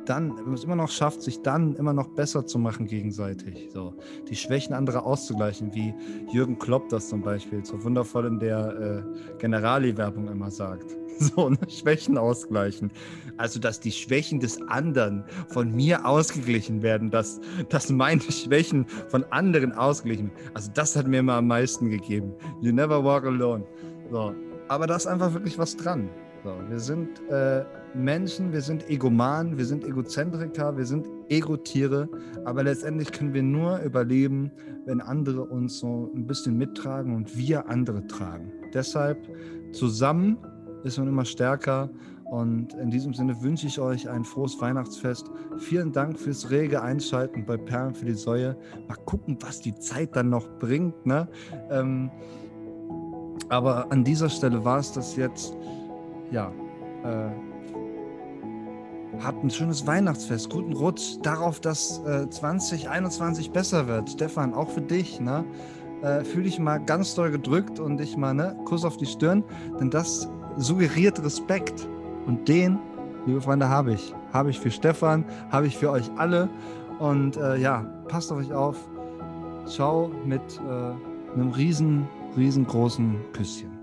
dann, 0.06 0.36
wenn 0.36 0.44
man 0.44 0.54
es 0.54 0.64
immer 0.64 0.76
noch 0.76 0.90
schafft, 0.90 1.22
sich 1.22 1.42
dann 1.42 1.74
immer 1.76 1.92
noch 1.92 2.08
besser 2.08 2.46
zu 2.46 2.58
machen 2.58 2.86
gegenseitig. 2.86 3.68
So, 3.72 3.94
die 4.28 4.36
Schwächen 4.36 4.74
anderer 4.74 5.04
auszugleichen, 5.04 5.74
wie 5.74 5.94
Jürgen 6.32 6.58
Klopp 6.58 6.88
das 6.88 7.08
zum 7.08 7.22
Beispiel 7.22 7.64
so 7.64 7.82
wundervoll 7.84 8.26
in 8.26 8.38
der 8.38 9.04
äh, 9.04 9.38
Generali-Werbung 9.38 10.28
immer 10.28 10.50
sagt. 10.50 10.96
So, 11.18 11.48
ne? 11.48 11.56
Schwächen 11.68 12.18
ausgleichen. 12.18 12.90
Also, 13.38 13.58
dass 13.58 13.80
die 13.80 13.90
Schwächen 13.90 14.38
des 14.38 14.60
anderen 14.68 15.24
von 15.48 15.74
mir 15.74 16.04
ausgeglichen 16.04 16.82
werden, 16.82 17.10
dass, 17.10 17.40
dass 17.70 17.88
meine 17.88 18.20
Schwächen 18.20 18.84
von 19.08 19.24
anderen 19.30 19.72
ausgeglichen. 19.72 20.30
Also, 20.52 20.70
das 20.74 20.94
hat 20.94 21.06
mir 21.06 21.20
immer 21.20 21.36
am 21.36 21.46
meisten 21.46 21.88
gegeben. 21.88 22.34
You 22.60 22.70
never 22.70 23.02
walk 23.02 23.24
alone. 23.24 23.64
So. 24.10 24.34
Aber 24.68 24.86
da 24.86 24.96
ist 24.96 25.06
einfach 25.06 25.32
wirklich 25.32 25.56
was 25.56 25.74
dran. 25.74 26.10
So, 26.46 26.54
wir 26.68 26.78
sind 26.78 27.28
äh, 27.28 27.64
Menschen, 27.92 28.52
wir 28.52 28.60
sind 28.60 28.88
Egomanen, 28.88 29.58
wir 29.58 29.64
sind 29.64 29.84
Egozentriker, 29.84 30.76
wir 30.76 30.86
sind 30.86 31.04
Egotiere, 31.28 32.08
aber 32.44 32.62
letztendlich 32.62 33.10
können 33.10 33.34
wir 33.34 33.42
nur 33.42 33.80
überleben, 33.80 34.52
wenn 34.84 35.00
andere 35.00 35.42
uns 35.42 35.80
so 35.80 36.08
ein 36.14 36.24
bisschen 36.24 36.56
mittragen 36.56 37.16
und 37.16 37.36
wir 37.36 37.68
andere 37.68 38.06
tragen. 38.06 38.52
Deshalb 38.72 39.18
zusammen 39.72 40.38
ist 40.84 40.98
man 40.98 41.08
immer 41.08 41.24
stärker 41.24 41.90
und 42.26 42.74
in 42.74 42.90
diesem 42.90 43.12
Sinne 43.12 43.42
wünsche 43.42 43.66
ich 43.66 43.80
euch 43.80 44.08
ein 44.08 44.22
frohes 44.22 44.60
Weihnachtsfest. 44.60 45.28
Vielen 45.58 45.90
Dank 45.90 46.16
fürs 46.16 46.48
rege 46.48 46.80
Einschalten 46.80 47.44
bei 47.44 47.56
Perlen 47.56 47.92
für 47.92 48.04
die 48.04 48.14
Säue. 48.14 48.56
Mal 48.86 48.98
gucken, 49.04 49.36
was 49.40 49.62
die 49.62 49.74
Zeit 49.80 50.14
dann 50.14 50.28
noch 50.28 50.48
bringt. 50.60 51.06
Ne? 51.06 51.26
Ähm, 51.72 52.08
aber 53.48 53.90
an 53.90 54.04
dieser 54.04 54.28
Stelle 54.28 54.64
war 54.64 54.78
es 54.78 54.92
das 54.92 55.16
jetzt. 55.16 55.52
Ja, 56.30 56.50
äh, 57.04 57.30
habt 59.22 59.44
ein 59.44 59.50
schönes 59.50 59.86
Weihnachtsfest, 59.86 60.50
guten 60.50 60.72
Rutsch, 60.72 61.16
darauf, 61.22 61.60
dass 61.60 62.02
äh, 62.04 62.28
2021 62.28 63.50
besser 63.50 63.86
wird. 63.86 64.10
Stefan, 64.10 64.54
auch 64.54 64.68
für 64.68 64.80
dich, 64.80 65.20
ne? 65.20 65.44
Äh, 66.02 66.24
fühl 66.24 66.42
dich 66.42 66.58
mal 66.58 66.78
ganz 66.78 67.14
doll 67.14 67.30
gedrückt 67.30 67.78
und 67.78 67.98
dich 67.98 68.16
mal, 68.16 68.34
ne? 68.34 68.56
Kuss 68.64 68.84
auf 68.84 68.96
die 68.96 69.06
Stirn, 69.06 69.44
denn 69.80 69.90
das 69.90 70.28
suggeriert 70.56 71.22
Respekt. 71.24 71.88
Und 72.26 72.48
den, 72.48 72.78
liebe 73.24 73.40
Freunde, 73.40 73.68
habe 73.68 73.92
ich. 73.92 74.14
Habe 74.32 74.50
ich 74.50 74.58
für 74.58 74.70
Stefan, 74.70 75.24
habe 75.50 75.66
ich 75.66 75.76
für 75.76 75.90
euch 75.90 76.10
alle. 76.16 76.48
Und 76.98 77.36
äh, 77.36 77.56
ja, 77.56 77.86
passt 78.08 78.32
auf 78.32 78.38
euch 78.38 78.52
auf. 78.52 78.76
Ciao 79.66 80.10
mit 80.24 80.42
äh, 80.58 81.34
einem 81.34 81.50
riesen, 81.52 82.08
riesengroßen 82.36 83.16
Küsschen. 83.32 83.75